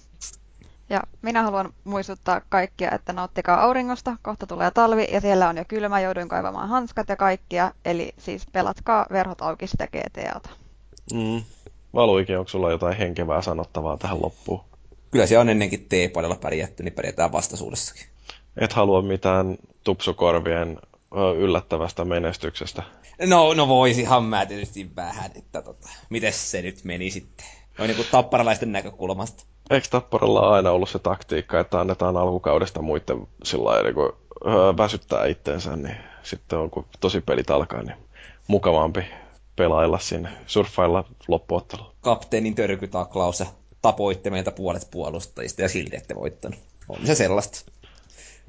Ja 0.90 1.02
minä 1.22 1.42
haluan 1.42 1.72
muistuttaa 1.84 2.40
kaikkia, 2.48 2.90
että 2.90 3.12
nauttikaa 3.12 3.62
auringosta, 3.62 4.16
kohta 4.22 4.46
tulee 4.46 4.70
talvi 4.70 5.06
ja 5.12 5.20
siellä 5.20 5.48
on 5.48 5.56
jo 5.56 5.64
kylmä, 5.68 6.00
jouduin 6.00 6.28
kaivamaan 6.28 6.68
hanskat 6.68 7.08
ja 7.08 7.16
kaikkia, 7.16 7.72
eli 7.84 8.14
siis 8.18 8.46
pelatkaa 8.52 9.06
verhot 9.12 9.42
auki 9.42 9.66
sitä 9.66 9.86
GTAta. 9.86 10.50
Mm. 11.12 11.42
Valuikin, 11.94 12.38
onko 12.38 12.48
sulla 12.48 12.70
jotain 12.70 12.96
henkevää 12.96 13.42
sanottavaa 13.42 13.96
tähän 13.96 14.22
loppuun? 14.22 14.64
Kyllä 15.10 15.26
se 15.26 15.38
on 15.38 15.48
ennenkin 15.48 15.86
T-puolella 15.88 16.36
pärjätty, 16.36 16.82
niin 16.82 16.94
pärjätään 16.94 17.32
vastaisuudessakin. 17.32 18.13
Et 18.56 18.72
halua 18.72 19.02
mitään 19.02 19.56
tupsukorvien 19.84 20.78
yllättävästä 21.36 22.04
menestyksestä? 22.04 22.82
No, 23.26 23.54
no 23.54 23.68
voisihan 23.68 24.24
mä 24.24 24.46
tietysti 24.46 24.90
vähän, 24.96 25.30
että 25.34 25.62
tota, 25.62 25.88
miten 26.10 26.32
se 26.32 26.62
nyt 26.62 26.84
meni 26.84 27.10
sitten. 27.10 27.46
Noin 27.78 27.88
niin 27.88 27.96
kuin 27.96 28.08
tapparalaisten 28.10 28.72
näkökulmasta. 28.72 29.44
Eikö 29.70 29.88
Tapparalla 29.90 30.54
aina 30.54 30.70
ollut 30.70 30.88
se 30.88 30.98
taktiikka, 30.98 31.60
että 31.60 31.80
annetaan 31.80 32.16
alkukaudesta 32.16 32.82
muiden 32.82 33.26
sillä 33.44 33.64
lailla, 33.64 33.82
niin 33.82 33.94
kun 33.94 34.16
väsyttää 34.78 35.26
itteensä, 35.26 35.76
niin 35.76 35.96
sitten 36.22 36.58
on, 36.58 36.70
kun 36.70 36.86
tosi 37.00 37.20
pelit 37.20 37.50
alkaa, 37.50 37.82
niin 37.82 37.96
mukavampi 38.46 39.04
pelailla 39.56 39.98
sinne, 39.98 40.28
surffailla 40.46 41.04
loppuottelu. 41.28 41.82
Kapteenin 42.00 42.54
törkytaklaus 42.54 43.40
ja 43.40 43.46
tapoitte 43.82 44.30
meiltä 44.30 44.50
puolet 44.50 44.88
puolustajista 44.90 45.62
ja 45.62 45.68
silti 45.68 45.96
ette 45.96 46.14
voittanut. 46.14 46.58
On 46.88 47.06
se 47.06 47.14
sellaista. 47.14 47.72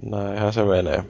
Näinhän 0.04 0.54
se 0.54 0.64
menee. 0.64 1.04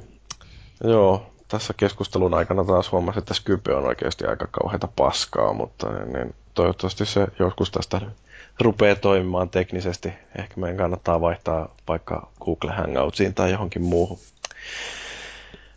Joo, 0.84 1.26
tässä 1.48 1.74
keskustelun 1.78 2.34
aikana 2.34 2.64
taas 2.64 2.92
huomasin, 2.92 3.20
että 3.20 3.34
Skype 3.34 3.74
on 3.76 3.86
oikeasti 3.86 4.26
aika 4.26 4.48
kauheita 4.52 4.88
paskaa, 4.96 5.54
mutta 5.54 5.90
niin, 5.90 6.36
toivottavasti 6.54 7.06
se 7.06 7.28
joskus 7.40 7.72
tästä 7.72 8.02
rupeaa 8.62 8.96
toimimaan 8.96 9.50
teknisesti. 9.50 10.14
Ehkä 10.40 10.54
meidän 10.62 10.78
kannattaa 10.78 11.22
vaihtaa 11.22 11.76
vaikka 11.88 12.30
Google 12.42 12.72
Hangoutsiin 12.72 13.34
tai 13.34 13.52
johonkin 13.52 13.82
muuhun. 13.82 14.18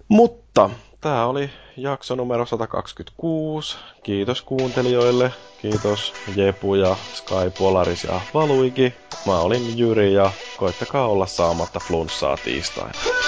Mutta 0.08 0.70
tämä 1.00 1.26
oli 1.26 1.50
jakso 1.76 2.14
numero 2.14 2.46
126. 2.46 3.76
Kiitos 4.02 4.42
kuuntelijoille. 4.42 5.32
Kiitos 5.62 6.12
Jepu 6.36 6.74
ja 6.74 6.96
Sky 7.14 7.50
Polaris 7.58 8.04
ja 8.04 8.20
Valuigi. 8.34 8.94
Mä 9.26 9.40
olin 9.40 9.78
Jyri 9.78 10.14
ja 10.14 10.30
koittakaa 10.56 11.06
olla 11.06 11.26
saamatta 11.26 11.80
flunssaa 11.80 12.36
tiistaina. 12.36 13.27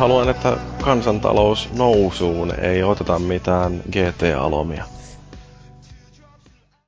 Haluan, 0.00 0.28
että 0.28 0.56
kansantalous 0.84 1.68
nousuun 1.72 2.52
ei 2.60 2.82
oteta 2.82 3.18
mitään 3.18 3.82
GTA-lomia. 3.90 4.84